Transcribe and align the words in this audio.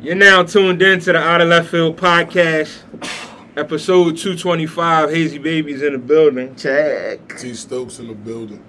You're 0.00 0.14
now 0.14 0.44
tuned 0.44 0.80
in 0.82 1.00
to 1.00 1.12
the 1.12 1.18
Out 1.18 1.40
of 1.40 1.48
Left 1.48 1.70
Field 1.70 1.96
podcast, 1.96 2.78
episode 3.56 4.16
225. 4.16 5.10
Hazy 5.10 5.38
Babies 5.38 5.82
in 5.82 5.92
the 5.92 5.98
building. 5.98 6.54
Check. 6.54 7.36
T 7.38 7.54
Stokes 7.54 7.98
in 7.98 8.08
the 8.08 8.14
building. 8.14 8.62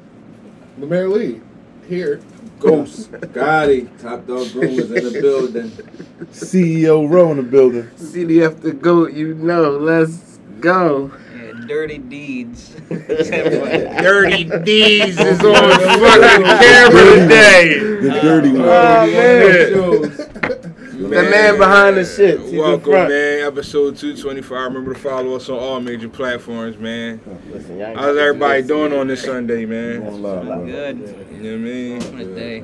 Lemaire 0.78 1.07
Lee, 1.10 1.42
here. 1.88 2.20
Ghost, 2.60 3.12
Gotti, 3.12 3.88
Top 4.02 4.26
Dog 4.28 4.47
Groomers 4.47 4.96
in 4.97 5.13
the 5.13 5.21
building. 5.21 5.70
CEO 6.31 7.10
Row 7.10 7.32
in 7.32 7.38
the 7.38 7.43
building. 7.43 7.84
CDF 7.96 8.61
the 8.61 8.73
goat, 8.73 9.14
you 9.14 9.34
know. 9.36 9.77
Let's 9.77 10.39
go. 10.59 11.11
Yeah, 11.36 11.54
dirty 11.68 12.00
deeds. 12.00 12.75
Dirty 12.89 14.43
deeds 14.64 15.18
is 15.20 15.39
on 15.39 15.54
fucking 15.80 16.43
camera 16.43 17.16
today. 17.16 17.80
The 17.80 18.20
dirty 18.21 18.52
one. 18.52 18.61
Oh, 18.64 19.04
Yeah. 19.05 20.55
Man. 21.10 21.26
The 21.26 21.30
man 21.32 21.57
behind 21.57 21.98
the 21.98 22.05
shit. 22.05 22.39
He's 22.42 22.54
Welcome, 22.54 22.92
front. 22.92 23.10
man. 23.10 23.47
Episode 23.47 23.97
225. 23.97 24.52
Remember 24.52 24.93
to 24.93 25.00
follow 25.00 25.36
us 25.36 25.50
on 25.50 25.60
all 25.60 25.79
major 25.79 26.10
platforms, 26.10 26.78
man. 26.78 27.20
Listen, 27.52 27.78
y'all 27.78 27.88
ain't 27.88 27.97
How's 27.97 28.16
got 28.16 28.21
everybody 28.21 28.61
doing 28.64 28.93
on 28.93 29.07
this 29.07 29.24
Sunday, 29.24 29.66
man? 29.66 30.02
Going. 30.02 30.66
Good. 30.66 30.97
You 31.00 31.06
know 31.06 31.11
what 31.11 31.54
I 31.54 31.57
mean? 31.57 32.00
What 32.00 32.22
a 32.22 32.36
day. 32.36 32.64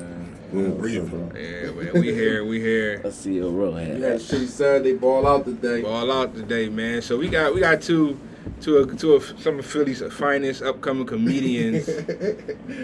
Good, 0.52 0.78
Breathe. 0.78 1.10
bro. 1.10 1.30
Yeah, 1.34 1.70
man, 1.72 1.90
we 2.00 2.14
here, 2.14 2.44
we 2.44 2.60
here. 2.60 3.00
Let's 3.04 3.16
see 3.16 3.38
a 3.38 3.46
real 3.46 3.74
head. 3.74 3.96
We 3.96 4.02
had 4.02 4.12
a 4.12 4.18
shitty 4.18 4.46
Saturday 4.46 4.94
ball 4.94 5.26
out 5.26 5.44
today. 5.44 5.82
Ball 5.82 6.10
out 6.12 6.34
today, 6.34 6.68
man. 6.68 7.02
So 7.02 7.16
we 7.18 7.28
got 7.28 7.52
we 7.52 7.60
got 7.60 7.82
two 7.82 8.18
two 8.60 8.76
of, 8.78 8.98
two 8.98 9.14
of 9.14 9.34
some 9.40 9.58
of 9.58 9.66
Philly's 9.66 10.02
finest 10.12 10.62
upcoming 10.62 11.06
comedians 11.06 11.88
on 11.88 11.96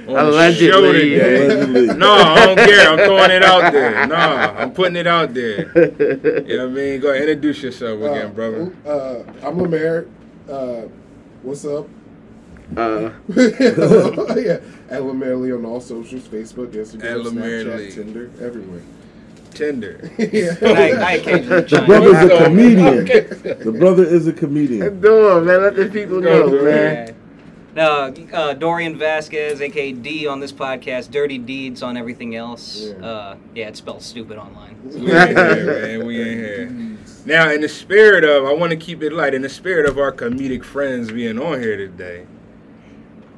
show 0.06 0.28
Allegedly. 0.28 1.10
today. 1.10 1.44
Allegedly. 1.46 1.86
No, 1.96 2.12
I 2.12 2.46
don't 2.46 2.56
care. 2.58 2.88
I'm 2.88 2.98
throwing 2.98 3.30
it 3.30 3.42
out 3.42 3.72
there. 3.72 4.06
No, 4.06 4.14
I'm 4.14 4.72
putting 4.72 4.96
it 4.96 5.06
out 5.06 5.34
there. 5.34 5.66
You 6.46 6.56
know 6.56 6.68
what 6.68 6.72
I 6.72 6.74
mean? 6.74 7.00
Go 7.00 7.10
ahead, 7.10 7.28
introduce 7.28 7.62
yourself 7.62 8.00
again, 8.02 8.32
brother. 8.32 8.74
Uh, 8.86 9.22
I'm 9.46 9.58
Lemaire. 9.60 10.06
Uh, 10.48 10.82
what's 11.42 11.64
up? 11.64 11.88
Uh, 12.76 13.10
yeah, 13.36 14.60
at 14.88 15.02
Lemaire 15.02 15.36
Lee 15.36 15.52
on 15.52 15.64
all 15.66 15.80
socials, 15.80 16.22
Facebook, 16.26 16.68
Instagram, 16.68 17.22
Snapchat, 17.24 17.76
Lee. 17.78 17.90
Tinder, 17.90 18.30
everywhere. 18.40 18.80
Tinder. 19.54 20.10
yeah. 20.18 20.56
I, 20.62 21.14
I 21.14 21.18
The 21.18 21.82
brother's 21.86 22.22
in. 22.22 22.30
a 22.30 22.44
comedian. 22.44 23.58
The 23.64 23.72
brother 23.72 24.04
is 24.04 24.26
a 24.26 24.32
comedian. 24.32 25.00
do 25.00 25.36
it, 25.38 25.40
man. 25.42 25.62
Let 25.62 25.76
the 25.76 25.88
people 25.88 26.20
know, 26.20 26.48
dude. 26.50 26.64
man. 26.64 27.14
No, 27.74 28.12
uh, 28.34 28.52
Dorian 28.52 28.98
Vasquez, 28.98 29.62
aka 29.62 29.92
D, 29.92 30.26
on 30.26 30.40
this 30.40 30.52
podcast. 30.52 31.10
Dirty 31.10 31.38
Deeds 31.38 31.82
on 31.82 31.96
everything 31.96 32.36
else. 32.36 32.88
Yeah. 32.98 33.06
Uh, 33.06 33.36
yeah, 33.54 33.68
it's 33.68 33.78
spelled 33.78 34.02
stupid 34.02 34.36
online. 34.36 34.76
We 34.84 35.10
ain't 35.10 35.38
here, 35.38 35.66
man. 35.98 36.06
We 36.06 36.20
ain't 36.20 36.38
here. 36.38 36.96
Now, 37.24 37.50
in 37.50 37.62
the 37.62 37.68
spirit 37.68 38.24
of, 38.24 38.44
I 38.44 38.52
want 38.52 38.72
to 38.72 38.76
keep 38.76 39.02
it 39.02 39.12
light. 39.12 39.32
In 39.32 39.40
the 39.40 39.48
spirit 39.48 39.88
of 39.88 39.96
our 39.96 40.12
comedic 40.12 40.64
friends 40.64 41.10
being 41.10 41.38
on 41.38 41.60
here 41.60 41.78
today, 41.78 42.26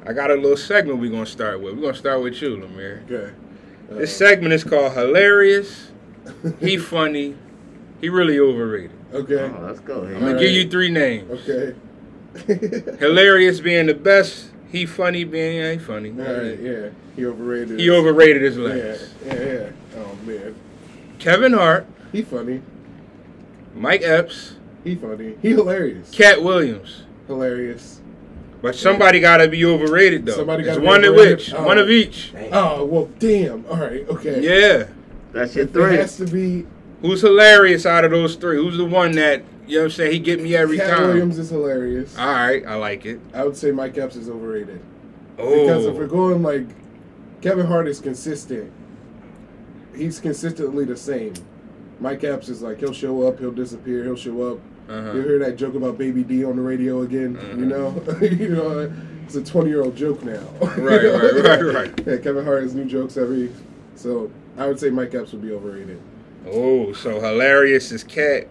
I 0.05 0.11
got 0.11 0.31
a 0.31 0.35
little 0.35 0.57
segment 0.57 0.99
we're 0.99 1.11
gonna 1.11 1.25
start 1.25 1.61
with. 1.61 1.75
We're 1.75 1.81
gonna 1.83 1.93
start 1.95 2.21
with 2.21 2.41
you, 2.41 2.57
Lemaire. 2.59 3.03
Okay. 3.09 3.33
Uh, 3.89 3.95
This 3.99 4.15
segment 4.17 4.53
is 4.53 4.63
called 4.65 4.91
Hilarious. 4.93 5.91
He 6.59 6.77
funny. 6.77 7.35
He 8.01 8.09
really 8.09 8.39
overrated. 8.39 8.91
Okay. 9.13 9.51
Oh, 9.55 9.61
let's 9.61 9.79
go. 9.79 10.03
I'm 10.03 10.13
gonna 10.19 10.33
All 10.33 10.39
give 10.39 10.51
you 10.51 10.69
three 10.69 10.89
names. 10.89 11.31
Okay. 11.47 11.75
Hilarious 12.99 13.59
being 13.61 13.85
the 13.87 13.93
best. 13.93 14.51
He 14.71 14.85
funny 14.85 15.23
being 15.23 15.57
yeah, 15.57 15.71
he 15.71 15.77
funny. 15.77 16.09
All 16.11 16.17
right. 16.17 16.59
Yeah. 16.59 16.89
He 17.15 17.25
overrated. 17.25 17.79
He 17.79 17.89
overrated 17.89 18.41
his 18.41 18.57
Yeah. 18.57 18.63
last. 18.63 19.09
Yeah. 19.25 19.33
Yeah. 19.33 19.69
Oh 19.97 20.15
man. 20.25 20.55
Kevin 21.19 21.53
Hart, 21.53 21.87
He 22.11 22.21
funny. 22.23 22.61
Mike 23.73 24.01
Epps, 24.03 24.55
He 24.83 24.95
funny. 24.95 25.35
He 25.41 25.49
hilarious. 25.51 26.11
Katt 26.11 26.41
Williams. 26.43 27.03
Hilarious. 27.27 28.01
But 28.61 28.75
somebody 28.75 29.19
gotta 29.19 29.47
be 29.47 29.63
overrated 29.63 30.25
though. 30.25 30.33
Somebody 30.37 30.63
gotta 30.63 30.81
be 30.81 30.85
one 30.85 31.05
of 31.05 31.13
overrated. 31.13 31.37
which, 31.37 31.53
Oh. 31.53 31.63
one 31.63 31.77
of 31.77 31.87
oh. 31.87 31.91
each. 31.91 32.33
Oh 32.51 32.83
well, 32.85 33.09
damn. 33.19 33.65
All 33.67 33.77
right. 33.77 34.07
Okay. 34.09 34.41
Yeah. 34.41 34.87
That's 35.35 35.53
your 35.53 35.65
It 35.65 35.73
three. 35.73 35.97
has 35.97 36.15
to 36.17 36.25
be. 36.25 36.65
Who's 37.01 37.21
hilarious 37.21 37.85
out 37.85 38.05
of 38.05 38.11
those 38.11 38.35
three? 38.35 38.55
Who's 38.55 38.77
the 38.77 38.85
one 38.85 39.11
that 39.13 39.43
you 39.67 39.75
know 39.77 39.81
what 39.81 39.85
I'm 39.85 39.91
saying? 39.91 40.11
He 40.13 40.19
get 40.19 40.41
me 40.41 40.55
every 40.55 40.77
Katt 40.77 40.91
time. 40.91 41.07
Williams 41.09 41.37
is 41.37 41.49
hilarious. 41.49 42.17
All 42.17 42.25
right, 42.25 42.65
I 42.65 42.75
like 42.75 43.05
it. 43.05 43.19
I 43.33 43.43
would 43.43 43.57
say 43.57 43.71
Mike 43.71 43.97
Epps 43.97 44.15
is 44.15 44.29
overrated. 44.29 44.79
Oh. 45.37 45.61
Because 45.65 45.85
if 45.85 45.95
we're 45.95 46.05
Oh, 46.05 46.07
going 46.07 46.41
like 46.41 46.65
Kevin 47.41 47.65
Hart 47.65 47.87
is 47.87 47.99
consistent. 47.99 48.71
He's 49.95 50.19
consistently 50.19 50.85
the 50.85 50.95
same. 50.97 51.33
Mike 51.99 52.23
Epps 52.23 52.47
is 52.49 52.61
like 52.61 52.79
he'll 52.79 52.93
show 52.93 53.27
up, 53.27 53.39
he'll 53.39 53.51
disappear, 53.51 54.03
he'll 54.03 54.15
show 54.15 54.53
up. 54.53 54.59
You 54.87 54.93
uh-huh. 54.95 55.13
hear 55.13 55.39
that 55.39 55.57
joke 55.57 55.75
about 55.75 55.97
Baby 55.97 56.23
D 56.23 56.45
on 56.45 56.55
the 56.55 56.61
radio 56.61 57.01
again? 57.01 57.35
Mhm. 57.35 57.59
You 57.59 57.65
know, 57.65 58.03
you 58.21 58.49
know, 58.55 58.93
it's 59.25 59.35
a 59.35 59.43
twenty-year-old 59.43 59.95
joke 59.97 60.23
now. 60.23 60.39
Right, 60.61 60.77
right, 61.03 61.43
right, 61.43 61.61
right. 61.61 62.07
Yeah, 62.07 62.17
Kevin 62.17 62.45
Hart 62.45 62.63
has 62.63 62.73
new 62.73 62.85
jokes 62.85 63.17
every. 63.17 63.51
So 63.95 64.31
I 64.57 64.67
would 64.67 64.79
say 64.79 64.89
Mike 64.89 65.13
Epps 65.13 65.31
would 65.33 65.41
be 65.41 65.51
overrated. 65.51 65.99
oh, 66.47 66.93
so 66.93 67.19
hilarious 67.19 67.91
is 67.91 68.03
Katt. 68.03 68.47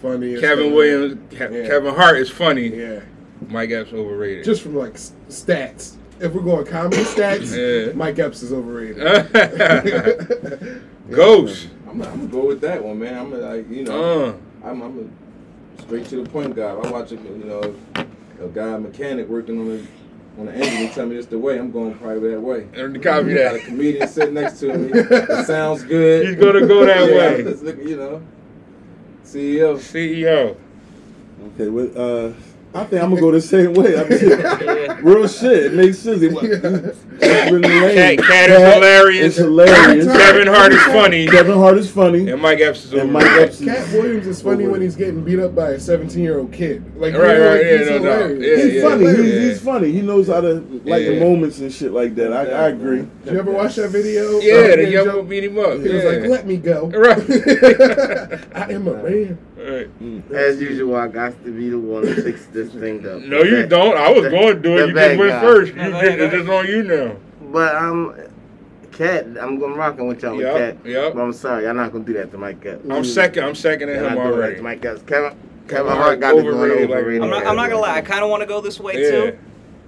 Funny. 0.00 0.38
Kevin 0.40 0.66
hell. 0.66 0.74
Williams, 0.76 1.18
Ke- 1.34 1.50
Yeah. 1.52 1.66
Kevin 1.66 1.94
Hart 1.94 2.18
is 2.18 2.30
funny. 2.30 2.68
Yeah, 2.68 3.00
Mike 3.48 3.70
Epps 3.70 3.92
overrated. 3.92 4.44
just 4.44 4.62
from 4.62 4.74
like 4.76 4.94
s- 4.94 5.12
stats. 5.28 5.96
If 6.20 6.32
we're 6.32 6.42
going 6.42 6.64
comedy 6.66 7.02
stats, 7.02 7.54
Yeah. 7.56 7.92
Mike 7.94 8.18
Epps 8.18 8.42
is 8.42 8.52
overrated. 8.52 8.98
Ghost. 11.10 11.68
I'm, 11.88 12.02
I'm 12.02 12.16
gonna 12.18 12.26
go 12.26 12.46
with 12.46 12.60
that 12.60 12.82
one, 12.84 12.98
man. 12.98 13.16
I'm 13.16 13.30
gonna, 13.30 13.56
like, 13.56 13.70
you 13.70 13.84
know, 13.84 14.24
Uh, 14.26 14.34
I'm, 14.66 14.82
I'm 14.82 15.10
a 15.78 15.82
straight 15.82 16.06
to 16.08 16.22
the 16.22 16.28
point 16.30 16.54
guy. 16.54 16.70
I 16.70 16.90
watch 16.90 17.12
a, 17.12 17.16
you 17.16 17.44
know, 17.44 17.74
a 18.42 18.48
guy 18.48 18.68
a 18.74 18.78
mechanic 18.78 19.26
working 19.28 19.58
on 19.58 19.68
the 19.68 19.86
on 20.38 20.46
the 20.46 20.52
engine. 20.54 20.76
He 20.76 20.88
tell 20.88 21.06
me 21.06 21.16
this 21.16 21.26
the 21.26 21.38
way. 21.38 21.58
I'm 21.58 21.70
going 21.70 21.94
probably 21.98 22.30
that 22.30 22.40
way. 22.40 22.66
and 22.74 22.94
the 22.94 22.98
copy 22.98 23.34
Got 23.34 23.56
a 23.56 23.58
comedian 23.60 24.08
sitting 24.08 24.34
next 24.34 24.60
to 24.60 24.76
me. 24.76 24.90
It 24.94 25.46
sounds 25.46 25.82
good. 25.82 26.26
He's 26.26 26.36
gonna 26.36 26.66
go 26.66 26.84
that 26.86 27.08
Yeah, 27.10 27.16
way. 27.16 27.42
let's 27.42 27.62
look, 27.62 27.78
you 27.78 27.96
know, 27.96 28.22
CEO. 29.24 29.76
CEO. 29.78 30.56
Okay, 31.54 31.68
well, 31.68 31.90
uh, 32.28 32.32
I 32.74 32.84
think 32.84 33.02
I'm 33.02 33.08
gonna 33.10 33.20
go 33.20 33.30
the 33.32 33.40
same 33.40 33.72
way. 33.72 33.98
I 33.98 34.04
mean, 34.04 34.28
Yeah. 34.28 34.98
real 35.02 35.26
shit. 35.26 35.66
It 35.66 35.72
makes 35.74 35.98
sense. 35.98 36.20
It, 36.22 36.32
it's 36.32 37.02
in 37.48 37.62
the. 37.62 37.68
Katt, 37.94 38.18
Katt 38.18 38.50
is 38.50 38.74
hilarious. 38.74 39.26
It's 39.26 39.36
hilarious. 39.38 40.06
Kevin 40.06 40.46
Hart 40.48 40.72
is 40.72 40.82
funny. 40.82 41.26
Kevin 41.26 41.56
Hart 41.56 41.78
is 41.78 41.90
funny. 41.90 42.28
And 42.30 42.42
Mike 42.42 42.60
Epps 42.60 42.84
is 42.84 42.92
And 42.92 43.10
Mike 43.12 43.24
overrated. 43.24 43.48
Epps 43.48 43.60
is 43.62 43.66
Katt 43.66 43.92
Williams 43.94 44.26
is 44.26 44.42
funny 44.42 44.66
when 44.68 44.82
he's 44.82 44.96
getting 44.96 45.24
beat 45.24 45.38
up 45.38 45.54
by 45.54 45.70
a 45.70 45.80
17 45.80 46.22
year 46.22 46.38
old 46.38 46.52
kid. 46.52 46.84
Like, 46.96 47.14
Right, 47.14 47.32
you 47.32 47.38
know, 47.38 47.48
right, 47.48 47.52
like, 47.54 47.62
yeah, 47.62 47.78
he's 47.78 47.88
no 47.88 47.98
doubt. 48.02 48.40
Yeah, 48.40 48.56
He's 48.56 48.74
yeah. 48.74 48.82
funny. 48.82 49.06
He's, 49.06 49.18
Yeah. 49.34 49.40
he's 49.40 49.60
funny. 49.60 49.92
He 49.92 50.02
knows 50.02 50.26
how 50.28 50.40
to 50.42 50.54
like 50.84 51.02
Yeah. 51.02 51.10
the 51.10 51.20
moments 51.20 51.58
and 51.60 51.72
shit 51.72 51.92
like 51.92 52.14
that. 52.16 52.32
I, 52.34 52.42
I 52.66 52.68
agree. 52.68 53.08
Did 53.24 53.32
you 53.32 53.38
ever 53.38 53.50
watch 53.50 53.76
that 53.76 53.88
video? 53.90 54.38
Yeah, 54.40 54.54
Uh, 54.54 54.62
the 54.62 54.76
they 54.76 54.92
young 54.92 55.04
joke- 55.06 55.28
beat 55.28 55.44
him 55.44 55.58
up. 55.58 55.80
He 55.80 55.88
was 55.88 56.04
like, 56.04 56.20
"Let 56.24 56.46
me 56.46 56.58
go." 56.58 56.86
Right. 56.90 57.18
I 58.54 58.72
am 58.72 58.86
a 58.88 59.02
man. 59.02 59.38
Right. 59.58 60.00
Mm. 60.00 60.30
As 60.30 60.60
usual, 60.60 60.94
I 60.96 61.08
got 61.08 61.32
to 61.44 61.50
be 61.50 61.70
the 61.70 61.78
one 61.78 62.02
to 62.02 62.22
fix 62.22 62.46
this 62.46 62.72
thing 62.72 63.06
up. 63.06 63.20
No, 63.22 63.42
you 63.42 63.66
don't. 63.66 63.96
I 63.96 64.10
was 64.12 64.28
going 64.28 64.54
to 64.56 64.60
do 64.62 64.78
it. 64.78 64.88
You 64.88 64.94
bad 64.94 65.08
just 65.10 65.18
went 65.18 65.30
guy. 65.32 65.40
first. 65.40 65.72
You 65.74 65.78
No, 65.78 65.84
did, 65.84 65.94
ahead, 66.08 66.20
it's 66.20 66.34
just 66.34 66.48
on 66.48 66.66
you 66.66 66.82
now. 66.84 67.16
But 67.52 67.74
I'm 67.74 68.14
Katt. 68.92 69.24
I'm 69.40 69.58
gonna 69.58 69.74
rocking 69.74 70.06
with 70.08 70.22
y'all 70.22 70.40
Yep, 70.40 70.54
with 70.54 70.82
Katt. 70.84 70.86
yep. 70.90 71.14
But 71.14 71.20
I'm 71.22 71.32
sorry, 71.32 71.64
y'all 71.64 71.74
not 71.74 71.92
gonna 71.92 72.04
do 72.04 72.12
that 72.14 72.30
to 72.32 72.38
Mike 72.38 72.62
Katt. 72.62 72.80
I'm 72.90 73.04
second. 73.04 73.44
I'm 73.44 73.54
seconding 73.54 73.96
Y'all 73.96 74.08
him 74.08 74.14
not 74.16 74.22
doing 74.24 74.30
that 74.30 74.34
already. 74.36 74.56
to 74.56 74.62
Mike 74.62 74.82
Katt. 74.82 75.06
Kevin 75.06 75.30
Kevin 75.30 75.38
Kevin 75.68 75.92
Hart 75.92 75.98
Hart 76.02 76.20
got 76.20 76.32
to 76.32 76.42
go 76.42 76.48
overrated, 76.48 76.90
like- 76.90 76.98
overrated. 76.98 77.22
I'm 77.22 77.30
not, 77.30 77.46
I'm 77.46 77.56
not 77.56 77.68
gonna 77.70 77.80
lie. 77.82 77.96
I 77.96 78.00
kind 78.00 78.22
of 78.24 78.30
want 78.30 78.40
to 78.42 78.46
go 78.46 78.60
this 78.60 78.78
way 78.80 78.94
Yeah. 79.02 79.10
too. 79.30 79.38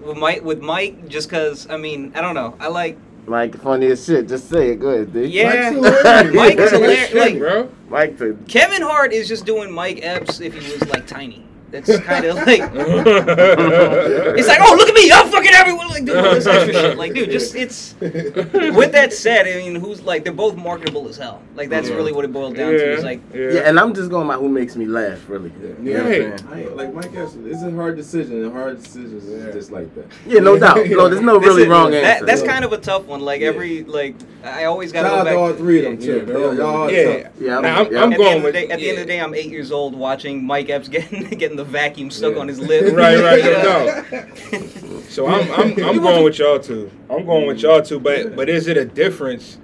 With 0.03 0.17
Mike, 0.17 0.43
with 0.45 0.61
Mike, 0.63 1.09
just 1.09 1.29
cause 1.29 1.67
I 1.69 1.77
mean, 1.77 2.13
I 2.15 2.21
don't 2.21 2.35
know. 2.35 2.55
I 2.61 2.69
like 2.69 2.97
Mike, 3.27 3.57
funny 3.61 3.87
as 3.87 4.05
shit. 4.05 4.29
Just 4.29 4.49
say 4.49 4.71
it. 4.71 4.77
Go 4.77 4.89
ahead, 4.89 5.13
dude. 5.13 5.31
Yeah. 5.31 5.71
Mike's 5.71 5.75
hilarious. 6.03 6.35
Mike 6.35 6.59
is 6.59 6.71
hilarious. 6.71 7.15
Like 7.15 7.39
bro. 7.39 7.71
Mike 7.89 8.19
to 8.19 8.39
Kevin 8.49 8.83
Hart 8.83 9.13
is 9.13 9.29
just 9.29 9.45
doing 9.47 9.73
Mike 9.73 10.01
Epps 10.03 10.41
if 10.41 10.55
he 10.55 10.73
was 10.73 10.89
like 10.89 11.07
tiny. 11.07 11.45
That's 11.71 12.01
kind 12.01 12.25
of 12.25 12.35
like 12.47 12.61
it's 12.63 14.49
like, 14.49 14.59
oh 14.61 14.75
look 14.77 14.89
at 14.89 14.95
me, 14.95 15.11
I'm 15.13 15.29
fucking 15.31 15.53
everyone 15.55 15.89
like 15.89 16.05
doing 16.05 16.25
all 16.25 16.35
this 16.35 16.47
extra 16.47 16.73
shit. 16.73 16.97
Like, 16.99 17.15
dude, 17.15 17.31
just 17.31 17.55
it's. 17.55 17.95
With 18.01 18.93
that 18.93 19.13
said, 19.13 19.47
I 19.47 19.57
mean, 19.59 19.77
who's 19.77 20.03
like 20.03 20.25
they're 20.25 20.33
both 20.33 20.57
marketable 20.57 21.09
as 21.09 21.17
hell. 21.17 21.43
Like 21.55 21.69
that's 21.69 21.89
Yeah. 21.89 21.95
really 21.95 22.13
what 22.13 22.25
it 22.25 22.33
boils 22.33 22.55
down 22.55 22.73
to. 22.73 22.93
It's 22.95 23.03
like 23.05 23.21
yeah. 23.33 23.41
yeah. 23.53 23.61
and 23.69 23.79
I'm 23.79 23.95
just 23.95 24.11
going 24.11 24.27
by 24.27 24.35
who 24.35 24.49
makes 24.49 24.77
me 24.77 24.87
laugh, 24.87 25.29
really. 25.29 25.53
You 25.83 25.95
know 25.95 26.03
what 26.05 26.07
I'm 26.07 26.13
saying? 26.13 26.49
I 26.51 26.61
ain't, 26.63 26.77
like 26.77 26.95
Mike 26.95 27.15
Epps, 27.15 27.35
it's 27.37 27.63
a 27.63 27.71
hard 27.71 27.97
decision, 27.97 28.43
and 28.45 28.53
hard 28.53 28.83
decisions 28.83 29.25
Yeah. 29.29 29.37
is 29.49 29.55
just 29.55 29.71
like 29.71 29.95
that. 29.95 30.07
Yeah, 30.27 30.41
no 30.41 30.59
doubt. 30.59 30.79
No, 30.91 31.09
there's 31.09 31.23
no 31.23 31.39
this 31.39 31.49
really 31.49 31.63
is- 31.63 31.69
wrong 31.69 31.91
that, 31.93 32.05
answer. 32.05 32.27
That's 32.27 32.43
kind 32.43 32.65
of 32.65 32.73
a 32.73 32.79
tough 32.79 33.07
one. 33.07 33.21
Like 33.21 33.41
Yeah. 33.43 33.49
every 33.49 33.85
like 33.85 34.17
I 34.43 34.65
always 34.65 34.91
got 34.93 35.03
Shout 35.03 35.13
to 35.13 35.19
out 35.19 35.25
go 35.25 35.31
to 35.31 35.37
all 35.39 35.53
three 35.53 35.79
of 35.79 35.85
them 35.85 36.01
Yeah, 36.01 36.21
too. 36.21 36.27
they're 36.27 36.65
all 36.67 36.91
Yeah. 36.91 37.29
Yeah, 37.39 37.57
I'm, 37.59 37.63
Now, 37.63 37.77
I'm- 37.83 37.93
yeah, 37.93 38.03
I'm 38.03 38.13
at 38.13 38.19
going 38.19 38.19
the 38.19 38.25
end 38.29 38.37
of 38.37 38.43
the 38.43 38.45
with- 38.47 38.55
day, 38.55 38.69
at 38.71 38.79
the 38.79 38.89
end 38.89 38.99
of 38.99 39.07
the 39.07 39.13
day, 39.13 39.21
I'm 39.21 39.35
eight 39.35 39.51
years 39.51 39.71
old 39.73 39.95
watching 39.95 40.45
Mike 40.45 40.69
Epps 40.71 40.89
getting 40.89 41.25
getting 41.39 41.57
the 41.65 41.71
vacuum 41.71 42.11
stuck 42.11 42.35
Yeah. 42.35 42.41
on 42.41 42.49
his 42.49 42.59
lip. 42.59 42.95
Right, 42.97 43.19
right, 43.21 43.45
You 43.45 43.51
no 43.51 43.63
know? 43.63 44.05
doubt. 44.11 45.03
So 45.11 45.27
I'm 45.27 45.51
I'm, 45.53 45.85
I'm 45.85 46.01
going 46.01 46.25
with 46.25 46.39
y'all 46.39 46.59
too. 46.59 46.91
I'm 47.11 47.27
going 47.27 47.47
with 47.47 47.61
y'all 47.61 47.83
too. 47.83 48.01
But 48.01 48.35
but 48.35 48.49
is 48.49 48.67
it 48.67 48.77
a 48.79 48.85
difference? 48.85 49.59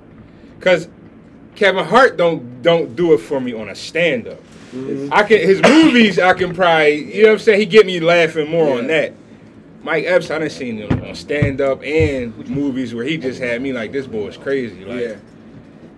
Because 0.58 0.88
Kevin 1.54 1.84
Hart 1.84 2.16
don't 2.18 2.60
don't 2.62 2.94
do 2.94 3.14
it 3.14 3.18
for 3.18 3.40
me 3.40 3.54
on 3.54 3.68
a 3.70 3.74
stand 3.74 4.28
up. 4.28 4.38
Mhm. 4.74 5.08
I 5.10 5.22
can 5.22 5.38
his 5.40 5.62
movies 5.62 6.18
I 6.18 6.34
can 6.34 6.54
probably 6.54 7.14
you 7.14 7.22
know 7.22 7.28
what 7.28 7.32
I'm 7.34 7.38
saying 7.38 7.60
he 7.60 7.66
get 7.66 7.86
me 7.86 7.98
laughing 8.00 8.50
more 8.50 8.76
on 8.78 8.88
that. 8.88 9.14
Mike 9.82 10.04
Epps 10.04 10.30
I 10.30 10.38
done 10.38 10.50
seen 10.50 10.76
him 10.78 11.02
on 11.02 11.14
stand 11.14 11.60
up 11.62 11.82
and 11.82 12.36
movies 12.48 12.94
where 12.94 13.04
he 13.04 13.16
just 13.16 13.40
had 13.40 13.62
me 13.62 13.72
like 13.72 13.92
this 13.92 14.06
boy 14.06 14.26
is 14.26 14.36
crazy. 14.36 14.84
Like 14.84 15.00
yeah. 15.00 15.14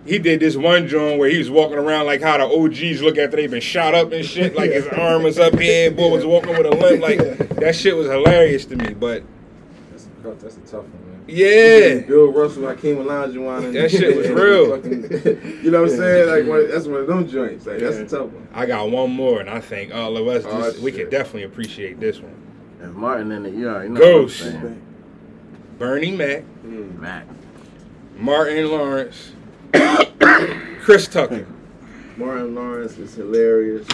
He 0.09 0.19
did 0.19 0.39
this 0.39 0.55
one 0.57 0.87
joint 0.87 1.19
where 1.19 1.29
he 1.29 1.37
was 1.37 1.49
walking 1.49 1.77
around 1.77 2.05
like 2.05 2.21
how 2.21 2.37
the 2.37 2.45
OGs 2.45 3.01
look 3.01 3.17
after 3.17 3.37
they've 3.37 3.49
been 3.51 3.61
shot 3.61 3.93
up 3.95 4.11
and 4.11 4.25
shit. 4.25 4.55
Like 4.55 4.71
his 4.71 4.87
arm 4.87 5.23
was 5.23 5.37
up 5.39 5.57
here, 5.57 5.91
boy 5.91 6.09
was 6.09 6.25
walking 6.25 6.49
with 6.57 6.65
a 6.65 6.71
limp. 6.71 7.01
Like 7.01 7.19
that 7.57 7.75
shit 7.75 7.95
was 7.95 8.07
hilarious 8.07 8.65
to 8.65 8.75
me. 8.75 8.93
But 8.93 9.23
That's 9.91 10.05
a, 10.25 10.29
that's 10.43 10.57
a 10.57 10.61
tough 10.61 10.83
one, 10.85 11.11
man. 11.11 11.25
yeah, 11.27 11.99
Bill 12.07 12.31
Russell, 12.31 12.67
I 12.67 12.71
Hakeem 12.75 12.97
Olajuwon, 12.97 13.65
and 13.65 13.75
That 13.75 13.91
shit 13.91 14.15
was 14.17 14.27
real. 14.29 14.75
fucking- 14.75 15.63
you 15.63 15.71
know 15.71 15.81
what 15.83 15.91
I'm 15.91 15.97
saying? 15.97 16.27
Like 16.29 16.45
one, 16.47 16.69
that's 16.69 16.85
one 16.87 17.01
of 17.01 17.07
them 17.07 17.27
joints. 17.27 17.65
Like 17.65 17.79
that's 17.79 17.97
a 17.97 18.05
tough 18.07 18.29
one. 18.31 18.47
I 18.53 18.65
got 18.65 18.89
one 18.89 19.11
more, 19.11 19.39
and 19.39 19.49
I 19.49 19.59
think 19.61 19.93
all 19.93 20.17
of 20.17 20.27
us 20.27 20.43
Oh, 20.47 20.61
just, 20.71 20.79
we 20.79 20.91
shit. 20.91 21.01
can 21.01 21.09
definitely 21.11 21.43
appreciate 21.43 21.99
this 21.99 22.19
one. 22.19 22.35
If 22.81 22.91
Martin 22.93 23.31
in 23.31 23.45
it, 23.45 23.53
you 23.53 23.65
know. 23.65 23.87
Ghost. 23.93 24.43
What 24.45 24.55
I'm. 24.55 24.81
Bernie 25.77 26.11
Mac, 26.11 26.43
Mm. 26.65 26.99
Mac. 26.99 27.25
Martin 28.17 28.67
Lawrence, 28.69 29.31
Chris 30.81 31.07
Tucker. 31.07 31.45
Martin 32.17 32.55
Lawrence 32.55 32.97
is 32.97 33.15
hilarious. 33.15 33.87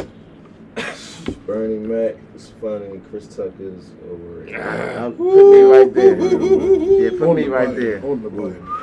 Bernie 1.45 1.77
Mac 1.79 2.15
is 2.35 2.53
funny. 2.61 2.99
Chris 3.09 3.27
Tucker 3.27 3.53
is 3.59 3.91
overrated. 4.09 4.55
Uh, 4.59 5.11
put 5.11 5.51
me 5.51 5.61
right 5.61 5.93
there. 5.93 6.15
Yeah, 6.15 7.09
put 7.11 7.19
Hold 7.19 7.35
me 7.37 7.43
the 7.43 7.49
right 7.49 7.67
button, 7.67 7.83
there. 7.83 7.99
Hold 7.99 8.23
the 8.23 8.29
button. 8.29 8.67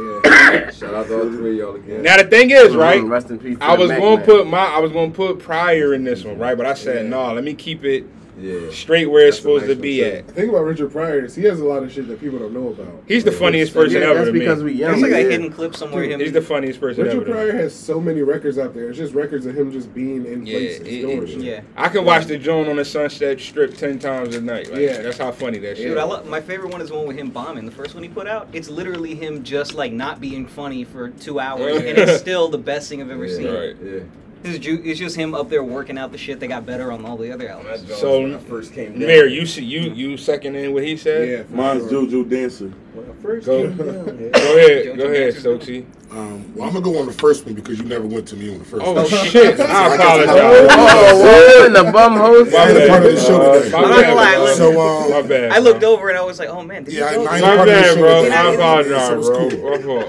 Yeah. 0.00 0.70
Shout 0.70 0.94
out 0.94 1.08
to 1.08 1.14
all 1.14 1.28
three 1.28 1.50
of 1.52 1.56
y'all 1.58 1.74
again. 1.74 2.02
Now 2.02 2.16
the 2.16 2.24
thing 2.24 2.50
is, 2.50 2.74
right? 2.74 3.02
Rest 3.02 3.28
in 3.30 3.38
peace. 3.38 3.58
I 3.60 3.76
was 3.76 3.88
Mac 3.90 3.98
gonna 4.00 4.16
man. 4.16 4.24
put 4.24 4.46
my 4.46 4.58
I 4.64 4.78
was 4.78 4.92
gonna 4.92 5.10
put 5.10 5.40
Pryor 5.40 5.92
in 5.94 6.04
this 6.04 6.24
one, 6.24 6.38
right? 6.38 6.56
But 6.56 6.64
I 6.66 6.74
said 6.74 7.04
Yeah. 7.04 7.10
no. 7.10 7.34
Let 7.34 7.44
me 7.44 7.54
keep 7.54 7.84
it 7.84 8.06
yeah. 8.40 8.70
straight 8.70 9.06
where 9.06 9.26
it's 9.26 9.36
That's 9.36 9.38
a 9.38 9.42
supposed 9.42 9.66
nice 9.66 9.76
to 9.76 9.82
be 9.82 10.04
at. 10.04 10.26
The 10.26 10.32
thing 10.32 10.48
about 10.48 10.64
Richard 10.64 10.92
Pryor 10.92 11.24
is 11.24 11.34
he 11.34 11.44
has 11.44 11.60
a 11.60 11.64
lot 11.64 11.82
of 11.82 11.92
shit 11.92 12.08
that 12.08 12.20
people 12.20 12.38
don't 12.38 12.52
know 12.52 12.68
about. 12.68 13.02
He's 13.06 13.24
the 13.24 13.32
funniest 13.32 13.72
person 13.72 14.00
Yeah, 14.00 14.08
ever 14.08 14.14
that's 14.14 14.26
to 14.28 14.32
me. 14.32 14.38
because 14.40 14.62
we 14.62 14.72
young. 14.72 14.90
There's 14.92 15.02
like 15.02 15.12
a 15.12 15.30
hidden 15.30 15.50
clip 15.52 15.74
somewhere. 15.76 16.04
Him. 16.04 16.20
He's 16.20 16.32
the 16.32 16.42
funniest 16.42 16.80
person 16.80 17.04
Richard 17.04 17.16
ever. 17.16 17.24
to 17.24 17.30
me. 17.30 17.32
Pryor 17.32 17.52
has 17.52 17.74
so 17.74 18.00
many 18.00 18.22
records 18.22 18.58
out 18.58 18.74
there. 18.74 18.88
It's 18.88 18.98
just 18.98 19.14
records 19.14 19.46
of 19.46 19.56
him 19.56 19.70
just 19.72 19.92
being 19.94 20.26
in 20.26 20.46
Yeah, 20.46 20.58
places 20.58 20.80
it- 20.80 21.00
doing 21.02 21.22
it- 21.22 21.28
shit. 21.28 21.40
yeah. 21.40 21.60
I 21.76 21.88
can 21.88 22.04
watch 22.04 22.26
the 22.26 22.38
Joan 22.38 22.68
on 22.68 22.76
the 22.76 22.84
Sunset 22.84 23.38
Strip 23.40 23.74
ten 23.76 23.98
times 23.98 24.34
a 24.34 24.40
night. 24.40 24.70
Like, 24.70 24.80
Yeah. 24.80 25.02
that's 25.02 25.18
how 25.18 25.30
funny 25.32 25.58
that 25.58 25.76
shit. 25.76 25.86
Dude, 25.88 25.98
I 25.98 26.02
is. 26.04 26.08
love 26.08 26.26
my 26.26 26.40
favorite 26.40 26.72
one 26.72 26.80
is 26.80 26.88
the 26.88 26.94
one 26.94 27.06
with 27.06 27.16
him 27.16 27.30
bombing. 27.30 27.66
The 27.66 27.72
first 27.72 27.94
one 27.94 28.02
he 28.02 28.08
put 28.08 28.26
out, 28.26 28.48
it's 28.52 28.68
literally 28.70 29.14
him 29.14 29.42
just 29.42 29.74
like 29.74 29.92
not 29.92 30.20
being 30.20 30.46
funny 30.46 30.84
for 30.84 31.08
two 31.10 31.38
hours, 31.40 31.76
and 31.78 31.98
it's 31.98 32.20
still 32.20 32.48
the 32.48 32.58
best 32.58 32.88
thing 32.88 33.00
I've 33.02 33.10
ever 33.10 33.26
Yeah, 33.26 33.36
seen. 33.36 33.54
Right. 33.54 33.76
Yeah. 33.84 34.00
It's, 34.42 34.58
ju- 34.58 34.80
it's 34.82 34.98
just 34.98 35.16
him 35.16 35.34
up 35.34 35.50
there 35.50 35.62
working 35.62 35.98
out 35.98 36.12
the 36.12 36.18
shit 36.18 36.40
that 36.40 36.46
got 36.48 36.64
better 36.64 36.90
on 36.92 37.04
all 37.04 37.16
the 37.18 37.30
other 37.30 37.46
albums. 37.48 37.94
So, 37.98 38.22
when 38.22 38.34
I 38.34 38.38
first 38.38 38.72
came 38.72 38.92
down. 38.92 39.00
Mayor, 39.00 39.26
you 39.26 39.44
see 39.44 39.62
you 39.64 39.92
you 39.92 40.16
second 40.16 40.56
in 40.56 40.72
what 40.72 40.82
he 40.82 40.96
said? 40.96 41.28
Yeah, 41.28 41.42
for 41.42 41.52
Mine's 41.52 41.90
sure. 41.90 42.06
JoJo 42.06 42.30
Dancer. 42.30 42.68
When 42.94 43.10
I 43.10 43.22
first 43.22 43.46
Go. 43.46 43.68
came 43.68 43.76
down. 43.76 43.86
yeah. 43.86 44.30
Go 44.32 44.56
ahead, 44.56 44.96
go 44.96 45.04
ahead, 45.04 45.34
Dancer's 45.34 45.44
Sochi. 45.44 45.84
Um, 46.10 46.54
well, 46.56 46.66
I'm 46.68 46.72
gonna 46.74 46.84
go 46.84 46.98
on 46.98 47.06
the 47.06 47.12
first 47.12 47.44
one 47.44 47.54
because 47.54 47.78
you 47.78 47.84
never 47.84 48.06
went 48.06 48.26
to 48.28 48.36
me 48.36 48.50
on 48.52 48.58
the 48.60 48.64
first 48.64 48.82
Oh 48.84 48.94
one. 48.94 49.06
shit! 49.08 49.60
I 49.60 49.64
I 49.64 49.94
apologize. 49.94 50.28
Oh, 50.72 51.58
whoa, 51.60 51.66
in 51.66 51.72
the 51.74 51.92
bum 51.92 52.16
host. 52.16 52.50
My 52.52 52.58
I 52.58 52.62
ain't 52.68 52.70
a 52.70 52.80
bad. 52.80 52.88
part 52.88 53.06
of 53.06 53.14
the 53.14 53.20
show 53.20 53.60
today. 53.60 53.70
My 53.70 53.78
I'm 53.78 53.90
not 53.90 54.00
bad, 54.00 54.06
gonna 54.06 54.14
lie, 54.16 54.34
bro. 54.34 54.44
look- 54.44 54.56
So, 54.56 54.80
um, 54.80 55.10
my 55.10 55.22
bad. 55.28 55.52
I 55.52 55.58
looked 55.58 55.84
over 55.84 56.08
and 56.08 56.18
I 56.18 56.22
was 56.22 56.38
like, 56.38 56.48
oh 56.48 56.62
man, 56.62 56.84
did 56.84 56.94
Yeah, 56.94 57.10
he 57.10 57.16
go? 57.16 57.26
I- 57.26 57.30
I 57.32 57.34
ain't 57.36 57.42
My 57.44 57.56
part 57.56 57.68
of 57.68 57.74
the 57.74 57.80
bad, 57.80 57.94
show 57.94 58.00
bro. 58.00 58.22
today. 58.24 58.34
I 58.34 58.42
So 58.42 58.54
apologize, 58.54 59.10
it's 59.18 59.28
bro. 59.28 59.50
cool. 59.50 59.70
My 59.70 60.04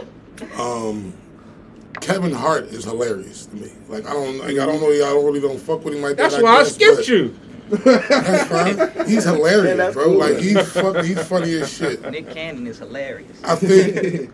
fault. 0.57 0.87
Um, 0.87 1.13
Kevin 2.01 2.33
Hart 2.33 2.65
is 2.65 2.83
hilarious 2.83 3.45
to 3.47 3.55
me. 3.55 3.71
Like 3.87 4.07
I 4.07 4.13
don't, 4.13 4.39
like, 4.39 4.57
I 4.57 4.65
don't 4.65 4.81
know, 4.81 4.89
y'all 4.89 5.13
don't 5.13 5.25
really 5.25 5.39
don't 5.39 5.59
fuck 5.59 5.85
with 5.85 5.93
him 5.93 6.01
like 6.01 6.17
that. 6.17 6.31
That's 6.31 6.43
why 6.43 6.49
I 6.49 6.63
guess, 6.63 6.73
skipped 6.75 7.07
you. 7.07 7.35
That's 7.69 8.47
fine. 8.49 9.07
He's 9.07 9.23
hilarious, 9.23 9.77
Yeah, 9.77 9.91
bro. 9.91 10.05
cool. 10.05 10.17
Like 10.17 10.37
he's 10.37 10.71
fuck, 10.73 11.03
he's 11.05 11.25
funny 11.27 11.53
as 11.53 11.71
shit. 11.71 12.09
Nick 12.11 12.29
Cannon 12.31 12.67
is 12.67 12.79
hilarious. 12.79 13.37
I 13.45 13.55
think 13.55 14.29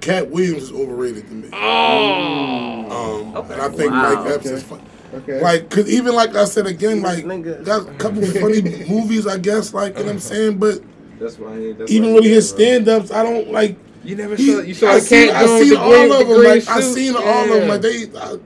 Katt 0.00 0.30
Williams 0.30 0.64
is 0.64 0.72
overrated 0.72 1.26
to 1.28 1.34
me. 1.34 1.48
Oh. 1.52 2.86
Um, 2.90 3.36
Okay. 3.36 3.52
and 3.54 3.62
I 3.62 3.68
think 3.68 3.92
Wow. 3.92 4.14
Mike 4.24 4.32
Epps 4.34 4.46
is 4.46 4.52
Okay. 4.52 4.62
fun. 4.62 4.80
Okay. 5.14 5.40
Like, 5.42 5.70
cause 5.70 5.88
even 5.88 6.14
like 6.14 6.36
I 6.36 6.44
said 6.44 6.66
again, 6.66 7.02
like 7.02 7.24
got 7.64 7.88
a 7.88 7.92
couple 7.94 8.22
of 8.22 8.32
funny 8.38 8.62
movies, 8.88 9.26
I 9.26 9.38
guess. 9.38 9.74
Like, 9.74 9.94
you 9.98 10.00
know 10.04 10.06
what 10.06 10.12
I'm 10.14 10.20
saying? 10.20 10.58
But 10.58 10.82
That's 11.18 11.36
why 11.38 11.52
I 11.52 11.56
ain't. 11.58 11.78
That's 11.78 11.90
even 11.90 12.10
why 12.10 12.12
I 12.12 12.14
really 12.18 12.28
his 12.30 12.52
there, 12.54 12.80
stand-ups, 12.80 13.10
I 13.10 13.22
don't 13.22 13.50
like. 13.50 13.76
You 14.04 14.16
never 14.16 14.34
He, 14.36 14.52
saw 14.52 14.60
you 14.60 14.74
saw 14.74 14.88
I 14.90 14.94
the 14.94 15.00
seen, 15.00 15.30
I 15.30 15.44
joint 15.46 15.64
seen 15.68 15.76
all 15.76 16.12
of 16.12 16.28
them. 16.28 16.42
Like 16.42 16.68
I 16.68 16.80
suit? 16.80 16.94
seen 16.94 17.16
all 17.16 17.44
of 17.44 17.48
them. 17.60 17.68
Like 17.68 17.80
they, 17.82 18.10
uh, 18.18 18.38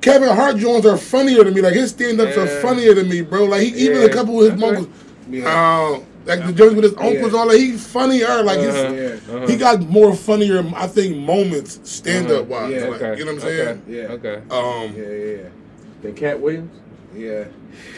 Kevin 0.00 0.28
Hart 0.34 0.56
joints 0.56 0.86
are 0.86 0.96
funnier 0.96 1.44
to 1.44 1.50
me. 1.50 1.60
Like 1.60 1.74
his 1.74 1.90
stand-ups 1.90 2.36
are 2.36 2.46
funnier 2.60 2.94
to 2.94 3.04
me, 3.04 3.20
bro. 3.22 3.44
Like 3.44 3.62
he, 3.62 3.68
even 3.86 4.02
a 4.02 4.08
couple 4.08 4.40
of 4.42 4.52
his 4.52 4.62
Okay. 4.62 4.72
moments, 4.74 5.04
yeah. 5.30 5.46
uh, 5.94 6.00
like 6.24 6.46
the 6.46 6.52
joints 6.52 6.74
with 6.74 6.84
his 6.84 6.94
uncles, 6.94 7.32
Yeah. 7.32 7.38
all 7.38 7.48
that. 7.48 7.58
He's 7.58 7.86
funnier. 7.86 8.42
Like 8.42 8.58
Uh-huh. 8.58 8.92
yeah. 8.92 9.08
Uh-huh. 9.34 9.46
he 9.46 9.56
got 9.56 9.80
more 9.82 10.14
funnier, 10.14 10.64
I 10.76 10.86
think, 10.86 11.16
moments 11.16 11.80
stand-up 11.84 12.42
Uh-huh. 12.42 12.44
wise. 12.44 12.72
Yeah. 12.72 12.88
Like, 12.88 13.02
Okay. 13.02 13.18
you 13.18 13.24
know 13.24 13.34
what 13.34 13.42
I'm 13.44 13.48
saying? 13.48 13.82
Yeah. 13.88 14.02
Okay. 14.02 14.34
Um, 14.50 14.94
Yeah, 14.96 15.08
yeah, 15.42 15.48
Then 16.02 16.14
Katt 16.14 16.40
Williams. 16.40 16.70
Yeah. 17.14 17.22
Yeah. 17.22 17.44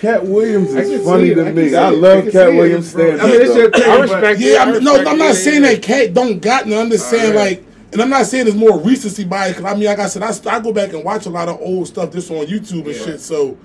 Katt 0.00 0.24
Williams 0.24 0.74
is 0.74 1.04
funny 1.04 1.30
it, 1.30 1.34
to 1.36 1.44
can 1.44 1.54
me. 1.54 1.62
I 1.62 1.66
it, 1.66 1.74
I 1.74 1.88
love 1.90 2.24
Katt 2.30 2.52
Williams 2.52 2.92
bro. 2.92 3.16
stand 3.16 3.20
I 3.22 3.26
mean, 3.26 3.40
it's 3.42 3.56
your 3.56 3.66
up. 3.66 3.74
thing, 3.74 3.90
I 3.90 4.00
respect. 4.00 4.40
Yeah, 4.40 4.52
I 4.58 4.62
I'm, 4.62 4.84
no, 4.84 4.96
I'm 4.96 5.18
not 5.18 5.34
saying 5.34 5.62
that 5.62 5.82
Katt 5.82 6.14
don't 6.14 6.40
got 6.40 6.66
none. 6.66 6.78
I'm 6.86 6.90
just 6.90 7.08
saying 7.10 7.34
yeah. 7.34 7.40
like, 7.40 7.64
and 7.92 8.00
I'm 8.02 8.10
not 8.10 8.26
saying 8.26 8.46
it's 8.46 8.56
more 8.56 8.78
recency 8.80 9.24
bias. 9.24 9.56
Cause 9.56 9.64
I 9.64 9.74
mean, 9.74 9.84
like 9.84 9.98
I 9.98 10.06
said, 10.08 10.22
I, 10.22 10.30
st- 10.32 10.52
I 10.52 10.60
go 10.60 10.72
back 10.72 10.92
and 10.92 11.04
watch 11.04 11.26
a 11.26 11.30
lot 11.30 11.48
of 11.48 11.60
old 11.60 11.86
stuff 11.86 12.12
just 12.12 12.30
on 12.30 12.46
YouTube 12.46 12.86
and 12.86 12.94
Yeah. 12.96 13.04
shit. 13.04 13.20
So, 13.20 13.56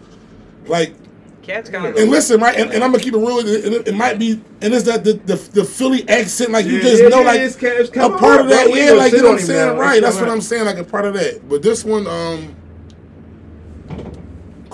like, 0.67 0.93
Katt's 1.41 1.69
kind 1.69 1.85
of. 1.87 1.95
and 1.95 2.11
listen, 2.11 2.39
right, 2.39 2.55
and, 2.55 2.71
and 2.71 2.83
I'm 2.83 2.91
gonna 2.91 3.03
keep 3.03 3.13
it 3.15 3.17
real. 3.17 3.39
It, 3.39 3.47
it, 3.73 3.87
it 3.87 3.95
might 3.95 4.19
be, 4.19 4.39
and 4.61 4.73
it's 4.73 4.83
that 4.83 5.03
the, 5.03 5.13
the 5.13 5.35
the 5.35 5.65
Philly 5.65 6.07
accent, 6.07 6.51
like 6.51 6.65
you 6.67 6.79
just 6.79 7.01
yeah, 7.01 7.09
know, 7.09 7.21
like 7.23 7.39
it's 7.39 7.55
Cat- 7.55 7.77
it's 7.77 7.89
a 7.89 7.93
part 7.93 8.19
Hart, 8.19 8.41
of 8.41 8.49
that. 8.49 8.67
bro. 8.67 8.75
Yeah, 8.75 8.91
like 8.91 9.13
you 9.13 9.19
know 9.23 9.29
on 9.29 9.33
what 9.33 9.41
I'm 9.41 9.47
saying, 9.47 9.77
right? 9.77 10.01
That's 10.01 10.17
what. 10.19 10.29
I'm 10.29 10.41
saying, 10.41 10.65
like 10.65 10.77
a 10.77 10.83
part 10.83 11.05
of 11.05 11.15
that. 11.15 11.49
But 11.49 11.63
this 11.63 11.83
one, 11.83 12.05
um, 12.05 12.55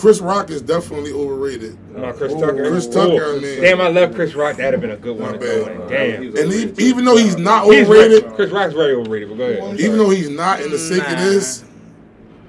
Chris 0.05 0.19
Rock 0.21 0.51
is 0.51 0.61
definitely 0.61 1.11
overrated. 1.13 1.75
No, 1.97 2.13
Chris 2.13 2.31
Ooh. 2.31 2.39
Tucker. 2.39 2.69
Chris 2.69 2.85
Ooh. 2.85 2.91
Tucker, 2.91 3.25
I 3.25 3.39
mean. 3.39 3.59
Damn, 3.59 3.81
I 3.81 3.87
love 3.87 4.13
Chris 4.13 4.35
Rock. 4.35 4.55
That'd 4.57 4.73
have 4.73 4.81
been 4.81 4.91
a 4.91 4.97
good 4.97 5.17
one 5.19 5.31
My 5.31 5.37
go 5.39 5.65
bad. 5.65 5.71
in. 5.81 5.87
Damn. 5.87 6.21
He 6.21 6.27
And 6.27 6.37
overrated, 6.37 6.79
e- 6.79 6.83
even 6.83 7.05
though 7.05 7.17
he's 7.17 7.37
not 7.37 7.65
He's 7.65 7.87
overrated, 7.87 8.23
right. 8.25 8.35
Chris 8.35 8.51
Rock's 8.51 8.75
very 8.75 8.93
overrated, 8.93 9.29
but 9.29 9.37
go 9.39 9.43
ahead. 9.49 9.79
even 9.79 9.97
though 9.97 10.11
he's 10.11 10.29
not 10.29 10.61
in 10.61 10.69
the 10.69 10.77
sake 10.77 11.01
of 11.01 11.11
Nah. 11.13 11.25
this, 11.25 11.63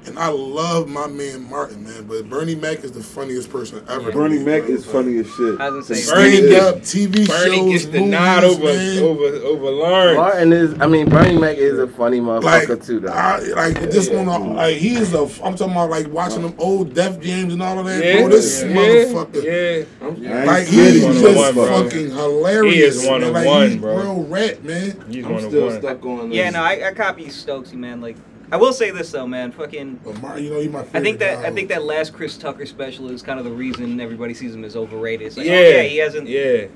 and 0.06 0.18
I 0.18 0.28
love 0.28 0.88
my 0.88 1.06
man 1.06 1.48
Martin, 1.50 1.84
man, 1.84 2.04
but 2.06 2.28
Bernie 2.28 2.54
Mac 2.54 2.84
is 2.84 2.92
the 2.92 3.02
funniest 3.02 3.50
person 3.50 3.84
ever. 3.88 4.10
to 4.10 4.16
Bernie 4.16 4.38
Mac 4.38 4.64
is 4.64 4.84
funny 4.86 5.18
as 5.18 5.26
shit. 5.34 5.60
I 5.60 5.70
was 5.70 5.88
gonna 5.88 6.00
say, 6.00 6.14
Bernie 6.14 6.36
Stand 6.36 6.48
gets- 6.50 6.64
up 6.64 6.76
TV 6.82 7.26
Bernie 7.28 7.56
shows, 7.56 7.72
gets 7.72 7.84
the 7.86 7.90
movies, 7.98 8.10
nod 8.10 8.44
over 8.44 8.64
man. 8.64 9.02
over 9.02 9.24
over 9.24 9.70
Lawrence. 9.70 10.16
Martin 10.16 10.52
is. 10.52 10.80
I 10.80 10.86
mean, 10.86 11.08
Bernie 11.08 11.38
Mac 11.38 11.56
is 11.56 11.78
a 11.78 11.86
funny 11.88 12.20
like, 12.20 12.42
motherfucker 12.42 12.86
too, 12.86 13.00
though. 13.00 13.12
I, 13.12 13.38
like 13.40 13.80
just 13.90 14.12
on 14.12 14.26
a, 14.28 14.38
like 14.54 14.76
he 14.76 14.94
is 14.96 15.12
a. 15.14 15.22
I'm 15.44 15.56
talking 15.56 15.72
about 15.72 15.90
like 15.90 16.08
watching 16.08 16.42
them 16.42 16.54
old 16.58 16.94
Def 16.94 17.20
Jams 17.20 17.52
and 17.52 17.62
all 17.62 17.78
of 17.78 17.86
that. 17.86 18.04
Yeah, 18.04 18.20
bro, 18.20 18.28
this 18.28 18.62
yeah, 18.62 18.68
motherfucker. 18.68 19.42
Yeah, 19.42 20.06
I 20.06 20.08
ain't 20.38 20.46
Like 20.46 20.66
scared 20.66 20.92
he's 20.94 21.02
of 21.04 21.08
one 21.10 21.16
you. 21.20 21.28
of 21.28 21.34
just 21.34 21.36
one, 21.36 21.54
bro. 21.54 21.82
fucking 21.84 22.10
hilarious. 22.10 22.74
He 22.74 22.80
is 22.82 23.06
one 23.08 23.20
man. 23.20 23.28
of 23.28 23.34
like, 23.34 23.46
one, 23.46 23.70
he's 23.70 23.76
bro. 23.80 23.96
Real 23.96 24.22
rat, 24.24 24.64
man. 24.64 25.04
he's 25.10 25.24
I'm 25.24 25.32
one 25.32 25.44
of 25.44 25.50
still 25.50 25.66
one. 25.66 25.80
stuck 25.80 26.04
on. 26.06 26.32
yeah, 26.32 26.50
no, 26.50 26.62
I, 26.62 26.88
I 26.88 26.92
copy 26.94 27.26
Stokesy, 27.26 27.74
man. 27.74 28.00
Like, 28.00 28.16
I 28.52 28.56
will 28.56 28.72
say 28.72 28.90
this 28.90 29.10
though, 29.10 29.26
man. 29.26 29.50
Fucking. 29.52 30.00
But 30.04 30.20
Martin, 30.22 30.44
you 30.44 30.50
know, 30.50 30.60
he's 30.60 30.70
my 30.70 30.82
favorite. 30.82 31.00
I 31.00 31.02
think 31.02 31.18
that 31.18 31.42
guy. 31.42 31.48
I 31.48 31.52
think 31.52 31.68
that 31.70 31.82
last 31.84 32.12
Chris 32.12 32.36
Tucker 32.36 32.66
special 32.66 33.10
is 33.10 33.22
kind 33.22 33.38
of 33.38 33.44
the 33.44 33.50
reason 33.50 34.00
everybody 34.00 34.34
sees 34.34 34.54
him 34.54 34.64
as 34.64 34.76
overrated. 34.76 35.26
It's 35.26 35.36
like, 35.36 35.46
oh, 35.46 35.50
yeah, 35.50 35.56
oh 35.58 35.60
yeah, 35.70 35.82
he 35.82 35.96
hasn't. 35.98 36.28
Yeah, 36.28 36.66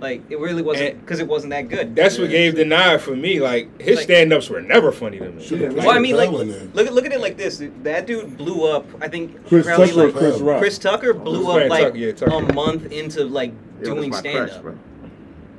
Like, 0.00 0.22
it 0.30 0.38
really 0.38 0.62
wasn't 0.62 0.98
because 1.00 1.20
it 1.20 1.28
wasn't 1.28 1.50
that 1.50 1.68
good. 1.68 1.94
that's 1.94 2.18
what 2.18 2.30
gave 2.30 2.54
the 2.56 2.64
nod 2.64 3.02
for 3.02 3.14
me. 3.14 3.38
Like 3.38 3.78
his 3.80 3.96
Like- 3.96 4.04
stand-ups 4.04 4.48
were 4.48 4.62
never 4.62 4.92
funny 4.92 5.18
to 5.18 5.30
me. 5.30 5.44
Should've 5.44 5.74
Well, 5.74 5.90
I 5.90 5.98
mean, 5.98 6.16
like, 6.16 6.30
Chappelle 6.30 6.40
in 6.42 6.48
there. 6.48 6.68
look 6.72 6.86
at 6.86 6.94
look 6.94 7.04
at 7.04 7.12
it 7.12 7.20
like 7.20 7.36
this. 7.36 7.62
That 7.82 8.06
dude 8.06 8.38
blew 8.38 8.64
up. 8.66 8.86
I 9.02 9.08
think 9.08 9.46
Chris 9.46 9.66
probably 9.66 9.88
Tucker 9.88 10.04
like 10.06 10.14
Chris 10.14 10.38
Rock? 10.40 10.58
Chris 10.60 10.78
Tucker 10.78 11.12
blew 11.12 11.44
Tucker, 11.44 11.64
up 11.64 11.70
like 11.70 11.82
Tucker, 11.84 11.96
yeah, 11.98 12.12
Tucker. 12.12 12.32
a 12.34 12.52
month 12.54 12.90
into 12.90 13.24
like 13.24 13.52
doing 13.82 14.08
my 14.10 14.18
stand 14.18 14.50
crush, 14.50 14.74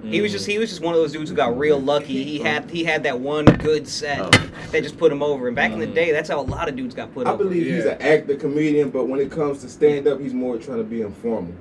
up. 0.01 0.03
bro. 0.03 0.11
He 0.11 0.21
was 0.21 0.31
just 0.31 0.45
he 0.45 0.57
was 0.57 0.69
just 0.69 0.81
one 0.81 0.93
of 0.93 0.99
those 0.99 1.11
dudes 1.11 1.29
who 1.29 1.35
got 1.35 1.57
real 1.57 1.79
lucky. 1.79 2.23
He 2.23 2.39
had 2.39 2.69
he 2.69 2.83
had 2.83 3.03
that 3.03 3.19
one 3.19 3.45
good 3.45 3.87
set 3.87 4.19
Oh. 4.19 4.29
that 4.71 4.83
just 4.83 4.97
put 4.97 5.11
him 5.11 5.21
over. 5.23 5.47
And 5.47 5.55
back 5.55 5.71
in 5.71 5.79
the 5.79 5.87
Mhm. 5.87 5.93
day, 5.95 6.11
that's 6.11 6.29
how 6.29 6.39
a 6.39 6.43
lot 6.43 6.67
of 6.69 6.75
dudes 6.75 6.93
got 6.95 7.13
put 7.13 7.27
I 7.27 7.31
over. 7.31 7.43
I 7.43 7.47
believe 7.47 7.65
he's 7.67 7.85
an 7.85 8.01
actor, 8.01 8.35
comedian, 8.35 8.89
but 8.89 9.07
when 9.07 9.19
it 9.19 9.31
comes 9.31 9.61
to 9.61 9.69
stand 9.69 10.07
up, 10.07 10.19
he's 10.19 10.33
more 10.33 10.57
trying 10.57 10.77
to 10.79 10.83
be 10.83 11.01
informal. 11.01 11.53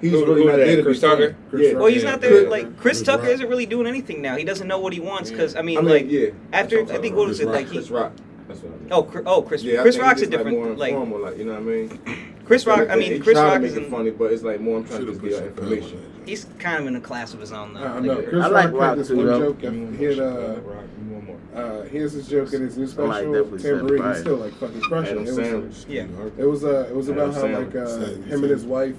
He's 0.00 0.10
Who- 0.12 0.26
really 0.26 0.42
who 0.42 0.46
not 0.48 0.56
that? 0.58 0.66
there 0.66 0.76
to 0.76 0.82
Chris 0.82 1.00
be 1.00 1.06
funny. 1.06 1.20
Tucker? 1.26 1.36
Chris 1.50 1.62
Yeah. 1.62 1.68
Rock. 1.72 1.78
Well, 1.80 1.90
he's 1.90 2.02
Yeah, 2.02 2.10
not 2.10 2.20
there. 2.20 2.48
Like 2.50 2.62
Chris 2.64 2.98
Chris 2.98 3.02
Tucker 3.02 3.22
Rock. 3.22 3.30
isn't 3.32 3.48
really 3.48 3.66
doing 3.66 3.86
anything 3.86 4.20
now. 4.22 4.36
He 4.36 4.44
doesn't 4.44 4.68
know 4.68 4.78
what 4.78 4.92
he 4.92 5.00
wants 5.00 5.30
because 5.30 5.56
I 5.56 5.62
mean, 5.62 5.78
I 5.78 5.80
mean, 5.80 5.90
like 5.90 6.10
yeah. 6.10 6.28
after 6.52 6.76
I 6.76 6.78
think 6.84 6.88
talking 6.90 7.14
what 7.14 7.22
about. 7.22 7.28
was 7.28 7.40
it 7.40 7.44
Chris 7.44 7.56
like 7.56 7.68
Chris 7.68 7.90
Rock. 7.90 8.12
That's 8.46 8.60
what 8.62 8.72
I 8.74 8.76
mean. 8.76 8.88
oh 8.92 9.02
Chris, 9.02 9.24
oh 9.26 9.42
Chris 9.42 9.62
Yeah, 9.64 9.82
Chris 9.82 9.98
Rock's 9.98 10.22
a 10.22 10.26
different 10.26 10.58
like, 10.58 10.66
more 10.66 10.76
like 10.76 10.92
informal, 10.92 11.20
like 11.20 11.38
you 11.38 11.44
know 11.46 11.52
what 11.52 11.60
I 11.62 11.64
mean. 11.64 12.00
Chris 12.46 12.66
Rock. 12.66 12.88
I 12.88 12.96
mean 12.96 13.20
Chris 13.22 13.36
Rock 13.36 13.62
is 13.62 13.76
in, 13.76 13.90
funny, 13.90 14.10
but 14.10 14.32
it's 14.32 14.42
like 14.42 14.60
more 14.60 14.78
I'm 14.78 14.84
trying 14.84 15.00
to 15.00 15.06
Should've 15.12 15.22
just 15.22 15.40
get 15.40 15.46
information. 15.48 16.12
He's 16.24 16.46
kind 16.58 16.80
of 16.80 16.86
in 16.86 16.96
a 16.96 17.00
class 17.00 17.34
of 17.34 17.40
his 17.40 17.52
own 17.52 17.74
though. 17.74 17.80
I 17.80 17.92
Like, 17.94 18.02
know. 18.02 18.22
Chris 18.22 18.44
I 18.44 18.48
like 18.48 18.64
Rock 18.66 18.74
Rock 18.74 18.88
had 18.90 18.98
this 18.98 19.08
too, 19.08 19.16
one 19.16 19.26
though. 19.26 19.52
joke. 19.52 19.60
He 19.98 20.04
had 20.04 20.18
uh, 20.18 20.60
Rock, 20.60 20.84
one 21.08 21.24
more. 21.26 21.36
Uh, 21.54 21.82
here's 21.84 22.12
his 22.12 22.28
joke 22.28 22.52
in 22.52 22.62
his 22.62 22.76
new 22.76 22.86
special. 22.86 23.08
definitely 23.12 23.58
Tamborine, 23.58 23.98
fire. 23.98 24.12
he's 24.12 24.20
still 24.20 24.36
like 24.36 24.52
fucking 24.54 24.80
crushing. 24.82 25.18
Adam 25.26 25.38
it. 25.38 25.46
It 25.52 25.64
was, 25.66 25.86
Yeah. 25.88 26.06
it 26.38 26.44
was 26.44 26.64
uh, 26.64 26.86
it 26.88 26.94
was 26.96 27.08
Adam 27.10 27.30
about 27.30 27.34
how 27.34 27.42
Sandler. 27.42 27.66
like 27.66 27.76
uh, 27.76 28.22
him 28.28 28.42
and 28.42 28.50
his 28.50 28.64
wife, 28.64 28.96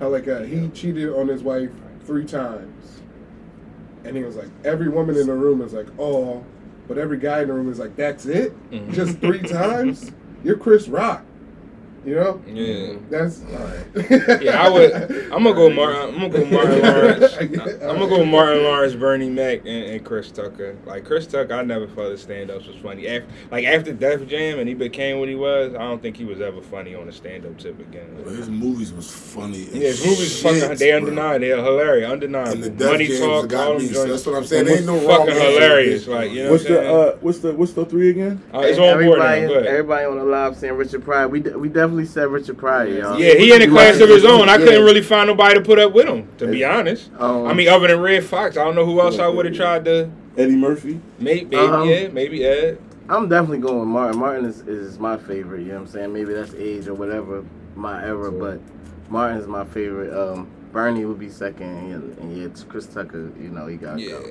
how 0.00 0.08
like 0.08 0.28
uh, 0.28 0.42
he 0.42 0.68
cheated 0.68 1.10
on 1.10 1.28
his 1.28 1.42
wife 1.42 1.70
three 2.04 2.24
times, 2.24 3.00
and 4.04 4.16
he 4.16 4.22
was 4.22 4.36
like, 4.36 4.48
every 4.64 4.88
woman 4.88 5.16
in 5.16 5.26
the 5.26 5.34
room 5.34 5.60
is 5.62 5.72
like, 5.72 5.86
oh, 5.98 6.44
but 6.86 6.96
every 6.98 7.18
guy 7.18 7.42
in 7.42 7.48
the 7.48 7.54
room 7.54 7.70
is 7.70 7.78
like, 7.78 7.94
that's 7.96 8.24
it, 8.26 8.52
Mhm. 8.70 8.92
just 8.92 9.18
three 9.18 9.40
times. 9.48 10.10
You're 10.44 10.56
Chris 10.56 10.88
Rock, 10.88 11.24
you 12.04 12.14
know. 12.14 12.40
Yeah. 12.46 12.94
That's 13.10 13.42
all 13.42 13.58
right. 13.58 14.40
Yeah, 14.42 14.62
I 14.62 14.68
would. 14.68 14.92
I'm 15.32 15.42
gonna 15.44 15.54
go 15.54 15.68
Martin. 15.70 16.14
I'm 16.14 16.30
gonna 16.30 16.44
go 16.44 16.44
Martin 16.46 16.80
Lawrence. 16.82 17.36
I'm 17.82 17.98
gonna 17.98 18.08
go 18.08 18.24
Martin 18.24 18.62
Lawrence, 18.62 18.94
Bernie 18.94 19.28
Mac, 19.30 19.60
and, 19.60 19.68
and 19.68 20.04
Chris 20.04 20.30
Tucker. 20.30 20.76
Like 20.86 21.04
Chris 21.04 21.26
Tucker, 21.26 21.54
I 21.54 21.62
never 21.62 21.86
thought 21.86 22.10
his 22.10 22.22
stand-ups 22.22 22.66
was 22.66 22.76
funny. 22.76 23.08
After, 23.08 23.28
like 23.50 23.64
after 23.64 23.92
Def 23.92 24.26
Jam 24.28 24.58
and 24.58 24.68
he 24.68 24.74
became 24.74 25.18
what 25.18 25.28
he 25.28 25.34
was, 25.34 25.74
I 25.74 25.78
don't 25.78 26.00
think 26.00 26.16
he 26.16 26.24
was 26.24 26.40
ever 26.40 26.60
funny 26.62 26.94
on 26.94 27.08
a 27.08 27.12
stand-up 27.12 27.58
to 27.58 27.72
begin 27.72 28.22
But 28.24 28.32
his 28.34 28.48
movies 28.48 28.92
was 28.92 29.10
funny. 29.10 29.62
as 29.62 29.74
Yeah, 29.74 29.88
his 29.88 30.04
movies 30.06 30.38
shit, 30.40 30.62
fucking 30.62 30.78
they 30.78 30.90
bro. 30.90 30.98
undeniable. 30.98 31.40
They're 31.40 31.56
hilarious, 31.64 32.12
And 32.12 32.22
the 32.22 32.26
undeniable. 32.26 32.68
Death 32.76 32.90
Money 32.92 33.06
Jams 33.08 33.20
talk, 33.20 33.48
got 33.48 33.66
all 33.68 33.78
me. 33.78 33.86
them 33.86 33.94
So 33.94 34.06
that's 34.06 34.26
what 34.26 34.34
I'm 34.36 34.44
saying. 34.44 34.68
And 34.68 34.76
Ain't 34.76 34.86
no 34.86 34.94
wrong 34.94 35.26
fucking 35.26 35.34
answer 35.34 35.50
hilarious, 35.52 36.00
this, 36.04 36.08
like, 36.08 36.30
you 36.32 36.44
know. 36.44 36.50
What's 36.52 36.64
what 36.64 36.72
the 36.72 36.92
uh, 36.92 37.16
what's 37.20 37.38
the 37.40 37.54
what's 37.54 37.72
the 37.72 37.84
three 37.86 38.10
again? 38.10 38.42
Uh, 38.54 38.60
it's 38.60 38.78
on 38.78 38.84
board 39.04 39.18
now. 39.18 39.24
everybody, 39.24 39.40
Go 39.46 39.52
ahead. 39.54 39.66
everybody 39.66 40.04
on 40.06 40.18
the 40.18 40.24
live 40.24 40.56
saying 40.56 40.74
Richard 40.74 41.04
Pryor. 41.04 41.28
We 41.28 41.40
de- 41.40 41.58
we 41.58 41.68
definitely 41.68 41.87
said 42.04 42.28
Richard 42.28 42.58
Pryor, 42.58 42.86
y'all. 42.86 43.18
Yeah, 43.20 43.34
he 43.34 43.52
in 43.54 43.62
a 43.62 43.68
class 43.68 44.00
of 44.00 44.08
his 44.08 44.24
own. 44.24 44.48
I 44.48 44.52
Yeah. 44.56 44.64
couldn't 44.64 44.84
really 44.84 45.02
find 45.02 45.26
nobody 45.28 45.54
to 45.54 45.60
put 45.60 45.78
up 45.78 45.92
with 45.92 46.06
him, 46.06 46.28
to 46.38 46.46
be 46.46 46.64
honest. 46.64 47.10
Um, 47.18 47.46
I 47.46 47.52
mean, 47.54 47.68
other 47.68 47.88
than 47.88 48.00
Redd 48.00 48.24
Foxx, 48.24 48.56
I 48.56 48.64
don't 48.64 48.74
know 48.74 48.84
who 48.86 49.00
else 49.00 49.18
I 49.18 49.28
would 49.28 49.46
have 49.46 49.54
tried 49.54 49.84
to. 49.86 50.10
Eddie 50.36 50.56
Murphy. 50.56 51.00
Maybe, 51.18 51.56
Uh-huh. 51.56 51.82
yeah, 51.84 52.08
maybe 52.08 52.44
Ed. 52.44 52.78
I'm 53.08 53.28
definitely 53.28 53.58
going 53.58 53.78
with 53.80 53.88
Martin. 53.88 54.20
Martin 54.20 54.44
is, 54.44 54.60
is 54.68 54.98
my 54.98 55.16
favorite. 55.16 55.60
You 55.62 55.68
know 55.68 55.74
what 55.74 55.80
I'm 55.80 55.86
saying? 55.88 56.12
Maybe 56.12 56.32
that's 56.34 56.54
age 56.54 56.86
or 56.88 56.94
whatever, 56.94 57.42
my 57.74 58.04
era, 58.04 58.30
but 58.30 58.60
Martin 59.08 59.38
is 59.38 59.46
my 59.46 59.64
favorite. 59.64 60.12
Um, 60.12 60.46
Bernie 60.72 61.06
would 61.06 61.18
be 61.18 61.30
second, 61.30 61.66
and, 61.92 62.18
and 62.18 62.36
yeah, 62.36 62.44
it's 62.44 62.62
Chris 62.62 62.86
Tucker. 62.86 63.30
You 63.40 63.48
know, 63.48 63.66
he 63.66 63.76
got 63.76 63.98
Yeah. 63.98 64.10
go. 64.10 64.30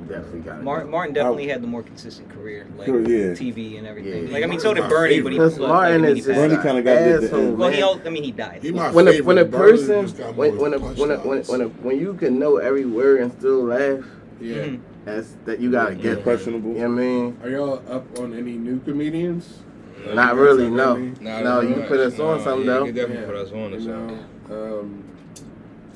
He 0.00 0.06
definitely 0.08 0.40
got 0.40 0.62
Martin, 0.62 0.90
Martin 0.90 1.14
definitely 1.14 1.48
had 1.48 1.62
the 1.62 1.66
more 1.66 1.82
consistent 1.82 2.28
career, 2.30 2.66
like 2.76 2.86
Sure, 2.86 3.00
yeah. 3.00 3.32
TV 3.34 3.78
and 3.78 3.86
everything. 3.86 4.26
Yeah. 4.28 4.32
Like 4.32 4.44
I 4.44 4.46
mean, 4.46 4.60
so 4.60 4.72
did 4.74 4.82
My 4.82 4.88
Bernie, 4.88 5.20
but 5.20 5.32
he 5.32 5.38
Because 5.38 5.58
but, 5.58 5.68
Martin 5.68 6.02
like, 6.02 6.16
is 6.16 6.26
he 6.26 6.32
Bernie 6.32 6.56
kinda 6.62 6.82
got 6.82 7.02
lit 7.02 7.20
the 7.22 7.26
asshole. 7.26 7.52
Well, 7.52 7.68
he, 7.70 7.74
man. 7.76 7.82
al- 7.82 8.00
I 8.06 8.10
mean, 8.10 8.22
he 8.24 8.30
died. 8.32 8.62
He 8.62 8.70
when 8.72 9.08
a, 9.08 9.20
when 9.20 9.38
a 9.38 9.44
person 9.44 10.06
when 10.36 10.56
when 10.58 10.74
a, 10.74 10.78
when 10.78 11.10
a, 11.10 11.16
when, 11.18 11.38
punchlines. 11.42 11.48
when, 11.48 11.60
a, 11.62 11.68
when 11.68 11.98
you 11.98 12.14
can 12.14 12.38
know 12.38 12.58
every 12.58 12.84
word 12.84 13.20
and 13.20 13.32
still 13.32 13.64
laugh, 13.64 14.04
yeah. 14.40 14.54
Mhm. 14.56 14.80
that's 15.04 15.34
that 15.46 15.60
you 15.60 15.70
gotta 15.70 15.94
get. 15.94 16.22
Questionable. 16.22 16.72
You 16.72 16.80
know 16.80 16.88
what 16.88 16.94
I 16.94 17.04
mean? 17.04 17.36
Are 17.42 17.48
y'all 17.50 17.82
up 17.90 18.18
on 18.18 18.34
any 18.34 18.52
new 18.52 18.80
comedians? 18.80 19.60
Not 20.12 20.36
really, 20.36 20.70
no. 20.70 20.96
Nah, 21.20 21.40
No, 21.40 21.60
you 21.62 21.74
can 21.74 21.82
put 21.84 21.98
us 21.98 22.18
on 22.20 22.40
something 22.42 22.66
though. 22.66 22.84
You 22.84 22.92
can 22.92 22.94
definitely 22.94 23.26
put 23.26 23.34
us 23.36 23.50
on 23.50 23.74
or 23.74 23.80
something. 23.80 25.04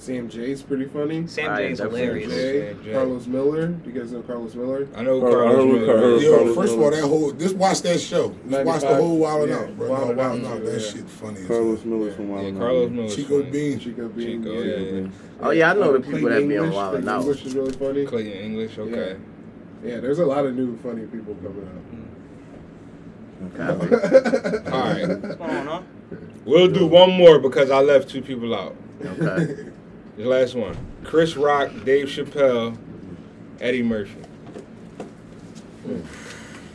Know, 0.00 0.06
Sam 0.06 0.28
Jay's 0.30 0.62
pretty 0.62 0.86
funny. 0.86 1.26
Sam 1.26 1.44
Alright, 1.46 1.68
Jay's 1.68 1.78
definitely. 1.78 2.00
hilarious. 2.00 2.32
Jay, 2.32 2.68
Sam 2.72 2.84
Jay. 2.84 2.92
Carlos 2.92 3.26
Miller. 3.26 3.66
Do 3.68 3.90
you 3.90 4.00
guys 4.00 4.12
know 4.12 4.22
Carlos 4.22 4.54
Miller? 4.54 4.88
I 4.96 5.02
know 5.02 5.20
Carl- 5.20 5.32
I 5.48 5.52
Carlos 5.52 5.66
Miller. 5.66 5.86
Carlos- 5.86 6.22
Yo, 6.22 6.36
Carlos 6.36 6.54
first 6.56 6.74
of 6.74 6.80
all, 6.80 6.90
that 6.90 7.02
whole 7.02 7.32
just 7.32 7.56
watch 7.56 7.82
that 7.82 8.00
show. 8.00 8.34
Just 8.48 8.64
watch 8.64 8.80
the 8.80 8.94
whole 8.94 9.18
Wild 9.18 9.42
and 9.42 9.50
Yeah, 9.50 9.58
Out, 9.58 9.76
bro. 9.76 9.88
Wild 9.90 10.02
No, 10.04 10.08
and 10.10 10.18
Wild 10.18 10.30
Out, 10.30 10.36
and 10.36 10.46
Out. 10.46 10.64
yeah. 10.64 10.70
That 10.72 10.80
shit 10.80 11.08
funny. 11.08 11.44
Carlos 11.46 11.82
hell. 11.82 11.90
Miller 11.92 12.12
from 12.12 12.28
Wild 12.30 12.42
Yeah, 12.42 12.48
and 12.48 12.58
Carlos 12.58 12.90
Miller. 12.90 13.08
Chico 13.10 13.42
Bean. 13.42 13.78
Chico 13.78 14.08
Bean. 14.08 14.42
Chico, 14.42 14.52
yeah. 14.62 14.76
yeah. 15.00 15.08
Oh 15.42 15.50
yeah, 15.50 15.70
I 15.70 15.74
know 15.74 15.92
the 15.92 16.00
people 16.00 16.20
Clayton 16.20 16.42
that 16.42 16.48
be 16.48 16.58
on 16.58 16.64
English. 16.64 16.76
Wild 16.76 16.94
and 16.96 17.08
Out. 17.08 17.20
English 17.20 17.44
is 17.46 17.54
really 17.54 17.72
funny. 17.72 18.06
Clayton 18.06 18.32
English, 18.32 18.78
okay. 18.78 19.16
Yeah, 19.84 20.00
there's 20.00 20.18
a 20.18 20.26
lot 20.26 20.44
of 20.46 20.54
new 20.54 20.76
funny 20.78 21.06
people 21.06 21.34
coming 21.36 21.68
out. 21.68 21.80
Okay. 23.42 23.68
All 24.70 24.80
right. 24.80 25.08
What's 25.08 25.36
going 25.36 25.50
on, 25.50 25.66
huh? 25.66 25.82
We'll 26.44 26.68
do 26.68 26.86
one 26.86 27.10
more 27.12 27.38
because 27.38 27.70
I 27.70 27.80
left 27.80 28.08
two 28.10 28.20
people 28.22 28.54
out. 28.54 28.76
Okay. 29.04 29.66
The 30.20 30.28
last 30.28 30.54
one. 30.54 30.76
Chris 31.02 31.34
Rock, 31.34 31.70
Dave 31.82 32.08
Chappelle, 32.08 32.76
Eddie 33.58 33.82
Murphy. 33.82 34.20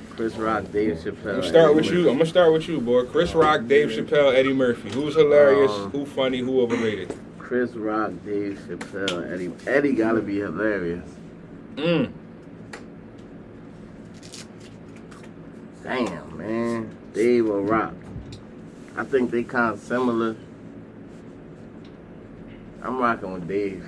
Chris 0.09 0.33
Rock, 0.33 0.71
Dave 0.71 0.97
Chappelle. 0.97 1.35
I'm 1.35 1.43
start 1.43 1.65
Eddie 1.69 1.75
with 1.75 1.85
you. 1.85 1.91
Murphy. 1.97 2.09
I'm 2.09 2.17
gonna 2.17 2.25
start 2.25 2.53
with 2.53 2.67
you, 2.67 2.81
boy. 2.81 3.05
Chris 3.05 3.35
Rock, 3.35 3.67
Dave 3.67 3.89
Chappelle, 3.89 4.33
Eddie 4.33 4.51
Murphy. 4.51 4.89
Who's 4.89 5.13
hilarious? 5.13 5.71
Um, 5.71 5.91
who 5.91 6.07
funny? 6.07 6.39
Who 6.39 6.59
overrated? 6.59 7.15
Chris 7.37 7.69
Rock, 7.73 8.13
Dave 8.25 8.59
Chappelle, 8.67 9.31
Eddie. 9.31 9.51
Eddie 9.67 9.93
gotta 9.93 10.21
be 10.21 10.39
hilarious. 10.39 11.07
Mm. 11.75 12.11
Damn, 15.83 16.37
man. 16.37 16.97
Dave 17.13 17.47
or 17.47 17.61
Rock. 17.61 17.93
I 18.97 19.03
think 19.03 19.29
they 19.29 19.43
kind 19.43 19.75
of 19.75 19.79
similar. 19.79 20.35
I'm 22.85 22.97
rocking 22.99 23.33
with 23.33 23.47
Dave. 23.47 23.83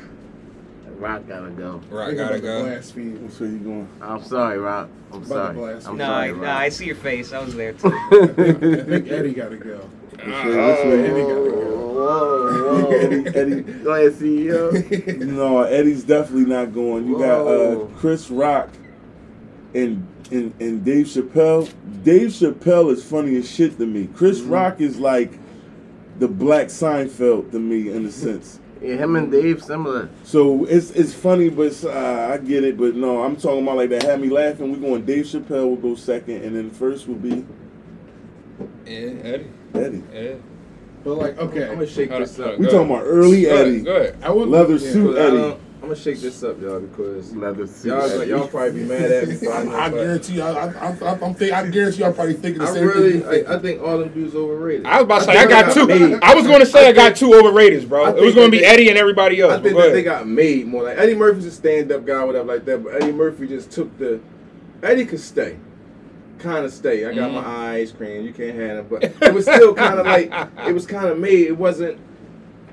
Rock 0.98 1.28
gotta 1.28 1.52
go. 1.52 1.80
Rock 1.92 2.16
gotta 2.16 2.24
about 2.24 2.34
the 2.34 2.40
go. 2.42 2.64
Blaspheme. 2.64 3.30
So 3.30 3.44
you 3.44 3.58
going? 3.60 3.88
I'm 4.02 4.24
sorry, 4.24 4.58
Rock. 4.58 4.90
I'm 5.12 5.18
About 5.18 5.28
sorry. 5.28 5.54
the 5.54 5.60
blast. 5.60 5.88
I'm 5.88 5.98
No, 5.98 6.06
sorry, 6.06 6.28
I, 6.28 6.32
Rock. 6.32 6.42
no, 6.42 6.52
I 6.52 6.70
see 6.70 6.86
your 6.86 6.96
face. 6.96 7.34
I 7.34 7.40
was 7.44 7.56
there 7.56 7.74
too. 7.74 7.88
I 7.94 8.18
think 8.24 9.08
Eddie 9.12 9.34
gotta 9.34 9.58
go. 9.58 9.88
Eddie 10.18 10.32
gotta 10.32 11.24
go. 11.24 11.94
Whoa, 11.94 12.84
whoa. 12.84 12.92
Eddie, 12.92 13.28
Eddie. 13.38 13.62
Go 13.62 13.94
ahead, 13.94 14.14
CEO. 14.14 15.18
No, 15.28 15.62
Eddie's 15.64 16.04
definitely 16.04 16.46
not 16.46 16.74
going. 16.74 17.08
You 17.08 17.20
got 17.20 17.46
uh, 17.48 17.86
Chris 17.98 18.32
Rock 18.32 18.70
and, 19.76 20.08
and 20.32 20.52
and 20.60 20.84
Dave 20.84 21.06
Chappelle. 21.06 21.72
Dave 22.04 22.30
Chappelle 22.30 22.92
is 22.92 23.04
funny 23.04 23.36
as 23.38 23.48
shit 23.50 23.78
to 23.78 23.86
me. 23.86 24.08
Chris 24.16 24.40
Mm-hmm. 24.40 24.50
Rock 24.52 24.82
is 24.82 24.98
like 25.00 25.34
the 26.18 26.28
Black 26.28 26.68
Seinfeld 26.68 27.52
to 27.52 27.60
me 27.60 27.92
in 27.92 28.04
a 28.08 28.12
sense. 28.12 28.60
Yeah, 28.82 28.96
him 28.96 29.16
and 29.16 29.32
Dave 29.32 29.64
similar. 29.64 30.10
So 30.24 30.66
it's 30.66 30.92
it's 30.92 31.14
funny, 31.14 31.50
but 31.50 31.68
it's, 31.68 31.84
uh, 31.84 32.30
I 32.34 32.38
get 32.38 32.64
it. 32.64 32.78
But 32.78 32.96
no, 32.96 33.24
I'm 33.24 33.36
talking 33.36 33.64
about 33.64 33.78
like 33.78 33.90
that 33.90 34.04
had 34.04 34.22
me 34.22 34.30
laughing. 34.30 34.72
We 34.72 34.78
going 34.80 35.06
Dave 35.06 35.26
Chappelle 35.26 35.70
will 35.70 35.76
go 35.76 35.96
second, 35.96 36.44
and 36.44 36.56
then 36.56 36.70
first 36.72 37.08
will 37.08 37.16
be 37.16 37.46
Yeah, 38.86 38.94
Eddie. 39.24 39.48
Eddie. 39.74 40.04
Yeah. 40.14 40.36
But 41.04 41.14
like, 41.16 41.38
okay, 41.38 41.64
I'm 41.68 41.76
gonna 41.76 41.88
shake 41.88 42.10
this 42.10 42.40
up. 42.40 42.58
We 42.58 42.66
talking 42.66 42.90
about 42.90 43.04
early 43.04 43.44
Go 43.44 43.54
ahead, 43.54 43.68
Eddie, 43.68 43.82
Go 43.82 43.96
ahead. 43.96 44.18
I 44.22 44.30
would 44.30 44.50
leather 44.50 44.76
yeah. 44.76 44.92
suit 44.92 45.18
I 45.18 45.22
Eddie. 45.28 45.58
Don't- 45.80 45.84
I'm 45.84 45.90
gonna 45.90 45.96
shake 45.96 46.20
this 46.20 46.44
up, 46.44 46.60
y'all, 46.62 46.80
because 46.80 47.36
Leather 47.36 47.68
suit. 47.68 47.90
y'all 47.90 48.02
Eddie. 48.02 48.30
y'all 48.32 48.48
probably 48.48 48.72
be 48.82 48.84
mad 48.88 49.12
at 49.12 49.28
me. 49.28 49.38
but 49.42 49.50
I, 49.54 49.64
know, 49.64 49.76
I 49.78 49.90
guarantee 49.90 50.34
you, 50.34 50.42
I, 50.42 50.66
I, 50.66 50.88
I, 50.92 51.20
I'm 51.22 51.34
think, 51.36 51.54
I 51.54 51.68
guarantee 51.70 52.00
y'all 52.02 52.14
probably 52.14 52.34
thinking 52.34 52.62
the 52.62 52.68
I 52.70 52.74
same 52.74 52.88
really, 52.88 53.12
thing. 53.12 53.22
you 53.22 53.30
think. 53.30 53.48
I, 53.48 53.56
I 53.56 53.60
think 53.60 53.82
all 53.82 53.98
them 54.00 54.10
dudes 54.14 54.36
overrated. 54.36 54.86
I 54.86 54.96
was 54.98 55.04
about 55.04 55.20
to 55.20 55.26
say 55.26 55.38
I 55.38 55.42
I 55.44 55.46
got 55.48 55.74
two. 55.74 55.88
made. 55.88 56.20
I 56.22 56.34
was 56.36 56.48
going 56.48 56.60
to 56.60 56.66
say 56.66 56.88
I, 56.88 56.90
I 56.90 56.94
got 56.94 57.16
two 57.16 57.34
overrated, 57.34 57.88
bro. 57.88 58.08
It 58.16 58.22
was 58.22 58.34
going 58.36 58.48
to 58.48 58.52
be 58.52 58.60
they- 58.60 58.66
Eddie 58.66 58.90
and 58.90 58.98
everybody 58.98 59.40
else. 59.40 59.54
I 59.54 59.62
think 59.62 59.78
that 59.78 59.92
they 59.94 60.04
got 60.04 60.28
made 60.28 60.68
more 60.68 60.84
like 60.84 60.98
Eddie 60.98 61.16
Murphy's 61.16 61.46
a 61.46 61.52
stand-up 61.52 62.06
guy, 62.06 62.24
whatever 62.24 62.46
like 62.54 62.66
that. 62.66 62.84
But 62.84 62.96
Eddie 63.02 63.12
Murphy 63.14 63.48
just 63.48 63.72
took 63.72 63.96
the. 63.98 64.20
Eddie 64.84 65.06
could 65.06 65.20
stay, 65.20 65.58
kind 66.40 66.66
of 66.66 66.72
stay. 66.74 67.06
I 67.06 67.14
got 67.14 67.32
Mhm. 67.32 67.34
my 67.44 67.76
ice 67.78 67.92
cream. 67.92 68.24
You 68.26 68.34
can't 68.34 68.56
have 68.56 68.78
it, 68.78 68.90
but 68.90 69.04
it 69.28 69.34
was 69.34 69.46
still 69.46 69.74
kind 69.74 70.00
of 70.00 70.06
like 70.06 70.32
it 70.68 70.74
was 70.74 70.86
kind 70.86 71.08
of 71.08 71.18
made. 71.18 71.48
It 71.48 71.58
wasn't. 71.58 72.00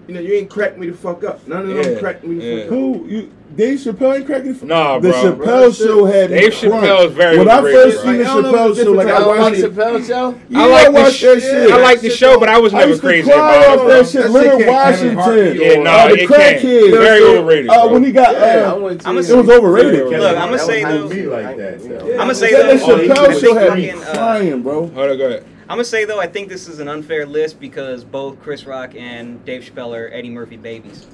You 0.07 0.15
know, 0.15 0.21
you 0.21 0.35
ain't 0.35 0.51
cracked 0.51 0.77
me 0.79 0.89
the 0.91 0.97
fuck 0.97 1.25
up. 1.25 1.47
None 1.49 1.71
of 1.71 1.77
them 1.85 1.99
cracked 1.99 2.25
me 2.25 2.39
the 2.39 2.45
yeah. 2.45 2.57
fuck 2.65 2.73
up. 2.73 2.79
Who 2.79 3.07
you? 3.09 3.33
Dave 3.57 3.79
Chappelle 3.79 4.17
ain't 4.17 4.27
cracking. 4.27 4.53
the- 4.59 4.67
Nah, 4.67 4.99
the 4.99 5.11
bro. 5.11 5.23
The 5.23 5.29
Chappelle 5.31 5.45
Bro, 5.45 5.73
show 5.73 6.05
had 6.07 6.31
me 6.31 6.41
Dave 6.41 6.53
crunk. 6.55 6.71
Chappelle 6.83 7.07
is 7.07 7.13
very 7.13 7.39
When 7.39 7.49
I 7.49 7.61
first 7.63 8.03
bro. 8.03 8.13
seen 8.13 8.19
the 8.19 8.25
Like, 8.25 8.27
I 8.27 8.35
don't 8.35 8.43
know 8.43 8.53
Chappelle 8.53 8.85
show, 8.85 8.91
like 8.93 9.07
I 9.09 9.27
watched 9.27 9.59
it. 9.59 9.73
Chappelle 9.73 10.07
show. 10.07 10.35
Yeah, 10.49 10.59
I 10.61 10.67
like 10.67 10.81
I 10.81 10.85
the 10.91 10.93
watched 11.01 11.15
sh- 11.17 11.23
that 11.23 11.41
shit. 11.41 11.71
I 11.71 11.77
like 11.81 12.01
the 12.01 12.11
show, 12.11 12.41
but 12.41 12.49
I 12.49 12.59
was 12.59 12.75
I 12.75 12.79
never 12.79 12.89
used 12.91 13.01
to 13.03 13.07
crazy 13.07 13.31
cry 13.31 13.37
about 13.65 13.79
off 13.79 13.87
that 13.87 14.09
shit. 14.09 14.23
That 14.23 14.31
Leonard 14.33 14.59
shit 14.59 14.69
Washington. 14.69 15.57
Yeah, 15.61 15.83
nah, 15.83 15.91
uh, 15.91 16.09
the 16.09 16.15
it 16.15 16.29
can't. 16.29 16.63
crackhead. 16.63 16.91
Very 16.91 17.23
overrated, 17.23 17.71
Uh, 17.71 17.89
when 17.89 18.05
he 18.05 18.13
got, 18.13 18.33
Yeah, 18.35 18.41
uh, 18.41 18.75
I 18.75 18.79
went 18.79 19.01
to 19.03 19.09
I'm 19.09 19.15
it 19.15 19.19
was 19.19 19.31
overrated. 19.31 19.93
Look, 20.07 20.11
Look, 20.19 20.37
I'ma 20.37 20.57
say 20.57 20.83
That 20.83 20.91
though. 20.93 21.03
was 21.05 21.13
be 21.15 21.23
like 21.27 21.57
that, 21.57 21.81
Yeah. 21.81 21.89
though. 21.99 22.19
I'ma 22.19 22.33
say 22.33 22.53
that 22.53 22.67
though. 22.81 22.97
Chappelle 22.99 23.41
show 23.41 23.55
had 23.55 23.75
me 23.79 23.91
uh, 23.91 24.15
crying, 24.15 24.63
bro. 24.63 24.87
Hold 24.89 25.11
on, 25.11 25.17
go 25.19 25.27
ahead. 25.27 25.45
I'm 25.69 25.77
gonna 25.77 25.85
say 25.85 26.05
though, 26.05 26.21
I 26.21 26.27
think 26.27 26.49
this 26.49 26.69
is 26.69 26.79
an 26.79 26.89
unfair 26.89 27.25
list 27.27 27.59
because 27.59 28.05
both 28.05 28.41
Chris 28.43 28.67
Rock 28.67 28.95
and 28.97 29.43
Dave 29.45 29.63
Chappelle 29.63 29.97
are 29.99 30.13
Eddie 30.13 30.31
Murphy 30.31 30.57
babies. 30.57 31.07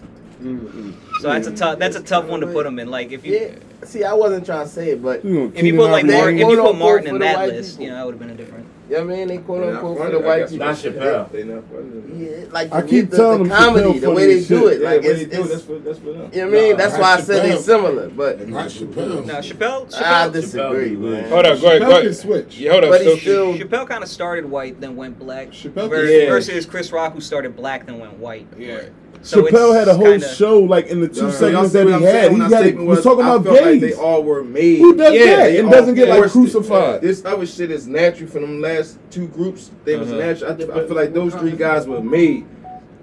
Mhm. 0.43 0.95
So 1.21 1.29
that's 1.29 1.47
a 1.47 1.55
tough. 1.55 1.79
That's 1.79 1.97
a 1.97 2.03
tough 2.03 2.25
one 2.27 2.41
to 2.41 2.47
put 2.47 2.65
them 2.65 2.79
in. 2.79 2.91
Like 2.91 3.13
if 3.13 3.25
you 3.25 3.35
Yeah. 3.35 3.87
See, 3.87 4.05
I 4.05 4.13
wasn't 4.15 4.45
trying 4.47 4.65
to 4.67 4.71
say 4.73 4.91
it, 4.91 5.03
but 5.03 5.25
you 5.25 5.31
You 5.31 5.41
know, 5.41 5.53
if 5.55 5.65
you 5.65 5.77
put 5.77 5.91
like 5.91 6.07
Martin, 6.07 6.39
if 6.39 6.49
you 6.49 6.57
put 6.57 6.77
Martin 6.77 7.15
in 7.15 7.19
that 7.21 7.49
list, 7.49 7.73
people. 7.73 7.85
you 7.85 7.91
know, 7.91 7.97
that 7.97 8.07
would 8.07 8.13
have 8.15 8.21
been 8.21 8.31
a 8.31 8.35
different. 8.35 8.67
Know 8.99 9.05
what 9.07 9.13
I 9.15 9.17
mean, 9.17 9.29
they 9.29 9.39
quote 9.39 9.61
They're 9.63 9.73
not 9.73 9.75
unquote 9.85 9.97
for 9.99 10.05
funny. 10.05 10.19
the 10.19 10.25
I 10.25 10.27
white 10.29 10.39
guess 10.41 10.51
people. 10.51 10.67
not 10.67 10.77
Chappelle. 10.77 11.33
They 11.33 11.45
not 11.45 11.65
funny. 11.71 12.25
Yeah, 12.25 12.45
like 12.51 12.73
I 12.73 12.81
the, 12.81 12.89
keep 12.89 13.11
the, 13.11 13.17
telling 13.17 13.43
the 13.45 13.49
them 13.49 13.59
comedy, 13.59 13.89
Chappelle 13.89 14.01
the 14.01 14.11
way 14.11 14.27
they 14.27 14.39
as 14.39 14.49
do 14.49 14.67
it, 14.69 14.81
Yeah, 14.81 14.89
like 14.89 15.03
what 15.03 15.11
it's, 15.11 15.19
they 15.21 15.37
do, 15.37 15.43
it's 15.43 15.51
that's 15.53 15.63
for 15.65 15.79
that's 15.79 15.99
for 15.99 16.05
them. 16.13 16.31
you 16.33 16.41
know 16.41 16.47
what 16.51 16.59
I 16.59 16.61
mean. 16.61 16.71
Nah, 16.73 16.77
That's 16.79 16.93
not 16.95 17.01
why 17.01 17.15
I 17.15 17.21
said 17.21 17.43
they 17.45 17.51
Chappelle. 17.57 17.59
similar, 17.63 18.09
but 18.11 18.49
Not 18.49 18.67
Chappelle. 18.69 19.27
No, 19.27 19.35
Chappelle. 19.35 19.91
Ah, 19.95 20.25
I 20.25 20.29
Chappelle, 20.29 20.33
disagree, 20.33 20.97
man. 20.97 21.29
Hold 21.31 21.47
up, 21.47 21.61
go 21.61 21.67
ahead, 21.69 21.81
go 21.83 21.87
Chappelle 21.87 21.91
can 21.91 22.01
ahead. 22.01 22.17
switch. 22.17 22.59
Yeah, 22.59 22.73
hold 22.73 22.85
up. 22.85 22.91
But 22.91 23.01
he 23.03 23.07
So, 23.07 23.17
still- 23.17 23.55
Chappelle 23.55 23.89
kind 23.89 24.03
of 24.03 24.09
started 24.09 24.45
white, 24.51 24.81
then 24.81 24.97
went 24.97 25.19
black. 25.19 25.49
Chappelle 25.51 25.75
can 25.75 25.89
Versus, 25.91 26.11
Yeah. 26.23 26.29
versus 26.31 26.67
Chris 26.67 26.93
Rock, 26.93 27.13
who 27.15 27.21
started 27.21 27.55
black, 27.57 27.87
then 27.87 27.99
went 27.99 28.19
white. 28.19 28.47
Yeah. 28.59 28.83
So 29.23 29.43
Chappelle 29.43 29.75
had 29.75 29.87
a 29.89 29.95
whole 29.95 30.07
kinda- 30.07 30.27
show 30.35 30.61
like 30.61 30.87
in 30.87 31.01
the 31.01 31.09
two 31.09 31.21
No, 31.23 31.27
y'all 31.29 31.33
segments 31.33 31.73
that 31.75 31.87
he 31.87 31.93
I'm 31.93 32.03
had. 32.03 32.11
saying? 32.13 32.35
He, 32.37 32.41
had, 32.41 32.51
statement 32.51 32.87
was 32.89 33.03
talking 33.05 33.25
I 33.25 33.35
about 33.35 33.45
felt 33.45 33.57
like 33.67 33.81
gays. 33.81 33.81
they 33.81 33.93
all 34.03 34.23
were 34.25 34.43
made. 34.43 34.79
Who 34.79 34.97
does 34.97 35.13
Yeah, 35.15 35.25
that 35.37 35.37
They 35.45 35.59
and 35.59 35.71
doesn't 35.71 35.95
get 35.95 36.09
like 36.09 36.19
forced 36.21 36.37
it. 36.37 36.39
crucified? 36.53 37.01
This 37.03 37.23
other 37.27 37.47
shit 37.47 37.71
is 37.71 37.87
natural 37.87 38.31
for 38.31 38.41
them 38.41 38.61
last 38.63 38.99
two 39.11 39.27
groups. 39.29 39.71
They 39.85 39.97
was 39.97 40.11
Uh-huh. 40.11 40.21
natural. 40.21 40.53
I, 40.53 40.55
think- 40.55 40.71
I 40.71 40.87
feel 40.87 40.97
like 40.97 41.13
those 41.13 41.35
three 41.35 41.53
guys 41.53 41.87
were 41.87 42.01
made 42.01 42.47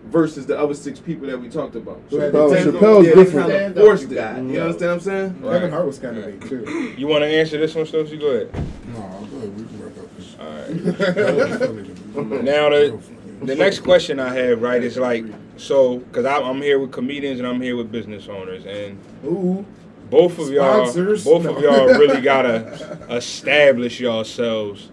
versus 0.09 0.45
the 0.47 0.57
other 0.59 0.74
six 0.74 1.00
people 1.00 1.27
that 1.27 1.39
we 1.39 1.50
talked 1.50 1.75
about. 1.75 2.00
Who 2.09 2.17
had 2.17 2.33
Chappelle- 2.33 2.50
the 2.63 2.71
Chappelle's 2.71 3.07
yeah, 3.07 3.13
different. 3.13 3.50
Kind 3.51 3.77
of 3.77 3.83
forced 3.83 4.03
it. 4.05 4.12
You 4.12 4.17
understand 4.19 4.79
what 4.79 4.89
I'm 4.89 5.00
saying? 5.01 5.36
Kevin 5.43 5.71
Hart 5.71 5.86
was 5.86 6.00
kind 6.00 6.17
of 6.17 6.25
big 6.25 6.50
too. 6.50 6.93
You 6.97 7.07
want 7.07 7.24
to 7.24 7.27
answer 7.27 7.57
this 7.59 7.75
one, 7.75 7.86
Stokesy? 7.86 8.19
Go 8.19 8.27
ahead. 8.27 8.50
No, 8.93 9.00
go 9.29 9.38
ahead. 9.38 9.55
We 9.59 9.65
can 9.65 9.83
wrap 9.83 9.97
up 10.00 10.17
this. 10.17 10.36
All 10.39 10.47
right. 10.47 10.67
That 11.15 11.36
was 11.36 11.57
funny 11.59 11.83
to 11.83 12.24
me. 12.24 12.41
Now 12.41 12.69
the 12.69 12.75
Real 12.79 12.97
funny. 12.97 13.16
The 13.41 13.56
next 13.56 13.79
question 13.79 14.20
I 14.20 14.34
have 14.34 14.62
right 14.62 14.84
is 14.84 14.98
like 14.98 15.25
so 15.58 16.00
because 16.00 16.25
I'm 16.25 16.62
here 16.62 16.79
with 16.79 16.91
comedians 16.91 17.39
and 17.39 17.48
I'm 17.48 17.62
here 17.62 17.75
with 17.75 17.91
business 17.91 18.27
owners 18.27 18.65
and 18.65 18.98
Ooh, 19.25 19.65
both 20.10 20.39
of 20.39 20.50
y'all 20.50 20.86
both 20.94 21.44
No. 21.44 21.56
of 21.56 21.62
y'all 21.62 21.86
really 22.00 22.22
gotta 22.22 22.98
establish 23.10 24.00
yourselves 24.00 24.91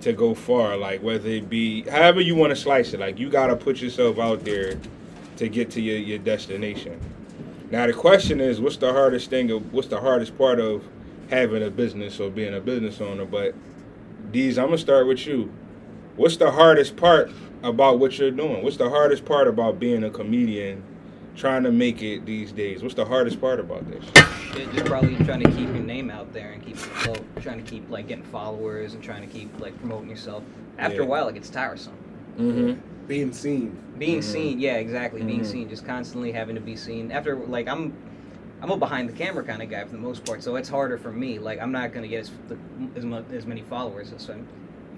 to 0.00 0.12
go 0.12 0.34
far 0.34 0.76
like 0.76 1.02
whether 1.02 1.28
it 1.28 1.48
be 1.48 1.82
however 1.82 2.20
you 2.20 2.34
want 2.34 2.50
to 2.50 2.56
slice 2.56 2.92
it 2.92 3.00
like 3.00 3.18
you 3.18 3.30
gotta 3.30 3.56
put 3.56 3.80
yourself 3.80 4.18
out 4.18 4.44
there 4.44 4.78
to 5.36 5.48
get 5.48 5.70
to 5.70 5.80
your, 5.82 5.98
your 5.98 6.18
destination. 6.18 6.98
Now 7.70 7.86
the 7.86 7.92
question 7.92 8.40
is 8.40 8.60
what's 8.60 8.78
the 8.78 8.92
hardest 8.92 9.30
thing 9.30 9.50
of 9.50 9.72
what's 9.72 9.88
the 9.88 10.00
hardest 10.00 10.36
part 10.38 10.58
of 10.60 10.82
having 11.30 11.62
a 11.62 11.70
business 11.70 12.18
or 12.20 12.30
being 12.30 12.54
a 12.54 12.60
business 12.60 13.00
owner? 13.00 13.24
But 13.26 13.54
these, 14.32 14.58
I'm 14.58 14.66
gonna 14.66 14.78
start 14.78 15.06
with 15.06 15.26
you. 15.26 15.52
What's 16.16 16.36
the 16.38 16.50
hardest 16.50 16.96
part 16.96 17.30
about 17.62 17.98
what 17.98 18.18
you're 18.18 18.30
doing 18.30 18.62
what's 18.62 18.76
the 18.76 18.88
hardest 18.88 19.24
part 19.24 19.48
about 19.48 19.78
being 19.80 20.04
a 20.04 20.10
comedian 20.10 20.82
trying 21.34 21.62
to 21.62 21.70
make 21.72 22.02
it 22.02 22.24
these 22.26 22.52
days 22.52 22.82
what's 22.82 22.94
the 22.94 23.04
hardest 23.04 23.40
part 23.40 23.58
about 23.60 23.86
this 23.90 24.04
Shit, 24.52 24.72
just 24.72 24.86
probably 24.86 25.16
trying 25.24 25.40
to 25.42 25.50
keep 25.50 25.68
your 25.68 25.82
name 25.84 26.10
out 26.10 26.32
there 26.32 26.52
and 26.52 26.64
keep 26.64 26.76
it 26.76 26.82
afloat. 26.82 27.22
Trying 27.42 27.62
to 27.62 27.70
keep 27.70 27.90
like 27.90 28.08
getting 28.08 28.24
followers 28.24 28.94
and 28.94 29.02
trying 29.02 29.20
to 29.20 29.26
keep 29.26 29.60
like 29.60 29.76
promoting 29.80 30.08
yourself. 30.08 30.42
After 30.78 30.98
Yeah. 30.98 31.02
a 31.02 31.06
while, 31.06 31.28
it 31.28 31.34
gets 31.34 31.50
tiresome. 31.50 31.92
mm-hmm. 32.38 32.78
being 33.06 33.32
seen. 33.32 33.76
Being 33.98 34.18
Mhm. 34.20 34.24
seen, 34.24 34.58
yeah, 34.60 34.76
exactly. 34.76 35.22
Being 35.22 35.40
Mhm. 35.40 35.46
seen, 35.46 35.68
just 35.68 35.84
constantly 35.86 36.32
having 36.32 36.54
to 36.54 36.60
be 36.60 36.74
seen. 36.76 37.10
After 37.12 37.36
like 37.36 37.68
I'm, 37.68 37.92
I'm 38.62 38.70
a 38.70 38.76
behind 38.78 39.08
the 39.08 39.12
camera 39.12 39.44
kind 39.44 39.62
of 39.62 39.68
guy 39.70 39.84
for 39.84 39.92
the 39.92 39.98
most 39.98 40.24
part, 40.24 40.42
so 40.42 40.56
it's 40.56 40.68
harder 40.70 40.96
for 40.96 41.12
me. 41.12 41.38
Like 41.38 41.60
I'm 41.60 41.72
not 41.72 41.92
gonna 41.92 42.08
get 42.08 42.20
as 42.20 42.30
as, 42.94 43.04
mu- 43.04 43.22
as 43.32 43.44
many 43.46 43.60
followers 43.62 44.12
as 44.12 44.26
I'm. 44.30 44.46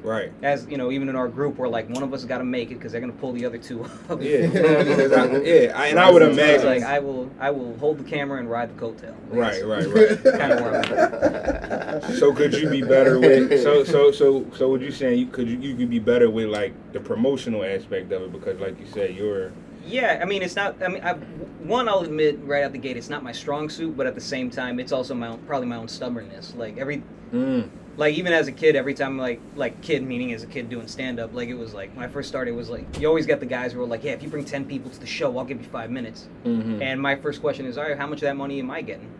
Right 0.02 0.33
As 0.43 0.67
you 0.69 0.76
know, 0.76 0.90
even 0.90 1.09
in 1.09 1.17
our 1.17 1.28
group, 1.28 1.57
we're 1.57 1.69
like 1.69 1.88
one 1.90 2.02
of 2.02 2.12
us 2.12 2.25
got 2.25 2.38
to 2.38 2.45
make 2.45 2.71
it 2.71 2.75
because 2.75 2.93
they're 2.93 3.00
gonna 3.00 3.12
pull 3.12 3.33
the 3.33 3.45
other 3.45 3.59
two 3.59 3.85
up. 4.09 4.21
Yeah, 4.23 4.38
I, 4.38 4.47
yeah, 5.43 5.73
I, 5.75 5.87
and 5.90 5.99
I 5.99 6.11
would 6.11 6.23
imagine. 6.23 6.67
like 6.67 6.83
I 6.83 6.99
will, 6.99 7.31
I 7.38 7.50
will 7.50 7.76
hold 7.78 7.99
the 7.99 8.05
camera 8.05 8.38
and 8.38 8.50
ride 8.50 8.75
the 8.75 8.81
coattail. 8.81 9.14
right, 9.31 9.64
right, 9.64 9.87
right. 9.87 10.38
Kind 10.38 10.52
of 10.52 10.61
where 10.61 10.76
I'm 10.76 10.93
at. 10.93 12.05
So 12.14 12.33
could 12.33 12.55
you 12.55 12.69
be 12.71 12.83
better 12.83 13.19
with? 13.19 13.62
So, 13.62 13.85
so, 13.85 14.11
so, 14.12 14.47
so, 14.55 14.71
would 14.71 14.83
you 14.83 14.90
saying 14.90 15.19
you 15.19 15.26
could 15.26 15.49
you, 15.49 15.59
you 15.59 15.76
could 15.76 15.90
be 15.90 15.99
better 15.99 16.31
with 16.31 16.49
like 16.49 16.73
the 16.93 17.00
promotional 17.00 17.64
aspect 17.64 18.12
of 18.12 18.23
it 18.23 18.33
because, 18.33 18.59
like 18.61 18.78
you 18.78 18.87
said, 18.87 19.14
you're 19.17 19.52
Yeah, 19.85 20.21
I 20.23 20.25
mean, 20.26 20.43
it's 20.43 20.57
not. 20.57 20.81
I 20.83 20.88
mean, 20.88 21.02
I, 21.02 21.14
one, 21.14 21.88
I'll 21.88 22.00
admit 22.00 22.38
right 22.43 22.62
out 22.62 22.73
the 22.73 22.78
gate, 22.78 22.97
it's 22.97 23.11
not 23.11 23.23
my 23.23 23.33
strong 23.33 23.69
suit, 23.69 23.97
but 23.97 24.07
at 24.07 24.14
the 24.14 24.21
same 24.21 24.50
time, 24.50 24.78
it's 24.81 24.93
also 24.93 25.14
my 25.14 25.28
own, 25.28 25.38
probably 25.47 25.67
my 25.69 25.76
own 25.76 25.88
stubbornness. 25.88 26.55
Like 26.55 26.78
every, 26.78 27.02
mm, 27.33 27.69
like 27.99 28.14
even 28.14 28.33
as 28.33 28.47
a 28.49 28.52
kid, 28.52 28.76
every 28.76 28.95
time 28.95 29.19
like 29.19 29.40
like 29.57 29.81
kid 29.83 30.02
meaning 30.02 30.33
as 30.33 30.43
a 30.43 30.47
kid 30.47 30.71
doing 30.71 30.87
stand 30.88 31.19
up, 31.21 31.35
like 31.35 31.49
it 31.50 31.55
was 31.59 31.75
like 31.75 31.90
when 31.95 32.05
I 32.05 32.09
first 32.09 32.28
started, 32.28 32.52
it 32.52 32.55
was 32.55 32.71
like 32.71 32.99
you 32.99 33.07
always 33.09 33.26
get 33.26 33.40
the 33.40 33.47
guys 33.47 33.73
who 33.73 33.81
were 33.81 33.87
like, 33.87 34.02
yeah, 34.05 34.12
if 34.12 34.23
you 34.23 34.31
bring 34.31 34.45
ten 34.47 34.64
people 34.64 34.90
to 34.90 34.99
the 35.00 35.07
show, 35.07 35.37
I'll 35.37 35.45
give 35.45 35.61
you 35.61 35.69
five 35.69 35.90
minutes. 35.90 36.28
mhm. 36.47 36.81
And 36.81 37.00
my 37.02 37.17
first 37.17 37.40
question 37.43 37.67
is, 37.67 37.76
all 37.76 37.85
right, 37.85 37.99
how 37.99 38.07
much 38.07 38.19
of 38.19 38.23
that 38.23 38.37
money 38.37 38.59
am 38.61 38.71
I 38.71 38.81
getting? 38.83 39.11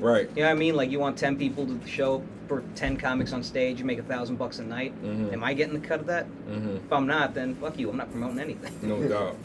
right. 0.00 0.28
You 0.34 0.42
know 0.42 0.48
what 0.48 0.56
I 0.56 0.58
mean? 0.58 0.74
Like 0.76 0.90
you 0.90 0.98
want 0.98 1.16
ten 1.16 1.36
people 1.36 1.66
to 1.66 1.74
the 1.74 1.88
show 1.88 2.22
for 2.48 2.62
ten 2.74 2.96
comics 2.96 3.32
on 3.32 3.42
stage, 3.44 3.78
you 3.78 3.84
make 3.84 3.98
a 4.00 4.02
thousand 4.02 4.36
bucks 4.36 4.58
a 4.58 4.64
night. 4.64 4.92
Mhm. 5.04 5.32
Am 5.32 5.44
I 5.44 5.54
getting 5.54 5.74
the 5.80 5.86
cut 5.86 6.00
of 6.00 6.06
that? 6.06 6.24
hmm 6.26 6.76
If 6.76 6.92
I'm 6.92 7.06
not, 7.06 7.32
then 7.34 7.54
fuck 7.54 7.78
you. 7.78 7.88
I'm 7.90 7.96
not 7.96 8.10
promoting 8.10 8.40
anything. 8.40 8.72
No 8.82 9.00
doubt. 9.08 9.36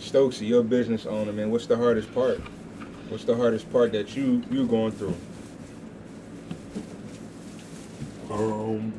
Stokesy, 0.00 0.48
you're 0.48 0.60
a 0.60 0.64
business 0.64 1.06
owner, 1.06 1.32
man. 1.32 1.50
What's 1.50 1.66
the 1.66 1.76
hardest 1.76 2.12
part? 2.14 2.40
What's 3.08 3.24
the 3.24 3.36
hardest 3.36 3.70
part 3.72 3.92
that 3.92 4.16
you 4.16 4.42
you're 4.50 4.66
going 4.66 4.92
through? 4.92 5.14
Um, 8.30 8.92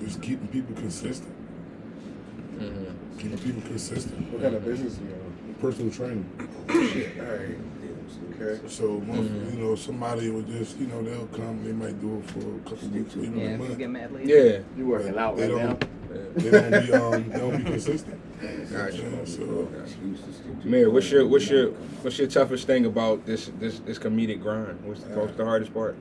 just 0.00 0.20
keeping 0.20 0.48
people 0.48 0.74
consistent. 0.76 1.32
Mm-hmm. 2.58 3.18
Keeping 3.18 3.38
people 3.38 3.62
consistent. 3.62 4.32
What 4.32 4.42
kind 4.42 4.54
of 4.54 4.64
business 4.64 4.94
do 4.94 5.04
you 5.06 5.12
own? 5.14 5.54
Personal 5.60 5.92
training. 5.92 6.26
Shit, 6.92 7.18
all 7.20 7.26
right. 7.26 7.58
Okay. 8.40 8.68
So, 8.68 9.00
Mhm. 9.00 9.54
you 9.54 9.58
know, 9.64 9.74
somebody 9.76 10.28
would 10.30 10.46
just, 10.48 10.78
you 10.78 10.86
know, 10.88 11.02
they'll 11.02 11.26
come. 11.28 11.64
They 11.64 11.72
might 11.72 11.98
do 12.00 12.18
it 12.18 12.30
for 12.30 12.40
a 12.40 12.58
couple 12.68 12.88
weeks, 12.88 13.16
maybe 13.16 13.38
Yeah, 13.40 13.46
a 13.46 13.50
you 13.52 13.58
month. 13.58 13.78
get 13.78 13.90
mad 13.90 14.12
later. 14.12 14.28
Yeah. 14.28 14.58
You 14.76 14.86
working 14.86 15.16
out 15.16 15.36
They 15.36 15.50
right 15.50 15.64
now? 15.68 15.78
They 16.34 16.50
don't 16.50 16.86
be 16.86 16.92
um. 16.92 17.28
They 17.28 17.38
don't 17.38 17.56
be 17.58 17.64
consistent. 17.64 18.20
Gotcha. 18.72 19.26
So 19.26 19.68
Mayor, 20.64 20.90
what's 20.90 21.10
your 21.10 21.26
what's 21.26 21.48
your 21.48 21.70
what's 22.02 22.18
your 22.18 22.28
toughest 22.28 22.66
thing 22.66 22.86
about 22.86 23.26
this 23.26 23.50
this 23.58 23.78
this 23.80 23.98
comedic 23.98 24.40
grind? 24.42 24.84
What's 24.84 25.02
the, 25.02 25.18
what's 25.18 25.36
the 25.36 25.44
hardest 25.44 25.72
part? 25.74 25.96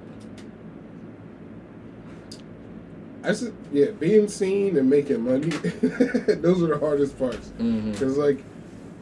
I 3.24 3.34
said, 3.34 3.54
yeah, 3.72 3.92
being 3.92 4.28
seen 4.28 4.78
and 4.78 4.90
making 4.90 5.22
money. 5.22 5.50
those 5.50 6.64
are 6.64 6.68
the 6.68 6.80
hardest 6.80 7.18
parts. 7.20 7.52
Mm-hmm. 7.60 7.94
Cause 7.94 8.18
like, 8.18 8.44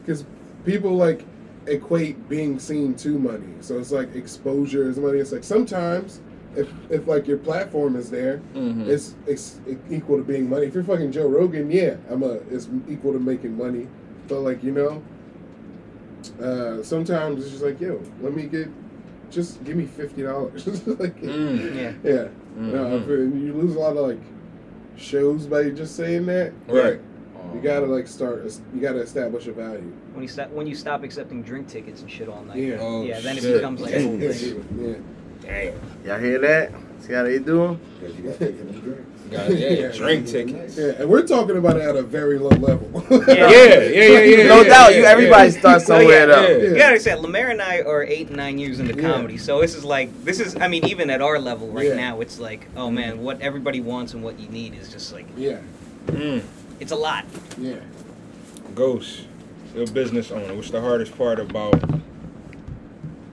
cause 0.06 0.26
people 0.64 0.92
like 0.92 1.24
equate 1.66 2.28
being 2.28 2.58
seen 2.58 2.94
to 2.96 3.18
money. 3.18 3.54
So 3.60 3.78
it's 3.78 3.92
like 3.92 4.14
exposure 4.14 4.88
is 4.88 4.98
money. 4.98 5.18
It's 5.18 5.32
like 5.32 5.44
sometimes 5.44 6.20
if 6.56 6.68
if 6.90 7.06
like 7.06 7.26
your 7.26 7.38
platform 7.38 7.96
is 7.96 8.10
there, 8.10 8.40
Mm-hmm. 8.54 8.90
it's 8.90 9.14
it's 9.26 9.60
equal 9.90 10.16
to 10.18 10.24
being 10.24 10.48
money. 10.48 10.66
If 10.66 10.74
you're 10.74 10.84
fucking 10.84 11.12
Joe 11.12 11.28
Rogan, 11.28 11.70
yeah, 11.70 11.96
I'm 12.10 12.22
a 12.22 12.34
it's 12.50 12.68
equal 12.88 13.12
to 13.12 13.18
making 13.20 13.56
money. 13.56 13.86
But 14.28 14.40
like 14.40 14.62
you 14.64 14.72
know, 14.72 15.02
uh, 16.42 16.82
sometimes 16.82 17.42
it's 17.42 17.50
just 17.50 17.62
like 17.64 17.80
yo, 17.80 18.00
let 18.20 18.34
me 18.34 18.44
get, 18.44 18.68
just 19.30 19.62
give 19.64 19.76
me 19.76 19.86
fifty 19.86 20.22
dollars. 20.22 20.66
like 20.86 21.16
Mm. 21.20 21.74
Yeah. 21.74 21.92
yeah, 22.02 22.28
no, 22.56 22.84
Mhm. 22.84 23.02
I 23.02 23.06
feel- 23.06 23.38
you 23.38 23.52
lose 23.54 23.74
a 23.76 23.78
lot 23.78 23.96
of 23.96 24.06
like 24.08 24.20
shows 24.96 25.46
by 25.46 25.70
just 25.70 25.96
saying 25.96 26.26
that. 26.26 26.52
Right. 26.68 27.00
You 27.54 27.60
gotta 27.60 27.86
like 27.86 28.06
start. 28.06 28.44
You 28.74 28.80
gotta 28.80 29.00
establish 29.00 29.46
a 29.46 29.52
value. 29.52 29.92
When 30.12 30.22
you 30.22 30.28
stop 30.28 30.50
when 30.50 30.66
you 30.66 30.74
stop 30.74 31.02
accepting 31.02 31.42
drink 31.42 31.68
tickets 31.68 32.00
and 32.02 32.10
shit 32.10 32.28
all 32.28 32.44
night. 32.44 32.58
Yeah. 32.58 32.78
Oh, 32.80 33.02
yeah, 33.02 33.18
then 33.20 33.38
it 33.38 33.42
becomes 33.42 33.80
like 33.80 33.94
a 33.94 34.02
whole 34.02 34.18
thing. 34.20 34.64
Yeah. 34.78 34.94
Damn. 35.42 35.74
Y'all 36.04 36.18
hear 36.18 36.38
that? 36.38 36.72
See 37.00 37.12
how 37.12 37.22
they 37.24 37.38
doing? 37.38 37.80
God, 39.30 39.52
yeah, 39.52 39.88
drink 39.92 40.26
tickets. 40.26 40.76
Yeah, 40.76 40.86
and 40.98 41.08
we're 41.08 41.24
talking 41.26 41.56
about 41.56 41.76
it 41.76 41.82
at 41.82 41.94
a 41.94 42.02
very 42.02 42.36
low 42.38 42.48
level. 42.48 43.04
Yeah, 43.10 43.18
yeah, 43.28 43.74
yeah, 43.78 44.20
yeah. 44.22 44.48
no 44.48 44.62
yeah, 44.62 44.68
doubt, 44.68 44.90
yeah, 44.90 44.96
you 44.96 45.02
yeah. 45.04 45.08
everybody 45.10 45.50
starts 45.52 45.84
Oh, 45.84 45.98
somewhere 45.98 46.20
yeah, 46.20 46.26
though. 46.26 46.48
yeah. 46.48 46.68
You 46.70 46.76
gotta 46.76 46.98
say, 46.98 47.14
Lemaire 47.14 47.50
and 47.50 47.62
I 47.62 47.80
are 47.82 48.02
eight, 48.02 48.30
nine 48.30 48.58
years 48.58 48.80
into 48.80 48.94
Yeah. 49.00 49.08
comedy, 49.12 49.38
so 49.38 49.60
this 49.60 49.76
is 49.76 49.84
like, 49.84 50.10
this 50.24 50.40
is, 50.40 50.56
I 50.56 50.66
mean, 50.66 50.84
even 50.86 51.10
at 51.10 51.22
our 51.22 51.38
level 51.38 51.68
right 51.68 51.86
Yeah. 51.88 51.94
now, 51.94 52.20
it's 52.20 52.40
like, 52.40 52.66
oh 52.76 52.90
man, 52.90 53.20
what 53.22 53.40
everybody 53.40 53.80
wants 53.80 54.14
and 54.14 54.22
what 54.24 54.38
you 54.40 54.48
need 54.48 54.74
is 54.74 54.88
just 54.90 55.12
like, 55.12 55.26
yeah, 55.36 55.58
Mm. 56.06 56.42
it's 56.80 56.90
a 56.92 56.96
lot. 56.96 57.24
yeah. 57.56 57.76
Ghost, 58.74 59.26
you're 59.74 59.84
a 59.84 59.86
business 59.86 60.32
owner. 60.32 60.54
What's 60.54 60.70
the 60.70 60.80
hardest 60.80 61.16
part 61.16 61.38
about 61.38 61.80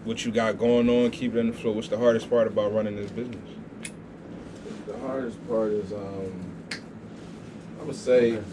what 0.08 0.26
you 0.26 0.32
got 0.32 0.58
going 0.58 0.90
on? 0.90 1.12
Keep 1.12 1.36
it 1.36 1.40
in 1.40 1.48
the 1.48 1.54
flow. 1.54 1.74
What's 1.74 1.90
the 1.90 1.98
hardest 1.98 2.30
part 2.30 2.48
about 2.48 2.74
running 2.74 2.96
this 2.96 3.12
business? 3.12 3.50
The 4.88 4.98
hardest 5.00 5.46
part 5.50 5.72
is, 5.72 5.92
um, 5.92 6.54
I 7.82 7.84
would 7.84 7.96
say, 7.96 8.32
it's, 8.32 8.46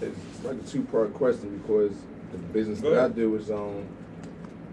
it's 0.00 0.44
like 0.44 0.56
a 0.56 0.62
two-part 0.62 1.12
question 1.14 1.58
because 1.58 1.92
the 2.30 2.38
business 2.38 2.80
Go 2.80 2.90
that 2.94 3.04
I 3.04 3.08
do 3.08 3.34
is, 3.34 3.50
um, 3.50 3.84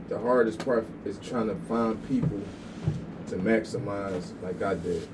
the 0.08 0.20
hardest 0.20 0.64
part 0.64 0.86
is 1.04 1.18
trying 1.18 1.48
to 1.48 1.56
find 1.68 2.08
people 2.08 2.40
to 3.28 3.36
maximize 3.38 4.32
like 4.44 4.62
I 4.62 4.76
did. 4.76 5.08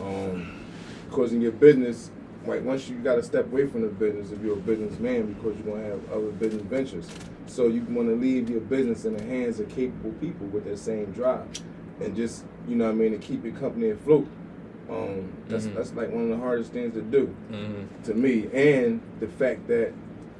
Um, 0.00 0.64
because 1.10 1.32
in 1.32 1.40
your 1.40 1.52
business, 1.52 2.10
like 2.46 2.62
once 2.62 2.88
you 2.88 2.96
gotta 2.98 3.22
step 3.22 3.46
away 3.46 3.66
from 3.66 3.82
the 3.82 3.88
business 3.88 4.30
if 4.30 4.40
you're 4.42 4.52
a 4.52 4.60
businessman 4.60 5.32
because 5.32 5.58
you're 5.58 5.74
gonna 5.74 5.88
have 5.88 6.12
other 6.12 6.30
business 6.30 6.62
ventures. 6.62 7.08
So 7.48 7.66
you 7.66 7.84
wanna 7.90 8.12
leave 8.12 8.48
your 8.50 8.60
business 8.60 9.04
in 9.04 9.16
the 9.16 9.22
hands 9.24 9.58
of 9.58 9.68
capable 9.68 10.12
people 10.20 10.46
with 10.48 10.64
that 10.66 10.78
same 10.78 11.06
drive. 11.06 11.46
And 12.00 12.14
just, 12.14 12.44
you 12.68 12.76
know 12.76 12.84
what 12.86 12.92
I 12.92 12.94
mean, 12.94 13.12
to 13.12 13.18
keep 13.18 13.44
your 13.44 13.54
company 13.54 13.90
afloat. 13.90 14.26
Um, 14.90 15.28
that's 15.48 15.66
Mhm. 15.66 15.74
that's 15.74 15.92
like 15.94 16.12
one 16.12 16.24
of 16.24 16.28
the 16.30 16.36
hardest 16.36 16.72
things 16.72 16.94
to 16.94 17.02
do 17.02 17.28
Mm-hmm. 17.52 18.02
to 18.04 18.14
me. 18.14 18.48
And 18.54 19.00
the 19.20 19.26
fact 19.26 19.66
that 19.68 19.92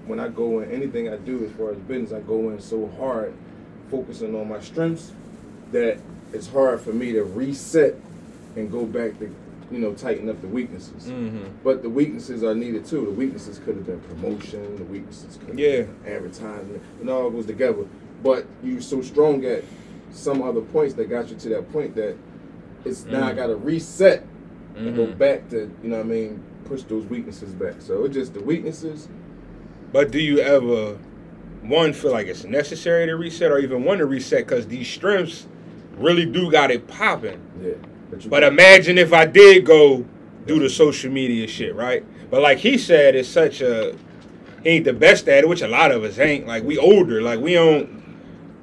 when 0.07 0.21
I 0.21 0.29
go 0.29 0.61
in 0.61 0.71
anything 0.71 1.09
I 1.09 1.17
do 1.17 1.45
as 1.45 1.51
far 1.53 1.71
as 1.73 1.77
business, 1.79 2.13
I 2.13 2.21
go 2.21 2.49
in 2.51 2.61
so 2.61 2.89
hard, 2.99 3.33
focusing 3.91 4.35
on 4.35 4.49
my 4.49 4.61
strengths, 4.61 5.13
that 5.73 5.99
it's 6.33 6.47
hard 6.47 6.81
for 6.81 6.93
me 6.93 7.13
to 7.13 7.25
reset 7.25 7.97
and 8.57 8.71
go 8.71 8.85
back 8.87 9.19
to 9.19 9.31
you 9.71 9.79
know, 9.79 9.93
tighten 9.93 10.29
up 10.29 10.41
the 10.41 10.49
weaknesses. 10.49 11.05
Mm-hmm. 11.07 11.45
But 11.63 11.83
the 11.83 11.91
weaknesses 11.91 12.43
are 12.43 12.55
needed 12.55 12.85
too. 12.87 13.05
The 13.05 13.11
weaknesses 13.13 13.59
could 13.59 13.77
have 13.77 13.87
been 13.87 14.01
promotion. 14.01 14.77
The 14.77 14.85
weaknesses 14.85 15.37
could 15.39 15.51
have 15.51 15.59
Yeah. 15.59 15.83
been 15.83 15.97
advertisement. 16.07 16.81
It 17.03 17.09
all 17.09 17.31
goes 17.31 17.47
together. 17.47 17.85
But 18.23 18.47
you're 18.65 18.81
so 18.81 19.03
strong 19.03 19.45
at 19.45 19.63
some 20.11 20.43
other 20.43 20.61
points 20.63 20.95
that 20.95 21.11
got 21.11 21.29
you 21.31 21.37
to 21.37 21.49
that 21.51 21.71
point 21.73 21.95
that 21.97 22.17
it's 22.85 23.05
now 23.05 23.27
I 23.27 23.33
Mhm. 23.33 23.37
got 23.37 23.47
to 23.49 23.57
reset 23.57 24.25
and 24.77 24.97
go 24.97 25.07
Mhm. 25.07 25.19
back 25.19 25.49
to 25.51 25.71
you 25.83 25.91
know 25.91 25.97
what 25.99 26.07
I 26.07 26.09
mean 26.09 26.41
push 26.65 26.83
those 26.83 27.05
weaknesses 27.07 27.53
back. 27.53 27.77
So 27.81 28.05
it's 28.05 28.15
just 28.15 28.35
the 28.35 28.41
weaknesses. 28.41 29.09
But 29.93 30.11
do 30.11 30.19
you 30.21 30.39
ever 30.41 30.97
one 31.63 31.93
feel 31.93 32.13
like 32.13 32.27
it's 32.27 32.45
necessary 32.45 33.07
to 33.07 33.17
reset, 33.17 33.51
or 33.51 33.59
even 33.59 33.85
want 33.85 33.99
to 33.99 34.07
reset 34.07 34.47
because 34.47 34.67
these 34.67 34.87
strengths 34.89 35.47
really 35.99 36.25
do 36.25 36.51
got 36.51 36.71
it 36.71 36.87
popping? 36.87 37.41
Yeah. 37.63 37.73
But 38.11 38.29
But 38.31 38.43
imagine 38.43 38.99
if 38.99 39.13
I 39.13 39.27
did 39.27 39.65
go 39.67 40.05
do 40.47 40.59
the 40.59 40.69
social 40.71 41.11
media 41.11 41.47
shit, 41.47 41.75
right? 41.75 42.05
But 42.31 42.43
like 42.43 42.59
he 42.59 42.79
said, 42.79 43.15
it's 43.15 43.29
such 43.29 43.61
a 43.61 43.95
he 44.63 44.71
ain't 44.71 44.85
the 44.85 44.93
best 44.93 45.29
at 45.29 45.45
it, 45.45 45.49
which 45.49 45.63
a 45.63 45.69
lot 45.69 45.93
of 45.93 46.03
us 46.05 46.19
ain't. 46.19 46.47
Like 46.47 46.65
we 46.65 46.79
older, 46.79 47.23
like 47.23 47.41
we 47.41 47.55
don't 47.55 47.97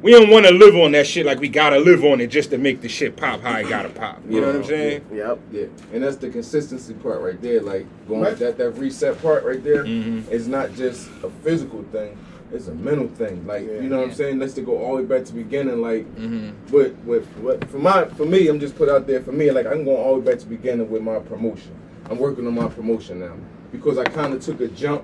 we 0.01 0.11
don't 0.11 0.29
want 0.29 0.45
to 0.45 0.51
live 0.51 0.75
on 0.75 0.91
that 0.91 1.07
shit 1.07 1.25
like 1.25 1.39
we 1.39 1.47
gotta 1.47 1.79
live 1.79 2.03
on 2.03 2.21
it 2.21 2.27
just 2.27 2.49
to 2.51 2.57
make 2.57 2.81
the 2.81 2.89
shit 2.89 3.15
pop 3.15 3.41
how 3.41 3.57
it 3.57 3.69
gotta 3.69 3.89
pop. 3.89 4.21
You 4.29 4.41
know 4.41 4.47
what 4.47 4.55
I'm 4.57 4.63
saying? 4.65 5.05
Yep. 5.13 5.39
Yeah, 5.51 5.65
and 5.93 6.03
that's 6.03 6.17
the 6.17 6.29
consistency 6.29 6.93
part 6.95 7.21
right 7.21 7.41
there. 7.41 7.61
Like 7.61 7.85
going 8.07 8.21
Right. 8.21 8.37
that 8.37 8.57
that 8.57 8.71
reset 8.71 9.19
part 9.21 9.43
right 9.45 9.63
there 9.63 9.85
is 9.85 10.47
Mhm. 10.47 10.47
not 10.47 10.75
just 10.75 11.07
a 11.23 11.29
physical 11.43 11.83
thing; 11.91 12.17
it's 12.53 12.67
a 12.67 12.73
mental 12.75 13.07
thing. 13.07 13.45
Like 13.47 13.65
Yeah. 13.65 13.81
you 13.81 13.89
know 13.89 13.97
what 13.99 14.09
I'm 14.09 14.13
saying? 14.13 14.39
Let's 14.39 14.53
to 14.53 14.61
go 14.61 14.77
all 14.77 14.95
the 14.97 15.03
way 15.03 15.07
back 15.17 15.25
to 15.27 15.33
the 15.33 15.43
beginning. 15.43 15.81
Like 15.81 16.05
Mm-hmm. 16.15 16.71
with 16.73 16.95
with 17.05 17.25
what 17.37 17.67
for 17.69 17.77
my 17.79 18.05
for 18.05 18.25
me, 18.25 18.47
I'm 18.47 18.59
just 18.59 18.75
put 18.75 18.89
out 18.89 19.07
there 19.07 19.21
for 19.21 19.31
me. 19.31 19.51
Like 19.51 19.65
I'm 19.65 19.83
going 19.83 19.97
all 19.97 20.13
the 20.15 20.19
way 20.21 20.25
back 20.31 20.39
to 20.39 20.45
the 20.45 20.55
beginning 20.55 20.89
with 20.89 21.01
my 21.01 21.19
promotion. 21.19 21.73
I'm 22.09 22.17
working 22.19 22.45
on 22.47 22.53
my 22.53 22.67
promotion 22.67 23.19
now 23.19 23.33
because 23.71 23.97
I 23.97 24.03
kind 24.05 24.33
of 24.33 24.41
took 24.41 24.61
a 24.61 24.67
jump 24.67 25.03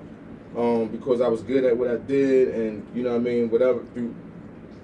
um, 0.56 0.88
because 0.88 1.20
I 1.20 1.28
was 1.28 1.42
good 1.42 1.64
at 1.64 1.76
what 1.76 1.90
I 1.90 1.96
did, 1.96 2.48
and 2.54 2.86
you 2.94 3.02
know 3.02 3.10
what 3.10 3.16
I 3.16 3.24
mean. 3.24 3.50
Whatever 3.50 3.80
through, 3.94 4.14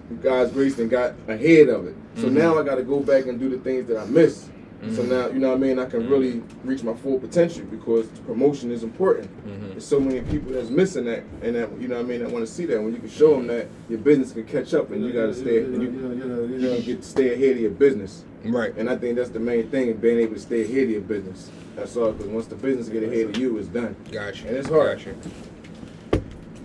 through 0.08 0.16
God's 0.18 0.50
grace, 0.52 0.78
and 0.78 0.90
got 0.90 1.14
ahead 1.28 1.68
of 1.68 1.86
it. 1.86 1.94
So 2.16 2.26
Mhm. 2.28 2.32
now 2.32 2.58
I 2.58 2.64
got 2.64 2.74
to 2.76 2.82
go 2.82 2.98
back 3.00 3.26
and 3.26 3.38
do 3.38 3.48
the 3.48 3.58
things 3.58 3.86
that 3.86 3.96
I 3.98 4.06
missed. 4.06 4.50
So 4.94 5.02
Mhm. 5.02 5.08
now, 5.08 5.28
you 5.28 5.40
know 5.40 5.48
what 5.48 5.56
I 5.56 5.60
mean, 5.60 5.78
I 5.80 5.86
can 5.86 6.02
Mhm. 6.04 6.10
really 6.10 6.42
reach 6.64 6.84
my 6.84 6.94
full 6.94 7.18
potential 7.18 7.64
because 7.68 8.06
promotion 8.26 8.70
is 8.70 8.84
important. 8.84 9.28
Mhm. 9.44 9.70
There's 9.72 9.84
so 9.84 9.98
many 9.98 10.20
people 10.20 10.52
that's 10.52 10.70
missing 10.70 11.04
that, 11.06 11.24
and 11.42 11.56
that 11.56 11.68
you 11.80 11.88
know 11.88 11.96
what 11.96 12.04
I 12.04 12.08
mean, 12.08 12.20
that 12.20 12.30
want 12.30 12.46
to 12.46 12.50
see 12.52 12.64
that. 12.66 12.80
When 12.80 12.92
you 12.92 13.00
can 13.00 13.08
show 13.08 13.32
them 13.34 13.48
that 13.48 13.66
your 13.88 13.98
business 13.98 14.30
can 14.30 14.44
catch 14.44 14.74
up, 14.74 14.92
and 14.92 15.04
you 15.04 15.12
got 15.12 15.26
to 15.26 15.34
stay, 15.34 15.64
and 15.64 15.82
you, 15.82 15.88
you 15.90 16.58
know, 16.58 16.80
get 16.80 17.02
to 17.02 17.08
stay 17.08 17.34
ahead 17.34 17.56
of 17.56 17.60
your 17.60 17.70
business. 17.72 18.22
Right. 18.44 18.72
And 18.78 18.88
I 18.88 18.94
think 18.96 19.16
that's 19.16 19.30
the 19.30 19.40
main 19.40 19.66
thing, 19.68 19.92
being 19.94 20.20
able 20.20 20.34
to 20.34 20.40
stay 20.40 20.62
ahead 20.62 20.84
of 20.84 20.90
your 20.90 21.00
business. 21.00 21.50
That's 21.74 21.96
all. 21.96 22.12
Because 22.12 22.28
once 22.30 22.46
the 22.46 22.54
business 22.54 22.88
get 22.88 23.02
ahead 23.02 23.26
of 23.30 23.36
you, 23.36 23.58
it's 23.58 23.66
done. 23.66 23.96
Gotcha. 24.12 24.46
And 24.46 24.56
it's 24.58 24.68
hard. 24.68 24.98
Gotcha. 24.98 25.10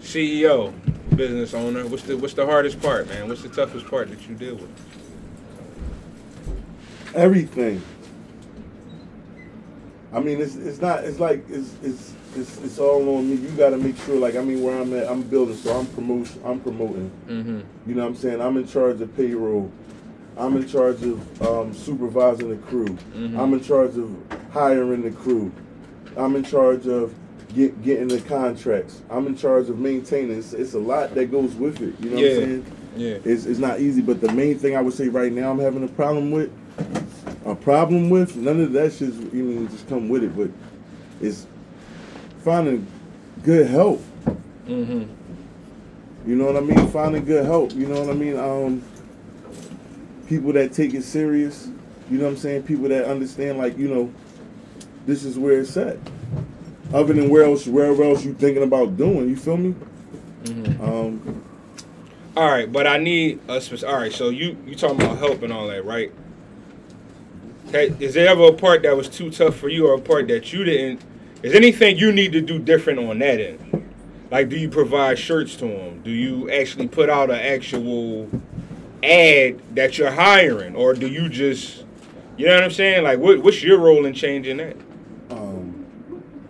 CEO, 0.01 0.71
business 1.15 1.55
owner. 1.55 1.83
What's 1.87 2.03
the 2.03 2.15
what's 2.15 2.35
the 2.35 2.45
hardest 2.45 2.79
part, 2.79 3.07
man? 3.09 3.27
What's 3.27 3.41
the 3.41 3.49
toughest 3.49 3.87
part 3.87 4.09
that 4.09 4.29
you 4.29 4.35
deal 4.35 4.55
with? 4.55 4.69
Everything. 7.15 7.81
I 10.13 10.19
mean, 10.19 10.39
it's 10.41 10.55
it's 10.55 10.79
not. 10.79 11.03
It's 11.03 11.19
like 11.19 11.43
it's 11.49 11.73
it's 11.81 12.13
it's, 12.35 12.57
it's 12.63 12.79
all 12.79 13.17
on 13.17 13.29
me. 13.29 13.35
You 13.35 13.49
got 13.49 13.71
to 13.71 13.77
make 13.77 13.97
sure. 13.97 14.15
Like 14.15 14.35
I 14.35 14.41
mean, 14.41 14.61
where 14.61 14.79
I'm 14.79 14.93
at, 14.93 15.09
I'm 15.09 15.23
building, 15.23 15.55
so 15.55 15.75
I'm 15.77 15.87
promotion. 15.87 16.41
I'm 16.45 16.59
promoting. 16.59 17.11
Mm-hmm. 17.27 17.89
You 17.89 17.95
know 17.95 18.03
what 18.03 18.09
I'm 18.09 18.15
saying? 18.15 18.41
I'm 18.41 18.57
in 18.57 18.67
charge 18.67 19.01
of 19.01 19.15
payroll. 19.17 19.71
I'm 20.37 20.55
in 20.57 20.67
charge 20.67 21.03
of 21.03 21.41
um, 21.43 21.73
supervising 21.73 22.49
the 22.49 22.55
crew. 22.55 22.87
Mhm. 23.15 23.37
I'm 23.37 23.53
in 23.53 23.63
charge 23.63 23.97
of 23.97 24.15
hiring 24.51 25.03
the 25.03 25.11
crew. 25.11 25.51
I'm 26.17 26.35
in 26.35 26.43
charge 26.43 26.87
of 26.87 27.13
get, 27.53 27.83
getting 27.83 28.07
the 28.07 28.19
contracts. 28.21 29.01
I'm 29.11 29.27
in 29.27 29.35
charge 29.37 29.69
of 29.69 29.77
maintaining. 29.77 30.37
It's, 30.37 30.53
it's 30.53 30.73
a 30.73 30.79
lot 30.79 31.13
that 31.13 31.29
goes 31.29 31.53
with 31.53 31.81
it. 31.81 31.93
You 31.99 32.09
know 32.09 32.15
what 32.15 32.25
I'm 32.25 32.31
saying? 32.31 32.65
Yeah. 32.95 33.17
It's, 33.23 33.45
it's 33.45 33.59
not 33.59 33.79
easy, 33.79 34.01
but 34.01 34.21
the 34.21 34.31
main 34.31 34.57
thing 34.57 34.75
I 34.75 34.81
would 34.81 34.93
say 34.93 35.07
right 35.07 35.31
now 35.31 35.51
I'm 35.51 35.59
having 35.59 35.83
a 35.83 35.87
problem 35.87 36.31
with, 36.31 36.51
a 37.45 37.55
problem 37.55 38.09
with, 38.09 38.35
none 38.35 38.61
of 38.61 38.71
that 38.73 38.93
shit's 38.93 39.17
even 39.33 39.67
just 39.69 39.87
come 39.89 40.09
with 40.09 40.23
it, 40.23 40.35
but 40.35 40.49
it's 41.21 41.45
finding 42.39 42.87
good 43.43 43.67
help. 43.67 44.01
Mm-hmm. 44.65 45.03
You 46.29 46.35
know 46.35 46.45
what 46.45 46.57
I 46.57 46.61
mean? 46.61 46.87
Finding 46.87 47.25
good 47.25 47.45
help. 47.45 47.73
You 47.73 47.87
know 47.87 47.99
what 47.99 48.09
I 48.09 48.13
mean? 48.13 48.37
Um, 48.37 48.81
people 50.27 50.53
that 50.53 50.71
take 50.73 50.93
it 50.93 51.03
serious. 51.03 51.69
You 52.09 52.17
know 52.17 52.25
what 52.25 52.31
I'm 52.31 52.37
saying? 52.37 52.63
People 52.63 52.87
that 52.89 53.05
understand, 53.05 53.57
like 53.57 53.77
you 53.77 53.87
know, 53.87 54.13
this 55.05 55.23
is 55.25 55.37
where 55.37 55.59
it's 55.59 55.75
at. 55.75 55.97
Other 56.93 57.13
than 57.13 57.29
where 57.29 57.43
else, 57.43 57.67
where 57.67 57.87
else 57.87 58.23
you 58.23 58.33
thinking 58.33 58.63
about 58.63 58.95
doing? 58.97 59.27
You 59.27 59.35
feel 59.35 59.57
me? 59.57 59.75
Mm-hmm. 60.43 60.83
Um, 60.83 61.43
All 62.37 62.49
right, 62.49 62.71
but 62.71 62.87
I 62.87 62.97
need 62.97 63.39
a 63.47 63.59
specific. 63.59 63.93
All 63.93 63.99
right, 63.99 64.13
so 64.13 64.29
you 64.29 64.57
you 64.65 64.75
talking 64.75 65.01
about 65.01 65.17
help 65.17 65.43
and 65.43 65.51
all 65.51 65.67
that, 65.67 65.85
right? 65.85 66.11
Okay, 67.73 67.91
is 67.99 68.13
there 68.13 68.27
ever 68.27 68.43
a 68.49 68.53
part 68.53 68.83
that 68.83 68.95
was 68.95 69.09
too 69.09 69.31
tough 69.31 69.55
for 69.55 69.67
you, 69.67 69.87
or 69.87 69.95
a 69.95 69.99
part 69.99 70.27
that 70.27 70.53
you 70.53 70.63
didn't? 70.63 71.01
Is 71.41 71.55
anything 71.55 71.97
you 71.97 72.11
need 72.11 72.31
to 72.33 72.41
do 72.41 72.59
different 72.59 72.99
on 72.99 73.17
that 73.19 73.39
end? 73.39 73.89
Like, 74.29 74.49
do 74.49 74.57
you 74.57 74.69
provide 74.69 75.17
shirts 75.17 75.55
to 75.55 75.65
them? 75.65 76.01
Do 76.03 76.11
you 76.11 76.51
actually 76.51 76.87
put 76.87 77.09
out 77.09 77.31
an 77.31 77.37
actual 77.39 78.29
ad 79.01 79.59
that 79.75 79.97
you're 79.97 80.11
hiring, 80.11 80.75
or 80.75 80.93
do 80.93 81.07
you 81.07 81.27
just, 81.29 81.83
you 82.37 82.45
know 82.45 82.53
what 82.53 82.63
I'm 82.63 82.71
saying? 82.71 83.03
Like, 83.03 83.17
what 83.17 83.39
what's 83.39 83.63
your 83.63 83.79
role 83.79 84.05
in 84.05 84.13
changing 84.13 84.57
that? 84.57 84.77
um, 85.31 85.85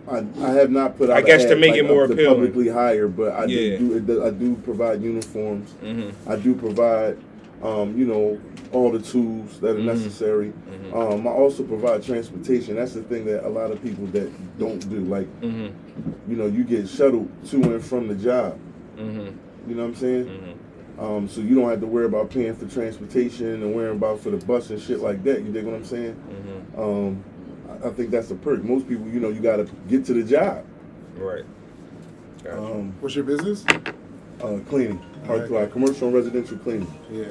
I, 0.06 0.18
I 0.42 0.50
have 0.50 0.70
not 0.70 0.98
put 0.98 1.08
out. 1.08 1.16
I 1.16 1.22
guess 1.22 1.46
to 1.46 1.56
make 1.56 1.70
like, 1.70 1.80
it 1.80 1.86
more 1.86 2.04
appealing. 2.04 2.34
publicly 2.34 2.68
hire, 2.68 3.08
but 3.08 3.32
I 3.32 3.46
Yeah. 3.46 3.78
do, 3.78 3.98
do 4.00 4.26
I 4.26 4.30
do 4.30 4.56
provide 4.56 5.00
uniforms. 5.00 5.72
Mm-hmm. 5.82 6.30
I 6.30 6.36
do 6.36 6.54
provide, 6.54 7.16
um, 7.64 7.96
you 7.98 8.04
know, 8.06 8.38
all 8.72 8.90
the 8.92 8.98
tools 9.00 9.58
that 9.60 9.76
are 9.76 9.80
Mhm. 9.80 9.84
necessary. 9.86 10.52
Mhm. 10.92 10.94
Um, 11.14 11.26
I 11.26 11.30
also 11.30 11.62
provide 11.62 12.02
transportation. 12.02 12.76
That's 12.76 12.92
the 12.92 13.02
thing 13.02 13.24
that 13.26 13.46
a 13.46 13.48
lot 13.48 13.70
of 13.70 13.82
people 13.82 14.06
that 14.08 14.28
don't 14.58 14.88
do. 14.90 15.00
Like, 15.00 15.26
Mm-hmm. 15.40 16.30
you 16.30 16.36
know, 16.36 16.46
you 16.46 16.62
get 16.64 16.88
shuttled 16.88 17.28
to 17.46 17.56
and 17.62 17.82
from 17.82 18.08
the 18.08 18.14
job. 18.14 18.58
Mm-hmm. 18.98 19.28
You 19.70 19.74
know 19.76 19.82
what 19.84 19.88
I'm 19.90 19.94
saying? 19.96 20.24
Mm-hmm. 20.26 21.04
Um, 21.04 21.28
so 21.28 21.40
you 21.40 21.54
don't 21.56 21.68
have 21.70 21.80
to 21.80 21.86
worry 21.86 22.04
about 22.04 22.30
paying 22.30 22.54
for 22.54 22.66
transportation 22.66 23.46
and 23.62 23.74
worrying 23.74 23.96
about 23.96 24.20
for 24.20 24.30
the 24.30 24.44
bus 24.44 24.70
and 24.70 24.80
shit 24.80 25.00
like 25.00 25.24
that. 25.24 25.42
You 25.42 25.50
dig 25.50 25.64
what 25.64 25.74
I'm 25.74 25.84
saying? 25.84 26.14
Mm-hmm. 26.14 26.80
Um, 26.80 27.24
I, 27.82 27.88
I 27.88 27.90
think 27.90 28.10
that's 28.10 28.30
a 28.30 28.34
perk. 28.36 28.62
Most 28.62 28.86
people, 28.88 29.08
you 29.08 29.20
know, 29.20 29.30
you 29.30 29.40
got 29.40 29.56
to 29.56 29.66
get 29.88 30.04
to 30.06 30.12
the 30.14 30.22
job. 30.22 30.64
Right. 31.18 31.44
Gotcha. 32.44 32.58
Um, 32.58 32.92
What's 33.00 33.14
your 33.16 33.24
business? 33.24 33.64
uh, 34.42 34.58
cleaning, 34.68 35.00
hard 35.26 35.42
Okay. 35.50 35.72
commercial 35.72 36.08
and 36.08 36.14
residential 36.16 36.58
cleaning. 36.58 36.86
Yeah. 37.10 37.24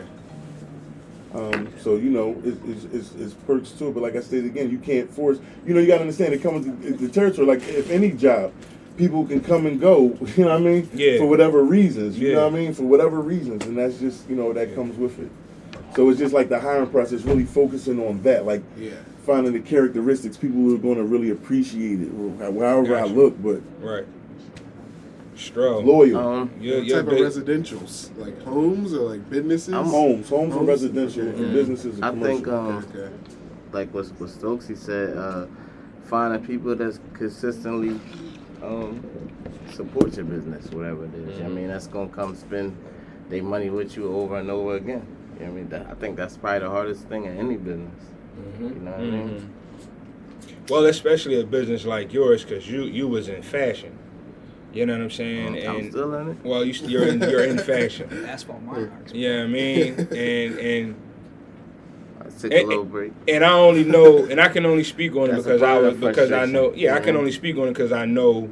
Um, 1.34 1.68
so 1.82 1.96
you 1.96 2.10
know, 2.12 2.40
it's, 2.46 2.58
it's, 2.86 2.94
it's, 2.94 3.16
it's 3.16 3.34
perks 3.34 3.72
too. 3.72 3.92
But 3.92 4.04
like 4.04 4.16
I 4.16 4.22
said 4.22 4.46
again, 4.46 4.70
you 4.70 4.78
can't 4.78 5.10
force. 5.10 5.40
You 5.66 5.74
know, 5.74 5.80
you 5.80 5.88
got 5.88 5.96
to 5.96 6.02
understand 6.02 6.34
it 6.34 6.44
comes 6.44 6.66
with 6.68 7.00
the 7.00 7.10
territory. 7.10 7.48
Like 7.48 7.68
if 7.68 7.90
any 7.90 8.12
job, 8.12 8.54
people 8.98 9.26
can 9.26 9.42
come 9.42 9.66
and 9.66 9.80
go. 9.80 10.18
You 10.38 10.46
know 10.46 10.52
what 10.52 10.58
I 10.58 10.60
mean? 10.60 10.90
Yeah. 10.94 11.18
For 11.18 11.26
whatever 11.26 11.64
reasons. 11.64 12.18
You 12.20 12.30
Yeah. 12.30 12.36
know 12.36 12.48
what 12.50 12.54
I 12.54 12.60
mean? 12.60 12.74
For 12.74 12.84
whatever 12.84 13.20
reasons, 13.22 13.66
and 13.66 13.78
that's 13.78 13.98
just 14.00 14.30
you 14.30 14.36
know 14.36 14.54
that 14.54 14.76
comes 14.76 14.96
with 14.98 15.20
it. 15.20 15.32
So 15.96 16.10
it's 16.10 16.20
just 16.20 16.34
like 16.34 16.50
the 16.50 16.60
hiring 16.60 16.90
process, 16.90 17.22
really 17.24 17.46
focusing 17.46 18.00
on 18.08 18.22
that, 18.24 18.46
like 18.46 18.64
Yeah. 18.80 18.92
finding 19.26 19.54
the 19.54 19.60
characteristics 19.60 20.38
people 20.38 20.58
who 20.58 20.76
are 20.76 20.80
going 20.80 20.98
to 20.98 21.04
really 21.04 21.30
appreciate 21.32 22.02
it, 22.02 22.10
however 22.40 22.96
I 22.98 23.04
look, 23.06 23.42
but 23.42 23.62
Right. 23.82 24.06
Stroh. 25.36 25.84
loyal. 25.84 26.18
Um, 26.18 26.52
You're, 26.60 26.78
what 26.78 26.86
you're 26.86 27.04
type 27.04 27.12
of 27.12 27.18
residentials? 27.20 28.18
Like 28.18 28.42
homes 28.44 28.94
or 28.94 29.10
like 29.10 29.30
businesses? 29.30 29.74
I'm 29.74 29.86
homes, 29.86 30.30
homes 30.30 30.44
and 30.44 30.54
Homes? 30.54 30.68
residential, 30.68 31.28
Okay. 31.30 31.44
and 31.44 31.54
businesses 31.54 31.96
and 32.00 32.06
I 32.06 32.12
think 32.28 32.48
um, 32.48 32.78
Okay, 32.90 33.00
okay. 33.00 33.14
like 33.72 33.94
what 33.94 34.06
what 34.20 34.30
Stokesy 34.30 34.78
said, 34.78 35.18
uh, 35.18 35.46
finding 36.04 36.46
people 36.46 36.76
that's 36.76 37.00
consistently 37.14 38.00
um, 38.62 39.04
support 39.72 40.16
your 40.16 40.26
business, 40.26 40.70
whatever 40.72 41.06
it 41.06 41.14
is. 41.16 41.42
I 41.42 41.48
mean, 41.48 41.68
that's 41.68 41.88
gonna 41.88 42.10
come 42.10 42.36
spend 42.36 42.78
their 43.30 43.44
money 43.44 43.70
with 43.70 43.96
you 43.98 44.14
over 44.14 44.38
and 44.38 44.50
over 44.52 44.76
again. 44.76 45.06
You 45.40 45.46
know 45.48 45.52
I 45.52 45.56
mean? 45.56 45.70
That, 45.70 45.88
I 45.88 45.94
think 45.96 46.16
that's 46.16 46.38
probably 46.38 46.60
the 46.60 46.70
hardest 46.70 47.06
thing 47.08 47.26
in 47.26 47.38
any 47.38 47.58
business. 47.58 48.04
Mm-hmm. 48.40 48.64
You 48.68 48.70
know 48.76 48.92
what 48.92 49.00
I 49.00 49.04
mean? 49.04 49.30
Mhm. 49.30 50.70
Well, 50.70 50.86
especially 50.86 51.40
a 51.42 51.44
business 51.46 51.84
like 51.86 52.14
yours, 52.14 52.44
because 52.44 52.70
you 52.70 52.84
you 52.84 53.08
was 53.08 53.28
in 53.28 53.42
fashion. 53.42 53.98
You 54.74 54.86
know 54.88 54.94
what 54.94 55.02
I'm 55.04 55.12
saying? 55.12 55.68
I'm 55.68 55.76
and 55.78 55.90
still 55.92 56.14
in 56.16 56.30
it. 56.30 56.38
well, 56.44 56.66
you, 56.66 56.74
you're 56.88 57.08
in 57.08 57.20
you're 57.22 57.44
in 57.44 57.58
fashion. 57.72 58.26
Asphalt 58.26 58.62
monarchs. 58.64 59.14
Yeah, 59.14 59.44
I 59.44 59.48
mean, 59.48 59.94
and 60.00 60.58
and 60.60 60.96
I 62.20 62.24
took 62.40 62.52
Eh, 62.52 62.62
a 62.62 62.66
little 62.66 62.84
break. 62.86 63.14
and 63.28 63.46
I 63.46 63.52
only 63.54 63.84
know, 63.84 64.26
and 64.26 64.42
I 64.42 64.48
can 64.48 64.66
only 64.66 64.84
speak 64.84 65.16
on 65.16 65.30
it 65.30 65.36
because 65.36 65.62
I 65.62 65.78
was 65.78 65.96
because 65.98 66.32
I 66.32 66.46
know. 66.46 66.70
frustration. 66.72 66.80
Yeah, 66.80 66.96
I 66.96 67.00
can 67.02 67.16
Mhm. 67.16 67.20
only 67.20 67.32
speak 67.32 67.56
on 67.58 67.68
it 67.68 67.74
because 67.74 67.92
I 67.92 68.06
know 68.06 68.50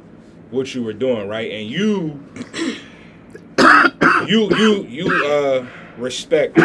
what 0.52 0.72
you 0.74 0.82
were 0.84 0.92
doing, 0.92 1.26
right? 1.28 1.50
And 1.50 1.68
you, 1.68 2.20
you, 4.28 4.54
you, 4.56 4.82
you 4.84 5.24
uh, 5.26 5.66
respect 5.98 6.58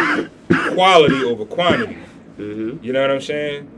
quality 0.74 1.24
over 1.24 1.44
quantity. 1.44 1.96
Mm-hmm. 2.38 2.84
You 2.84 2.92
know 2.92 3.00
what 3.02 3.10
I'm 3.10 3.20
saying? 3.20 3.70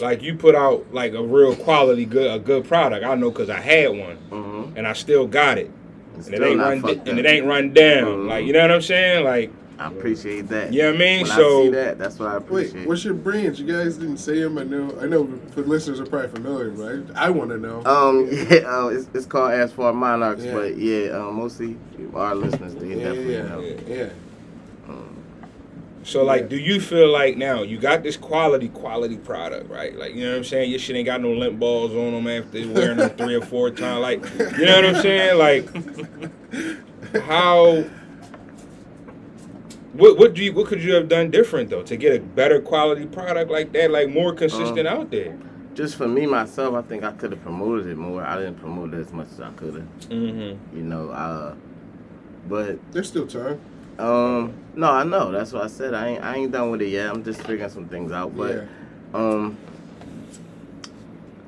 like 0.00 0.20
you 0.22 0.34
put 0.34 0.54
out 0.54 0.84
like 0.92 1.14
a 1.14 1.22
real 1.22 1.56
quality 1.56 2.04
good 2.04 2.30
a 2.30 2.38
good 2.38 2.64
product. 2.68 3.02
I 3.04 3.14
know 3.14 3.30
because 3.30 3.48
I 3.48 3.60
had 3.60 3.88
one 3.90 4.18
Mm-hmm. 4.30 4.45
And 4.76 4.86
I 4.86 4.92
still 4.92 5.26
got 5.26 5.58
it, 5.58 5.70
and 6.14 6.32
it 6.34 6.42
ain't 6.42 6.60
run 6.60 6.80
fucked 6.82 7.08
and 7.08 7.18
it 7.18 7.26
ain't 7.26 7.46
run 7.46 7.72
down. 7.72 8.04
Mhm. 8.04 8.28
Like 8.28 8.46
you 8.46 8.52
know 8.52 8.62
what 8.62 8.70
I'm 8.70 8.82
saying? 8.82 9.24
Like 9.24 9.50
I 9.78 9.88
appreciate 9.88 10.48
that. 10.48 10.72
you 10.72 10.82
know 10.82 10.94
I 10.94 10.96
mean? 10.96 11.22
When 11.22 11.30
I 11.30 11.36
so 11.36 11.64
see 11.64 11.70
that, 11.70 11.98
that's 11.98 12.18
what 12.18 12.28
I 12.30 12.38
Wait, 12.38 12.42
appreciate. 12.68 12.88
what's 12.88 13.04
your 13.04 13.12
brands? 13.14 13.60
You 13.60 13.66
guys 13.66 13.96
didn't 13.98 14.16
say 14.18 14.40
them. 14.40 14.56
I 14.56 14.64
know. 14.64 14.96
I 15.02 15.06
know. 15.06 15.24
The 15.54 15.62
listeners 15.62 16.00
are 16.00 16.06
probably 16.06 16.28
familiar, 16.28 16.70
right? 16.70 17.04
I 17.14 17.28
want 17.28 17.50
to 17.50 17.58
know. 17.58 17.84
Um, 17.84 18.26
yeah, 18.32 18.58
uh, 18.66 18.86
it's, 18.88 19.06
it's 19.12 19.26
called 19.26 19.52
Asphalt 19.52 19.94
Monarchs, 19.94 20.44
Yeah. 20.44 20.54
but 20.54 20.76
yeah, 20.78 21.08
um, 21.10 21.34
mostly 21.34 21.76
our 22.14 22.34
listeners, 22.34 22.74
they 22.76 22.88
yeah, 22.94 23.04
definitely 23.04 23.34
yeah, 23.34 23.42
know. 23.48 23.60
yeah. 23.86 24.08
So 26.06 26.22
like, 26.22 26.42
Yeah. 26.42 26.48
do 26.48 26.56
you 26.58 26.80
feel 26.80 27.10
like 27.10 27.36
now 27.36 27.62
you 27.62 27.78
got 27.78 28.04
this 28.04 28.16
quality, 28.16 28.68
quality 28.68 29.16
product, 29.16 29.68
right? 29.68 29.92
Like, 29.98 30.14
you 30.14 30.22
know 30.24 30.30
what 30.30 30.36
I'm 30.38 30.44
saying? 30.44 30.70
Your 30.70 30.78
shit 30.78 30.94
ain't 30.94 31.06
got 31.06 31.20
no 31.20 31.32
lint 31.32 31.58
balls 31.58 31.90
on 31.92 32.12
them 32.12 32.28
after 32.28 32.60
wearing 32.72 32.98
them 32.98 33.10
three 33.16 33.34
or 33.34 33.40
four 33.44 33.70
times. 33.72 34.02
Like, 34.02 34.24
you 34.56 34.66
know 34.66 34.76
what 34.76 34.84
I'm 34.86 35.02
saying? 35.02 35.36
Like, 35.36 37.22
how? 37.24 37.84
What 39.94 40.16
what 40.18 40.34
do 40.34 40.44
you 40.44 40.52
what 40.52 40.66
could 40.68 40.80
you 40.82 40.94
have 40.94 41.08
done 41.08 41.30
different 41.30 41.70
though 41.70 41.82
to 41.82 41.96
get 41.96 42.14
a 42.14 42.20
better 42.22 42.60
quality 42.60 43.06
product 43.06 43.50
like 43.50 43.72
that, 43.72 43.90
like 43.90 44.08
more 44.08 44.32
consistent 44.32 44.86
out 44.86 45.10
there? 45.10 45.36
Just 45.74 45.96
for 45.96 46.06
me 46.06 46.24
myself, 46.26 46.74
I 46.74 46.82
think 46.82 47.02
I 47.02 47.12
could 47.12 47.32
have 47.32 47.42
promoted 47.42 47.86
it 47.88 47.96
more. 47.96 48.22
I 48.22 48.36
didn't 48.36 48.60
promote 48.60 48.94
it 48.94 49.00
as 49.00 49.12
much 49.12 49.28
as 49.32 49.40
I 49.40 49.50
could 49.50 49.74
have, 49.74 50.08
Mm-hmm. 50.10 50.76
you 50.76 50.82
know. 50.84 51.10
Uh, 51.10 51.54
but 52.48 52.78
There's 52.92 53.08
still 53.08 53.26
time. 53.26 53.58
Um, 53.98 54.54
no, 54.74 54.90
I 54.90 55.04
know. 55.04 55.32
That's 55.32 55.52
what 55.52 55.64
I 55.64 55.68
said. 55.68 55.94
I 55.94 56.08
ain't 56.08 56.24
I 56.24 56.36
ain't 56.36 56.52
done 56.52 56.70
with 56.70 56.82
it 56.82 56.88
yet. 56.88 57.10
I'm 57.10 57.24
just 57.24 57.42
figuring 57.42 57.70
some 57.70 57.88
things 57.88 58.12
out. 58.12 58.36
But 58.36 58.56
yeah. 58.56 58.64
um, 59.14 59.56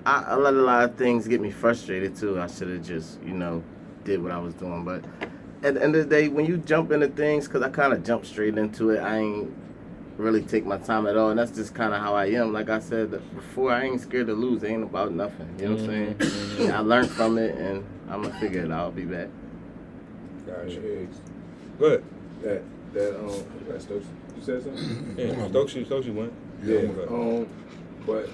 I, 0.07 0.23
I 0.23 0.35
let 0.37 0.55
a 0.55 0.63
lot 0.63 0.85
of 0.85 0.97
things 0.97 1.29
get 1.29 1.41
me 1.41 1.51
frustrated 1.51 2.17
too. 2.17 2.41
I 2.41 2.47
should 2.47 2.69
have 2.69 2.85
just 2.85 3.23
you 3.23 3.35
know 3.35 3.63
did 4.05 4.23
what 4.23 4.33
I 4.33 4.39
was 4.39 4.55
doing. 4.55 4.85
But 4.85 5.05
at 5.63 5.75
the 5.75 5.83
end 5.83 5.95
of 5.95 6.09
the 6.09 6.17
day, 6.17 6.29
when 6.29 6.47
you 6.47 6.57
jump 6.57 6.91
into 6.93 7.09
things, 7.09 7.47
because 7.47 7.63
I 7.63 7.69
kind 7.69 7.93
of 7.93 8.05
jump 8.05 8.25
straight 8.25 8.57
into 8.57 8.91
it, 8.91 9.01
I 9.01 9.19
ain't 9.19 9.55
really 10.17 10.43
take 10.43 10.65
my 10.65 10.79
time 10.79 11.07
at 11.07 11.17
all. 11.17 11.31
And 11.31 11.39
that's 11.39 11.53
just 11.53 11.75
kind 11.75 11.93
of 11.93 12.01
how 12.01 12.15
I 12.15 12.27
am. 12.27 12.53
Like 12.53 12.71
I 12.71 12.81
said 12.81 13.11
before, 13.35 13.73
I 13.73 13.85
ain't 13.85 14.01
scared 14.01 14.29
to 14.29 14.35
lose. 14.35 14.63
It 14.63 14.69
ain't 14.69 14.83
about 14.83 15.13
nothing. 15.13 15.55
You 15.59 15.69
know 15.69 15.75
what 15.75 15.91
I'm 15.91 16.21
saying? 16.57 16.73
I 16.73 16.81
learned 16.81 17.11
from 17.11 17.37
it, 17.37 17.57
and 17.57 17.85
I'm 18.09 18.23
gonna 18.23 18.41
figure 18.41 18.65
it 18.65 18.71
out. 18.71 18.81
I'll 18.81 18.91
be 18.91 19.05
back. 19.05 19.29
Gotcha. 20.47 21.01
Eggs. 21.01 21.21
Good. 21.79 22.05
That 22.43 22.63
that 22.95 23.19
um 23.19 23.45
that's 23.69 23.85
Stokes. 23.85 24.07
You 24.37 24.43
said 24.43 24.63
something? 24.63 25.15
Yeah. 25.19 25.35
Stokesy, 25.49 25.85
Stokesy 25.87 26.15
went. 26.15 26.33
Yeah. 26.63 26.77
Okay. 26.77 27.15
Um, 27.15 27.49
but 28.07 28.29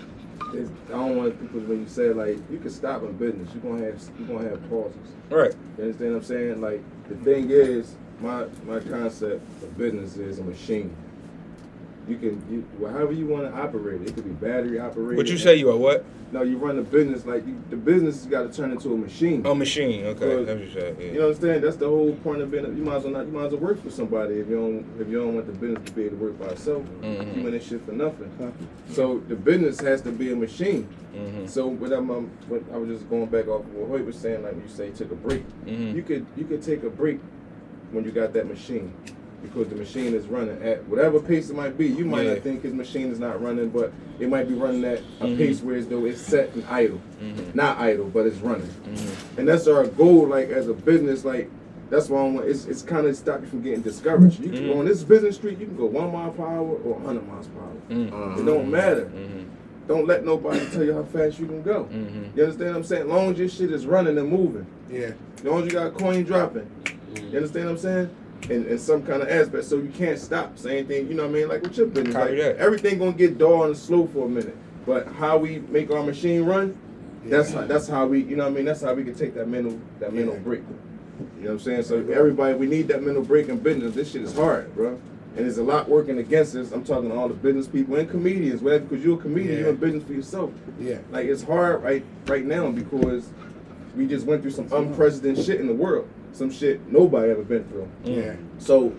it's, 0.54 0.70
I 0.88 0.92
don't 0.92 1.16
want 1.16 1.40
people 1.40 1.60
when 1.60 1.80
you 1.80 1.88
say 1.88 2.10
like 2.12 2.38
you 2.50 2.58
can 2.58 2.70
stop 2.70 3.02
in 3.02 3.12
business, 3.12 3.48
you're 3.54 3.72
gonna 3.72 3.84
have 3.86 4.00
you 4.18 4.26
gonna 4.26 4.48
have 4.48 4.68
pauses. 4.70 4.96
Right. 5.30 5.54
You 5.78 5.84
understand 5.84 6.12
what 6.12 6.18
I'm 6.18 6.24
saying? 6.24 6.60
Like 6.60 6.82
the 7.08 7.16
thing 7.16 7.50
is, 7.50 7.96
my 8.20 8.46
my 8.66 8.80
concept 8.80 9.42
of 9.62 9.76
business 9.78 10.16
is 10.16 10.38
a 10.38 10.44
machine. 10.44 10.94
You 12.06 12.18
can 12.18 12.42
you 12.50 12.86
however 12.86 13.12
you 13.12 13.26
want 13.26 13.44
to 13.44 13.60
operate 13.60 14.02
it. 14.02 14.08
It 14.10 14.14
could 14.14 14.24
be 14.24 14.30
battery 14.46 14.78
operated. 14.78 15.16
What 15.16 15.26
you 15.28 15.38
say 15.38 15.56
you 15.56 15.70
are 15.70 15.76
what? 15.76 16.04
No, 16.32 16.42
you 16.42 16.58
run 16.58 16.76
the 16.76 16.82
business 16.82 17.24
like 17.24 17.46
you, 17.46 17.62
the 17.70 17.76
business 17.76 18.16
has 18.16 18.26
got 18.26 18.42
to 18.42 18.52
turn 18.54 18.72
into 18.72 18.92
a 18.92 18.96
machine. 18.96 19.46
A 19.46 19.54
machine. 19.54 20.04
Okay. 20.06 20.44
That's 20.44 20.48
what 20.58 20.66
you 20.66 20.72
said. 20.72 20.96
Yeah. 20.98 21.06
You 21.06 21.18
know 21.20 21.28
what 21.28 21.36
I'm 21.36 21.40
saying? 21.40 21.60
That's 21.62 21.76
the 21.76 21.88
whole 21.88 22.12
point 22.16 22.42
of 22.42 22.50
being. 22.50 22.64
You 22.76 22.82
might 22.84 22.96
as 22.96 23.04
well 23.04 23.12
not. 23.12 23.26
You 23.26 23.32
might 23.32 23.44
as 23.46 23.52
well 23.52 23.60
work 23.60 23.82
for 23.82 23.90
somebody 23.90 24.34
if 24.34 24.48
you 24.48 24.56
don't. 24.56 25.00
If 25.00 25.08
you 25.08 25.18
don't 25.20 25.34
want 25.34 25.46
the 25.46 25.52
business 25.52 25.88
to 25.88 25.92
be 25.92 26.04
able 26.04 26.18
to 26.18 26.24
work 26.24 26.38
by 26.40 26.46
itself. 26.46 26.82
Mhm. 27.02 27.36
You 27.36 27.46
in 27.46 27.52
this 27.52 27.66
shit 27.66 27.82
for 27.86 27.92
nothing. 27.92 28.30
So 28.90 29.20
the 29.28 29.36
business 29.36 29.80
has 29.80 30.02
to 30.02 30.10
be 30.10 30.32
a 30.32 30.36
machine. 30.36 30.88
mm-hmm. 31.14 31.46
So 31.46 31.68
what 31.68 31.92
I'm, 31.92 32.10
um, 32.10 32.30
what 32.48 32.62
I 32.72 32.76
was 32.76 32.88
just 32.90 33.08
going 33.08 33.26
back 33.26 33.46
off 33.48 33.60
of 33.60 33.74
what 33.74 33.88
Hoyt 33.88 34.04
was 34.04 34.16
saying, 34.18 34.42
like 34.42 34.56
you 34.56 34.68
say 34.68 34.90
took 34.90 35.12
a 35.12 35.14
break. 35.14 35.44
Mm-hmm. 35.64 35.96
You 35.96 36.02
could 36.02 36.26
you 36.36 36.44
could 36.44 36.62
take 36.62 36.82
a 36.82 36.90
break 36.90 37.20
when 37.92 38.04
you 38.04 38.10
got 38.10 38.32
that 38.32 38.46
machine. 38.48 38.92
Because 39.44 39.68
the 39.68 39.76
machine 39.76 40.14
is 40.14 40.26
running 40.26 40.60
at 40.62 40.82
whatever 40.88 41.20
pace 41.20 41.50
it 41.50 41.56
might 41.56 41.76
be. 41.78 41.86
You 41.86 42.04
might 42.06 42.22
Yeah. 42.24 42.34
not 42.34 42.42
think 42.42 42.62
his 42.62 42.72
machine 42.72 43.10
is 43.12 43.20
not 43.20 43.40
running, 43.42 43.68
but 43.68 43.92
it 44.18 44.28
might 44.28 44.48
be 44.48 44.54
running 44.54 44.84
at 44.84 45.00
a 45.20 45.24
Mhm. 45.26 45.36
pace 45.36 45.62
where 45.62 45.76
as 45.76 45.86
though 45.86 46.04
it's 46.06 46.20
set 46.20 46.54
and 46.54 46.64
idle. 46.70 47.00
Mhm. 47.22 47.54
Not 47.54 47.78
idle, 47.78 48.06
but 48.12 48.26
it's 48.26 48.38
running 48.38 48.66
Mm-hmm. 48.66 49.38
and 49.40 49.48
that's 49.48 49.66
our 49.68 49.86
goal. 49.86 50.26
Like 50.26 50.50
as 50.50 50.68
a 50.68 50.72
business, 50.74 51.24
like 51.24 51.50
that's 51.90 52.08
why 52.08 52.22
I'm, 52.24 52.38
it's 52.38 52.64
it's 52.66 52.82
kind 52.82 53.06
of 53.06 53.14
stop 53.16 53.42
you 53.42 53.46
from 53.48 53.60
getting 53.62 53.82
discouraged. 53.82 54.40
You 54.42 54.50
can 54.50 54.66
go 54.66 54.78
on 54.78 54.86
this 54.86 55.02
business 55.04 55.36
street, 55.36 55.58
you 55.60 55.66
can 55.66 55.76
go 55.76 55.86
one 55.86 56.10
mile 56.12 56.30
per 56.30 56.42
hour 56.44 56.78
or 56.84 56.94
100 56.94 57.26
miles 57.28 57.46
per 57.48 57.60
hour. 57.60 57.98
Mm-hmm. 58.00 58.40
It 58.40 58.46
don't 58.46 58.70
matter. 58.70 59.04
Mm-hmm. 59.14 59.40
Don't 59.86 60.06
let 60.06 60.24
nobody 60.24 60.60
tell 60.72 60.82
you 60.82 60.94
how 60.94 61.02
fast 61.02 61.38
you 61.38 61.46
can 61.46 61.60
go. 61.62 61.84
Mm-hmm. 61.92 62.38
You 62.38 62.44
understand 62.44 62.70
what 62.70 62.76
I'm 62.78 62.84
saying? 62.84 63.02
As 63.02 63.08
long 63.08 63.32
as 63.32 63.38
your 63.38 63.48
shit 63.50 63.70
is 63.70 63.86
running 63.86 64.16
and 64.16 64.30
moving, 64.30 64.64
Yeah. 64.90 65.10
as 65.36 65.44
long 65.44 65.58
as 65.60 65.66
you 65.66 65.72
got 65.72 65.92
coin 65.94 66.24
dropping, 66.24 66.66
you 67.30 67.36
understand 67.36 67.66
what 67.66 67.72
I'm 67.72 67.78
saying? 67.78 68.08
In, 68.50 68.66
in 68.66 68.78
some 68.78 69.02
kind 69.02 69.22
of 69.22 69.28
aspect, 69.28 69.64
so 69.64 69.76
you 69.76 69.88
can't 69.96 70.18
stop. 70.18 70.58
Same 70.58 70.86
thing, 70.86 71.08
you 71.08 71.14
know 71.14 71.22
what 71.22 71.30
I 71.30 71.34
mean? 71.34 71.48
Like 71.48 71.62
with 71.62 71.78
your 71.78 71.86
business, 71.86 72.14
Copy 72.14 72.36
like 72.42 72.56
everything 72.56 72.98
gonna 72.98 73.12
get 73.12 73.38
dull 73.38 73.64
and 73.64 73.76
slow 73.76 74.06
for 74.06 74.26
a 74.26 74.28
minute. 74.28 74.56
But 74.84 75.06
how 75.14 75.38
we 75.38 75.60
make 75.70 75.90
our 75.90 76.02
machine 76.02 76.44
run, 76.44 76.76
that's 77.24 77.52
how, 77.52 77.62
that's 77.66 77.88
how 77.88 78.06
we, 78.06 78.20
you 78.22 78.36
know 78.36 78.44
what 78.44 78.52
I 78.52 78.56
mean? 78.56 78.64
That's 78.66 78.82
how 78.82 78.92
we 78.92 79.02
can 79.02 79.14
take 79.14 79.34
that 79.34 79.48
mental 79.48 79.80
that 79.98 80.12
mental 80.12 80.36
break. 80.36 80.60
You 80.60 81.44
know 81.44 81.46
what 81.46 81.50
I'm 81.52 81.58
saying? 81.60 81.84
So 81.84 81.96
everybody, 82.10 82.54
we 82.54 82.66
need 82.66 82.88
that 82.88 83.02
mental 83.02 83.22
break 83.22 83.48
in 83.48 83.58
business. 83.60 83.94
This 83.94 84.12
shit 84.12 84.20
is 84.22 84.34
hard, 84.36 84.74
bro. 84.74 84.90
And 85.36 85.44
there's 85.46 85.58
a 85.58 85.62
lot 85.64 85.88
working 85.88 86.18
against 86.18 86.54
us. 86.54 86.70
I'm 86.70 86.84
talking 86.84 87.08
to 87.08 87.16
all 87.16 87.28
the 87.28 87.34
business 87.34 87.66
people 87.66 87.96
and 87.96 88.08
comedians, 88.10 88.60
whatever, 88.60 88.84
because 88.84 89.02
you're 89.04 89.18
a 89.18 89.22
comedian, 89.22 89.54
Yeah. 89.54 89.60
you're 89.60 89.68
in 89.70 89.76
business 89.76 90.04
for 90.04 90.12
yourself. 90.12 90.50
Yeah. 90.78 90.98
Like 91.10 91.26
it's 91.26 91.42
hard 91.42 91.82
right 91.82 92.04
right 92.26 92.44
now 92.44 92.70
because 92.70 93.30
we 93.96 94.06
just 94.06 94.26
went 94.26 94.42
through 94.42 94.50
some 94.50 94.70
unprecedented 94.70 95.42
shit 95.44 95.60
in 95.60 95.66
the 95.66 95.72
world. 95.74 96.08
Some 96.34 96.50
shit 96.50 96.90
nobody 96.90 97.30
ever 97.30 97.42
been 97.44 97.64
through. 97.68 97.88
Yeah. 98.02 98.34
So 98.58 98.92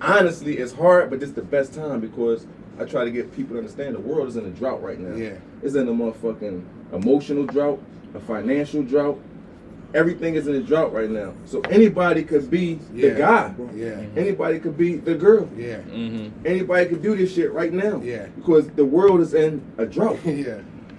honestly, 0.00 0.58
it's 0.58 0.72
hard, 0.72 1.08
but 1.08 1.22
it's 1.22 1.32
the 1.32 1.42
best 1.42 1.72
time 1.72 2.00
because 2.00 2.46
I 2.80 2.84
try 2.84 3.04
to 3.04 3.12
get 3.12 3.32
people 3.34 3.54
to 3.54 3.58
understand 3.58 3.94
the 3.94 4.00
world 4.00 4.26
is 4.28 4.36
in 4.36 4.44
a 4.44 4.50
drought 4.50 4.82
right 4.82 4.98
now. 4.98 5.14
Yeah. 5.14 5.34
It's 5.62 5.76
in 5.76 5.86
a 5.86 5.92
motherfucking 5.92 6.64
emotional 6.92 7.46
drought, 7.46 7.80
a 8.14 8.18
financial 8.20 8.82
drought. 8.82 9.22
Everything 9.94 10.34
is 10.34 10.48
in 10.48 10.56
a 10.56 10.60
drought 10.60 10.92
right 10.92 11.10
now. 11.10 11.32
So 11.46 11.60
anybody 11.62 12.24
could 12.24 12.50
be 12.50 12.80
Yeah. 12.92 13.10
the 13.10 13.18
guy. 13.18 13.54
Yeah. 13.74 14.02
Anybody 14.16 14.58
could 14.58 14.76
be 14.76 14.96
the 14.96 15.14
girl. 15.14 15.48
Yeah. 15.56 15.78
Mm-hmm. 15.82 16.44
Anybody 16.44 16.88
could 16.88 17.02
do 17.02 17.16
this 17.16 17.32
shit 17.32 17.52
right 17.52 17.72
now. 17.72 18.00
Yeah. 18.02 18.26
Because 18.34 18.68
the 18.70 18.84
world 18.84 19.20
is 19.20 19.32
in 19.34 19.62
a 19.78 19.86
drought. 19.86 20.18
Yeah. 20.26 20.58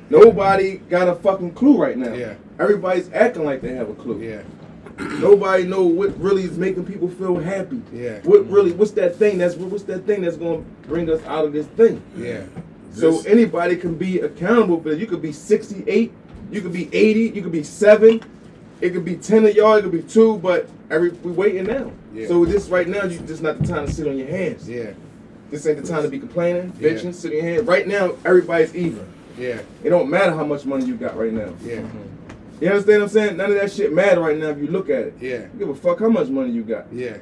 Nobody 0.09 0.77
got 0.89 1.07
a 1.07 1.15
fucking 1.15 1.53
clue 1.53 1.77
right 1.81 1.97
now. 1.97 2.13
Yeah. 2.13 2.35
Everybody's 2.59 3.09
acting 3.13 3.45
like 3.45 3.61
they 3.61 3.73
have 3.75 3.89
a 3.89 3.93
clue. 3.93 4.21
Yeah. 4.21 4.41
Nobody 5.19 5.63
know 5.63 5.83
what 5.83 6.17
really 6.19 6.43
is 6.43 6.57
making 6.57 6.85
people 6.85 7.09
feel 7.09 7.37
happy. 7.37 7.81
Yeah. 7.93 8.19
What 8.23 8.41
mm-hmm. 8.41 8.53
really? 8.53 8.71
What's 8.71 8.91
that 8.91 9.15
thing? 9.15 9.37
That's 9.37 9.55
what's 9.55 9.83
that 9.83 10.05
thing 10.05 10.21
that's 10.21 10.37
gonna 10.37 10.63
bring 10.87 11.09
us 11.09 11.23
out 11.25 11.45
of 11.45 11.53
this 11.53 11.67
thing? 11.67 12.01
Yeah. 12.15 12.43
So 12.93 13.11
This- 13.11 13.25
anybody 13.25 13.75
can 13.75 13.95
be 13.95 14.19
accountable 14.19 14.81
for 14.81 14.89
that. 14.89 14.99
You 14.99 15.07
could 15.07 15.21
be 15.21 15.31
68, 15.31 16.11
you 16.51 16.61
could 16.61 16.73
be 16.73 16.89
80, 16.93 17.29
you 17.35 17.41
could 17.41 17.51
be 17.51 17.63
seven, 17.63 18.21
it 18.81 18.91
could 18.91 19.05
be 19.05 19.15
10 19.15 19.45
of 19.45 19.55
y'all, 19.55 19.75
it 19.75 19.83
could 19.83 19.91
be 19.91 20.01
two, 20.01 20.37
but 20.39 20.67
every 20.89 21.09
we 21.09 21.31
waiting 21.31 21.65
now. 21.65 21.91
Yeah. 22.13 22.27
So 22.27 22.45
this 22.45 22.67
right 22.67 22.87
now, 22.87 23.05
you 23.05 23.19
just 23.19 23.41
not 23.41 23.59
the 23.59 23.67
time 23.67 23.85
to 23.85 23.93
sit 23.93 24.07
on 24.07 24.17
your 24.17 24.27
hands. 24.27 24.69
Yeah. 24.69 24.91
This 25.49 25.65
ain't 25.67 25.81
the 25.81 25.87
time 25.87 26.03
to 26.03 26.09
be 26.09 26.19
complaining, 26.19 26.73
Yeah. 26.79 26.89
bitching, 26.89 27.13
sitting 27.13 27.39
on 27.39 27.45
your 27.45 27.53
hands. 27.55 27.67
Right 27.67 27.87
now, 27.87 28.13
everybody's 28.25 28.75
even. 28.75 29.05
Yeah. 29.37 29.59
It 29.83 29.89
don't 29.89 30.09
matter 30.09 30.31
how 30.33 30.45
much 30.45 30.65
money 30.65 30.85
you 30.85 30.95
got 30.95 31.17
right 31.17 31.31
now. 31.31 31.53
Yeah. 31.63 31.77
Mm-hmm. 31.77 32.20
You 32.61 32.69
understand 32.69 33.01
what 33.01 33.07
I'm 33.07 33.13
saying? 33.13 33.37
None 33.37 33.49
of 33.49 33.55
that 33.55 33.71
shit 33.71 33.91
matter 33.91 34.21
right 34.21 34.37
now 34.37 34.49
if 34.49 34.59
you 34.59 34.67
look 34.67 34.89
at 34.89 34.99
it. 34.99 35.15
Yeah. 35.19 35.41
You 35.41 35.49
give 35.57 35.69
a 35.69 35.75
fuck 35.75 35.99
how 35.99 36.09
much 36.09 36.27
money 36.27 36.51
you 36.51 36.63
got. 36.63 36.85
Yeah. 36.93 37.17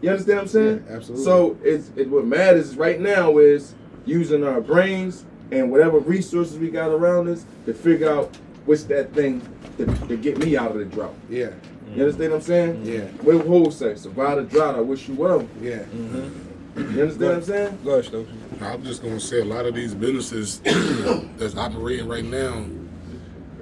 You 0.00 0.10
understand 0.10 0.36
what 0.36 0.42
I'm 0.42 0.48
saying? 0.48 0.84
Yeah, 0.86 0.96
absolutely. 0.96 1.24
So 1.24 1.58
it's 1.62 1.90
it, 1.96 2.08
what 2.08 2.26
matters 2.26 2.76
right 2.76 3.00
now 3.00 3.38
is 3.38 3.74
using 4.06 4.44
our 4.44 4.60
brains 4.60 5.24
and 5.50 5.70
whatever 5.70 5.98
resources 5.98 6.58
we 6.58 6.70
got 6.70 6.90
around 6.90 7.28
us 7.28 7.44
to 7.66 7.74
figure 7.74 8.10
out 8.10 8.36
what's 8.66 8.84
that 8.84 9.12
thing 9.12 9.42
to, 9.78 9.86
to 10.06 10.16
get 10.16 10.38
me 10.38 10.56
out 10.56 10.70
of 10.70 10.78
the 10.78 10.84
drought. 10.84 11.14
Yeah. 11.28 11.50
You 11.94 12.04
understand 12.04 12.32
what 12.32 12.38
I'm 12.38 12.42
saying? 12.42 12.74
Mm-hmm. 12.76 12.92
Yeah. 12.92 13.34
What 13.34 13.46
Hov 13.46 13.74
say? 13.74 13.94
Survive 13.96 14.36
the 14.36 14.42
drought. 14.44 14.74
I 14.74 14.80
wish 14.80 15.08
you 15.08 15.14
well. 15.14 15.48
Yeah. 15.60 15.78
Mm-hmm. 15.78 16.44
You 16.76 17.02
understand 17.02 17.18
what 17.18 17.34
I'm 17.34 17.42
saying? 17.42 17.78
Go 17.84 17.90
ahead, 17.92 18.04
Stokes. 18.04 18.30
I'm 18.60 18.84
just 18.84 19.02
gonna 19.02 19.20
say 19.20 19.40
a 19.40 19.44
lot 19.44 19.64
of 19.64 19.74
these 19.74 19.94
businesses 19.94 20.58
that's 21.36 21.56
operating 21.56 22.08
right 22.08 22.24
now, 22.24 22.64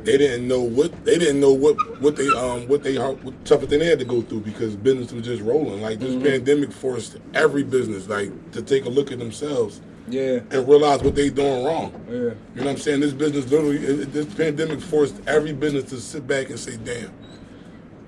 they 0.05 0.19
didn't 0.19 0.49
know 0.49 0.61
what 0.63 1.05
they 1.05 1.19
didn't 1.19 1.41
know 1.41 1.53
what 1.53 1.77
what 2.01 2.17
they 2.17 2.27
um 2.29 2.67
what 2.69 2.83
they 2.83 2.97
what 2.97 3.45
toughest 3.45 3.71
thing 3.71 3.79
they 3.81 3.87
had 3.87 3.99
to 3.99 4.05
go 4.05 4.23
through 4.23 4.41
because 4.41 4.77
business 4.77 5.13
was 5.13 5.25
just 5.25 5.43
rolling. 5.43 5.81
Like 5.83 5.99
this 6.01 6.21
pandemic 6.23 6.73
forced 6.73 7.17
every 7.35 7.63
business 7.63 8.09
like 8.09 8.31
to 8.53 8.63
take 8.63 8.85
a 8.85 8.89
look 8.89 9.13
at 9.13 9.19
themselves 9.19 9.81
Yeah. 10.09 10.41
and 10.51 10.69
realize 10.69 11.03
what 11.03 11.15
they 11.15 11.31
doing 11.31 11.65
wrong. 11.65 11.93
Yeah. 12.09 12.15
You 12.15 12.21
know 12.57 12.65
what 12.65 12.67
I'm 12.69 12.77
saying? 12.79 13.01
This 13.01 13.13
business 13.13 13.51
literally, 13.51 13.77
it- 13.79 14.01
it- 14.01 14.13
this 14.13 14.27
pandemic 14.27 14.81
forced 14.81 15.21
every 15.27 15.53
business 15.53 15.85
to 15.91 16.01
sit 16.01 16.27
back 16.27 16.51
and 16.51 16.59
say, 16.59 16.77
"Damn, 16.85 17.11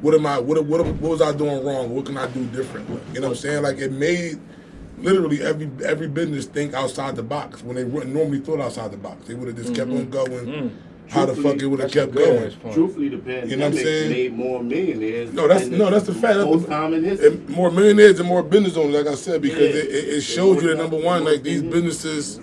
what 0.00 0.14
am 0.14 0.26
I? 0.26 0.38
What 0.38 0.64
what, 0.66 0.85
what 0.87 1.11
was 1.11 1.22
I 1.22 1.33
doing 1.33 1.64
wrong? 1.64 1.94
What 1.94 2.07
can 2.07 2.16
I 2.16 2.26
do 2.26 2.44
different?" 2.46 2.88
You 3.14 3.20
know 3.20 3.28
what 3.28 3.37
I'm 3.37 3.40
saying? 3.42 3.62
Like 3.62 3.78
it 3.78 3.92
made 3.92 4.38
literally 4.98 5.42
every 5.42 5.68
every 5.85 6.09
business 6.09 6.46
think 6.46 6.72
outside 6.74 7.16
the 7.16 7.22
box 7.22 7.62
when 7.62 7.76
they 7.76 7.85
wouldn't 7.85 8.14
normally 8.14 8.40
thought 8.40 8.61
outside 8.61 8.90
the 8.92 8.96
box. 8.96 9.26
They 9.26 9.35
would 9.35 9.48
have 9.48 9.57
just 9.57 9.74
kept 9.74 9.90
on 9.90 10.09
going. 10.11 10.46
Mm. 10.46 10.70
How 11.09 11.27
the 11.27 11.35
fuck 11.37 11.57
it 11.61 11.67
would 11.67 11.81
have 11.81 11.93
kept 11.93 12.12
going? 12.14 12.51
point. 12.53 12.75
Truthfully, 12.75 13.09
the 13.09 13.19
pandemic 13.19 13.51
You 13.51 13.57
know 13.57 13.67
what 13.69 13.77
I'm 13.79 13.85
saying? 13.85 14.11
made 14.11 14.33
more 14.35 14.62
millionaires. 14.62 15.33
No, 15.33 15.47
that's 15.47 15.67
no, 15.67 15.90
that's 15.90 16.07
the 16.07 16.14
fact. 16.14 16.38
Most 16.38 16.62
the- 16.62 16.69
time 16.69 16.95
in 16.95 17.05
history. 17.05 17.29
and 17.29 17.49
more 17.51 17.71
millionaires 17.71 18.19
and 18.19 18.29
more 18.29 18.43
business 18.43 18.77
owners, 18.77 18.95
like 19.05 19.12
I 19.12 19.14
said, 19.17 19.43
because 19.43 19.61
Yeah. 19.61 19.81
it, 19.83 19.87
it, 19.88 20.09
it 20.14 20.21
shows 20.23 20.62
you 20.62 20.69
that 20.71 20.77
number 20.79 20.97
one, 20.97 21.25
like 21.25 21.43
these 21.43 21.61
mm-hmm. 21.62 21.71
businesses, 21.71 22.40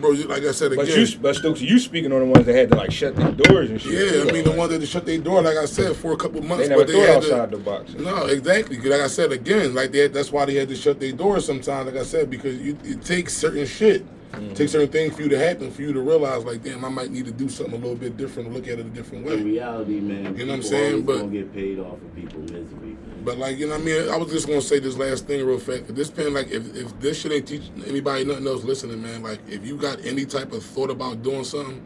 bro. 0.00 0.10
Like 0.10 0.44
I 0.44 0.52
said 0.52 0.72
But 0.76 0.88
again, 0.88 1.06
you, 1.06 1.18
but 1.18 1.36
Stokes, 1.36 1.60
you 1.60 1.78
speaking 1.78 2.12
on 2.12 2.20
the 2.20 2.26
ones 2.26 2.46
that 2.46 2.54
had 2.54 2.70
to 2.70 2.76
like 2.76 2.90
shut 2.92 3.16
their 3.16 3.32
doors 3.32 3.70
and 3.70 3.80
shit. 3.80 4.14
yeah, 4.14 4.22
I 4.22 4.32
mean 4.32 4.44
the 4.44 4.52
ones 4.52 4.70
that 4.78 4.86
shut 4.86 5.04
their 5.04 5.18
door, 5.18 5.42
like 5.42 5.56
I 5.56 5.66
said, 5.66 5.94
for 5.96 6.12
a 6.12 6.16
couple 6.16 6.40
months, 6.42 6.64
they 6.64 6.68
never 6.68 6.82
but 6.82 6.86
they 6.86 6.94
thought 6.94 7.06
had 7.08 7.16
outside 7.16 7.50
to. 7.50 7.56
the 7.58 7.62
box. 7.62 7.94
No, 7.94 8.26
exactly. 8.26 8.78
Like 8.80 9.00
I 9.00 9.08
said 9.08 9.32
again, 9.32 9.74
like 9.74 9.92
they 9.92 9.98
had, 9.98 10.14
that's 10.14 10.30
why 10.32 10.44
they 10.46 10.54
had 10.54 10.68
to 10.68 10.76
shut 10.76 11.00
their 11.00 11.12
doors 11.12 11.44
sometimes. 11.44 11.86
Like 11.92 12.00
I 12.00 12.04
said, 12.04 12.30
because 12.30 12.56
you, 12.60 12.78
it 12.84 13.02
takes 13.02 13.34
certain 13.36 13.66
shit, 13.66 14.06
Mm-hmm. 14.32 14.50
it 14.50 14.56
takes 14.56 14.72
certain 14.72 14.88
things 14.88 15.14
for 15.14 15.22
you 15.22 15.28
to 15.30 15.38
happen 15.38 15.70
for 15.70 15.82
you 15.82 15.92
to 15.92 16.00
realize, 16.00 16.44
like, 16.44 16.62
damn, 16.62 16.84
I 16.84 16.88
might 16.88 17.10
need 17.10 17.24
to 17.26 17.30
do 17.30 17.48
something 17.48 17.74
a 17.74 17.78
little 17.78 17.94
bit 17.96 18.16
different, 18.16 18.52
look 18.52 18.64
at 18.66 18.78
it 18.78 18.80
a 18.80 18.90
different 18.90 19.26
In 19.26 19.32
way. 19.36 19.42
reality, 19.42 20.00
man, 20.00 20.16
You 20.16 20.22
know 20.22 20.24
what 20.24 20.38
I'm 20.40 20.46
people 20.46 20.62
saying? 20.62 20.92
always 20.92 21.04
But- 21.06 21.18
gonna 21.18 21.32
get 21.32 21.54
paid 21.54 21.78
off 21.78 21.92
of 21.94 22.14
people 22.14 22.40
misery. 22.40 22.64
Man. 22.82 22.96
But 23.24 23.38
like 23.38 23.58
you 23.58 23.66
know, 23.66 23.72
what 23.72 23.80
I 23.82 23.84
mean, 23.84 24.08
I 24.08 24.16
was 24.16 24.30
just 24.30 24.46
gonna 24.46 24.60
say 24.60 24.78
this 24.78 24.96
last 24.96 25.26
thing 25.26 25.44
real 25.46 25.58
fast. 25.58 25.94
This 25.94 26.10
pen, 26.10 26.34
like, 26.34 26.50
if, 26.50 26.76
if 26.76 26.98
this 27.00 27.20
shit 27.20 27.32
ain't 27.32 27.46
teach 27.46 27.62
anybody 27.86 28.24
nothing 28.24 28.46
else 28.46 28.62
listening, 28.64 29.02
man, 29.02 29.22
like, 29.22 29.40
if 29.48 29.64
you 29.66 29.76
got 29.76 30.04
any 30.04 30.24
type 30.26 30.52
of 30.52 30.62
thought 30.62 30.90
about 30.90 31.22
doing 31.22 31.44
something, 31.44 31.80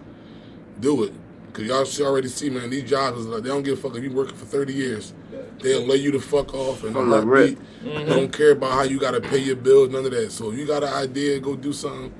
do 0.81 1.05
it. 1.05 1.13
Cause 1.53 1.65
y'all 1.65 1.85
should 1.85 2.07
already 2.07 2.29
see, 2.29 2.49
man, 2.49 2.71
these 2.71 2.89
jobs 2.89 3.19
is 3.21 3.27
like 3.27 3.43
they 3.43 3.49
don't 3.49 3.65
give 3.65 3.77
a 3.79 3.81
fuck 3.81 3.97
if 3.97 4.05
you 4.05 4.13
working 4.13 4.37
for 4.37 4.45
thirty 4.47 4.73
years. 4.73 5.13
They'll 5.61 5.85
lay 5.87 5.97
you 5.97 6.11
the 6.13 6.21
fuck 6.21 6.55
off 6.55 6.85
and 6.85 6.93
From 6.95 7.05
I'm 7.05 7.11
the 7.11 7.17
not 7.17 7.27
rip. 7.27 7.59
beat. 7.85 8.07
Don't 8.07 8.33
care 8.33 8.53
about 8.53 8.73
how 8.73 8.83
you 8.83 8.99
gotta 9.01 9.21
pay 9.21 9.39
your 9.39 9.57
bills, 9.57 9.91
none 9.91 10.05
of 10.05 10.11
that. 10.13 10.31
So 10.33 10.51
if 10.53 10.59
you 10.59 10.65
got 10.67 10.83
an 10.85 10.93
idea, 10.93 11.39
go 11.41 11.57
do 11.57 11.73
something. 11.73 12.13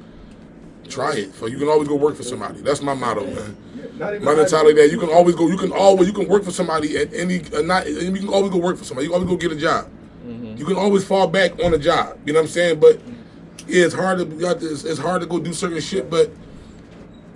Try 0.91 1.15
it. 1.17 1.35
For 1.35 1.49
you 1.49 1.59
can 1.59 1.69
always 1.69 1.89
go 1.89 1.95
work 1.97 2.17
for 2.17 2.23
somebody. 2.23 2.61
That's 2.61 2.83
my 2.83 2.95
motto, 2.95 3.25
man. 3.27 3.57
My 3.99 4.35
mentality 4.35 4.75
that 4.81 4.91
you 4.91 4.99
can 4.99 5.11
always 5.11 5.35
go, 5.35 5.47
you 5.49 5.57
can 5.59 5.73
always, 5.73 6.09
you 6.09 6.15
can 6.15 6.27
work 6.29 6.43
for 6.45 6.51
somebody 6.51 6.97
at 6.97 7.13
any, 7.15 7.43
uh, 7.55 7.63
not, 7.63 7.87
you 7.87 8.13
can 8.13 8.29
always 8.29 8.51
go 8.51 8.59
work 8.59 8.77
for 8.79 8.85
somebody. 8.85 9.07
You 9.07 9.13
can 9.13 9.23
always 9.23 9.31
go 9.31 9.37
get 9.49 9.57
a 9.57 9.61
job. 9.61 9.89
You 10.27 10.65
can 10.67 10.77
always 10.77 11.05
fall 11.05 11.27
back 11.27 11.53
on 11.65 11.73
a 11.75 11.79
job. 11.79 12.19
You 12.27 12.33
know 12.35 12.41
what 12.41 12.47
I'm 12.47 12.51
saying? 12.51 12.81
But 12.81 13.01
yeah, 13.67 13.85
it's 13.87 13.95
hard 13.95 14.19
to, 14.19 14.25
you 14.37 14.47
have 14.47 14.61
to- 14.61 14.71
it's, 14.71 14.85
it's 14.85 14.99
hard 14.99 15.21
to 15.23 15.27
go 15.27 15.39
do 15.39 15.53
certain 15.53 15.81
shit. 15.81 16.11
But 16.11 16.31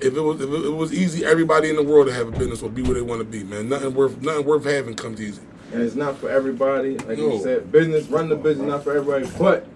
if 0.01 0.15
it 0.15 0.21
was, 0.21 0.41
if 0.41 0.51
it 0.51 0.71
was 0.73 0.93
easy, 0.93 1.25
everybody 1.25 1.71
in 1.71 1.77
the 1.77 1.83
world 1.83 2.07
to 2.09 2.13
have 2.13 2.29
a 2.29 2.31
business 2.33 2.61
would 2.63 2.75
be 2.75 2.83
where 2.83 2.95
they 2.95 3.01
want 3.03 3.21
to 3.21 3.25
be, 3.25 3.45
man. 3.45 3.69
Nothing 3.69 3.95
worth, 3.95 4.21
nothing 4.23 4.45
worth 4.45 4.65
having 4.65 4.95
comes 4.95 5.21
easy. 5.21 5.41
and 5.73 5.83
it's 5.83 5.95
not 5.95 6.19
for 6.19 6.29
everybody. 6.31 6.99
Like 6.99 7.19
No. 7.19 7.35
you 7.35 7.43
said, 7.43 7.71
business, 7.73 8.07
run 8.09 8.29
the 8.29 8.37
business, 8.37 8.67
not 8.69 8.85
for 8.85 8.95
everybody. 8.97 9.27
But 9.39 9.67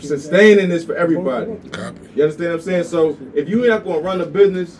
sustaining 0.00 0.70
is 0.70 0.84
for 0.84 0.94
everybody. 0.94 1.56
Copy. 1.70 2.08
You 2.14 2.24
understand 2.24 2.50
what 2.50 2.54
I'm 2.56 2.60
saying? 2.62 2.84
So 2.84 3.18
if 3.34 3.48
you're 3.48 3.68
not 3.68 3.84
going 3.84 4.00
to 4.00 4.04
run 4.04 4.20
a 4.20 4.26
business, 4.26 4.78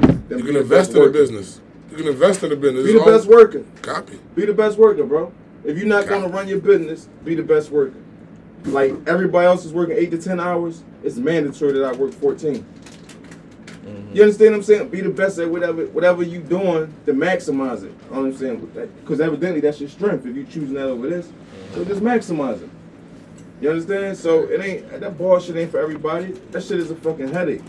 then 0.00 0.38
You 0.38 0.44
can 0.44 0.56
invest 0.56 0.90
in 0.90 0.94
the 0.94 1.00
worker. 1.00 1.12
business. 1.12 1.60
You 1.90 1.96
can 1.98 2.08
invest 2.08 2.42
in 2.42 2.50
the 2.50 2.56
business. 2.56 2.86
Be 2.86 2.92
the 2.92 3.04
best 3.04 3.26
worker. 3.26 3.64
Copy. 3.82 4.18
Be 4.34 4.46
the 4.46 4.54
best 4.54 4.78
worker, 4.78 5.04
bro. 5.04 5.32
If 5.64 5.76
you're 5.76 5.86
not 5.86 6.06
going 6.08 6.22
to 6.22 6.28
run 6.28 6.48
your 6.48 6.58
business, 6.60 7.08
be 7.24 7.34
the 7.34 7.42
best 7.42 7.70
worker. 7.70 7.98
Like 8.64 8.94
everybody 9.06 9.46
else 9.46 9.64
is 9.64 9.72
working 9.72 9.96
eight 9.96 10.10
to 10.12 10.18
ten 10.18 10.38
hours, 10.40 10.84
it's 11.02 11.16
mandatory 11.16 11.72
that 11.72 11.84
I 11.84 11.92
work 11.92 12.12
14. 12.12 12.64
You 14.12 14.22
understand 14.22 14.52
what 14.52 14.56
I'm 14.58 14.62
saying? 14.62 14.88
Be 14.90 15.00
the 15.00 15.08
best 15.10 15.38
at 15.38 15.48
whatever 15.48 15.86
whatever 15.86 16.22
you 16.22 16.40
doing 16.40 16.92
to 17.06 17.12
maximize 17.12 17.78
it. 17.78 17.86
You 17.86 18.14
know 18.14 18.22
what 18.22 18.26
I'm 18.26 18.36
saying? 18.36 18.90
Because 19.00 19.20
evidently 19.20 19.60
that's 19.60 19.80
your 19.80 19.88
strength 19.88 20.26
if 20.26 20.36
you 20.36 20.44
choosing 20.44 20.74
that 20.74 20.86
over 20.86 21.08
this. 21.08 21.32
So 21.74 21.84
just 21.84 22.02
maximize 22.02 22.62
it. 22.62 22.68
You 23.62 23.70
understand? 23.70 24.18
So 24.18 24.42
it 24.42 24.60
ain't 24.60 25.00
that 25.00 25.16
bullshit 25.16 25.56
ain't 25.56 25.70
for 25.70 25.78
everybody. 25.78 26.32
That 26.50 26.64
shit 26.64 26.80
is 26.80 26.90
a 26.90 26.96
fucking 26.96 27.28
headache. 27.28 27.62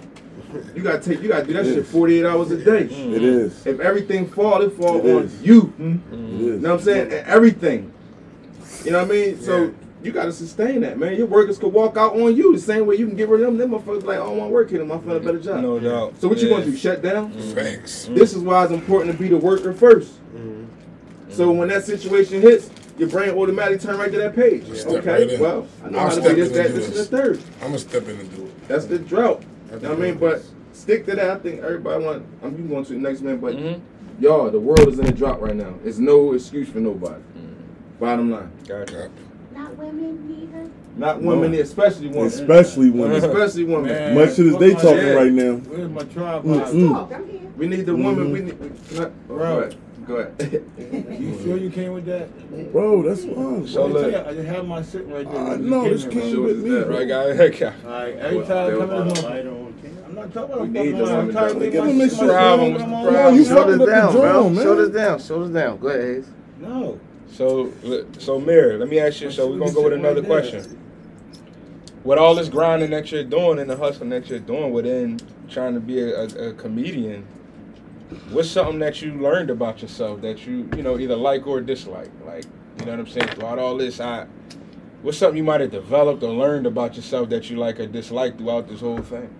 You 0.75 0.81
gotta 0.81 0.99
take 0.99 1.21
you 1.21 1.29
gotta 1.29 1.45
do 1.45 1.53
that 1.53 1.65
shit 1.65 1.85
48 1.85 2.25
hours 2.25 2.49
a 2.49 2.57
day. 2.57 2.85
Mm. 2.87 3.13
It 3.13 3.23
is. 3.23 3.67
If 3.67 3.79
everything 3.79 4.27
fall, 4.27 4.63
it 4.63 4.71
fall 4.71 5.05
It 5.05 5.15
on 5.15 5.25
is. 5.25 5.41
you. 5.43 5.61
It 5.61 5.65
hmm? 5.65 6.39
You 6.39 6.53
is. 6.53 6.61
know 6.61 6.71
what 6.71 6.79
I'm 6.79 6.83
saying? 6.83 7.13
And 7.13 7.27
Everything. 7.27 7.93
You 8.83 8.91
know 8.91 9.03
what 9.03 9.11
I 9.11 9.13
mean? 9.13 9.39
So 9.39 9.71
you 10.01 10.11
gotta 10.11 10.33
sustain 10.33 10.81
that, 10.81 10.97
man. 10.97 11.15
Your 11.15 11.27
workers 11.27 11.59
could 11.59 11.71
walk 11.71 11.95
out 11.95 12.19
on 12.19 12.35
you 12.35 12.53
the 12.53 12.59
same 12.59 12.87
way 12.87 12.95
you 12.95 13.05
can 13.05 13.15
get 13.15 13.29
rid 13.29 13.41
of 13.41 13.55
them. 13.55 13.57
Them 13.59 13.79
motherfuckers 13.79 14.03
like, 14.03 14.17
oh, 14.17 14.23
I 14.23 14.25
don't 14.25 14.37
want 14.37 14.49
to 14.49 14.53
work 14.53 14.69
here. 14.71 14.83
I 14.83 14.87
find 14.87 15.11
a 15.11 15.19
better 15.19 15.39
job. 15.39 15.61
No 15.61 15.79
doubt. 15.79 16.19
So 16.19 16.27
what 16.27 16.39
you 16.39 16.49
gonna 16.49 16.65
do? 16.65 16.75
Shut 16.75 17.03
down? 17.03 17.31
Facts. 17.53 18.05
This 18.05 18.33
is 18.33 18.41
why 18.41 18.63
it's 18.63 18.73
important 18.73 19.11
to 19.11 19.17
be 19.17 19.29
the 19.29 19.37
worker 19.37 19.73
1st 19.73 20.05
mm-hmm. 20.05 20.63
So 21.29 21.51
when 21.51 21.67
that 21.67 21.85
situation 21.85 22.41
hits, 22.41 22.71
your 22.97 23.09
brain 23.09 23.31
automatically 23.31 23.79
turn 23.85 23.97
right 23.97 24.11
to 24.11 24.17
that 24.17 24.35
page. 24.35 24.65
Step 24.77 24.93
okay, 25.05 25.27
right 25.27 25.39
well, 25.39 25.67
I 25.83 25.89
know 25.89 25.99
I'll 25.99 26.09
how 26.09 26.15
to 26.15 26.21
do 26.21 26.35
this, 26.35 26.49
that, 26.51 26.65
and 26.67 26.75
do 26.75 26.81
this, 26.81 26.87
and 26.87 26.95
the 26.97 27.05
third. 27.05 27.43
I'm 27.61 27.67
gonna 27.67 27.79
step 27.79 28.03
in 28.07 28.19
and 28.19 28.35
do 28.35 28.45
it. 28.45 28.67
That's 28.67 28.85
the 28.85 28.99
drought. 28.99 29.43
You 29.71 29.79
know 29.79 29.89
what 29.89 29.97
I 29.97 30.01
mean? 30.01 30.15
But 30.17 30.43
stick 30.73 31.05
to 31.07 31.15
that. 31.15 31.29
I 31.29 31.35
think 31.39 31.61
everybody 31.61 32.03
want. 32.03 32.25
I'm 32.43 32.57
you 32.57 32.63
going 32.65 32.85
to 32.85 32.93
the 32.93 32.99
next 32.99 33.21
man, 33.21 33.37
but 33.39 33.55
Mhm. 33.55 33.79
y'all, 34.19 34.49
the 34.51 34.59
world 34.59 34.87
is 34.87 34.99
in 34.99 35.07
a 35.07 35.11
drought 35.11 35.41
right 35.41 35.55
now. 35.55 35.73
It's 35.83 35.97
no 35.97 36.33
excuse 36.33 36.69
for 36.69 36.79
nobody. 36.79 37.15
Mm-hmm. 37.15 37.99
Bottom 37.99 38.31
line, 38.31 38.51
Gotcha. 38.67 39.09
Not 39.55 39.77
women 39.77 40.27
neither. 40.27 40.69
not 40.97 41.21
women, 41.21 41.53
especially 41.55 42.07
women, 42.07 42.25
Especially 42.25 42.89
women. 42.91 43.15
especially 43.23 43.63
women. 43.63 43.85
Man. 43.91 44.15
Much 44.15 44.35
shit 44.35 44.47
as 44.47 44.57
they 44.57 44.73
talking 44.73 44.97
Yeah. 44.97 45.13
right 45.13 45.31
now. 45.31 45.53
Where's 45.55 45.89
my. 45.89 46.03
Talk, 46.03 46.43
here. 46.43 47.39
We 47.57 47.67
need 47.67 47.85
the 47.85 47.95
woman. 47.95 48.25
Mm-hmm. 48.25 48.33
We 48.33 48.39
need. 48.41 48.59
We, 48.59 48.97
not, 48.99 49.07
oh, 49.07 49.11
go 49.29 49.35
Bro. 49.35 49.59
ahead. 49.59 49.75
Go 50.05 50.15
ahead. 50.15 50.63
You 51.19 51.39
sure 51.43 51.57
you 51.57 51.69
came 51.69 51.93
with 51.93 52.05
that? 52.05 52.71
Bro, 52.71 53.03
that's 53.03 53.23
fine. 53.25 53.67
So 53.67 53.83
I 53.83 53.87
look- 53.87 54.11
tell 54.11 54.11
you, 54.23 54.29
I 54.29 54.33
just 54.33 54.47
have 54.47 54.67
my 54.67 54.81
sit 54.81 55.07
right 55.07 55.29
there. 55.31 55.39
I 55.41 55.55
when 55.55 55.85
you 55.85 55.97
came 55.97 56.09
came 56.11 56.43
with 56.43 56.57
me. 56.63 56.69
that, 56.71 56.87
Right, 56.89 57.07
bro. 57.07 57.33
guy. 57.35 57.43
Okay. 57.45 57.65
All 57.85 57.91
right, 57.91 58.15
every 58.17 58.45
time 58.45 58.81
I 58.81 58.85
come 58.85 58.91
in 58.91 59.73
I'm 60.07 60.15
not 60.15 60.33
talking 60.33 60.53
about 60.53 60.61
We 60.61 60.67
need 60.67 60.91
the 60.97 61.05
I'm 61.05 61.31
trying 61.31 61.53
to 61.53 61.59
get 61.59 61.71
Give 61.71 61.83
my 61.85 61.91
him 61.91 62.09
shit 62.09 62.19
problem, 62.19 62.77
come 62.77 62.93
on. 62.93 63.11
Brown. 63.13 63.35
You 63.35 63.45
Shut 63.45 63.57
fucking 63.57 63.81
us 63.81 63.87
down, 63.89 64.11
bro. 64.13 64.49
man. 64.49 64.63
Shut 64.63 64.77
us 64.77 64.89
down. 64.89 65.19
Shut 65.19 65.37
us 65.39 65.49
down. 65.49 65.77
Go 65.79 65.87
ahead, 65.87 66.01
Hayes. 66.01 66.27
No. 66.59 66.99
So, 67.31 67.71
so 68.19 68.39
Mayor, 68.39 68.77
let 68.77 68.89
me 68.89 68.99
ask 68.99 69.21
you. 69.21 69.31
So 69.31 69.49
we're 69.49 69.57
gonna 69.57 69.71
go 69.73 69.83
with 69.83 69.93
another 69.93 70.21
question. 70.21 70.79
With 72.03 72.19
all 72.19 72.35
this 72.35 72.49
grinding 72.49 72.91
that 72.91 73.11
you're 73.11 73.23
doing 73.23 73.57
and 73.59 73.69
the 73.69 73.77
hustling 73.77 74.09
that 74.09 74.29
you're 74.29 74.37
doing 74.39 74.71
within 74.71 75.19
trying 75.49 75.73
to 75.73 75.79
be 75.79 75.99
a, 75.99 76.19
a, 76.23 76.49
a 76.49 76.53
comedian, 76.53 77.25
what's 78.31 78.49
something 78.49 78.79
that 78.79 79.01
you 79.01 79.13
learned 79.13 79.49
about 79.49 79.81
yourself 79.81 80.21
that 80.21 80.45
you 80.45 80.69
you 80.75 80.83
know 80.83 80.99
either 80.99 81.15
like 81.15 81.47
or 81.47 81.61
dislike? 81.61 82.11
Like 82.25 82.45
you 82.79 82.85
know 82.85 82.91
what 82.91 82.99
I'm 83.01 83.07
saying? 83.07 83.27
Throughout 83.29 83.59
all 83.59 83.77
this, 83.77 83.99
I 83.99 84.27
what's 85.01 85.17
something 85.17 85.37
you 85.37 85.43
might 85.43 85.61
have 85.61 85.71
developed 85.71 86.23
or 86.23 86.31
learned 86.33 86.65
about 86.65 86.95
yourself 86.95 87.29
that 87.29 87.49
you 87.49 87.57
like 87.57 87.79
or 87.79 87.87
dislike 87.87 88.37
throughout 88.37 88.67
this 88.67 88.79
whole 88.81 89.01
thing? 89.01 89.33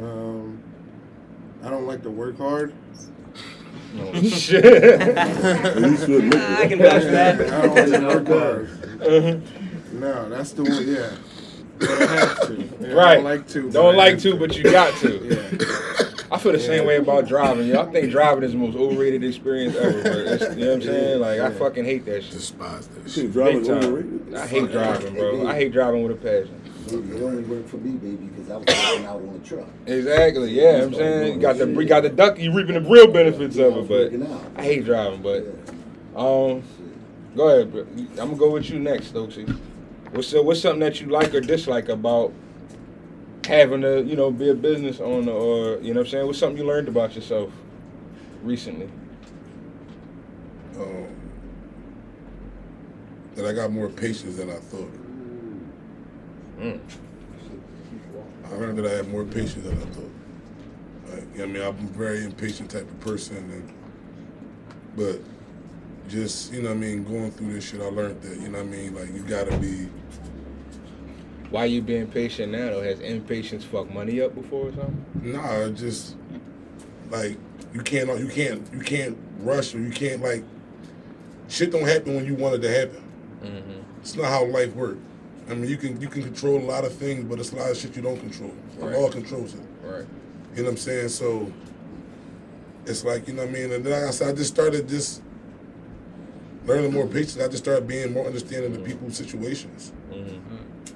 Um, 0.00 0.62
I 1.62 1.70
don't 1.70 1.86
like 1.86 2.02
to 2.02 2.10
work 2.10 2.38
hard. 2.38 2.74
No 3.94 4.12
shit. 4.22 4.64
You 5.84 5.96
should 5.96 6.24
look 6.24 6.34
I 6.40 6.62
at 6.64 6.68
can 6.68 6.78
vouch 6.78 7.02
that. 7.04 7.40
I 7.40 7.62
don't 7.62 7.74
like 7.74 8.00
to 8.00 8.06
work 8.06 8.28
hard. 8.28 9.02
Uh-huh. 9.02 9.38
No, 9.92 10.28
that's 10.28 10.52
the 10.52 10.64
one. 10.64 10.88
Yeah, 10.88 11.10
but 11.78 11.90
I 11.90 12.16
have 12.16 12.46
to. 12.48 12.68
Yeah, 12.80 12.98
I 12.98 13.14
don't 13.14 13.24
like 13.24 13.48
to. 13.48 13.70
Don't 13.70 13.96
like 13.96 14.14
have 14.14 14.22
to, 14.22 14.36
but 14.36 14.56
you 14.56 14.64
got 14.64 14.96
to. 14.98 15.10
Yeah. 15.24 16.13
I 16.30 16.38
feel 16.38 16.52
the 16.52 16.58
same 16.60 16.86
way 16.86 16.96
about 16.96 17.26
driving. 17.28 17.66
Yo, 17.68 17.80
I 17.80 17.90
think 17.90 18.10
driving 18.10 18.44
is 18.44 18.52
the 18.52 18.58
most 18.58 18.76
overrated 18.76 19.22
experience 19.24 19.76
ever. 19.76 20.02
Bro. 20.02 20.10
You 20.12 20.16
know 20.16 20.66
what 20.66 20.74
I'm 20.74 20.82
saying? 20.82 21.20
Like 21.20 21.40
I 21.40 21.50
fucking 21.50 21.84
hate 21.84 22.04
that 22.06 22.22
shit. 22.24 22.32
Despise 22.32 22.88
that 22.88 23.02
shit. 23.02 23.12
Shit, 23.12 23.32
driving 23.32 23.58
Big 23.60 23.68
time. 23.68 23.84
overrated. 23.84 24.34
I 24.34 24.46
hate 24.46 24.70
driving, 24.72 25.14
bro. 25.14 25.46
I 25.46 25.54
hate 25.54 25.72
driving 25.72 26.02
with 26.02 26.12
a 26.12 26.16
passion. 26.16 26.60
It 26.86 27.22
only 27.22 27.42
worked 27.44 27.70
for 27.70 27.78
me, 27.78 27.92
baby, 27.92 28.26
because 28.26 28.50
I 28.50 28.56
was 28.56 28.66
working 28.66 29.06
out 29.06 29.16
on 29.16 29.40
the 29.40 29.48
truck. 29.48 29.68
Exactly. 29.86 30.50
Yeah, 30.50 30.82
I'm 30.82 30.94
saying 30.94 31.34
you 31.34 31.40
got 31.40 31.56
the 31.56 31.66
you 31.66 31.84
got 31.86 32.02
the 32.02 32.10
duck, 32.10 32.38
you 32.38 32.52
reaping 32.52 32.74
the 32.74 32.80
real 32.88 33.06
benefits 33.06 33.56
of 33.56 33.90
it. 33.90 34.20
But 34.20 34.60
I 34.60 34.64
hate 34.64 34.84
driving. 34.84 35.22
But 35.22 35.46
um, 36.18 36.62
go 37.36 37.48
ahead. 37.48 37.72
Bro. 37.72 37.82
I'm 37.82 38.14
gonna 38.16 38.36
go 38.36 38.50
with 38.50 38.68
you 38.70 38.78
next, 38.78 39.12
Stokesy. 39.12 39.48
What's 40.12 40.34
uh, 40.34 40.42
what's 40.42 40.60
something 40.60 40.80
that 40.80 41.00
you 41.00 41.08
like 41.08 41.34
or 41.34 41.40
dislike 41.40 41.88
about 41.88 42.32
having 43.46 43.82
to 43.82 44.02
you 44.02 44.16
know 44.16 44.30
be 44.30 44.48
a 44.50 44.54
business 44.54 45.00
owner 45.00 45.32
or 45.32 45.78
you 45.80 45.94
know 45.94 46.00
what 46.00 46.06
I'm 46.06 46.10
saying? 46.10 46.26
What's 46.26 46.38
something 46.38 46.58
you 46.58 46.66
learned 46.66 46.88
about 46.88 47.14
yourself 47.14 47.50
recently? 48.42 48.88
um, 50.76 51.06
that 53.34 53.46
I 53.46 53.52
got 53.52 53.70
more 53.72 53.88
patience 53.88 54.36
than 54.36 54.50
I 54.50 54.56
thought. 54.56 54.90
Mm. 56.58 56.80
I 58.46 58.54
learned 58.56 58.78
that 58.78 58.86
I 58.86 58.96
have 58.96 59.08
more 59.08 59.24
patience 59.24 59.64
than 59.64 59.76
I 59.76 59.84
thought. 59.86 60.10
Like, 61.08 61.22
you 61.36 61.38
know 61.38 61.38
what 61.38 61.42
I 61.42 61.46
mean, 61.46 61.62
I'm 61.62 61.86
a 61.86 61.98
very 61.98 62.24
impatient 62.24 62.70
type 62.70 62.82
of 62.82 63.00
person, 63.00 63.36
and 63.36 63.72
but 64.96 65.20
just 66.08 66.52
you 66.52 66.62
know 66.62 66.68
what 66.68 66.76
I 66.76 66.80
mean, 66.80 67.04
going 67.04 67.30
through 67.32 67.54
this 67.54 67.68
shit, 67.68 67.80
I 67.80 67.86
learned 67.86 68.22
that 68.22 68.40
you 68.40 68.48
know 68.48 68.58
what 68.58 68.66
I 68.66 68.70
mean, 68.70 68.94
like 68.94 69.12
you 69.12 69.22
gotta 69.22 69.56
be. 69.58 69.88
Why 71.54 71.66
you 71.66 71.82
being 71.82 72.08
patient 72.08 72.50
now 72.50 72.70
though? 72.70 72.82
Has 72.82 72.98
impatience 72.98 73.62
fucked 73.62 73.94
money 73.94 74.20
up 74.20 74.34
before 74.34 74.70
or 74.70 74.72
something? 74.72 75.04
Nah, 75.22 75.68
just 75.68 76.16
like 77.10 77.38
you 77.72 77.80
can't 77.80 78.08
you 78.18 78.26
can't 78.26 78.68
you 78.72 78.80
can't 78.80 79.16
rush 79.38 79.72
or 79.72 79.78
you 79.78 79.90
can't 79.92 80.20
like 80.20 80.42
shit 81.48 81.70
don't 81.70 81.86
happen 81.86 82.16
when 82.16 82.26
you 82.26 82.34
want 82.34 82.56
it 82.56 82.62
to 82.62 82.68
happen. 82.76 83.04
Mm-hmm. 83.44 84.00
It's 84.00 84.16
not 84.16 84.26
how 84.30 84.44
life 84.46 84.74
works. 84.74 84.98
I 85.48 85.54
mean, 85.54 85.70
you 85.70 85.76
can 85.76 86.00
you 86.00 86.08
can 86.08 86.24
control 86.24 86.58
a 86.58 86.66
lot 86.66 86.84
of 86.84 86.92
things, 86.92 87.22
but 87.22 87.38
it's 87.38 87.52
a 87.52 87.54
lot 87.54 87.70
of 87.70 87.76
shit 87.76 87.94
you 87.94 88.02
don't 88.02 88.18
control. 88.18 88.52
The 88.80 88.86
Right. 88.86 88.98
law 88.98 89.08
controls 89.08 89.54
it. 89.54 89.60
Right. 89.84 90.04
You 90.56 90.62
know 90.64 90.64
what 90.64 90.70
I'm 90.70 90.76
saying? 90.76 91.10
So 91.10 91.52
it's 92.84 93.04
like, 93.04 93.28
you 93.28 93.34
know 93.34 93.42
what 93.42 93.50
I 93.50 93.52
mean? 93.52 93.70
And 93.70 93.84
then 93.84 93.92
like 93.92 94.08
I 94.08 94.10
said, 94.10 94.30
I 94.30 94.32
just 94.32 94.52
started 94.52 94.88
just 94.88 95.22
learning 96.66 96.92
more 96.92 97.06
patience. 97.06 97.38
I 97.38 97.46
just 97.46 97.62
started 97.62 97.86
being 97.86 98.12
more 98.12 98.26
understanding 98.26 98.74
of 98.74 98.84
people's 98.84 99.16
situations. 99.16 99.92
Mm-hmm. 100.10 100.53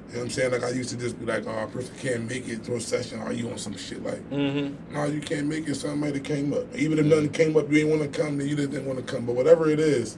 You 0.08 0.14
know 0.14 0.20
what 0.20 0.24
I'm 0.24 0.30
saying? 0.30 0.52
Like 0.52 0.64
I 0.64 0.70
used 0.70 0.88
to 0.90 0.96
just 0.96 1.18
be 1.20 1.26
like, 1.26 1.46
oh, 1.46 1.64
a 1.64 1.66
person 1.66 1.94
can't 2.00 2.26
make 2.28 2.48
it 2.48 2.64
to 2.64 2.76
a 2.76 2.80
session. 2.80 3.20
Oh, 3.24 3.30
you 3.30 3.50
on 3.50 3.58
some 3.58 3.76
shit 3.76 4.02
like, 4.02 4.20
Mm-hmm. 4.30 4.94
no, 4.94 5.04
you 5.04 5.20
can't 5.20 5.46
make 5.46 5.68
it. 5.68 5.74
Something 5.74 6.00
might 6.00 6.14
have 6.14 6.24
came 6.24 6.52
up. 6.54 6.64
Even 6.74 6.98
if 6.98 7.04
nothing 7.06 7.28
came 7.28 7.56
up, 7.58 7.70
you 7.70 7.78
ain't 7.80 7.90
want 7.90 8.10
to 8.10 8.20
come, 8.22 8.38
then 8.38 8.48
you 8.48 8.56
didn't 8.56 8.86
want 8.86 8.98
to 8.98 9.04
come. 9.04 9.26
But 9.26 9.34
whatever 9.36 9.68
it 9.70 9.78
is, 9.80 10.16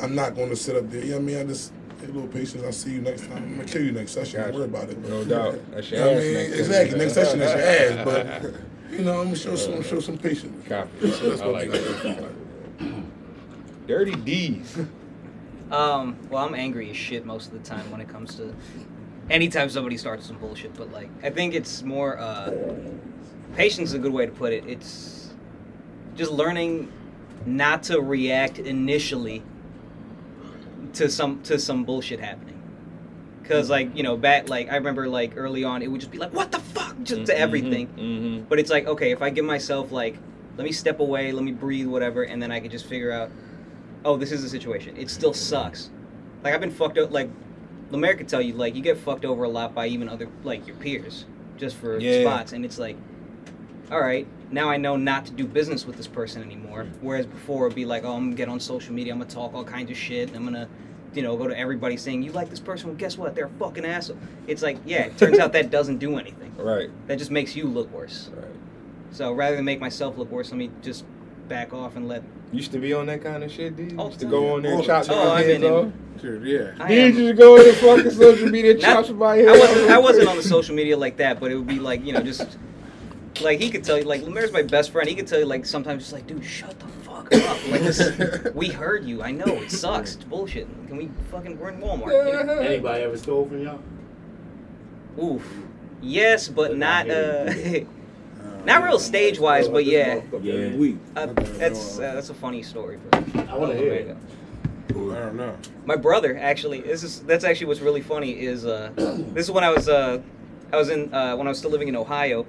I'm 0.00 0.14
not 0.14 0.34
going 0.34 0.48
to 0.48 0.56
sit 0.56 0.76
up 0.76 0.88
there. 0.90 1.02
You 1.04 1.10
know 1.10 1.16
what 1.16 1.22
I 1.22 1.26
mean? 1.26 1.36
I 1.38 1.44
just, 1.44 1.74
hey, 2.00 2.06
little 2.06 2.26
patience. 2.26 2.62
I'll 2.64 2.72
see 2.72 2.92
you 2.92 3.02
next 3.02 3.26
time. 3.26 3.36
I'm 3.36 3.54
going 3.56 3.66
to 3.66 3.70
kill 3.72 3.84
you 3.84 3.92
next 3.92 4.12
session. 4.12 4.40
Don't 4.40 4.54
worry 4.54 4.64
about 4.64 4.88
it. 4.88 4.98
No 5.06 5.24
doubt. 5.24 5.58
That's 5.72 5.90
You 5.90 5.98
your 5.98 6.06
know 6.06 6.12
what 6.12 6.16
I 6.16 6.20
ass 6.20 6.24
mean? 6.24 6.34
next 6.34 6.58
exactly. 6.58 6.90
time. 6.90 6.98
Next 7.00 7.12
session 7.14 7.42
is 7.42 7.50
your 7.52 7.60
ass. 7.60 8.04
But, 8.06 8.52
you 8.98 9.04
know, 9.04 9.10
I'm 9.20 9.24
going 9.24 9.34
to 9.34 9.36
show 9.36 9.56
some, 9.56 9.82
show 9.82 10.00
some 10.00 10.16
patience. 10.16 10.66
Copy. 10.66 11.10
So 11.10 11.28
that's 11.30 11.42
I 11.42 11.46
like 11.46 11.70
that. 11.70 12.32
Dirty 13.86 14.14
D's. 14.16 14.78
Um, 15.70 16.16
well, 16.28 16.44
I'm 16.44 16.54
angry 16.54 16.90
as 16.90 16.96
shit 16.96 17.24
most 17.24 17.52
of 17.52 17.52
the 17.52 17.68
time 17.68 17.90
when 17.90 18.00
it 18.00 18.08
comes 18.08 18.34
to 18.36 18.54
anytime 19.28 19.70
somebody 19.70 19.96
starts 19.96 20.26
some 20.26 20.38
bullshit. 20.38 20.74
But 20.74 20.92
like, 20.92 21.10
I 21.22 21.30
think 21.30 21.54
it's 21.54 21.82
more 21.82 22.18
uh, 22.18 22.52
patience 23.56 23.90
is 23.90 23.94
a 23.94 23.98
good 23.98 24.12
way 24.12 24.26
to 24.26 24.32
put 24.32 24.52
it. 24.52 24.64
It's 24.66 25.32
just 26.16 26.32
learning 26.32 26.92
not 27.46 27.84
to 27.84 28.00
react 28.00 28.58
initially 28.58 29.42
to 30.94 31.08
some 31.08 31.42
to 31.42 31.58
some 31.58 31.84
bullshit 31.84 32.20
happening. 32.20 32.56
Cause 33.44 33.68
like 33.68 33.96
you 33.96 34.04
know 34.04 34.16
back 34.16 34.48
like 34.48 34.70
I 34.70 34.76
remember 34.76 35.08
like 35.08 35.32
early 35.36 35.64
on 35.64 35.82
it 35.82 35.90
would 35.90 36.00
just 36.00 36.12
be 36.12 36.18
like 36.18 36.32
what 36.32 36.52
the 36.52 36.60
fuck 36.60 36.80
just 37.02 37.26
to 37.26 37.38
everything. 37.38 37.88
Mm-hmm. 37.88 38.44
But 38.48 38.58
it's 38.58 38.70
like, 38.70 38.86
okay, 38.86 39.10
if 39.10 39.22
I 39.22 39.30
give 39.30 39.44
myself 39.44 39.92
like, 39.92 40.16
let 40.56 40.64
me 40.64 40.72
step 40.72 41.00
away, 41.00 41.32
let 41.32 41.44
me 41.44 41.52
breathe, 41.52 41.86
whatever, 41.86 42.22
and 42.22 42.42
then 42.42 42.50
I 42.50 42.60
could 42.60 42.70
just 42.70 42.86
figure 42.86 43.12
out, 43.12 43.30
oh, 44.04 44.16
this 44.16 44.32
is 44.32 44.42
the 44.42 44.48
situation. 44.48 44.96
It 44.96 45.10
still 45.10 45.34
sucks. 45.34 45.90
Like 46.42 46.54
I've 46.54 46.60
been 46.60 46.70
fucked 46.70 46.98
up. 46.98 47.10
Like 47.10 47.28
Lemaire 47.90 48.14
could 48.14 48.28
tell 48.28 48.40
you, 48.40 48.54
like 48.54 48.74
you 48.74 48.82
get 48.82 48.98
fucked 48.98 49.24
over 49.24 49.44
a 49.44 49.48
lot 49.48 49.74
by 49.74 49.86
even 49.88 50.08
other 50.08 50.28
like 50.44 50.66
your 50.66 50.76
peers, 50.76 51.24
just 51.58 51.76
for 51.76 51.98
Yeah. 51.98 52.22
spots, 52.22 52.52
and 52.52 52.64
it's 52.64 52.78
like, 52.78 52.96
all 53.90 54.00
right, 54.00 54.26
now 54.52 54.68
I 54.70 54.76
know 54.76 54.96
not 54.96 55.26
to 55.26 55.32
do 55.32 55.46
business 55.46 55.84
with 55.86 55.96
this 55.96 56.06
person 56.06 56.42
anymore. 56.42 56.86
Whereas 57.00 57.26
before 57.26 57.66
it'd 57.66 57.76
be 57.76 57.84
like, 57.84 58.04
oh, 58.04 58.12
I'm 58.14 58.26
gonna 58.26 58.36
get 58.36 58.48
on 58.48 58.60
social 58.60 58.94
media, 58.94 59.12
I'm 59.12 59.18
gonna 59.18 59.30
talk 59.30 59.52
all 59.54 59.64
kinds 59.64 59.90
of 59.90 59.96
shit, 59.96 60.34
I'm 60.34 60.44
gonna. 60.44 60.68
You 61.12 61.22
know, 61.22 61.36
go 61.36 61.48
to 61.48 61.58
everybody 61.58 61.96
saying 61.96 62.22
you 62.22 62.30
like 62.30 62.50
this 62.50 62.60
person. 62.60 62.86
Well, 62.86 62.96
guess 62.96 63.18
what? 63.18 63.34
They're 63.34 63.46
a 63.46 63.58
fucking 63.58 63.84
asshole. 63.84 64.16
It's 64.46 64.62
like, 64.62 64.78
yeah. 64.86 65.06
It 65.06 65.18
turns 65.18 65.40
out 65.40 65.52
that 65.54 65.68
doesn't 65.72 65.98
do 65.98 66.16
anything. 66.20 66.54
Right. 66.56 66.88
That 67.08 67.18
just 67.18 67.32
makes 67.32 67.56
you 67.56 67.64
look 67.66 67.90
worse. 67.92 68.30
Right. 68.32 68.46
So 69.10 69.32
rather 69.32 69.56
than 69.56 69.64
make 69.64 69.80
myself 69.80 70.16
look 70.16 70.30
worse, 70.30 70.52
let 70.52 70.58
me 70.58 70.70
just 70.82 71.04
back 71.50 71.74
off 71.74 71.96
and 71.96 72.08
let. 72.08 72.22
Used 72.52 72.72
to 72.72 72.78
be 72.78 72.94
on 72.94 73.06
that 73.06 73.22
kind 73.22 73.44
of 73.44 73.52
shit, 73.52 73.76
dude. 73.76 73.98
All 73.98 74.06
Used 74.06 74.20
to 74.20 74.26
go 74.26 74.40
time. 74.44 74.52
on 74.54 74.62
there 74.62 74.74
and 74.74 74.84
chop 74.84 75.04
time. 75.04 75.14
some 75.16 75.18
Oh, 75.28 75.34
heads 75.36 75.46
been 75.48 75.64
in- 75.64 75.72
off. 75.72 75.92
Dude, 76.22 76.44
yeah. 76.46 76.72
I 76.84 76.88
Did 76.88 76.98
am- 77.14 77.18
you 77.20 77.28
just 77.30 77.38
go 77.40 77.58
on 77.58 77.64
the 77.66 77.72
fucking 77.74 78.10
social 78.10 78.48
media 78.56 78.70
and 78.72 78.80
Not- 78.82 78.88
chop 78.96 79.06
somebody 79.06 79.42
head 79.42 79.48
I 79.50 79.58
wasn't. 79.58 79.90
I 79.90 79.98
wasn't 79.98 80.28
on 80.28 80.36
the 80.36 80.42
social 80.42 80.74
media 80.74 80.96
like 80.96 81.16
that, 81.18 81.38
but 81.40 81.50
it 81.52 81.56
would 81.56 81.66
be 81.66 81.78
like 81.78 82.04
you 82.04 82.12
know 82.14 82.22
just 82.22 82.56
like 83.42 83.60
he 83.60 83.68
could 83.70 83.84
tell 83.84 83.98
you 83.98 84.04
like 84.04 84.22
Lemaire's 84.22 84.52
my 84.52 84.62
best 84.62 84.90
friend. 84.90 85.08
He 85.08 85.14
could 85.14 85.26
tell 85.26 85.38
you 85.38 85.44
like 85.46 85.66
sometimes 85.66 86.02
just 86.04 86.12
like 86.12 86.26
dude, 86.26 86.44
shut 86.44 86.78
the 86.78 86.86
fuck 86.86 87.32
up. 87.34 87.68
Like 87.70 87.80
this, 87.82 88.54
we 88.54 88.68
heard 88.68 89.04
you. 89.04 89.22
I 89.22 89.30
know 89.32 89.46
it 89.46 89.70
sucks. 89.70 90.14
It's 90.16 90.24
bullshit. 90.24 90.66
Can 90.88 90.96
we 90.96 91.10
fucking 91.30 91.58
we're 91.58 91.70
in 91.70 91.80
Walmart? 91.80 92.06
You 92.38 92.44
know? 92.44 92.54
Anybody 92.58 93.02
ever 93.04 93.16
stole 93.18 93.46
from 93.46 93.62
y'all? 93.62 93.80
Oof. 95.22 95.46
Yes, 96.02 96.48
but 96.48 96.70
Look 96.70 96.78
not 96.78 97.10
uh, 97.10 97.50
here. 97.50 97.86
Not 98.64 98.82
real 98.82 98.98
stage 98.98 99.38
wise, 99.38 99.68
but 99.68 99.84
yeah. 99.84 100.20
Yeah. 100.42 100.74
Week. 100.76 100.98
Uh, 101.16 101.26
that's 101.34 101.98
uh, 101.98 102.14
that's 102.14 102.30
a 102.30 102.34
funny 102.34 102.62
story. 102.62 102.98
But 103.10 103.24
I 103.48 103.56
want 103.56 103.72
to 103.72 103.78
hear 103.78 103.92
it. 103.94 104.16
I 104.90 104.92
don't 104.94 105.36
know. 105.36 105.56
my 105.86 105.94
brother 105.96 106.36
actually 106.36 106.80
this 106.80 107.02
is 107.04 107.20
that's 107.20 107.44
actually 107.44 107.68
what's 107.68 107.80
really 107.80 108.00
funny 108.00 108.32
is 108.32 108.66
uh 108.66 108.90
this 109.34 109.46
is 109.46 109.50
when 109.50 109.62
I 109.64 109.70
was 109.70 109.88
uh 109.88 110.20
I 110.72 110.76
was 110.76 110.88
in 110.90 111.12
uh 111.14 111.36
when 111.36 111.46
I 111.46 111.50
was 111.50 111.58
still 111.58 111.70
living 111.70 111.88
in 111.88 111.96
Ohio. 111.96 112.44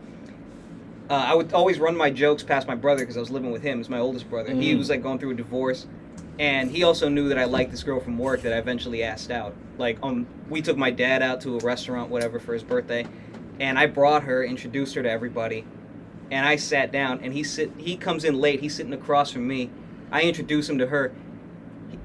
Uh, 1.09 1.14
I 1.14 1.34
would 1.36 1.51
always 1.53 1.78
run 1.78 1.95
my 1.97 2.09
jokes 2.09 2.41
past 2.41 2.68
my 2.68 2.76
brother 2.76 3.01
because 3.01 3.18
I 3.18 3.20
was 3.20 3.30
living 3.30 3.51
with 3.51 3.62
him. 3.62 3.80
He's 3.80 3.89
my 3.89 3.99
oldest 3.99 4.30
brother. 4.30 4.53
He 4.55 4.74
Mhm. 4.74 4.78
was 4.78 4.89
like 4.89 5.03
going 5.03 5.20
through 5.20 5.32
a 5.32 5.36
divorce, 5.36 5.86
and 6.39 6.72
he 6.72 6.84
also 6.84 7.09
knew 7.09 7.28
that 7.28 7.38
I 7.38 7.43
liked 7.43 7.72
this 7.72 7.84
girl 7.84 7.99
from 7.99 8.18
work 8.18 8.43
that 8.43 8.53
I 8.53 8.57
eventually 8.59 9.03
asked 9.03 9.30
out. 9.30 9.53
Like, 9.78 9.97
um, 10.03 10.26
we 10.49 10.62
took 10.62 10.78
my 10.78 10.89
dad 10.89 11.22
out 11.22 11.41
to 11.41 11.57
a 11.57 11.59
restaurant, 11.59 12.09
whatever, 12.09 12.39
for 12.39 12.53
his 12.53 12.64
birthday, 12.64 13.05
and 13.59 13.78
I 13.78 13.88
brought 13.88 14.24
her, 14.24 14.41
introduced 14.45 14.95
her 14.95 15.03
to 15.03 15.09
everybody, 15.12 15.66
and 16.32 16.45
I 16.45 16.55
sat 16.55 16.91
down. 16.91 17.19
And 17.21 17.34
he 17.34 17.43
sit, 17.43 17.71
he 17.77 17.95
comes 17.97 18.23
in 18.23 18.39
late. 18.39 18.61
He's 18.61 18.75
sitting 18.75 18.93
across 18.93 19.32
from 19.32 19.47
me. 19.47 19.69
I 20.11 20.21
introduce 20.23 20.67
him 20.69 20.77
to 20.79 20.88
her. 20.88 21.11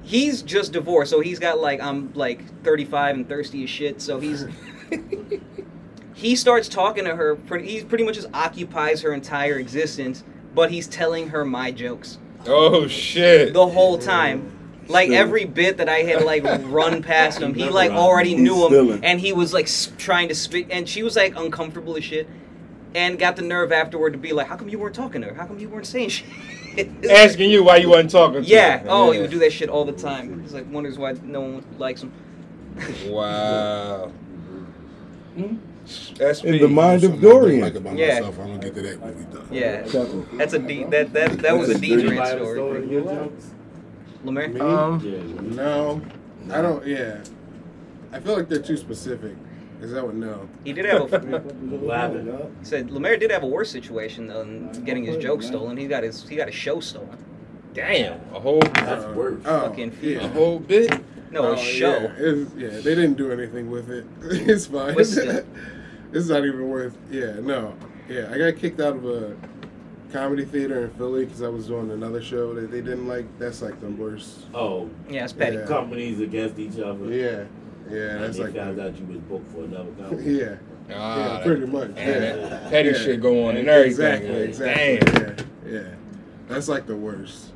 He's 0.03 0.41
just 0.41 0.71
divorced, 0.73 1.09
so 1.11 1.19
he's 1.19 1.39
got 1.39 1.59
like 1.59 1.81
I'm 1.81 2.13
like 2.13 2.63
35 2.63 3.15
and 3.15 3.27
thirsty 3.29 3.63
as 3.63 3.69
shit. 3.69 4.01
So 4.01 4.19
he's 4.19 4.45
he 6.13 6.35
starts 6.35 6.67
talking 6.67 7.05
to 7.05 7.15
her. 7.15 7.35
Pretty, 7.35 7.67
he 7.67 7.83
pretty 7.83 8.03
much 8.03 8.15
just 8.15 8.29
occupies 8.33 9.01
her 9.01 9.13
entire 9.13 9.57
existence, 9.59 10.23
but 10.55 10.71
he's 10.71 10.87
telling 10.87 11.29
her 11.29 11.43
my 11.45 11.71
jokes 11.71 12.17
Oh 12.45 12.87
shit. 12.87 13.53
the 13.53 13.67
whole 13.67 13.97
time. 13.97 14.53
Like 14.87 15.07
Still. 15.09 15.19
every 15.19 15.43
bit 15.43 15.77
that 15.77 15.89
I 15.89 15.97
had 15.99 16.23
like 16.23 16.43
run 16.71 17.03
past 17.03 17.41
him, 17.41 17.53
he 17.53 17.69
like 17.69 17.91
already 17.91 18.31
He's 18.31 18.39
knew 18.39 18.61
him, 18.63 18.67
stealing. 18.69 19.03
and 19.03 19.19
he 19.19 19.33
was 19.33 19.51
like 19.53 19.65
s- 19.65 19.91
trying 19.97 20.29
to 20.29 20.35
speak, 20.35 20.67
and 20.69 20.87
she 20.87 21.03
was 21.03 21.17
like 21.17 21.35
uncomfortable 21.35 21.97
as 21.97 22.05
shit, 22.05 22.29
and 22.95 23.17
got 23.19 23.35
the 23.35 23.41
nerve 23.41 23.71
afterward 23.71 24.13
to 24.13 24.19
be 24.19 24.33
like, 24.33 24.47
"How 24.47 24.55
come 24.55 24.69
you 24.69 24.79
weren't 24.79 24.95
talking 24.95 25.21
to 25.21 25.27
her? 25.27 25.33
How 25.33 25.45
come 25.45 25.59
you 25.59 25.69
weren't 25.69 25.85
saying 25.87 26.09
shit?" 26.75 26.89
Asking 27.09 27.49
you 27.49 27.63
why 27.63 27.77
you 27.77 27.89
wasn't 27.89 28.11
talking 28.11 28.43
to 28.43 28.47
yeah. 28.47 28.79
her. 28.79 28.85
Oh, 28.89 29.11
he 29.11 29.19
would 29.19 29.31
do 29.31 29.39
that 29.39 29.51
shit 29.51 29.67
all 29.69 29.83
the 29.85 29.91
time. 29.93 30.41
He's 30.41 30.53
like 30.53 30.71
wonders 30.71 30.97
why 30.97 31.13
no 31.23 31.41
one 31.41 31.65
likes 31.77 32.03
him. 32.03 32.11
Wow. 33.07 34.11
SP. 35.37 36.43
In 36.45 36.59
the 36.61 36.67
mind 36.67 37.03
of 37.03 37.11
Something 37.11 37.19
I 37.19 37.31
don't 37.31 37.41
Dorian. 37.41 37.61
like 37.61 37.75
about 37.75 37.95
Yeah. 37.97 38.15
myself. 38.15 38.39
I'm 38.39 38.47
gonna 38.47 38.59
get 38.59 38.75
to 38.75 38.81
that 38.81 38.99
when 39.01 39.17
we 39.17 39.23
done. 39.33 39.47
Yeah, 39.51 39.81
that's 40.37 40.53
a 40.53 40.59
D. 40.59 40.83
That 40.85 41.13
that 41.13 41.39
that 41.39 41.57
was 41.57 41.69
a 41.69 41.79
D 41.79 41.93
Anybody 41.93 42.15
drain 42.17 42.27
story. 42.55 42.89
your 42.89 43.01
jokes? 43.03 43.51
Lemaire. 44.23 44.61
Um, 44.61 44.99
Yeah. 44.99 45.41
No, 45.55 46.01
I 46.51 46.61
don't. 46.61 46.85
Yeah, 46.85 47.23
I 48.11 48.19
feel 48.19 48.35
like 48.35 48.49
they're 48.49 48.61
too 48.61 48.77
specific. 48.77 49.35
Is 49.81 49.91
that 49.91 50.03
what? 50.05 50.15
No. 50.15 50.47
He 50.63 50.73
did 50.73 50.85
have 50.85 51.13
a. 51.13 51.19
What 51.39 51.97
happened? 51.97 52.55
He 52.59 52.65
said 52.65 52.89
Lemaire 52.91 53.17
did 53.17 53.31
have 53.31 53.43
a 53.43 53.47
worse 53.47 53.69
situation 53.71 54.27
though 54.27 54.43
than 54.43 54.71
getting 54.85 55.03
his 55.03 55.17
joke 55.17 55.43
stolen. 55.43 55.77
He 55.77 55.87
got 55.87 56.03
his 56.03 56.27
he 56.27 56.35
got 56.35 56.47
his 56.47 56.55
show 56.55 56.79
stolen. 56.79 57.17
Damn. 57.73 58.19
A 58.33 58.39
whole 58.39 58.59
That's 58.59 59.05
Uh, 59.05 59.13
worse. 59.15 59.41
Oh, 59.45 59.61
Fucking 59.69 59.97
yeah. 60.01 60.25
a 60.25 60.27
whole 60.29 60.59
bit. 60.59 60.91
No, 61.31 61.49
Oh, 61.49 61.53
his 61.55 61.61
show. 61.67 61.91
Yeah. 61.91 62.25
It's- 62.25 62.47
yeah, 62.57 62.69
they 62.69 62.95
didn't 62.95 63.15
do 63.15 63.31
anything 63.31 63.69
with 63.69 63.89
it. 63.91 64.05
it's 64.23 64.65
fine. 64.65 64.95
But 64.95 65.05
still. 65.07 65.43
it's 66.11 66.27
not 66.29 66.43
even 66.45 66.69
worth. 66.69 66.97
Yeah, 67.11 67.33
no. 67.41 67.75
Yeah, 68.09 68.29
I 68.31 68.37
got 68.39 68.55
kicked 68.55 68.79
out 68.79 68.95
of 68.95 69.05
a 69.05 69.35
comedy 70.11 70.45
theater 70.45 70.85
in 70.85 70.89
Philly 70.91 71.25
because 71.25 71.41
I 71.43 71.49
was 71.49 71.67
doing 71.67 71.91
another 71.91 72.21
show 72.23 72.53
that 72.55 72.71
they 72.71 72.81
didn't 72.81 73.07
like. 73.07 73.25
That's 73.37 73.61
like 73.61 73.79
the 73.81 73.89
worst. 73.89 74.45
Oh, 74.55 74.89
Yeah, 75.09 75.25
it's 75.25 75.33
petty. 75.33 75.57
Yeah. 75.57 75.65
companies 75.67 76.19
against 76.21 76.57
each 76.57 76.79
other. 76.79 77.05
Yeah, 77.13 77.43
yeah, 77.89 77.97
And 78.15 78.23
that's 78.23 78.37
they 78.37 78.43
like. 78.45 78.55
found 78.55 78.77
the- 78.77 78.87
out 78.87 78.97
you 78.99 79.05
was 79.05 79.17
booked 79.19 79.51
for 79.51 79.63
another 79.63 79.91
company. 79.99 80.23
yeah, 80.39 80.55
Ah, 80.91 81.17
yeah, 81.17 81.33
that- 81.33 81.45
pretty 81.45 81.65
much. 81.65 81.87
and 81.89 81.97
Yeah. 81.97 82.49
that 82.49 82.69
petty 82.69 82.89
Yeah. 82.89 82.95
shit 82.95 83.21
go 83.21 83.47
on 83.47 83.57
and 83.57 83.67
everything. 83.67 84.23
Exactly, 84.23 84.35
exactly. 84.43 84.97
Damn. 84.99 85.37
Yeah, 85.67 85.79
yeah. 85.79 85.87
That's 86.47 86.67
like 86.69 86.85
the 86.87 86.95
worst. 86.95 87.51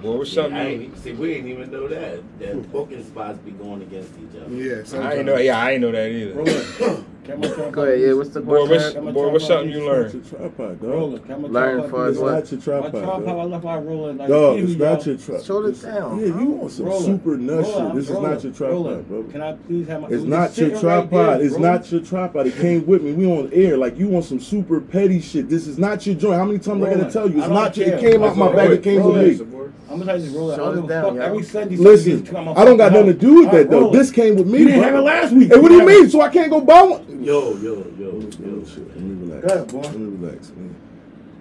What 0.00 0.18
was 0.18 0.28
See, 0.30 0.34
something 0.34 0.56
I 0.56 0.98
see, 0.98 1.12
we 1.12 1.34
didn't 1.34 1.48
even 1.50 1.70
know 1.70 1.86
that. 1.86 2.18
That 2.40 2.72
booking 2.72 3.04
spots 3.04 3.38
be 3.38 3.52
going 3.52 3.82
against 3.82 4.10
each 4.18 4.40
other. 4.40 4.52
Yeah, 4.52 4.82
I 5.00 5.14
ain't 5.16 5.26
know. 5.26 5.36
Yeah, 5.38 5.58
I 5.60 5.70
ain't 5.72 5.80
know 5.80 5.92
that 5.92 6.08
either. 6.10 7.04
Roller. 7.28 7.38
Can 7.38 7.40
my 7.40 7.46
tripod 7.54 7.72
go 7.72 7.82
ahead. 7.84 8.00
Yeah, 8.00 8.12
what's 8.14 8.30
the 8.30 8.40
Boy, 8.40 8.60
what's, 8.60 8.68
question? 8.68 9.12
Boy, 9.12 9.28
what's 9.30 9.46
something 9.46 9.68
be 9.68 9.72
you 9.74 9.78
It's 9.78 10.14
learned? 10.14 10.14
your 10.30 10.40
tripod, 10.40 10.80
dog. 10.80 10.90
Roller. 10.90 11.18
Can 11.20 11.42
my 11.42 11.48
Learn 11.48 11.74
tripod 11.80 11.90
for 11.90 12.04
be- 12.04 12.10
It's 12.10 12.18
what? 12.18 12.32
not 12.32 12.50
your 12.52 12.58
My 12.58 12.64
tripod, 12.64 12.92
tripod, 12.92 13.22
I 13.22 13.32
dog. 13.32 13.50
left 13.50 13.64
my 13.64 13.78
roller. 13.78 14.12
Like, 14.12 14.28
Dog, 14.28 14.58
it's 14.58 14.72
not 14.78 15.06
your 15.06 15.16
tripod. 15.16 15.44
Show 15.44 15.64
it 15.66 15.82
down. 15.82 16.18
Yeah, 16.20 16.26
you 16.26 16.46
want 16.46 16.72
some 16.72 17.02
super 17.02 17.36
nut 17.36 17.66
shit. 17.66 17.94
This 17.94 18.10
is 18.10 18.18
not 18.18 18.44
your 18.44 18.52
tripod, 18.52 19.08
bro. 19.08 19.22
Can 19.24 19.40
I 19.40 19.52
please 19.54 19.88
have 19.88 20.00
my? 20.02 20.08
It's 20.08 20.24
not 20.24 20.58
your 20.58 20.80
tripod. 20.80 21.40
it's 21.40 21.56
not 21.58 21.92
your 21.92 22.00
tripod. 22.00 22.46
It 22.46 22.56
came 22.56 22.86
with 22.86 23.02
me. 23.02 23.12
We 23.12 23.26
on 23.26 23.50
air. 23.52 23.76
Like 23.76 23.98
you 23.98 24.08
want 24.08 24.24
some 24.24 24.40
super 24.40 24.80
petty 24.80 25.20
shit. 25.20 25.48
This 25.48 25.66
is 25.66 25.78
not 25.78 26.04
your 26.06 26.14
joint. 26.16 26.34
How 26.36 26.44
many 26.44 26.58
times 26.58 26.82
I 26.82 26.86
Roller. 26.86 26.98
gotta 26.98 27.12
tell 27.12 27.30
you? 27.30 27.38
It's 27.38 27.46
don't 27.48 27.76
your. 27.76 27.88
It 27.88 28.00
came 28.00 28.22
out 28.22 28.36
my 28.36 28.52
bag. 28.52 28.70
It 28.70 28.82
came 28.82 29.02
with 29.04 29.40
me. 29.40 29.46
I'm 29.90 29.98
gonna 29.98 30.12
tell 30.12 30.16
you 30.20 30.24
this, 30.26 30.34
roller. 30.34 30.56
Show 30.56 30.64
I 30.64 30.70
it 30.70 30.74
don't 30.74 30.82
give 30.86 30.90
a 30.90 31.02
down, 31.02 31.18
Every 31.20 31.42
Sunday, 31.42 31.76
Listen, 31.76 32.12
Sunday, 32.16 32.30
come 32.30 32.48
on, 32.48 32.56
I 32.56 32.64
don't 32.64 32.78
got 32.78 32.92
nothing 32.92 33.08
to 33.08 33.12
do 33.12 33.34
with 33.40 33.50
that 33.50 33.56
right, 33.58 33.70
though. 33.70 33.90
This 33.90 34.10
came 34.10 34.36
with 34.36 34.46
me. 34.46 34.60
You 34.60 34.64
didn't 34.68 34.80
bro. 34.80 34.88
have 34.90 34.94
it 34.98 35.02
last 35.02 35.32
week. 35.34 35.52
Hey, 35.52 35.58
what 35.58 35.68
do 35.68 35.74
you 35.74 35.80
have 35.80 35.88
mean? 35.88 36.08
So 36.08 36.22
I 36.22 36.30
can't 36.30 36.50
go 36.50 36.62
buy 36.62 36.80
one? 36.82 37.11
Yo, 37.22 37.56
yo, 37.58 37.86
yo, 37.98 38.10
yo. 38.10 38.10
Let 38.10 38.40
me 38.40 39.30
relax. 39.30 39.72
Let 39.72 39.94
me 39.96 40.16
relax. 40.18 40.52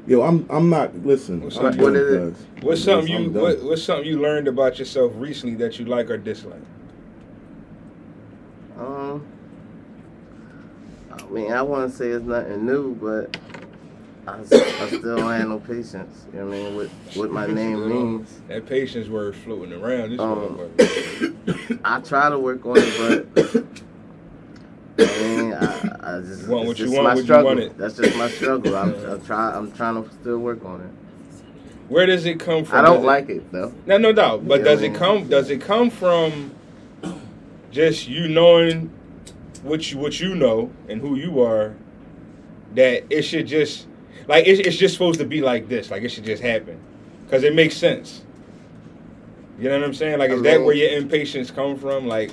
Yo, 0.06 0.22
I'm 0.22 0.46
I'm 0.48 0.70
not 0.70 0.96
listen. 1.04 1.42
What's, 1.42 1.56
something, 1.56 1.82
what 1.82 1.96
is 1.96 2.38
it? 2.38 2.64
what's 2.64 2.84
something 2.84 3.12
you 3.12 3.32
what, 3.32 3.64
what's 3.64 3.82
something 3.82 4.06
you 4.06 4.22
learned 4.22 4.48
about 4.48 4.78
yourself 4.78 5.12
recently 5.16 5.56
that 5.56 5.80
you 5.80 5.86
like 5.86 6.12
or 6.12 6.18
dislike? 6.18 6.62
Um, 8.78 9.26
I 11.12 11.24
mean, 11.26 11.52
I 11.52 11.64
wouldn't 11.64 11.94
say 11.94 12.10
it's 12.10 12.26
nothing 12.26 12.64
new, 12.64 12.94
but 12.96 13.36
I, 14.28 14.40
I 14.40 14.88
still 14.88 15.18
no 15.18 15.60
patience. 15.60 16.28
You 16.32 16.42
know 16.42 16.46
what 16.46 16.56
I 16.56 16.60
mean? 16.60 16.76
What 16.76 16.90
what 17.16 17.32
my 17.32 17.48
name 17.48 17.90
means. 17.90 18.40
That 18.50 18.68
patience 18.68 19.08
word 19.08 19.36
floating 19.36 19.74
around. 19.74 20.12
This 20.12 20.20
um, 20.20 21.80
I 21.84 22.00
try 22.02 22.30
to 22.30 22.38
work 22.38 22.64
on 22.68 22.78
it, 22.78 23.34
but 23.34 23.82
I 25.00 25.04
mean, 25.06 25.54
I, 25.54 26.18
I 26.18 26.22
just 26.22 26.48
Want 26.48 26.68
what 26.68 26.80
you 26.80 26.92
want 26.92 27.04
my 27.06 27.16
when 27.16 27.18
you 27.18 27.24
struggle. 27.24 27.46
want 27.46 27.60
it. 27.60 27.78
That's 27.78 27.96
just 27.98 28.18
my 28.18 28.30
struggle. 28.32 28.76
I'm, 28.76 28.94
I'm 29.06 29.22
trying. 29.26 29.56
I'm 29.56 29.72
trying 29.74 30.04
to 30.04 30.12
still 30.14 30.40
work 30.40 30.66
on 30.66 30.82
it. 30.82 30.92
Where 31.90 32.06
does 32.06 32.26
it 32.26 32.40
come 32.40 32.66
from? 32.66 32.80
I 32.80 32.82
don't 32.84 32.98
Does 32.98 33.06
like 33.06 33.30
it 33.30 33.52
though. 33.52 33.74
No, 33.86 33.98
no 33.98 34.14
doubt. 34.14 34.48
But 34.48 34.64
does 34.64 34.82
it 34.82 34.96
come? 34.96 35.28
Does 35.30 35.50
it 35.50 35.62
come 35.62 35.90
from 35.90 36.56
just 37.72 38.08
you 38.08 38.28
knowing 38.28 38.92
what 39.64 39.92
you 39.92 39.98
what 40.00 40.20
you 40.20 40.36
know 40.36 40.72
and 40.90 41.02
who 41.02 41.16
you 41.16 41.42
are? 41.42 41.76
That 42.76 43.06
it 43.10 43.24
should 43.24 43.48
just 43.48 43.88
like 44.28 44.48
it's, 44.48 44.60
it's 44.68 44.78
just 44.78 44.94
supposed 44.96 45.20
to 45.20 45.26
be 45.26 45.42
like 45.42 45.68
this. 45.70 45.92
Like 45.92 46.04
it 46.04 46.10
should 46.10 46.26
just 46.26 46.44
happen 46.44 46.80
because 47.26 47.44
it 47.44 47.56
makes 47.56 47.76
sense. 47.78 48.24
You 49.60 49.70
know 49.70 49.80
what 49.80 49.86
I'm 49.86 49.94
saying? 49.94 50.20
Like, 50.20 50.32
is 50.32 50.42
that 50.44 50.62
where 50.64 50.76
your 50.76 50.92
impatience 50.98 51.52
come 51.52 51.78
from? 51.78 52.08
Like, 52.08 52.32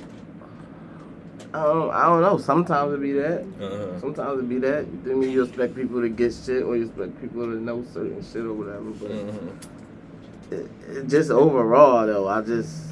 I 1.53 1.63
don't, 1.63 1.89
I 1.91 2.03
don't 2.03 2.21
know. 2.21 2.37
Sometimes 2.37 2.93
it 2.93 3.01
be 3.01 3.13
that. 3.13 3.41
uh, 3.59 3.99
Sometimes 3.99 4.39
it 4.39 4.47
be 4.49 4.59
that. 4.59 4.85
You 4.85 5.01
think? 5.03 5.25
You 5.33 5.43
expect 5.43 5.75
people 5.75 5.99
to 6.01 6.09
get 6.09 6.31
shit, 6.33 6.61
or 6.63 6.75
you 6.77 6.85
expect 6.85 7.19
people 7.21 7.41
to 7.43 7.55
know 7.59 7.83
certain 7.91 8.21
shit 8.23 8.45
or 8.45 8.53
whatever. 8.53 8.91
But 8.91 9.11
uh-huh. 9.11 10.51
it, 10.51 10.69
it 10.97 11.07
just 11.07 11.31
overall, 11.31 12.05
though, 12.05 12.27
I 12.27 12.41
just 12.41 12.83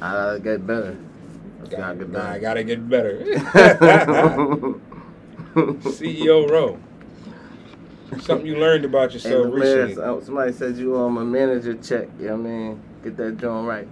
I 0.00 0.12
gotta 0.12 0.40
get 0.40 0.66
better. 0.66 0.96
I 1.62 1.66
gotta 1.68 1.94
get 1.96 2.08
nah, 2.10 2.18
I 2.20 2.22
better. 2.38 2.40
gotta 2.40 2.64
get 2.64 2.88
better. 2.88 3.18
CEO 5.54 6.48
Row. 6.50 6.78
Something 8.22 8.46
you 8.46 8.56
learned 8.56 8.86
about 8.86 9.12
yourself 9.12 9.52
recently. 9.52 9.94
so- 9.94 10.20
somebody 10.24 10.52
said 10.52 10.76
you 10.78 10.96
owe 10.96 11.06
him 11.08 11.18
a 11.18 11.24
manager 11.24 11.74
check. 11.74 12.08
You 12.18 12.28
know 12.28 12.36
what 12.36 12.40
I 12.46 12.50
mean? 12.50 12.82
Get 13.04 13.16
that 13.18 13.36
joint 13.36 13.68
right. 13.68 13.88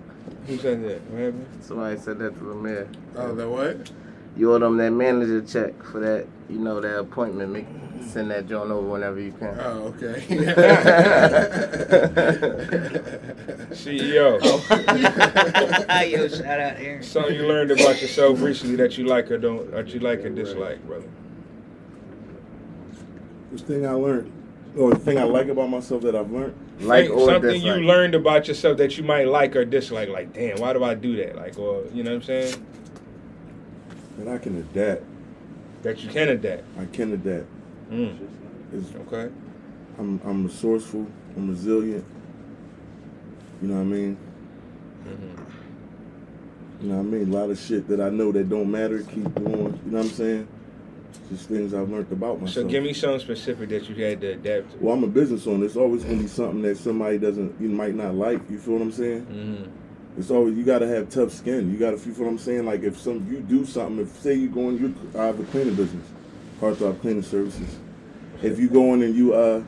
Who 0.46 0.58
said 0.58 0.82
that? 0.84 1.02
What 1.10 1.20
happened? 1.20 1.46
Somebody 1.60 2.00
said 2.00 2.18
that 2.18 2.38
to 2.38 2.48
Lemaire. 2.48 2.88
Oh, 3.16 3.34
that 3.34 3.48
what? 3.48 3.90
You 4.36 4.54
owe 4.54 4.58
them 4.58 4.76
that 4.76 4.90
manager 4.90 5.42
check 5.42 5.82
for 5.82 6.00
that, 6.00 6.26
you 6.48 6.58
know, 6.58 6.80
that 6.80 6.98
appointment. 6.98 7.52
Make, 7.52 7.66
send 8.06 8.30
that 8.30 8.48
joint 8.48 8.70
over 8.70 8.88
whenever 8.88 9.20
you 9.20 9.32
can. 9.32 9.58
Oh, 9.60 9.94
okay. 9.96 10.22
CEO. 13.70 14.40
Yo, 16.10 16.28
shout 16.28 16.60
out 16.60 16.76
Aaron. 16.78 17.02
Something 17.02 17.34
you 17.34 17.46
learned 17.46 17.70
about 17.70 18.00
yourself 18.00 18.40
recently 18.40 18.76
that 18.76 18.98
you 18.98 19.06
like 19.06 19.30
or 19.30 19.38
don't, 19.38 19.70
that 19.70 19.88
you 19.88 20.00
like 20.00 20.20
or 20.20 20.30
dislike, 20.30 20.84
brother. 20.86 21.08
The 23.52 23.58
thing 23.58 23.86
I 23.86 23.92
learned, 23.92 24.30
or 24.76 24.90
the 24.90 24.98
thing 24.98 25.18
I 25.18 25.24
like 25.24 25.48
about 25.48 25.70
myself 25.70 26.02
that 26.02 26.14
I've 26.14 26.30
learned, 26.30 26.54
Like 26.80 27.10
or 27.10 27.26
something 27.26 27.50
dislike. 27.50 27.64
you 27.80 27.86
learned 27.86 28.14
about 28.14 28.46
yourself 28.48 28.78
that 28.78 28.96
you 28.96 29.02
might 29.02 29.26
like 29.26 29.56
or 29.56 29.64
dislike. 29.64 30.08
Like, 30.08 30.32
damn, 30.32 30.60
why 30.60 30.72
do 30.72 30.84
I 30.84 30.94
do 30.94 31.16
that? 31.16 31.36
Like, 31.36 31.58
or 31.58 31.84
you 31.92 32.02
know 32.04 32.10
what 32.10 32.16
I'm 32.16 32.22
saying? 32.22 32.66
that 34.18 34.28
I 34.28 34.38
can 34.38 34.56
adapt. 34.58 35.02
That 35.82 36.02
you 36.02 36.10
can 36.10 36.28
adapt. 36.28 36.64
I 36.78 36.86
can 36.86 37.12
adapt. 37.12 37.46
Mm. 37.90 38.18
It's, 38.72 38.88
Okay. 39.06 39.32
I'm 39.98 40.20
I'm 40.24 40.44
resourceful. 40.44 41.06
I'm 41.36 41.50
resilient. 41.50 42.04
You 43.62 43.68
know 43.68 43.74
what 43.74 43.80
I 43.80 43.84
mean? 43.84 44.16
Mm-hmm. 45.04 46.82
You 46.82 46.88
know 46.88 46.96
what 46.96 47.00
I 47.00 47.04
mean? 47.04 47.32
A 47.32 47.36
lot 47.36 47.50
of 47.50 47.58
shit 47.58 47.88
that 47.88 48.00
I 48.00 48.08
know 48.08 48.30
that 48.30 48.48
don't 48.48 48.70
matter, 48.70 49.02
keep 49.02 49.34
doing. 49.34 49.48
You 49.84 49.90
know 49.90 49.98
what 49.98 50.04
I'm 50.04 50.10
saying? 50.10 50.48
Just 51.28 51.48
things 51.48 51.74
I've 51.74 51.90
learned 51.90 52.10
about 52.10 52.40
myself. 52.40 52.54
So 52.54 52.64
give 52.64 52.82
me 52.82 52.94
something 52.94 53.20
specific 53.20 53.68
that 53.68 53.88
you 53.88 54.02
had 54.02 54.20
to 54.22 54.32
adapt 54.32 54.72
to. 54.72 54.78
Well, 54.78 54.94
I'm 54.94 55.04
a 55.04 55.08
business 55.08 55.46
owner. 55.46 55.66
It's 55.66 55.76
always 55.76 56.04
gonna 56.04 56.18
be 56.18 56.26
something 56.26 56.62
that 56.62 56.78
somebody 56.78 57.18
doesn't, 57.18 57.60
you 57.60 57.68
might 57.68 57.94
not 57.94 58.14
like. 58.14 58.48
You 58.48 58.58
feel 58.58 58.74
what 58.74 58.82
I'm 58.82 58.92
saying? 58.92 59.26
Mm-hmm. 59.26 60.20
It's 60.20 60.30
always 60.30 60.56
you 60.56 60.64
gotta 60.64 60.88
have 60.88 61.10
tough 61.10 61.32
skin. 61.32 61.70
You 61.70 61.78
gotta, 61.78 61.96
you 61.96 62.14
feel 62.14 62.24
what 62.24 62.30
I'm 62.30 62.38
saying? 62.38 62.64
Like 62.64 62.82
if 62.82 62.98
some 62.98 63.30
you 63.30 63.40
do 63.40 63.66
something, 63.66 64.00
if 64.00 64.18
say 64.20 64.34
you 64.34 64.48
go 64.48 64.68
in, 64.70 64.78
you 64.78 64.94
I 65.18 65.26
have 65.26 65.38
a 65.38 65.44
cleaning 65.44 65.74
business, 65.74 66.06
Heartthrob 66.60 67.00
Cleaning 67.00 67.22
Services. 67.22 67.78
If 68.42 68.58
you 68.58 68.68
go 68.68 68.94
in 68.94 69.02
and 69.02 69.14
you 69.14 69.34
uh, 69.34 69.62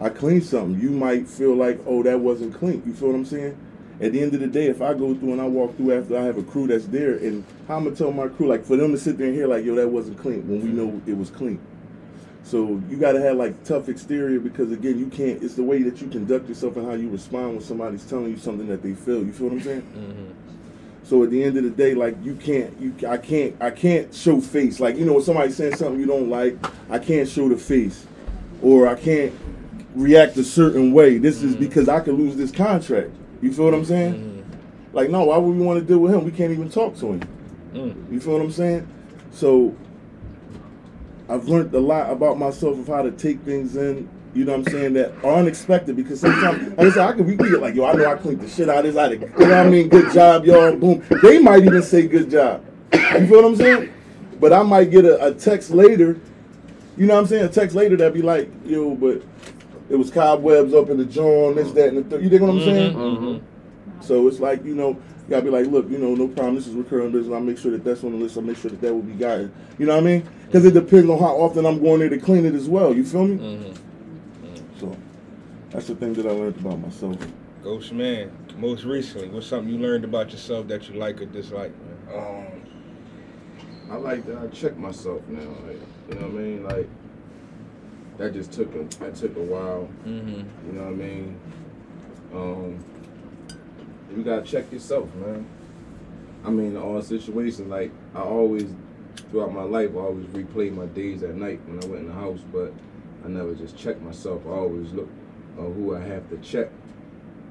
I 0.00 0.08
clean 0.08 0.42
something, 0.42 0.80
you 0.80 0.90
might 0.90 1.28
feel 1.28 1.54
like, 1.54 1.80
oh, 1.86 2.02
that 2.02 2.18
wasn't 2.18 2.54
clean. 2.54 2.82
You 2.84 2.92
feel 2.92 3.08
what 3.08 3.14
I'm 3.14 3.24
saying? 3.24 3.56
At 4.00 4.12
the 4.12 4.20
end 4.20 4.34
of 4.34 4.40
the 4.40 4.48
day, 4.48 4.66
if 4.66 4.82
I 4.82 4.92
go 4.92 5.14
through 5.14 5.32
and 5.32 5.40
I 5.40 5.46
walk 5.46 5.76
through 5.76 5.96
after 5.96 6.18
I 6.18 6.22
have 6.22 6.36
a 6.36 6.42
crew 6.42 6.66
that's 6.66 6.86
there, 6.86 7.14
and 7.14 7.44
how 7.68 7.76
I'm 7.76 7.84
gonna 7.84 7.94
tell 7.94 8.10
my 8.10 8.28
crew, 8.28 8.48
like 8.48 8.64
for 8.64 8.76
them 8.76 8.90
to 8.92 8.98
sit 8.98 9.18
there 9.18 9.28
and 9.28 9.36
hear 9.36 9.46
like, 9.46 9.64
yo, 9.64 9.74
that 9.76 9.88
wasn't 9.88 10.18
clean, 10.18 10.46
when 10.48 10.62
we 10.62 10.68
know 10.68 11.00
it 11.06 11.16
was 11.16 11.30
clean. 11.30 11.60
So 12.42 12.82
you 12.90 12.96
gotta 12.96 13.20
have 13.20 13.36
like 13.36 13.64
tough 13.64 13.88
exterior 13.88 14.40
because 14.40 14.72
again, 14.72 14.98
you 14.98 15.06
can't. 15.06 15.42
It's 15.42 15.54
the 15.54 15.62
way 15.62 15.82
that 15.82 16.02
you 16.02 16.08
conduct 16.08 16.48
yourself 16.48 16.76
and 16.76 16.86
how 16.86 16.94
you 16.94 17.08
respond 17.08 17.52
when 17.52 17.60
somebody's 17.62 18.04
telling 18.04 18.30
you 18.30 18.36
something 18.36 18.66
that 18.68 18.82
they 18.82 18.94
feel. 18.94 19.24
You 19.24 19.32
feel 19.32 19.48
what 19.48 19.54
I'm 19.54 19.62
saying? 19.62 19.82
Mm-hmm. 19.82 20.44
So 21.04 21.22
at 21.22 21.30
the 21.30 21.42
end 21.42 21.56
of 21.56 21.64
the 21.64 21.70
day, 21.70 21.94
like 21.94 22.16
you 22.22 22.34
can't, 22.34 22.78
you 22.80 22.94
I 23.08 23.16
can't, 23.16 23.54
I 23.62 23.70
can't 23.70 24.12
show 24.14 24.40
face. 24.40 24.80
Like 24.80 24.96
you 24.96 25.04
know, 25.04 25.14
when 25.14 25.22
somebody's 25.22 25.56
saying 25.56 25.76
something 25.76 26.00
you 26.00 26.06
don't 26.06 26.28
like, 26.28 26.58
I 26.90 26.98
can't 26.98 27.28
show 27.28 27.48
the 27.48 27.56
face, 27.56 28.06
or 28.60 28.88
I 28.88 28.96
can't 28.96 29.32
react 29.94 30.36
a 30.36 30.44
certain 30.44 30.92
way. 30.92 31.18
This 31.18 31.42
is 31.42 31.54
because 31.54 31.88
I 31.88 32.00
could 32.00 32.14
lose 32.14 32.36
this 32.36 32.50
contract. 32.50 33.10
You 33.44 33.52
feel 33.52 33.66
what 33.66 33.74
I'm 33.74 33.84
saying? 33.84 34.42
Like 34.94 35.10
no, 35.10 35.24
why 35.24 35.36
would 35.36 35.54
we 35.54 35.62
want 35.62 35.78
to 35.78 35.84
deal 35.84 35.98
with 35.98 36.14
him? 36.14 36.24
We 36.24 36.30
can't 36.30 36.50
even 36.50 36.70
talk 36.70 36.96
to 37.00 37.12
him. 37.12 37.28
Mm. 37.74 38.10
You 38.10 38.18
feel 38.18 38.32
what 38.32 38.40
I'm 38.40 38.50
saying? 38.50 38.88
So 39.32 39.76
I've 41.28 41.46
learned 41.46 41.74
a 41.74 41.78
lot 41.78 42.10
about 42.10 42.38
myself 42.38 42.78
of 42.78 42.86
how 42.86 43.02
to 43.02 43.10
take 43.10 43.40
things 43.40 43.76
in. 43.76 44.08
You 44.32 44.46
know 44.46 44.56
what 44.56 44.66
I'm 44.66 44.72
saying? 44.72 44.92
That 44.94 45.12
are 45.22 45.34
unexpected 45.34 45.94
because 45.94 46.20
sometimes, 46.20 46.70
like 46.70 46.78
I 46.86 46.90
said, 46.90 47.06
I 47.06 47.12
could 47.12 47.26
we 47.26 47.36
get 47.36 47.60
like, 47.60 47.74
yo, 47.74 47.84
I 47.84 47.92
know 47.92 48.10
I 48.10 48.14
cleaned 48.14 48.40
the 48.40 48.48
shit 48.48 48.70
out 48.70 48.86
of 48.86 48.94
this. 48.94 48.96
I 48.96 49.10
did, 49.10 49.20
you 49.20 49.28
know 49.28 49.34
what 49.36 49.52
I 49.52 49.68
mean? 49.68 49.88
Good 49.90 50.14
job, 50.14 50.46
y'all. 50.46 50.74
Boom. 50.74 51.04
They 51.22 51.38
might 51.38 51.64
even 51.64 51.82
say 51.82 52.08
good 52.08 52.30
job. 52.30 52.64
You 52.94 53.26
feel 53.26 53.42
what 53.42 53.44
I'm 53.44 53.56
saying? 53.56 53.92
But 54.40 54.54
I 54.54 54.62
might 54.62 54.90
get 54.90 55.04
a, 55.04 55.22
a 55.26 55.34
text 55.34 55.70
later. 55.70 56.18
You 56.96 57.06
know 57.06 57.14
what 57.14 57.20
I'm 57.20 57.26
saying? 57.26 57.44
A 57.44 57.48
text 57.48 57.76
later 57.76 57.96
that 57.96 58.14
be 58.14 58.22
like, 58.22 58.50
yo, 58.64 58.94
but 58.94 59.22
it 59.88 59.96
was 59.96 60.10
cobwebs 60.10 60.72
up 60.74 60.88
in 60.88 60.96
the 60.96 61.04
joint, 61.04 61.56
this, 61.56 61.72
that, 61.72 61.88
and 61.88 61.98
the 61.98 62.04
third. 62.04 62.22
You 62.22 62.30
dig 62.30 62.40
what 62.40 62.50
I'm 62.50 62.60
saying? 62.60 62.94
Mm-hmm. 62.94 64.02
So 64.02 64.28
it's 64.28 64.40
like, 64.40 64.64
you 64.64 64.74
know, 64.74 64.90
you 64.90 65.30
gotta 65.30 65.42
be 65.42 65.50
like, 65.50 65.66
look, 65.66 65.88
you 65.90 65.98
know, 65.98 66.14
no 66.14 66.28
problem. 66.28 66.56
This 66.56 66.66
is 66.66 66.74
recurring 66.74 67.12
business. 67.12 67.34
I'll 67.34 67.40
make 67.40 67.58
sure 67.58 67.72
that 67.72 67.84
that's 67.84 68.04
on 68.04 68.12
the 68.12 68.18
list. 68.18 68.36
I'll 68.36 68.42
make 68.42 68.58
sure 68.58 68.70
that 68.70 68.80
that 68.80 68.92
will 68.92 69.02
be 69.02 69.12
gotten. 69.12 69.52
You 69.78 69.86
know 69.86 69.94
what 69.94 70.04
I 70.04 70.06
mean? 70.06 70.28
Because 70.46 70.64
it 70.64 70.74
depends 70.74 71.08
on 71.08 71.18
how 71.18 71.36
often 71.36 71.64
I'm 71.64 71.82
going 71.82 72.00
there 72.00 72.08
to 72.08 72.18
clean 72.18 72.44
it 72.44 72.54
as 72.54 72.68
well. 72.68 72.94
You 72.94 73.04
feel 73.04 73.26
me? 73.26 73.36
Mm-hmm. 73.36 74.80
So 74.80 74.96
that's 75.70 75.86
the 75.86 75.94
thing 75.94 76.14
that 76.14 76.26
I 76.26 76.30
learned 76.30 76.56
about 76.56 76.78
myself. 76.80 77.16
Ghost 77.62 77.92
man. 77.92 78.30
Most 78.58 78.84
recently, 78.84 79.28
what's 79.28 79.48
something 79.48 79.72
you 79.72 79.80
learned 79.80 80.04
about 80.04 80.30
yourself 80.30 80.68
that 80.68 80.88
you 80.88 80.94
like 80.94 81.20
or 81.20 81.26
dislike, 81.26 81.72
man? 82.08 82.16
Um, 82.16 83.90
I 83.90 83.96
like 83.96 84.24
that 84.26 84.38
I 84.38 84.46
check 84.48 84.76
myself 84.76 85.26
now. 85.26 85.40
Like, 85.66 85.80
you 86.08 86.14
know 86.14 86.28
what 86.28 86.40
I 86.40 86.44
mean? 86.44 86.62
Like 86.62 86.88
that 88.18 88.32
just 88.32 88.52
took 88.52 88.74
a 88.74 88.84
that 88.98 89.14
took 89.16 89.36
a 89.36 89.42
while. 89.42 89.88
Mm-hmm. 90.06 90.66
You 90.66 90.72
know 90.72 90.82
what 90.82 90.92
I 90.92 90.96
mean? 90.96 91.40
Um, 92.32 92.84
you 94.14 94.22
gotta 94.22 94.42
check 94.42 94.70
yourself, 94.72 95.12
man. 95.16 95.46
I 96.44 96.50
mean, 96.50 96.72
in 96.72 96.76
all 96.76 97.00
situations, 97.02 97.68
like 97.68 97.90
I 98.14 98.20
always 98.20 98.68
throughout 99.30 99.52
my 99.52 99.62
life, 99.62 99.90
I 99.94 99.98
always 99.98 100.26
replay 100.26 100.72
my 100.72 100.86
days 100.86 101.22
at 101.22 101.34
night 101.34 101.60
when 101.66 101.82
I 101.82 101.86
went 101.86 102.02
in 102.02 102.08
the 102.08 102.14
house, 102.14 102.40
but 102.52 102.72
I 103.24 103.28
never 103.28 103.54
just 103.54 103.76
checked 103.76 104.02
myself. 104.02 104.42
I 104.46 104.50
always 104.50 104.92
look 104.92 105.08
on 105.58 105.74
who 105.74 105.96
I 105.96 106.00
have 106.00 106.28
to 106.30 106.36
check, 106.38 106.70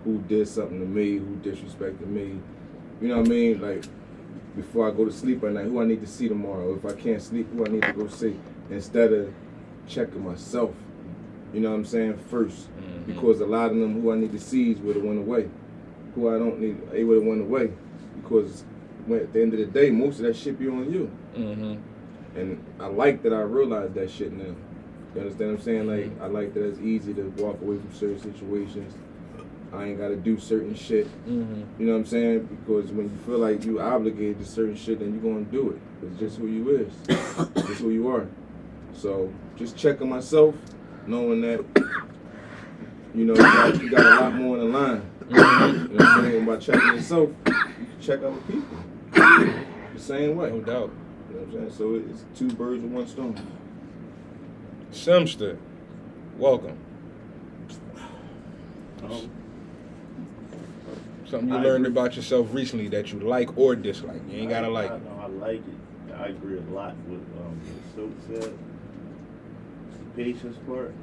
who 0.03 0.19
did 0.19 0.47
something 0.47 0.79
to 0.79 0.85
me, 0.85 1.17
who 1.17 1.35
disrespected 1.37 2.07
me. 2.07 2.39
You 3.01 3.07
know 3.09 3.17
what 3.17 3.27
I 3.27 3.29
mean? 3.29 3.61
Like 3.61 3.83
before 4.55 4.87
I 4.87 4.91
go 4.91 5.05
to 5.05 5.11
sleep 5.11 5.43
at 5.43 5.51
night, 5.53 5.65
who 5.65 5.81
I 5.81 5.85
need 5.85 6.01
to 6.01 6.07
see 6.07 6.29
tomorrow. 6.29 6.75
If 6.75 6.85
I 6.85 6.93
can't 6.93 7.21
sleep, 7.21 7.51
who 7.53 7.65
I 7.65 7.69
need 7.69 7.83
to 7.83 7.93
go 7.93 8.07
see. 8.07 8.39
Instead 8.69 9.11
of 9.13 9.33
checking 9.87 10.23
myself, 10.23 10.73
you 11.53 11.59
know 11.59 11.69
what 11.69 11.77
I'm 11.77 11.85
saying, 11.85 12.19
1st 12.31 13.05
Because 13.05 13.41
a 13.41 13.45
lot 13.45 13.71
of 13.71 13.77
them 13.77 14.01
who 14.01 14.11
I 14.11 14.15
need 14.15 14.31
to 14.31 14.39
see 14.39 14.73
would 14.75 14.95
have 14.95 15.05
went 15.05 15.19
away. 15.19 15.49
Who 16.15 16.33
I 16.33 16.37
don't 16.37 16.59
need, 16.59 16.91
they 16.91 17.03
would 17.03 17.17
have 17.17 17.25
went 17.27 17.41
away. 17.41 17.71
Because 18.21 18.63
when, 19.05 19.19
at 19.19 19.33
the 19.33 19.41
end 19.41 19.53
of 19.53 19.59
the 19.59 19.65
day, 19.65 19.89
most 19.89 20.19
of 20.19 20.25
that 20.25 20.35
shit 20.35 20.59
be 20.59 20.67
on 20.67 20.91
you. 20.91 21.11
Mm-hmm. 21.35 22.39
And 22.39 22.63
I 22.79 22.87
like 22.87 23.21
that 23.23 23.33
I 23.33 23.41
realized 23.41 23.93
that 23.95 24.09
shit 24.09 24.33
now. 24.33 24.55
You 25.13 25.21
understand 25.21 25.51
what 25.51 25.59
I'm 25.59 25.63
saying? 25.63 25.87
Like 25.87 26.21
I 26.21 26.27
like 26.27 26.53
that 26.55 26.63
it's 26.65 26.79
easy 26.79 27.13
to 27.13 27.21
walk 27.37 27.61
away 27.61 27.77
from 27.77 27.93
certain 27.93 28.19
situations. 28.19 28.95
I 29.71 29.85
ain't 29.85 29.99
gotta 29.99 30.15
do 30.15 30.39
certain 30.39 30.75
shit. 30.75 31.07
Mm-hmm. 31.27 31.63
You 31.79 31.85
know 31.87 31.93
what 31.93 31.99
I'm 31.99 32.05
saying? 32.05 32.45
Because 32.45 32.91
when 32.91 33.09
you 33.09 33.17
feel 33.25 33.39
like 33.39 33.65
you 33.65 33.79
obligated 33.79 34.39
to 34.39 34.45
certain 34.45 34.75
shit, 34.75 34.99
then 34.99 35.13
you're 35.13 35.33
gonna 35.33 35.45
do 35.45 35.71
it. 35.71 36.05
It's 36.05 36.19
just 36.19 36.37
who 36.37 36.47
you 36.47 36.69
is. 36.77 36.93
It's 37.09 37.67
just 37.67 37.81
who 37.81 37.89
you 37.89 38.07
are. 38.09 38.27
So 38.95 39.31
just 39.55 39.75
checking 39.77 40.09
myself, 40.09 40.55
knowing 41.07 41.41
that 41.41 41.65
you 43.13 43.25
know 43.25 43.33
you 43.33 43.41
got, 43.41 43.81
you 43.81 43.89
got 43.91 44.05
a 44.05 44.23
lot 44.25 44.33
more 44.35 44.57
in 44.57 44.71
the 44.71 44.77
line. 44.77 45.01
You 45.29 45.35
know 45.37 45.87
what 45.93 46.01
I'm 46.01 46.23
saying? 46.23 46.45
By 46.45 46.57
checking 46.57 46.87
yourself, 46.95 47.29
you 47.47 47.53
can 47.53 47.87
check 48.01 48.19
other 48.23 48.37
people. 48.47 48.77
The 49.93 49.99
same 49.99 50.35
way. 50.37 50.49
No 50.49 50.61
doubt. 50.61 50.91
You 51.29 51.35
know 51.35 51.45
what 51.45 51.47
I'm 51.47 51.51
saying? 51.51 51.71
So 51.71 51.95
it's 51.95 52.25
two 52.37 52.49
birds 52.53 52.81
with 52.83 52.91
one 52.91 53.07
stone. 53.07 53.35
Simster, 54.91 55.57
welcome. 56.37 56.77
Um, 59.03 59.29
Something 61.25 61.49
you 61.49 61.55
I 61.57 61.61
learned 61.61 61.87
agree. 61.87 61.99
about 62.01 62.15
yourself 62.15 62.53
recently 62.53 62.87
that 62.89 63.11
you 63.11 63.19
like 63.19 63.57
or 63.57 63.75
dislike. 63.75 64.21
You 64.29 64.39
ain't 64.41 64.49
gotta 64.49 64.67
I, 64.67 64.69
like 64.69 64.91
I, 64.91 64.95
it. 64.95 65.03
know 65.03 65.19
I 65.21 65.27
like 65.27 65.61
it. 65.67 66.13
I 66.15 66.27
agree 66.27 66.57
a 66.59 66.61
lot 66.73 66.95
with 67.07 67.19
um, 67.37 67.59
what 67.95 68.11
Silk 68.29 68.41
said. 68.43 68.53
Patience 70.15 70.57
part. 70.67 70.93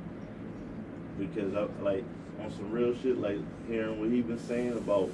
Because 1.18 1.54
I 1.54 1.66
like 1.82 2.04
on 2.42 2.50
some 2.52 2.70
real 2.70 2.94
shit, 3.02 3.20
like 3.20 3.38
hearing 3.68 4.00
what 4.00 4.10
he 4.10 4.22
been 4.22 4.38
saying 4.38 4.72
about 4.72 5.10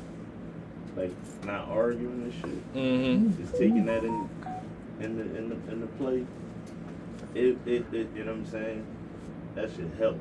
like 0.96 1.12
not 1.44 1.68
arguing 1.68 2.22
and 2.22 2.34
shit. 2.34 2.74
Mm-hmm. 2.74 3.42
Just 3.42 3.52
taking 3.54 3.86
that 3.86 4.04
in 4.04 4.28
in 5.00 5.16
the 5.16 5.36
in 5.36 5.48
the 5.48 5.72
in 5.72 5.80
the 5.80 5.86
play. 5.98 6.26
It, 7.34 7.58
it, 7.66 7.84
it 7.92 8.08
you 8.14 8.24
know 8.24 8.32
what 8.32 8.38
I'm 8.38 8.46
saying? 8.46 8.86
That 9.54 9.70
should 9.74 9.90
help. 9.98 10.18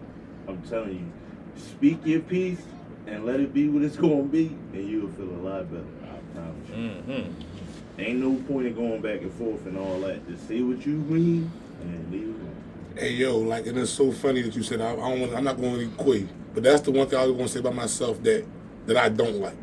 I'm 0.47 0.61
telling 0.63 0.95
you. 0.95 1.11
Speak 1.57 2.05
your 2.05 2.19
piece 2.19 2.61
and 3.07 3.25
let 3.25 3.39
it 3.39 3.53
be 3.53 3.69
what 3.69 3.83
it's 3.83 3.95
gonna 3.95 4.23
be, 4.23 4.47
and 4.73 4.89
you'll 4.89 5.11
feel 5.11 5.29
a 5.29 5.41
lot 5.47 5.71
better. 5.71 5.83
I 6.03 6.37
promise 6.37 6.69
you. 6.69 6.75
Mm-hmm. 6.75 8.01
Ain't 8.01 8.19
no 8.19 8.35
point 8.47 8.67
in 8.67 8.75
going 8.75 9.01
back 9.01 9.21
and 9.21 9.31
forth 9.33 9.65
and 9.65 9.77
all 9.77 10.01
that. 10.01 10.27
Just 10.27 10.47
say 10.47 10.61
what 10.61 10.85
you 10.85 10.93
mean 10.93 11.49
and 11.81 12.11
leave 12.11 12.23
it 12.23 12.27
alone. 12.27 12.64
Hey 12.97 13.11
yo, 13.11 13.37
like, 13.37 13.67
and 13.67 13.77
it's 13.77 13.91
so 13.91 14.09
funny 14.11 14.41
that 14.41 14.55
you 14.55 14.63
said 14.63 14.79
I, 14.79 14.93
I 14.93 14.95
don't. 14.95 15.19
Want, 15.19 15.35
I'm 15.35 15.43
not 15.43 15.57
going 15.57 15.79
to 15.79 15.95
quit, 15.97 16.27
but 16.53 16.63
that's 16.63 16.81
the 16.81 16.91
one 16.91 17.07
thing 17.07 17.19
I 17.19 17.23
was 17.25 17.33
going 17.33 17.45
to 17.47 17.51
say 17.51 17.59
about 17.59 17.75
myself 17.75 18.23
that 18.23 18.45
that 18.85 18.95
I 18.95 19.09
don't 19.09 19.41
like. 19.41 19.57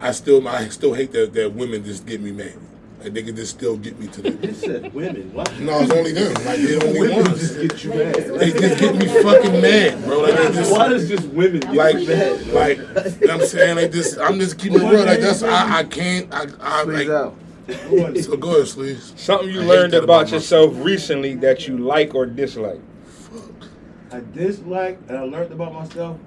I 0.00 0.12
still, 0.12 0.46
I 0.48 0.68
still 0.68 0.94
hate 0.94 1.12
that 1.12 1.34
that 1.34 1.52
women 1.52 1.84
just 1.84 2.06
get 2.06 2.20
me 2.22 2.32
mad. 2.32 2.54
Like 3.00 3.12
they 3.12 3.22
can 3.22 3.36
just 3.36 3.58
still 3.58 3.76
get 3.76 3.98
me 4.00 4.06
to 4.06 4.22
the. 4.22 4.48
It 4.48 4.54
said 4.56 4.94
women. 4.94 5.34
What? 5.34 5.52
No, 5.60 5.80
it's 5.80 5.92
only 5.92 6.12
them. 6.12 6.32
Like 6.32 6.44
they 6.56 6.64
the 6.78 6.86
only 6.86 7.00
Women 7.00 7.24
ones. 7.24 7.40
just 7.40 7.60
get 7.60 7.84
you 7.84 7.90
mad. 7.90 8.14
They 8.14 8.50
just 8.52 8.80
get 8.80 8.94
me 8.96 9.06
fucking 9.22 9.60
mad, 9.60 10.04
bro. 10.06 10.20
Like 10.20 10.36
they 10.36 10.52
just. 10.52 10.72
Why 10.72 10.88
does 10.88 11.08
just 11.10 11.28
women 11.28 11.60
get 11.60 11.74
like, 11.74 11.98
you 11.98 12.06
mad? 12.08 12.46
like, 12.48 12.78
you 12.78 12.84
know 12.84 13.02
what 13.02 13.30
I'm 13.30 13.46
saying? 13.46 13.76
Like 13.76 13.92
this, 13.92 14.16
I'm 14.16 14.38
just 14.40 14.58
keeping 14.58 14.80
it 14.80 14.90
real. 14.90 15.04
Like 15.04 15.20
that's, 15.20 15.42
I, 15.42 15.80
I 15.80 15.84
can't, 15.84 16.32
I, 16.32 16.46
I 16.58 16.84
Please 16.84 17.06
like. 17.06 17.08
out. 17.08 17.36
So 17.68 18.36
go 18.36 18.54
ahead, 18.56 18.68
Sleeves. 18.68 19.12
Something 19.16 19.50
you 19.50 19.62
I 19.62 19.64
learned 19.64 19.94
about 19.94 20.04
about 20.04 20.30
yourself 20.32 20.74
recently 20.76 21.34
that 21.36 21.66
you 21.66 21.78
like 21.78 22.14
or 22.14 22.24
dislike. 22.26 22.80
Fuck. 23.06 23.68
I 24.12 24.20
dislike 24.32 24.98
and 25.08 25.16
I 25.16 25.22
learned 25.22 25.52
about 25.52 25.72
myself 25.72 26.18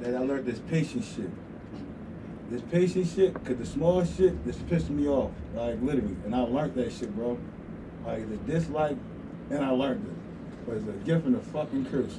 that 0.00 0.14
I 0.14 0.18
learned 0.18 0.46
this 0.46 0.58
patience 0.70 1.14
shit. 1.14 1.30
This 2.50 2.60
patience 2.70 3.14
shit, 3.14 3.32
cause 3.44 3.56
the 3.56 3.64
small 3.64 4.04
shit 4.04 4.44
just 4.44 4.66
pissed 4.68 4.90
me 4.90 5.08
off, 5.08 5.30
like 5.54 5.80
literally. 5.80 6.16
And 6.26 6.34
I 6.34 6.40
learned 6.40 6.74
that 6.74 6.92
shit, 6.92 7.14
bro. 7.16 7.38
Like 8.04 8.28
the 8.28 8.36
dislike, 8.52 8.98
and 9.48 9.64
I 9.64 9.70
learned 9.70 10.06
it. 10.06 10.66
But 10.66 10.76
it's 10.76 10.88
a 10.88 10.92
gift 11.04 11.24
and 11.24 11.36
a 11.36 11.40
fucking 11.40 11.86
curse. 11.86 12.18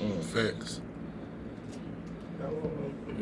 Oh, 0.00 0.10
Facts. 0.20 0.80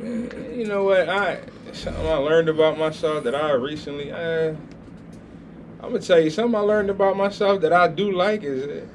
You 0.03 0.67
know 0.67 0.85
what? 0.85 1.09
I 1.09 1.41
something 1.73 2.07
I 2.07 2.15
learned 2.17 2.49
about 2.49 2.79
myself 2.79 3.25
that 3.25 3.35
I 3.35 3.53
recently. 3.53 4.11
Uh, 4.13 4.55
I'm 5.81 5.89
gonna 5.91 5.99
tell 6.01 6.21
you 6.21 6.31
something 6.31 6.55
I 6.55 6.61
learned 6.63 6.91
about 6.91 7.17
myself 7.17 7.61
that 7.63 7.73
I 7.73 7.89
do 7.89 8.13
like 8.13 8.43
is 8.45 8.63
uh, 8.65 8.87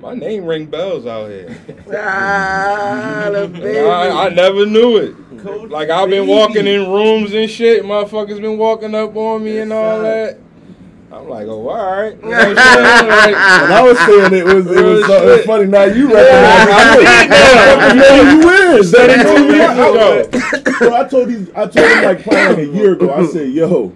my 0.00 0.14
name 0.14 0.44
ring 0.44 0.66
bells 0.66 1.06
out 1.06 1.28
here. 1.28 1.56
Ah, 1.92 3.28
the 3.32 3.48
baby. 3.48 3.80
I, 3.80 4.26
I 4.26 4.28
never 4.28 4.64
knew 4.66 4.96
it. 4.98 5.14
Code 5.42 5.70
Like 5.70 5.90
I've 5.90 6.08
been 6.10 6.22
baby. 6.26 6.32
walking 6.32 6.66
in 6.66 6.90
rooms 6.90 7.32
and 7.32 7.50
shit. 7.50 7.82
Motherfuckers 7.84 8.40
been 8.40 8.58
walking 8.58 8.94
up 8.94 9.16
on 9.16 9.44
me 9.44 9.58
and 9.58 9.72
all 9.72 10.00
that. 10.02 10.38
I'm 11.16 11.28
like, 11.28 11.46
oh, 11.46 11.68
all 11.68 12.02
right. 12.02 12.16
You 12.22 12.30
know 12.30 12.48
what 12.48 12.58
I'm 12.58 12.74
saying? 13.00 13.08
Like, 13.08 13.62
When 13.62 13.72
I 13.72 13.82
was 13.82 13.98
saying 13.98 14.32
it, 14.32 14.32
it 14.34 14.44
was 14.44 14.66
it 14.66 14.84
was 14.84 14.98
Real 14.98 15.06
something 15.06 15.36
shit. 15.36 15.46
funny. 15.46 15.66
Now 15.66 15.84
you 15.84 16.08
Yeah, 16.10 16.14
recognize 16.14 16.68
I 16.76 17.86
it. 17.86 17.92
did 17.92 17.94
You 17.94 18.00
know 18.00 18.24
who 18.24 18.40
you 18.40 18.78
is. 18.78 18.90
Said 18.90 19.22
two 19.22 19.28
ain't 19.28 19.48
weeks 19.48 19.72
who 19.72 19.82
you 19.82 19.98
are. 19.98 20.78
So 20.78 20.94
I 20.94 21.08
told 21.08 21.28
these, 21.28 21.50
I 21.54 21.66
told 21.66 21.90
him 21.90 22.04
like 22.04 22.22
probably 22.22 22.64
a 22.64 22.72
year 22.72 22.92
ago. 22.92 23.12
I 23.14 23.26
said, 23.26 23.50
yo, 23.50 23.92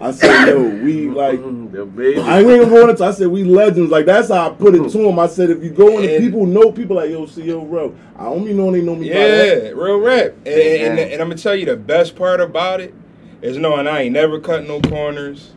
I 0.00 0.10
said, 0.10 0.48
yo, 0.48 0.62
we 0.68 1.08
like. 1.08 1.40
the. 1.72 2.22
I 2.26 2.38
ain't 2.40 2.50
even 2.50 2.68
going 2.68 2.90
into. 2.90 3.04
I 3.04 3.10
said 3.12 3.28
we 3.28 3.44
legends. 3.44 3.90
Like 3.90 4.06
that's 4.06 4.28
how 4.28 4.50
I 4.50 4.54
put 4.54 4.74
it 4.74 4.88
to 4.90 5.08
him. 5.08 5.18
I 5.18 5.26
said 5.28 5.50
if 5.50 5.62
you 5.62 5.70
go 5.70 5.98
into 5.98 6.14
And- 6.14 6.24
people 6.24 6.46
know 6.46 6.70
people 6.72 6.96
like 6.96 7.10
yo, 7.10 7.26
see 7.26 7.42
yo, 7.44 7.64
bro. 7.64 7.94
I 8.16 8.24
don't 8.24 8.44
be 8.44 8.52
knowing 8.52 8.72
they 8.74 8.82
know 8.82 8.94
me 8.96 9.08
by 9.08 9.14
that. 9.14 9.62
Yeah, 9.64 9.68
real 9.70 9.98
rap. 9.98 10.32
And, 10.44 10.48
and, 10.48 10.98
and 10.98 11.22
I'm 11.22 11.28
gonna 11.28 11.40
tell 11.40 11.54
you 11.56 11.66
the 11.66 11.76
best 11.76 12.14
part 12.16 12.40
about 12.40 12.80
it 12.80 12.94
is 13.42 13.56
knowing 13.58 13.86
I 13.88 14.02
ain't 14.02 14.12
never 14.12 14.38
cut 14.40 14.66
no 14.66 14.80
corners. 14.80 15.52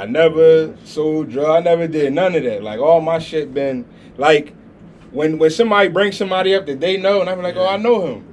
I 0.00 0.06
never 0.06 0.74
sold 0.84 1.28
drugs. 1.28 1.50
I 1.50 1.60
never 1.60 1.86
did 1.86 2.14
none 2.14 2.34
of 2.34 2.42
that. 2.44 2.62
Like 2.62 2.80
all 2.80 3.02
my 3.02 3.18
shit 3.18 3.52
been 3.52 3.84
like 4.16 4.54
when 5.10 5.38
when 5.38 5.50
somebody 5.50 5.88
brings 5.88 6.16
somebody 6.16 6.54
up 6.54 6.64
that 6.66 6.80
they 6.80 6.96
know, 6.96 7.20
and 7.20 7.28
I'm 7.28 7.42
like, 7.42 7.56
oh, 7.56 7.68
I 7.68 7.76
know 7.76 8.06
him. 8.06 8.26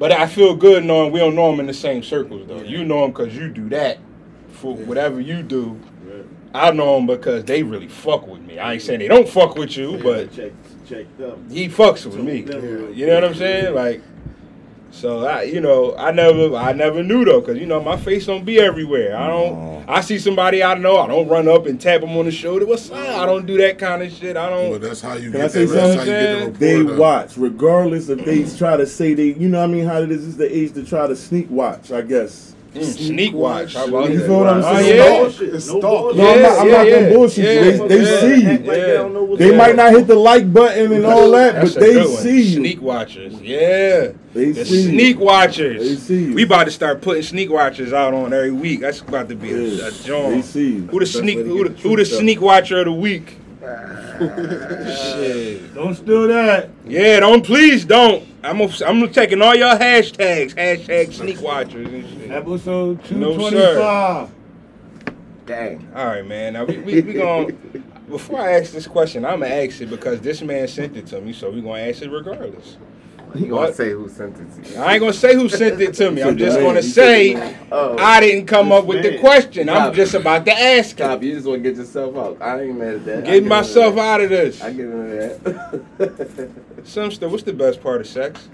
But 0.00 0.10
I 0.10 0.26
feel 0.26 0.56
good 0.56 0.84
knowing 0.84 1.12
we 1.12 1.20
don't 1.20 1.36
know 1.36 1.52
him 1.52 1.60
in 1.60 1.66
the 1.66 1.74
same 1.74 2.02
circles 2.02 2.48
though. 2.48 2.62
You 2.62 2.84
know 2.84 3.04
him 3.04 3.12
because 3.12 3.36
you 3.36 3.48
do 3.50 3.68
that 3.68 3.98
for 4.48 4.74
whatever 4.74 5.20
you 5.20 5.44
do. 5.44 5.80
Right. 6.02 6.26
I 6.52 6.72
know 6.72 6.98
him 6.98 7.06
because 7.06 7.44
they 7.44 7.62
really 7.62 7.86
fuck 7.86 8.26
with 8.26 8.40
me. 8.40 8.58
I 8.58 8.72
ain't 8.72 8.82
saying 8.82 8.98
they 8.98 9.06
don't 9.06 9.28
fuck 9.28 9.54
with 9.54 9.76
you, 9.76 9.96
but 10.02 10.32
check 10.32 10.50
checked 10.88 11.20
up. 11.20 11.38
he 11.48 11.68
fucks 11.68 12.04
with 12.04 12.16
me. 12.16 12.38
You 12.94 13.06
know 13.06 13.14
what 13.14 13.24
I'm 13.24 13.34
saying? 13.36 13.76
Like, 13.76 14.02
so 14.92 15.26
I, 15.26 15.42
you 15.42 15.60
know, 15.60 15.94
I 15.96 16.10
never, 16.10 16.54
I 16.56 16.72
never 16.72 17.02
knew 17.02 17.24
though, 17.24 17.40
cause 17.40 17.56
you 17.56 17.66
know 17.66 17.80
my 17.80 17.96
face 17.96 18.26
don't 18.26 18.44
be 18.44 18.58
everywhere. 18.60 19.16
I 19.16 19.26
don't. 19.28 19.70
I 19.88 20.00
see 20.02 20.18
somebody 20.18 20.62
I 20.62 20.74
know, 20.74 20.98
I 20.98 21.06
don't 21.08 21.28
run 21.28 21.48
up 21.48 21.66
and 21.66 21.80
tap 21.80 22.00
them 22.02 22.16
on 22.16 22.24
the 22.26 22.30
shoulder. 22.30 22.66
What's 22.66 22.90
up? 22.90 22.96
I 22.98 23.26
don't 23.26 23.46
do 23.46 23.56
that 23.58 23.78
kind 23.78 24.02
of 24.02 24.12
shit. 24.12 24.36
I 24.36 24.48
don't. 24.50 24.72
But 24.72 24.82
that's 24.82 25.00
how 25.00 25.14
you 25.14 25.30
Can 25.30 25.40
I 25.40 25.44
get 25.44 25.52
say 25.52 25.64
that. 25.64 25.74
That's 25.74 25.94
how 25.94 26.04
something? 26.04 26.14
you 26.14 26.20
get 26.46 26.52
the 26.54 26.58
They 26.58 26.76
report. 26.78 26.98
watch, 26.98 27.36
regardless 27.36 28.08
if 28.08 28.24
they 28.24 28.44
try 28.58 28.76
to 28.76 28.86
say 28.86 29.14
they, 29.14 29.32
you 29.34 29.48
know 29.48 29.58
what 29.60 29.70
I 29.70 29.72
mean, 29.72 29.84
how 29.86 30.00
it 30.02 30.10
is, 30.10 30.26
it's 30.28 30.36
the 30.36 30.54
age 30.56 30.74
to 30.74 30.84
try 30.84 31.06
to 31.06 31.16
sneak 31.16 31.50
watch, 31.50 31.90
I 31.92 32.02
guess. 32.02 32.49
Mm, 32.74 32.84
sneak 32.84 33.34
watch. 33.34 33.74
How 33.74 33.88
about 33.88 34.10
You 34.10 34.18
that? 34.18 34.26
feel 34.26 34.38
what 34.38 34.48
I'm 34.48 34.62
Oh, 34.64 34.76
saying? 34.82 34.96
yeah. 34.96 35.18
Bullshit. 35.22 35.54
It's 35.54 35.66
No 35.66 35.78
stalk. 35.80 36.00
bullshit. 36.02 36.18
No, 36.18 36.30
I'm 36.32 36.42
not, 36.42 36.58
I'm 36.60 36.66
Yeah, 36.68 36.72
not 36.76 36.86
yeah, 36.86 37.00
gonna 37.00 37.14
bullshit 37.14 37.44
yeah, 37.44 37.52
you. 37.52 37.60
They, 37.60 37.88
they 37.88 38.02
yeah. 38.02 38.20
see 38.20 38.46
Act 38.46 38.62
you. 38.62 38.68
like 38.68 38.80
they 38.80 38.92
don't 38.92 39.12
know 39.14 39.36
They 39.36 39.44
going 39.46 39.56
might 39.58 39.76
not 39.76 39.92
hit 39.92 40.06
the 40.06 40.14
like 40.14 40.52
button 40.52 40.92
and 40.92 41.04
all 41.06 41.30
that, 41.32 41.54
That's 41.56 41.74
but 41.74 41.80
they 41.80 42.04
see 42.04 42.42
you. 42.42 42.56
Sneak 42.60 42.80
watchers. 42.80 43.34
Yeah. 43.42 44.12
They 44.34 44.52
The 44.52 44.64
see 44.64 44.82
you. 44.82 44.88
sneak 44.90 45.18
watchers. 45.18 45.80
They 45.88 45.96
see 45.96 46.24
you. 46.26 46.34
We 46.34 46.44
about 46.44 46.64
to 46.64 46.70
start 46.70 47.02
putting 47.02 47.24
sneak 47.24 47.50
watchers 47.50 47.92
out 47.92 48.14
on 48.14 48.32
every 48.32 48.52
week. 48.52 48.80
That's 48.82 49.00
about 49.00 49.28
to 49.30 49.34
be 49.34 49.50
a, 49.50 49.56
Yeah. 49.62 49.88
a 49.88 49.90
joint. 49.90 50.34
They 50.36 50.42
see 50.42 50.68
you. 50.74 50.80
Who 50.82 51.00
the 51.00 51.06
Best 51.06 51.12
sneak? 51.18 51.36
way 51.38 51.42
Who 51.42 51.64
the, 51.64 51.70
the 51.70 51.80
who 51.80 51.96
the 51.96 52.04
truth 52.04 52.18
sneak 52.20 52.40
watcher 52.40 52.78
of 52.78 52.84
the 52.84 52.92
week? 52.92 53.36
Shit. 54.20 55.74
Don't 55.74 55.94
steal 55.94 56.28
that. 56.28 56.70
Yeah, 56.86 57.20
don't 57.20 57.44
please 57.44 57.84
don't. 57.84 58.24
I'm 58.42 58.60
a, 58.60 58.70
I'm 58.86 59.08
taking 59.10 59.42
all 59.42 59.54
your 59.54 59.74
hashtags, 59.74 60.54
hashtag 60.54 61.12
sneak 61.12 61.40
watchers 61.40 61.88
and 61.88 62.08
shit. 62.08 62.30
Episode 62.30 62.98
No, 63.10 63.32
sir. 63.50 63.74
225. 63.74 64.30
Dang. 65.46 65.88
All 65.94 66.06
right, 66.06 66.26
man. 66.26 66.54
Now 66.54 66.64
we 66.64 66.78
we, 66.78 67.00
we 67.00 67.12
going 67.14 67.84
before 68.08 68.40
I 68.40 68.52
ask 68.58 68.72
this 68.72 68.86
question, 68.86 69.24
I'm 69.24 69.40
gonna 69.40 69.54
ask 69.54 69.80
it 69.80 69.90
because 69.90 70.20
this 70.20 70.42
man 70.42 70.66
sent 70.68 70.96
it 70.96 71.06
to 71.08 71.20
me, 71.20 71.32
so 71.32 71.50
we 71.50 71.60
gonna 71.60 71.82
ask 71.82 72.02
it 72.02 72.10
regardless. 72.10 72.76
You 73.34 73.46
gonna 73.46 73.54
What? 73.54 73.74
say 73.76 73.90
who 73.90 74.08
sent 74.08 74.36
it 74.38 74.64
to 74.64 74.70
you? 74.72 74.80
I 74.80 74.92
ain't 74.94 75.00
gonna 75.00 75.12
say 75.12 75.34
who 75.34 75.48
sent 75.48 75.80
it 75.80 75.94
to 75.94 76.10
me. 76.10 76.22
I'm 76.22 76.36
just 76.38 76.56
Man, 76.56 76.66
gonna 76.66 76.82
say 76.82 77.56
Oh. 77.70 77.96
I 77.98 78.20
didn't 78.20 78.46
come 78.46 78.72
up 78.72 78.86
with 78.86 79.02
the 79.02 79.12
man. 79.12 79.20
question. 79.20 79.68
I'm 79.68 79.92
just 79.94 80.14
about 80.14 80.44
to 80.46 80.52
ask 80.52 80.90
Stop, 80.96 81.22
it. 81.22 81.26
you 81.26 81.34
just 81.34 81.46
want 81.46 81.62
to 81.62 81.68
get 81.70 81.78
yourself 81.78 82.16
out. 82.16 82.38
I 82.40 82.62
ain't 82.62 82.78
mad 82.78 82.94
at 82.96 83.04
that. 83.04 83.18
I 83.18 83.20
Get 83.22 83.32
give 83.40 83.44
myself 83.46 83.92
him 83.94 83.98
out 84.00 84.20
of 84.20 84.30
this. 84.30 84.58
that. 84.58 84.66
I 84.66 84.72
give 84.72 84.90
him 84.90 85.10
that. 85.10 86.50
Simster, 86.84 87.28
what's 87.30 87.42
the 87.44 87.52
best 87.52 87.82
part 87.82 88.00
of 88.00 88.06
sex? 88.06 88.48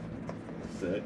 Sex. 0.80 1.00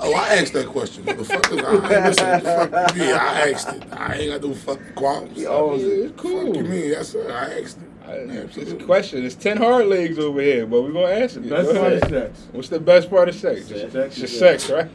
Oh, 0.00 0.12
I 0.14 0.34
asked 0.36 0.52
that 0.54 0.66
question, 0.66 1.04
motherfucker. 1.04 1.64
I 1.64 1.94
ain't 1.96 2.04
listen. 2.06 2.40
Fuck 2.70 2.96
me. 2.96 3.12
I 3.12 3.50
asked 3.52 3.68
it. 3.68 3.82
I 3.92 4.14
ain't 4.16 4.32
got 4.42 4.48
no 4.48 4.54
fucking 4.54 4.94
qualms. 4.96 5.36
He 5.38 5.46
owns 5.46 5.82
it. 5.82 5.86
It's 5.86 6.20
cool. 6.20 6.46
Fuck 6.46 6.56
you 6.56 6.64
mean? 6.64 6.90
That's 6.90 7.14
what 7.14 7.30
I 7.30 7.60
asked 7.60 7.78
it. 7.78 7.88
I- 8.06 8.12
It's 8.56 8.72
a 8.72 8.76
question. 8.76 9.24
It's 9.24 9.34
ten 9.34 9.56
hard 9.56 9.86
legs 9.86 10.18
over 10.18 10.40
here, 10.40 10.66
but 10.66 10.82
we're 10.82 10.92
gonna 10.92 11.06
ask 11.12 11.36
it. 11.36 11.48
Best 11.48 11.74
part 11.74 11.92
of 11.94 12.08
sex. 12.08 12.46
What's 12.52 12.68
the 12.68 12.80
best 12.80 13.10
part 13.10 13.28
of 13.28 13.34
sex? 13.34 13.66
Sex. 13.66 13.94
It's 13.94 14.16
just 14.16 14.38
sex, 14.38 14.70
right? 14.70 14.88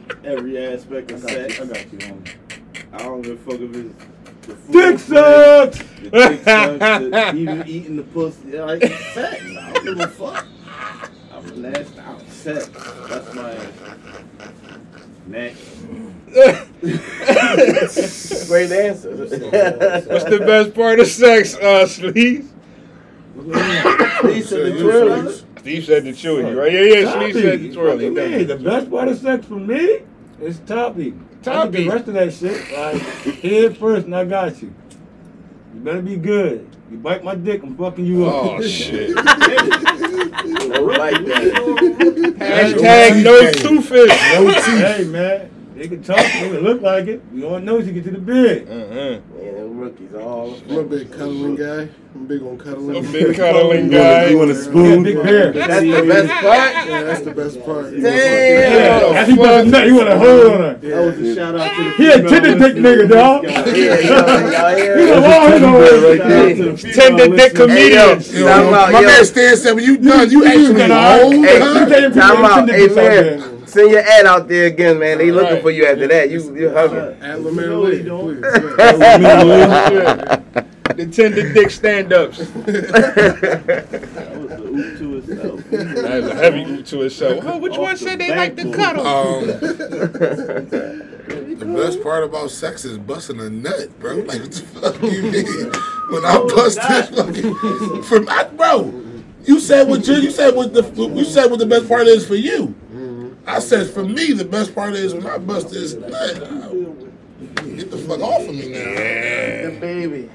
Every 0.24 0.58
aspect 0.58 1.12
I 1.12 1.14
of 1.16 1.22
you. 1.22 1.28
sex. 1.28 1.60
I 1.60 1.66
got 1.66 1.92
you, 1.92 1.98
homie. 1.98 2.34
I 2.92 2.98
don't 2.98 3.22
give 3.22 3.48
a 3.48 3.50
fuck 3.50 3.60
if 3.60 3.74
it's 3.76 3.94
the 4.46 4.54
food 4.56 4.72
Dick 4.72 4.98
friend, 5.00 5.00
sucks! 5.00 5.78
The 6.00 6.10
dick 6.10 6.42
sucks, 6.44 6.78
the, 6.78 7.32
even 7.36 7.68
eating 7.68 7.96
the 7.96 8.02
pussy. 8.02 8.48
Yeah, 8.50 8.64
Like 8.64 8.82
sex. 8.82 9.42
I 9.42 9.72
don't 9.72 9.84
give 9.84 10.00
a 10.00 10.08
fuck. 10.08 10.46
I'm 11.32 11.44
a 11.46 11.56
nasty. 11.56 11.98
I'm 12.00 12.28
sex. 12.28 12.68
That's 13.08 13.34
my 13.34 13.50
answer. 13.50 13.96
Next. 15.26 15.60
Great 18.48 18.72
answer. 18.72 19.10
What's 19.16 20.24
the 20.24 20.38
best 20.46 20.74
part 20.74 21.00
of 21.00 21.06
sex, 21.06 21.54
uh, 21.56 21.86
Sleeve? 21.86 22.50
He 23.34 24.42
said 24.42 24.66
the 24.66 24.70
You 24.76 24.82
twirl. 24.82 25.22
freaks. 25.22 25.44
Steve 25.58 25.84
said 25.84 26.04
the 26.04 26.10
chewy, 26.10 26.56
right? 26.56 26.72
Yeah, 26.72 26.80
yeah, 26.82 27.12
Sleeve 27.12 27.34
said 27.34 27.60
the 27.60 27.72
twirly. 27.72 28.10
What 28.10 28.22
you 28.30 28.36
mean? 28.38 28.46
The 28.46 28.56
best 28.56 28.90
part 28.90 29.08
of 29.08 29.18
sex 29.18 29.46
for 29.46 29.54
me 29.58 30.00
is 30.40 30.60
topping. 30.60 31.26
I 31.46 31.64
get 31.68 31.72
the 31.72 31.88
rest 31.88 32.08
of 32.08 32.14
that 32.14 32.32
shit. 32.32 32.70
Like, 32.72 33.00
head 33.42 33.76
first, 33.76 34.06
and 34.06 34.14
I 34.16 34.24
got 34.24 34.62
you. 34.62 34.72
You 35.74 35.80
better 35.80 36.00
be 36.02 36.16
good. 36.16 36.68
You 36.90 36.98
bite 36.98 37.24
my 37.24 37.34
dick, 37.34 37.62
I'm 37.62 37.76
fucking 37.76 38.04
you 38.06 38.26
up. 38.26 38.44
Oh, 38.44 38.62
shit. 38.62 39.14
Like 40.44 41.24
that. 41.24 42.34
Hashtag 42.38 43.22
no 43.24 43.50
two 43.52 43.80
fish. 43.80 44.08
No 44.34 44.50
teeth. 44.52 44.64
Hey, 44.64 45.04
man. 45.04 45.50
They 45.84 45.88
can 45.96 46.02
talk, 46.02 46.16
they 46.16 46.48
can 46.48 46.60
look 46.60 46.80
like 46.80 47.08
it. 47.08 47.22
We 47.30 47.44
all 47.44 47.58
know 47.60 47.76
you 47.78 47.92
get 47.92 48.04
to 48.04 48.10
the 48.12 48.18
bed. 48.18 48.66
Uh-huh. 48.66 48.94
Man, 48.94 49.54
them 49.54 49.78
rookies 49.78 50.14
all. 50.14 50.56
I'm 50.70 50.78
a 50.78 50.82
big 50.84 51.12
cuddling 51.12 51.56
guy. 51.56 51.88
I'm 52.14 52.26
big 52.26 52.42
on 52.42 52.56
cuddling. 52.56 53.04
A 53.04 53.12
big 53.12 53.36
cuddling 53.36 53.90
guy. 53.90 54.28
you 54.28 54.38
want 54.38 54.50
a 54.50 54.54
spoon? 54.54 55.02
Big 55.02 55.16
bear. 55.22 55.52
That's 55.52 55.80
the 55.82 56.06
best 56.08 56.32
part. 56.32 56.88
Yeah, 56.88 57.02
that's 57.02 57.20
the 57.20 57.30
best 57.32 57.62
part. 57.66 57.90
Damn. 57.90 58.02
Yeah, 58.02 59.20
as 59.20 59.28
he 59.28 59.36
put 59.36 59.42
the 59.48 59.64
nut, 59.64 59.84
he 59.86 59.92
want 59.92 60.08
to 60.08 60.18
hold 60.18 60.46
on 60.46 60.60
her. 60.60 60.78
Yeah. 60.80 60.96
That 60.96 61.04
was 61.04 61.18
a 61.18 61.34
shout 61.34 61.54
out 61.60 61.76
to 61.76 61.84
the 61.84 61.90
He 61.90 62.06
a 62.08 62.28
tender 62.28 62.58
dick 62.58 62.76
nigga, 62.76 63.08
dog. 63.10 63.44
Yeah, 63.44 63.50
y'all, 63.52 64.52
y'all 64.52 64.76
He 64.76 64.82
it? 64.82 65.10
a 65.10 65.20
long 65.20 65.50
Shout 65.50 65.62
out 65.62 66.30
nigga. 66.30 66.80
to 66.80 66.92
Tender 66.94 67.24
dick 67.28 67.52
listeners. 67.52 67.58
comedians. 67.58 68.32
Yo, 68.32 68.46
Talking 68.46 68.68
about, 68.68 68.92
my 68.92 69.00
man 69.02 69.24
Stan 69.26 69.56
said, 69.58 69.72
when 69.74 69.84
you 69.84 69.98
done, 69.98 70.30
you 70.30 70.44
actually 70.46 70.64
hold 70.88 71.44
Hey, 71.44 71.60
huh? 71.60 71.80
You 71.80 71.86
can't 71.86 72.14
put 72.14 72.20
Time 72.20 72.44
out. 72.44 72.66
tender 72.66 73.53
Hey, 73.74 73.82
dicks 73.82 73.90
out 73.90 73.90
there. 73.90 73.90
man. 73.90 73.90
Send 73.90 73.90
your 73.90 74.00
ad 74.00 74.26
out 74.26 74.48
there 74.48 74.66
again, 74.66 74.98
man. 74.98 75.18
They 75.18 75.30
looking 75.30 75.52
Right. 75.54 75.62
for 75.62 75.70
you 75.70 75.86
after 75.86 76.06
that. 76.08 76.30
You, 76.30 76.56
you 76.56 76.70
hungry. 76.70 77.00
At 77.20 77.40
Lamar 77.42 77.66
Lee, 77.66 77.98
he 77.98 78.02
don't. 78.04 78.40
please. 78.40 80.54
The 80.96 81.06
tender 81.06 81.52
dick 81.52 81.70
stand-ups. 81.70 82.38
That 82.38 82.44
was 84.36 84.48
the 84.48 84.62
oop 84.62 84.98
to 84.98 85.16
itself. 85.16 85.60
That 85.70 86.22
was 86.22 86.30
a 86.30 86.34
heavy 86.34 86.62
oop 86.64 86.84
to 86.86 87.02
itself. 87.02 87.42
Huh, 87.44 87.58
which 87.58 87.76
one 87.76 87.96
said 87.96 88.18
they 88.20 88.34
like 88.36 88.54
to 88.56 88.70
cuddle? 88.70 89.04
Um, 89.06 89.46
the 91.58 91.66
best 91.74 92.02
part 92.02 92.22
about 92.24 92.50
sex 92.50 92.84
is 92.84 92.98
busting 92.98 93.40
a 93.40 93.48
nut, 93.50 93.98
bro. 93.98 94.16
Like, 94.18 94.40
what 94.42 94.52
the 94.52 94.60
fuck 94.60 95.02
you 95.02 95.22
mean? 95.22 95.72
When 96.10 96.24
I 96.24 96.38
bust 96.54 96.78
this 96.88 97.08
fucking, 97.10 98.02
from, 98.04 98.28
I, 98.28 98.44
bro, 98.44 98.92
you 99.44 99.58
said 99.60 99.88
what 99.88 100.06
you, 100.06 100.14
you 100.16 100.30
said 100.30 100.54
what 100.54 100.72
the, 100.74 100.82
you 101.14 101.24
said 101.24 101.50
what 101.50 101.58
the 101.58 101.66
best 101.66 101.88
part 101.88 102.06
is 102.06 102.24
for 102.26 102.34
you. 102.36 102.74
I 103.46 103.58
said 103.58 103.88
for 103.90 104.04
me, 104.04 104.32
the 104.32 104.44
best 104.44 104.74
part 104.74 104.94
is 104.94 105.14
when 105.14 105.26
I 105.26 105.38
bust 105.38 105.70
this 105.70 105.94
nut. 105.94 106.10
Get 107.76 107.90
the 107.90 107.98
fuck 107.98 108.20
off 108.20 108.40
of 108.48 108.54
me 108.54 108.68
now. 108.68 108.78
The 109.70 109.78
baby. 109.80 110.30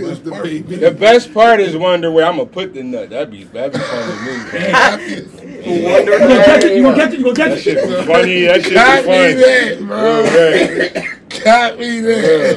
Best 0.00 0.24
part. 0.30 0.44
The 0.46 0.96
best 0.96 1.34
part 1.34 1.58
is 1.60 1.76
wondering 1.76 2.14
where 2.14 2.24
I'm 2.26 2.36
gonna 2.36 2.46
put 2.48 2.72
the 2.74 2.82
nut. 2.84 3.10
That'd 3.10 3.30
be 3.32 3.44
that'd 3.44 3.72
be 3.72 3.78
funny 3.80 4.12
to 4.12 4.22
me. 4.22 5.64
You 5.64 5.82
gonna 5.82 6.44
catch 6.44 6.64
it, 6.64 6.76
you 6.76 6.82
gonna 6.82 6.94
catch 6.96 7.12
it, 7.14 7.18
you 7.18 7.24
gonna 7.24 7.34
That 7.34 7.48
catch 7.48 7.62
shit 7.62 7.78
it. 7.78 7.88
be 7.88 8.04
funny. 8.06 8.42
That 8.44 8.62
shit 8.62 8.74
Got 8.74 9.02
be 9.02 9.08
me 9.08 9.14
funny. 9.16 9.34
there, 9.34 9.76
bro. 9.82 11.10
Right. 11.44 11.70
Got 11.70 11.78
me 11.78 12.00
there. 12.00 12.54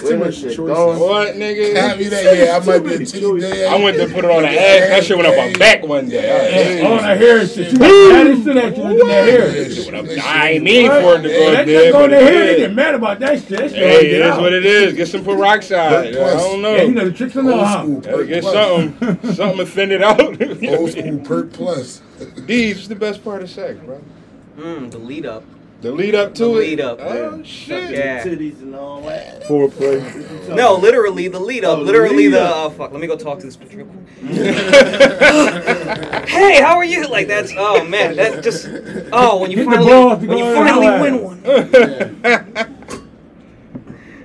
Where 0.00 0.18
this 0.30 0.40
shit 0.40 0.56
going? 0.56 0.98
What 0.98 1.26
Got 1.26 1.34
nigga? 1.36 1.98
me 1.98 2.04
there. 2.08 2.44
Yeah, 2.46 2.56
I 2.56 2.64
might 2.64 2.78
be 2.80 2.94
a 2.94 2.98
titty 3.06 3.40
day. 3.40 3.66
I 3.66 3.76
went 3.76 3.96
to 3.98 4.06
put 4.06 4.24
it 4.24 4.30
on 4.30 4.42
the 4.42 4.48
ass. 4.48 4.88
That 4.88 5.04
shit 5.04 5.16
went 5.16 5.28
up 5.28 5.36
my 5.36 5.52
back 5.58 5.82
one 5.84 6.08
day. 6.08 6.82
On 6.84 6.96
the 6.96 7.16
hair 7.16 7.46
shit. 7.46 7.72
You 7.72 7.78
got 7.78 8.24
that 8.24 8.42
shit 8.44 8.56
at 8.56 8.76
you 8.76 8.84
in 8.84 8.96
the 8.96 9.04
hair. 9.06 10.22
I 10.24 10.50
ain't 10.52 10.64
mean 10.64 10.88
for 10.90 11.16
it 11.16 11.22
to 11.22 11.28
go 11.28 11.50
That 11.50 11.66
there, 11.66 11.82
shit 11.84 11.92
go 11.92 11.98
but 12.00 12.04
in 12.04 12.10
the 12.10 12.16
hair, 12.30 12.46
they 12.46 12.56
get 12.58 12.72
mad 12.74 12.94
about 12.94 13.18
that 13.20 13.38
shit. 13.40 13.48
That 13.50 13.70
shit 13.70 13.78
Hey, 13.78 13.96
oughta 13.96 14.06
it 14.06 14.10
get 14.10 14.20
is 14.20 14.32
out. 14.32 14.40
what 14.40 14.52
it 14.52 14.66
is. 14.66 14.94
Get 14.94 15.08
some 15.08 15.24
peroxide. 15.24 15.92
I 15.92 16.10
don't 16.12 16.62
Yeah, 16.62 16.82
you 16.82 16.92
know 16.92 17.02
know. 17.02 17.08
the 17.10 17.12
tricks 17.16 17.36
in 17.36 17.46
the 17.46 17.52
Old 17.54 17.66
huh? 17.66 17.82
school 17.82 18.24
get 18.24 18.44
something, 18.44 19.32
something 19.34 19.58
to 19.58 19.66
thin 19.66 19.92
it 19.92 20.02
out. 20.02 20.20
Old 20.20 20.90
school 20.92 21.18
perk 21.18 21.52
plus. 21.52 22.02
These 22.46 22.78
is 22.78 22.88
the 22.88 22.96
best 22.96 23.22
part 23.24 23.42
of 23.42 23.50
sex, 23.50 23.78
bro. 23.84 24.00
Mm, 24.56 24.90
the 24.90 24.98
lead 24.98 25.26
up. 25.26 25.42
The 25.80 25.90
lead 25.92 26.14
up 26.14 26.34
to 26.34 26.44
The 26.44 26.50
it. 26.50 26.54
lead 26.58 26.80
up, 26.80 26.98
Oh 27.00 27.36
yeah. 27.36 27.42
shit. 27.42 27.94
Yeah. 27.94 28.22
Titties 28.22 28.60
and 28.60 28.74
all 28.76 29.00
that. 29.02 29.44
Foreplay. 29.44 30.54
No, 30.54 30.74
literally 30.74 31.28
the 31.28 31.40
lead 31.40 31.64
up. 31.64 31.78
Oh, 31.78 31.82
literally 31.82 32.16
lead 32.16 32.34
the 32.34 32.42
up. 32.42 32.66
uh, 32.66 32.70
fuck. 32.70 32.92
Let 32.92 33.00
me 33.00 33.06
go 33.06 33.16
talk 33.16 33.38
to 33.38 33.46
this 33.46 33.56
bitch 33.56 33.74
real 33.74 33.86
quick. 33.86 33.96
hey, 36.28 36.60
how 36.60 36.76
are 36.76 36.84
you? 36.84 37.08
Like 37.08 37.28
that's 37.28 37.52
oh 37.56 37.82
man, 37.86 38.16
that 38.16 38.44
just 38.44 38.68
oh 39.12 39.38
when 39.40 39.50
you 39.50 39.56
Hit 39.58 39.66
finally 39.66 39.86
ball 39.90 40.16
when 40.16 40.36
you 40.38 40.54
finally 40.54 40.90
win 41.00 41.14
holler. 41.14 42.56
one. 42.56 42.76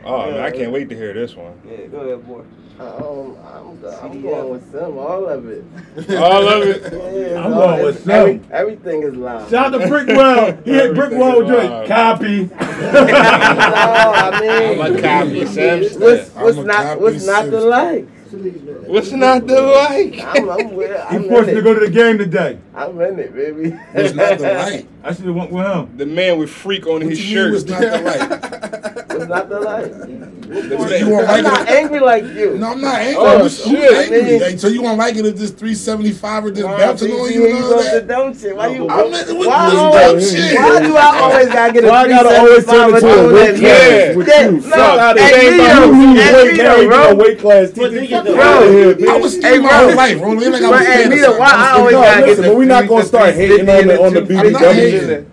Oh 0.08 0.30
man, 0.30 0.39
I 0.39 0.51
can't 0.51 0.72
wait 0.72 0.88
to 0.89 0.95
hear 0.95 1.14
this 1.14 1.36
one. 1.36 1.60
Yeah, 1.68 1.88
go 1.88 1.97
ahead, 2.01 2.28
boy. 2.28 2.43
Um, 2.80 3.38
I'm, 3.53 3.86
I'm 4.01 4.21
going 4.21 4.49
with 4.49 4.71
some, 4.71 4.97
all 4.97 5.26
of 5.28 5.47
it. 5.47 5.63
All 6.17 6.47
of 6.47 6.63
it. 6.67 6.82
Yeah, 7.32 7.43
I'm 7.45 7.51
going 7.53 7.86
with 7.86 7.95
it's- 7.95 8.03
some. 8.03 8.11
every- 8.11 8.41
Everything 8.51 9.03
is 9.03 9.15
loud. 9.15 9.49
Shout 9.49 9.73
out 9.73 9.80
to 9.80 9.88
Brickwell. 9.88 10.63
He 10.65 10.71
hit 10.73 10.91
Brickwell 10.93 11.38
with 11.38 11.47
Wow. 11.47 11.86
joint. 11.86 11.88
Copy. 11.88 12.45
no, 12.55 12.57
I 12.59 14.41
mean, 14.41 14.82
I'm 14.82 14.95
a 14.95 15.01
copy, 15.01 15.45
Sam. 15.45 15.82
what's, 16.01 16.30
what's 16.36 16.57
not 16.57 16.76
copy 16.84 17.01
what's 17.01 17.26
not 17.26 17.43
to 17.45 17.59
like? 17.61 18.07
What's 18.88 19.11
not 19.11 19.47
to 19.47 19.61
like? 19.61 20.19
I'm, 20.21 20.49
I'm, 20.49 20.76
with, 20.76 20.91
He 21.09 21.15
I'm 21.15 21.30
forced 21.30 21.47
me 21.47 21.53
to 21.53 21.61
go 21.61 21.73
to 21.73 21.80
the 21.80 21.89
game 21.91 22.17
today. 22.17 22.59
I'm 22.73 22.99
in 22.99 23.19
it, 23.19 23.34
baby. 23.34 23.69
What's 23.93 24.13
not 24.13 24.38
the 24.39 24.53
like? 24.53 24.88
I 25.03 25.13
should 25.13 25.26
have 25.26 25.36
went 25.36 25.51
with 25.51 25.65
him. 25.65 25.95
The 25.97 26.05
man 26.05 26.38
with 26.39 26.49
freak 26.49 26.86
on 26.88 26.93
What 26.95 27.03
his 27.03 27.32
you 27.32 27.38
mean 27.51 27.63
shirt. 27.63 27.69
what's 27.69 27.69
not 27.69 27.80
the 27.82 28.82
light? 28.82 28.91
What's 29.18 29.30
not 29.30 29.49
to 29.49 29.59
like? 29.59 29.91
So 30.45 30.95
you 30.95 31.09
won't 31.09 31.28
I'm 31.28 31.43
like 31.43 31.43
not 31.43 31.61
it? 31.61 31.70
angry 31.70 31.99
like 31.99 32.24
you. 32.26 32.57
No, 32.57 32.72
I'm 32.72 32.82
not 32.82 32.99
angry. 32.99 33.16
Oh, 33.18 33.39
Who's- 33.39 33.63
who's 33.63 33.74
shit, 33.80 33.93
angry? 34.13 34.22
man. 34.22 34.41
Like, 34.41 34.59
so 34.59 34.68
you 34.68 34.82
won't 34.84 34.97
like 34.99 35.16
it 35.16 35.26
if 35.26 35.36
this 35.38 35.49
375 35.51 36.45
or 36.45 36.51
this 36.51 36.63
Why, 36.63 36.78
bouncing 36.78 37.11
on 37.13 37.32
you 37.34 37.45
and 37.47 37.63
all 37.63 37.70
goes 37.72 37.86
the 37.86 37.91
that? 37.91 38.07
dumb 38.07 38.38
shit. 38.38 38.55
Why 38.55 38.68
you? 38.68 38.88
I'm 38.88 39.05
in- 39.13 39.38
what- 39.38 39.47
Why 39.47 39.70
this 39.70 39.80
always- 39.80 40.32
dumb 40.34 40.41
shit. 40.41 40.55
Why 40.55 40.80
do 40.82 40.95
I 40.97 41.20
always 41.20 41.47
gotta 41.47 41.74
get 41.74 41.84
a 41.84 41.88
Why 41.88 42.01
I 42.03 42.07
gotta 42.07 42.38
always 42.39 42.66
turn 42.66 42.93
it 42.95 42.99
to 42.99 43.07
a 43.30 43.34
weight 43.34 43.57
Yeah. 43.57 43.70
class 44.13 44.16
with 44.16 44.28
Yeah, 44.28 44.41
you? 44.45 44.51
no, 44.51 44.61
Fuck 44.61 44.80
out 44.99 45.18
of 45.18 45.24
hey, 45.24 45.41
here. 45.41 45.51
Leo, 45.51 45.86
You 45.86 46.07
need 46.13 46.20
hey, 46.20 46.34
weight, 46.43 46.57
now 46.57 46.74
Leo, 46.76 46.82
you 46.82 46.88
bro. 46.89 46.97
got 46.97 47.18
weight 47.18 47.39
class. 47.39 47.70
But 47.72 47.89
TT, 47.89 47.95
nigga, 47.95 48.09
fuck 48.11 48.26
though- 48.26 48.41
out 48.41 48.63
of 48.63 48.72
here, 48.74 48.89
I 48.89 48.93
bitch. 48.93 49.22
was 49.22 49.34
Hey, 49.34 49.39
skinny 49.41 49.57
my 49.59 49.70
bro. 49.70 49.78
whole 49.88 49.95
life, 49.95 50.20
bro. 50.20 50.32
It 50.32 50.43
ain't 50.43 50.51
like 50.53 50.61
I 50.61 50.70
But, 50.70 50.72
was 50.72 50.80
hey, 50.88 50.93
fat 51.03 51.05
or 51.05 51.16
Leo, 51.16 51.30
why 51.39 51.49
something. 51.49 51.66
I 51.66 51.72
always 51.72 51.93
No, 51.95 52.01
gotta 52.01 52.20
get 52.20 52.28
listen, 52.30 52.43
the 52.43 52.49
but 52.49 52.57
we 52.57 52.66
not 52.66 52.88
gonna 52.88 53.05
start 53.05 53.34
hating 53.34 53.70
on 53.70 53.88
the 53.88 54.01
on 54.01 54.13
the 54.13 54.20
I'm 54.22 54.51
not 54.51 54.61
BBW. 54.61 55.26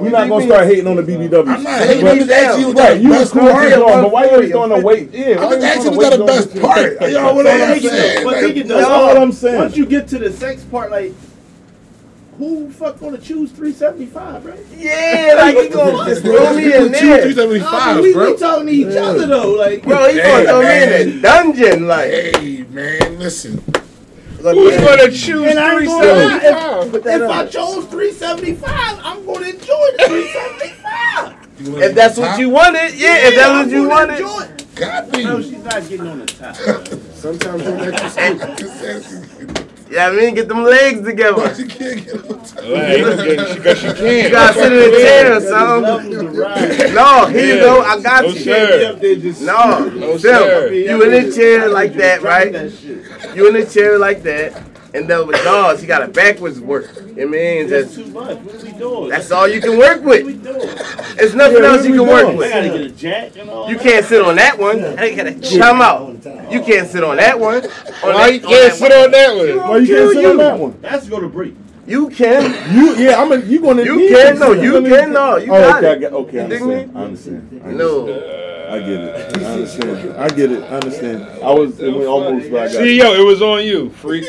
Hating. 0.00 0.12
We 0.12 0.18
not 0.18 0.28
gonna 0.28 0.46
start 0.46 0.66
hating 0.66 0.86
on 0.86 0.96
the 0.96 1.02
BBW. 1.02 1.38
I'm 1.54 1.62
not 1.62 1.78
shit. 1.80 1.88
hating. 1.88 2.08
I'm 2.08 2.18
just 2.18 2.30
asking 2.30 2.60
you 2.60 2.66
what 2.68 2.76
Right, 2.78 2.94
the 2.94 3.00
you 3.02 3.08
was 3.10 3.18
best 3.18 3.32
cool 3.32 3.48
as 3.48 3.72
part. 3.74 3.82
on, 3.94 4.02
but 4.02 4.12
why 4.12 4.24
you 4.24 4.30
always 4.30 4.50
throwing 4.50 4.70
the 4.70 4.80
weight? 4.86 5.10
Yeah, 5.12 5.36
why 5.36 5.44
I'm 5.44 5.52
you 5.52 5.58
just 5.60 5.64
asking 5.64 5.82
throwing 5.82 5.96
what's 5.96 6.16
the 6.16 6.24
best 6.24 6.60
part. 6.60 7.10
Y'all, 7.12 7.34
what 7.36 7.46
I'm 7.46 7.80
saying? 7.80 8.24
but 8.24 8.40
think 8.40 8.56
it 8.56 8.68
That's 8.68 8.86
all 8.88 9.16
I'm 9.18 9.32
saying. 9.32 9.58
Once 9.58 9.76
you 9.76 9.86
get 9.86 10.08
to 10.08 10.18
the 10.18 10.32
sex 10.32 10.62
part, 10.64 10.90
like, 10.90 11.12
who 12.38 12.70
fuck 12.70 12.98
gonna 12.98 13.18
choose 13.18 13.50
375, 13.52 14.42
bro? 14.42 14.54
Yeah, 14.78 15.34
like 15.36 15.56
he 15.58 15.68
gonna 15.68 16.04
just 16.08 16.22
throw 16.22 16.54
me 16.54 16.64
in 16.74 16.84
Two 16.84 16.88
there. 16.88 17.30
375, 17.30 18.00
we, 18.02 18.12
bro. 18.14 18.30
we 18.32 18.36
talking 18.38 18.66
to 18.66 18.72
each 18.72 18.96
other 18.96 19.26
though, 19.26 19.50
like, 19.50 19.82
Bro, 19.82 20.08
he 20.08 20.16
gonna 20.16 20.22
Hey, 20.22 20.44
throw 20.46 20.62
me 20.62 20.82
in 20.82 21.18
a 21.18 21.20
dungeon, 21.20 21.86
like. 21.86 22.10
Hey, 22.10 22.64
man, 22.70 23.18
listen. 23.18 23.62
Who's 24.42 24.76
gonna 24.76 25.10
choose 25.10 25.54
three 25.54 25.54
seventy 25.54 25.56
five? 25.56 25.58
I 25.58 25.72
ain't 25.72 25.78
three 25.78 25.86
gonna 25.86 26.12
lie, 26.12 26.38
seventy 26.40 26.50
five? 26.52 26.90
Put 26.92 27.04
that 27.04 27.20
if 27.20 27.30
I 27.30 27.46
chose 27.46 27.84
375, 27.86 29.00
I'm 29.02 29.26
gonna 29.26 29.46
enjoy 29.46 29.86
the 29.98 30.04
375. 30.08 31.82
If 31.82 31.94
that's 31.94 32.16
what 32.18 32.38
you 32.38 32.48
wanted, 32.50 32.94
yeah, 32.94 33.28
if 33.28 33.34
that's 33.36 33.50
what 33.50 33.70
you 33.70 33.82
I'm 33.82 33.88
wanted. 33.88 34.18
gonna 34.20 34.44
enjoy 34.44 34.54
it. 34.54 34.74
Got 34.74 35.12
me. 35.12 35.24
No, 35.24 35.42
she's 35.42 35.62
not 35.62 35.88
getting 35.88 36.06
on 36.06 36.18
the 36.20 36.26
top. 36.26 36.56
Sometimes 37.14 37.62
you're 37.64 37.90
an 37.90 37.94
extra 37.94 39.59
Yeah, 39.90 40.06
I 40.08 40.12
mean, 40.12 40.34
get 40.36 40.46
them 40.48 40.62
legs 40.62 41.02
together. 41.04 41.36
But 41.36 41.58
you 41.58 41.66
can't 41.66 42.04
get 42.04 42.14
on 42.14 42.38
top. 42.44 42.54
Because 42.56 43.78
she 43.80 43.86
can't. 43.88 44.24
You 44.24 44.30
gotta 44.30 44.54
sit 44.54 44.72
in 44.72 44.94
a 44.94 44.96
chair 44.98 45.36
or 45.36 45.40
something. 45.40 45.82
levels 45.82 46.34
to 46.34 46.40
ride. 46.40 46.94
No, 46.94 47.26
here 47.26 47.46
you 47.46 47.54
Yeah. 47.56 47.60
go. 47.62 47.80
I 47.82 48.00
got 48.00 48.22
No, 48.22 48.28
you. 48.30 48.38
sir. 48.38 48.68
Can't 48.68 48.80
be 48.80 48.84
up 48.86 49.00
there 49.00 49.16
just 49.16 49.42
No, 49.42 49.84
No, 49.88 50.18
Phil, 50.18 50.72
you 50.72 51.02
in 51.02 51.12
a 51.26 51.32
chair 51.32 51.68
like 51.68 51.94
that, 51.94 52.22
right? 52.22 52.52
You 53.34 53.48
in 53.48 53.56
a 53.56 53.64
chair 53.66 53.98
like 53.98 54.22
that, 54.22 54.52
and 54.94 55.08
then 55.08 55.26
with 55.26 55.42
dogs, 55.44 55.80
he 55.80 55.86
got 55.86 56.02
a 56.02 56.08
backwards 56.08 56.60
work. 56.60 56.90
You 57.16 57.28
mean 57.28 57.68
That's 57.68 57.94
just 57.94 58.06
too 58.06 58.12
much. 58.12 58.38
What 58.38 58.54
are 58.54 58.64
we 58.66 58.72
doing? 58.72 59.08
that's 59.10 59.30
all 59.30 59.46
you 59.48 59.60
can 59.60 59.78
work 59.78 60.02
What 60.02 60.20
are 60.20 60.24
we 60.24 60.32
with. 60.34 60.44
doing? 60.44 61.16
There's 61.16 61.34
nothing 61.34 61.62
Yeah, 61.62 61.68
else 61.70 61.84
you 61.84 61.92
we 61.92 61.98
can 61.98 62.06
work 62.08 62.22
doing? 62.26 62.34
I 62.34 62.38
with. 62.38 62.50
gotta 62.50 62.68
get 62.68 62.80
a 62.80 62.90
jack 62.90 63.36
and 63.36 63.50
all 63.50 63.68
You 63.70 63.76
that. 63.76 63.82
can't 63.84 64.06
sit 64.06 64.22
on 64.22 64.36
that 64.36 64.58
one. 64.58 64.84
I 64.98 65.14
gotta 65.14 65.34
Come 65.58 65.80
out. 65.82 66.52
You 66.52 66.60
can't 66.62 66.88
sit 66.88 67.04
on 67.04 67.16
that 67.18 67.38
one. 67.38 67.64
On 67.64 67.70
Why 68.02 68.12
that- 68.12 68.32
you 68.34 68.40
can't 68.40 68.50
that 68.72 68.74
sit 68.74 68.90
one. 68.90 68.92
on 69.04 69.10
that 69.12 69.36
one? 69.36 69.68
Why 69.68 69.76
you 69.78 69.86
can't 69.94 70.12
sit 70.12 70.22
you. 70.22 70.30
on 70.30 70.36
that 70.38 70.58
one? 70.58 70.78
That's 70.80 71.08
gonna 71.08 71.28
break. 71.28 71.54
You 71.86 72.08
can. 72.10 72.74
You 72.74 72.94
yeah, 72.96 73.20
I'm 73.20 73.32
a, 73.32 73.38
you 73.40 73.60
gonna 73.60 73.82
You 73.82 73.96
need 73.96 74.10
can. 74.10 74.34
to 74.34 74.38
No, 74.40 74.52
you 74.52 74.76
on 74.76 74.84
can. 74.84 75.12
No, 75.12 75.36
you 75.38 75.52
Oh, 75.52 75.60
got 75.60 75.78
okay, 75.84 75.92
it. 75.94 76.00
get, 76.00 76.12
okay, 76.12 76.38
I 76.40 76.42
You 76.44 76.48
dig 76.48 76.62
understand. 76.62 76.92
I 76.96 77.02
understand. 77.02 77.48
I 77.52 77.68
understand. 77.68 77.78
No. 77.78 78.39
I 78.70 78.78
get 78.78 78.88
it. 78.90 79.36
I 79.38 79.44
understand. 79.52 80.12
I 80.16 80.28
get 80.28 80.52
it. 80.52 80.62
I 80.62 80.66
understand. 80.68 81.22
I 81.42 81.52
was 81.52 81.80
it 81.80 81.92
went 81.92 82.06
almost 82.06 82.50
like 82.50 82.70
I 82.70 82.72
got. 82.72 82.78
See, 82.82 82.98
yo, 82.98 83.12
it 83.14 83.24
was 83.26 83.42
on 83.42 83.64
you, 83.64 83.90
freak. 83.90 84.26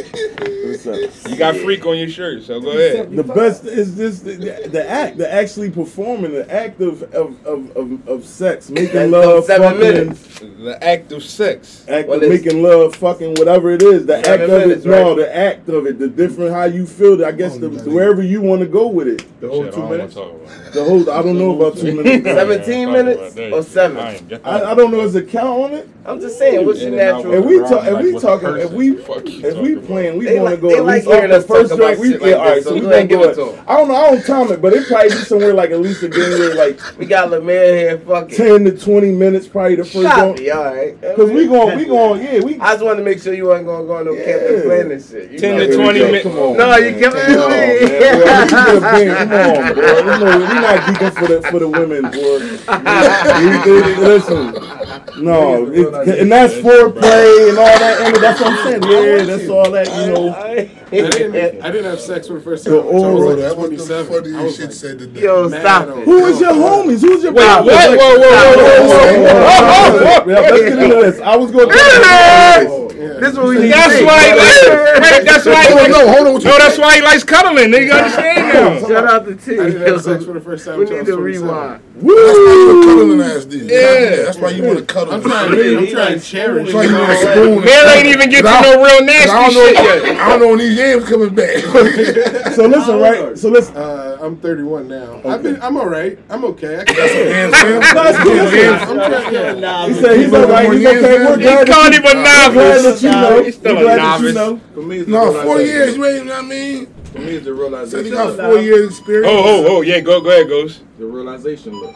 What's 0.63 0.87
up? 0.87 1.29
You 1.29 1.35
got 1.37 1.55
freak 1.57 1.85
on 1.85 1.97
your 1.97 2.09
shirt, 2.09 2.43
so 2.43 2.59
go 2.59 2.71
ahead. 2.71 3.11
The 3.15 3.23
best 3.23 3.65
is 3.65 3.95
just 3.95 4.23
the, 4.25 4.33
the, 4.35 4.69
the 4.69 4.89
act, 4.89 5.17
the 5.17 5.31
actually 5.31 5.69
performing, 5.69 6.31
the 6.31 6.51
act 6.51 6.81
of 6.81 7.03
of, 7.13 7.45
of, 7.45 7.75
of, 7.77 8.07
of 8.07 8.25
sex, 8.25 8.69
making 8.69 9.11
love, 9.11 9.45
seven 9.45 9.73
fucking, 9.73 9.79
minutes. 9.79 10.39
The 10.39 10.77
act 10.81 11.11
of 11.11 11.23
sex. 11.23 11.85
act 11.89 12.07
Well, 12.07 12.23
of 12.23 12.29
making 12.29 12.63
love, 12.63 12.95
fucking, 12.95 13.35
whatever 13.35 13.71
it 13.71 13.83
is. 13.83 14.05
The 14.05 14.17
act 14.17 14.27
of 14.43 14.49
minutes, 14.49 14.85
it, 14.85 14.89
no, 14.89 15.09
right? 15.09 15.17
the 15.17 15.35
act 15.35 15.69
of 15.69 15.85
it, 15.87 15.99
the 15.99 16.07
different 16.07 16.51
how 16.53 16.63
you 16.65 16.85
feel. 16.87 17.23
I 17.25 17.31
guess 17.31 17.57
the, 17.57 17.69
wherever 17.69 18.21
you 18.23 18.41
want 18.41 18.61
to 18.61 18.67
go 18.67 18.87
with 18.87 19.07
it. 19.07 19.25
The 19.41 19.47
whole 19.49 19.63
Shit, 19.65 19.73
I 19.73 19.75
two 19.75 19.81
don't 19.81 19.91
minutes. 19.91 20.13
talk 20.13 20.31
about 20.31 20.47
that. 20.47 20.73
The 20.73 20.83
whole, 20.83 21.09
I 21.11 21.21
don't 21.21 21.37
know 21.37 21.55
about 21.59 21.77
two 21.77 21.95
minutes. 22.01 22.23
Seventeen 22.25 22.87
Talk 22.87 22.95
about 22.95 23.05
minutes 23.05 23.33
that. 23.35 23.53
or 23.53 23.63
seven? 23.63 24.27
I, 24.31 24.71
I, 24.71 24.75
don't 24.75 24.91
know. 24.91 25.01
Is 25.01 25.15
a 25.15 25.23
count 25.23 25.63
on 25.63 25.73
it? 25.73 25.89
I'm 26.03 26.19
just 26.19 26.39
saying, 26.39 26.65
what's 26.65 26.79
your 26.79 26.87
In 26.93 26.99
and 26.99 27.17
natural? 27.17 27.33
If 27.35 27.45
we 27.45 27.59
talk, 27.59 27.85
if 27.85 28.01
we 28.03 28.13
with 28.13 28.21
talking, 28.23 28.55
if 28.57 28.71
we 28.71 28.95
Fuck 28.97 29.23
if 29.25 29.57
we 29.57 29.75
talking 29.75 29.81
playing, 29.85 30.17
we 30.17 30.39
want 30.39 30.55
to 30.55 30.61
go 30.61 30.69
they 30.69 30.77
at 30.77 30.83
like 30.85 30.95
least 30.95 31.07
off 31.07 31.13
hearing 31.13 31.29
the 31.29 31.37
us 31.37 31.45
first 31.45 31.69
talk 31.69 31.79
about 31.79 31.97
We 31.99 32.11
shit 32.11 32.21
like 32.21 32.29
yeah, 32.31 32.35
all 32.37 32.45
right. 32.45 32.55
this, 32.55 32.63
So 32.63 32.69
so 32.69 32.75
we 32.75 32.81
go 32.81 32.89
gonna 32.89 33.05
give 33.07 33.21
it 33.21 33.29
At, 33.29 33.35
to 33.35 33.51
'em. 33.53 33.65
I 33.67 33.77
don't 33.77 33.87
know. 33.87 33.95
I 33.95 34.11
don't 34.11 34.25
time 34.25 34.51
it, 34.51 34.61
but 34.63 34.73
it 34.73 34.87
probably 34.87 35.09
be 35.09 35.15
somewhere 35.17 35.53
like 35.53 35.69
at 35.71 35.79
least 35.79 36.01
a 36.03 36.09
game 36.09 36.29
where 36.31 36.55
like 36.55 36.79
We 36.97 37.05
got 37.05 37.29
Lemaire 37.29 37.77
here. 37.77 37.97
Fuck 37.99 38.31
it. 38.31 38.35
ten 38.35 38.63
to 38.65 38.77
twenty 38.77 39.11
minutes, 39.11 39.47
probably 39.47 39.75
the 39.75 39.83
first 39.85 39.99
Stop 39.99 40.17
joint. 40.17 40.39
me, 40.39 40.49
all 40.49 40.63
right. 40.63 41.01
Cause 41.15 41.29
we 41.29 41.45
going, 41.47 41.77
we 41.77 41.85
going, 41.85 42.21
yeah, 42.25 42.39
we. 42.41 42.59
I 42.59 42.73
just 42.73 42.83
wanted 42.83 42.97
to 42.97 43.03
make 43.05 43.21
sure 43.21 43.33
you 43.35 43.45
wasn't 43.45 43.67
gonna 43.67 43.85
go 43.85 43.95
on 43.97 44.05
no 44.05 44.13
Yeah. 44.13 44.25
camping 44.25 44.61
plan 44.63 44.89
shit. 45.07 45.31
You 45.31 45.37
10 45.39 45.57
know. 45.57 45.67
to 45.67 45.75
20 45.75 45.99
minutes. 45.99 46.23
Come 46.23 46.39
on, 46.39 46.57
No, 46.57 46.75
you 46.77 46.91
man. 46.91 46.99
kept 46.99 47.15
it 47.15 47.25
Come 47.27 47.41
on, 47.43 47.49
man. 47.51 47.71
in. 47.71 47.87
Boy, 48.01 48.17
we 48.41 48.49
get 48.49 48.75
a 48.75 48.81
band. 48.81 49.29
Come 49.29 49.37
on, 49.37 49.75
boy. 49.75 49.81
You 50.01 50.19
know, 50.19 50.39
we 50.39 50.53
not 50.55 50.79
geeking 50.81 51.13
for 51.13 51.27
the 51.27 51.41
for 51.51 51.59
the 51.59 51.67
women, 51.69 52.01
boy. 52.09 52.39
We- 53.41 53.71
we- 53.71 53.91
Listen, 54.01 54.53
no, 55.23 55.67
it, 55.71 55.90
and 55.93 56.31
that's 56.31 56.53
foreplay 56.55 57.49
and 57.49 57.57
all 57.57 57.79
that. 57.79 58.01
And 58.01 58.15
that's 58.17 58.39
what 58.39 58.53
I'm 58.53 58.63
saying. 58.63 58.83
Yeah, 58.83 59.23
that's 59.23 59.49
all 59.49 59.71
that. 59.71 59.87
You 59.87 60.13
know, 60.13 60.80
didn't, 60.91 61.63
I 61.63 61.71
didn't 61.71 61.85
have 61.85 61.99
sex 62.01 62.27
for 62.27 62.33
the 62.33 62.41
first 62.41 62.65
time. 62.65 62.73
The 62.73 62.79
until 62.81 63.05
I 63.05 63.09
was 63.11 63.19
Bro, 63.19 63.27
like 63.29 63.37
that 63.37 63.57
was 63.57 63.87
the 63.87 64.05
funniest 64.05 64.57
shit 64.57 64.65
like, 64.65 64.73
said 64.75 64.99
today. 64.99 65.21
Yo, 65.21 65.47
stop 65.49 65.87
on- 65.87 65.99
it. 65.99 66.05
who 66.05 66.25
is 66.25 66.39
your 66.41 66.51
homies? 66.51 67.01
Who's 67.01 67.23
your 67.23 67.31
Wait, 67.33 67.43
what? 67.45 67.65
Whoa, 67.65 67.95
whoa, 67.95 68.19
whoa, 68.19 68.55
whoa, 68.55 68.87
whoa, 68.87 69.21
whoa, 69.21 70.25
whoa. 70.25 70.31
Yeah, 70.31 70.39
let's 70.39 70.61
get 70.61 70.79
into 70.79 70.95
this. 70.95 71.19
I 71.21 71.35
was 71.37 71.51
going 71.51 71.69
to. 71.69 71.75
Oh. 71.77 72.87
This 73.01 73.33
is 73.33 73.37
what 73.37 73.47
we 73.49 73.59
need 73.59 73.71
That's 73.73 73.93
to 73.93 73.97
see. 73.99 74.05
why 74.05 74.23
he 74.23 74.33
likes, 74.37 74.61
wait, 74.67 75.25
that's 75.25 75.45
why 75.45 75.65
he 75.67 75.73
likes, 75.73 75.89
no, 75.89 76.07
hold 76.07 76.27
on. 76.27 76.33
No, 76.43 76.57
that's 76.57 76.77
why 76.77 76.95
he 76.95 77.01
likes 77.01 77.23
cuddling. 77.23 77.71
Nigga, 77.71 77.93
understand 77.97 78.47
now. 78.81 78.87
Shout 78.87 79.03
out 79.05 79.25
to 79.25 79.35
T. 79.35 79.59
I 79.59 79.63
didn't 79.65 79.87
have 79.87 80.01
sex 80.01 80.25
for 80.25 80.33
the 80.33 80.41
first 80.41 80.65
time 80.65 80.77
We 80.79 80.85
need 80.85 81.05
to 81.05 81.17
27. 81.17 81.23
rewind. 81.23 81.81
That's 81.95 82.03
why 82.05 82.53
you 82.53 82.81
a 82.81 82.85
cuddling 82.85 83.21
ass 83.21 83.45
dude. 83.45 83.69
Yeah. 83.69 84.23
That's 84.25 84.37
why 84.37 84.49
you 84.49 84.63
want 84.63 84.79
to 84.79 84.85
cuddle. 84.85 85.13
I'm 85.13 85.21
trying 85.21 85.51
to, 85.51 85.77
I'm 85.77 85.87
trying 85.87 86.19
to 86.19 86.25
cherish. 86.25 86.65
That's 86.71 86.75
why 86.75 86.83
you 86.83 86.89
you 86.89 86.97
want 86.97 87.11
to 87.11 87.17
spoon. 87.31 87.65
Man 87.65 87.97
ain't 87.97 88.07
even 88.07 88.29
get 88.29 88.41
to 88.41 88.61
no 88.61 88.83
real 88.83 89.05
nasty 89.05 89.53
shit 89.53 89.73
yet. 89.75 90.17
I 90.21 90.29
don't 90.29 90.39
know 90.39 90.47
when 90.49 90.57
these 90.59 90.77
yams 90.81 91.05
coming 91.09 91.33
back. 91.35 91.63
So 92.51 92.65
listen, 92.67 92.99
right? 92.99 93.37
So 93.37 93.49
listen. 93.49 93.75
Uh, 93.77 94.17
I'm 94.21 94.35
31 94.37 94.87
now. 94.89 95.21
I've 95.25 95.41
been, 95.41 95.61
I'm 95.61 95.77
all 95.77 95.87
right. 95.87 96.19
I'm 96.29 96.43
okay. 96.45 96.81
I 96.81 96.83
can, 96.83 97.27
Yams, 97.27 97.55
fam. 97.55 97.79
No, 97.95 98.03
it's 98.03 98.17
cool. 98.19 98.33
Listen. 98.33 98.89
I'm 98.89 98.97
trying, 98.97 99.59
yeah. 99.61 99.87
He 99.87 99.93
said 99.93 100.17
he's 100.19 100.33
all 100.33 100.47
right. 100.47 100.71
He's 100.73 100.85
okay. 100.85 101.25
We're 101.25 101.37
He 101.37 101.43
glad 101.43 101.67
called 101.67 101.93
that 101.93 101.93
him 101.93 102.03
a 102.03 102.07
you, 102.07 102.13
glad 102.13 102.53
novice. 102.53 103.01
that 103.01 103.01
you 103.01 103.09
know. 103.11 103.43
He's 103.43 103.55
still 103.55 103.77
a 103.77 103.81
glad 103.81 103.97
that 103.99 104.19
you 104.21 104.33
novice. 104.33 104.35
know. 104.35 104.61
For 104.73 104.81
me, 104.81 105.05
No, 105.07 105.31
four 105.43 105.57
realization. 105.57 105.65
years. 105.67 105.95
You 105.97 106.05
ain't. 106.05 106.31
I 106.31 106.41
mean, 106.41 106.85
For 107.05 107.19
me, 107.19 107.25
it's 107.35 107.45
the 107.45 107.51
said 107.51 107.59
realization. 107.59 108.05
he 108.05 108.11
got 108.11 108.35
four 108.35 108.57
years 108.59 108.89
experience. 108.89 109.27
Oh, 109.31 109.43
oh, 109.65 109.77
oh, 109.77 109.81
yeah, 109.81 109.99
go, 110.01 110.19
go 110.21 110.29
ahead, 110.29 110.47
goes. 110.49 110.83
The 110.99 111.05
realization 111.05 111.73
look. 111.73 111.95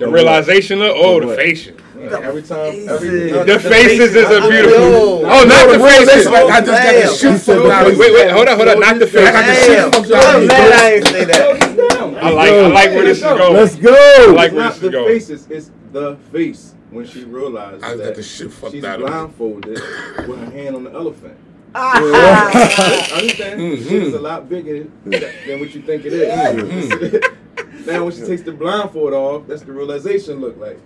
The 0.00 0.08
realization 0.08 0.78
look, 0.80 0.94
oh, 0.96 1.20
the 1.20 1.34
facial. 1.34 1.74
Like, 2.10 2.22
every 2.24 2.42
time, 2.42 2.88
every 2.88 3.30
The 3.32 3.58
faces 3.60 4.14
is 4.14 4.24
a 4.30 4.40
beautiful. 4.48 5.26
Oh, 5.26 5.44
not 5.44 5.72
the 5.72 5.78
faces. 5.78 6.26
Like, 6.26 6.44
I 6.50 6.60
just 6.60 6.66
got 6.66 6.92
the 6.94 7.00
Damn. 7.02 7.14
shit 7.16 7.40
fucked 7.40 7.70
out 7.70 7.86
Wait, 7.86 7.98
wait, 7.98 8.12
wait, 8.14 8.30
hold 8.30 8.48
on, 8.48 8.56
hold 8.56 8.68
on, 8.68 8.80
not 8.80 8.98
the 8.98 9.06
faces. 9.06 9.28
I 9.28 9.32
got 9.32 9.46
the 9.46 9.52
face. 9.52 9.64
shit 9.64 9.76
Damn. 9.78 9.90
fucked 9.92 10.10
out 10.12 10.24
of 10.24 10.34
I'm 10.34 10.40
me. 10.42 10.46
mad 10.48 10.72
I 10.72 10.92
ain't 10.92 11.06
say 11.08 11.24
that. 11.24 12.22
I 12.22 12.30
like, 12.30 12.50
I 12.52 12.66
like 12.68 12.90
where 12.90 13.04
this 13.04 13.18
is 13.18 13.22
going. 13.24 13.52
Let's 13.54 13.76
go. 13.76 13.92
I 13.94 14.32
like 14.32 14.52
It's 14.52 14.54
where 14.54 14.62
not 14.64 14.68
this 14.68 14.76
is 14.76 14.80
the 14.82 14.90
going. 14.90 15.08
faces, 15.08 15.46
it's 15.50 15.70
the 15.92 16.16
face 16.32 16.74
when 16.90 17.06
she 17.06 17.24
realized 17.24 17.82
I 17.84 17.96
that 17.96 18.14
the 18.14 18.22
shit 18.22 18.52
fucked 18.52 18.72
she's 18.72 18.84
out 18.84 19.00
of 19.00 19.06
blindfolded 19.06 19.68
with 20.28 20.38
her 20.38 20.50
hand 20.50 20.76
on 20.76 20.84
the 20.84 20.92
elephant. 20.92 21.36
Ah. 21.74 22.46
Understand? 23.16 23.60
Mhm. 23.60 23.82
Shit 23.88 24.02
is 24.04 24.14
a 24.14 24.20
lot 24.20 24.48
bigger 24.48 24.84
than 25.04 25.10
than 25.10 25.60
what 25.60 25.74
you 25.74 25.82
think 25.82 26.04
it 26.06 26.12
is. 26.14 27.20
now, 27.86 28.04
when 28.04 28.12
she 28.14 28.22
takes 28.22 28.42
the 28.42 28.52
blindfold 28.52 29.12
off, 29.12 29.46
that's 29.46 29.62
the 29.62 29.72
realization 29.72 30.40
look 30.40 30.56
like. 30.58 30.78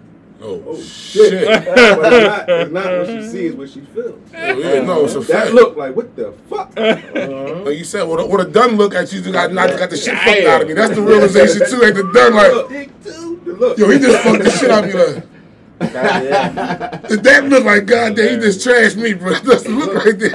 Oh, 0.42 0.62
Oh 0.66 0.80
shit. 0.80 1.32
shit! 1.32 1.46
but 1.74 2.12
it's 2.12 2.26
not, 2.26 2.48
it's 2.48 2.72
not 2.72 2.84
what 2.98 3.06
she 3.06 3.28
sees, 3.28 3.52
what 3.54 3.68
she 3.68 3.80
feels. 3.80 4.18
Oh, 4.34 4.58
yeah, 4.58 4.80
no, 4.80 5.04
it's 5.04 5.14
a 5.14 5.20
That 5.20 5.52
look 5.52 5.76
like 5.76 5.94
what 5.94 6.16
the 6.16 6.32
fuck? 6.48 6.72
Uh-huh. 6.80 7.62
Like 7.64 7.76
you 7.78 7.84
said, 7.84 8.04
what 8.04 8.20
a, 8.20 8.26
what 8.26 8.40
a 8.40 8.44
done 8.50 8.76
look 8.76 8.94
at 8.94 9.12
you, 9.12 9.20
got 9.32 9.52
not 9.52 9.68
got 9.70 9.90
the 9.90 9.96
shit 9.96 10.16
fucked 10.16 10.46
out 10.46 10.62
of 10.62 10.68
me. 10.68 10.74
That's 10.74 10.94
the 10.94 11.02
realization 11.02 11.68
too. 11.68 11.84
At 11.84 11.94
the 11.94 12.10
done, 12.14 12.34
like, 12.34 12.52
Look, 12.52 12.68
the 13.02 13.52
look. 13.52 13.78
yo, 13.78 13.90
he 13.90 13.98
just 13.98 14.22
fucked 14.22 14.44
the 14.44 14.50
shit 14.50 14.70
out 14.70 14.84
of 14.84 14.94
me. 14.94 15.02
Like, 15.02 15.24
that 15.80 17.46
look 17.48 17.64
like 17.64 17.86
goddamn, 17.86 18.34
he 18.40 18.46
just 18.46 18.66
trashed 18.66 18.96
me, 18.96 19.14
bro. 19.14 19.32
That's 19.44 19.62
the 19.62 19.70
look 19.70 19.94
right 20.04 20.18
there. 20.18 20.30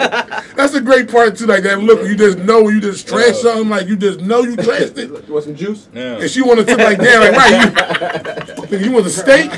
That's 0.55 0.73
a 0.73 0.81
great 0.81 1.09
part 1.11 1.37
too. 1.37 1.45
Like 1.45 1.61
that 1.63 1.79
look, 1.79 2.01
you 2.07 2.15
just 2.15 2.39
know 2.39 2.67
you 2.69 2.81
just 2.81 3.07
trash 3.07 3.35
something. 3.37 3.69
Like 3.69 3.87
you 3.87 3.95
just 3.95 4.21
know 4.21 4.41
you 4.41 4.55
trashed 4.57 4.97
it. 4.97 5.09
You 5.27 5.33
want 5.33 5.45
some 5.45 5.55
juice? 5.55 5.87
Yeah. 5.93 6.17
And 6.17 6.29
she 6.31 6.41
wanted 6.41 6.65
to 6.67 6.75
like 6.77 6.97
that, 6.97 7.19
like 7.21 8.59
right, 8.59 8.71
you, 8.71 8.77
you 8.79 8.91
want 8.91 9.05
a 9.05 9.09
steak? 9.11 9.51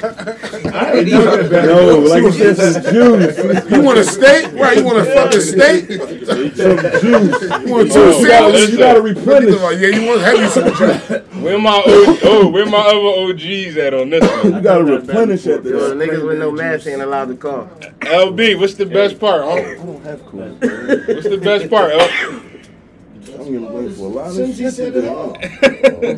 No, 0.67 1.99
like 1.99 2.23
you 2.23 2.31
said, 2.33 2.57
some 2.57 2.83
juice. 2.93 3.71
You 3.71 3.81
want 3.81 3.97
a 3.97 4.03
steak? 4.03 4.53
Right, 4.53 4.77
you 4.77 4.83
want 4.83 4.97
a 4.97 5.05
fucking 5.05 5.39
steak? 5.41 5.85
Some 6.25 6.49
juice. 6.51 7.01
You 7.01 7.73
want 7.73 7.91
two 7.91 7.99
You 7.99 8.27
gotta, 8.27 8.51
sandwiches? 8.57 8.71
you 8.71 8.77
gotta 8.77 9.01
replenish. 9.01 9.55
Like, 9.61 9.77
yeah, 9.79 9.87
you 9.87 10.05
want 10.07 10.21
heavy 10.21 10.47
some 10.47 10.67
juice. 10.75 11.21
Where 11.41 11.59
my 11.59 11.81
o- 11.85 12.17
oh, 12.23 12.49
where 12.49 12.65
my 12.65 12.77
other 12.79 13.31
OGs 13.31 13.77
at 13.77 13.93
on 13.93 14.09
this 14.09 14.29
one? 14.43 14.53
You 14.55 14.61
gotta 14.61 14.83
replenish 14.83 15.45
at 15.47 15.63
Yo, 15.77 15.89
the 15.95 16.05
niggas 16.05 16.25
with 16.25 16.39
no 16.39 16.51
mask 16.51 16.87
ain't 16.87 17.01
allowed 17.01 17.27
to 17.29 17.35
call. 17.35 17.65
LB, 18.01 18.59
what's 18.59 18.73
the 18.75 18.85
best 18.85 19.19
part? 19.19 19.41
Huh? 19.43 19.51
I 19.53 19.75
don't 19.75 20.03
have 20.03 20.25
cool. 20.25 20.41
What's 20.41 21.29
the 21.29 21.39
best 21.41 21.69
part? 21.69 21.91
L? 21.91 22.09
I'm 23.39 23.43
getting 23.51 23.75
ready 23.75 23.89
for 23.93 24.01
a 24.01 24.09
lot 24.09 24.27
of 24.39 24.55
shit 24.55 24.73
today. 24.73 26.15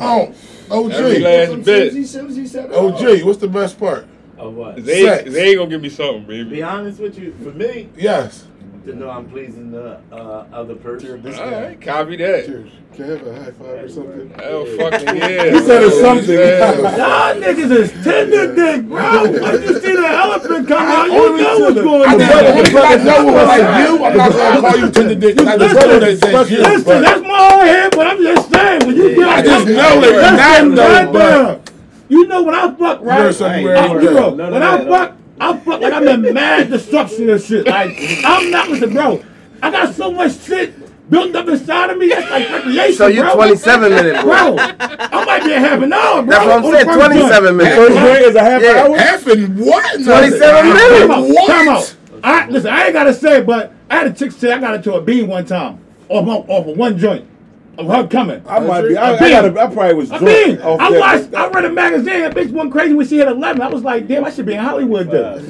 Oh, 0.72 0.88
Every 0.88 1.16
OG. 1.16 1.22
last 1.22 1.64
bit. 1.64 2.72
OG, 2.72 3.22
what's 3.24 3.38
the 3.40 3.48
best 3.48 3.78
part? 3.78 4.06
Of 4.38 4.54
what? 4.54 4.84
They, 4.84 5.02
Sex. 5.04 5.30
they 5.32 5.48
ain't 5.48 5.58
gonna 5.58 5.68
give 5.70 5.82
me 5.82 5.88
something, 5.90 6.24
baby. 6.24 6.48
Be 6.48 6.62
honest 6.62 7.00
with 7.00 7.18
you, 7.18 7.34
for 7.42 7.50
me, 7.50 7.88
Yes. 7.96 8.46
To 8.84 8.94
know 8.94 9.10
I'm 9.10 9.28
pleasing 9.28 9.70
the 9.70 10.00
uh, 10.10 10.46
other 10.52 10.74
person. 10.74 11.24
All 11.38 11.50
right, 11.50 11.80
copy 11.80 12.16
that. 12.16 12.46
Cheers. 12.46 12.70
Can 12.94 13.04
I 13.04 13.08
have 13.08 13.26
a 13.26 13.34
high 13.36 13.50
five 13.52 13.84
or 13.84 13.88
something? 13.88 14.30
Hell, 14.30 14.64
fucking 14.66 15.06
yeah. 15.16 15.50
He 15.52 15.58
said 15.60 15.82
it's 15.84 16.00
something. 16.00 16.34
Yeah. 16.34 16.72
Y'all 16.96 17.40
niggas 17.40 17.70
is 17.70 17.92
tender 18.04 18.54
dick, 18.54 18.86
bro. 18.88 19.22
When 19.30 19.62
you 19.62 19.80
see 19.80 19.94
the 19.96 20.06
elephant 20.08 20.68
come 20.68 20.82
out, 20.82 21.06
you 21.06 21.12
Only 21.12 21.42
know 21.42 21.56
to 21.58 21.62
what's 21.64 21.74
the- 21.76 21.82
going 21.82 22.08
I 22.08 22.12
on. 22.14 22.18
just, 22.18 22.32
the 22.32 22.62
reason 22.62 22.76
I 22.78 22.96
know 23.04 23.28
it 23.28 23.32
was 23.32 23.48
like 23.48 23.88
you, 23.88 24.04
I'm 24.04 24.16
not 24.16 24.32
gonna 24.32 24.60
call 24.60 24.76
you 24.78 24.90
tender 24.90 25.14
dick. 25.14 25.36
'cause 25.36 25.46
I 25.46 25.56
just 25.58 25.74
know 25.74 25.98
that 26.00 26.20
that's 26.20 26.50
you. 26.50 26.58
Listen, 26.58 27.02
that's 27.02 27.20
my 27.22 27.50
own 27.52 27.66
head, 27.66 27.90
but 27.92 28.06
I'm 28.06 28.22
just 28.22 28.50
saying, 28.52 28.86
when 28.86 28.96
you 28.96 29.14
get 29.14 29.28
I 29.28 29.42
just 29.42 29.66
know 29.66 29.98
it. 29.98 30.00
Listen, 30.00 30.36
Not 30.36 30.76
though, 30.76 30.88
right 30.92 31.12
but- 31.12 31.18
there. 31.18 31.60
You 32.08 32.26
know 32.26 32.42
when 32.42 32.54
I 32.56 32.74
fuck, 32.74 33.02
right? 33.02 33.20
Learn 33.20 33.32
something 33.32 33.68
I, 33.68 33.84
every 33.88 34.02
you 34.04 34.10
know, 34.14 34.30
when 34.30 34.62
I 34.64 34.84
fuck, 34.84 35.16
I 35.40 35.56
fuck 35.58 35.80
like 35.80 35.92
I'm 35.92 36.06
in 36.06 36.34
mad 36.34 36.70
destruction 36.70 37.30
and 37.30 37.40
shit. 37.42 37.66
Like, 37.66 37.96
I'm 38.24 38.50
not 38.50 38.70
with 38.70 38.80
the 38.80 38.86
bro. 38.88 39.24
I 39.62 39.70
got 39.70 39.94
so 39.94 40.10
much 40.12 40.38
shit 40.40 40.74
built 41.10 41.34
up 41.34 41.48
inside 41.48 41.90
of 41.90 41.98
me, 41.98 42.08
that's 42.08 42.30
like 42.30 42.48
recreation, 42.50 42.94
So 42.94 43.06
you 43.08 43.22
bro. 43.22 43.34
27 43.34 43.90
minutes, 43.90 44.22
bro. 44.22 44.54
Bro, 44.54 44.58
I 44.78 45.24
might 45.24 45.44
be 45.44 45.52
a 45.52 45.58
half 45.58 45.82
an 45.82 45.92
hour, 45.92 46.22
bro. 46.22 46.30
That's 46.30 46.46
what 46.46 46.56
I'm 46.58 46.64
on 46.64 46.72
saying. 46.72 46.84
first 46.86 46.98
joint. 47.00 47.12
27 47.12 47.58
First 47.58 47.78
minutes. 47.94 48.00
drink 48.00 48.26
is 48.28 48.36
a 48.36 48.40
half 48.44 48.62
Yeah. 48.62 48.82
hour. 48.86 48.96
Half 48.98 49.26
and 49.26 49.58
what? 49.58 49.94
27 50.04 50.38
Time 50.40 50.66
minutes. 50.68 51.10
out, 51.10 51.28
What? 51.28 51.46
time 51.48 51.68
out. 51.68 51.94
I, 52.22 52.48
listen, 52.48 52.70
I 52.70 52.84
ain't 52.84 52.92
gotta 52.92 53.14
say 53.14 53.38
it, 53.38 53.46
but 53.46 53.72
I 53.90 53.96
had 53.96 54.06
a 54.06 54.12
chick 54.12 54.30
say 54.32 54.52
I 54.52 54.58
got 54.60 54.74
into 54.74 54.92
a 54.94 55.00
bean 55.00 55.26
one 55.26 55.46
time 55.46 55.78
off, 56.08 56.28
off 56.48 56.66
of 56.66 56.76
one 56.76 56.98
joint 56.98 57.26
of 57.80 57.86
her 57.88 58.06
coming. 58.06 58.42
I 58.46 58.58
might 58.60 58.82
be. 58.88 58.96
I, 58.96 59.12
I, 59.14 59.18
bean. 59.18 59.30
gotta, 59.30 59.48
I 59.60 59.66
probably 59.72 59.94
was 59.94 60.10
I 60.12 60.18
drunk. 60.18 60.48
mean, 60.48 60.60
I 60.62 60.90
watched, 60.90 61.34
I 61.34 61.48
read 61.48 61.64
a 61.64 61.70
magazine, 61.72 62.20
that 62.20 62.34
bitch 62.34 62.50
went 62.50 62.70
crazy 62.72 62.94
when 62.94 63.06
she 63.06 63.18
hit 63.18 63.28
11. 63.28 63.60
I 63.62 63.68
was 63.68 63.82
like, 63.82 64.06
damn, 64.06 64.24
I 64.24 64.30
should 64.30 64.46
be 64.46 64.54
in 64.54 64.60
Hollywood 64.60 65.10
then. 65.10 65.48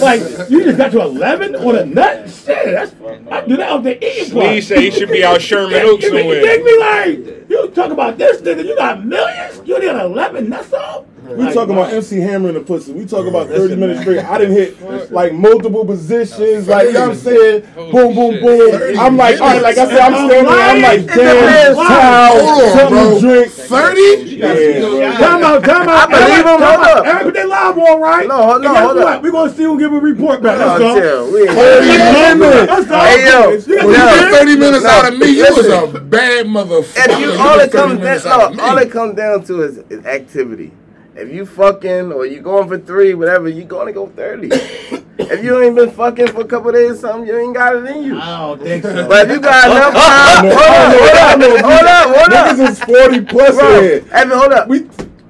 like, 0.00 0.20
you 0.50 0.64
just 0.64 0.78
got 0.78 0.92
to 0.92 1.00
11 1.02 1.56
on 1.56 1.76
a 1.76 1.84
nut? 1.86 2.30
Shit, 2.30 2.64
that's, 2.66 2.94
I 3.30 3.46
do 3.46 3.56
that 3.56 3.70
off 3.70 3.82
the 3.84 3.96
eating 4.04 4.32
part. 4.32 4.46
Lee 4.46 4.60
say 4.60 4.80
he 4.82 4.90
should 4.90 5.08
be 5.10 5.24
out 5.24 5.40
Sherman 5.42 5.82
Oaks 5.82 6.04
You 6.04 6.12
make- 6.12 6.24
you 6.26 6.32
somewhere. 6.34 6.40
dig 6.42 6.64
me 6.64 6.78
like, 6.78 7.50
you 7.50 7.68
talk 7.74 7.90
about 7.90 8.18
this 8.18 8.40
nigga, 8.42 8.64
you 8.64 8.76
got 8.76 9.04
millions? 9.04 9.60
You 9.66 9.80
did 9.80 9.94
11 9.96 10.48
nuts 10.48 10.72
off? 10.72 11.04
We 11.36 11.52
talking 11.52 11.74
about 11.74 11.92
MC 11.92 12.18
Hammer 12.20 12.48
in 12.48 12.54
the 12.54 12.60
pussy. 12.60 12.92
We 12.92 13.04
talking 13.06 13.28
about 13.28 13.48
30 13.48 13.76
minutes 13.76 14.00
straight. 14.02 14.18
I 14.24 14.38
didn't 14.38 14.54
hit 14.56 15.10
like 15.12 15.32
multiple 15.32 15.84
positions. 15.84 16.68
Like, 16.68 16.88
you 16.88 16.92
know 16.94 17.08
what 17.08 17.10
I'm 17.10 17.16
saying? 17.16 17.60
Boom, 17.74 18.14
boom, 18.14 18.40
boom. 18.40 18.98
I'm 18.98 19.16
like, 19.16 19.40
all 19.40 19.48
right, 19.48 19.62
like 19.62 19.78
I 19.78 19.86
said, 19.86 19.98
I'm 19.98 20.28
standing 20.28 20.52
there. 20.52 20.70
I'm 20.70 20.82
like, 20.82 21.06
damn, 21.06 21.74
Hold 21.74 21.86
towel, 21.86 22.48
on, 22.48 22.78
something 22.78 23.14
to 23.14 23.20
drink. 23.20 23.52
Thirty? 23.52 24.36
Yeah. 24.36 25.18
Time 25.18 25.44
out, 25.44 25.64
time 25.64 25.88
out. 25.88 26.08
I 26.08 26.10
believe 26.10 26.38
him, 26.38 26.46
hold 26.46 26.62
up. 26.62 27.06
Everybody 27.06 27.24
put 27.24 27.34
their 27.34 27.46
live 27.46 27.78
on, 27.78 28.00
right? 28.00 28.26
No, 28.28 28.36
hold- 28.42 28.54
And 28.56 28.64
no, 28.64 28.72
guess 28.72 28.82
hold 28.84 28.96
what? 28.98 29.06
up. 29.06 29.22
We're 29.22 29.30
going 29.30 29.50
to 29.50 29.56
see 29.56 29.62
who 29.64 29.78
give 29.78 29.92
a 29.92 29.98
report 30.00 30.42
back. 30.42 30.58
No, 30.58 30.66
Let's 30.66 30.78
go. 30.78 31.00
chill. 31.00 31.32
We 31.32 31.42
ain't 31.42 31.50
Thirty 31.52 32.38
minutes. 32.38 32.88
Hey, 32.88 33.26
yo. 33.26 33.50
You 33.50 33.58
got 33.58 33.66
you 33.68 33.76
No. 33.76 33.88
the 33.88 33.92
get 33.92 34.30
thirty 34.32 34.56
minutes 34.56 34.84
out 34.84 35.12
of 35.12 35.18
me, 35.18 35.26
you 35.36 35.42
was 35.54 35.66
a 35.66 36.00
bad 36.00 36.46
motherfucker. 36.46 37.10
If 37.12 37.18
you 37.20 37.32
You 37.32 37.38
all 37.40 37.58
it 37.60 37.72
comes 37.72 38.00
down, 38.00 38.32
out 38.32 38.50
of 38.50 38.56
no, 38.56 38.62
all 38.64 38.76
me. 38.76 38.82
it 38.82 38.90
comes 38.90 39.16
down 39.16 39.44
to 39.44 39.62
is, 39.62 39.78
is 39.90 40.04
activity. 40.06 40.72
If 41.14 41.30
you 41.32 41.44
fucking 41.44 42.10
or 42.12 42.24
you 42.24 42.40
going 42.40 42.68
for 42.68 42.78
three, 42.78 43.14
whatever, 43.14 43.48
you 43.48 43.64
gonna 43.64 43.92
go 43.92 44.06
thirty. 44.06 44.48
if 44.50 45.44
you 45.44 45.60
ain't 45.62 45.76
been 45.76 45.90
fucking 45.90 46.28
for 46.28 46.40
a 46.40 46.44
couple 46.44 46.72
days, 46.72 46.92
or 46.92 46.96
something, 46.96 47.28
you 47.28 47.38
ain't 47.38 47.54
got 47.54 47.76
it 47.76 47.84
in 47.84 48.02
you. 48.02 48.18
I 48.18 48.38
don't 48.38 48.62
think 48.62 48.82
so. 48.82 49.06
But 49.08 49.26
if 49.28 49.36
you 49.36 49.40
got 49.40 49.70
enough 49.70 49.94
time, 49.94 50.44
hold 50.46 50.62
up, 50.64 51.42
hold 51.42 51.46
up, 51.46 51.64
hold 51.64 51.86
up, 51.86 52.16
hold 52.16 52.32
up. 52.32 52.56
Niggas 52.56 52.68
is 52.70 52.80
40 52.82 53.24
plus 53.26 53.54
Bro, 53.56 53.80
in. 53.82 54.10
Evan, 54.10 54.38
hold 54.38 54.52
up. 54.52 54.68
We 54.68 54.88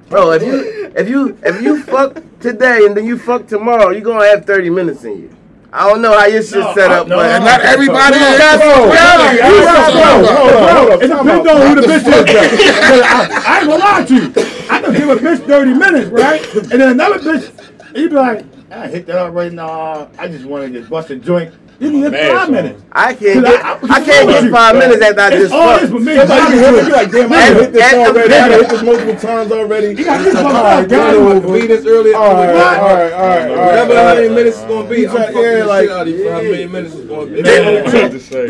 Bro, 0.09 0.31
if 0.31 0.43
you 0.43 0.91
if 0.95 1.09
you 1.09 1.37
if 1.43 1.61
you 1.61 1.81
fuck 1.83 2.21
today 2.39 2.85
and 2.85 2.95
then 2.95 3.05
you 3.05 3.17
fuck 3.17 3.47
tomorrow, 3.47 3.89
you 3.89 4.01
gonna 4.01 4.25
have 4.25 4.45
thirty 4.45 4.69
minutes 4.69 5.03
in 5.03 5.17
you. 5.23 5.35
I 5.75 5.89
don't 5.89 6.01
know 6.03 6.13
how 6.17 6.27
your 6.27 6.43
shit 6.43 6.59
No, 6.59 6.73
set 6.75 6.91
up, 6.91 7.07
no, 7.07 7.15
but 7.17 7.25
And 7.31 7.43
not 7.45 7.61
everybody 7.61 8.17
You 8.17 8.23
is. 8.25 8.37
got 8.37 8.59
some 8.61 8.83
Bro, 8.83 8.91
reality. 8.93 9.37
bro, 9.39 9.47
You 9.49 9.55
bro, 9.57 9.65
got 9.65 9.89
some- 9.89 9.97
bro, 9.97 10.13
Hold 10.13 10.49
up, 10.53 10.77
hold 10.77 10.91
up. 10.91 11.01
It 11.01 11.07
Time 11.07 11.25
depends 11.25 11.47
out. 11.49 11.55
on 11.55 11.67
who 11.67 11.81
the 11.81 11.81
What 11.81 11.89
bitch 11.89 12.03
fuck 12.13 12.29
is. 12.29 13.01
I, 13.03 13.43
I 13.47 13.59
ain't 13.59 13.67
gonna 13.67 13.83
lie 13.83 14.05
to 14.05 14.13
you. 14.13 14.69
I 14.69 14.81
can 14.81 14.93
give 14.93 15.09
a 15.09 15.15
bitch 15.15 15.47
30 15.47 15.73
minutes, 15.73 16.09
right? 16.09 16.53
And 16.55 16.65
then 16.79 16.89
another 16.89 17.17
bitch, 17.19 17.95
you 17.97 18.09
be 18.09 18.15
like, 18.15 18.45
I 18.69 18.87
hit 18.87 19.07
that 19.07 19.17
up 19.17 19.33
right 19.33 19.51
now. 19.51 20.09
I 20.19 20.27
just 20.27 20.45
wanted 20.45 20.73
to 20.73 20.81
bust 20.87 21.09
a 21.09 21.15
joint. 21.15 21.53
You 21.83 21.91
can 21.91 22.13
hit 22.13 22.31
five 22.31 22.45
son. 22.45 22.51
minutes. 22.51 22.81
I 22.91 23.13
can't 23.13 23.43
get 23.43 23.65
I- 23.65 23.71
I- 23.73 23.77
I 23.89 23.99
can't 24.01 24.29
get 24.29 24.51
five 24.51 24.75
minutes 24.77 25.01
after 25.01 25.21
I 25.21 25.27
It's 25.29 25.41
just 25.41 25.53
all 25.53 25.67
this 25.73 25.79
fucked. 25.81 25.91
for 25.91 25.99
me. 25.99 26.15
Somebody 26.15 26.57
hit 26.57 26.73
it, 26.73 26.85
be 26.85 26.91
like, 26.91 27.11
damn, 27.11 27.33
I 27.33 27.41
hit 27.41 27.73
this 27.73 27.83
And- 27.83 27.93
and- 28.01 28.17
already. 28.17 28.33
I 28.33 28.49
hit 28.49 28.69
this 28.69 28.81
multiple 28.83 29.15
times 29.15 29.51
already. 29.51 29.87
You 29.87 30.05
got 30.05 30.23
this 30.23 30.35
All 30.35 30.43
right, 30.43 30.53
motherfucker, 30.53 30.89
get 30.89 30.97
guys. 30.97 31.15
over. 31.15 31.47
Leave 31.49 31.67
this 31.67 31.85
early. 31.85 32.13
All 32.13 32.33
right, 32.33 32.49
all 32.49 32.55
right, 32.55 32.79
all 32.79 32.95
right, 32.95 33.13
all 33.13 33.27
right. 33.27 33.49
Whatever 33.49 33.93
all 33.97 34.07
how 34.07 34.15
many 34.15 34.29
minutes 34.29 34.57
it's 34.57 34.65
gonna 34.65 34.87
be, 34.89 35.07
I'm 35.07 35.15
try- 35.15 35.25
fucking 35.25 35.41
yeah, 35.41 35.57
the 35.59 35.65
like- 35.65 35.83
shit 35.87 35.91
out 35.97 36.01
of 36.07 36.13
you 36.13 36.29
how 36.29 36.41
many 36.41 36.65
minutes 36.67 36.95
it's 36.95 37.05
gonna 37.05 37.25
be. 37.25 37.41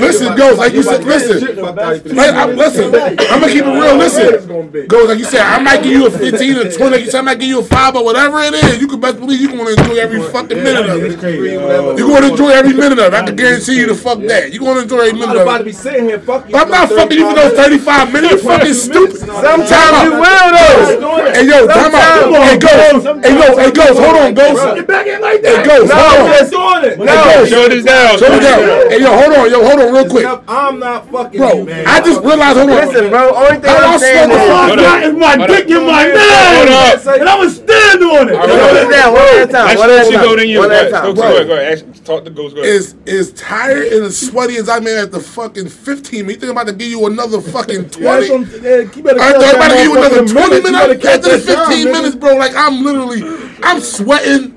Listen, 0.03 0.35
Ghost, 0.35 0.57
like 0.59 0.73
you 0.73 0.83
said, 0.83 1.03
listen. 1.03 1.39
Listen, 1.39 1.65
I'm 1.65 3.39
gonna 3.39 3.51
keep 3.51 3.63
it 3.65 3.79
real. 3.79 3.95
Listen, 3.95 4.85
Ghost, 4.87 5.07
like 5.09 5.19
you 5.19 5.25
said, 5.25 5.41
I 5.41 5.59
might 5.59 5.83
give 5.83 5.91
you 5.93 6.05
a 6.07 6.11
15 6.11 6.57
or 6.57 6.71
20. 6.71 6.91
Like 6.91 7.05
you 7.05 7.11
said, 7.11 7.19
I 7.19 7.21
might 7.21 7.39
give 7.39 7.49
you 7.49 7.59
a 7.59 7.63
five 7.63 7.95
or 7.95 8.03
whatever 8.03 8.39
it 8.43 8.53
is. 8.53 8.79
You 8.81 8.87
can 8.87 8.99
best 8.99 9.19
believe 9.19 9.39
you 9.41 9.47
gonna 9.49 9.69
enjoy 9.71 9.95
every 9.95 10.21
fucking 10.21 10.61
minute 10.63 10.89
of 10.89 11.03
it. 11.03 11.97
You 11.97 12.07
gonna 12.07 12.27
enjoy 12.27 12.49
every 12.49 12.73
minute 12.73 12.99
of 12.99 13.13
it. 13.13 13.22
I 13.23 13.25
can 13.27 13.35
guarantee 13.35 13.79
you 13.79 13.87
to 13.87 13.95
fuck 13.95 14.19
that. 14.19 14.51
You 14.51 14.59
gonna 14.59 14.81
enjoy 14.81 14.99
every 15.07 15.21
I'm 15.23 15.31
not 15.31 15.37
about 15.37 15.57
to 15.59 15.63
be 15.63 15.71
sitting 15.71 16.05
here 16.05 16.19
fucking. 16.19 16.51
But 16.51 16.61
I'm 16.63 16.69
not 16.69 16.89
fucking 16.89 17.17
you 17.17 17.29
for 17.29 17.35
those 17.35 17.53
35 17.53 18.11
minutes. 18.13 18.43
You 18.43 18.49
fucking 18.49 18.73
stupid. 18.73 19.17
Sometimes 19.19 20.03
you 20.03 20.11
will 20.19 20.49
though. 20.51 21.31
Hey 21.31 21.47
yo, 21.47 21.67
time 21.67 21.95
out. 21.95 22.33
Hey 22.43 22.57
Ghost. 22.59 23.07
Hey 23.23 23.33
yo, 23.39 23.47
hey 23.57 23.71
Ghost. 23.71 23.99
Hold 23.99 24.15
on, 24.19 24.33
Ghost. 24.33 24.75
Get 24.75 24.87
back 24.87 25.07
in 25.07 25.21
like 25.21 25.39
Hey 25.43 25.55
that. 25.55 25.65
Ghost. 25.65 25.91
Hold 25.93 26.19
on. 26.19 26.29
That's 26.29 26.49
doing 26.51 26.83
it. 26.83 26.99
No. 26.99 27.45
Shoulders 27.45 27.83
down. 27.85 28.19
Show 28.19 28.29
me 28.29 28.39
down. 28.43 28.59
Hey 28.91 28.99
yo, 28.99 29.07
hold 29.15 29.33
on, 29.33 29.49
yo, 29.49 29.63
hold 29.63 29.79
on, 29.79 29.93
real 29.93 30.09
quick, 30.09 30.27
I'm 30.47 30.79
not 30.79 31.09
fucking 31.11 31.39
bro. 31.39 31.53
you, 31.53 31.65
man. 31.65 31.87
I 31.87 31.99
just 32.01 32.21
realized. 32.21 32.57
Hold 32.57 32.69
on. 32.69 32.75
Listen, 32.75 33.09
bro. 33.09 33.35
Only 33.35 33.59
thing 33.61 33.71
I'm 33.71 33.99
saying 33.99 34.31
is, 34.31 34.37
All 34.37 34.51
I 34.51 34.67
Hold 34.67 34.79
got 34.79 35.03
up. 35.03 35.09
is 35.09 35.15
my 35.15 35.47
dick 35.47 35.67
in 35.69 35.85
my 35.85 36.03
Hold 36.03 37.07
name. 37.07 37.21
And 37.21 37.29
I'ma 37.29 37.47
stand 37.49 38.03
on 38.03 38.29
it. 38.29 38.35
All 38.35 38.47
right, 38.47 38.59
hold 38.59 38.77
it 38.77 38.91
down. 38.91 39.13
One 39.13 39.21
at 39.23 39.49
a 39.49 39.51
time. 39.51 39.65
Let's 39.67 39.79
One 39.79 39.89
at 39.89 39.93
a 39.93 39.97
let 39.97 40.05
you 40.11 40.17
time. 40.17 40.25
go 40.25 40.35
then 40.35 40.47
you. 40.49 40.59
One 40.59 40.69
Go 40.69 40.75
at 40.75 40.81
a 40.83 40.89
ahead. 40.89 40.91
time. 41.03 41.15
Go 41.15 41.21
ahead. 41.23 41.47
Go 41.47 41.53
ahead. 41.53 41.73
Ask- 41.93 42.03
Talk 42.03 42.23
to 42.25 42.29
Ghost. 42.31 42.55
Go 42.55 42.61
ahead. 42.61 42.75
Is 43.05 43.29
is 43.29 43.33
tired 43.33 43.87
and 43.91 44.03
as 44.05 44.17
sweaty 44.29 44.55
as 44.57 44.69
I'm 44.69 44.87
at 44.87 45.11
the 45.11 45.19
fucking 45.19 45.67
15. 45.69 46.19
You 46.25 46.31
think 46.31 46.43
I'm 46.43 46.49
about 46.51 46.67
to 46.67 46.73
give 46.73 46.87
you 46.89 47.05
another 47.05 47.41
fucking 47.41 47.89
20? 47.89 47.93
Yeah, 48.03 48.19
that's 48.19 48.31
I'm- 48.31 48.63
yeah, 48.63 48.77
you 48.77 49.19
I 49.21 49.31
thought 49.31 49.39
that 49.41 49.55
about 49.55 49.67
to 49.69 49.75
give 49.75 49.85
you 49.85 49.97
another 49.97 50.27
20 50.27 50.49
minutes. 50.61 50.71
Minutes 50.71 51.05
after 51.05 51.37
the 51.37 51.37
that 51.45 51.55
time, 51.55 51.65
15 51.67 51.87
nigga. 51.87 51.91
minutes, 51.91 52.15
bro. 52.15 52.35
Like 52.37 52.53
I'm 52.55 52.83
literally, 52.83 53.21
I'm 53.63 53.81
sweating. 53.81 54.52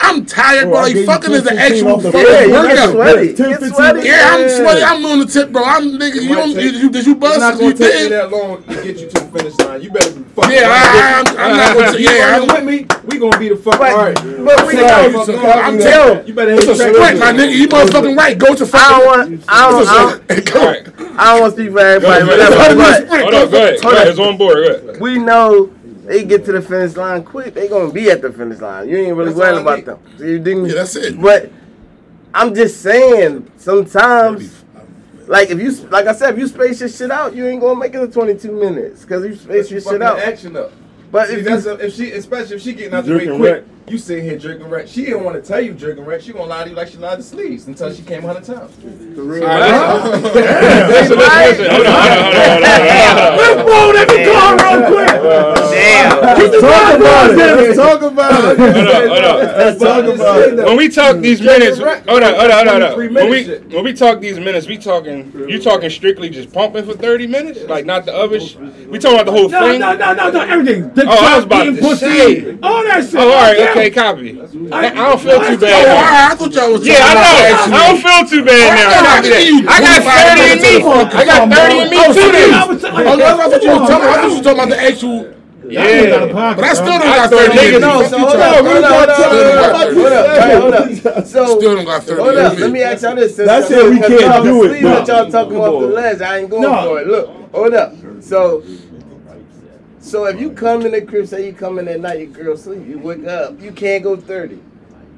I'm 0.00 0.24
tired, 0.24 0.62
bro. 0.64 0.70
Bro, 0.72 0.78
I 0.78 0.82
Like 0.82 0.92
gave 0.94 1.00
you 1.00 1.06
fucking 1.06 1.32
is 1.32 1.46
an 1.46 1.58
actual 1.58 1.88
off 1.94 2.02
the 2.02 2.12
fucking. 2.12 2.28
Yeah, 2.32 2.40
you 2.42 2.48
get 2.48 2.64
workout. 2.68 2.90
sweaty. 2.92 3.34
10, 3.34 3.50
15 3.50 3.68
sweaty. 3.74 4.08
Yeah, 4.08 4.30
I'm 4.32 4.48
sweaty. 4.48 4.82
I'm 4.82 5.04
on 5.04 5.18
the 5.20 5.26
tip, 5.26 5.52
bro. 5.52 5.64
I'm 5.64 5.82
nigga. 5.98 6.22
You 6.22 6.28
might 6.30 6.34
don't. 6.36 6.54
take- 6.54 6.62
Did 6.72 6.74
you, 6.82 6.90
did 6.90 7.06
you 7.06 7.12
It's 7.20 7.38
not 7.38 7.54
You 7.54 7.60
gonna 7.60 7.74
take 7.74 7.78
didn't. 7.78 8.10
that 8.10 8.30
long 8.30 8.62
to 8.62 8.74
get 8.74 8.84
you 8.98 9.08
to 9.08 9.14
the 9.14 9.20
finish 9.38 9.58
line. 9.58 9.82
You 9.82 9.90
better 9.90 10.10
be 10.12 10.22
fucking. 10.22 10.50
Yeah, 10.52 10.68
I, 10.70 11.20
I'm, 11.20 11.26
I'm 11.38 11.56
not 11.56 11.76
gonna. 11.76 11.98
You 11.98 12.08
Yeah, 12.10 12.38
I'm. 12.40 12.46
with 12.46 12.64
me? 12.64 12.86
We 13.06 13.18
gonna 13.18 13.38
be 13.38 13.48
the 13.48 13.56
fuck. 13.56 13.78
But- 13.78 13.90
All 13.90 13.96
right. 13.98 14.14
but 14.14 14.66
we 14.66 14.72
Sit 14.74 14.86
know- 14.86 15.24
So, 15.24 15.36
I'm 15.38 15.78
telling 15.78 16.18
you. 16.20 16.26
You 16.28 16.34
better 16.34 16.52
It's 16.52 16.64
hit 16.64 16.74
a 16.74 16.78
track. 16.78 16.94
sprint, 16.94 17.18
my 17.18 17.32
nigga. 17.32 17.54
You 17.56 17.68
motherfucking 17.68 18.16
right. 18.16 18.38
Go 18.38 18.54
to 18.54 18.66
fucking. 18.66 18.86
I 18.86 18.98
don't 18.98 19.06
want. 19.06 19.44
I 19.48 19.70
don't. 19.70 19.88
I 19.88 20.10
don't, 20.10 20.30
Hey, 20.30 20.40
go. 20.52 20.60
All 20.60 20.66
right. 20.68 20.86
I 21.20 21.32
don't 21.32 21.40
want 21.42 21.56
to 21.56 21.60
speak 21.60 21.72
for 21.72 21.78
everybody, 21.80 22.20
Go, 22.24 22.30
whatever. 22.30 22.54
go, 22.54 22.74
go, 22.74 22.76
But 22.78 23.08
go. 23.08 23.18
Hold 23.18 23.34
on. 23.34 23.50
Go 23.50 23.90
ahead. 23.90 24.08
It's 24.08 24.18
on 24.20 24.36
board. 24.36 25.00
We 25.00 25.18
know 25.18 25.70
they 26.08 26.24
get 26.24 26.46
to 26.46 26.52
the 26.52 26.62
finish 26.62 26.96
line 26.96 27.22
quick. 27.22 27.52
They 27.52 27.68
gonna 27.68 27.92
be 27.92 28.10
at 28.10 28.22
the 28.22 28.32
finish 28.32 28.60
line. 28.60 28.88
You 28.88 28.96
ain't 28.96 29.14
really 29.14 29.32
That's 29.32 29.38
worried 29.38 29.60
about 29.60 29.84
them. 29.84 29.98
So 30.16 30.24
you 30.24 30.38
dig 30.38 30.56
me? 30.56 30.70
Yeah, 30.70 30.76
that's 30.76 30.96
it. 30.96 31.20
But 31.20 31.52
I'm 32.32 32.54
just 32.54 32.80
saying, 32.80 33.50
sometimes, 33.58 34.64
like 35.26 35.50
if 35.50 35.60
you, 35.60 35.70
like 35.88 36.06
I 36.06 36.14
said, 36.14 36.32
if 36.32 36.38
you 36.38 36.48
space 36.48 36.80
your 36.80 36.88
shit 36.88 37.10
out, 37.10 37.36
you 37.36 37.46
ain't 37.46 37.60
gonna 37.60 37.78
make 37.78 37.94
it 37.94 37.98
to 37.98 38.08
22 38.08 38.50
minutes 38.50 39.02
because 39.02 39.22
you 39.22 39.36
space 39.36 39.70
your 39.70 39.82
shit 39.82 40.00
out. 40.00 40.18
action 40.18 40.56
up. 40.56 40.72
But 41.12 41.28
See, 41.28 41.34
if 41.34 41.44
that's 41.44 41.66
you, 41.66 41.72
a, 41.72 41.74
if 41.74 41.94
she, 41.94 42.12
especially 42.12 42.56
if 42.56 42.62
she 42.62 42.72
getting 42.72 42.94
out 42.94 43.04
the 43.04 43.14
way 43.14 43.26
quick, 43.26 43.40
wreck. 43.40 43.64
You 43.90 43.98
sitting 43.98 44.24
here 44.24 44.38
drinking 44.38 44.68
red. 44.68 44.88
She 44.88 45.04
didn't 45.06 45.24
want 45.24 45.42
to 45.42 45.46
tell 45.46 45.60
you 45.60 45.72
drinking 45.72 46.04
red. 46.04 46.22
She 46.22 46.32
gonna 46.32 46.44
lie 46.46 46.64
to 46.64 46.70
you 46.70 46.76
like 46.76 46.88
she 46.88 46.96
lied 46.98 47.18
to 47.18 47.22
sleeves 47.22 47.66
until 47.66 47.92
she 47.92 48.02
came 48.02 48.24
a 48.24 48.26
hundred 48.28 48.44
times. 48.44 48.72
Hold 48.82 49.42
on. 49.42 50.12
Let's 53.38 53.62
roll 53.62 53.92
that 53.92 54.08
car 54.08 54.52
real 54.58 54.80
quick. 54.88 55.14
damn, 55.72 56.36
Keep 56.38 56.50
the 56.52 56.60
Talk 56.60 56.98
about 56.98 57.30
it. 57.30 57.36
Let's 57.36 57.76
talk 57.76 58.02
about 58.02 58.44
it. 58.44 58.58
Hold 58.58 58.88
on. 58.88 59.08
Hold 59.08 59.24
on. 59.24 59.38
Let's 59.58 59.80
talk 59.80 60.04
about 60.04 60.40
it. 60.42 60.56
When 60.64 60.76
we 60.76 60.88
talk 60.88 61.16
these 61.18 61.40
minutes, 61.40 61.78
hold 61.78 61.88
on, 61.88 62.02
hold 62.08 62.22
on, 62.22 62.34
hold 62.34 62.50
on, 62.50 62.66
hold 62.68 62.82
on. 62.82 62.94
23 62.94 63.08
When 63.14 63.30
we 63.30 63.44
when 63.76 63.84
we 63.84 63.92
talk 63.92 64.20
these 64.20 64.38
minutes, 64.38 64.66
we 64.66 64.76
talking 64.78 65.32
you 65.48 65.60
talking 65.62 65.90
strictly 65.90 66.28
just 66.30 66.52
pumping 66.52 66.84
for 66.84 66.94
thirty 66.94 67.26
minutes, 67.26 67.64
like 67.64 67.84
not 67.86 68.04
the 68.04 68.14
other. 68.14 68.40
Sh- 68.40 68.56
we 68.88 68.98
talking 68.98 69.16
about 69.18 69.26
the 69.26 69.32
whole 69.32 69.48
No, 69.48 69.60
thing. 69.60 69.80
no, 69.80 69.94
no, 69.96 70.12
no, 70.14 70.30
no, 70.30 70.40
everything. 70.40 70.88
Dick 70.94 71.06
Oh, 71.08 71.26
I 71.26 71.36
was 71.36 71.44
about 71.44 71.64
to 71.64 71.72
pussy, 71.76 72.06
say. 72.06 72.58
all 72.62 72.82
that 72.84 73.04
shit. 73.04 73.14
Oh, 73.16 73.28
all 73.30 73.42
right, 73.42 73.58
Yeah. 73.58 73.72
Okay, 73.78 73.90
copy. 73.90 74.40
I, 74.72 74.86
I 74.86 74.94
don't 74.94 75.20
feel 75.20 75.38
too 75.38 75.54
Oh, 75.54 75.56
bad. 75.58 75.86
now. 75.86 75.94
right. 75.94 76.30
I 76.30 76.34
thought 76.34 76.52
y'all 76.54 76.72
was. 76.72 76.86
Yeah, 76.86 76.94
I 76.98 77.14
talking 77.14 77.18
about 77.18 77.70
know. 77.70 77.76
I 77.76 77.86
don't 77.88 78.00
feel 78.02 78.22
too 78.28 78.44
bad 78.44 78.66
now. 78.74 78.90
I 78.90 79.16
Copy 79.16 79.28
give 79.28 79.46
you 79.48 79.62
that. 79.62 79.70
I 79.70 79.80
got 79.80 79.98
thirty 80.04 80.44
in 80.52 80.58
me. 80.58 80.78
to 80.78 80.84
fucking 80.84 81.18
I 81.18 81.24
got 81.24 81.38
come, 81.38 81.50
thirty 81.50 81.74
bro. 81.74 81.84
in 81.84 81.90
me 81.90 81.96
Oh, 81.98 82.06
too. 82.08 82.20
see, 82.20 82.30
then. 82.32 82.54
I 82.54 82.66
was- 82.66 82.84
Oh, 82.84 82.88
I 82.88 83.48
thought 83.48 83.62
you 83.62 83.70
were 83.70 83.86
talking. 83.86 84.08
I 84.08 84.14
thought 84.14 84.30
you 84.30 84.36
were 84.36 84.42
talking 84.42 84.58
about 84.58 84.68
the 84.70 84.80
actual. 84.82 85.34
Yeah. 85.68 86.32
But 86.32 86.64
I 86.64 86.72
still 86.72 86.86
don't 86.86 87.02
I 87.02 87.16
got 87.16 87.30
thought 87.30 87.52
30 87.52 87.58
niggas- 87.58 87.80
minutes. 87.80 87.80
no, 87.82 88.00
Fuck 88.00 88.08
so 88.08 88.16
you 88.16 88.24
hold 88.24 88.32
talking 88.32 88.40
up, 88.40 88.60
about. 88.60 88.64
hold 88.64 88.84
up, 88.84 88.88
hold 88.88 89.08
up, 89.08 89.16
Still 89.18 89.44
don't 89.44 89.56
got 89.58 89.76
hold 89.76 89.92
30 89.92 90.16
up, 90.16 90.38
minutes. 90.38 91.02
hold 91.04 91.14
up. 91.18 91.26
So 91.26 91.58
Still 91.58 91.74
don't 91.76 91.84
got 91.84 92.02
30 92.04 92.22
Hold 92.22 92.28
up, 92.28 92.34
minutes. 92.36 92.60
let 92.62 92.70
me 92.72 92.82
ask 92.82 93.02
y'all 93.02 93.14
this. 93.16 93.36
That's 93.36 93.70
it, 93.70 93.90
we 93.90 93.98
can't 93.98 94.44
do 94.44 94.64
it, 94.64 94.70
Leave 94.72 94.80
bro. 94.82 94.90
what 94.94 95.08
y'all 95.08 95.30
talking 95.30 95.56
off 95.58 95.80
the 95.82 95.86
ledge. 95.88 96.20
I 96.22 96.38
ain't 96.38 96.50
going 96.50 96.62
No. 96.62 96.84
for 96.88 97.00
it. 97.00 97.06
Look, 97.06 97.30
hold 97.52 97.74
up. 97.74 97.92
So, 98.20 98.62
so 100.08 100.24
if 100.26 100.40
you 100.40 100.50
come 100.50 100.84
in 100.86 100.92
the 100.92 101.02
crib, 101.02 101.26
say 101.26 101.46
you 101.46 101.52
come 101.52 101.78
in 101.78 101.88
at 101.88 102.00
night, 102.00 102.18
your 102.20 102.28
girl 102.28 102.56
sleep, 102.56 102.86
you 102.86 102.98
wake 102.98 103.26
up, 103.26 103.60
you 103.60 103.72
can't 103.72 104.02
go 104.02 104.16
thirty. 104.16 104.58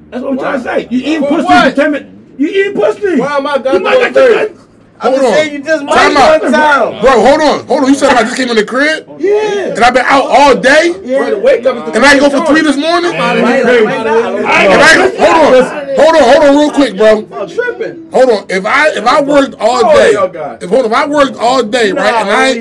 That's 0.09 0.23
what 0.23 0.33
I'm 0.33 0.37
trying 0.39 0.57
to 0.59 0.63
say. 0.63 0.87
You 0.91 0.99
eating 0.99 1.21
For 1.21 1.29
pussy 1.29 1.43
what? 1.45 1.69
for 1.71 1.75
10 1.81 1.91
minutes. 1.91 2.11
You 2.37 2.47
eating 2.49 2.73
pussy. 2.73 3.19
Why 3.19 3.37
am 3.37 3.47
I 3.47 3.55
You 3.55 3.63
gonna 3.63 3.79
might 3.79 3.93
go 3.93 4.01
not 4.01 4.13
thirty? 4.13 4.53
get 4.53 4.61
I'm 5.03 5.13
Hold 5.13 5.21
just 5.21 5.25
on. 5.25 5.33
saying 5.39 5.53
you 5.53 5.63
just 5.63 5.79
Time 5.87 6.13
might 6.13 6.21
out. 6.21 6.41
one 6.41 6.51
time. 6.51 7.01
Bro, 7.01 7.11
hold 7.25 7.41
on, 7.41 7.65
hold 7.65 7.83
on. 7.83 7.89
You 7.89 7.95
said 7.95 8.09
I 8.11 8.21
just 8.23 8.37
came 8.37 8.49
in 8.49 8.55
the 8.55 8.65
crib 8.65 9.07
Yeah. 9.17 9.73
and 9.73 9.79
I've 9.79 9.93
been 9.95 10.05
out 10.05 10.25
all 10.29 10.55
day, 10.55 10.91
Bro, 10.93 11.29
the 11.31 11.39
wake 11.39 11.65
up 11.65 11.77
is 11.77 11.83
the 11.85 11.95
and 11.95 12.05
I 12.05 12.11
ain't 12.13 12.21
go 12.21 12.29
for 12.29 12.45
three 12.45 12.61
this 12.61 12.77
morning. 12.77 13.11
Might- 13.11 13.37
And 13.37 13.41
might 13.41 14.03
not. 14.03 14.07
I, 14.45 15.09
hold 15.17 15.55
on, 15.55 15.80
hold 15.95 16.15
on, 16.15 16.23
hold 16.23 16.43
on, 16.43 16.57
real 16.57 16.71
quick, 16.71 16.95
bro. 16.97 17.39
I'm 17.39 17.49
tripping. 17.49 18.11
Hold 18.11 18.29
on. 18.29 18.45
If 18.49 18.65
I 18.65 18.89
if 18.89 19.05
I 19.05 19.21
worked 19.21 19.55
all 19.55 19.85
oh, 19.85 19.95
day, 19.95 20.13
y'all 20.13 20.57
if 20.61 20.69
hold 20.69 20.85
on, 20.85 20.91
if 20.91 20.97
I 20.97 21.07
worked 21.07 21.37
all 21.37 21.63
day, 21.63 21.91
right, 21.91 22.13
and 22.13 22.29
I 22.29 22.53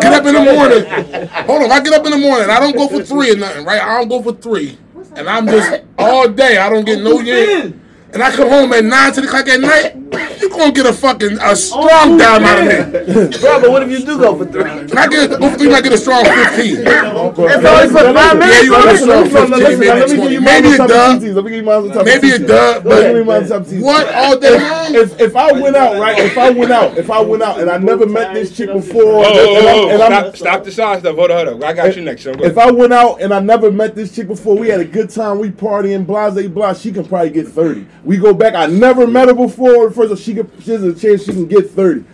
get 0.00 0.12
up 0.12 0.26
in 0.26 0.34
the 0.34 0.44
morning, 0.44 0.84
hold 1.46 1.62
on, 1.62 1.66
if 1.66 1.72
I 1.72 1.80
get 1.80 1.92
up 1.94 2.04
in 2.04 2.12
the 2.12 2.18
morning, 2.18 2.50
I 2.50 2.60
don't 2.60 2.76
go 2.76 2.88
for 2.88 3.02
three 3.02 3.32
or 3.32 3.36
nothing, 3.36 3.64
right? 3.64 3.80
I 3.80 3.98
don't 3.98 4.08
go 4.08 4.22
for 4.22 4.32
three, 4.32 4.78
and 5.16 5.28
I'm 5.28 5.46
just 5.46 5.82
all 5.98 6.28
day. 6.28 6.58
I 6.58 6.68
don't 6.68 6.84
get 6.84 7.02
no 7.02 7.20
yin 7.20 7.80
and 8.12 8.22
I 8.22 8.34
come 8.34 8.48
home 8.48 8.72
at 8.72 8.84
nine 8.84 9.12
to 9.12 9.20
the 9.20 9.26
clock 9.26 9.48
at 9.48 9.60
night, 9.60 9.94
you 10.40 10.48
gonna 10.48 10.72
get 10.72 10.86
a 10.86 10.92
fucking 10.92 11.38
a 11.40 11.54
strong 11.54 12.14
oh, 12.14 12.18
dime 12.18 12.44
out 12.44 12.58
of 12.60 12.66
me. 12.66 13.38
Bro, 13.38 13.60
but 13.60 13.70
what 13.70 13.82
if 13.82 13.90
you 13.90 14.04
do 14.04 14.18
go 14.18 14.36
for 14.36 14.46
three? 14.46 14.62
I 14.62 15.08
get 15.08 15.30
hopefully 15.30 15.72
I 15.72 15.80
get 15.80 15.92
a 15.92 15.98
strong 15.98 16.24
fifteen. 16.24 16.84
That's 16.84 17.64
only 17.64 17.88
for 17.88 18.14
five 18.14 18.38
minutes. 18.38 18.56
Yeah, 18.56 18.62
you 18.62 18.70
get 18.70 18.94
a 18.94 18.98
strong 18.98 19.24
fifteen. 19.28 19.78
Maybe, 19.78 20.40
maybe 20.40 20.74
a 20.74 20.78
dub. 20.78 21.22
Let 21.22 21.44
me 21.44 21.50
give 21.50 21.52
you 21.52 21.62
my 21.62 21.88
top 21.88 22.04
Maybe 22.04 22.28
it 22.28 22.46
does. 22.46 22.82
But 22.82 23.14
what 23.82 24.14
all 24.14 24.38
day 24.38 24.58
long? 24.58 24.94
If 24.94 25.20
if 25.20 25.36
I 25.36 25.52
went 25.52 25.76
out 25.76 26.00
right, 26.00 26.18
if 26.18 26.38
I 26.38 26.50
went 26.50 26.72
out, 26.72 26.96
if 26.96 27.10
I 27.10 27.20
went 27.20 27.42
out, 27.42 27.60
and 27.60 27.70
I 27.70 27.78
never 27.78 28.06
met 28.06 28.34
this 28.34 28.56
chick 28.56 28.72
before, 28.72 29.02
oh, 29.02 29.24
oh, 29.26 29.88
and 29.90 30.02
I'm 30.02 30.24
oh, 30.24 30.32
stop 30.32 30.64
the 30.64 30.72
side 30.72 31.00
stuff. 31.00 31.16
Hold 31.16 31.30
on, 31.30 31.46
hold 31.46 31.62
on. 31.62 31.68
I 31.68 31.72
got 31.74 31.94
you 31.94 32.02
next. 32.02 32.26
If 32.26 32.58
I 32.58 32.70
went 32.70 32.92
out 32.92 33.20
and 33.20 33.32
I 33.34 33.40
never 33.40 33.70
met 33.70 33.94
this 33.94 34.14
chick 34.14 34.28
before, 34.28 34.56
we 34.56 34.68
had 34.68 34.80
a 34.80 34.84
good 34.84 35.10
time, 35.10 35.38
we 35.38 35.50
partying, 35.50 36.06
blase, 36.06 36.48
blah. 36.48 36.72
She 36.72 36.92
can 36.92 37.04
probably 37.04 37.30
get 37.30 37.48
thirty. 37.48 37.86
We 38.08 38.16
go 38.16 38.32
back. 38.32 38.54
I 38.54 38.64
never 38.64 39.06
met 39.06 39.28
her 39.28 39.34
before. 39.34 39.90
First, 39.90 40.10
all, 40.10 40.16
she 40.16 40.32
could, 40.32 40.50
she's 40.60 40.82
a 40.82 40.94
chance 40.94 41.24
she 41.24 41.32
can 41.32 41.46
get 41.46 41.70
thirty. 41.72 42.06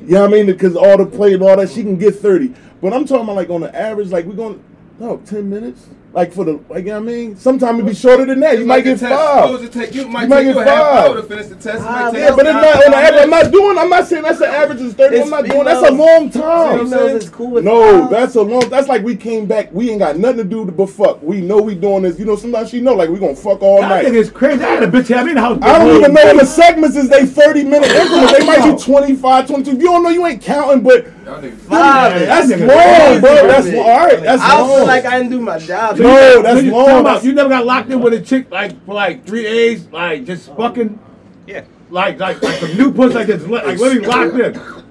You 0.00 0.12
know 0.12 0.22
what 0.22 0.30
I 0.30 0.32
mean? 0.32 0.46
Because 0.46 0.74
all 0.74 0.96
the 0.96 1.04
play 1.04 1.34
and 1.34 1.42
all 1.42 1.58
that, 1.58 1.68
she 1.68 1.82
can 1.82 1.98
get 1.98 2.14
thirty. 2.14 2.54
But 2.80 2.94
I'm 2.94 3.04
talking 3.04 3.24
about 3.24 3.36
like 3.36 3.50
on 3.50 3.60
the 3.60 3.76
average, 3.76 4.08
like 4.08 4.24
we're 4.24 4.32
going, 4.32 4.64
no, 4.98 5.18
ten 5.18 5.50
minutes. 5.50 5.88
Like 6.14 6.32
for 6.32 6.44
the 6.44 6.60
like, 6.68 6.84
you 6.84 6.90
know 6.90 7.00
what 7.00 7.08
I 7.08 7.12
mean, 7.12 7.36
sometimes 7.36 7.80
it 7.80 7.86
be 7.86 7.94
shorter 7.94 8.26
than 8.26 8.40
that. 8.40 8.54
You, 8.54 8.60
you 8.60 8.66
might 8.66 8.82
get 8.82 9.00
five. 9.00 9.72
Take, 9.72 9.94
you 9.94 10.06
might, 10.06 10.24
you 10.24 10.28
might 10.28 10.42
get 10.42 10.54
five. 10.54 11.26
Finish 11.26 11.46
the 11.46 11.54
test. 11.54 11.82
Ah, 11.86 12.12
yeah, 12.12 12.36
but 12.36 12.44
it's 12.44 12.52
not 12.52 12.86
on 12.86 12.92
average. 12.92 13.22
I'm 13.22 13.30
not 13.30 13.50
doing. 13.50 13.78
I'm 13.78 13.88
not 13.88 14.06
saying 14.06 14.22
that's 14.22 14.38
the 14.38 14.46
average 14.46 14.82
is 14.82 14.92
thirty. 14.92 15.16
It's 15.16 15.24
I'm 15.24 15.30
not 15.30 15.46
doing. 15.46 15.64
That's 15.64 15.88
a 15.88 15.92
long 15.92 16.28
time. 16.28 17.20
Cool 17.30 17.62
no, 17.62 18.08
that's 18.10 18.34
a 18.34 18.42
long. 18.42 18.68
That's 18.68 18.88
like 18.88 19.02
we 19.02 19.16
came 19.16 19.46
back. 19.46 19.72
We 19.72 19.88
ain't 19.88 20.00
got 20.00 20.18
nothing 20.18 20.38
to 20.38 20.44
do 20.44 20.66
but 20.66 20.90
fuck. 20.90 21.22
We 21.22 21.40
know 21.40 21.62
we 21.62 21.74
doing 21.74 22.02
this. 22.02 22.18
You 22.18 22.26
know, 22.26 22.36
sometimes 22.36 22.68
she 22.68 22.82
know 22.82 22.92
like 22.92 23.08
we 23.08 23.18
gonna 23.18 23.34
fuck 23.34 23.62
all 23.62 23.80
that 23.80 23.88
night. 23.88 24.12
That 24.12 24.34
crazy. 24.34 24.62
I 24.62 24.68
had 24.68 24.82
a 24.82 24.88
bitch. 24.88 25.16
I 25.16 25.24
mean, 25.24 25.36
how 25.38 25.54
I 25.62 25.78
don't 25.78 25.96
even 25.96 26.12
know 26.12 26.38
the 26.38 26.44
segments 26.44 26.96
is. 26.96 27.08
They 27.08 27.24
thirty 27.24 27.64
minute 27.64 27.90
increments. 27.90 28.32
They 28.38 28.46
might 28.46 28.76
be 28.76 28.82
25, 28.82 29.46
22. 29.46 29.72
You 29.72 29.78
don't 29.78 30.02
know. 30.02 30.10
You 30.10 30.26
ain't 30.26 30.42
counting, 30.42 30.82
but. 30.82 31.06
That's 31.24 32.50
long, 32.50 33.20
bro. 33.20 33.46
That's 33.46 33.68
long. 33.68 33.78
All 33.78 34.06
right. 34.06 34.20
That's 34.20 34.42
I 34.42 34.60
long. 34.60 34.78
feel 34.78 34.86
like 34.86 35.04
I 35.04 35.18
didn't 35.18 35.32
do 35.32 35.40
my 35.40 35.58
job. 35.58 35.96
bro. 35.96 36.42
that's 36.42 36.62
you 36.62 36.72
long. 36.72 37.00
About, 37.00 37.24
you 37.24 37.32
never 37.32 37.48
got 37.48 37.64
locked 37.66 37.90
in 37.90 38.00
with 38.00 38.14
a 38.14 38.20
chick 38.20 38.50
like 38.50 38.84
for 38.84 38.94
like 38.94 39.26
three 39.26 39.42
days, 39.42 39.86
like 39.88 40.24
just 40.24 40.48
oh. 40.50 40.56
fucking. 40.56 40.98
Yeah. 41.46 41.64
Like 41.90 42.18
like 42.18 42.42
like 42.42 42.56
some 42.56 42.76
new 42.76 42.92
puss 42.92 43.14
like 43.14 43.26
just 43.26 43.46
Like 43.46 43.78
let 43.78 43.96
me 43.96 44.06
locked 44.06 44.34
in. 44.34 44.82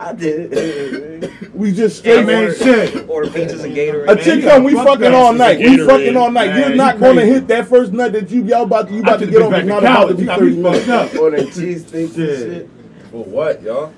I 0.00 0.14
did 0.14 0.50
it. 0.50 1.54
we 1.54 1.72
just 1.72 1.98
straight 1.98 2.24
man 2.24 2.54
shit. 2.54 3.06
Order 3.06 3.28
pizzas 3.28 3.64
and 3.64 3.76
Gatorade. 3.76 4.08
A 4.08 4.24
chick 4.24 4.42
come, 4.44 4.64
we 4.64 4.72
fucking 4.72 5.12
all 5.12 5.34
night. 5.34 5.58
We 5.58 5.76
fucking 5.84 6.16
all 6.16 6.30
night. 6.30 6.56
You're 6.56 6.74
not 6.74 6.98
going 6.98 7.16
to 7.16 7.26
hit 7.26 7.46
that 7.48 7.68
first 7.68 7.92
nut 7.92 8.12
that 8.12 8.30
you 8.30 8.42
y'all 8.44 8.62
about 8.62 8.88
to, 8.88 8.94
you 8.94 9.02
about 9.02 9.20
to 9.20 9.26
get 9.26 9.42
over. 9.42 9.62
Not 9.62 9.82
about 9.82 10.08
to 10.08 10.14
be 10.14 10.24
30 10.24 10.56
minutes. 10.56 11.16
Or 11.16 11.30
that 11.32 11.52
cheese 11.52 11.84
things 11.84 12.14
shit. 12.14 12.70
Well, 13.12 13.24
what, 13.24 13.62
y'all? 13.62 13.92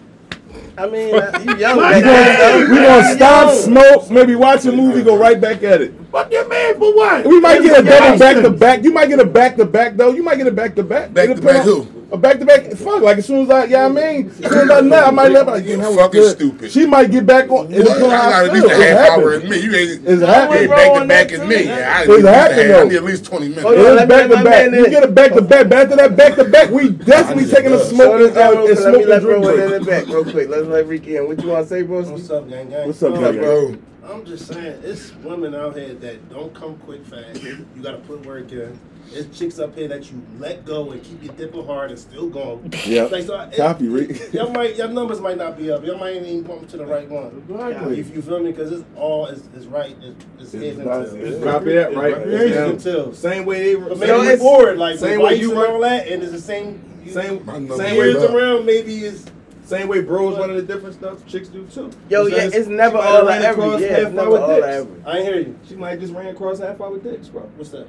I 0.76 0.86
mean, 0.86 1.08
you 1.08 1.56
young. 1.56 1.76
we 1.76 2.76
gonna, 2.76 3.14
stop, 3.14 3.54
smoke, 3.54 4.10
maybe 4.10 4.34
watch 4.34 4.64
a 4.64 4.72
movie, 4.72 5.02
go 5.02 5.16
right 5.18 5.40
back 5.40 5.62
at 5.62 5.82
it. 5.82 5.94
Fuck 6.10 6.32
your 6.32 6.48
man 6.48 6.78
for 6.78 6.94
what? 6.94 7.26
We 7.26 7.40
might 7.40 7.62
get 7.62 7.80
a 7.80 7.82
double 7.82 8.18
back 8.18 8.42
to 8.42 8.50
back. 8.50 8.82
You 8.82 8.92
might 8.92 9.08
get 9.08 9.20
a 9.20 9.26
back 9.26 9.56
to 9.56 9.64
back 9.64 9.96
though. 9.96 10.10
You 10.10 10.22
might 10.22 10.36
get 10.36 10.46
a 10.46 10.52
back 10.52 10.74
to 10.76 10.82
back. 10.82 11.12
Back 11.12 11.34
to 11.34 11.42
back 11.42 11.64
who? 11.64 12.01
a 12.12 12.18
back 12.18 12.38
to 12.38 12.44
back. 12.44 12.66
Fuck, 12.72 13.02
like 13.02 13.18
as 13.18 13.26
soon 13.26 13.44
as 13.44 13.50
I, 13.50 13.64
yeah, 13.64 13.86
I 13.86 13.88
mean, 13.88 14.28
as 14.28 14.36
soon 14.36 14.70
as 14.70 14.70
I 14.70 14.80
nut, 14.82 15.04
I 15.04 15.10
might 15.10 15.32
never 15.32 15.50
like, 15.52 15.64
damn, 15.64 15.80
that 15.80 15.88
was 15.88 15.96
fucking 15.96 16.28
stupid. 16.28 16.70
She 16.70 16.86
might 16.86 17.10
get 17.10 17.26
back 17.26 17.50
on. 17.50 17.72
It's 17.72 17.88
well, 17.88 18.10
I 18.10 18.30
got 18.30 18.44
at 18.46 18.52
least 18.52 18.66
a 18.66 18.76
half 18.76 19.10
hour 19.10 19.32
as 19.32 19.44
me. 19.44 19.60
You 19.60 19.74
ain't, 19.74 20.06
it's 20.06 20.22
happening. 20.22 20.68
back 20.68 21.00
to 21.00 21.08
back 21.08 21.32
as 21.32 21.48
me. 21.48 21.64
Yeah, 21.64 22.04
it's 22.06 22.24
happening. 22.24 22.74
I 22.74 22.84
need 22.84 22.96
at 22.96 23.04
least 23.04 23.24
twenty 23.24 23.48
minutes. 23.48 23.64
Oh, 23.66 23.72
yeah, 23.72 24.02
it's 24.02 24.08
back 24.08 24.30
to 24.30 24.44
back. 24.44 24.72
You 24.72 24.90
get 24.90 25.02
a 25.04 25.08
back 25.08 25.32
to 25.32 25.42
back. 25.42 25.72
After 25.72 25.96
that 25.96 26.16
back 26.16 26.36
to 26.36 26.44
back, 26.44 26.70
we 26.70 26.90
definitely 26.90 27.46
taking 27.46 27.72
a 27.72 27.78
smoke 27.78 28.20
and 28.20 28.32
smoke 28.78 29.08
and 29.08 29.20
drink 29.22 29.44
break. 29.44 29.86
back 29.86 30.06
real 30.06 30.24
quick. 30.24 30.48
Let's 30.48 30.66
let 30.66 30.86
Ricky 30.86 31.16
in. 31.16 31.26
What 31.26 31.42
you 31.42 31.48
want 31.48 31.64
to 31.64 31.68
say, 31.68 31.82
bro? 31.82 32.02
What's 32.02 32.30
up, 32.30 32.48
gang? 32.48 32.68
Gang? 32.68 32.86
What's 32.86 33.02
up, 33.02 33.14
gang? 33.14 33.36
Bro. 33.38 33.78
I'm 34.04 34.24
just 34.26 34.48
saying, 34.48 34.82
it's 34.82 35.14
women 35.16 35.54
out 35.54 35.76
here 35.76 35.94
that 35.94 36.28
don't 36.28 36.52
come 36.52 36.76
quick 36.78 37.04
fast. 37.06 37.42
You 37.42 37.64
got 37.80 37.92
to 37.92 37.98
put 37.98 38.26
work 38.26 38.50
in. 38.50 38.78
There's 39.12 39.38
chicks 39.38 39.58
up 39.58 39.74
here 39.76 39.88
that 39.88 40.10
you 40.10 40.22
let 40.38 40.64
go 40.64 40.90
and 40.90 41.02
keep 41.02 41.22
your 41.22 41.34
dipper 41.34 41.62
hard 41.62 41.90
and 41.90 41.98
still 41.98 42.28
going. 42.28 42.72
Yeah. 42.84 43.04
Like, 43.04 43.24
so 43.24 43.50
Copy, 43.56 43.88
Rick. 43.88 44.32
Y'all 44.32 44.50
might, 44.50 44.76
your 44.76 44.88
numbers 44.88 45.20
might 45.20 45.36
not 45.36 45.56
be 45.58 45.70
up. 45.70 45.84
Y'all 45.84 45.98
might 45.98 46.16
even 46.16 46.42
bump 46.42 46.68
to 46.70 46.76
the 46.76 46.86
right 46.86 47.08
one. 47.08 47.44
Exactly. 47.48 48.00
If 48.00 48.14
you 48.14 48.22
feel 48.22 48.40
me, 48.40 48.50
because 48.50 48.72
it's 48.72 48.84
all 48.96 49.26
is 49.26 49.42
it's 49.54 49.66
right. 49.66 49.96
It's, 50.00 50.24
it's, 50.38 50.54
it's 50.54 50.78
his. 50.78 50.78
It's 50.78 51.44
copy 51.44 51.74
that, 51.74 51.94
right? 51.94 52.14
It's 52.16 52.84
yeah. 52.84 53.12
Same 53.12 53.44
way 53.44 53.62
they 53.62 53.76
were. 53.76 53.94
Maybe 53.94 54.12
it's, 54.12 54.42
like, 54.78 54.98
same 54.98 55.20
way 55.20 55.34
you 55.36 55.54
run 55.54 55.70
all 55.72 55.80
that, 55.80 56.08
and 56.08 56.22
it's 56.22 56.32
the 56.32 56.40
same. 56.40 56.82
You, 57.04 57.12
same, 57.12 57.44
same 57.76 57.96
years 57.96 58.22
around, 58.22 58.64
maybe 58.64 59.04
it's. 59.04 59.26
Same 59.64 59.88
way 59.88 60.02
bros 60.02 60.36
one 60.36 60.50
of 60.50 60.56
the 60.56 60.62
different 60.62 60.94
stuff 60.96 61.24
chicks 61.26 61.48
do 61.48 61.64
too. 61.66 61.90
Yo, 62.10 62.26
yeah, 62.26 62.50
it's 62.52 62.68
never 62.68 62.98
all 62.98 63.26
across 63.28 63.80
ever. 63.80 63.80
Yeah, 63.80 63.96
it's 63.98 64.10
never 64.10 64.36
all 64.36 64.64
I 64.64 64.78
ain't 64.78 65.06
I 65.06 65.22
hear 65.22 65.38
you. 65.38 65.58
She 65.66 65.76
might 65.76 65.98
just 66.00 66.12
ran 66.12 66.26
across 66.26 66.58
half 66.58 66.80
hour 66.80 66.90
with 66.90 67.04
dicks, 67.04 67.28
bro. 67.28 67.42
What's 67.56 67.70
that? 67.70 67.86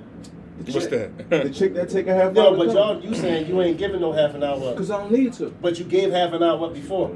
The 0.60 0.72
What's 0.72 0.88
that? 0.88 1.30
the 1.30 1.49
chick 1.49 1.74
that 1.74 1.89
take 1.89 2.08
a 2.08 2.14
half 2.14 2.34
no, 2.34 2.49
hour. 2.49 2.58
No, 2.58 2.66
but 2.66 2.74
y'all, 2.74 3.04
you 3.04 3.16
saying 3.16 3.47
you 3.47 3.62
ain't 3.62 3.78
giving 3.78 4.01
no 4.01 4.12
half 4.12 4.36
an 4.36 4.43
hour. 4.43 4.76
Cause 4.76 4.91
I 4.91 4.97
don't 4.97 5.12
need 5.12 5.34
to. 5.34 5.49
But 5.62 5.80
you 5.80 5.86
gave 5.86 6.12
half 6.12 6.32
an 6.34 6.43
hour 6.43 6.68
up 6.68 6.74
before. 6.74 7.14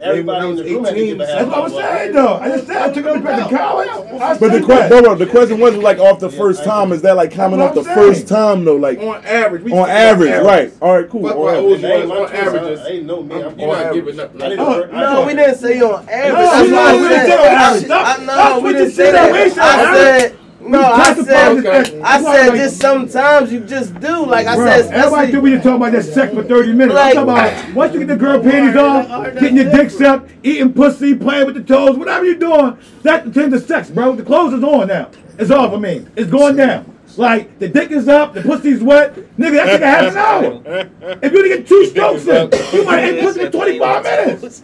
Everybody 0.00 0.48
in 0.48 0.56
the 0.56 0.64
room 0.64 0.84
18, 0.84 0.84
had 0.84 0.94
to 0.94 1.06
give 1.06 1.20
a 1.20 1.26
half 1.26 1.38
That's 1.38 1.46
what 1.46 1.56
I 1.56 1.60
was 1.60 1.72
saying, 1.74 2.12
though. 2.12 2.34
I 2.34 2.48
just 2.48 2.66
said 2.66 2.76
I 2.76 2.92
took 2.92 3.06
him 3.06 3.22
back 3.22 3.48
to 3.48 3.56
college. 3.56 4.40
But 4.40 5.18
the 5.18 5.28
question, 5.30 5.60
wasn't 5.60 5.84
like 5.84 5.98
off 5.98 6.18
the 6.18 6.28
yeah, 6.28 6.38
first 6.38 6.64
time. 6.64 6.90
Is 6.90 7.02
that 7.02 7.14
like 7.14 7.30
coming 7.30 7.60
off 7.60 7.74
the 7.74 7.84
saying. 7.84 7.96
first 7.96 8.26
time 8.26 8.64
though? 8.64 8.74
Like 8.74 8.98
on 8.98 9.24
average, 9.24 9.70
on 9.70 9.88
average, 9.88 10.30
average, 10.30 10.46
right? 10.46 10.72
All 10.80 10.98
right, 10.98 11.08
cool. 11.08 11.22
But 11.22 11.36
on 11.36 11.54
average, 11.54 11.80
hey, 11.82 12.02
on 12.02 12.34
average, 12.34 12.78
I 12.80 12.88
ain't 12.88 13.06
know 13.06 13.22
me. 13.22 13.34
I'm, 13.36 13.58
you're 13.58 13.68
not 13.68 13.94
giving 13.94 14.20
up. 14.20 14.34
Like, 14.34 14.58
uh, 14.58 14.86
no, 14.86 15.26
we 15.26 15.34
didn't 15.34 15.58
say 15.58 15.80
on 15.80 16.08
average. 16.08 16.70
No, 16.70 17.00
we 17.00 17.08
didn't 17.08 17.26
say 17.26 17.38
on 17.38 17.86
average. 17.86 18.26
No, 18.26 18.60
we 18.60 18.72
didn't 18.72 18.90
say 18.90 19.12
that. 19.12 19.58
I 19.58 19.94
said. 19.94 20.38
No, 20.64 20.80
I 20.80 21.14
said, 21.14 21.58
okay. 21.58 22.00
I 22.02 22.22
said, 22.22 22.48
like, 22.48 22.58
just 22.58 22.80
sometimes 22.80 23.52
you 23.52 23.60
just 23.60 23.98
do. 24.00 24.24
Like 24.24 24.46
I 24.46 24.56
bro, 24.56 24.66
said, 24.66 24.92
everybody 24.92 25.32
think 25.32 25.42
we 25.42 25.50
just 25.50 25.64
talk 25.64 25.76
about 25.76 25.92
that 25.92 26.04
sex 26.04 26.32
for 26.34 26.44
thirty 26.44 26.72
minutes. 26.72 26.94
Like, 26.94 27.16
I'm 27.16 27.26
talking 27.26 27.62
about 27.62 27.74
once 27.74 27.92
you 27.92 27.98
get 28.00 28.08
the 28.08 28.16
girl 28.16 28.42
panties 28.42 28.76
off, 28.76 29.34
getting 29.34 29.56
your 29.56 29.70
dicks 29.70 30.00
up, 30.00 30.28
eating 30.42 30.72
pussy, 30.72 31.14
playing 31.14 31.46
with 31.46 31.56
the 31.56 31.62
toes, 31.62 31.96
whatever 31.96 32.24
you're 32.24 32.36
doing, 32.36 32.78
that 33.02 33.24
intends 33.26 33.60
to 33.60 33.66
sex, 33.66 33.90
bro. 33.90 34.14
The 34.14 34.22
clothes 34.22 34.54
is 34.54 34.62
on 34.62 34.88
now. 34.88 35.10
It's 35.38 35.50
off. 35.50 35.72
I 35.72 35.78
mean, 35.78 36.10
it's 36.16 36.30
going 36.30 36.56
down. 36.56 36.88
Like 37.16 37.58
the 37.58 37.68
dick 37.68 37.90
is 37.90 38.08
up, 38.08 38.32
the 38.32 38.40
pussy's 38.42 38.82
wet, 38.82 39.14
nigga. 39.36 39.64
That 39.64 39.80
nigga 39.80 39.82
a 39.82 39.86
half 39.86 40.12
an 40.12 40.18
hour. 40.18 41.18
If 41.22 41.32
you're 41.32 41.42
gonna 41.42 41.56
get 41.56 41.68
two 41.68 41.86
strokes 41.86 42.26
in, 42.26 42.50
you 42.72 42.84
might 42.84 43.04
end 43.04 43.20
pussy 43.20 43.42
in 43.42 43.52
25 43.52 44.02
minutes. 44.02 44.62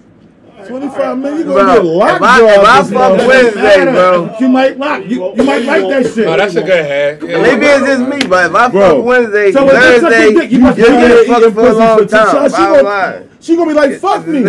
25 0.66 1.18
million, 1.18 1.38
you 1.38 1.54
gonna 1.54 1.74
get 1.74 1.84
locked 1.84 2.22
I, 2.22 2.54
if 2.54 2.64
I 2.64 2.82
fuck 2.84 3.28
Wednesday, 3.28 3.84
bro. 3.84 4.36
You 4.40 4.48
might 4.48 4.78
lock. 4.78 5.04
You, 5.04 5.36
you 5.36 5.44
might 5.44 5.64
like 5.64 5.88
that 5.88 6.14
shit. 6.14 6.26
No, 6.26 6.36
that's 6.36 6.54
a 6.56 6.62
good 6.62 6.84
hat. 6.84 7.22
Yeah, 7.22 7.42
Maybe 7.42 7.66
it's 7.66 7.86
just 7.86 8.02
me, 8.02 8.28
but 8.28 8.50
if 8.50 8.54
I 8.56 8.68
bro. 8.68 8.96
fuck 8.96 9.04
Wednesday, 9.04 9.52
so 9.52 9.68
Thursday, 9.68 10.28
you, 10.28 10.42
you, 10.42 10.68
you 10.68 10.74
get 10.74 11.26
fucked 11.26 11.54
for 11.54 11.68
a 11.68 11.72
long 11.72 12.06
time. 12.06 12.50
She, 12.50 12.56
she, 12.56 12.62
gonna, 12.62 13.28
she 13.40 13.56
to 13.56 13.66
be 13.66 13.72
like, 13.72 14.00
fuck 14.00 14.26
me. 14.26 14.44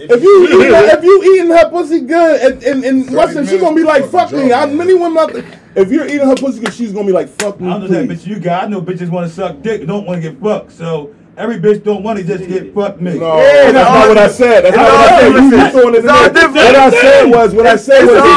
If 0.00 0.22
you 0.22 0.44
eating, 0.44 0.60
if 0.62 1.02
you 1.02 1.34
eating 1.34 1.50
her 1.50 1.70
pussy 1.70 2.00
good 2.00 2.40
and 2.40 2.62
and, 2.62 2.84
and 2.84 3.10
Weston, 3.10 3.46
she's 3.46 3.60
gonna 3.60 3.74
be 3.74 3.82
like, 3.82 4.04
fuck 4.10 4.30
me. 4.30 4.52
I, 4.52 4.66
many 4.66 4.94
women 4.94 5.18
out 5.18 5.32
there, 5.32 5.44
if 5.74 5.90
you're 5.90 6.06
eating 6.06 6.26
her 6.26 6.36
pussy 6.36 6.60
good, 6.60 6.72
she's 6.72 6.92
gonna 6.92 7.06
be 7.06 7.12
like, 7.12 7.28
fuck 7.28 7.60
me. 7.60 7.68
I 7.68 7.78
know 7.78 7.88
that 7.88 8.08
bitch 8.08 8.26
you 8.26 8.38
got. 8.38 8.64
I 8.64 8.66
know 8.68 8.80
bitches 8.80 9.10
want 9.10 9.28
to 9.28 9.34
suck 9.34 9.60
dick, 9.60 9.84
don't 9.86 10.06
want 10.06 10.22
to 10.22 10.30
get 10.30 10.40
fucked. 10.40 10.72
So 10.72 11.14
Every 11.38 11.56
bitch 11.56 11.84
don't 11.84 12.02
want 12.02 12.18
to 12.18 12.24
just 12.24 12.48
get 12.48 12.74
fucked 12.74 13.00
me. 13.00 13.16
No, 13.16 13.38
yeah, 13.38 13.70
that's 13.70 13.94
not 13.94 14.08
what 14.08 14.18
I 14.18 14.26
said. 14.26 14.64
That's 14.64 14.76
not 14.76 14.88
what 14.88 14.98
I 14.98 15.20
said. 15.20 15.28
You 15.28 15.50
just 15.52 15.72
throwing 15.72 15.94
it 15.94 15.98
in 15.98 16.06
there. 16.06 16.14
What 16.50 16.76
I 16.76 16.90
said 16.90 17.24
was, 17.30 17.54
what 17.54 17.66
I 17.66 17.76
said 17.76 18.04
was, 18.06 18.16
if 18.16 18.24
you 18.24 18.30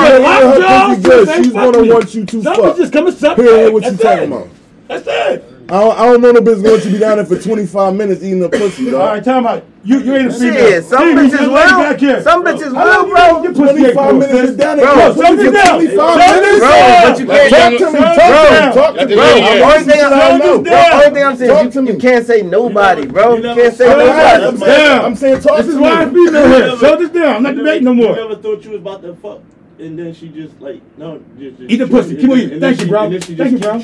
her 0.52 0.96
pussy 0.96 1.02
good, 1.02 1.28
she's 1.36 1.54
gonna 1.54 1.94
want 1.94 2.14
you 2.14 2.26
to 2.28 2.44
fuck. 2.44 2.78
Just 2.78 2.94
coming 2.94 3.14
Period. 3.16 3.74
What 3.74 3.84
you 3.86 3.98
talking 3.98 4.28
about? 4.32 4.50
That's 4.88 5.08
it 5.08 5.51
don't, 5.80 6.00
I 6.00 6.06
don't 6.06 6.22
know 6.22 6.32
no 6.34 6.42
bitch 6.42 6.62
going 6.62 6.82
to 6.82 6.90
be 6.92 6.98
down 7.00 7.16
there 7.16 7.26
for 7.26 7.40
25 7.40 7.96
minutes 7.96 8.22
eating 8.22 8.44
a 8.44 8.50
pussy, 8.50 8.92
dog. 8.92 8.94
All 8.96 9.08
right, 9.08 9.24
time 9.24 9.48
out. 9.48 9.64
You, 9.86 10.00
you 10.00 10.16
ain't 10.16 10.28
a 10.28 10.34
female. 10.34 10.68
Shit, 10.68 10.84
some 10.84 11.16
Baby, 11.16 11.30
bitches 11.30 11.48
will. 11.48 12.22
Some 12.22 12.44
bitches 12.44 12.72
will, 12.76 13.10
bro. 13.10 13.44
You 13.44 13.54
25 13.54 14.16
minutes 14.16 14.58
down 14.58 14.78
there. 14.78 14.86
Bro, 14.86 15.16
shut 15.16 15.38
me 15.38 15.52
down. 15.52 15.80
25 15.80 16.18
minutes? 16.18 16.60
Bro, 16.60 16.70
but 17.02 17.20
you 17.20 17.26
can't. 17.26 17.80
Talk 17.80 17.80
to 17.80 17.94
me. 17.94 18.00
Talk 18.02 18.36
to 18.52 18.68
me. 18.68 18.74
Talk 18.74 18.96
to 18.96 19.08
me. 19.08 19.16
Bro, 19.16 19.24
the 19.24 19.64
only 19.64 19.84
thing 19.86 21.24
I'm 21.24 21.38
saying, 21.38 21.50
the 21.50 21.60
only 21.60 21.72
thing 21.72 21.78
I'm 21.78 21.86
saying, 21.86 21.88
you 21.88 21.98
can't 21.98 22.28
say 22.28 22.42
nobody, 22.42 23.08
bro. 23.08 23.36
You 23.36 23.44
can't 23.44 23.74
say 23.74 23.88
nobody. 23.88 24.44
I'm 24.44 25.16
saying 25.16 25.42
talk 25.42 25.58
to 25.58 25.64
me. 25.64 25.68
This 25.68 25.76
is 25.76 25.80
why 25.80 26.02
I'm 26.02 26.14
female 26.14 26.48
here. 26.48 26.78
Slow 26.78 26.98
this 26.98 27.10
down. 27.12 27.36
I'm 27.38 27.44
not 27.44 27.56
debating 27.56 27.86
no 27.86 27.94
more. 27.94 28.10
You 28.10 28.16
never 28.16 28.36
thought 28.36 28.64
you 28.66 28.72
was 28.72 28.82
about 28.82 29.02
to 29.04 29.16
fuck 29.16 29.40
and 29.82 29.98
then 29.98 30.14
she 30.14 30.30
just 30.30 30.60
like 30.62 30.82
no, 30.98 31.22
just, 31.38 31.58
just 31.58 31.72
eat 31.72 31.78
the 31.78 31.88
pussy. 31.88 32.16
Keep 32.16 32.30
eating. 32.30 32.60
Thank 32.60 32.82
you, 32.82 32.88
bro. 32.88 33.10
Thank 33.10 33.52
you, 33.52 33.60
bro. 33.60 33.80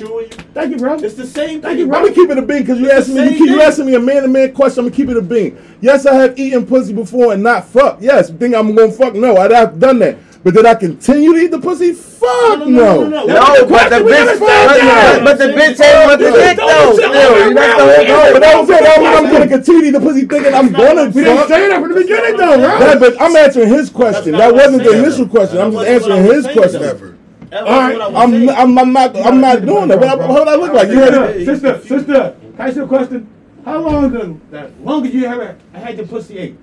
Thank 0.53 0.71
you, 0.71 0.77
bro. 0.77 0.93
It's 0.95 1.15
the 1.15 1.25
same. 1.25 1.61
Thank 1.61 1.79
you, 1.79 1.87
bro. 1.87 1.99
I'ma 1.99 2.13
keep 2.13 2.29
it 2.29 2.37
a 2.37 2.41
bean 2.41 2.61
because 2.61 2.79
you 2.79 2.91
asking 2.91 3.15
me. 3.15 3.31
You, 3.31 3.37
keep, 3.37 3.59
asking 3.59 3.85
me 3.87 3.95
a 3.95 3.99
man 3.99 4.21
to 4.21 4.27
man 4.27 4.53
question. 4.53 4.79
I'm 4.79 4.85
gonna 4.85 4.95
keep 4.95 5.09
it 5.09 5.17
a 5.17 5.21
bean. 5.21 5.57
Yes, 5.81 6.05
I 6.05 6.13
have 6.13 6.37
eaten 6.39 6.65
pussy 6.65 6.93
before 6.93 7.33
and 7.33 7.43
not 7.43 7.65
fuck. 7.67 7.97
Yes, 7.99 8.29
think 8.29 8.55
I'm 8.55 8.73
gonna 8.75 8.91
fuck? 8.91 9.15
No, 9.15 9.37
I 9.37 9.51
have 9.51 9.79
done 9.79 9.99
that. 9.99 10.17
But 10.47 10.53
did 10.53 10.65
I 10.65 10.75
continue 10.75 11.33
to 11.33 11.39
eat 11.39 11.51
the 11.51 11.59
pussy? 11.59 11.91
Fuck 11.91 12.59
no. 12.59 13.03
No, 13.03 13.67
but 13.67 13.89
the 13.89 13.99
bitch, 13.99 14.39
but, 14.39 15.23
but 15.25 15.37
the 15.37 15.47
bitch 15.51 15.75
ain't 15.83 16.07
want 16.07 16.21
the 16.21 16.31
dick 16.31 16.55
though. 16.55 16.93
Still, 16.93 17.49
you 17.49 17.53
not 17.53 17.77
the 17.77 18.03
No, 18.07 18.31
but 18.31 18.39
that 18.39 18.55
was 18.55 18.69
it. 18.69 18.79
That 18.81 19.01
was, 19.01 19.25
I'm 19.25 19.29
gonna 19.29 19.47
continue 19.49 19.81
to 19.81 19.87
eat 19.87 19.91
the 19.91 19.99
pussy 19.99 20.23
thinking 20.23 20.53
I'm 20.53 20.71
gonna 20.71 21.09
We 21.09 21.25
didn't 21.25 21.35
fuck. 21.35 21.49
say 21.49 21.67
that 21.67 21.81
from 21.81 21.91
the 21.91 21.99
beginning 21.99 22.37
though, 22.37 22.65
right? 22.65 22.97
But 22.97 23.21
I'm 23.21 23.35
answering 23.35 23.67
his 23.67 23.89
question. 23.89 24.31
That 24.37 24.53
wasn't 24.53 24.83
the 24.83 24.97
initial 24.97 25.27
question. 25.27 25.57
I'm 25.57 25.73
just 25.73 25.85
answering 25.85 26.23
his 26.23 26.47
question. 26.47 27.19
All 27.51 27.63
right. 27.65 28.01
I'm, 28.01 28.49
I'm, 28.49 28.77
I'm 28.79 28.93
not, 28.93 29.17
I'm 29.17 29.41
not 29.41 29.65
doing 29.65 29.89
that. 29.89 29.99
What, 29.99 30.17
what 30.17 30.29
would 30.29 30.47
I 30.47 30.55
look 30.55 30.71
like? 30.71 30.87
You 30.87 30.99
heard 30.99 31.35
it? 31.35 31.45
Sister, 31.45 31.81
sister, 31.81 32.37
can 32.39 32.55
I 32.57 32.67
ask 32.67 32.77
you 32.77 32.85
a 32.85 32.87
question? 32.87 33.27
How 33.65 33.79
long 33.79 34.05
ago, 34.05 34.39
that 34.51 34.71
long 34.79 35.03
longest 35.03 35.13
you 35.13 35.25
ever 35.25 35.57
I 35.73 35.77
had 35.79 35.97
your 35.97 36.07
pussy 36.07 36.37
ate? 36.37 36.57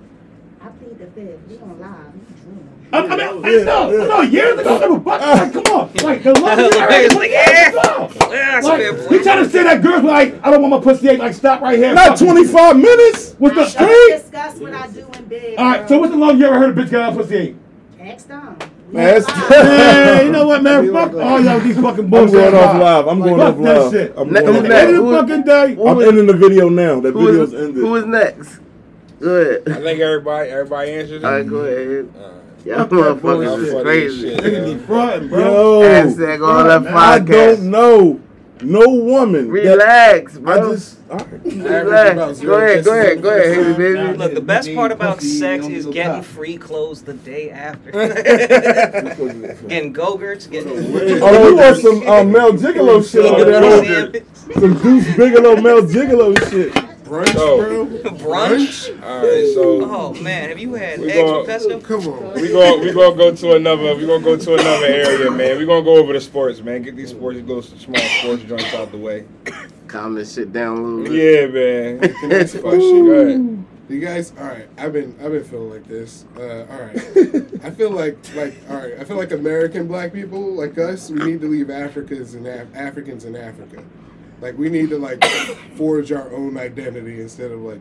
I 0.59 0.69
plead 0.69 0.97
the 0.97 1.05
fifth. 1.05 1.47
We 1.47 1.57
don't 1.57 1.79
lie. 1.79 2.05
I, 2.93 2.97
I 2.99 3.01
mean, 3.01 3.11
I 3.11 3.63
know, 3.63 4.03
I 4.03 4.07
know, 4.07 4.21
years 4.21 4.59
ago, 4.59 4.77
never 4.79 4.99
fuck. 5.01 5.19
Like, 5.21 5.53
come 5.53 5.63
on, 5.75 5.93
like 6.03 6.23
the 6.23 6.39
longest 6.39 6.75
you 6.75 6.81
ever 6.81 6.91
had 6.91 7.03
It's 7.05 7.13
your 7.13 7.21
like, 7.21 7.31
yeah. 7.31 7.71
Yeah, 7.71 8.07
that's 8.61 8.65
a 8.65 8.69
Like, 8.69 8.97
point. 8.99 9.11
you 9.11 9.23
trying 9.23 9.43
to 9.43 9.49
say 9.49 9.63
that 9.63 9.81
girls 9.81 10.01
be 10.01 10.07
like, 10.07 10.45
I 10.45 10.51
don't 10.51 10.61
want 10.61 10.71
my 10.85 10.91
pussy 10.93 11.09
ate, 11.09 11.19
like 11.19 11.33
stop 11.33 11.61
right 11.61 11.77
here. 11.77 11.93
Not 11.93 12.17
Fuck. 12.17 12.27
25 12.27 12.77
minutes 12.77 13.35
With 13.39 13.55
the 13.55 13.61
I 13.61 13.67
straight. 13.67 14.11
discuss 14.21 14.55
what 14.59 14.73
I 14.73 14.87
do 14.87 15.07
in 15.13 15.25
bed. 15.25 15.55
All 15.57 15.65
right, 15.65 15.89
so 15.89 15.97
what's 15.99 16.11
the 16.11 16.17
longest 16.17 16.39
you 16.39 16.45
ever 16.47 16.59
heard 16.59 16.77
a 16.77 16.81
bitch 16.81 16.89
get 16.91 17.13
her 17.13 17.17
pussy 17.21 17.35
ate? 17.35 17.55
Ask 17.99 18.27
Dom. 18.29 18.57
Man, 18.91 19.19
that's- 19.21 19.49
Man, 19.49 20.25
you 20.27 20.31
know 20.31 20.47
what, 20.47 20.61
man? 20.63 20.93
Fuck 20.93 21.13
all 21.15 21.41
y'all 21.41 21.59
these 21.61 21.75
fucking 21.79 22.05
I'm 22.05 22.09
going 22.09 22.55
off 22.55 22.79
live. 22.79 23.07
I'm 23.07 23.19
Like, 23.19 23.29
going 23.29 23.39
fuck 23.41 23.55
off 23.57 23.63
that 23.63 23.81
live. 23.81 23.91
shit. 23.91 24.13
I'm 24.15 24.29
Let- 24.31 24.45
going 24.45 24.57
off? 24.57 24.63
End 24.71 24.71
live. 24.71 24.95
of 24.95 25.05
the 25.05 25.11
fucking 25.33 25.43
day. 25.43 25.83
I'm 25.89 26.01
ending 26.01 26.27
the 26.27 26.33
video 26.33 26.69
now. 26.69 26.99
That 27.01 27.13
video's 27.13 27.53
ended. 27.53 27.75
who 27.75 27.95
is 27.95 28.05
next? 28.05 28.59
Good. 29.19 29.67
I 29.69 29.75
think 29.81 29.99
everybody 30.01 30.49
everybody 30.51 30.91
answered 30.91 31.23
it. 31.23 31.25
All 31.25 31.31
right, 31.31 31.47
go 31.49 31.55
ahead. 31.57 32.13
Uh, 32.15 32.29
Alright. 32.67 32.91
Y'all 32.91 33.15
motherfuckers 33.15 33.63
is 33.63 33.83
crazy. 33.83 34.29
shit, 34.35 34.39
Nigga 34.43 34.65
be 34.65 34.71
yo. 34.71 34.77
frontin', 34.79 35.29
bro. 35.29 35.39
Yo, 35.39 35.81
Hashtag 35.89 36.47
all 36.47 36.63
that 36.63 36.87
I 36.95 37.19
podcast. 37.19 37.57
don't 37.57 37.69
know. 37.71 38.19
No 38.61 38.87
woman. 38.89 39.47
that- 39.47 39.51
Relax, 39.51 40.37
I 40.37 40.39
bro. 40.39 40.73
just. 40.73 40.97
all 41.11 41.17
right. 41.17 41.43
Relax. 41.43 42.39
Go 42.39 42.53
ahead, 42.55 42.85
go 42.85 42.93
ahead, 42.97 43.21
go 43.21 43.29
ahead, 43.29 43.53
Haley, 43.53 43.73
baby. 43.73 44.17
Look, 44.17 44.33
the 44.33 44.41
best 44.41 44.73
part 44.73 44.91
about 44.93 45.21
sex 45.21 45.67
is 45.67 45.85
getting 45.87 46.23
free 46.23 46.57
clothes 46.57 47.01
the 47.03 47.13
day 47.15 47.49
after. 47.51 47.91
getting 49.67 49.91
go-gurts, 49.93 50.47
getting 50.47 50.71
Oh, 51.21 51.49
you 51.49 51.55
want 51.57 51.77
some 51.77 52.07
uh, 52.07 52.23
Male 52.23 52.53
Gigolo 52.53 53.03
shit 53.07 53.25
over 53.25 53.43
there? 53.43 53.61
huh? 54.11 54.59
Some 54.59 54.73
Deuce 54.81 55.05
Bigalow 55.15 55.61
Male 55.61 55.81
Gigolo 55.81 56.49
shit. 56.49 56.73
Brunch, 57.05 57.33
So- 57.33 57.57
bro. 57.57 57.85
brunch. 58.13 59.03
All 59.03 59.17
right, 59.27 59.51
so 59.53 59.81
Oh 59.85 60.13
man, 60.15 60.49
have 60.49 60.57
you 60.59 60.73
had 60.73 60.99
We 60.99 61.11
eggs 61.11 61.21
gonna- 61.21 61.37
with 61.39 61.47
pesto? 61.47 61.79
Come 61.79 62.07
on. 62.07 62.33
we 62.41 62.47
go 62.49 62.79
we 62.79 62.91
gonna 62.91 63.15
go 63.15 63.35
to 63.35 63.53
another 63.53 63.95
we 63.95 64.05
gonna 64.07 64.23
go 64.23 64.35
to 64.35 64.53
another 64.55 64.85
area, 64.87 65.29
man. 65.31 65.57
We 65.59 65.65
gonna 65.65 65.83
go 65.85 65.97
over 65.97 66.13
the 66.13 66.21
sports, 66.21 66.61
man. 66.61 66.81
Get 66.81 66.95
these 66.95 67.11
sports, 67.11 67.39
go 67.41 67.61
some 67.61 67.77
small 67.77 68.01
sports 68.21 68.43
joints 68.43 68.73
out 68.73 68.91
the 68.91 68.97
way. 68.97 69.25
Calm 69.87 70.15
this 70.15 70.33
shit 70.33 70.51
down 70.51 70.77
a 70.77 70.81
little 70.81 71.03
bit. 71.03 71.13
Yeah, 71.13 71.47
man. 71.47 71.97
The 72.21 72.27
next 72.27 72.59
question. 72.59 73.05
Go 73.05 73.11
ahead. 73.11 73.63
You 73.87 73.99
guys, 73.99 74.33
all 74.39 74.45
right. 74.47 74.67
I've 74.79 74.93
been, 74.93 75.15
I've 75.23 75.31
been 75.31 75.43
feeling 75.43 75.69
like 75.69 75.87
this. 75.87 76.25
Uh, 76.35 76.41
all 76.71 76.79
right. 76.81 76.95
I 77.63 77.69
feel 77.69 77.91
like, 77.91 78.17
like, 78.35 78.55
all 78.67 78.77
right. 78.77 78.93
I 78.99 79.03
feel 79.03 79.15
like 79.15 79.31
American 79.31 79.87
black 79.87 80.11
people, 80.11 80.41
like 80.55 80.75
us, 80.79 81.11
we 81.11 81.23
need 81.23 81.39
to 81.41 81.47
leave 81.47 81.69
Africans 81.69 82.33
and 82.33 82.47
Af- 82.47 82.75
Africans 82.75 83.25
in 83.25 83.35
Africa. 83.35 83.83
Like, 84.41 84.57
we 84.57 84.69
need 84.69 84.89
to 84.89 84.97
like 84.97 85.23
forge 85.75 86.11
our 86.11 86.31
own 86.33 86.57
identity 86.57 87.21
instead 87.21 87.51
of 87.51 87.61
like 87.61 87.79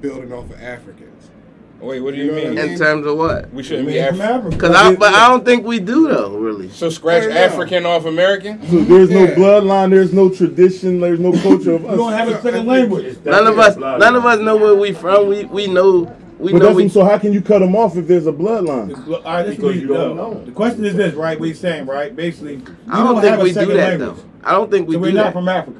building 0.00 0.32
off 0.32 0.50
of 0.50 0.60
Africans. 0.60 1.30
Wait, 1.80 2.00
what 2.00 2.14
do 2.14 2.18
You 2.18 2.26
you 2.26 2.30
know 2.30 2.36
what 2.36 2.46
I 2.46 2.50
mean? 2.50 2.58
mean? 2.60 2.68
In 2.74 2.78
terms 2.78 3.06
of 3.06 3.18
what? 3.18 3.52
We 3.52 3.62
shouldn't 3.64 3.88
be 3.88 3.94
Man 3.94 4.20
African. 4.20 4.58
Cause 4.58 4.70
I, 4.72 4.94
but 4.94 5.12
I 5.14 5.28
don't 5.28 5.44
think 5.44 5.64
we 5.66 5.80
do 5.80 6.06
though, 6.08 6.36
really. 6.36 6.68
So 6.68 6.88
scratch 6.88 7.24
I 7.24 7.26
know. 7.26 7.32
African 7.32 7.84
off 7.86 8.04
American. 8.04 8.64
So 8.68 8.84
there's 8.84 9.10
no 9.10 9.26
bloodline, 9.26 9.90
there's 9.90 10.12
no 10.12 10.28
tradition, 10.30 11.00
there's 11.00 11.18
no 11.18 11.32
culture 11.42 11.72
of 11.74 11.84
us. 11.84 11.90
You 11.90 11.96
don't 11.96 12.12
have 12.12 12.28
a 12.28 12.40
second 12.40 12.66
language. 12.66 13.16
None 13.24 13.46
of 13.48 13.58
us, 13.58 13.76
none 13.76 14.14
of 14.14 14.24
us 14.24 14.38
know 14.38 14.56
where 14.56 14.76
we 14.76 14.92
from. 14.92 15.26
We 15.26 15.44
we 15.46 15.66
know, 15.66 16.14
we 16.38 16.52
But 16.52 16.62
know 16.62 16.72
we. 16.72 16.88
so 16.88 17.04
how 17.04 17.18
can 17.18 17.32
you 17.32 17.42
cut 17.42 17.58
them 17.58 17.74
off 17.74 17.96
if 17.96 18.06
there's 18.06 18.28
a 18.28 18.32
bloodline? 18.32 18.96
All 19.08 19.20
right, 19.24 19.42
this 19.42 19.58
is 19.58 19.64
what 19.64 19.74
you 19.74 19.88
don't 19.88 20.16
know. 20.16 20.34
The 20.44 20.52
question 20.52 20.84
is 20.84 20.94
this, 20.94 21.14
right? 21.16 21.38
We 21.38 21.52
saying, 21.52 21.86
right? 21.86 22.14
Basically, 22.14 22.58
we 22.58 22.64
I 22.90 23.02
don't 23.02 23.20
think 23.20 23.26
have 23.30 23.40
a 23.40 23.42
we 23.42 23.52
do 23.52 23.66
that 23.66 23.98
language. 24.00 24.16
though. 24.18 24.24
I 24.44 24.52
don't 24.52 24.70
think 24.70 24.88
we 24.88 24.94
So 24.94 24.98
do 25.00 25.02
we're 25.06 25.12
not 25.12 25.24
that. 25.24 25.32
from 25.32 25.48
Africa. 25.48 25.78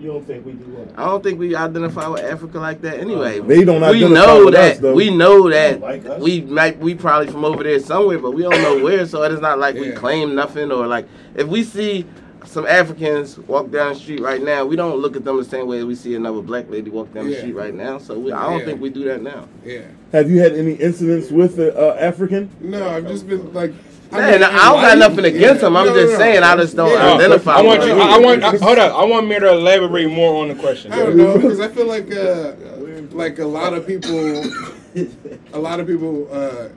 You 0.00 0.12
don't 0.12 0.24
think 0.24 0.46
we 0.46 0.52
do 0.52 0.64
what? 0.66 0.88
I 0.96 1.06
don't 1.06 1.22
think 1.24 1.40
we 1.40 1.56
identify 1.56 2.06
with 2.06 2.22
Africa 2.22 2.58
like 2.60 2.80
that 2.82 3.00
anyway. 3.00 3.40
They 3.40 3.64
don't 3.64 3.80
we 3.80 4.04
identify 4.04 4.14
know 4.26 4.44
with 4.44 4.54
that 4.54 4.72
us, 4.74 4.78
though. 4.78 4.94
we 4.94 5.10
know 5.10 5.50
that 5.50 5.80
Like 5.80 6.06
us. 6.06 6.22
we 6.22 6.42
might 6.42 6.78
we 6.78 6.94
probably 6.94 7.32
from 7.32 7.44
over 7.44 7.64
there 7.64 7.80
somewhere, 7.80 8.18
but 8.20 8.30
we 8.30 8.42
don't 8.42 8.62
know 8.62 8.78
where. 8.84 9.04
So 9.06 9.24
it 9.24 9.32
is 9.32 9.40
not 9.40 9.58
like 9.58 9.74
we 9.74 9.90
claim 9.90 10.36
nothing 10.36 10.70
or 10.70 10.86
like 10.86 11.08
if 11.34 11.48
we 11.48 11.64
see 11.64 12.06
some 12.44 12.64
Africans 12.64 13.36
walk 13.40 13.72
down 13.72 13.92
the 13.94 13.98
street 13.98 14.20
right 14.20 14.40
now, 14.40 14.64
we 14.64 14.76
don't 14.76 14.98
look 14.98 15.16
at 15.16 15.24
them 15.24 15.36
the 15.36 15.44
same 15.44 15.66
way 15.66 15.82
we 15.82 15.96
see 15.96 16.14
another 16.14 16.42
black 16.42 16.70
lady 16.70 16.90
walk 16.90 17.12
down 17.12 17.28
the 17.28 17.36
street 17.36 17.54
right 17.56 17.74
now. 17.74 17.98
So 17.98 18.16
we, 18.18 18.30
I 18.30 18.44
don't 18.48 18.60
Yeah. 18.60 18.64
think 18.66 18.80
we 18.80 18.90
do 18.90 19.02
that 19.04 19.20
now. 19.20 19.48
Yeah. 19.64 19.80
Have 20.12 20.30
you 20.30 20.38
had 20.38 20.52
any 20.54 20.74
incidents 20.74 21.30
with 21.32 21.58
an 21.58 21.72
uh, 21.76 21.96
African? 21.98 22.48
No, 22.60 22.88
I've 22.88 23.08
just 23.08 23.26
been 23.28 23.52
like. 23.52 23.72
Man, 24.10 24.40
mean, 24.40 24.42
I 24.42 24.50
don't 24.72 24.80
got 24.82 24.98
nothing 24.98 25.24
life- 25.24 25.34
against 25.34 25.60
them. 25.60 25.76
I'm 25.76 25.86
No, 25.86 25.92
no, 25.92 26.00
just 26.00 26.12
no. 26.14 26.18
saying 26.18 26.42
I 26.42 26.56
just 26.56 26.76
don't 26.76 26.90
Yeah. 26.90 27.14
identify. 27.14 27.52
I 27.56 27.62
want 27.62 27.80
with 27.80 27.88
you. 27.88 27.94
I 28.00 28.14
I 28.14 28.18
want. 28.18 28.42
I, 28.44 28.56
hold 28.56 28.78
up. 28.78 28.94
I 28.94 29.04
want 29.04 29.28
me 29.28 29.38
to 29.38 29.50
elaborate 29.52 30.10
more 30.10 30.42
on 30.42 30.48
the 30.48 30.54
question. 30.54 30.92
I 30.92 30.98
don't 31.00 31.16
know 31.16 31.34
because 31.34 31.60
I 31.60 31.68
feel 31.68 31.86
like 31.86 32.10
uh, 32.14 32.52
like 33.12 33.38
a 33.38 33.44
lot 33.46 33.74
of 33.74 33.86
people, 33.86 34.42
a 35.52 35.58
lot 35.58 35.80
of 35.80 35.86
people 35.86 36.28
uh, 36.32 36.68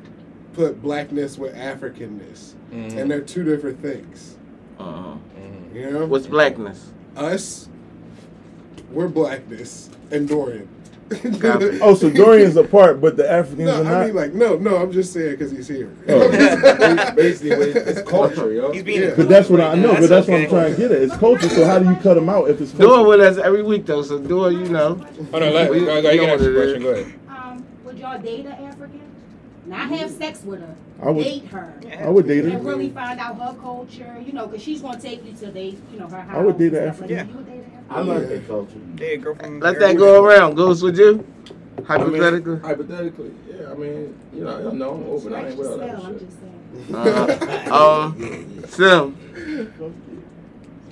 put 0.53 0.81
blackness 0.81 1.37
with 1.37 1.55
Africanness, 1.55 2.53
Mhm. 2.73 2.97
and 2.97 3.09
they're 3.11 3.21
two 3.21 3.43
different 3.43 3.81
things. 3.81 4.35
Uh-huh. 4.79 5.13
You 5.73 5.89
know, 5.91 6.05
What's 6.07 6.27
blackness? 6.27 6.87
us, 7.15 7.69
we're 8.91 9.07
blackness 9.07 9.89
and 10.11 10.27
Dorian. 10.27 10.67
Copy. 11.39 11.79
Oh, 11.81 11.93
so 11.95 12.09
Dorian's 12.09 12.55
a 12.55 12.63
part, 12.63 13.01
but 13.01 13.17
the 13.17 13.29
Africans 13.29 13.65
no, 13.67 13.81
are 13.81 13.85
I 13.85 13.89
not. 13.91 14.05
mean 14.07 14.15
like 14.15 14.33
no, 14.33 14.55
no. 14.57 14.77
I'm 14.77 14.91
just 14.91 15.11
saying 15.13 15.31
because 15.31 15.51
he's 15.51 15.67
here. 15.67 15.87
Basically, 17.15 17.71
it's 17.71 18.01
culture, 18.09 18.51
yo. 18.53 18.71
He's 18.71 18.83
being 18.83 19.01
Yeah. 19.01 19.13
but 19.15 19.27
that's 19.29 19.49
what 19.49 19.61
I 19.61 19.75
know. 19.75 19.93
But 19.93 20.07
that's 20.09 20.27
what 20.27 20.35
okay. 20.35 20.43
I'm 20.45 20.49
trying 20.49 20.71
to 20.71 20.77
get 20.77 20.91
at. 20.91 21.01
It's 21.01 21.15
culture. 21.17 21.49
So 21.49 21.65
how 21.65 21.79
do 21.79 21.89
you 21.89 21.95
cut 21.97 22.13
them 22.15 22.29
out 22.29 22.49
if 22.49 22.61
it's 22.61 22.71
Do 22.71 22.83
it 22.85 22.87
culture? 22.87 23.07
with 23.09 23.19
us 23.19 23.37
every 23.37 23.63
week 23.63 23.85
though. 23.85 24.01
So 24.03 24.19
do 24.19 24.45
it, 24.45 24.53
you 24.53 24.69
know. 24.69 24.95
Hold 24.95 25.43
on. 25.43 25.53
Let, 25.53 25.71
We- 25.71 25.79
go, 25.81 26.01
go, 26.01 26.09
you 26.11 26.19
can 26.19 26.27
know 26.27 26.33
ask 26.35 26.43
the 26.43 26.51
it 26.51 26.55
question. 26.55 26.81
Go 26.83 26.89
ahead. 26.89 27.13
Um, 27.29 27.65
would 27.83 27.97
y'all 27.99 28.19
date 28.21 28.45
an 28.45 28.51
African? 28.53 29.01
Not 29.65 29.89
have 29.89 30.09
sex 30.11 30.41
with 30.43 30.61
her. 30.61 30.75
I 31.03 31.09
would- 31.11 31.23
date 31.23 31.45
her. 31.47 31.73
I 31.99 32.09
would 32.09 32.27
date 32.27 32.45
her 32.45 32.51
And 32.51 32.65
really 32.65 32.89
find 32.89 33.19
out 33.19 33.37
her 33.39 33.55
culture, 33.61 34.21
you 34.25 34.33
know, 34.33 34.47
because 34.47 34.63
she's 34.63 34.81
gonna 34.81 34.99
take 34.99 35.25
you 35.25 35.33
to 35.33 35.47
they, 35.51 35.75
you 35.91 35.99
know, 35.99 36.07
her 36.07 36.21
house. 36.21 36.35
I 36.37 36.41
would 36.41 36.57
date 36.57 36.73
and 36.73 36.77
an 36.77 36.93
stuff 36.93 37.01
like 37.09 37.11
African. 37.19 37.45
That. 37.93 38.05
You 38.05 38.07
would 38.07 38.07
date 38.07 38.07
an 38.07 38.07
I 38.07 38.07
African? 38.07 38.07
learned 38.07 38.29
their 38.29 38.41
culture. 38.41 38.79
Yeah, 38.97 39.15
girl 39.17 39.35
from 39.35 39.59
Let 39.59 39.79
that 39.79 39.97
go 39.97 40.23
around. 40.23 40.55
Goes 40.55 40.83
with 40.83 40.97
you. 40.97 41.25
Hypothetically. 41.85 42.59
Hypothetically, 42.59 43.31
yeah. 43.49 43.71
I 43.71 43.73
mean, 43.73 44.15
you 44.33 44.43
know, 44.43 44.57
I 44.57 44.61
don't 44.61 44.77
know. 44.77 44.93
I'm 44.93 45.09
open. 45.09 45.33
I 45.33 45.47
ain't 45.49 45.57
with 45.57 45.67
all 45.67 45.77
that 45.77 45.95
I'm 45.95 46.19
shit. 46.19 46.27
just 46.27 46.39
saying. 46.39 46.47
Uh, 47.71 48.03
um, 48.05 48.63
Sim. 48.67 49.17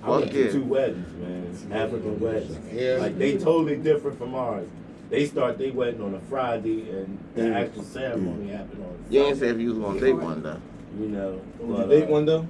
I 0.04 0.10
went 0.10 0.24
Fuck 0.26 0.32
to 0.34 0.46
yeah. 0.46 0.52
two 0.52 0.64
weddings, 0.64 1.14
man. 1.14 1.72
African 1.72 2.20
weddings. 2.20 2.74
Yeah. 2.74 2.98
Like 3.00 3.18
they 3.18 3.38
totally 3.38 3.78
different 3.78 4.18
from 4.18 4.34
ours. 4.36 4.68
They 5.10 5.26
start 5.26 5.58
their 5.58 5.72
wedding 5.74 6.02
on 6.02 6.16
a 6.16 6.20
Friday 6.22 6.90
and 6.92 7.18
the 7.36 7.54
actual 7.54 7.84
ceremony 7.84 8.50
happened 8.52 8.84
on 8.84 9.06
You 9.10 9.24
ain't 9.24 9.38
say 9.40 9.50
if 9.50 9.58
you 9.60 9.70
was 9.70 9.78
gonna 9.80 10.00
date 10.00 10.14
one 10.14 10.42
though. 10.44 10.62
you 11.00 11.08
know. 11.08 11.42
Would 11.60 11.78
But, 11.78 11.90
you 11.90 12.00
date 12.02 12.08
uh, 12.08 12.12
one 12.12 12.26
though? 12.26 12.48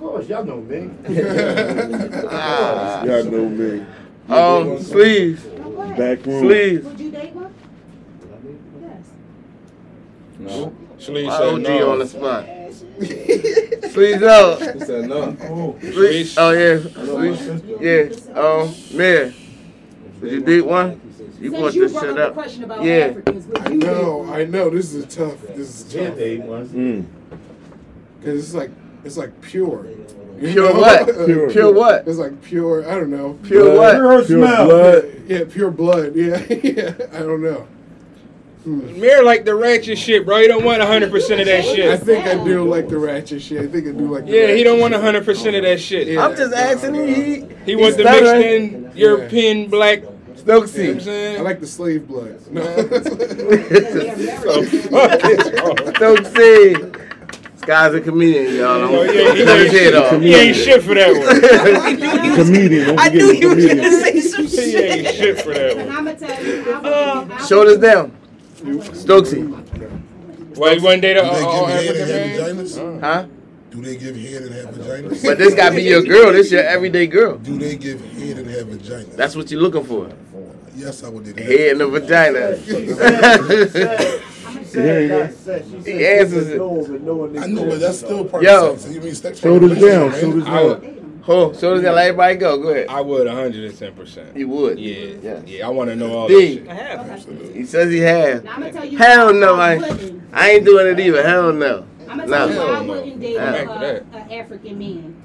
Of 0.00 0.06
course, 0.06 0.28
y'all 0.30 0.44
know 0.46 0.62
me. 0.62 0.90
Ah. 2.32 3.04
Y'all 3.04 3.24
know 3.24 3.48
me. 3.50 3.84
Um, 4.30 4.78
sleeves. 4.82 5.44
Now? 5.44 5.94
Back 5.94 6.24
room. 6.24 6.40
Sleeves. 6.46 6.84
Would 6.86 7.00
you 7.00 7.10
date 7.10 7.34
one? 7.34 7.54
Yes. 8.80 9.10
No. 10.38 10.74
Shalees 10.98 11.26
My 11.26 11.36
said 11.36 11.48
OG 11.48 11.62
no. 11.62 11.90
on 11.92 11.98
the 11.98 12.06
spot. 12.06 12.46
Sleeves 13.92 14.20
no. 14.22 14.56
He 14.72 14.80
said 14.80 15.04
no. 15.06 15.36
Oh, 15.42 15.78
Sleeves. 15.80 16.34
Oh 16.38 16.50
yeah. 16.52 16.80
Sleeves. 16.80 17.62
Yeah. 17.78 18.40
Um, 18.40 18.74
Mayor. 18.96 19.34
Would 20.22 20.32
you 20.32 20.40
date 20.40 20.62
one? 20.62 20.98
You 21.38 21.50
Since 21.50 21.60
brought 21.60 21.74
you 21.74 21.80
this 21.82 21.92
brought 21.92 22.04
shit 22.04 22.18
up 22.18 22.28
up. 22.28 22.34
question 22.34 22.64
about 22.64 22.82
Yeah. 22.84 22.94
Africans, 22.94 23.46
would 23.48 23.58
I 23.58 23.68
know, 23.74 24.32
I 24.32 24.44
know. 24.46 24.70
This 24.70 24.94
is 24.94 25.14
tough. 25.14 25.38
This 25.48 25.58
is 25.80 25.82
tough. 25.84 25.94
Yeah, 25.94 26.08
tough 26.08 26.16
they 26.16 26.38
once. 26.38 26.70
Mm. 26.70 27.04
because 28.18 28.44
it's 28.44 28.54
like 28.54 28.70
it's 29.04 29.16
like 29.16 29.40
pure. 29.40 29.86
You 30.40 30.52
Pure 30.52 30.72
know? 30.74 30.80
what? 30.80 31.06
Pure. 31.26 31.50
Pure 31.50 31.72
what? 31.74 32.08
It's 32.08 32.18
like 32.18 32.40
pure. 32.42 32.88
I 32.90 32.94
don't 32.94 33.10
know. 33.10 33.38
Pure 33.44 33.76
what? 33.76 33.94
pure 33.96 34.24
Pure 34.24 34.38
smell. 34.46 34.66
blood. 34.66 35.04
Yeah, 35.26 35.44
pure 35.50 35.70
blood. 35.70 36.16
Yeah, 36.16 36.42
yeah. 36.48 36.94
I 37.12 37.18
don't 37.18 37.42
know. 37.42 37.66
Hmm. 38.64 39.00
Mayor 39.00 39.22
like 39.22 39.44
the 39.46 39.54
ratchet 39.54 39.96
shit, 39.98 40.24
bro. 40.26 40.38
He 40.40 40.46
don't 40.48 40.64
want 40.64 40.80
100 40.80 41.10
percent 41.10 41.40
of 41.40 41.46
that 41.46 41.64
shit. 41.64 41.90
I 41.90 41.96
think 41.96 42.26
I 42.26 42.34
do 42.42 42.64
like 42.68 42.88
the 42.88 42.98
ratchet 42.98 43.40
shit. 43.42 43.60
I 43.62 43.66
think 43.66 43.86
I 43.88 43.92
do 43.92 44.14
like. 44.14 44.24
The 44.26 44.32
Yeah, 44.32 44.54
he 44.54 44.62
don't 44.64 44.80
want 44.80 44.92
shit. 44.92 45.02
100 45.02 45.24
percent 45.26 45.56
of 45.56 45.62
that 45.62 45.80
shit. 45.80 46.06
Yeah. 46.08 46.24
I'm 46.26 46.34
just 46.36 46.52
asking 46.54 46.94
him. 46.94 47.06
He, 47.06 47.44
He 47.66 47.76
wants 47.76 47.96
the 47.98 48.02
stuttering. 48.04 48.82
mixed 48.82 48.96
in 48.96 48.98
European 48.98 49.68
black. 49.70 50.00
You 50.00 50.06
know 50.46 50.60
what 50.60 50.70
I'm 50.70 50.74
Stokesy. 50.74 51.00
saying? 51.02 51.38
I 51.38 51.42
like 51.42 51.60
the 51.60 51.66
slave 51.66 52.06
blood. 52.08 52.40
No. 52.50 52.62
Fuck 52.62 52.92
is 55.24 55.52
wrong? 55.52 55.76
Stokesy. 55.76 56.99
This 57.70 57.78
Sky's 57.78 57.94
a 57.94 58.00
comedian, 58.00 58.56
y'all. 58.56 58.66
Oh, 58.82 59.06
Don't 59.06 59.14
yeah, 59.14 59.32
he 59.34 59.44
cut 59.44 59.58
his 59.60 59.74
ain't- 59.74 59.82
head 59.84 59.94
off. 59.94 60.20
He 60.20 60.34
ain't 60.34 60.56
shit 60.56 60.82
for 60.82 60.94
that 60.94 61.12
one. 61.12 62.34
Comedian. 62.34 62.86
Don't 62.88 62.98
I 62.98 63.04
forget 63.10 63.14
knew 63.22 63.26
the 63.28 63.36
you 63.38 63.48
were 63.48 63.54
comedian. 63.54 63.76
gonna 63.78 64.00
say 64.00 64.20
some 64.20 64.46
shit. 64.48 64.58
He 64.64 64.70
shit. 64.72 64.90
ain't 65.06 65.14
shit 65.16 65.40
for 65.42 65.54
that 65.54 65.76
And 65.76 65.88
one. 65.88 65.96
I'ma 65.96 66.12
tell 66.14 66.44
you, 66.44 66.62
Uh, 66.72 67.46
Shoulders 67.46 67.72
would- 67.78 67.82
down. 67.82 68.12
Stokesy. 68.60 70.56
Why 70.56 70.72
you 70.72 70.82
wouldn't 70.82 71.02
date 71.02 71.16
a 71.16 71.22
Do 71.22 71.28
they 71.30 71.42
uh, 71.42 71.46
all 71.46 71.66
give 71.68 71.76
head 71.76 71.86
African 71.86 72.02
and 72.02 72.10
have 72.10 72.56
man? 72.56 72.66
vaginas? 72.66 73.00
Huh? 73.00 73.24
Do 73.70 73.80
they 73.82 73.96
give 73.96 74.16
head 74.16 74.42
and 74.42 74.54
have 74.54 74.74
vaginas? 74.74 75.24
But 75.24 75.38
this 75.38 75.54
gotta 75.54 75.74
be 75.76 75.82
your 75.82 76.02
girl. 76.02 76.32
This 76.32 76.50
your 76.50 76.62
everyday 76.64 77.06
girl. 77.06 77.38
Do 77.38 77.56
they 77.56 77.76
give 77.76 78.00
head 78.00 78.38
and 78.38 78.50
have 78.50 78.66
vaginas? 78.66 79.14
That's 79.16 79.36
what 79.36 79.48
you're 79.50 79.60
looking 79.62 79.84
for. 79.84 80.10
yes, 80.74 81.04
I 81.04 81.08
would 81.08 81.22
do 81.24 81.32
that. 81.34 81.44
Head 81.44 81.72
and 81.72 81.82
a 81.82 81.86
vagina. 81.86 82.58
Said, 84.70 85.10
not 85.10 85.32
said. 85.32 85.64
She 85.64 85.70
said 85.82 85.86
He 86.00 86.06
answers 86.06 86.48
it. 86.48 86.56
knows 86.58 86.88
and 86.88 87.04
knowing 87.04 87.32
this 87.32 87.42
I 87.42 87.46
know, 87.46 87.66
but 87.66 87.80
that's 87.80 87.98
still 87.98 88.24
part 88.24 88.42
Yo. 88.42 88.72
of 88.72 88.80
sex. 88.80 88.94
You 88.94 89.00
mean 89.00 89.14
sex 89.14 89.38
Shoulders 89.40 89.80
down. 89.80 90.12
Shoulders? 90.20 90.44
I 90.46 90.50
down. 90.62 90.68
would, 90.68 90.96
Oh, 91.28 91.52
shoulders 91.52 91.82
down. 91.82 91.94
Let 91.94 92.06
everybody 92.08 92.36
go. 92.36 92.58
Go 92.60 92.68
ahead. 92.70 92.86
I 92.88 93.00
would 93.02 93.26
110%. 93.28 94.36
He 94.36 94.44
would. 94.44 94.78
Yeah, 94.80 95.14
Yes. 95.22 95.42
yeah. 95.46 95.66
I 95.66 95.70
want 95.70 95.90
to 95.90 95.96
know 95.96 96.12
all 96.16 96.28
D. 96.28 96.58
that 96.60 96.70
I 96.70 97.18
shit. 97.18 97.28
have. 97.28 97.54
He 97.54 97.64
says 97.66 97.92
he 97.92 97.98
has. 97.98 98.42
Now, 98.42 98.54
I'ma 98.56 98.70
tell 98.70 98.84
you 98.84 98.98
Hell 98.98 99.34
no, 99.34 99.54
I, 99.56 99.76
wouldn't. 99.76 100.22
I 100.32 100.50
ain't 100.52 100.64
doing 100.64 100.86
it 100.86 100.98
either. 100.98 101.22
Hell 101.22 101.52
no. 101.52 101.84
I'm 102.08 102.18
gonna 102.18 102.26
tell 102.26 102.48
you 102.48 102.54
No. 102.54 102.66
why 102.66 102.74
I 102.74 102.80
wouldn't 102.80 103.20
date 103.20 103.38
I'm 103.38 103.48
a, 103.48 103.52
back 103.52 103.66
to 103.66 104.04
that. 104.12 104.30
a 104.30 104.34
African 104.34 104.78
man. 104.78 105.22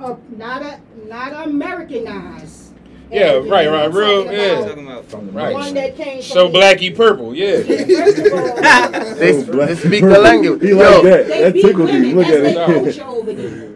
Uh, 0.00 0.14
not 0.36 0.62
a 0.62 0.80
not 1.08 1.46
Americanized. 1.48 2.65
Yeah, 3.10 3.20
African 3.22 3.50
right, 3.50 3.68
right, 3.70 3.92
real, 3.92 4.24
talking 4.24 4.38
yeah. 4.38 4.58
about 4.58 5.08
Talking 5.10 5.28
about 5.28 5.52
One 5.52 5.62
Right. 5.62 5.74
that 5.74 5.96
came 5.96 6.14
from 6.14 6.22
So 6.22 6.48
the- 6.48 6.58
blacky 6.58 6.96
purple, 6.96 7.34
yeah. 7.34 7.62
First 7.62 8.18
of 8.18 8.32
all, 8.32 9.14
They, 9.16 9.32
they 9.42 9.74
speak 9.76 10.00
the 10.02 10.18
language. 10.18 10.60
He 10.62 10.70
Yo, 10.70 10.76
like 10.76 11.02
that. 11.04 11.26
they 11.28 11.42
That 11.42 11.52
beat 11.54 11.62
tickled 11.62 11.86
me. 11.88 12.14
women. 12.14 12.16
Look 12.16 12.26
That's 12.26 12.36
at 12.36 12.54
their 12.54 12.76
it. 12.76 12.82
culture 12.96 13.04
over 13.04 13.32
there. 13.32 13.72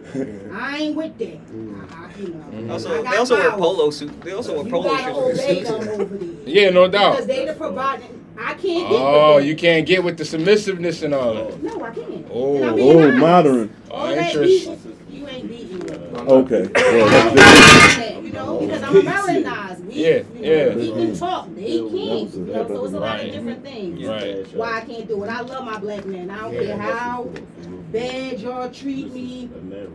I 0.53 0.79
ain't 0.79 0.97
with 0.97 1.19
that. 1.19 1.27
I, 1.29 1.31
I, 1.31 2.21
you 2.21 2.29
know, 2.35 2.69
I 2.69 2.73
Also, 2.73 3.03
got 3.03 3.11
they 3.13 3.17
also 3.19 3.35
wear 3.37 3.51
power. 3.51 3.59
polo 3.59 3.91
suits. 3.91 4.13
They 4.25 4.33
also 4.33 4.55
wear 4.57 4.65
You 4.65 4.71
polo 4.71 4.89
gotta 4.89 5.15
obey 5.15 5.55
shirts. 5.65 5.71
them 5.71 5.89
over 6.01 6.05
there. 6.17 6.29
Yeah, 6.47 6.71
no 6.71 6.89
Because 6.89 7.19
doubt. 7.19 7.27
they 7.29 7.47
the 7.47 7.55
providing. 7.55 8.17
I 8.37 8.55
can't 8.55 8.63
get 8.63 9.01
Oh, 9.01 9.37
with 9.37 9.45
you 9.47 9.55
can't 9.57 9.87
get 9.87 10.03
with 10.03 10.17
the 10.19 10.25
submissiveness 10.25 11.03
and 11.03 11.15
all 11.15 11.35
that. 11.35 11.63
No, 11.63 11.83
I 11.85 11.91
can't. 11.95 12.27
Oh. 12.33 12.57
And 12.57 12.65
I'm 12.65 12.75
being 12.75 12.97
Oh, 12.97 13.03
honest. 13.03 13.19
modern. 13.19 13.77
All 13.91 14.07
Oh, 14.07 14.15
that 14.15 14.35
interest. 14.35 14.67
beating, 14.67 14.97
you 15.11 15.29
ain't 15.29 15.49
beating 15.49 15.79
me. 15.79 16.19
Okay. 16.31 16.71
Well, 16.73 17.09
that's 17.09 17.97
different. 17.97 18.25
You 18.25 18.33
know, 18.33 18.61
because 18.61 18.83
I'm 18.85 18.97
Americanized. 18.99 19.80
We, 19.91 20.05
Yeah, 20.05 20.09
you 20.09 20.23
know, 20.23 20.41
yeah. 20.41 20.75
We 20.75 20.93
can 20.93 21.17
talk. 21.17 21.49
They 21.55 21.79
can't. 21.79 21.91
You 22.35 22.41
know, 22.47 22.67
so 22.69 22.85
it's 22.85 22.95
a 22.95 23.01
lot 23.01 23.03
Right. 23.19 23.27
of 23.29 23.33
different 23.35 23.63
things. 23.65 24.07
Right. 24.07 24.55
Why 24.57 24.77
I 24.79 24.81
can't 24.83 25.09
do 25.09 25.23
it. 25.25 25.29
I 25.29 25.41
love 25.41 25.65
my 25.65 25.79
black 25.79 26.07
man. 26.07 26.31
I 26.31 26.41
don't 26.41 26.53
care 26.53 26.77
how 26.77 27.29
bad 27.93 28.39
y'all 28.41 28.71
treat 28.71 29.13
me. 29.13 29.51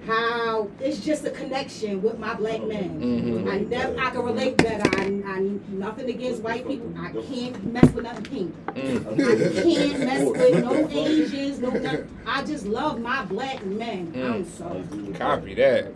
How 0.05 0.67
it's 0.81 0.99
just 0.99 1.25
a 1.25 1.29
connection 1.29 2.01
with 2.01 2.19
my 2.19 2.33
black 2.35 2.61
man. 2.65 2.99
Mhm. 3.01 3.49
I 3.51 3.59
never 3.59 3.99
I 3.99 4.09
can 4.11 4.21
relate 4.23 4.57
better. 4.57 4.83
I, 4.99 5.05
I 5.25 5.49
nothing 5.69 6.09
against 6.09 6.41
white 6.43 6.67
people. 6.67 6.93
I 6.99 7.11
can't 7.11 7.73
mess 7.73 7.91
with 7.93 8.03
nothing 8.03 8.23
pink. 8.25 8.55
Mm. 8.75 9.05
I 9.07 9.61
can't 9.63 9.99
mess 9.99 10.25
with 10.29 10.63
no 10.63 10.87
Asians, 10.89 11.59
no 11.59 11.69
nothing. 11.69 12.07
I 12.27 12.43
just 12.43 12.65
love 12.65 12.99
my 12.99 13.23
black 13.25 13.65
men. 13.65 14.11
I'm 14.15 14.45
sorry. 14.49 14.83
Copy 15.13 15.53
that. 15.55 15.93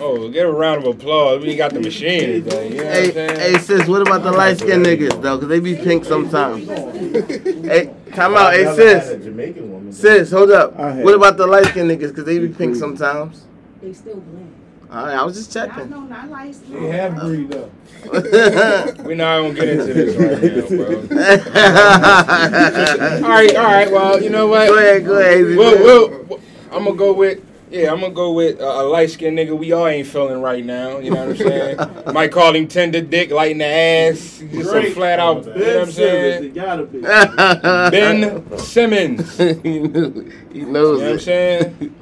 Oh, 0.00 0.28
get 0.28 0.46
a 0.46 0.50
round 0.52 0.84
of 0.86 0.94
applause. 0.94 1.42
We 1.42 1.56
got 1.56 1.72
the 1.72 1.80
machine 1.80 2.44
today. 2.44 2.68
You 2.70 2.76
know 2.76 2.84
what 2.84 2.96
I'm 2.96 3.07
Hey, 3.14 3.52
hey, 3.52 3.58
sis, 3.58 3.86
what 3.88 4.02
about 4.02 4.22
the 4.22 4.32
light 4.32 4.58
skinned 4.58 4.84
niggas 4.84 5.20
though? 5.22 5.38
Cause 5.38 5.48
they 5.48 5.60
be 5.60 5.74
pink 5.76 6.04
sometimes. 6.04 6.66
hey, 6.68 7.90
time 8.14 8.34
out. 8.36 8.52
Hey, 8.52 8.64
sis, 8.74 9.08
a 9.10 9.16
Jamaican 9.18 9.70
woman. 9.72 9.92
sis, 9.92 10.30
hold 10.30 10.50
up. 10.50 10.74
What 10.76 11.14
about 11.14 11.36
the 11.36 11.46
light 11.46 11.66
skinned 11.66 11.90
niggas? 11.90 12.14
Cause 12.14 12.24
they 12.24 12.38
be 12.38 12.48
pink 12.48 12.76
sometimes. 12.76 13.44
They 13.80 13.92
still 13.92 14.16
black. 14.16 14.44
All 14.90 15.04
right, 15.04 15.16
I 15.16 15.22
was 15.22 15.36
just 15.36 15.54
I 15.56 15.66
checking. 15.66 15.90
know 15.90 16.00
not 16.00 16.30
like 16.30 16.54
They 16.68 16.88
half 16.88 17.20
breed 17.20 17.50
though. 17.50 17.70
We're 19.04 19.16
not 19.16 19.42
gonna 19.42 19.54
get 19.54 19.68
into 19.68 19.92
this 19.92 20.16
right 20.16 20.42
now, 20.42 20.68
bro. 20.76 21.18
All 23.24 23.30
right, 23.34 23.56
all 23.56 23.64
right. 23.64 23.90
Well, 23.90 24.22
you 24.22 24.30
know 24.30 24.46
what? 24.46 24.68
Go 24.68 24.78
ahead, 24.78 25.04
go 25.04 25.18
ahead. 25.18 25.32
Hazy. 25.38 25.56
Well, 25.56 25.84
well, 26.28 26.40
I'm 26.72 26.84
gonna 26.84 26.96
go 26.96 27.12
with 27.12 27.40
yeah. 27.70 27.92
I'm 27.92 28.00
gonna 28.00 28.12
go 28.12 28.32
with 28.32 28.60
uh, 28.60 28.64
a 28.64 28.84
light 28.84 29.10
skinned 29.10 29.38
nigga. 29.38 29.56
We 29.56 29.72
all 29.72 29.86
ain't 29.86 30.06
feeling 30.06 30.40
right 30.40 30.64
now. 30.64 30.98
You 30.98 31.10
know 31.10 31.26
what 31.26 31.28
I'm 31.28 31.36
saying? 32.06 32.14
Might 32.14 32.32
call 32.32 32.54
him 32.54 32.68
tender 32.68 33.00
dick, 33.00 33.30
light 33.30 33.52
in 33.52 33.58
the 33.58 33.64
ass. 33.66 34.42
Just 34.50 34.70
some 34.70 34.92
flat 34.92 35.18
out. 35.18 35.44
You 35.44 35.54
know 35.54 35.78
what 35.78 35.88
I'm 35.88 35.92
saying? 35.92 36.44
it 36.44 36.54
gotta 36.54 36.84
be. 36.84 37.00
Ben 37.90 38.58
Simmons. 38.58 39.38
He, 39.68 39.80
knew, 39.80 40.32
he 40.52 40.60
knows 40.62 41.00
know 41.00 41.04
what 41.04 41.12
I'm 41.12 41.18
saying? 41.20 41.94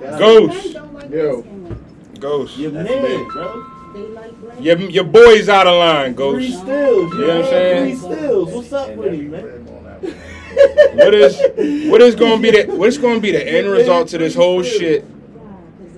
Ghost. 0.00 0.74
like 0.74 1.10
Yo. 1.10 1.42
Ghost. 2.18 2.56
Your 2.56 2.72
man, 2.72 3.28
bro. 3.28 3.66
Like. 3.94 4.32
Your, 4.60 4.78
your 4.78 5.04
boy's 5.04 5.48
out 5.48 5.66
of 5.66 5.74
line, 5.78 6.14
Ghost. 6.14 6.36
Three 6.36 6.48
Ghost. 6.50 6.62
stills. 6.62 7.12
You 7.14 7.20
know 7.20 7.26
what 7.26 7.36
I'm 7.36 7.44
saying? 7.50 7.98
Three 7.98 8.16
stills. 8.16 8.52
What's 8.52 8.72
up 8.72 8.96
with 8.96 9.12
him, 9.14 9.30
man? 9.30 9.64
What 10.94 11.14
is 11.14 11.90
what 11.90 12.02
is 12.02 12.14
gonna 12.14 12.40
be 12.40 12.50
the 12.50 12.64
what's 12.76 12.98
gonna 12.98 13.20
be 13.20 13.32
the 13.32 13.46
end 13.46 13.68
result 13.68 14.08
to 14.08 14.18
this 14.18 14.34
whole 14.34 14.62
shit? 14.62 15.04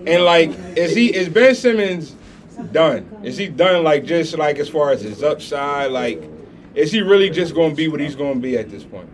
And 0.07 0.25
like, 0.25 0.51
is 0.77 0.95
he 0.95 1.15
is 1.15 1.29
Ben 1.29 1.55
Simmons 1.55 2.15
done? 2.73 3.09
Is 3.23 3.37
he 3.37 3.49
done 3.49 3.83
like 3.83 4.05
just 4.05 4.37
like 4.37 4.59
as 4.59 4.69
far 4.69 4.91
as 4.91 5.01
his 5.01 5.23
upside? 5.23 5.91
Like, 5.91 6.23
is 6.75 6.93
he 6.93 7.01
really 7.01 7.31
just 7.31 7.55
gonna 7.55 7.75
be 7.75 7.89
what 7.89 8.01
he's 8.01 8.15
gonna 8.15 8.41
be 8.41 8.57
at 8.57 8.71
this 8.71 8.85
point? 8.85 9.09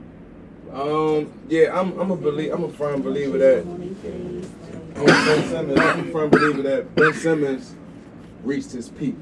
Um, 0.73 1.33
yeah, 1.49 1.79
I'm 1.79 1.99
I'm 1.99 2.11
a 2.11 2.17
believe 2.17 2.53
I'm 2.53 2.65
a 2.65 2.69
firm 2.69 3.03
believer 3.03 3.39
that 3.39 3.63
I'm 3.63 5.03
a 5.03 5.07
Ben 5.07 5.49
Simmons. 5.49 5.81
I'm 5.81 6.09
a 6.09 6.13
firm 6.13 6.31
believer 6.31 6.63
that 6.63 6.95
Ben 6.95 7.13
Simmons 7.15 7.75
reached 8.43 8.73
his 8.73 8.89
peak. 8.89 9.17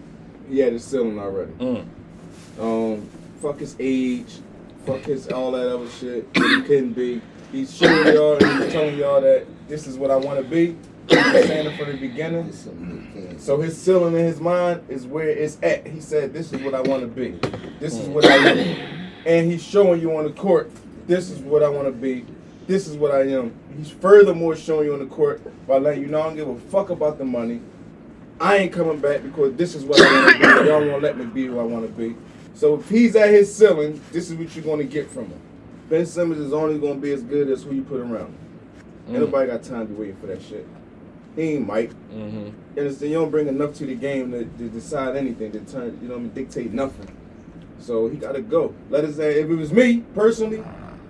He 0.48 0.58
had 0.58 0.72
his 0.72 0.84
ceiling 0.84 1.18
already. 1.18 1.52
Mm. 1.52 1.86
Um, 2.58 3.08
fuck 3.40 3.60
his 3.60 3.76
age, 3.78 4.40
fuck 4.86 5.02
his 5.02 5.28
all 5.28 5.52
that 5.52 5.72
other 5.72 5.88
shit. 5.88 6.26
He 6.34 6.62
couldn't 6.62 6.92
be. 6.92 7.20
He's 7.52 7.76
showing 7.76 8.14
y'all 8.14 8.36
and 8.36 8.62
he's 8.62 8.72
telling 8.72 8.96
y'all 8.96 9.20
that 9.20 9.46
this 9.68 9.86
is 9.86 9.98
what 9.98 10.10
I 10.10 10.16
want 10.16 10.38
to 10.40 10.44
be. 10.44 10.76
It 11.10 11.76
from 11.76 11.92
the 11.92 11.96
beginning. 11.98 12.52
So 13.38 13.60
his 13.60 13.76
ceiling 13.80 14.14
in 14.14 14.24
his 14.24 14.40
mind 14.40 14.82
is 14.88 15.06
where 15.06 15.28
it's 15.28 15.58
at. 15.62 15.86
He 15.86 16.00
said, 16.00 16.32
"This 16.32 16.52
is 16.52 16.62
what 16.62 16.74
I 16.74 16.80
want 16.82 17.02
to 17.02 17.06
be. 17.08 17.38
This 17.80 17.94
is 17.94 18.08
what 18.08 18.24
I 18.24 18.36
am." 18.36 18.90
And 19.26 19.50
he's 19.50 19.62
showing 19.62 20.00
you 20.00 20.16
on 20.16 20.24
the 20.24 20.30
court, 20.30 20.70
"This 21.06 21.30
is 21.30 21.38
what 21.40 21.62
I 21.62 21.68
want 21.68 21.86
to 21.86 21.92
be. 21.92 22.24
This 22.66 22.86
is 22.86 22.96
what 22.96 23.10
I 23.12 23.22
am." 23.28 23.52
He's 23.76 23.90
furthermore 23.90 24.56
showing 24.56 24.86
you 24.86 24.92
on 24.94 25.00
the 25.00 25.06
court 25.06 25.40
by 25.66 25.78
letting 25.78 26.02
you 26.02 26.08
know 26.08 26.20
I 26.20 26.24
don't 26.24 26.36
give 26.36 26.48
a 26.48 26.56
fuck 26.56 26.90
about 26.90 27.18
the 27.18 27.24
money. 27.24 27.60
I 28.40 28.56
ain't 28.58 28.72
coming 28.72 28.98
back 28.98 29.22
because 29.22 29.54
this 29.54 29.74
is 29.74 29.84
what 29.84 30.00
I 30.00 30.22
want 30.24 30.32
to 30.42 30.62
be. 30.62 30.68
Y'all 30.68 30.86
won't 30.86 31.02
let 31.02 31.18
me 31.18 31.26
be 31.26 31.46
who 31.46 31.58
I 31.58 31.62
want 31.64 31.86
to 31.86 31.92
be. 31.92 32.16
So 32.54 32.74
if 32.76 32.88
he's 32.88 33.14
at 33.16 33.30
his 33.30 33.52
ceiling, 33.54 34.00
this 34.12 34.30
is 34.30 34.36
what 34.36 34.54
you're 34.54 34.64
going 34.64 34.78
to 34.78 34.84
get 34.84 35.10
from 35.10 35.26
him. 35.26 35.40
Ben 35.90 36.06
Simmons 36.06 36.40
is 36.40 36.52
only 36.52 36.78
going 36.78 36.94
to 36.94 37.00
be 37.00 37.12
as 37.12 37.22
good 37.22 37.50
as 37.50 37.62
who 37.64 37.74
you 37.74 37.82
put 37.82 38.00
around 38.00 38.16
him. 38.28 38.34
Ain't 39.08 39.16
Mm. 39.16 39.20
nobody 39.20 39.50
got 39.50 39.62
time 39.62 39.86
to 39.88 39.92
be 39.92 39.98
waiting 40.00 40.16
for 40.16 40.26
that 40.28 40.40
shit. 40.42 40.66
He 41.36 41.42
ain't 41.42 41.66
Mike. 41.66 41.90
Mm-hmm. 42.12 42.46
You 42.76 42.82
understand? 42.82 43.12
You 43.12 43.18
don't 43.18 43.30
bring 43.30 43.48
enough 43.48 43.74
to 43.74 43.86
the 43.86 43.94
game 43.94 44.32
to, 44.32 44.44
to 44.44 44.68
decide 44.68 45.16
anything, 45.16 45.52
to 45.52 45.60
turn, 45.60 45.98
you 46.02 46.08
know, 46.08 46.14
what 46.14 46.20
I 46.20 46.22
mean, 46.24 46.32
dictate 46.34 46.72
nothing. 46.72 47.16
So 47.78 48.08
he 48.08 48.16
got 48.16 48.32
to 48.32 48.42
go. 48.42 48.74
Let 48.90 49.04
his 49.04 49.18
ass. 49.18 49.36
If 49.36 49.48
it 49.48 49.54
was 49.54 49.72
me 49.72 50.04
personally, 50.14 50.62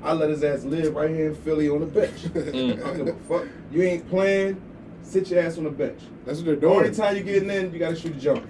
I 0.02 0.12
let 0.12 0.30
his 0.30 0.44
ass 0.44 0.64
live 0.64 0.94
right 0.94 1.10
here 1.10 1.28
in 1.28 1.34
Philly 1.34 1.68
on 1.68 1.80
the 1.80 1.86
bench. 1.86 2.22
Mm. 2.22 2.72
I 2.84 2.94
don't 2.94 2.97
give 2.97 3.09
a 3.09 3.12
fuck. 3.28 3.48
You 3.72 3.82
ain't 3.82 4.09
playing. 4.09 4.60
Sit 5.02 5.30
your 5.30 5.40
ass 5.40 5.59
on 5.59 5.64
the 5.64 5.70
bench. 5.70 6.01
That's 6.24 6.38
what 6.38 6.47
they're 6.47 6.56
The 6.56 6.66
only 6.68 6.94
time 6.94 7.16
you're 7.16 7.24
getting 7.24 7.51
in, 7.51 7.72
you 7.72 7.78
got 7.78 7.90
to 7.90 7.97
shoot 7.97 8.14
a 8.14 8.20
jumper, 8.20 8.48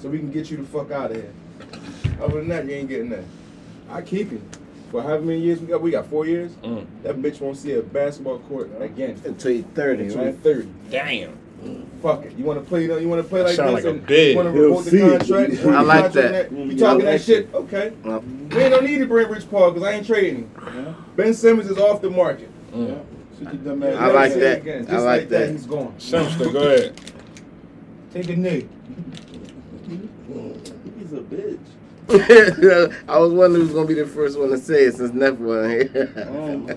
so 0.00 0.08
we 0.08 0.18
can 0.18 0.32
get 0.32 0.50
you 0.50 0.56
the 0.56 0.64
fuck 0.64 0.90
out 0.90 1.12
of 1.12 1.18
here. 1.18 1.32
Other 2.20 2.38
than 2.38 2.48
that, 2.48 2.66
you 2.66 2.72
ain't 2.72 2.88
getting 2.88 3.10
there. 3.10 3.24
I 3.88 4.02
keep 4.02 4.30
him. 4.30 4.42
For 4.92 5.02
however 5.02 5.24
many 5.24 5.40
years 5.40 5.58
we 5.58 5.68
got, 5.68 5.80
we 5.80 5.90
got 5.90 6.06
four 6.06 6.26
years. 6.26 6.52
Mm. 6.62 6.86
That 7.02 7.16
bitch 7.16 7.40
won't 7.40 7.56
see 7.56 7.72
a 7.72 7.82
basketball 7.82 8.40
court 8.40 8.70
again. 8.78 9.20
Until 9.24 9.52
you 9.52 9.62
30, 9.62 10.04
Until 10.04 10.24
right? 10.24 10.38
30. 10.38 10.68
Damn. 10.90 11.38
Fuck 12.02 12.26
it. 12.26 12.36
You 12.36 12.44
want 12.44 12.62
to 12.62 12.68
play? 12.68 12.84
You 12.84 13.08
want 13.08 13.22
to 13.22 13.28
play 13.28 13.40
like 13.40 13.56
this? 13.56 13.58
like 13.58 13.84
a 13.84 13.90
and 13.90 14.06
bid. 14.06 14.30
You 14.32 14.36
want 14.36 14.48
to 14.48 14.52
He'll 14.52 14.62
revoke 14.64 14.84
the 14.84 15.18
contract? 15.18 15.52
I 15.64 15.80
like 15.80 16.02
Contract 16.12 16.32
that. 16.32 16.52
You 16.52 16.78
talking 16.78 17.02
I 17.02 17.04
that 17.04 17.12
like 17.12 17.20
shit? 17.22 17.54
Okay. 17.54 17.92
Well, 18.04 18.20
We 18.20 18.56
ain't 18.58 18.70
no 18.72 18.80
need 18.80 18.98
to 18.98 19.06
bring 19.06 19.28
Rich 19.28 19.48
Paul 19.48 19.70
because 19.70 19.88
I 19.88 19.92
ain't 19.92 20.06
trading 20.06 20.50
him. 20.54 20.96
Ben 21.16 21.32
Simmons 21.32 21.70
is 21.70 21.78
off 21.78 22.02
the 22.02 22.10
market. 22.10 22.50
Mm. 22.72 23.02
Shut 23.38 23.54
your 23.54 23.62
dumb 23.62 23.82
ass 23.84 23.96
I 23.96 24.06
like 24.08 24.32
say 24.32 24.40
it 24.56 24.88
that. 24.88 24.94
I 24.94 24.98
like 24.98 25.28
that. 25.30 25.50
He's 25.52 25.66
gone. 25.66 25.94
Simpson, 25.98 26.52
go 26.52 26.60
ahead. 26.60 27.00
Take 28.12 28.28
a 28.28 28.36
knee. 28.36 28.68
He's 30.98 31.12
a 31.12 31.20
bitch. 31.20 31.58
I 32.12 33.18
was 33.18 33.32
wondering 33.32 33.64
who's 33.66 33.74
gonna 33.74 33.86
be 33.88 33.94
the 33.94 34.06
first 34.06 34.38
one 34.38 34.50
to 34.50 34.58
say 34.58 34.84
it 34.84 34.94
since 34.96 35.12
Neff 35.14 35.34
wasn't 35.38 35.90
here. 35.92 36.28
Um, 36.28 36.68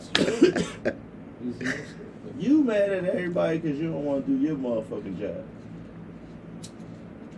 you 2.40 2.64
mad 2.64 2.92
at 2.92 3.06
everybody 3.06 3.58
because 3.60 3.78
you 3.80 3.92
don't 3.92 4.06
want 4.06 4.26
to 4.26 4.32
do 4.32 4.38
your 4.46 4.56
motherfucking 4.56 5.20
job. 5.20 5.44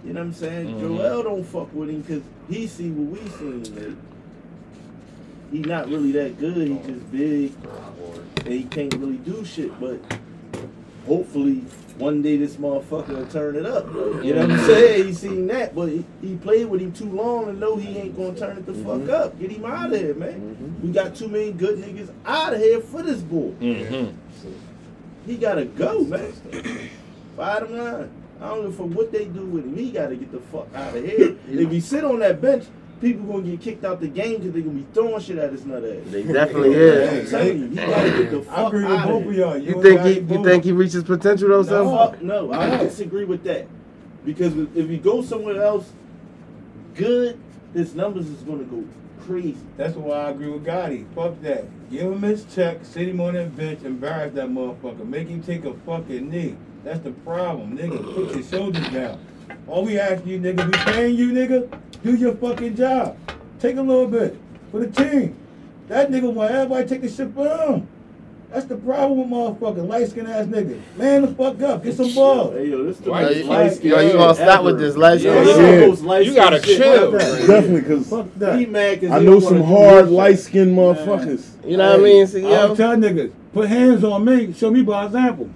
You 0.05 0.13
know 0.13 0.19
what 0.21 0.27
I'm 0.27 0.33
saying? 0.33 0.75
Mhm. 0.75 0.79
Joel 0.79 1.23
don't 1.23 1.43
fuck 1.43 1.73
with 1.73 1.89
him 1.89 2.01
because 2.01 2.23
he 2.49 2.67
see 2.67 2.89
what 2.91 3.19
we 3.21 3.29
seen. 3.31 3.63
Like, 3.75 3.95
he 5.51 5.59
not 5.59 5.87
really 5.89 6.11
that 6.13 6.37
good. 6.39 6.67
He 6.67 6.75
just 6.87 7.11
big, 7.11 7.53
and 8.45 8.53
he 8.53 8.63
can't 8.65 8.93
really 8.95 9.17
do 9.17 9.43
shit. 9.43 9.77
But 9.79 9.99
hopefully, 11.07 11.63
one 11.97 12.21
day 12.21 12.37
this 12.37 12.55
motherfucker 12.57 13.09
will 13.09 13.25
turn 13.27 13.55
it 13.55 13.65
up. 13.65 13.87
You 14.23 14.33
know 14.35 14.41
what 14.47 14.51
I'm 14.51 14.65
saying? 14.65 15.07
He 15.07 15.13
seen 15.13 15.47
that, 15.47 15.73
but 15.75 15.89
he, 15.89 16.05
he 16.21 16.35
played 16.35 16.65
with 16.67 16.81
him 16.81 16.91
too 16.91 17.09
long 17.09 17.49
and 17.49 17.59
know 17.59 17.75
he 17.75 17.97
ain't 17.97 18.15
gonna 18.15 18.35
turn 18.37 18.57
it 18.57 18.65
the 18.65 18.73
fuck 18.73 19.09
up. 19.09 19.39
Get 19.39 19.51
him 19.51 19.65
out 19.65 19.91
of 19.93 19.99
here, 19.99 20.13
man. 20.13 20.79
We 20.83 20.89
got 20.91 21.15
too 21.15 21.27
many 21.27 21.51
good 21.51 21.79
niggas 21.79 22.11
out 22.25 22.53
of 22.53 22.59
here 22.59 22.79
for 22.81 23.01
this 23.01 23.19
bull. 23.21 23.55
Mhm. 23.59 24.13
He 25.25 25.37
gotta 25.37 25.65
go, 25.65 26.01
man. 26.03 26.31
Bottom 27.35 27.77
line. 27.77 28.09
I 28.39 28.49
don't 28.49 28.65
know 28.65 28.71
for 28.71 28.83
what 28.83 29.11
they 29.11 29.25
do 29.25 29.41
with 29.45 29.65
him. 29.65 29.75
He 29.75 29.91
gotta 29.91 30.15
get 30.15 30.31
the 30.31 30.39
fuck 30.39 30.67
out 30.75 30.95
of 30.95 31.03
here. 31.03 31.35
if 31.49 31.71
he 31.71 31.79
sit 31.79 32.03
on 32.03 32.19
that 32.19 32.39
bench, 32.39 32.65
people 33.01 33.25
gonna 33.25 33.43
get 33.51 33.61
kicked 33.61 33.85
out 33.85 33.99
the 34.01 34.07
game 34.07 34.37
because 34.37 34.53
they 34.53 34.61
gonna 34.61 34.75
be 34.79 34.85
throwing 34.93 35.21
shit 35.21 35.37
at 35.37 35.51
his 35.51 35.65
nut 35.65 35.83
ass. 35.83 35.97
They 36.07 36.23
definitely 36.23 36.75
I'm 36.75 36.81
is. 36.81 37.29
telling 37.31 37.59
you, 37.59 37.67
he 37.67 37.75
gotta 37.75 38.09
get 38.11 38.31
the 38.31 38.41
fuck 38.41 38.57
I 38.57 38.67
agree 38.67 38.83
with 38.83 38.91
out 38.91 39.07
both 39.07 39.21
of 39.21 39.27
of 39.27 39.33
here. 39.33 39.45
y'all. 39.45 39.57
You 39.57 39.73
and 39.73 39.81
think 39.83 40.01
he 40.01 40.15
Gotti 40.21 40.31
you 40.37 40.43
think 40.43 40.63
he 40.63 40.71
reaches 40.71 41.03
potential 41.03 41.49
though, 41.49 41.61
No, 41.61 41.63
son? 41.63 42.11
fuck 42.11 42.21
no. 42.21 42.51
I 42.53 42.77
disagree 42.77 43.25
with 43.25 43.43
that. 43.43 43.67
Because 44.25 44.55
if 44.75 44.89
he 44.89 44.97
goes 44.97 45.27
somewhere 45.27 45.61
else, 45.61 45.91
good, 46.95 47.39
his 47.73 47.95
numbers 47.95 48.27
is 48.27 48.41
gonna 48.43 48.63
go 48.63 48.83
crazy. 49.25 49.57
That's 49.77 49.95
why 49.95 50.15
I 50.17 50.29
agree 50.31 50.49
with 50.49 50.65
Gotti. 50.65 51.05
Fuck 51.15 51.41
that. 51.41 51.65
Give 51.89 52.11
him 52.11 52.21
his 52.21 52.45
check, 52.53 52.79
sit 52.83 53.07
him 53.07 53.21
on 53.21 53.35
that 53.35 53.55
bench, 53.55 53.83
embarrass 53.83 54.33
that 54.33 54.49
motherfucker. 54.49 55.05
Make 55.07 55.27
him 55.29 55.41
take 55.41 55.63
a 55.65 55.73
fucking 55.73 56.29
knee. 56.29 56.55
That's 56.83 56.99
the 56.99 57.11
problem, 57.11 57.77
nigga. 57.77 58.03
Put 58.15 58.33
your 58.35 58.43
shoulders 58.43 58.87
down. 58.89 59.19
All 59.67 59.83
we 59.85 59.99
ask 59.99 60.25
you, 60.25 60.39
nigga, 60.39 60.65
we 60.65 60.71
paying 60.93 61.15
you, 61.15 61.31
nigga. 61.31 61.69
Do 62.03 62.15
your 62.15 62.35
fucking 62.35 62.75
job. 62.75 63.17
Take 63.59 63.77
a 63.77 63.81
little 63.81 64.07
bit 64.07 64.37
for 64.71 64.79
the 64.79 64.87
team. 64.87 65.35
That 65.87 66.09
nigga 66.11 66.31
want 66.31 66.51
everybody 66.51 66.87
take 66.87 67.01
the 67.01 67.09
shit 67.09 67.33
for 67.33 67.47
him. 67.47 67.87
That's 68.51 68.65
the 68.65 68.77
problem 68.77 69.19
with 69.19 69.27
motherfucking 69.29 69.89
light 69.89 70.09
skinned 70.09 70.29
ass 70.29 70.45
niggas. 70.45 70.79
Man 70.95 71.21
the 71.23 71.27
fuck 71.29 71.61
up. 71.61 71.83
Get 71.83 71.95
some 71.97 72.13
balls. 72.13 72.53
Hey 72.53 72.69
yo, 72.69 72.83
this 72.85 72.97
the 72.97 73.11
Why 73.11 73.23
most 73.23 73.35
you- 73.37 73.43
light 73.45 73.73
skin 73.73 73.89
yo, 73.91 73.99
you 73.99 74.13
gonna 74.13 74.35
stop 74.35 74.63
with 74.63 74.79
this 74.79 74.95
light 74.95 75.19
Yeah, 75.19 75.33
skin 75.33 75.43
this 75.45 75.57
shit? 75.57 75.79
the 75.81 75.87
most 75.87 76.01
light 76.03 76.25
You 76.25 76.33
gotta 76.33 76.59
skin 76.61 76.77
shit 76.77 76.83
chill. 76.83 77.11
Definitely, 77.11 77.81
because 77.81 78.07
Fuck 78.09 78.25
He 78.33 78.39
that. 78.39 78.69
mad 78.71 79.01
'cause 79.01 79.11
I 79.11 79.19
know 79.19 79.39
some 79.41 79.63
hard, 79.63 80.09
light 80.09 80.39
skinned 80.39 80.77
motherfuckers. 80.77 81.45
You 81.65 81.75
know 81.75 81.89
what 81.91 81.99
I 81.99 82.03
mean? 82.03 82.27
See, 82.27 82.45
I 82.45 82.49
yo, 82.49 82.55
always 82.61 82.77
tell 82.77 82.95
niggas, 82.95 83.31
put 83.53 83.67
hands 83.67 84.03
on 84.05 84.23
me, 84.23 84.53
show 84.53 84.71
me 84.71 84.81
by 84.81 85.05
example. 85.07 85.49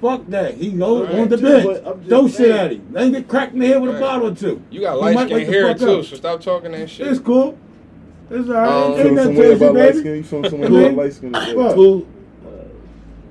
Fuck 0.00 0.26
that. 0.28 0.54
He 0.54 0.70
go 0.72 1.04
Right, 1.04 1.14
on 1.14 1.28
the 1.28 1.38
bench. 1.38 1.64
but 1.64 1.86
I'm 1.86 2.04
Throw 2.04 2.26
shit 2.28 2.36
saying. 2.36 2.52
at 2.52 2.72
him. 2.72 2.82
Let 2.92 3.04
him 3.06 3.12
get 3.12 3.28
cracked 3.28 3.54
in 3.54 3.60
the 3.60 3.66
head 3.66 3.80
with 3.82 3.90
Right. 3.92 3.96
a 3.98 4.00
bottle 4.00 4.28
or 4.28 4.34
two. 4.34 4.60
You 4.70 4.80
got 4.80 5.00
light 5.00 5.18
skin 5.18 5.30
wake 5.36 5.46
hair 5.48 5.74
too, 5.74 5.98
up. 6.00 6.04
so 6.04 6.16
stop 6.16 6.40
talking 6.42 6.72
that 6.72 6.90
shit. 6.90 7.06
It's 7.06 7.18
cool. 7.20 7.56
It's 8.30 8.48
alright. 8.48 8.68
Um, 8.68 8.92
Ain't 8.92 9.02
Feel 9.02 9.14
nothing 9.14 9.16
some 9.16 9.36
way 9.36 9.46
crazy, 9.48 9.64
about 9.64 9.74
light 9.74 9.86
baby. 9.88 9.98
skin. 9.98 10.16
You 10.16 10.22
feel 10.24 10.44
some 10.50 10.60
way 10.60 10.68
Mhm. 10.68 10.84
about 10.86 10.96
light 10.96 11.12
skin. 11.14 11.32
Fuck. 11.32 11.74
cool. 11.74 12.06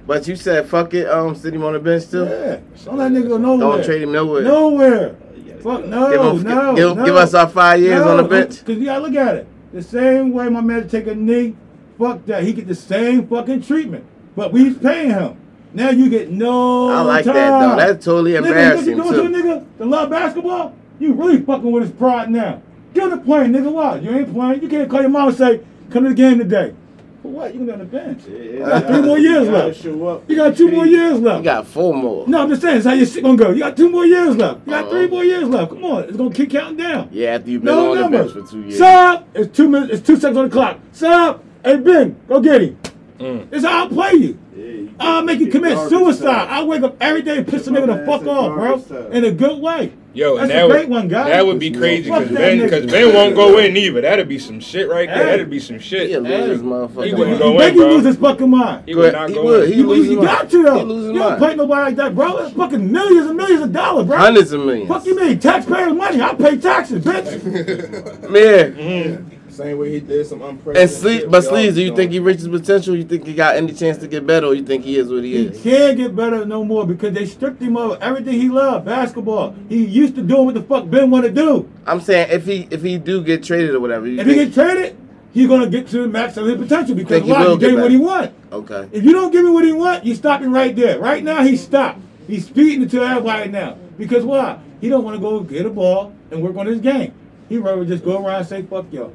But 0.08 0.28
you 0.28 0.36
said 0.36 0.68
fuck 0.68 0.94
it, 0.94 1.08
um, 1.10 1.34
sit 1.36 1.54
him 1.54 1.64
on 1.64 1.74
the 1.74 1.80
bench 1.80 2.10
too. 2.10 2.26
Yeah. 2.26 2.58
Don't 2.86 2.98
let 2.98 3.12
nigga 3.12 3.28
go 3.28 3.38
nowhere. 3.38 3.60
Don't 3.78 3.84
trade 3.86 4.02
him 4.04 4.12
nowhere. 4.12 4.42
Nowhere. 4.44 5.16
Fuck 5.60 5.86
no, 5.88 6.12
Give, 6.12 6.22
him, 6.22 6.44
no, 6.56 6.76
give, 6.76 6.98
no. 6.98 7.06
give 7.06 7.16
us 7.16 7.34
our 7.34 7.48
five 7.50 7.82
years 7.82 8.06
no, 8.06 8.12
on 8.12 8.18
the 8.18 8.24
bench. 8.24 8.64
Cause 8.64 8.76
you 8.78 8.86
gotta 8.86 9.02
look 9.04 9.16
at 9.16 9.36
it. 9.36 9.48
The 9.74 9.82
same 9.82 10.32
way 10.32 10.48
my 10.48 10.62
man 10.62 10.88
take 10.88 11.08
a 11.08 11.16
knee, 11.16 11.56
fuck 11.98 12.24
that. 12.28 12.44
He 12.44 12.54
get 12.54 12.68
the 12.68 12.76
same 12.76 13.26
fucking 13.28 13.64
treatment. 13.64 14.04
But 14.36 14.54
we 14.54 14.72
paying 14.76 15.10
him. 15.10 15.38
Now 15.76 15.89
you 15.89 16.10
get 16.10 16.31
no 16.31 16.89
I 16.89 17.02
like 17.02 17.26
time. 17.26 17.35
that 17.35 17.60
though. 17.60 17.76
That's 17.76 18.06
totally 18.06 18.31
Nigga, 18.31 18.38
embarrassing 18.47 18.97
you 18.97 19.03
doing 19.03 19.10
too. 19.14 19.15
to 19.34 19.39
a 19.39 19.43
nigga 19.43 19.65
that 19.77 19.85
love 19.88 20.10
basketball? 20.10 20.73
You 20.99 21.14
really 21.14 21.41
fucking 21.41 21.69
with 21.72 21.84
his 21.84 21.91
pride 21.91 22.31
now. 22.31 22.61
Get 22.93 23.03
on 23.03 23.10
the 23.10 23.18
plane, 23.18 23.52
nigga. 23.52 23.72
Why? 23.72 23.97
You 23.97 24.11
ain't 24.11 24.34
playing. 24.34 24.61
You 24.64 24.69
can't 24.69 24.89
call 24.89 25.02
your 25.02 25.10
mom 25.10 25.27
and 25.27 25.38
say, 25.38 25.60
come 25.91 26.03
to 26.03 26.10
the 26.10 26.15
game 26.15 26.38
today. 26.39 26.73
For 27.22 27.27
what? 27.31 27.53
You 27.53 27.65
gonna 27.65 27.65
be 27.65 27.73
on 27.73 27.80
the 27.80 27.85
bench. 27.85 28.22
Yeah, 28.26 28.38
You 28.38 28.60
got 28.60 28.88
three 28.88 29.02
more 29.02 29.18
years 29.19 29.47
left. 29.49 29.81
show 29.81 30.07
up. 30.07 30.30
You 30.30 30.35
got 30.38 30.56
two 30.56 30.72
more 30.72 30.85
years 30.85 31.19
left. 31.19 31.39
You 31.39 31.43
got 31.43 31.68
four 31.68 31.93
more. 31.93 32.26
No, 32.27 32.43
I'm 32.43 32.49
just 32.49 32.61
saying, 32.61 32.77
it's 32.77 32.85
how 32.85 32.93
your 32.93 33.06
shit 33.06 33.23
gonna 33.23 33.35
go. 33.35 33.49
You 33.52 33.60
got 33.60 33.76
two 33.76 33.89
more 33.89 34.06
years 34.06 34.38
left. 34.38 34.61
You 34.65 34.72
got 34.72 34.85
Uh-oh. 34.85 34.91
three 34.91 35.07
more 35.07 35.23
years 35.26 35.43
left. 35.49 35.72
Come 35.72 35.84
on, 35.84 36.03
it's 36.03 36.15
gonna 36.15 36.34
keep 36.34 36.52
counting 36.52 36.77
down. 36.77 37.10
Yeah, 37.11 37.31
after 37.35 37.49
you've 37.49 37.64
been 37.64 37.73
No 37.76 37.91
on 38.02 38.11
the 38.11 38.18
bench 38.18 38.31
for 38.31 38.43
two 38.49 38.61
years. 38.61 38.77
Sub, 38.77 39.26
it's 39.34 39.57
two 39.57 39.68
minutes. 39.68 39.91
It's 39.95 40.07
two 40.07 40.15
seconds 40.15 40.38
on 40.38 40.45
the 40.45 40.52
clock. 40.52 40.80
Sub, 40.93 41.43
hey 41.65 41.77
Ben, 41.77 42.15
go 42.30 42.39
get 42.39 42.61
him. 42.61 42.77
Mm. 43.20 43.50
This 43.50 43.64
is 43.64 43.68
how 43.70 43.86
I 43.86 43.88
play 43.90 44.12
you. 44.14 44.38
Yeah, 44.56 44.90
I'll 45.00 45.24
make 45.24 45.40
you 45.40 45.48
commit 45.48 45.78
suicide. 45.90 46.26
time. 46.26 46.48
I 46.50 46.64
wake 46.64 46.82
up 46.84 46.98
every 47.00 47.22
day 47.22 47.38
and 47.38 47.48
piss 47.48 47.66
a 47.68 47.72
nigga 47.72 47.88
the 47.88 48.06
fuck 48.06 48.26
off, 48.28 48.54
bro, 48.54 48.78
garbage 48.78 48.88
time. 48.88 49.12
in 49.14 49.24
a 49.26 49.32
good 49.32 49.62
way. 49.62 49.94
Yo, 50.14 50.38
and 50.38 50.50
That's 50.50 50.52
that 50.54 50.64
a 50.64 50.68
would, 50.68 50.72
great 50.74 50.90
one, 50.90 51.08
guys. 51.10 51.28
that 51.28 51.46
would 51.46 51.60
be 51.60 51.72
crazy 51.72 52.04
because 52.04 52.30
Ben, 52.30 52.60
because 52.62 52.86
Ben 52.86 53.14
won't 53.14 53.36
go 53.36 53.58
in 53.58 53.76
either. 53.76 54.00
That'd 54.00 54.30
be 54.30 54.40
some 54.40 54.62
shit 54.62 54.88
right 54.90 55.08
there. 55.10 55.18
Hey. 55.18 55.24
That'd 55.26 55.50
be 55.50 55.60
some 55.60 55.78
shit. 55.80 56.08
He 56.08 56.14
a 56.16 56.24
Hey. 56.24 56.42
loser's 56.42 56.62
motherfucker. 56.62 57.04
He 57.04 57.10
You 57.12 57.18
wouldn't 57.18 57.40
go 57.40 57.54
make 57.58 57.70
in, 57.74 57.76
you 57.76 57.82
bro. 57.82 57.90
lose 57.96 58.06
his 58.06 58.16
fucking 58.16 58.50
mind. 58.50 58.84
He 58.86 58.96
would 58.96 59.12
not 59.12 59.28
He 59.30 59.36
go 59.36 59.44
would. 59.44 59.64
in. 59.66 59.72
He 59.74 59.80
You, 59.80 59.88
lose 59.88 60.08
you 60.08 60.16
got 60.22 60.38
mind. 60.40 60.52
to 60.52 60.64
though. 60.64 60.78
He 60.80 60.84
lose 60.86 61.04
his 61.06 61.14
You 61.14 61.20
don't 61.20 61.30
mind. 61.40 61.42
pay 61.44 61.56
nobody 61.56 61.82
like 61.82 61.96
that, 61.98 62.16
bro. 62.16 62.38
That's 62.38 62.54
fucking 62.56 62.92
millions 62.92 63.28
and 63.28 63.36
millions 63.38 63.62
of 63.64 63.74
dollars, 63.74 64.08
bro. 64.08 64.18
Hundreds 64.18 64.52
of 64.54 64.62
millions. 64.66 64.88
Fuck 64.88 65.06
you 65.06 65.16
mean? 65.18 65.38
Taxpayers' 65.40 65.94
money. 65.94 66.22
I 66.22 66.34
pay 66.34 66.58
taxes, 66.58 67.04
bitch. 67.04 68.30
Man. 68.30 69.32
Same 69.56 69.77
way 69.77 69.90
he 69.91 69.99
did 70.02 70.27
some 70.27 70.41
unprecedented. 70.41 70.82
And 70.82 70.91
sleep, 70.91 71.22
but 71.30 71.41
we 71.44 71.48
all 71.48 71.53
Sleeves, 71.53 71.76
do 71.76 71.82
you 71.82 71.95
think 71.95 72.11
he 72.11 72.19
reaches 72.19 72.48
potential? 72.48 72.95
You 72.95 73.06
think 73.06 73.26
he 73.26 73.34
got 73.34 73.56
any 73.56 73.72
chance 73.73 73.98
to 73.99 74.07
get 74.07 74.27
better, 74.27 74.48
or 74.48 74.53
you 74.53 74.64
think 74.64 74.84
he 74.84 74.98
is 74.98 75.07
what 75.07 75.23
he 75.23 75.32
He 75.32 75.45
is? 75.48 75.64
He 75.64 75.72
can't 75.72 75.98
get 75.98 76.15
better 76.15 76.45
no 76.45 76.65
more 76.65 76.86
because 76.86 77.14
they 77.14 77.26
stripped 77.26 77.61
him 77.61 77.77
of 77.77 78.02
everything 78.02 78.34
he 78.34 78.49
loved, 78.49 78.86
basketball. 78.86 79.56
He 79.69 79.86
used 79.86 80.15
to 80.15 80.22
do 80.22 80.41
what 80.44 80.56
the 80.56 80.61
fuck 80.61 80.90
Ben 80.90 81.10
want 81.10 81.26
to 81.26 81.32
do. 81.32 81.69
I'm 81.86 82.02
saying 82.02 82.32
if 82.32 82.45
he 82.45 82.68
if 82.69 82.82
he 82.82 82.98
do 82.98 83.23
get 83.23 83.44
traded 83.44 83.73
or 83.76 83.80
whatever, 83.80 84.07
you 84.07 84.19
If 84.19 84.27
he 84.27 84.36
get 84.36 84.53
traded, 84.53 84.98
he's 85.34 85.48
gonna 85.48 85.69
get 85.69 85.88
to 85.88 85.99
the 85.99 86.07
max 86.07 86.36
of 86.36 86.48
his 86.48 86.57
potential 86.57 86.95
because 86.95 87.22
Think 87.22 87.26
he 87.26 87.32
why? 87.32 87.44
You 87.44 87.57
get 87.57 87.60
gave 87.60 87.76
him 87.76 87.82
what 87.82 87.91
he 87.91 87.98
want. 87.98 88.34
okay. 88.52 88.90
If 88.91 89.03
you 89.06 89.14
don't 89.14 89.32
give 89.32 89.45
him 89.45 89.53
what 89.53 89.64
he 89.64 89.72
want, 89.72 90.06
you 90.06 90.15
stop 90.15 90.41
him 90.41 90.53
right 90.53 90.76
there. 90.76 90.99
Right 90.99 91.23
now, 91.23 91.44
he 91.44 91.56
stopped. 91.56 91.99
He's 92.27 92.45
speeding 92.48 92.84
it 92.84 92.91
to 92.91 93.02
everybody 93.03 93.49
now. 93.52 93.77
Because 93.98 94.26
why? 94.26 94.60
He 94.82 94.90
don't 94.90 95.03
want 95.03 95.15
to 95.15 95.22
go 95.22 95.40
get 95.40 95.65
a 95.65 95.69
ball 95.69 96.14
and 96.32 96.41
work 96.41 96.57
on 96.57 96.65
his 96.65 96.80
game. 96.82 97.14
He 97.48 97.57
rather 97.57 97.86
just 97.86 98.03
go 98.03 98.23
around 98.23 98.40
and 98.41 98.48
say, 98.48 98.64
fuck 98.64 98.86
y'all. 98.91 99.14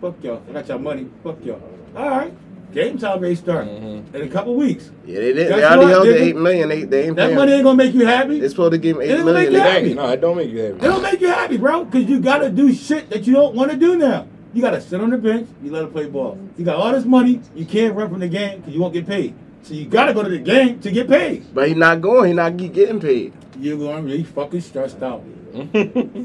Fuck 0.00 0.14
y'all. 0.22 0.42
I 0.48 0.52
got 0.52 0.68
y'all 0.68 0.78
money. 0.78 1.06
Fuck 1.22 1.44
y'all. 1.44 1.60
All 1.96 2.08
right. 2.08 2.32
Game 2.72 2.98
time 2.98 3.18
ready 3.18 3.34
start 3.34 3.66
Mhm. 3.66 4.14
in 4.14 4.22
a 4.22 4.28
couple 4.28 4.54
weeks. 4.54 4.90
Yeah, 5.04 5.18
they 5.18 5.32
did. 5.32 5.48
Guess 5.48 5.56
They 5.56 5.64
already 5.64 5.80
what, 5.82 5.90
held 5.90 6.06
the 6.06 6.10
nigga? 6.12 6.20
eight 6.20 6.36
million. 6.36 6.68
They 6.68 6.82
they 6.84 7.06
ain't 7.08 7.16
That 7.16 7.34
money 7.34 7.52
ain't 7.52 7.64
gonna 7.64 7.76
make 7.76 7.94
you 7.94 8.06
happy. 8.06 8.38
They're 8.38 8.48
supposed 8.48 8.72
to 8.72 8.78
give 8.78 8.96
him 8.96 9.02
It 9.02 9.06
eight 9.06 9.16
don't 9.16 9.24
million. 9.24 9.42
make 9.44 9.52
you 9.52 9.58
They- 9.58 9.70
happy. 9.70 9.94
No, 9.94 10.08
it 10.10 10.20
don't 10.20 10.36
make 10.36 10.50
you 10.52 10.58
happy. 10.60 10.68
It 10.76 10.80
happy. 10.82 10.86
don't 10.92 11.02
make 11.02 11.20
you 11.20 11.28
happy, 11.28 11.56
bro, 11.56 11.84
because 11.84 12.08
you 12.08 12.20
gotta 12.20 12.48
do 12.48 12.72
shit 12.72 13.10
that 13.10 13.26
you 13.26 13.32
don't 13.34 13.56
want 13.56 13.72
to 13.72 13.76
do 13.76 13.96
now. 13.96 14.26
You 14.54 14.62
gotta 14.62 14.80
sit 14.80 15.00
on 15.00 15.10
the 15.10 15.18
bench, 15.18 15.48
you 15.64 15.72
let 15.72 15.82
him 15.82 15.90
play 15.90 16.06
ball. 16.06 16.38
You 16.56 16.64
got 16.64 16.76
all 16.76 16.92
this 16.92 17.04
money, 17.04 17.40
you 17.56 17.64
can't 17.64 17.94
run 17.96 18.08
from 18.08 18.20
the 18.20 18.28
game 18.28 18.58
because 18.60 18.72
you 18.72 18.80
won't 18.80 18.94
get 18.94 19.06
paid. 19.06 19.34
So 19.64 19.74
you 19.74 19.86
gotta 19.86 20.14
go 20.14 20.22
to 20.22 20.28
the 20.30 20.38
game 20.38 20.78
to 20.78 20.90
get 20.92 21.08
paid. 21.08 21.44
But 21.52 21.68
he 21.68 21.74
not 21.74 22.00
going. 22.00 22.28
He 22.28 22.34
not 22.34 22.56
get- 22.56 22.72
getting 22.72 23.00
paid. 23.00 23.32
You're 23.60 23.76
going 23.78 24.06
to 24.08 24.16
be 24.16 24.22
fucking 24.22 24.60
stressed 24.62 25.02
out. 25.02 25.22
you 25.54 25.62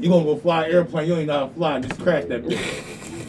gonna 0.08 0.24
go 0.24 0.36
fly 0.36 0.66
an 0.66 0.72
airplane, 0.72 1.08
you 1.08 1.16
ain't 1.16 1.26
know 1.26 1.32
how 1.40 1.46
to 1.48 1.54
fly, 1.54 1.80
just 1.80 2.00
crash 2.00 2.24
that 2.26 2.44
bitch. 2.44 2.58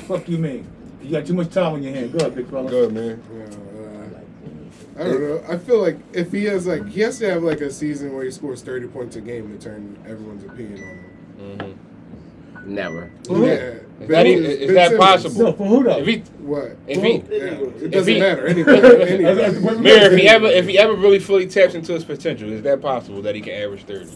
Fuck 0.08 0.28
you 0.30 0.38
mean? 0.38 0.66
You 1.04 1.12
got 1.12 1.26
too 1.26 1.34
much 1.34 1.50
time 1.52 1.74
on 1.74 1.84
your 1.84 1.94
hand. 1.94 2.12
Go 2.12 2.20
ahead, 2.20 2.36
big 2.36 2.50
fella. 2.50 2.70
Good 2.70 2.94
man. 2.94 3.22
Yeah, 3.34 3.44
uh, 3.82 5.02
I 5.02 5.04
don't 5.04 5.22
know. 5.22 5.44
I 5.48 5.58
feel 5.58 5.80
like 5.82 5.98
if 6.14 6.32
he 6.32 6.46
has 6.46 6.66
like 6.66 6.88
he 6.88 7.02
has 7.02 7.20
to 7.20 7.30
have 7.30 7.44
like 7.44 7.62
a 7.62 7.72
season 7.72 8.14
where 8.14 8.24
he 8.24 8.32
scores 8.32 8.62
thirty 8.62 8.88
points 8.88 9.16
a 9.16 9.22
game 9.22 9.56
to 9.58 9.64
turn 9.64 9.98
everyone's 10.08 10.44
opinion 10.44 10.84
on 10.84 11.50
him. 11.50 11.58
Mhm. 11.60 12.66
Never. 12.66 13.12
Yeah, 13.30 13.34
who? 13.36 13.46
Is 13.46 14.10
that, 14.10 14.26
is 14.26 14.68
Ben 14.68 14.74
that 14.76 14.90
Simmons. 14.90 14.98
possible? 15.06 15.44
No, 15.44 15.54
for 15.54 15.66
who 15.68 15.84
though? 15.84 15.98
If 16.00 16.08
he, 16.08 16.18
What? 16.44 16.78
if 16.88 17.02
he, 17.04 17.12
Yeah, 17.14 17.86
it 17.86 17.92
doesn't 17.92 18.14
he- 18.14 18.20
matter. 18.20 18.48
Anybody, 18.48 18.82
That's- 18.82 19.38
that's 19.38 19.56
anybody. 19.56 19.80
Mayor, 19.82 20.12
if 20.12 20.20
he 20.20 20.28
ever, 20.28 20.46
if 20.48 20.68
he 20.68 20.78
ever 20.80 20.94
really 20.94 21.20
fully 21.20 21.48
taps 21.48 21.76
into 21.76 21.94
his 21.94 22.04
potential, 22.04 22.52
is 22.52 22.62
that 22.64 22.82
possible 22.82 23.22
that 23.22 23.36
he 23.36 23.42
can 23.42 23.54
average 23.54 23.84
thirty? 23.84 24.10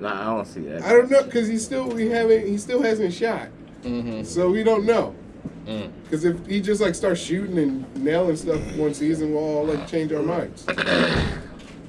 Nah, 0.00 0.20
I 0.32 0.36
don't 0.36 0.46
see 0.46 0.60
that. 0.62 0.82
I 0.82 0.92
don't 0.92 1.10
know 1.10 1.22
because 1.24 1.48
he 1.48 1.58
still 1.58 1.88
we 1.88 2.08
haven't 2.10 2.46
he 2.46 2.56
still 2.58 2.82
hasn't 2.82 3.12
shot, 3.14 3.48
Mm-hmm. 3.84 4.22
so 4.24 4.50
we 4.50 4.62
don't 4.64 4.84
know. 4.84 5.14
Mm. 5.66 5.90
Because 6.04 6.24
if 6.24 6.44
he 6.46 6.60
just 6.60 6.80
like 6.80 6.94
starts 6.94 7.20
shooting 7.20 7.58
and 7.58 7.96
nailing 8.04 8.36
stuff 8.36 8.60
one 8.76 8.92
season, 8.94 9.32
we'll 9.34 9.42
all 9.42 9.64
like 9.66 9.86
change 9.88 10.12
our 10.12 10.22
minds. 10.22 10.64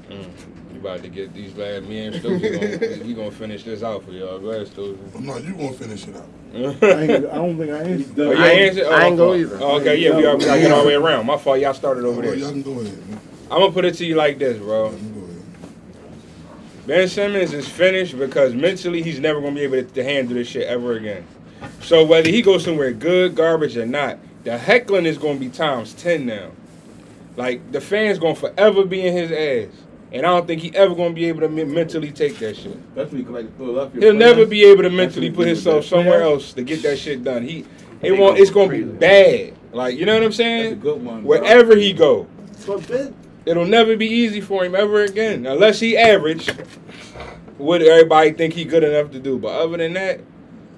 Mm. 0.07 0.27
You 0.71 0.79
about 0.79 1.01
to 1.01 1.09
get 1.09 1.33
these 1.33 1.55
last 1.55 1.83
me 1.85 2.05
and 2.05 2.15
Stokes. 2.17 2.41
Gonna, 2.43 3.03
we 3.05 3.13
gonna 3.15 3.31
finish 3.31 3.63
this 3.63 3.81
out 3.81 4.03
for 4.03 4.11
y'all. 4.11 4.37
Go 4.37 4.49
ahead, 4.51 4.67
Stokes. 4.67 5.15
No, 5.19 5.37
you 5.39 5.53
gonna 5.55 5.73
finish 5.73 6.07
it 6.07 6.15
out. 6.15 6.27
I, 6.83 7.03
I 7.15 7.17
don't 7.17 7.57
think 7.57 7.71
I 7.71 7.79
answered. 7.79 8.19
Oh, 8.19 8.31
I 8.31 8.33
ain't 8.33 8.43
ain't- 8.43 8.69
answer? 8.69 8.83
Oh, 8.85 8.91
I 8.93 9.03
ain't 9.05 9.13
my 9.13 9.17
go 9.17 9.33
either. 9.33 9.57
Oh, 9.61 9.79
okay, 9.79 9.95
yeah, 9.97 10.15
we 10.15 10.25
are. 10.27 10.37
We 10.37 10.45
gotta 10.45 10.61
get 10.61 10.71
all 10.71 10.83
the 10.83 10.87
way 10.89 10.93
around. 10.93 11.25
My 11.25 11.37
fault. 11.37 11.59
Y'all 11.59 11.73
started 11.73 12.05
over 12.05 12.21
Well, 12.21 12.29
there. 12.29 12.39
y'all 12.39 12.51
can 12.51 12.61
go 12.61 12.79
ahead. 12.79 13.09
Man. 13.09 13.19
I'm 13.49 13.59
gonna 13.61 13.71
put 13.71 13.85
it 13.85 13.95
to 13.95 14.05
you 14.05 14.13
like 14.15 14.37
this, 14.37 14.59
bro. 14.59 14.89
Y'all 14.89 14.95
can 14.95 15.13
go 15.13 15.19
ahead. 15.25 15.43
Ben 16.85 17.07
Simmons 17.07 17.51
is 17.51 17.67
finished 17.67 18.15
because 18.17 18.53
mentally 18.53 19.01
he's 19.01 19.19
never 19.19 19.41
gonna 19.41 19.55
be 19.55 19.61
able 19.61 19.77
to, 19.77 19.83
to 19.85 20.03
handle 20.03 20.35
this 20.35 20.47
shit 20.49 20.67
ever 20.67 20.93
again. 20.97 21.25
So 21.85 22.03
whether 22.03 22.29
he 22.29 22.41
goes 22.41 22.63
somewhere 22.63 22.91
good, 22.91 23.35
garbage, 23.35 23.77
or 23.77 23.85
not, 23.85 24.17
the 24.43 24.57
heckling 24.57 25.05
is 25.05 25.19
gonna 25.19 25.37
be 25.37 25.49
times 25.49 25.93
ten 25.93 26.25
now. 26.25 26.49
Like 27.37 27.71
the 27.71 27.79
fans 27.79 28.17
gonna 28.17 28.33
forever 28.33 28.85
be 28.85 29.05
in 29.05 29.13
his 29.13 29.31
ass, 29.31 29.71
and 30.11 30.25
I 30.25 30.29
don't 30.29 30.47
think 30.47 30.63
he 30.63 30.75
ever 30.75 30.95
gonna 30.95 31.13
be 31.13 31.25
able 31.25 31.41
to 31.41 31.49
me- 31.49 31.63
mentally 31.63 32.11
take 32.11 32.39
that 32.39 32.57
shit. 32.57 32.95
That's 32.95 33.11
what 33.11 33.19
you 33.19 33.23
collect 33.23 33.55
Philadelphia. 33.55 34.01
He'll 34.01 34.15
never 34.15 34.47
be 34.47 34.63
able 34.63 34.81
to 34.81 34.89
mentally 34.89 35.29
put 35.29 35.45
himself 35.45 35.85
somewhere 35.85 36.23
else 36.23 36.53
to 36.53 36.63
get 36.63 36.81
that 36.81 36.97
shit 36.97 37.23
done. 37.23 37.43
He, 37.43 37.65
it 38.01 38.13
won't. 38.13 38.39
It's 38.39 38.49
gonna 38.49 38.69
be 38.69 38.83
bad. 38.83 39.53
Like 39.71 39.95
you 39.95 40.07
know 40.07 40.15
what 40.15 40.23
I'm 40.23 40.31
saying? 40.31 40.79
good 40.79 41.03
one. 41.03 41.21
bro. 41.21 41.29
Wherever 41.29 41.75
he 41.75 41.93
go, 41.93 42.25
it'll 43.45 43.67
never 43.67 43.95
be 43.95 44.07
easy 44.07 44.41
for 44.41 44.65
him 44.65 44.73
ever 44.73 45.03
again, 45.03 45.45
unless 45.45 45.79
he 45.79 45.95
average. 45.95 46.49
What 47.59 47.81
everybody 47.81 48.31
think 48.31 48.53
he 48.53 48.65
good 48.65 48.83
enough 48.83 49.11
to 49.11 49.19
do, 49.19 49.37
but 49.37 49.49
other 49.49 49.77
than 49.77 49.93
that, 49.93 50.19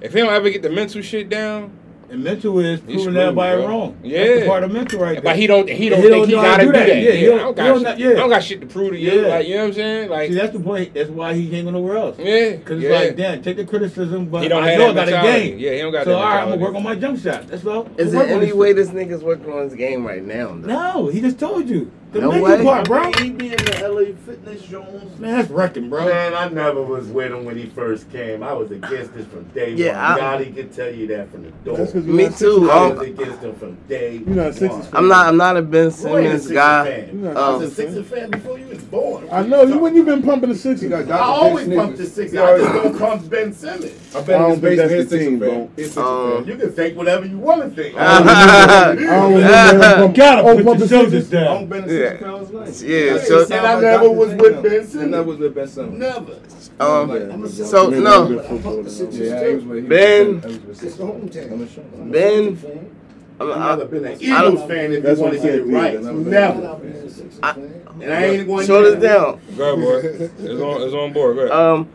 if 0.02 0.14
he 0.14 0.20
don't 0.20 0.34
ever 0.34 0.50
get 0.50 0.62
the 0.62 0.70
mental 0.70 1.02
shit 1.02 1.30
down, 1.30 1.72
And 2.10 2.24
mental 2.24 2.58
is 2.60 2.80
He's 2.80 2.86
proving 2.86 3.02
screwed, 3.02 3.18
everybody 3.18 3.58
bro. 3.62 3.68
wrong. 3.68 3.98
Yeah. 4.02 4.24
That's 4.26 4.40
the 4.42 4.48
part 4.48 4.64
of 4.64 4.72
mental 4.72 5.00
right 5.02 5.14
there. 5.16 5.22
but 5.24 5.36
he 5.36 5.46
don't 5.46 5.68
he 5.70 5.90
don't 5.90 6.02
He 6.02 6.08
think 6.10 6.28
he 6.28 6.32
know 6.36 6.40
how 6.40 6.52
gotta 6.56 6.64
to 6.64 6.66
do 6.68 6.72
that. 6.72 6.88
Yeah, 6.88 7.12
he 7.12 7.28
I 7.28 7.30
don't, 7.30 7.38
don't 7.40 7.56
got 7.56 7.66
don't 7.68 7.84
shit, 7.84 8.00
yeah. 8.00 8.10
I 8.10 8.14
don't 8.14 8.30
got 8.30 8.44
shit 8.44 8.62
to 8.62 8.68
prove 8.68 8.92
to 8.92 8.98
you. 8.98 9.12
Yeah. 9.22 9.28
Like 9.28 9.48
you 9.48 9.56
know 9.56 9.62
what 9.64 9.68
I'm 9.68 9.74
saying? 9.74 10.10
Like 10.10 10.30
See, 10.30 10.36
that's 10.36 10.54
the 10.54 10.60
point. 10.62 10.94
That's 10.94 11.10
why 11.10 11.34
he 11.34 11.50
can't 11.50 11.66
go 11.66 11.72
nowhere 11.72 11.98
else. 11.98 12.18
yeah, 12.18 12.52
Because 12.56 12.82
yeah. 12.82 12.90
it's 12.92 13.08
like, 13.08 13.18
damn, 13.18 13.42
take 13.42 13.58
the 13.58 13.66
criticism, 13.66 14.28
but 14.28 14.42
He 14.44 14.48
don't 14.48 14.64
I 14.64 14.70
have 14.72 14.80
know 14.80 14.90
I 14.92 14.94
that 14.94 15.10
got 15.10 15.26
a 15.26 15.28
game. 15.42 15.60
Yeah, 15.60 15.72
he 15.74 15.80
don't 15.80 15.92
got 15.92 16.06
so, 16.06 16.16
all 16.16 16.24
right, 16.24 16.44
I'm 16.44 16.50
gonna 16.50 16.62
work 16.62 16.76
on 16.76 16.84
my 16.84 16.96
jump 16.96 17.20
shot. 17.20 17.46
That's 17.48 17.66
all. 17.66 17.90
Is 17.98 18.16
Work 18.16 18.28
there 18.28 18.42
any 18.42 18.54
way 18.54 18.72
this 18.72 18.88
nigga's 18.90 19.22
working 19.22 19.52
on 19.52 19.64
his 19.64 19.74
game 19.76 20.08
right 20.08 20.24
now? 20.24 20.48
Though? 20.56 20.68
No, 20.68 21.08
he 21.08 21.20
just 21.20 21.38
told 21.40 21.68
you. 21.68 21.92
The 22.14 22.22
No 22.22 22.42
way. 22.42 22.64
part, 22.64 22.86
bro. 22.88 23.12
he 23.20 23.32
be 23.32 23.48
in 23.50 23.58
the 23.58 23.82
LA 23.90 24.14
Fitness 24.26 24.62
Jones. 24.64 25.20
Man, 25.20 25.38
that's 25.38 25.50
wrecking, 25.50 25.90
bro. 25.90 26.06
Man, 26.06 26.34
I 26.34 26.48
never 26.48 26.82
was 26.82 27.08
with 27.08 27.34
him 27.34 27.44
when 27.44 27.58
he 27.58 27.66
first 27.66 28.10
came. 28.12 28.42
I 28.44 28.54
was 28.54 28.72
against 28.72 29.14
this 29.14 29.26
from 29.26 29.44
day 29.54 29.72
one. 29.72 29.78
Yeah, 29.78 30.14
one. 30.16 30.22
I- 30.24 30.38
Gotti 30.46 30.56
can 30.56 30.70
tell 30.70 30.90
you 30.90 31.06
that 31.08 31.30
from 31.32 31.44
the 31.44 31.52
door. 31.66 31.78
That's 31.78 31.92
'cause 31.92 32.06
Me 32.06 32.30
too. 32.30 32.72
I 32.72 32.78
Um, 32.78 32.96
was 32.98 33.08
against 33.10 33.42
him 33.42 33.56
from 33.56 33.78
day 33.90 34.22
You're 34.26 34.36
not 34.36 34.44
one. 34.46 34.54
Sixers 34.54 34.86
fan. 34.86 34.90
I'm 34.94 35.08
not. 35.10 35.28
I'm 35.28 35.36
not 35.38 35.58
a 35.58 35.62
Ben 35.62 35.84
You 35.84 35.86
ain't 35.88 35.94
a 36.28 36.40
Simmons 36.40 36.48
guy. 36.48 36.86
fan. 36.86 37.10
You're 37.22 37.34
not 37.34 37.38
I 37.38 37.48
Um, 37.48 37.60
was 37.62 37.72
a 37.72 37.76
Sixers 37.76 38.06
fan 38.08 38.30
before 38.32 38.58
you 38.58 38.66
was 38.68 38.78
born. 38.84 39.24
I 39.30 39.42
know 39.44 39.64
you 39.64 39.78
when 39.78 39.94
you've 39.94 40.06
been 40.06 40.24
pumping 40.24 40.50
the 40.50 40.56
Sixers. 40.56 40.90
You 40.90 40.96
I 40.96 41.04
Dr. 41.04 41.22
always 41.22 41.68
Big 41.68 41.78
pump 41.78 41.98
the 41.98 42.06
Snickers. 42.06 42.32
Sixers. 42.32 42.40
I 42.40 42.58
just 42.58 42.74
don't 42.74 43.00
pump 43.00 43.30
Ben 43.30 43.52
Simmons. 43.54 43.92
I 44.16 44.18
I 44.20 44.22
bet 44.22 44.40
don't 44.40 44.50
his 44.52 44.60
think 44.60 44.62
basement 44.62 44.78
that's 44.78 44.92
the 44.94 45.02
Sixers 45.10 45.20
team, 45.28 45.40
fan. 45.42 45.50
bro. 45.50 46.04
Um, 46.04 46.38
fan. 46.46 46.48
You 46.48 46.56
can 46.56 46.72
think 46.72 46.98
whatever 46.98 47.26
you 47.26 47.38
want 47.48 47.62
to 47.64 47.70
think. 47.84 47.96
I 47.98 48.94
don't 48.96 49.34
remember 49.34 49.86
him 49.86 49.96
pump- 49.98 50.16
Gotta 50.16 50.42
put 50.44 50.56
pumping 50.66 50.80
your 50.80 50.88
shoulders 50.88 51.12
Sixers. 51.12 51.30
down. 51.30 51.68
I'm 51.98 52.04
Yeah. 52.04 52.10
Sixers 52.10 52.20
fan 52.22 52.40
was 52.40 52.52
nice. 52.52 52.82
Yeah, 52.84 53.18
so 53.20 53.44
and 53.44 53.54
I 53.68 53.82
never 53.82 54.10
was 54.12 54.34
with 54.34 54.64
Ben 54.64 54.72
Simmons. 54.88 54.96
And 54.96 55.14
that 55.14 55.26
was 55.26 55.38
with 55.38 55.56
Ben 55.56 55.68
Simmons. 55.68 56.00
Never. 56.00 56.40
um, 56.80 57.12
I'm 57.12 57.48
so 57.48 57.90
no, 57.90 58.24
I've 58.24 58.30
been 58.30 58.40
football, 58.44 58.76
The 58.78 58.84
though. 58.84 58.90
Sixers 58.90 59.20
Yeah, 59.20 59.40
too. 59.44 59.48
he 59.50 59.56
was 59.56 59.64
with 59.66 59.78
he 59.78 59.82
was 59.82 59.90
Ben. 59.90 60.36
with- 60.36 60.44
he 60.46 60.50
was 60.52 60.60
with 60.68 60.84
It's 60.84 60.96
the 60.98 61.04
hometown. 61.04 61.52
I'm 61.52 61.62
a 61.62 61.68
show. 61.70 61.82
I'm 61.96 62.02
a 62.10 62.12
Ben. 62.12 62.92
I'm, 63.40 63.52
I've 63.52 63.58
I, 63.58 63.70
never 63.76 63.86
been 63.86 64.06
an 64.06 64.18
Eagles 64.22 64.42
don't- 64.60 64.68
fan 64.68 64.92
if 64.94 65.04
you 65.04 65.24
want 65.24 65.34
to 65.36 65.40
get 65.40 65.56
it 65.56 65.64
right. 65.68 66.02
Never. 66.02 66.62
not 66.62 66.82
being 66.82 66.94
a 66.96 67.10
Sixers 67.10 67.40
I- 67.44 67.52
And 67.52 68.04
I 68.14 68.24
ain't 68.26 68.48
going 68.48 68.66
show 68.68 68.82
this 68.84 69.02
down. 69.02 69.40
Go 69.56 69.74
ahead, 69.74 69.80
boy. 69.84 70.44
It's 70.44 70.62
on. 70.62 70.82
It's 70.82 70.94
on 70.94 71.14
board. 71.14 71.36
Go 71.36 71.42
ahead. 71.44 71.52
Um, 71.52 71.88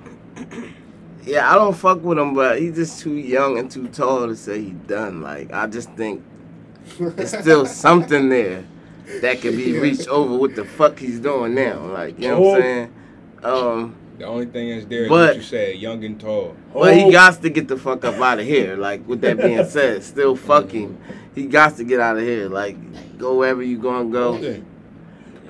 yeah, 1.25 1.51
I 1.51 1.55
don't 1.55 1.77
fuck 1.77 2.03
with 2.03 2.19
him, 2.19 2.35
but 2.35 2.61
he's 2.61 2.75
just 2.75 3.01
too 3.01 3.15
young 3.15 3.57
and 3.59 3.71
too 3.71 3.87
tall 3.89 4.27
to 4.27 4.35
say 4.37 4.61
he 4.61 4.71
done. 4.71 5.21
Like 5.23 5.53
I 5.53 5.67
just 5.69 5.91
think 5.93 6.23
it's 6.99 7.37
still 7.39 7.65
something 7.85 8.29
there 8.29 8.65
that 9.21 9.41
could 9.41 9.57
be 9.57 9.79
reached 9.79 10.09
over 10.09 10.37
what 10.37 10.55
the 10.57 10.65
fuck 10.65 10.99
he's 10.99 11.21
doing 11.21 11.55
now. 11.55 11.81
Like 11.87 12.19
you 12.19 12.29
know 12.29 12.41
what 12.41 12.57
I'm 12.57 12.63
saying? 12.63 12.95
Um, 13.43 13.97
the 14.19 14.25
only 14.25 14.47
thing 14.47 14.69
is 14.69 14.87
there 14.87 15.05
is 15.05 15.09
but- 15.09 15.29
what 15.31 15.37
you 15.37 15.43
said, 15.43 15.77
young 15.77 16.05
and 16.05 16.21
tall. 16.21 16.57
but 16.73 16.97
he 16.97 17.11
got 17.11 17.41
to 17.43 17.51
get 17.51 17.69
the 17.69 17.77
fuck 17.77 18.05
up 18.05 18.15
out 18.17 18.39
of 18.39 18.47
here. 18.47 18.77
Like 18.77 19.07
with 19.07 19.21
that 19.23 19.39
being 19.39 19.65
said, 19.69 20.03
still 20.05 20.37
fucking, 20.37 20.99
he 21.35 21.47
got 21.47 21.77
to 21.77 21.85
get 21.85 22.01
out 22.01 22.17
of 22.17 22.23
here. 22.23 22.49
Like 22.49 22.77
go 23.19 23.39
wherever 23.39 23.63
you 23.63 23.79
gonna 23.79 24.09
go. 24.11 24.63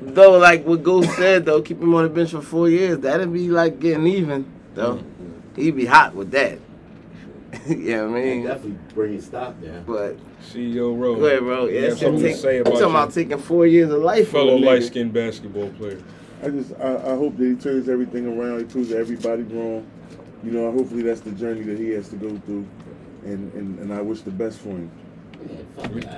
Though, 0.01 0.39
like 0.39 0.66
what 0.66 0.82
Ghost 0.82 1.10
said, 1.12 1.44
though, 1.44 1.62
keep 1.62 1.80
him 1.80 1.94
on 1.94 2.02
the 2.05 2.09
bench 2.09 2.30
for 2.32 2.43
four 2.43 2.68
years. 2.68 2.98
That'd 2.98 3.32
be 3.32 3.48
like 3.48 3.78
getting 3.78 4.06
even. 4.06 4.51
Though 4.74 5.05
he'd 5.55 5.76
be 5.76 5.84
hot 5.86 6.14
with 6.14 6.30
that. 6.32 6.59
you 7.66 7.97
know 7.97 8.09
I 8.09 8.20
mean? 8.20 8.44
Definitely 8.44 8.78
bring 8.94 9.12
his 9.12 9.26
stop 9.26 9.60
down. 9.62 9.84
But 9.86 10.16
CEO 10.43 10.98
Rowe. 10.98 11.16
go 11.16 11.27
ahead, 11.27 11.40
bro. 11.40 11.66
You 11.66 11.74
Yeah, 11.74 11.81
have 11.82 11.93
it's 11.93 12.01
something 12.01 12.23
to 12.23 12.28
take, 12.28 12.36
say 12.36 12.59
I'm 12.59 12.64
talking 12.64 12.81
about 12.82 13.14
your 13.16 13.24
taking 13.24 13.39
four 13.39 13.66
years 13.66 13.90
of 13.90 14.02
life 14.02 14.28
from 14.28 14.40
fellow 14.40 14.56
a 14.56 14.60
nigga. 14.60 14.64
light 14.66 14.82
skinned 14.85 15.12
basketball 15.12 15.69
player. 15.70 16.02
I 16.43 16.48
just 16.51 16.73
I, 16.81 16.97
I 16.97 17.16
hope 17.16 17.36
that 17.36 17.44
he 17.44 17.55
turns 17.55 17.89
everything 17.89 18.27
around. 18.27 18.59
He 18.59 18.64
proves 18.64 18.93
everybody 18.93 19.43
wrong. 19.44 19.86
You 20.44 20.51
know, 20.51 20.73
hopefully 20.73 21.02
that's 21.02 21.20
the 21.20 21.31
journey 21.32 21.62
that 21.62 21.78
he 21.78 21.90
has 21.90 22.09
to 22.09 22.16
go 22.16 22.36
through, 22.47 22.66
and 23.24 23.52
and, 23.55 23.78
and 23.78 23.93
I 23.94 24.01
wish 24.02 24.23
the 24.23 24.31
best 24.32 24.59
for 24.59 24.70
him. 24.70 24.90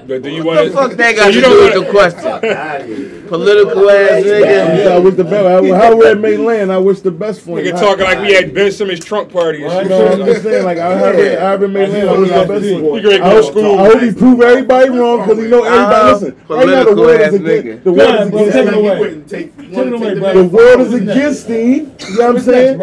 But 0.06 0.22
do 0.22 0.28
you 0.28 0.44
What 0.44 0.56
want 0.56 0.68
the 0.68 0.74
fuck 0.74 0.90
that 0.92 1.16
so 1.16 1.22
got 1.24 1.34
you 1.34 1.40
to 1.40 1.46
don't 1.46 1.56
with 1.64 1.74
wanna- 1.74 1.86
the 1.86 1.90
question? 1.90 3.28
Political 3.28 3.90
ass 3.90 4.24
Yeah, 4.24 4.40
nigga. 4.76 4.86
I 4.92 4.98
wish 4.98 5.14
the 5.14 5.24
best. 5.24 5.66
How, 5.66 5.74
how 5.74 5.98
red 5.98 6.20
may 6.20 6.36
land, 6.36 6.70
I 6.70 6.76
wish 6.76 7.00
the 7.00 7.10
best 7.10 7.40
for 7.40 7.58
him. 7.58 7.64
Nigga 7.64 7.74
I- 7.76 7.80
talking 7.80 8.04
like 8.04 8.20
we 8.20 8.34
had 8.34 8.52
Ben 8.54 8.70
Simmons 8.70 9.02
trunk 9.02 9.32
party 9.32 9.64
and 9.64 9.72
You 9.84 9.88
know 9.88 10.06
I'm 10.12 10.18
just 10.26 10.42
saying? 10.42 10.64
Like, 10.64 10.76
I 10.78 10.90
have 10.98 11.14
it, 11.18 11.38
I 11.38 11.50
have 11.50 11.62
it 11.62 11.68
land. 11.68 12.08
I 12.08 12.18
wish 12.18 12.28
the 12.28 12.34
best 12.46 12.64
for 12.80 12.96
You 12.98 13.00
great 13.02 13.20
I 13.22 13.30
hope, 13.30 13.44
school. 13.46 13.78
I 13.78 13.86
hope 13.86 14.00
he 14.02 14.12
prove 14.12 14.40
everybody 14.42 14.90
wrong 14.90 15.20
because 15.22 15.38
he 15.42 15.48
know 15.48 15.64
everybody. 15.64 16.12
Listen, 16.12 16.36
right 16.48 16.66
now 16.66 16.84
the 16.84 16.94
world 16.96 17.20
is 17.20 17.34
against 17.34 17.66
nigga. 17.66 17.84
the 17.84 17.92
world 17.92 18.14
is 18.20 18.26
against 18.28 18.52
take 18.52 18.66
it 18.66 18.68
him. 18.68 18.74
away. 18.74 18.98
Wouldn't 19.00 19.28
take, 19.30 19.56
Take 19.56 19.72
it 19.72 19.92
away, 19.94 20.18
bro. 20.18 20.34
The 20.34 20.44
world 20.44 20.80
is 20.82 20.92
against 20.94 21.46
him. 21.48 21.56
You 21.56 22.18
know 22.18 22.26
what 22.26 22.36
I'm 22.36 22.40
saying? 22.40 22.80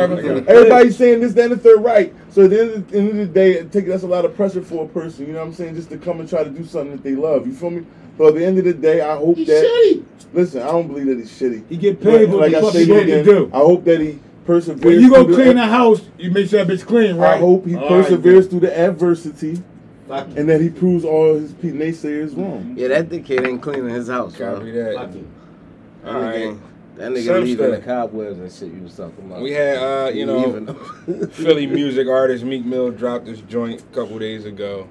Everybody's 0.48 0.98
saying 0.98 1.20
this, 1.22 1.34
that, 1.34 1.44
and 1.44 1.52
the 1.54 1.58
third 1.58 1.84
right. 1.84 2.14
So 2.32 2.46
at 2.46 2.50
the 2.52 2.62
end 2.62 2.70
of 2.72 2.90
the, 2.90 2.98
end 2.98 3.10
of 3.10 3.18
the 3.18 3.26
day, 3.26 3.52
it 3.54 3.72
take, 3.72 3.88
that's 3.88 4.04
a 4.04 4.08
lot 4.08 4.24
of 4.26 4.36
pressure 4.36 4.62
for 4.62 4.86
a 4.86 4.88
person. 4.88 5.28
You 5.28 5.34
know 5.34 5.40
what 5.40 5.48
I'm 5.50 5.54
saying? 5.54 5.76
Just 5.76 5.90
to 5.90 5.98
come 5.98 6.20
and 6.22 6.30
try 6.30 6.44
to 6.44 6.50
do 6.50 6.64
something 6.66 6.92
that 6.92 7.04
they 7.04 7.12
love. 7.16 7.46
You 7.46 7.54
feel 7.54 7.72
me? 7.72 7.86
But 8.18 8.30
at 8.30 8.36
the 8.36 8.46
end 8.46 8.58
of 8.58 8.64
the 8.66 8.74
day, 8.74 9.02
I 9.02 9.18
hope 9.18 9.36
He's 9.38 9.48
that. 9.48 9.66
shitty. 9.66 10.06
Listen, 10.34 10.62
I 10.62 10.68
don't 10.68 10.88
believe 10.88 11.08
that 11.08 11.18
he's 11.18 11.30
shitty. 11.30 11.68
He 11.68 11.76
get 11.76 12.00
paid 12.02 12.28
But 12.28 12.32
for 12.32 12.38
like 12.38 12.54
what 12.54 12.70
I 12.70 12.72
the 12.72 12.80
he 12.80 12.86
stated 12.86 13.06
to 13.08 13.20
again, 13.20 13.26
do. 13.26 13.52
I 13.54 13.58
hope 13.58 13.84
that 13.84 14.00
he 14.00 14.20
perseveres. 14.46 14.86
When 14.86 15.02
you 15.02 15.10
go 15.10 15.26
through 15.26 15.36
the- 15.36 15.44
clean 15.44 15.56
the 15.58 15.66
house, 15.66 16.02
you 16.18 16.32
make 16.32 16.48
sure 16.50 16.64
that 16.64 16.74
bitch 16.74 16.86
clean, 16.86 17.18
right? 17.18 17.36
I 17.36 17.38
hope 17.40 17.66
he 17.66 17.76
All 17.76 17.82
right, 17.82 17.90
perseveres 18.04 18.48
through 18.48 18.62
the 18.62 18.78
adversity 18.80 19.62
Fuck 20.08 20.28
and 20.38 20.48
that 20.50 20.62
he 20.62 20.70
proves 20.70 21.04
all 21.04 21.36
his 21.36 21.52
pe- 21.54 21.72
naysayers 21.72 22.38
wrong. 22.38 22.76
Yeah, 22.78 22.90
that 22.90 23.10
dickhead 23.10 23.46
ain't 23.46 23.62
cleaning 23.62 23.90
his 23.90 24.08
house, 24.08 24.38
bro. 24.38 24.58
Copy 24.60 24.72
That 24.72 24.94
that. 24.96 25.14
Fuck. 25.14 26.16
All 26.16 26.22
right. 26.22 26.58
Nigga, 27.02 27.14
that 27.16 27.20
nigga 27.22 27.26
Some 27.26 27.44
leaving 27.44 27.70
the 27.72 27.76
stuff. 27.78 27.86
cobwebs 27.86 28.40
and 28.40 28.52
shit 28.52 28.78
you 28.78 28.84
was 28.84 28.96
talking 28.96 29.26
about. 29.26 29.42
We 29.42 29.52
had, 29.52 29.78
uh, 29.78 30.12
you 30.14 30.26
know, 30.26 30.74
Philly 31.32 31.68
music 31.68 32.08
artist 32.08 32.44
Meek 32.44 32.66
Mill 32.66 32.92
dropped 32.92 33.26
this 33.26 33.42
joint 33.42 33.82
a 33.82 33.96
couple 33.96 34.20
days 34.20 34.46
ago. 34.46 34.88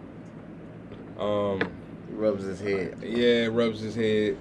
Um, 1.18 1.60
rubs 2.10 2.44
his 2.44 2.60
head. 2.60 2.98
yeah, 3.02 3.46
rubs 3.46 3.80
his 3.80 3.94
head. 3.94 4.36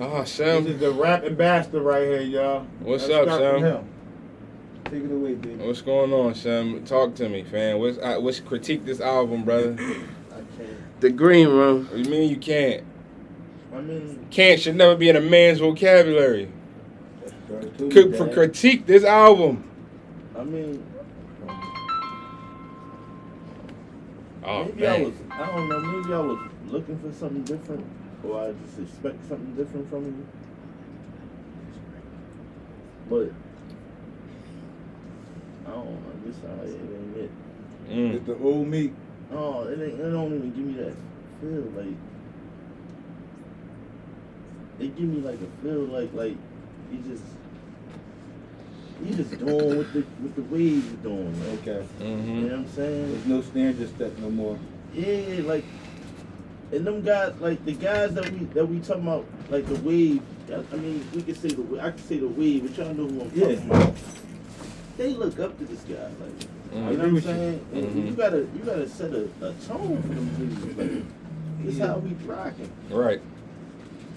Oh, 0.00 0.20
This 0.22 0.38
is 0.40 0.78
the 0.78 0.92
rap 0.92 1.24
ambassador 1.24 1.80
right 1.80 2.02
here, 2.02 2.20
y'all. 2.20 2.60
What's 2.80 3.08
Let's 3.08 3.14
up, 3.14 3.24
start 3.24 3.40
from 3.54 3.62
Sam? 3.62 3.72
him. 3.82 3.88
Take 4.84 5.04
it 5.04 5.10
away, 5.12 5.34
baby. 5.34 5.64
what's 5.64 5.82
going 5.82 6.12
on, 6.12 6.34
Sam? 6.34 6.84
Talk 6.84 7.14
to 7.16 7.28
me, 7.28 7.42
fam. 7.42 7.78
What's 7.78 7.98
uh, 7.98 8.16
what's 8.20 8.40
critique 8.40 8.84
this 8.86 9.00
album, 9.00 9.44
brother? 9.44 9.72
I 10.30 10.34
can't. 10.56 11.00
The 11.00 11.10
green 11.10 11.48
room. 11.48 11.86
What 11.86 11.96
do 11.96 12.02
you 12.02 12.10
mean 12.10 12.30
you 12.30 12.36
can't? 12.36 12.84
I 13.74 13.80
mean, 13.80 14.26
Can't 14.30 14.60
should 14.60 14.76
never 14.76 14.96
be 14.96 15.08
in 15.08 15.16
a 15.16 15.20
man's 15.20 15.58
vocabulary. 15.58 16.50
Thirty-two, 17.48 17.88
Could 17.90 18.16
for 18.16 18.28
critique 18.28 18.86
this 18.86 19.04
album. 19.04 19.64
I 20.36 20.44
mean, 20.44 20.84
Oh 24.48 24.64
maybe 24.64 24.86
I 24.86 25.02
was, 25.02 25.14
I 25.30 25.46
don't 25.46 25.68
know, 25.68 25.80
maybe 25.80 26.14
I 26.14 26.18
was 26.20 26.38
looking 26.68 26.98
for 27.00 27.12
something 27.12 27.44
different, 27.44 27.84
or 28.24 28.40
I 28.40 28.52
just 28.52 28.78
expect 28.78 29.28
something 29.28 29.54
different 29.54 29.90
from 29.90 30.06
you. 30.06 30.26
But 33.10 33.32
I 35.66 35.70
don't 35.70 35.84
know. 35.86 36.00
This 36.24 36.36
uh, 36.44 36.64
it 36.64 36.80
ain't 36.80 37.16
it. 37.16 37.30
Mm. 37.90 38.14
It's 38.14 38.26
the 38.26 38.38
old 38.38 38.68
meat. 38.68 38.94
Oh, 39.32 39.64
it 39.64 39.80
ain't. 39.80 40.00
It 40.00 40.10
don't 40.10 40.34
even 40.34 40.50
give 40.52 40.64
me 40.64 40.72
that 40.82 40.94
feel. 41.40 41.70
Like 41.76 41.94
it 44.80 44.96
give 44.96 45.08
me 45.08 45.20
like 45.20 45.38
a 45.40 45.62
feel 45.62 45.80
like 45.84 46.12
like 46.14 46.36
you 46.92 46.98
just 47.08 47.22
you 49.04 49.14
just 49.14 49.38
doing 49.38 49.76
what 49.76 49.92
the 49.92 50.00
what 50.00 50.34
the 50.36 50.42
waves 50.42 50.86
are 50.92 50.96
doing. 50.96 51.50
Like, 51.50 51.60
Okay. 51.68 51.86
you 52.00 52.06
hmm 52.06 52.40
know 52.40 52.46
what 52.48 52.52
I'm 52.58 52.68
saying? 52.68 53.12
There's 53.12 53.26
no 53.26 53.40
standard 53.42 53.88
step 53.94 54.18
no 54.18 54.30
more. 54.30 54.58
Yeah, 54.94 55.42
like, 55.44 55.64
and 56.72 56.86
them 56.86 57.02
guys, 57.02 57.34
like 57.40 57.64
the 57.64 57.72
guys 57.72 58.14
that 58.14 58.28
we 58.30 58.38
that 58.54 58.66
we 58.66 58.80
talking 58.80 59.02
about, 59.04 59.24
like 59.50 59.66
the 59.66 59.76
wave. 59.76 60.22
I 60.50 60.76
mean, 60.76 61.06
we 61.14 61.22
can 61.22 61.34
say 61.34 61.48
the 61.50 61.60
wa- 61.62 61.78
I 61.80 61.90
can 61.90 61.98
say 61.98 62.18
the 62.18 62.26
wave, 62.28 62.62
but 62.66 62.76
y'all 62.78 62.94
know 62.94 63.06
who 63.06 63.20
I'm 63.20 63.30
Yeah. 63.34 63.54
talking 63.54 63.70
about. 63.70 63.94
They 64.96 65.10
look 65.14 65.38
up 65.38 65.58
to 65.58 65.64
this 65.66 65.80
guy, 65.80 65.94
like, 66.20 66.38
Mhm. 66.72 66.90
you 66.90 66.96
know 66.96 67.04
what 67.04 67.06
I'm 67.08 67.20
saying? 67.20 67.60
And 67.74 67.84
Mhm. 67.84 68.06
you 68.10 68.12
gotta 68.16 68.38
you 68.38 68.60
gotta 68.64 68.88
set 68.88 69.12
a, 69.12 69.24
a 69.42 69.52
tone 69.68 70.02
for 70.02 70.08
them 70.08 70.30
dudes. 70.38 70.76
Like, 70.78 71.64
this 71.64 71.76
Yeah. 71.76 71.86
how 71.88 71.98
we 71.98 72.14
rocking. 72.26 72.70
Right. 72.90 73.20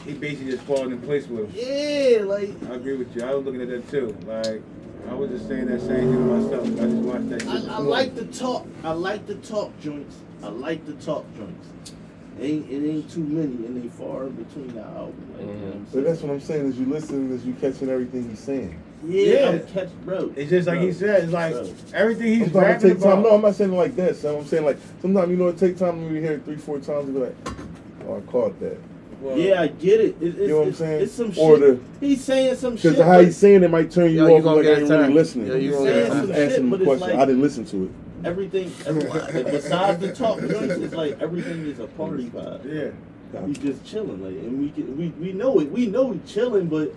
He 0.06 0.14
basically 0.14 0.52
just 0.52 0.64
falling 0.64 0.91
in 0.91 1.02
place 1.02 1.28
with 1.28 1.53
him. 1.53 1.53
Yeah, 1.53 2.23
like 2.23 2.49
I 2.69 2.76
agree 2.76 2.95
with 2.95 3.15
you. 3.15 3.23
I 3.23 3.36
was 3.36 3.45
looking 3.45 3.61
at 3.61 3.68
that 3.69 3.90
too. 3.90 4.18
Like, 4.26 4.61
I 5.10 5.14
was 5.14 5.30
just 5.30 5.48
saying 5.48 5.68
that 5.68 5.80
same 5.82 5.90
thing 5.90 6.14
to 6.14 6.19
myself. 6.19 6.68
I 6.68 6.86
just 6.86 6.95
watched 6.95 7.30
that 7.30 7.41
shit. 7.41 7.69
I, 7.69 7.76
I 7.76 7.78
like 7.78 8.15
the 8.15 8.26
talk. 8.26 8.68
I 8.84 8.91
like 8.91 9.28
the 9.28 9.36
talk 9.36 9.80
joints. 9.80 10.18
I 10.44 10.48
like 10.48 10.86
the 10.86 10.94
talk 10.94 11.26
joints. 11.38 11.68
ain't 12.40 12.69
it 12.69 12.90
ain't 12.90 13.11
too 13.11 13.23
many, 13.23 13.65
and 13.68 13.84
they 13.84 13.88
far 13.90 14.23
in 14.23 14.32
between 14.32 14.73
the 14.73 14.82
album. 14.82 15.34
Like, 15.38 15.41
you 15.41 15.53
know 15.53 15.53
mm-hmm. 15.53 15.84
But 15.94 16.03
that's 16.03 16.22
what 16.22 16.32
I'm 16.32 16.40
saying. 16.41 16.65
Is 16.68 16.80
you 16.80 16.86
listening, 16.88 17.32
is 17.32 17.45
you 17.45 17.53
catching 17.53 17.90
everything 17.90 18.28
he's 18.28 18.40
saying. 18.40 18.82
Yeah, 19.06 19.26
Yeah. 19.26 19.49
I'm 19.49 19.68
catch, 19.68 19.90
bro. 20.03 20.34
It's 20.36 20.49
just 20.49 20.68
like 20.68 20.80
he 20.80 20.86
bro, 20.88 20.94
said. 20.94 21.23
It's 21.23 21.34
like 21.34 21.53
bro. 21.53 21.73
everything 21.94 22.28
he's 22.28 22.52
Sometimes 22.52 22.56
it 22.56 22.60
rapping 22.60 22.90
take 22.90 22.99
time. 22.99 23.11
about. 23.19 23.23
No, 23.23 23.36
I'm 23.36 23.41
not 23.41 23.56
saying 23.56 23.73
it 23.73 23.76
like 23.76 23.95
that. 23.98 24.15
So 24.15 24.40
I'm 24.40 24.45
saying 24.45 24.65
like 24.65 24.78
sometimes 25.02 25.30
you 25.30 25.38
know 25.38 25.48
it 25.49 25.57
take 25.57 25.78
time 25.78 26.03
when 26.03 26.15
you 26.15 26.22
hear 26.22 26.34
it 26.34 26.45
three, 26.45 26.57
four 26.57 26.80
times 26.80 27.06
and 27.06 27.14
be 27.14 27.19
like, 27.22 27.36
oh, 28.07 28.18
I 28.18 28.22
caught 28.32 28.60
that. 28.61 28.78
Well, 29.22 29.38
Yeah, 29.38 29.61
I 29.61 29.68
get 29.68 29.99
it. 30.02 30.15
it 30.19 30.27
it's, 30.27 30.38
You 30.39 30.48
know 30.48 30.57
what 30.60 30.68
I'm 30.68 30.73
saying? 30.73 31.02
It's 31.03 31.14
some 31.14 31.34
Or 31.38 31.57
shit. 31.57 31.80
He's 31.99 32.23
saying 32.23 32.56
some 32.56 32.76
shit. 32.76 32.91
Because 32.93 33.06
how 33.06 33.18
but 33.18 33.26
he's 33.26 33.38
saying 33.38 33.64
it 33.64 33.69
might 33.72 33.91
turn 33.91 34.11
you 34.11 34.18
Yo, 34.18 34.27
you 34.27 34.35
off. 34.38 34.43
gonna 34.43 34.56
Like 34.57 34.65
I 34.65 34.69
get 34.69 34.77
ain't 34.81 34.89
a 34.91 34.93
really 34.93 35.06
turn. 35.07 35.14
listening. 35.15 35.48
Yo, 35.48 35.56
you 35.56 35.61
He's 35.61 35.72
gonna 35.72 35.85
saying 35.85 35.99
get 35.99 36.10
a 36.10 36.11
I'm 36.14 36.18
some 36.19 36.27
just 36.27 36.39
shit, 36.39 36.49
asking 36.49 36.64
him 36.64 36.69
but 36.72 36.76
a 36.76 36.84
it's 36.84 36.88
question. 36.88 37.07
like 37.07 37.19
I 37.19 37.26
didn't 37.26 37.41
listen 37.41 37.65
to 37.65 37.84
it. 37.85 37.91
everything. 38.26 38.72
every- 38.88 39.43
besides 39.52 39.99
the 40.02 40.14
talk 40.14 40.39
joints, 40.39 40.56
it's 40.76 40.93
like 40.95 41.22
everything 41.22 41.65
is 41.68 41.80
a 41.80 41.88
party 41.88 42.30
vibe. 42.30 42.65
Yeah. 42.65 43.45
He's 43.45 43.60
just 43.60 43.85
chilling, 43.85 44.22
like, 44.22 44.34
and 44.35 44.60
we 44.60 44.72
can, 44.72 44.98
we 44.98 45.07
we 45.26 45.31
know 45.31 45.60
it. 45.61 45.72
We 45.72 45.85
know 45.88 46.11
he's 46.11 46.30
chilling, 46.30 46.68
but 46.68 46.91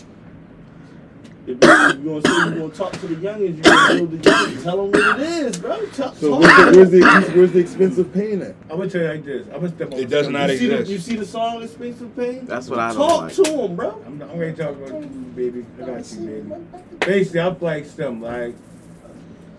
if 1.46 1.62
you 1.62 1.70
are 1.70 1.92
gonna 1.92 2.22
say 2.22 2.50
you're 2.50 2.68
gonna 2.68 2.68
talk 2.70 2.92
to 2.92 3.06
the 3.06 3.14
youngins, 3.16 3.56
you 3.56 3.62
gonna 3.62 3.94
build 3.94 4.10
the 4.12 4.16
youngins, 4.30 4.62
tell 4.62 4.76
them 4.78 4.90
what 4.92 5.20
it 5.20 5.26
is, 5.26 5.58
bro. 5.58 5.86
Talk, 5.86 6.14
So 6.16 6.40
talk 6.40 6.40
where's 6.74 6.90
the, 6.90 7.00
where's 7.00 7.26
the 7.26 7.32
where's 7.34 7.52
the 7.52 7.58
expensive 7.58 8.14
pain 8.14 8.42
at? 8.42 8.54
I'm 8.70 8.78
gonna 8.78 8.88
tell 8.88 9.02
you 9.02 9.08
like 9.08 9.24
this. 9.24 9.46
I'm 9.48 9.52
gonna 9.54 9.68
step 9.68 9.92
on. 9.92 9.98
It 9.98 10.08
does 10.08 10.28
not 10.28 10.50
you 10.50 10.56
see, 10.56 10.66
the, 10.68 10.78
exist. 10.80 10.90
you 10.90 10.98
see 10.98 11.16
the 11.20 11.26
song 11.26 11.62
"Expensive 11.62 12.16
Pain"? 12.16 12.46
That's 12.46 12.68
what 12.68 12.78
I 12.78 12.88
don't 12.88 12.96
Talk 12.96 13.20
like. 13.22 13.34
to 13.34 13.44
him, 13.44 13.76
bro. 13.76 14.02
I'm, 14.06 14.22
I'm 14.22 14.28
gonna 14.28 14.52
talk 14.54 14.70
about 14.70 15.02
you, 15.02 15.08
baby. 15.36 15.66
I 15.80 15.84
got 15.86 16.12
you, 16.12 16.20
baby. 16.20 16.64
Basically, 17.00 17.40
I'm 17.40 17.58
like 17.60 17.84
something 17.86 18.20
like 18.20 18.54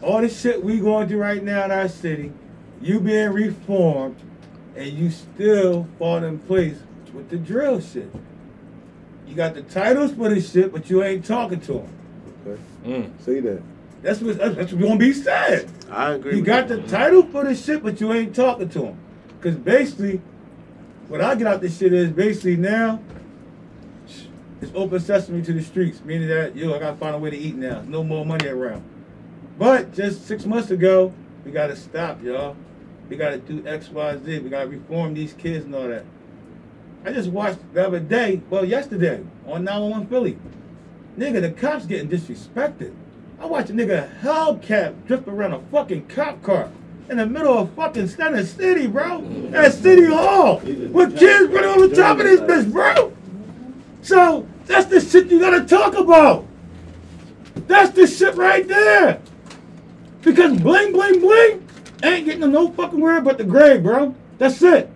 all 0.01 0.21
the 0.21 0.29
shit 0.29 0.63
we 0.63 0.79
going 0.79 1.07
through 1.07 1.19
right 1.21 1.43
now 1.43 1.65
in 1.65 1.71
our 1.71 1.87
city. 1.87 2.31
You 2.81 2.99
being 2.99 3.29
reformed, 3.31 4.17
and 4.75 4.87
you 4.87 5.09
still 5.11 5.87
falling 5.99 6.23
in 6.25 6.39
place 6.39 6.77
with 7.13 7.29
the 7.29 7.37
drill 7.37 7.79
shit. 7.79 8.11
You 9.27 9.35
got 9.35 9.53
the 9.55 9.61
titles 9.63 10.13
for 10.13 10.29
this 10.29 10.51
shit, 10.51 10.71
but 10.71 10.89
you 10.89 11.03
ain't 11.03 11.25
talking 11.25 11.59
to 11.61 11.73
them. 11.73 11.87
Okay, 12.47 12.61
Mm. 12.85 13.09
say 13.19 13.39
that. 13.39 13.61
That's 14.01 14.21
what 14.21 14.37
that's 14.37 14.55
what's 14.55 14.73
gonna 14.73 14.97
be 14.97 15.13
said. 15.13 15.67
I 15.89 16.11
agree. 16.13 16.33
You 16.33 16.37
with 16.37 16.45
got 16.45 16.67
the 16.67 16.81
title 16.83 17.23
for 17.23 17.43
this 17.43 17.63
shit, 17.65 17.81
but 17.81 17.99
you 17.99 18.13
ain't 18.13 18.35
talking 18.35 18.69
to 18.69 18.79
them. 18.79 18.97
Cause 19.41 19.55
basically, 19.55 20.21
what 21.07 21.21
I 21.21 21.33
get 21.35 21.47
out 21.47 21.61
this 21.61 21.77
shit 21.77 21.91
is 21.93 22.11
basically 22.11 22.55
now 22.57 22.99
it's 24.61 24.71
open 24.75 24.99
sesame 24.99 25.41
to 25.43 25.53
the 25.53 25.61
streets, 25.61 26.01
meaning 26.05 26.27
that 26.29 26.55
yo, 26.55 26.73
I 26.75 26.79
gotta 26.79 26.97
find 26.97 27.15
a 27.15 27.17
way 27.17 27.31
to 27.31 27.37
eat 27.37 27.55
now. 27.55 27.81
No 27.87 28.03
more 28.03 28.25
money 28.25 28.47
around. 28.47 28.83
But 29.57 29.93
just 29.93 30.27
six 30.27 30.45
months 30.45 30.69
ago, 30.71 31.13
we 31.43 31.51
gotta 31.51 31.75
stop, 31.75 32.21
y'all. 32.23 32.55
We 33.09 33.17
gotta 33.17 33.37
do 33.37 33.63
X, 33.67 33.89
Y, 33.89 34.17
Z. 34.23 34.39
We 34.39 34.49
gotta 34.49 34.67
reform 34.67 35.13
these 35.13 35.33
kids 35.33 35.65
and 35.65 35.73
all 35.75 35.87
that. 35.87 36.05
I 37.05 37.13
just 37.13 37.29
watched 37.29 37.59
the 37.73 37.85
other 37.85 37.99
day, 37.99 38.41
well, 38.49 38.65
yesterday, 38.65 39.23
on 39.45 39.63
911 39.63 40.07
Philly. 40.07 40.39
Nigga, 41.17 41.39
the 41.39 41.51
cops 41.51 41.85
getting 41.85 42.09
disrespected. 42.09 42.93
I 43.39 43.45
watched 43.45 43.69
a 43.69 43.73
nigga 43.73 44.09
Hellcat 44.21 45.05
drift 45.05 45.27
around 45.27 45.53
a 45.53 45.59
fucking 45.71 46.07
cop 46.07 46.41
car 46.41 46.71
in 47.07 47.17
the 47.17 47.25
middle 47.27 47.59
of 47.59 47.69
fucking 47.73 48.07
Center 48.07 48.43
City, 48.43 48.87
bro. 48.87 49.23
At 49.53 49.73
City 49.73 50.05
Hall. 50.05 50.59
With 50.59 51.17
kids 51.19 51.51
running 51.51 51.69
on 51.69 51.89
the 51.89 51.95
top 51.95 52.17
of 52.17 52.25
this 52.25 52.41
bitch, 52.41 52.71
bro. 52.71 53.15
So, 54.01 54.47
that's 54.65 54.87
the 54.87 54.99
shit 54.99 55.27
you 55.27 55.39
gotta 55.39 55.63
talk 55.63 55.95
about. 55.95 56.47
That's 57.67 57.91
the 57.91 58.07
shit 58.07 58.35
right 58.35 58.67
there. 58.67 59.21
Because 60.23 60.59
bling, 60.59 60.91
bling, 60.91 61.19
bling 61.19 61.67
ain't 62.03 62.25
getting 62.25 62.51
no 62.51 62.71
fucking 62.71 62.99
word 62.99 63.23
but 63.23 63.37
the 63.37 63.43
grave, 63.43 63.83
bro. 63.83 64.15
That's 64.39 64.61
it. 64.63 64.89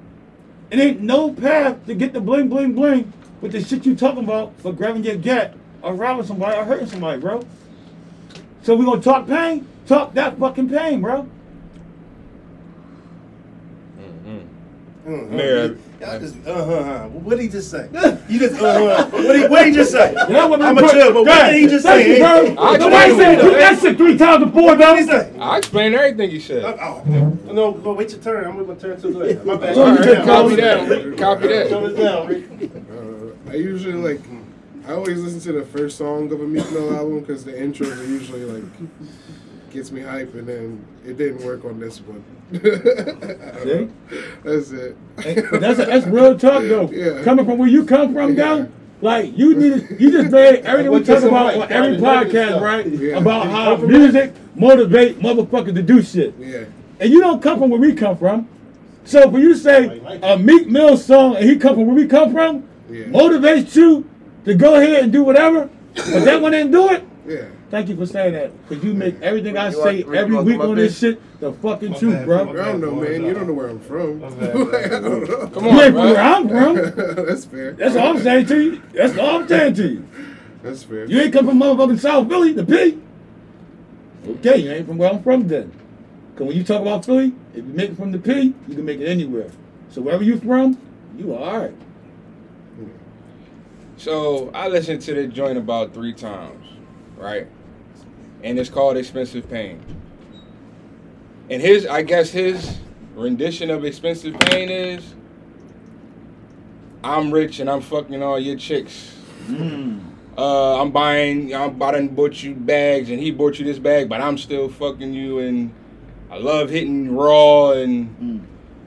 It 0.72 0.80
ain't 0.80 1.02
no 1.02 1.34
path 1.34 1.86
to 1.88 1.96
get 1.96 2.14
the 2.14 2.22
bling, 2.22 2.48
bling, 2.48 2.74
bling 2.74 3.12
with 3.42 3.54
the 3.54 3.64
shit 3.64 3.86
you 3.86 3.96
talking 3.96 4.24
about 4.24 4.54
for 4.60 4.72
grabbing 4.72 5.04
your 5.04 5.16
gat 5.16 5.56
or 5.82 5.94
robbing 5.94 6.26
somebody 6.26 6.58
or 6.58 6.64
hurting 6.64 6.88
somebody, 6.88 7.20
bro. 7.20 7.42
So 8.62 8.76
we 8.76 8.86
gonna 8.86 9.02
talk 9.02 9.28
pain? 9.28 9.68
Talk 9.88 10.14
that 10.14 10.38
fucking 10.38 10.70
pain, 10.70 11.02
bro. 11.02 11.28
Uh-huh. 15.10 15.26
Mayor, 15.36 15.78
Y'all 16.00 16.20
just, 16.20 16.36
uh-huh. 16.48 17.08
What 17.10 17.32
did 17.38 17.42
he 17.44 17.48
just 17.50 17.72
say? 17.72 17.90
You 18.30 18.40
just, 18.40 18.62
uh-huh. 18.62 19.10
What 19.12 19.22
did 19.24 19.36
he, 19.42 19.48
what 19.48 19.60
did 19.64 19.68
he 19.70 19.74
just 19.74 19.92
say? 19.92 20.16
I'm 20.16 20.52
a 20.78 20.82
put- 20.82 20.92
chill, 20.92 21.14
but 21.14 21.24
what 21.26 21.52
did 21.52 21.60
he 21.62 21.68
just 21.68 21.84
say? 21.86 22.14
you, 22.14 22.18
bro. 22.20 22.30
I 22.64 22.78
Nobody 22.78 22.96
explained 22.96 23.18
said 23.18 23.40
it. 23.40 23.42
do 23.42 23.52
that 23.52 23.80
shit 23.80 23.98
three 23.98 24.18
times 24.18 24.46
before, 24.46 24.62
What 24.64 24.78
though. 24.78 24.96
did 24.96 25.06
he 25.06 25.12
say? 25.12 25.40
I 25.40 25.58
explained 25.58 25.96
everything 25.96 26.30
he 26.30 26.40
said. 26.40 26.64
Oh, 26.64 27.04
no, 27.52 27.72
go 27.74 27.94
wait 27.94 28.12
your 28.12 28.20
turn. 28.22 28.46
I'm 28.48 28.66
gonna 28.66 28.80
turn 28.80 29.02
too. 29.02 29.12
Go 29.14 29.22
ahead. 29.22 29.46
My 29.46 29.56
bad. 29.56 29.78
All 29.78 29.84
All 29.84 29.96
right, 29.96 30.06
right, 30.06 30.26
copy 30.26 30.56
that. 30.56 31.18
Copy 31.18 31.42
Shut 31.48 31.70
that. 31.70 31.74
us 31.74 31.94
down, 31.98 33.34
Uh, 33.48 33.52
I 33.52 33.56
usually 33.56 33.94
like. 33.94 34.22
I 34.88 34.94
always 34.94 35.20
listen 35.22 35.40
to 35.42 35.52
the 35.60 35.66
first 35.66 35.98
song 35.98 36.32
of 36.32 36.40
a 36.42 36.48
Meek 36.48 36.72
Mill 36.72 36.96
album 36.96 37.20
because 37.20 37.44
the 37.44 37.52
intros 37.52 37.96
are 38.00 38.06
usually 38.06 38.44
like 38.46 38.64
gets 39.72 39.92
me 39.92 40.02
hype, 40.02 40.34
and 40.34 40.48
then 40.48 40.86
it 41.06 41.18
didn't 41.18 41.46
work 41.46 41.66
on 41.66 41.80
this 41.80 42.00
one. 42.02 42.24
See? 42.52 43.90
That's 44.44 44.72
it. 44.72 44.98
Hey, 45.20 45.42
but 45.52 45.62
that's 45.62 45.78
that's 45.78 46.06
real 46.08 46.38
talk 46.38 46.64
though. 46.64 46.90
Yeah. 46.92 47.24
Coming 47.24 47.46
from 47.46 47.58
where 47.58 47.68
you 47.70 47.86
come 47.86 48.14
from, 48.14 48.36
Yeah. 48.36 48.56
though. 48.56 48.72
Like 49.02 49.38
you 49.38 49.56
need, 49.56 49.96
you 50.00 50.12
just 50.12 50.32
made 50.32 50.66
everything 50.66 50.92
we 50.92 51.00
talk 51.04 51.24
about 51.24 51.54
somebody 51.54 51.62
on 51.62 51.72
every 51.72 51.98
podcast, 51.98 52.60
right? 52.62 52.86
Yeah. 52.88 53.18
About 53.18 53.48
how 53.48 53.78
music 53.78 54.34
motivate 54.56 55.20
motherfuckers 55.20 55.76
to 55.76 55.82
do 55.82 56.02
shit. 56.02 56.34
Yeah. 56.40 56.66
And 57.00 57.12
you 57.14 57.22
don't 57.22 57.42
come 57.42 57.60
from 57.60 57.70
where 57.70 57.80
we 57.80 57.94
come 57.94 58.18
from. 58.18 58.48
So 59.06 59.30
for 59.32 59.40
you 59.40 59.54
to 59.54 59.58
say 59.58 60.02
a 60.22 60.38
Meek 60.38 60.68
Mill 60.68 60.98
song 60.98 61.36
and 61.38 61.46
he 61.46 61.56
come 61.58 61.76
from 61.76 61.86
where 61.86 61.96
we 61.96 62.08
come 62.08 62.32
from, 62.34 62.68
Yeah. 62.90 63.06
motivates 63.06 63.74
you 63.76 64.10
to 64.46 64.54
go 64.56 64.76
ahead 64.76 65.04
and 65.04 65.14
do 65.14 65.24
whatever, 65.24 65.70
but 65.96 66.26
that 66.26 66.42
one 66.42 66.52
didn't 66.52 66.72
do 66.72 66.90
it. 66.90 67.04
Yeah. 67.28 67.46
Thank 67.70 67.88
you 67.90 67.96
for 67.96 68.06
saying 68.08 68.34
that, 68.34 68.52
because 68.68 68.84
you 68.84 68.96
make 68.96 69.22
everything 69.22 69.56
I 69.58 69.68
You 69.68 69.74
say 69.74 69.80
want- 69.84 69.98
you 70.08 70.16
every 70.16 70.36
want 70.36 70.48
week 70.48 70.60
on 70.60 70.76
this 70.76 70.96
bitch? 70.98 71.00
shit 71.02 71.40
the 71.40 71.54
fucking 71.54 71.92
My 71.92 71.98
truth, 72.00 72.14
bad, 72.14 72.26
bro. 72.26 72.50
I 72.50 72.54
don't 72.54 72.82
know, 72.82 72.96
man. 72.96 73.24
You 73.26 73.34
don't 73.34 73.48
know 73.48 73.54
where 73.54 73.70
I'm 73.70 73.80
from. 73.80 74.20
My 74.22 74.30
bad, 74.32 74.56
my 74.56 74.62
Like, 74.64 74.86
I 74.92 75.00
don't 75.00 75.30
know. 75.30 75.48
Come 75.48 75.64
You 75.66 75.70
on, 75.70 75.80
ain't 75.80 75.94
from 75.94 75.96
where. 75.96 76.18
I'm 76.18 76.50
from. 76.50 76.76
That's 77.28 77.46
fair. 77.46 77.72
That's 77.74 77.96
all 77.96 78.08
I'm 78.18 78.24
saying 78.24 78.46
to 78.48 78.60
you. 78.62 78.82
That's 78.94 79.18
all 79.18 79.42
I'm 79.42 79.48
saying 79.48 79.74
to 79.76 79.88
you. 79.88 80.08
That's 80.64 80.84
fair. 80.84 81.06
You 81.06 81.20
ain't 81.22 81.32
come 81.34 81.46
from 81.48 81.60
motherfucking 81.60 82.00
South 82.00 82.28
Philly, 82.28 82.54
the 82.54 82.66
P. 82.66 83.00
Okay, 84.28 84.58
you 84.58 84.72
ain't 84.72 84.88
from 84.88 84.98
where 84.98 85.12
I'm 85.12 85.22
from 85.22 85.48
then. 85.48 85.72
Cause 86.36 86.48
when 86.48 86.58
you 86.58 86.64
talk 86.64 86.82
about 86.82 87.06
Philly, 87.06 87.34
if 87.54 87.58
you 87.66 87.74
make 87.74 87.92
it 87.92 87.98
from 87.98 88.12
the 88.12 88.18
P, 88.20 88.54
you 88.68 88.76
can 88.76 88.84
make 88.86 89.00
it 89.00 89.08
anywhere. 89.08 89.50
So 89.92 90.02
wherever 90.02 90.24
you 90.24 90.40
from, 90.40 90.78
you 91.18 91.34
are 91.36 91.40
alright. 91.40 91.76
So 93.98 94.50
I 94.54 94.68
listened 94.70 95.02
to 95.04 95.14
the 95.14 95.28
joint 95.28 95.58
about 95.58 95.94
three 95.94 96.14
times, 96.14 96.66
right? 97.18 97.48
And 98.44 98.58
it's 98.58 98.70
called 98.70 98.98
Expensive 98.98 99.50
Pain. 99.50 99.84
And 101.50 101.62
his, 101.62 101.86
I 101.86 102.04
guess 102.04 102.30
his 102.30 102.78
rendition 103.16 103.70
of 103.70 103.84
Expensive 103.84 104.40
Pain 104.40 104.70
is, 104.70 105.14
I'm 107.04 107.32
rich 107.32 107.60
and 107.60 107.70
I'm 107.70 107.82
fucking 107.82 108.22
all 108.22 108.40
your 108.40 108.56
chicks. 108.56 109.16
Uh, 110.38 110.82
I'm 110.82 110.92
buying, 110.92 111.54
I'm 111.56 111.78
done 111.78 112.10
bought 112.10 112.42
you 112.44 112.54
bags 112.54 113.10
and 113.10 113.20
he 113.20 113.32
bought 113.32 113.60
you 113.60 113.66
this 113.66 113.80
bag, 113.80 114.08
but 114.08 114.22
I'm 114.22 114.38
still 114.38 114.70
fucking 114.70 115.14
you 115.14 115.40
and 115.40 115.74
I 116.30 116.38
love 116.38 116.70
hitting 116.70 117.16
raw 117.16 117.72
and 117.72 118.46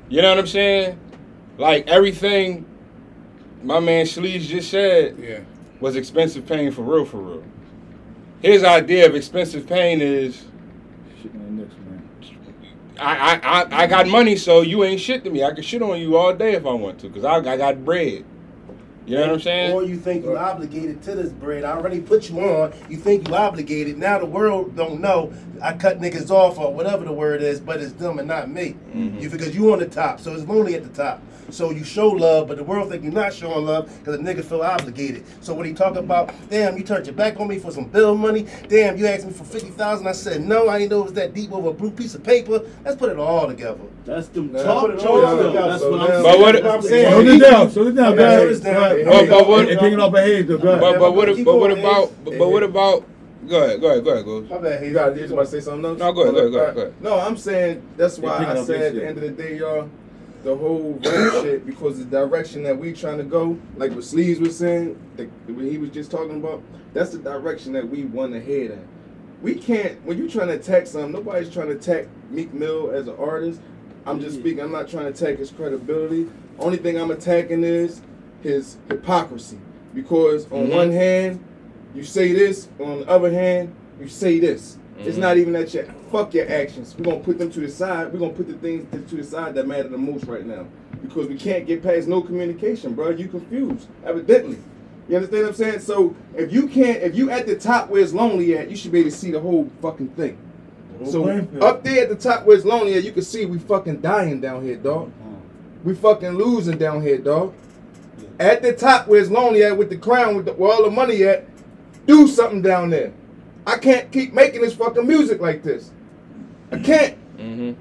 you 0.09 0.23
know 0.23 0.31
what 0.31 0.39
I'm 0.39 0.47
saying? 0.47 0.99
Like 1.59 1.89
everything 1.89 2.65
my 3.62 3.81
man 3.81 4.07
Sleaze 4.07 4.43
just 4.43 4.70
said 4.70 5.19
Yeah. 5.19 5.41
was 5.81 5.97
expensive 5.97 6.47
pain 6.47 6.70
for 6.70 6.83
real, 6.83 7.05
for 7.05 7.19
real. 7.19 7.45
His 8.43 8.64
idea 8.64 9.06
of 9.06 9.14
expensive 9.14 9.66
pain 9.66 10.01
is 10.01 10.44
Shit 11.23 11.35
man, 11.35 11.59
next 11.59 11.77
man. 11.78 12.02
I, 12.98 13.14
I, 13.14 13.62
I, 13.62 13.82
I 13.85 13.86
got 13.86 14.09
money, 14.09 14.36
so 14.36 14.62
you 14.62 14.85
ain't 14.85 15.01
shit 15.01 15.24
to 15.24 15.31
me. 15.31 15.44
I 15.44 15.52
can 15.52 15.62
shit 15.62 15.82
on 15.82 16.01
you 16.01 16.16
all 16.16 16.35
day 16.35 16.55
if 16.55 16.66
I 16.66 16.73
want 16.73 16.98
to, 17.01 17.10
cause 17.10 17.24
I, 17.24 17.36
I 17.36 17.56
got 17.56 17.85
bread. 17.85 18.24
You 19.05 19.16
know 19.16 19.23
what 19.23 19.31
I'm 19.31 19.40
saying? 19.40 19.73
Or 19.73 19.82
you 19.82 19.97
think 19.97 20.24
you're 20.24 20.39
obligated 20.39 21.02
to 21.02 21.16
this 21.16 21.32
bread. 21.32 21.64
I 21.64 21.73
already 21.73 22.01
put 22.01 22.31
you 22.31 22.40
on. 22.40 22.73
You 22.89 22.97
think 22.97 23.28
you 23.28 23.35
obligated. 23.35 23.98
Now 23.98 24.19
the 24.20 24.27
world 24.27 24.77
don't 24.77 25.01
know. 25.01 25.32
I 25.60 25.73
cut 25.73 26.01
niggas 26.01 26.31
off 26.31 26.59
or 26.59 26.73
whatever 26.73 27.05
the 27.05 27.12
word 27.12 27.43
is, 27.43 27.59
but 27.59 27.81
it's 27.81 27.93
them 27.94 28.20
and 28.20 28.28
not 28.28 28.48
me. 28.48 28.77
Mm-hmm. 28.94 29.19
You 29.19 29.28
because 29.28 29.56
you 29.56 29.73
on 29.73 29.81
the 29.81 29.89
top, 29.89 30.20
so 30.20 30.32
it's 30.35 30.44
lonely 30.44 30.77
at 30.77 30.85
the 30.85 30.89
top. 30.90 31.20
So 31.51 31.70
you 31.70 31.85
show 31.85 32.09
love, 32.09 32.48
but 32.48 32.56
the 32.56 32.64
world 32.64 32.90
think 32.90 33.02
you're 33.02 33.12
not 33.12 33.32
showing 33.32 33.66
love 33.66 33.86
because 33.98 34.16
the 34.19 34.23
nigga 34.23 34.44
feel 34.44 34.62
obligated. 34.62 35.24
So 35.40 35.52
when 35.55 35.66
he 35.66 35.74
talk 35.74 35.97
about, 35.97 36.32
damn, 36.48 36.77
you 36.78 36.85
turned 36.85 37.06
your 37.06 37.14
back 37.14 37.39
on 37.40 37.48
me 37.48 37.59
for 37.59 37.70
some 37.70 37.85
bill 37.85 38.14
money. 38.16 38.47
Damn, 38.69 38.97
you 38.97 39.06
asked 39.06 39.27
me 39.27 39.32
for 39.32 39.44
fifty 39.44 39.70
thousand. 39.70 40.06
I 40.06 40.12
said 40.12 40.43
no. 40.43 40.69
I 40.69 40.78
didn't 40.78 40.93
know 40.93 41.01
it 41.01 41.05
was 41.05 41.12
that 41.14 41.35
deep 41.35 41.52
over 41.52 41.70
a 41.70 41.73
blue 41.73 41.90
piece 41.90 42.14
of 42.14 42.23
paper. 42.23 42.62
Let's 42.85 42.97
put 42.97 43.10
it 43.10 43.19
all 43.19 43.47
together. 43.47 43.81
That's 44.05 44.28
them 44.28 44.52
Now, 44.52 44.62
talk 44.62 44.81
put 44.86 44.94
it 44.98 45.06
all 45.06 45.20
though. 45.20 45.47
together. 45.48 45.69
That's 45.69 45.82
what 45.85 45.93
I'm 45.93 45.98
But 45.98 46.09
saying. 46.09 46.40
what- 46.43 46.52
That's 46.52 46.64
what 46.64 46.74
I'm 46.74 46.82
saying. 46.82 47.12
Slow 47.12 47.35
it 47.35 47.39
down, 47.51 47.70
slow 47.70 47.86
it 47.89 47.93
down, 47.97 48.16
guys. 48.16 48.39
slow 48.39 48.48
this 48.48 48.60
down. 48.60 48.82
Right. 48.82 49.05
But- 49.05 49.28
but 49.28 49.48
what- 49.48 49.69
And 49.69 49.81
picking 49.81 50.01
up 50.01 50.14
a 50.14 50.20
head, 50.20 50.47
though, 50.48 50.59
go 50.59 50.69
ahead. 50.69 50.81
But 50.81 50.98
but 50.98 51.14
what 51.14 51.44
but 51.44 51.56
what 51.59 51.70
about 51.73 52.12
but, 52.24 52.39
but 52.39 52.48
what 52.48 52.62
about 52.62 53.05
go 53.48 53.62
ahead 53.64 53.81
go 53.81 53.90
ahead 53.90 54.05
go 54.05 54.10
ahead 54.12 54.24
go. 54.24 54.40
My 54.43 54.59
bad, 54.59 54.81
Hayes. 54.81 54.89
You 54.89 54.94
got 54.94 55.14
to 55.14 55.47
say 55.47 55.60
something 55.60 55.85
else? 55.85 55.98
No, 55.98 56.12
go 56.12 56.23
ahead, 56.23 56.35
go 56.35 56.40
ahead, 56.40 56.74
go 56.74 56.81
ahead. 56.82 56.94
No, 57.01 57.19
I'm 57.19 57.36
saying 57.36 57.82
that's 57.97 58.19
why 58.19 58.39
I 58.47 58.62
said 58.64 58.81
at 58.82 58.94
the 58.94 59.06
end 59.06 59.19
of 59.19 59.23
the 59.24 59.31
day, 59.31 59.59
y'all, 59.59 59.89
the 60.43 60.56
whole 60.56 60.98
rap 61.05 61.32
shit 61.43 61.64
because 61.66 61.98
the 61.98 62.05
direction 62.05 62.62
that 62.64 62.77
we 62.77 62.93
trying 62.93 63.19
to 63.19 63.24
go, 63.24 63.56
like 63.77 63.93
what 63.93 64.05
Sleeves 64.05 64.40
was 64.40 64.56
saying, 64.56 64.98
the, 65.16 65.24
what 65.52 65.64
he 65.64 65.78
was 65.78 65.90
just 65.90 66.10
talking 66.10 66.36
about, 66.36 66.62
that's 66.93 67.10
the 67.10 67.19
direction 67.19 67.73
that 67.73 67.89
we 67.89 68.05
want 68.05 68.32
to 68.32 68.40
head 68.40 68.73
in. 68.73 68.89
We 69.40 69.55
can't 69.55 70.05
when 70.05 70.19
you 70.19 70.28
trying 70.28 70.48
to 70.48 70.55
attack 70.55 70.86
something. 70.86 71.12
Nobody's 71.12 71.51
trying 71.51 71.69
to 71.69 71.74
attack 71.74 72.06
Meek 72.31 72.52
Mill 72.52 72.90
as 72.90 73.09
an 73.09 73.16
artist. 73.19 73.60
I'm 74.06 74.20
just 74.20 74.39
speaking. 74.39 74.60
I'm 74.60 74.73
not 74.73 74.89
trying 74.89 75.05
to 75.05 75.10
attack 75.10 75.39
his 75.39 75.51
credibility. 75.51 76.28
Only 76.59 76.77
thing 76.78 76.97
I'm 77.01 77.10
attacking 77.10 77.62
is 77.64 78.02
his 78.43 78.77
hypocrisy. 78.89 79.59
Because 79.94 80.47
on 80.51 80.66
Mhm. 80.66 80.74
one 80.74 80.90
hand, 80.93 81.44
you 81.94 82.05
say 82.05 82.32
this. 82.32 82.69
On 82.81 83.01
the 83.01 83.09
other 83.09 83.31
hand, 83.31 83.74
you 84.01 84.09
say 84.09 84.39
this. 84.40 84.78
It's 84.98 85.16
Mhm. 85.16 85.20
not 85.20 85.36
even 85.36 85.52
that 85.55 85.73
you 85.74 85.85
fuck 86.10 86.35
your 86.35 86.48
actions. 86.51 86.94
We're 86.98 87.05
gonna 87.06 87.16
put 87.19 87.39
them 87.39 87.51
to 87.51 87.60
the 87.60 87.69
side. 87.69 88.12
We're 88.12 88.20
gonna 88.20 88.32
put 88.32 88.47
the 88.47 88.55
things 88.55 88.86
to- 88.93 88.98
to 88.98 89.16
the 89.16 89.24
side 89.24 89.55
that 89.55 89.66
matter 89.66 89.89
the 89.89 89.98
most 89.98 90.27
right 90.27 90.47
now. 90.47 90.66
Because 91.02 91.27
we 91.28 91.35
can't 91.35 91.66
get 91.66 91.82
past 91.82 92.06
no 92.09 92.20
communication, 92.20 92.94
bro. 92.94 93.10
You 93.10 93.27
confused, 93.28 93.86
evidently. 94.05 94.59
You 95.09 95.16
understand 95.16 95.43
what 95.43 95.48
I'm 95.51 95.55
saying? 95.55 95.81
So 95.81 96.14
if 96.36 96.52
you 96.52 96.69
can't, 96.69 97.02
if 97.02 97.16
you 97.16 97.31
at 97.31 97.47
the 97.47 97.56
top 97.56 97.90
where 97.90 98.01
it's 98.01 98.14
lonely 98.14 98.56
at, 98.56 98.70
you 98.70 98.77
should 98.77 98.93
be 98.93 99.01
able 99.01 99.10
to 99.10 99.16
see 99.16 99.32
the 99.32 99.40
whole 99.40 99.69
fucking 99.81 100.09
thing. 100.09 100.36
Whole 101.02 101.10
So 101.10 101.23
playing 101.23 101.48
up 101.60 101.82
there 101.82 102.02
at 102.02 102.09
the 102.09 102.14
top 102.14 102.47
where 102.47 102.56
it's 102.56 102.64
lonely 102.64 102.94
at, 102.94 103.02
you 103.02 103.10
can 103.12 103.23
see 103.23 103.44
we 103.44 103.59
fucking 103.59 103.97
dying 103.97 104.40
down 104.40 104.62
here, 104.62 104.77
dog. 104.77 105.10
We 105.85 105.94
fucking 105.94 106.36
losing 106.36 106.78
down 106.78 107.02
here, 107.02 107.19
dog. 107.19 107.52
At 108.39 108.62
the 108.62 108.73
top 108.73 109.09
where 109.09 109.20
it's 109.20 109.31
lonely 109.31 109.64
at 109.64 109.77
with 109.77 109.90
the 109.90 109.97
crown, 109.97 110.36
with 110.36 110.47
the, 110.47 110.52
where 110.52 110.70
all 110.73 110.85
the 110.85 110.90
money 110.90 111.24
at, 111.24 111.47
do 112.06 112.28
something 112.28 112.62
down 112.62 112.90
there. 112.90 113.10
I 113.67 113.79
can't 113.79 114.11
keep 114.11 114.33
making 114.33 114.61
this 114.61 114.75
fucking 114.75 115.07
music 115.07 115.41
like 115.41 115.63
this. 115.63 115.91
I 116.71 116.79
can't. 116.79 117.37
Mm-hmm. 117.37 117.73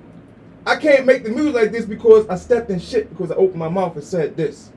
I 0.65 0.75
can't 0.75 1.05
make 1.05 1.23
the 1.23 1.29
music 1.29 1.55
like 1.55 1.71
this 1.71 1.85
because 1.85 2.27
I 2.27 2.35
stepped 2.35 2.69
in 2.69 2.79
shit 2.79 3.09
because 3.09 3.31
I 3.31 3.35
opened 3.35 3.59
my 3.59 3.69
mouth 3.69 3.95
and 3.95 4.03
said 4.03 4.37
this. 4.37 4.71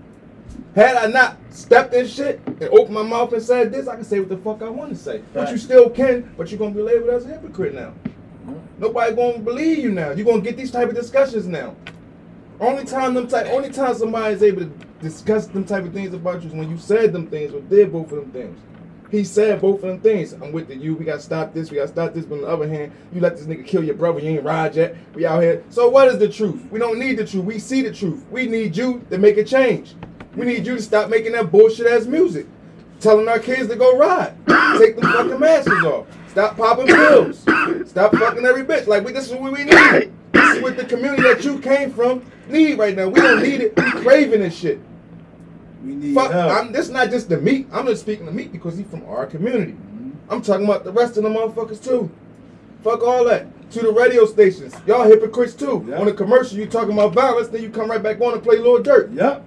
Had 0.75 0.97
I 0.97 1.07
not 1.07 1.37
stepped 1.51 1.95
in 1.95 2.07
shit 2.07 2.41
and 2.47 2.63
opened 2.65 2.95
my 2.95 3.03
mouth 3.03 3.33
and 3.33 3.43
said 3.43 3.71
this, 3.71 3.87
I 3.87 3.97
can 3.97 4.05
say 4.05 4.19
what 4.19 4.29
the 4.29 4.39
fuck 4.39 4.63
I 4.63 4.69
want 4.69 4.91
to 4.91 4.97
say. 4.97 5.23
But 5.33 5.51
you 5.51 5.59
still 5.59 5.91
can, 5.91 6.33
but 6.37 6.51
you're 6.51 6.59
gonna 6.59 6.75
be 6.75 6.81
labeled 6.81 7.11
as 7.11 7.27
a 7.27 7.29
hypocrite 7.29 7.75
now. 7.75 7.93
Nobody 8.79 9.15
gonna 9.15 9.39
believe 9.39 9.79
you 9.79 9.93
now. 9.93 10.11
You're 10.11 10.27
gonna 10.27 10.41
get 10.41 10.57
these 10.57 10.71
type 10.71 10.89
of 10.89 10.95
discussions 10.95 11.47
now. 11.47 11.77
Only 12.61 12.85
time 12.85 13.15
them 13.15 13.29
type 13.29 13.47
only 13.51 13.71
time 13.71 13.95
somebody 13.95 14.35
is 14.35 14.43
able 14.43 14.63
to 14.63 14.73
discuss 15.01 15.47
them 15.47 15.65
type 15.65 15.85
of 15.85 15.93
things 15.93 16.15
about 16.15 16.43
you 16.43 16.49
is 16.49 16.55
when 16.55 16.71
you 16.71 16.79
said 16.79 17.13
them 17.13 17.27
things 17.27 17.53
or 17.53 17.61
did 17.61 17.93
both 17.93 18.11
of 18.13 18.21
them 18.21 18.31
things. 18.31 18.59
He 19.11 19.23
said 19.25 19.61
both 19.61 19.77
of 19.77 19.83
them 19.83 20.01
things. 20.01 20.33
I'm 20.33 20.53
with 20.53 20.69
the 20.69 20.77
you. 20.77 20.95
We 20.95 21.05
gotta 21.05 21.21
stop 21.21 21.55
this. 21.55 21.71
We 21.71 21.77
gotta 21.77 21.89
stop 21.89 22.15
this. 22.15 22.25
But 22.25 22.37
on 22.37 22.41
the 22.43 22.49
other 22.49 22.69
hand, 22.69 22.93
you 23.13 23.21
let 23.21 23.37
this 23.37 23.47
nigga 23.47 23.67
kill 23.67 23.85
your 23.85 23.95
brother. 23.95 24.21
You 24.21 24.31
ain't 24.31 24.45
ride 24.45 24.75
yet. 24.75 24.97
We 25.15 25.27
out 25.27 25.43
here. 25.43 25.63
So 25.71 25.89
what 25.89 26.09
is 26.09 26.19
the 26.19 26.29
truth? 26.29 26.67
We 26.71 26.79
don't 26.79 26.99
need 26.99 27.19
the 27.19 27.27
truth. 27.27 27.45
We 27.45 27.59
see 27.59 27.83
the 27.83 27.93
truth. 27.93 28.25
We 28.31 28.47
need 28.47 28.77
you 28.77 29.05
to 29.11 29.19
make 29.19 29.37
a 29.37 29.45
change. 29.45 29.95
We 30.35 30.47
need 30.47 30.67
you 30.67 30.77
to 30.77 30.83
stop 30.83 31.11
making 31.11 31.33
that 31.33 31.53
bullshit 31.53 31.87
ass 31.87 32.07
music. 32.07 32.47
Telling 33.01 33.29
our 33.29 33.39
kids 33.39 33.69
to 33.69 33.77
go 33.77 33.97
ride. 33.97 34.35
Take 34.79 34.97
them 34.97 35.05
fucking 35.05 35.39
masks 35.39 35.71
off. 35.85 36.07
Stop 36.29 36.57
popping 36.57 36.87
pills. 36.87 37.39
Stop 37.89 38.17
fucking 38.17 38.45
every 38.45 38.65
bitch. 38.65 38.89
Like 38.89 39.05
we, 39.05 39.13
this 39.13 39.27
is 39.27 39.33
what 39.33 39.53
we 39.53 39.65
need. 39.65 40.13
This 40.33 40.57
is 40.57 40.63
what 40.63 40.77
the 40.77 40.85
community 40.85 41.23
that 41.23 41.45
you 41.45 41.61
came 41.61 41.93
from 41.93 42.25
need 42.49 42.79
right 42.79 42.97
now. 42.97 43.09
We 43.09 43.21
don't 43.21 43.43
need 43.43 43.61
it. 43.61 43.77
We 43.77 43.91
craving 44.03 44.41
this 44.41 44.57
shit. 44.57 44.81
We 45.85 45.95
need 45.95 46.15
Fuck, 46.15 46.33
help. 46.33 46.53
I'm 46.53 46.73
this 46.73 46.89
not 46.89 47.11
just 47.11 47.29
the 47.29 47.39
Meek. 47.39 47.67
I'm 47.73 47.87
just 47.87 48.03
speaking 48.03 48.27
to 48.27 48.33
Meek 48.33 48.53
because 48.53 48.77
he's 48.77 48.87
from 48.87 49.05
our 49.07 49.27
community. 49.27 49.73
Mm-hmm. 49.73 50.11
I'm 50.31 50.41
talking 50.41 50.65
about 50.65 50.85
the 50.85 50.93
rest 50.93 51.17
of 51.17 51.25
the 51.25 51.29
motherfuckers 51.29 51.83
too. 51.83 52.11
Fuck 52.83 53.03
all 53.03 53.25
that. 53.25 53.47
To 53.73 53.81
the 53.81 53.93
radio 53.93 54.25
stations, 54.27 54.75
y'all 54.87 55.05
hypocrites 55.05 55.55
too. 55.55 55.85
Yeah. 55.89 55.99
On 55.99 56.07
the 56.07 56.13
commercial, 56.13 56.59
you 56.59 56.67
talking 56.67 56.93
about 56.93 57.13
violence, 57.13 57.49
then 57.49 57.63
you 57.63 57.71
come 57.71 57.91
right 57.91 58.03
back 58.03 58.21
on 58.21 58.35
and 58.35 58.43
play 58.43 58.59
Lil 58.59 58.83
Durk. 58.83 59.15
Yep. 59.15 59.45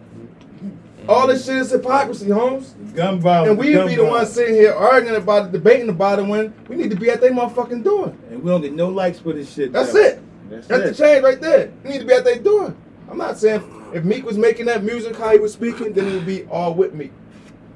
All 1.07 1.25
this 1.25 1.45
shit 1.45 1.55
is 1.55 1.71
hypocrisy, 1.71 2.29
Holmes. 2.29 2.75
Gun 2.93 3.19
violence. 3.19 3.51
And 3.51 3.57
we 3.57 3.67
be 3.67 3.95
the 3.95 4.03
ones 4.03 4.29
sitting 4.29 4.55
here 4.55 4.73
arguing 4.73 5.15
about 5.15 5.45
it, 5.45 5.51
debating 5.53 5.89
about 5.89 6.19
it 6.19 6.23
when 6.23 6.53
we 6.67 6.75
need 6.75 6.89
to 6.89 6.97
be 6.97 7.09
at 7.09 7.21
their 7.21 7.31
motherfucking 7.31 7.83
door. 7.83 8.13
And 8.29 8.43
we 8.43 8.51
don't 8.51 8.61
get 8.61 8.73
no 8.73 8.89
likes 8.89 9.19
for 9.19 9.31
this 9.31 9.53
shit. 9.53 9.71
That's 9.71 9.93
though. 9.93 10.01
it. 10.01 10.21
That's, 10.49 10.67
That's 10.67 10.83
it. 10.83 10.97
the 10.97 11.03
change 11.03 11.23
right 11.23 11.39
there. 11.39 11.71
You 11.83 11.89
need 11.89 11.99
to 11.99 12.05
be 12.05 12.13
at 12.13 12.25
their 12.25 12.39
door. 12.39 12.75
I'm 13.09 13.17
not 13.17 13.37
saying 13.37 13.61
if 13.93 14.03
Meek 14.03 14.25
was 14.25 14.37
making 14.37 14.65
that 14.67 14.83
music 14.83 15.15
how 15.15 15.31
he 15.31 15.39
was 15.39 15.53
speaking, 15.53 15.93
then 15.93 16.07
it 16.07 16.13
would 16.13 16.25
be 16.25 16.45
all 16.45 16.73
with 16.73 16.93
me. 16.93 17.11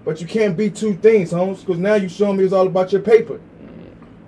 But 0.04 0.20
you 0.20 0.28
can't 0.28 0.58
be 0.58 0.70
two 0.70 0.96
things, 0.96 1.32
Holmes, 1.32 1.60
because 1.60 1.78
now 1.78 1.96
you 1.96 2.10
showing 2.10 2.38
me 2.38 2.44
it's 2.44 2.54
all 2.54 2.68
about 2.68 2.92
your 2.92 3.02
paper. 3.02 3.40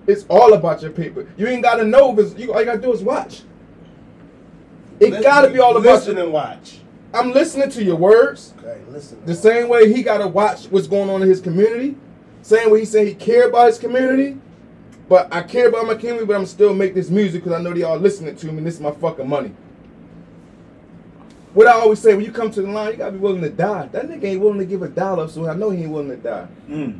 It's 0.05 0.25
all 0.29 0.53
about 0.53 0.81
your 0.81 0.91
paper. 0.91 1.27
You 1.37 1.47
ain't 1.47 1.63
gotta 1.63 1.85
know 1.85 2.13
if 2.13 2.19
it's 2.19 2.39
you 2.39 2.53
all 2.53 2.59
you 2.59 2.65
gotta 2.65 2.81
do 2.81 2.93
is 2.93 3.01
watch. 3.01 3.43
It 4.99 5.09
Listen- 5.09 5.23
gotta 5.23 5.49
be 5.49 5.59
all 5.59 5.75
about 5.77 5.93
listen 5.93 6.15
your, 6.15 6.25
and 6.25 6.33
watch. 6.33 6.79
I'm 7.13 7.31
listening 7.31 7.69
to 7.71 7.83
your 7.83 7.95
words. 7.95 8.53
Okay, 8.59 8.79
listen. 8.89 9.19
The 9.25 9.35
same 9.35 9.69
way 9.69 9.91
he 9.91 10.03
gotta 10.03 10.27
watch 10.27 10.65
what's 10.65 10.87
going 10.87 11.09
on 11.09 11.21
in 11.21 11.27
his 11.27 11.39
community. 11.39 11.95
Same 12.41 12.69
way 12.69 12.79
he 12.79 12.85
said 12.85 13.07
he 13.07 13.13
care 13.13 13.47
about 13.47 13.67
his 13.67 13.79
community. 13.79 14.37
But 15.09 15.33
I 15.33 15.41
care 15.41 15.69
about 15.69 15.85
my 15.87 15.95
community, 15.95 16.25
but 16.25 16.35
I'm 16.35 16.45
still 16.45 16.73
make 16.73 16.93
this 16.93 17.09
music 17.09 17.43
because 17.43 17.59
I 17.59 17.61
know 17.61 17.73
they 17.73 17.83
all 17.83 17.97
listening 17.97 18.35
to 18.35 18.47
me 18.47 18.57
and 18.57 18.67
this 18.67 18.75
is 18.75 18.81
my 18.81 18.91
fucking 18.91 19.27
money. 19.27 19.53
What 21.53 21.67
I 21.67 21.73
always 21.73 21.99
say, 21.99 22.15
when 22.15 22.25
you 22.25 22.31
come 22.31 22.49
to 22.51 22.61
the 22.61 22.67
line, 22.69 22.91
you 22.91 22.97
gotta 22.97 23.11
be 23.11 23.19
willing 23.19 23.41
to 23.41 23.49
die. 23.49 23.87
That 23.91 24.07
nigga 24.07 24.23
ain't 24.23 24.41
willing 24.41 24.59
to 24.59 24.65
give 24.65 24.81
a 24.81 24.89
dollar, 24.89 25.27
so 25.27 25.47
I 25.47 25.53
know 25.53 25.69
he 25.69 25.83
ain't 25.83 25.91
willing 25.91 26.09
to 26.09 26.17
die. 26.17 26.47
Mm. 26.67 26.99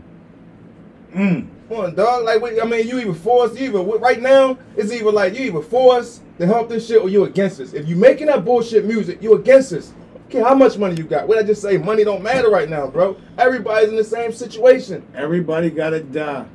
Mm. 1.16 1.48
Come 1.70 1.78
on, 1.78 1.96
dog. 1.96 2.26
Like, 2.26 2.42
I 2.62 2.66
mean, 2.66 2.88
you 2.88 3.00
either 3.00 3.14
forced, 3.14 3.58
you 3.58 3.70
either 3.70 3.80
right 3.98 4.22
now, 4.22 4.58
it's 4.76 4.92
either 4.92 5.12
like 5.12 5.34
you 5.34 5.46
either 5.46 5.62
forced 5.62 6.22
to 6.38 6.46
help 6.46 6.70
this 6.70 6.88
shit 6.88 7.02
or 7.02 7.10
you 7.10 7.24
against 7.24 7.60
us. 7.60 7.74
If 7.74 7.88
you 7.88 7.96
making 7.96 8.28
that 8.28 8.46
bullshit 8.46 8.86
music, 8.86 9.22
you 9.24 9.34
against 9.34 9.74
us. 9.74 9.94
Okay, 10.28 10.42
how 10.42 10.56
much 10.56 10.78
money 10.78 10.96
you 10.96 11.04
got? 11.04 11.28
What 11.28 11.38
I 11.38 11.44
just 11.44 11.62
say, 11.62 11.78
money 11.78 12.04
don't 12.04 12.24
matter 12.24 12.50
right 12.50 12.70
now, 12.70 12.88
bro. 12.88 13.18
Everybody's 13.38 13.90
in 13.90 13.96
the 13.96 14.04
same 14.04 14.32
situation. 14.32 15.06
Everybody 15.16 15.70
gotta 15.70 16.02
die. 16.02 16.46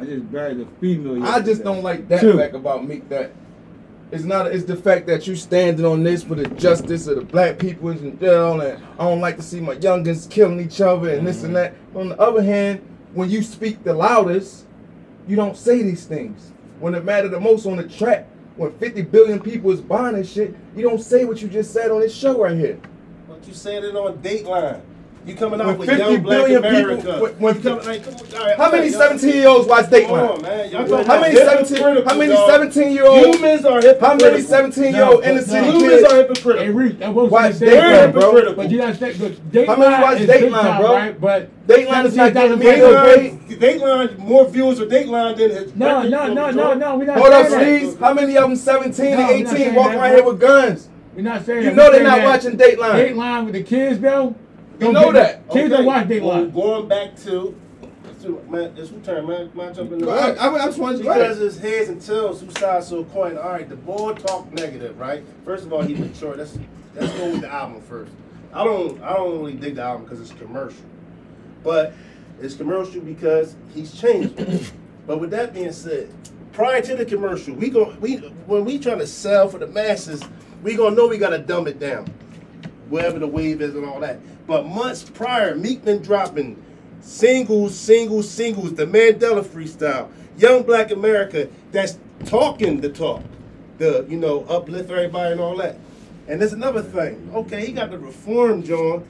I 0.00 0.04
just 0.04 0.32
buried 0.32 0.60
a 0.60 0.66
female. 0.80 1.22
I 1.24 1.40
just 1.40 1.62
don't 1.62 1.82
like 1.82 2.08
that 2.08 2.20
Two. 2.20 2.36
fact 2.36 2.54
about 2.54 2.86
Meek. 2.86 3.08
That 3.08 3.32
it's 4.12 4.24
not. 4.24 4.46
It's 4.48 4.64
the 4.64 4.76
fact 4.76 5.06
that 5.06 5.26
you 5.26 5.34
standing 5.34 5.86
on 5.86 6.02
this 6.02 6.22
for 6.22 6.34
the 6.34 6.46
justice 6.46 7.06
of 7.06 7.16
the 7.16 7.22
black 7.22 7.58
people 7.58 7.88
in 7.88 8.18
jail, 8.18 8.60
and 8.60 8.84
I 8.98 9.04
don't 9.04 9.20
like 9.22 9.36
to 9.36 9.42
see 9.42 9.58
my 9.58 9.74
youngins 9.76 10.28
killing 10.28 10.60
each 10.60 10.82
other 10.82 11.14
and 11.14 11.26
this 11.26 11.44
and 11.44 11.56
that. 11.56 11.74
On 11.94 12.10
the 12.10 12.20
other 12.20 12.42
hand, 12.42 12.86
when 13.14 13.30
you 13.30 13.42
speak 13.42 13.82
the 13.82 13.94
loudest, 13.94 14.66
you 15.26 15.34
don't 15.34 15.56
say 15.56 15.82
these 15.82 16.04
things. 16.04 16.52
When 16.78 16.94
it 16.94 17.04
matter 17.04 17.28
the 17.28 17.40
most 17.40 17.64
on 17.64 17.78
the 17.78 17.88
track, 17.88 18.28
when 18.56 18.70
50 18.72 19.00
billion 19.02 19.40
people 19.40 19.70
is 19.70 19.80
buying 19.80 20.16
this 20.16 20.30
shit, 20.30 20.54
you 20.76 20.82
don't 20.82 21.00
say 21.00 21.24
what 21.24 21.40
you 21.40 21.48
just 21.48 21.72
said 21.72 21.90
on 21.90 22.00
this 22.00 22.14
show 22.14 22.42
right 22.42 22.56
here. 22.56 22.78
But 23.26 23.48
you 23.48 23.54
said 23.54 23.82
it 23.82 23.96
on 23.96 24.18
Dateline. 24.18 24.82
You 25.24 25.36
coming 25.36 25.60
out 25.60 25.68
When 25.68 25.78
with 25.78 25.88
50 25.88 26.02
young 26.02 26.20
black 26.22 26.48
America. 26.50 26.96
people- 26.96 27.12
when- 27.20 27.32
when- 27.38 27.54
You 27.54 27.60
coming- 27.62 27.86
like, 27.86 28.04
come 28.04 28.14
on, 28.14 28.40
all 28.40 28.46
right, 28.48 28.56
How 28.58 28.70
many 28.72 28.88
17 28.90 29.34
year 29.36 29.48
olds 29.48 29.68
watch 29.68 29.88
Come 29.88 30.00
Dateline? 30.00 30.34
on, 30.34 30.42
man. 30.42 31.04
How 31.06 31.20
many 31.20 31.36
17? 31.36 32.04
How 32.06 32.14
many 32.16 32.34
17 32.34 32.90
year 32.92 33.04
olds? 33.04 33.36
Humans 33.36 33.64
are 33.64 33.80
How 34.00 34.14
many 34.14 34.40
17 34.40 34.94
year 34.94 35.04
old 35.04 35.22
No, 35.22 35.30
inner 35.30 35.42
city 35.42 35.54
no. 35.66 35.72
Humans 35.78 35.92
kids? 36.00 36.12
are 36.12 36.16
hypocritical. 36.16 36.58
Hey, 36.66 36.70
Reek, 36.70 36.98
that 36.98 37.14
wasn't 37.14 37.32
Watch 37.32 37.52
Dateline, 37.52 38.12
bro. 38.12 38.52
But 38.54 38.70
you 38.72 38.78
not 38.78 38.96
saying, 38.98 39.14
look, 39.20 39.32
Dateline 39.52 39.66
How 39.66 39.76
many 39.76 40.02
watch 40.02 40.18
Dateline, 40.18 40.78
bro? 40.80 40.92
Right? 40.92 41.20
But 41.20 41.48
Dateline 41.68 42.04
is 42.06 42.16
not 42.16 42.34
giving 42.34 42.58
me 42.58 42.66
$17,000 42.66 43.38
Dateline, 43.48 43.58
Dateline, 43.60 44.18
more 44.18 44.44
viewers 44.48 44.80
with 44.80 44.90
Dateline 44.90 45.36
than 45.36 45.50
his. 45.50 45.76
No, 45.76 46.02
no, 46.02 46.26
no, 46.32 46.50
no, 46.50 46.74
no. 46.74 46.96
We 46.96 47.06
not 47.06 47.18
Hold 47.18 47.32
up, 47.32 47.46
please. 47.46 47.96
How 48.00 48.12
many 48.12 48.36
of 48.36 48.42
them 48.42 48.56
17 48.56 49.14
No, 49.14 49.20
and 49.20 49.30
18 49.30 49.46
saying 49.46 49.74
walking 49.76 50.00
around 50.00 50.14
here 50.16 50.24
with 50.24 50.40
guns? 50.40 50.88
We're 51.14 51.22
not 51.22 51.46
saying 51.46 51.58
You 51.62 51.70
that. 51.70 51.76
know 51.76 51.92
they're 51.92 52.02
not 52.02 52.16
that 52.16 52.24
watching 52.24 52.56
Dateline. 52.56 53.14
Dateline 53.14 53.44
with 53.44 53.54
the 53.54 53.62
kids, 53.62 54.00
though. 54.00 54.34
You 54.78 54.92
don't 54.92 54.94
know 54.94 55.12
that. 55.12 55.48
Kids 55.50 55.70
don't 55.70 55.84
watch 55.84 56.08
Well, 56.08 56.18
Dateline. 56.20 56.52
going 56.54 56.88
back 56.88 57.16
to, 57.24 57.54
to 58.22 58.44
man, 58.48 58.74
it's 58.76 58.90
who 58.90 59.00
turn, 59.00 59.26
man, 59.26 59.50
man, 59.54 59.74
jump 59.74 59.92
in 59.92 59.98
the 59.98 60.10
I, 60.10 60.30
I, 60.32 60.54
I 60.54 60.66
just 60.66 60.78
wanted 60.78 60.98
to 60.98 61.02
Because 61.04 61.38
ahead. 61.38 61.46
it's 61.46 61.58
heads 61.58 61.88
and 61.88 62.00
tails, 62.00 62.40
who 62.40 62.50
sides 62.52 62.88
to 62.90 62.98
a 62.98 63.04
coin. 63.06 63.36
All 63.38 63.50
right, 63.50 63.68
the 63.68 63.76
boy 63.76 64.14
talk 64.14 64.52
negative, 64.52 64.98
right? 64.98 65.22
First 65.44 65.64
of 65.64 65.72
all, 65.72 65.82
he 65.82 65.94
mature. 65.94 66.34
Let's 66.36 66.58
let's 66.94 67.12
go 67.14 67.30
with 67.32 67.40
the 67.42 67.48
album 67.52 67.80
first. 67.82 68.12
I 68.52 68.64
don't 68.64 69.00
I 69.02 69.14
don't 69.14 69.38
really 69.38 69.54
dig 69.54 69.76
the 69.76 69.82
album 69.82 70.04
because 70.04 70.20
it's 70.20 70.32
commercial, 70.38 70.84
but 71.62 71.92
it's 72.40 72.54
commercial 72.54 73.00
because 73.00 73.54
he's 73.74 73.98
changing. 73.98 74.66
but 75.06 75.18
with 75.20 75.30
that 75.30 75.54
being 75.54 75.72
said, 75.72 76.12
prior 76.52 76.82
to 76.82 76.96
the 76.96 77.04
commercial, 77.04 77.54
we 77.54 77.70
go 77.70 77.96
we 78.00 78.16
when 78.46 78.64
we 78.64 78.78
trying 78.78 78.98
to 78.98 79.06
sell 79.06 79.48
for 79.48 79.58
the 79.58 79.66
masses, 79.68 80.22
we 80.62 80.76
gonna 80.76 80.94
know 80.96 81.06
we 81.08 81.18
gotta 81.18 81.38
dumb 81.38 81.66
it 81.66 81.78
down, 81.78 82.06
wherever 82.88 83.18
the 83.18 83.26
wave 83.26 83.62
is 83.62 83.74
and 83.74 83.84
all 83.86 84.00
that. 84.00 84.18
But 84.46 84.66
months 84.66 85.02
prior, 85.08 85.54
Meek 85.54 85.84
been 85.84 86.02
dropping 86.02 86.62
singles, 87.00 87.76
singles, 87.78 88.28
singles, 88.30 88.74
the 88.74 88.86
Mandela 88.86 89.44
freestyle, 89.44 90.08
Young 90.36 90.62
Black 90.62 90.90
America, 90.90 91.48
that's 91.70 91.98
talking 92.26 92.80
the 92.80 92.88
talk, 92.88 93.22
the 93.78 94.04
you 94.08 94.18
know 94.18 94.44
uplift 94.48 94.90
everybody 94.90 95.32
and 95.32 95.40
all 95.40 95.56
that. 95.56 95.76
And 96.28 96.40
there's 96.40 96.52
another 96.52 96.82
thing. 96.82 97.30
Okay, 97.34 97.66
he 97.66 97.72
got 97.72 97.90
the 97.90 97.98
reform, 97.98 98.62
John. 98.62 99.04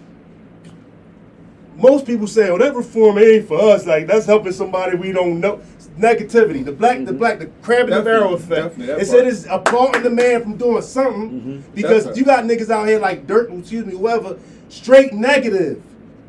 most 1.76 2.06
people 2.06 2.26
say, 2.26 2.50
"Oh, 2.50 2.58
that 2.58 2.74
reform 2.74 3.18
ain't 3.18 3.48
for 3.48 3.58
us. 3.60 3.86
Like 3.86 4.06
that's 4.06 4.26
helping 4.26 4.52
somebody 4.52 4.96
we 4.96 5.12
don't 5.12 5.40
know." 5.40 5.60
Negativity, 5.98 6.64
the 6.64 6.72
black, 6.72 7.04
the 7.04 7.12
black, 7.12 7.38
the 7.38 7.46
crab 7.60 7.84
in 7.88 7.90
the 7.90 8.00
barrel 8.02 8.34
Mm-hmm. 8.36 8.52
Effect. 8.52 8.78
It 9.02 9.06
said 9.06 9.26
it's 9.26 9.44
applauding 9.48 10.02
the 10.02 10.08
man 10.10 10.40
from 10.42 10.56
doing 10.56 10.80
something 10.80 11.62
because 11.74 12.04
Definitely. 12.06 12.18
you 12.20 12.24
got 12.24 12.44
niggas 12.44 12.70
out 12.70 12.88
here 12.88 12.98
like 12.98 13.26
Durk, 13.26 13.58
excuse 13.58 13.84
me, 13.84 13.92
whoever, 13.92 14.38
straight 14.72 15.12
negative. 15.12 15.82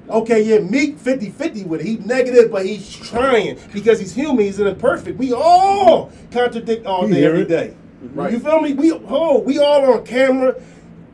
Okay, 0.10 0.42
yeah, 0.42 0.60
Meek 0.60 0.98
50-50 0.98 1.66
with 1.66 1.80
it. 1.80 1.86
He's 1.86 2.06
negative, 2.06 2.52
but 2.52 2.66
he's 2.66 2.94
trying 2.94 3.58
because 3.72 4.00
he's 4.00 4.14
human. 4.14 4.44
He's 4.44 4.60
imperfect. 4.60 5.18
We 5.18 5.32
all 5.32 6.12
contradict 6.32 6.86
all 6.86 7.08
day, 7.08 7.24
every 7.24 7.46
day. 7.46 7.74
Right. 8.02 8.34
You 8.34 8.40
feel 8.40 8.60
me? 8.60 8.74
We 8.74 8.92
oh, 8.92 9.40
we 9.40 9.60
all 9.60 9.94
on 9.94 10.06
camera. 10.06 10.62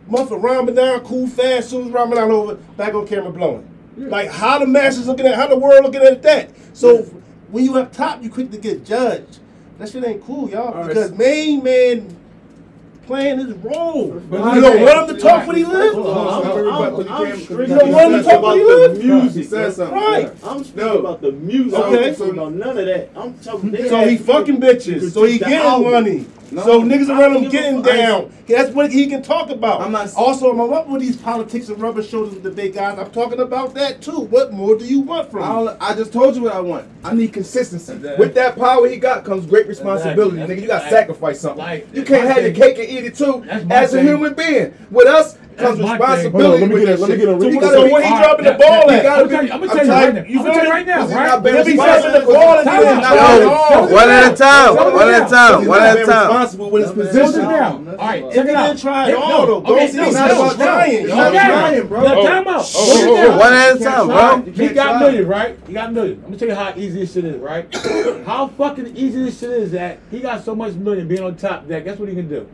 Month 0.08 0.32
of 0.32 0.42
Ramadan, 0.42 1.02
cool 1.02 1.28
fast, 1.28 1.70
soon 1.70 1.86
as 1.86 1.92
Ramadan 1.92 2.32
over, 2.32 2.56
back 2.56 2.96
on 2.96 3.06
camera 3.08 3.32
blowing. 3.32 3.70
Like 3.96 4.32
how 4.32 4.58
the 4.58 4.66
masses 4.66 5.08
looking 5.08 5.28
at, 5.28 5.36
how 5.36 5.46
the 5.46 5.58
world 5.58 5.84
looking 5.84 6.02
at 6.02 6.24
that. 6.24 6.50
So 6.74 7.04
when 7.50 7.64
you 7.64 7.78
up 7.78 7.92
top, 7.92 8.24
you 8.24 8.32
quick 8.32 8.50
to 8.52 8.58
get 8.58 8.84
judged. 8.86 9.40
That 9.78 9.90
shit 9.90 10.04
ain't 10.04 10.24
cool, 10.24 10.50
y'all. 10.50 10.70
All 10.70 10.74
right. 10.74 10.88
because 10.88 11.12
main 11.12 11.64
man 11.64 12.19
playing 13.10 13.40
his 13.40 13.54
role. 13.58 14.22
But 14.30 14.54
you 14.56 14.62
don't 14.62 14.78
I- 14.80 14.84
want 14.84 15.10
him 15.10 15.16
to 15.16 15.22
talk 15.22 15.48
when 15.48 15.56
he 15.58 15.66
lives. 15.66 15.96
You 15.98 16.04
don't 16.04 17.92
want 17.92 18.14
him 18.14 18.20
to 18.20 18.24
talk 18.24 18.40
about 18.40 18.44
when 18.44 18.58
he 18.60 18.64
the 18.64 18.70
live. 18.70 19.04
music. 19.04 19.44
He 19.44 19.50
said 19.50 19.74
something. 19.74 19.98
Right. 19.98 20.32
I'm 20.44 20.64
speaking 20.64 20.86
No. 20.86 20.98
about 21.00 21.22
the 21.22 21.32
music. 21.32 21.80
Okay. 21.80 21.98
Okay. 21.98 22.14
So 22.14 22.32
no, 22.32 22.50
none 22.50 22.78
of 22.78 22.86
that. 22.86 23.10
I'm 23.16 23.34
talking. 23.40 23.76
So 23.88 24.08
he 24.08 24.18
fucking 24.18 24.62
bitches. 24.62 25.12
So 25.12 25.24
he 25.24 25.40
critique 25.40 25.40
the 25.40 25.46
getting 25.50 25.92
money. 25.92 26.26
No. 26.52 26.64
so 26.64 26.82
niggas 26.82 27.10
I 27.10 27.20
around 27.22 27.36
him 27.36 27.42
give 27.44 27.54
a 27.54 27.58
getting 27.58 27.84
fuck. 27.84 27.94
down. 27.94 28.34
That's 28.48 28.72
what 28.72 28.92
he 28.92 29.08
can 29.08 29.22
talk 29.22 29.50
about. 29.50 29.82
I'm 29.82 29.92
not- 29.92 30.14
also, 30.16 30.52
I'm 30.52 30.60
up 30.74 30.88
with 30.88 31.02
these 31.02 31.16
politics 31.18 31.70
and 31.70 31.80
rubber 31.82 32.02
shoulders 32.04 32.34
with 32.34 32.44
the 32.44 32.50
big 32.52 32.74
guys. 32.74 32.98
I'm 32.98 33.12
talking 33.12 33.40
about 33.40 33.74
that 33.76 34.02
too. 34.02 34.20
What 34.22 34.52
more 34.54 34.78
do 34.78 34.86
you 34.86 35.02
want 35.02 35.32
from 35.32 35.44
I, 35.44 35.62
me? 35.72 35.78
I 35.80 35.94
just 35.96 36.12
told 36.14 36.36
you 36.36 36.44
what 36.44 36.54
I 36.54 36.60
want. 36.60 36.88
I 37.04 37.14
need 37.14 37.34
consistency. 37.34 37.94
With 38.18 38.34
that 38.36 38.56
power 38.58 38.88
he 38.88 38.98
got 38.98 39.24
comes 39.26 39.46
great 39.46 39.68
responsibility, 39.68 40.38
Exactly. 40.42 40.56
nigga. 40.58 40.62
You 40.62 40.68
got 40.68 40.84
to 40.84 40.90
sacrifice 40.90 41.40
something. 41.40 41.60
like- 41.64 41.88
you 41.94 42.04
can't 42.04 42.26
my 42.28 42.34
have 42.34 42.44
your 42.44 42.54
cake 42.54 42.80
and 42.80 42.90
eat 42.90 43.06
it 43.06 43.16
too. 43.16 43.44
As 43.70 43.94
a 43.94 43.98
thing. 43.98 44.08
human 44.08 44.34
being, 44.34 44.74
with 44.92 45.08
us 45.08 45.38
comes 45.60 45.78
That's 45.80 45.90
thing. 45.90 46.00
responsibility. 46.00 46.32
Hold 46.32 46.54
on, 46.56 46.60
let 46.62 46.70
me 46.70 46.80
get 46.80 46.90
a- 46.90 46.98
that 46.98 47.00
let 47.00 47.10
me 47.10 47.18
get 47.18 47.28
a 47.28 47.40
So 47.40 47.48
you 47.48 47.62
So 47.62 47.94
where 47.94 48.02
he 48.02 48.10
dropping 48.10 48.46
the 48.46 48.54
ball 48.54 48.92
at? 48.92 49.06
I'm 49.06 49.30
gonna 49.30 49.30
tell 49.30 49.46
you. 49.46 49.52
I'm 49.52 49.60
gonna 49.60 49.72
I'm 49.72 49.78
tell 49.78 49.86
you 49.86 49.92
tired- 49.92 50.16
right 50.16 50.16
now. 50.16 50.30
you 50.30 50.40
I'm 50.40 50.46
gonna 50.46 50.54
tell 50.54 50.56
you 50.56 50.62
feel 50.62 50.72
right 50.72 50.86
now. 50.88 51.06
Because 51.06 51.10
he's 51.10 51.20
Right? 51.20 51.60
If 51.60 51.68
he 51.68 51.76
dropping 51.76 52.14
the 52.14 52.26
ball 52.34 52.58
his 52.58 52.68
at 52.68 52.82
the 52.82 52.88
end, 52.90 53.02
Not 53.02 53.18
time, 53.20 53.40
been- 53.40 53.48
oh. 53.50 53.94
One 53.94 54.10
at 54.10 54.32
a 54.32 54.36
time. 54.36 54.76
One 54.76 55.10
at 55.10 55.22
a 55.22 55.30
time. 55.30 55.66
One 55.68 55.82
at 55.82 55.98
a 56.00 56.06
time. 56.06 56.28
responsible 56.28 56.70
with 56.72 56.84
his 56.84 56.92
position. 56.92 57.46
All 57.46 57.52
right, 57.98 58.32
check 58.32 58.46
it 58.46 58.56
out. 58.56 58.68
didn't 58.68 58.80
try 58.82 59.06
Hey, 59.06 59.14
all, 59.14 59.46
though, 59.46 59.58
okay, 59.58 59.68
don't 59.68 59.78
no, 59.78 59.88
say 59.88 59.98
no, 59.98 60.04
he's 60.06 60.14
not 60.14 60.28
no, 60.30 60.54
trying. 60.56 61.08
no, 61.08 61.16
Y'all 61.16 61.32
trying, 61.32 61.88
bro. 61.88 62.24
Time 62.26 62.48
out. 62.48 62.66
Slow 62.66 63.14
it 63.14 63.28
down. 63.28 63.38
One 63.40 63.54
at 63.54 63.76
a 63.76 63.80
time, 63.84 64.08
bro. 64.08 64.52
He 64.54 64.68
got 64.70 65.00
million, 65.02 65.28
right? 65.28 65.58
He 65.68 65.74
got 65.74 65.94
million. 65.94 66.16
I'm 66.18 66.24
gonna 66.24 66.38
tell 66.38 66.48
you 66.48 66.56
how 66.56 66.74
easy 66.76 67.00
this 67.02 67.14
shit 67.14 67.26
is, 67.26 67.38
right? 67.38 67.74
how 68.26 68.48
fucking 68.48 68.96
easy 68.96 69.24
this 69.24 69.40
shit 69.40 69.50
is 69.52 69.72
that 69.72 70.00
he 70.12 70.20
got 70.20 70.44
so 70.44 70.56
much 70.56 70.74
million 70.76 71.08
being 71.08 71.24
on 71.24 71.36
top 71.36 71.68
that 71.68 71.84
guess 71.86 71.98
what 71.98 72.10
he 72.10 72.16
can 72.16 72.28
do? 72.30 72.48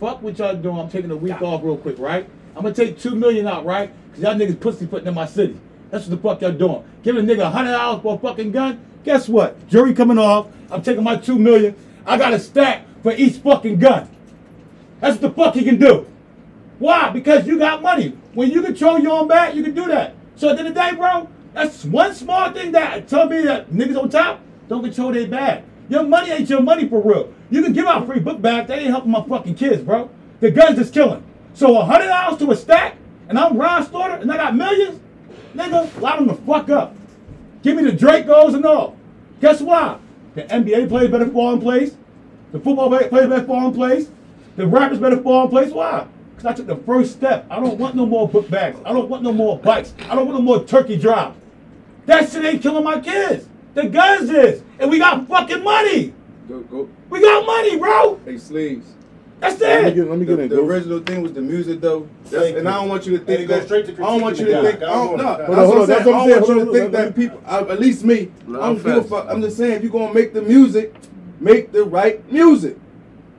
Fuck 0.00 0.22
what 0.22 0.38
y'all 0.38 0.54
doing. 0.54 0.78
I'm 0.78 0.88
taking 0.88 1.10
a 1.10 1.16
week 1.16 1.40
off 1.42 1.62
real 1.62 1.76
quick, 1.76 1.98
right? 1.98 2.26
I'm 2.56 2.62
gonna 2.62 2.74
take 2.74 2.98
two 2.98 3.14
million 3.14 3.46
out, 3.46 3.64
right? 3.64 3.90
Cause 4.12 4.22
y'all 4.22 4.34
niggas 4.34 4.60
pussy 4.60 4.86
putting 4.86 5.08
in 5.08 5.14
my 5.14 5.26
city. 5.26 5.58
That's 5.90 6.06
what 6.06 6.16
the 6.16 6.28
fuck 6.28 6.40
y'all 6.40 6.52
doing. 6.52 6.84
Giving 7.02 7.28
a 7.28 7.32
nigga 7.32 7.42
a 7.42 7.50
hundred 7.50 7.72
dollars 7.72 8.02
for 8.02 8.14
a 8.14 8.18
fucking 8.18 8.52
gun. 8.52 8.84
Guess 9.04 9.28
what? 9.28 9.68
Jury 9.68 9.94
coming 9.94 10.18
off. 10.18 10.48
I'm 10.70 10.82
taking 10.82 11.02
my 11.02 11.16
two 11.16 11.38
million. 11.38 11.74
I 12.06 12.16
got 12.18 12.32
a 12.32 12.38
stack 12.38 12.86
for 13.02 13.12
each 13.12 13.36
fucking 13.36 13.78
gun. 13.78 14.08
That's 15.00 15.20
what 15.20 15.22
the 15.22 15.42
fuck 15.42 15.54
he 15.54 15.64
can 15.64 15.78
do. 15.78 16.06
Why? 16.78 17.10
Because 17.10 17.46
you 17.46 17.58
got 17.58 17.82
money. 17.82 18.16
When 18.34 18.50
you 18.50 18.62
control 18.62 18.98
your 18.98 19.12
own 19.12 19.28
bag, 19.28 19.56
you 19.56 19.62
can 19.62 19.74
do 19.74 19.86
that. 19.86 20.14
So 20.36 20.48
at 20.48 20.56
the 20.56 20.60
end 20.60 20.68
of 20.68 20.74
the 20.74 20.80
day, 20.80 20.94
bro, 20.96 21.28
that's 21.52 21.84
one 21.84 22.14
small 22.14 22.52
thing 22.52 22.72
that 22.72 23.08
tell 23.08 23.28
me 23.28 23.42
that 23.42 23.70
niggas 23.70 24.00
on 24.00 24.08
top 24.08 24.40
don't 24.68 24.82
control 24.82 25.12
their 25.12 25.26
bag. 25.26 25.64
Your 25.88 26.04
money 26.04 26.30
ain't 26.30 26.48
your 26.48 26.62
money 26.62 26.88
for 26.88 27.02
real. 27.02 27.32
You 27.50 27.62
can 27.62 27.72
give 27.72 27.86
out 27.86 28.06
free 28.06 28.20
book 28.20 28.40
bags. 28.40 28.68
That 28.68 28.78
ain't 28.78 28.90
helping 28.90 29.10
my 29.10 29.22
fucking 29.24 29.56
kids, 29.56 29.82
bro. 29.82 30.08
The 30.38 30.50
guns 30.50 30.78
is 30.78 30.90
killing. 30.90 31.24
So 31.54 31.78
a 31.78 31.84
hundred 31.84 32.06
dollars 32.06 32.38
to 32.38 32.50
a 32.50 32.56
stack, 32.56 32.96
and 33.28 33.38
I'm 33.38 33.56
Ron 33.56 33.86
Slaughter, 33.86 34.14
and 34.14 34.30
I 34.30 34.36
got 34.36 34.56
millions, 34.56 35.00
nigga, 35.54 36.00
line 36.00 36.18
them 36.18 36.28
the 36.28 36.34
fuck 36.42 36.68
up. 36.70 36.94
Give 37.62 37.76
me 37.76 37.84
the 37.84 37.92
Drake 37.92 38.26
Dracos 38.26 38.54
and 38.54 38.64
all. 38.64 38.96
Guess 39.40 39.60
why? 39.60 39.98
The 40.34 40.42
NBA 40.42 40.88
players 40.88 41.10
better 41.10 41.28
fall 41.28 41.54
in 41.54 41.60
place. 41.60 41.96
The 42.52 42.60
football 42.60 42.88
players 42.88 43.10
better 43.10 43.44
fall 43.44 43.68
in 43.68 43.74
place. 43.74 44.10
The 44.56 44.66
rappers 44.66 44.98
better 44.98 45.20
fall 45.22 45.44
in 45.44 45.50
place. 45.50 45.72
Why? 45.72 46.06
Because 46.34 46.46
I 46.46 46.54
took 46.54 46.66
the 46.66 46.76
first 46.76 47.12
step. 47.12 47.46
I 47.50 47.60
don't 47.60 47.78
want 47.78 47.94
no 47.94 48.06
more 48.06 48.28
book 48.28 48.48
bags. 48.48 48.78
I 48.84 48.92
don't 48.92 49.08
want 49.08 49.22
no 49.22 49.32
more 49.32 49.58
bikes. 49.58 49.94
I 50.08 50.14
don't 50.14 50.26
want 50.26 50.38
no 50.38 50.42
more 50.42 50.64
turkey 50.64 50.96
drive. 50.96 51.34
That 52.06 52.30
shit 52.30 52.44
ain't 52.44 52.62
killing 52.62 52.84
my 52.84 53.00
kids. 53.00 53.46
The 53.74 53.88
guns 53.88 54.30
is. 54.30 54.62
And 54.78 54.90
we 54.90 54.98
got 54.98 55.28
fucking 55.28 55.62
money. 55.62 56.14
Go, 56.48 56.60
go. 56.62 56.88
We 57.08 57.20
got 57.20 57.46
money, 57.46 57.78
bro. 57.78 58.20
Hey, 58.24 58.38
sleeves. 58.38 58.86
That's 59.40 59.60
Let 59.60 59.84
me 59.84 59.90
it. 59.90 59.94
get, 59.94 60.10
let 60.10 60.18
me 60.18 60.24
The, 60.26 60.36
get 60.36 60.42
in. 60.44 60.48
the 60.50 60.56
Go. 60.56 60.64
original 60.66 61.00
thing 61.00 61.22
was 61.22 61.32
the 61.32 61.40
music, 61.40 61.80
though. 61.80 62.08
That's, 62.24 62.34
Thank 62.44 62.56
and 62.58 62.64
you. 62.64 62.70
I 62.70 62.74
don't 62.74 62.88
want 62.88 63.06
you 63.06 63.18
to 63.18 63.24
think 63.24 63.48
that. 63.48 63.64
straight 63.64 63.86
to 63.86 63.92
I 63.94 63.96
don't 63.96 64.20
want 64.20 64.38
you 64.38 64.46
to 64.46 64.62
think. 64.62 64.76
I 64.76 64.86
don't, 64.86 65.16
no, 65.16 65.24
Hold 65.24 65.38
that's 65.38 65.40
on, 65.40 65.48
what 65.48 65.56
hold 65.58 65.58
I'm 65.58 65.80
on, 65.80 65.86
saying. 65.86 65.88
that's 65.88 66.00
I 66.00 66.10
what 66.10 66.14
I'm 66.14 66.28
don't 66.28 66.40
want 66.40 66.48
you 66.58 66.64
to 66.66 66.72
think 66.72 66.92
that 66.92 67.16
people. 67.16 67.42
At 67.46 67.80
least 67.80 68.04
me. 68.04 68.30
I 68.48 68.52
don't 68.52 68.76
give 68.76 68.86
a 68.96 69.04
fuck. 69.04 69.26
I'm 69.30 69.40
just 69.42 69.56
saying, 69.56 69.72
if 69.72 69.82
you're 69.82 69.92
gonna 69.92 70.12
make 70.14 70.34
the 70.34 70.42
music, 70.42 70.94
make 71.40 71.72
the 71.72 71.84
right 71.84 72.30
music. 72.30 72.76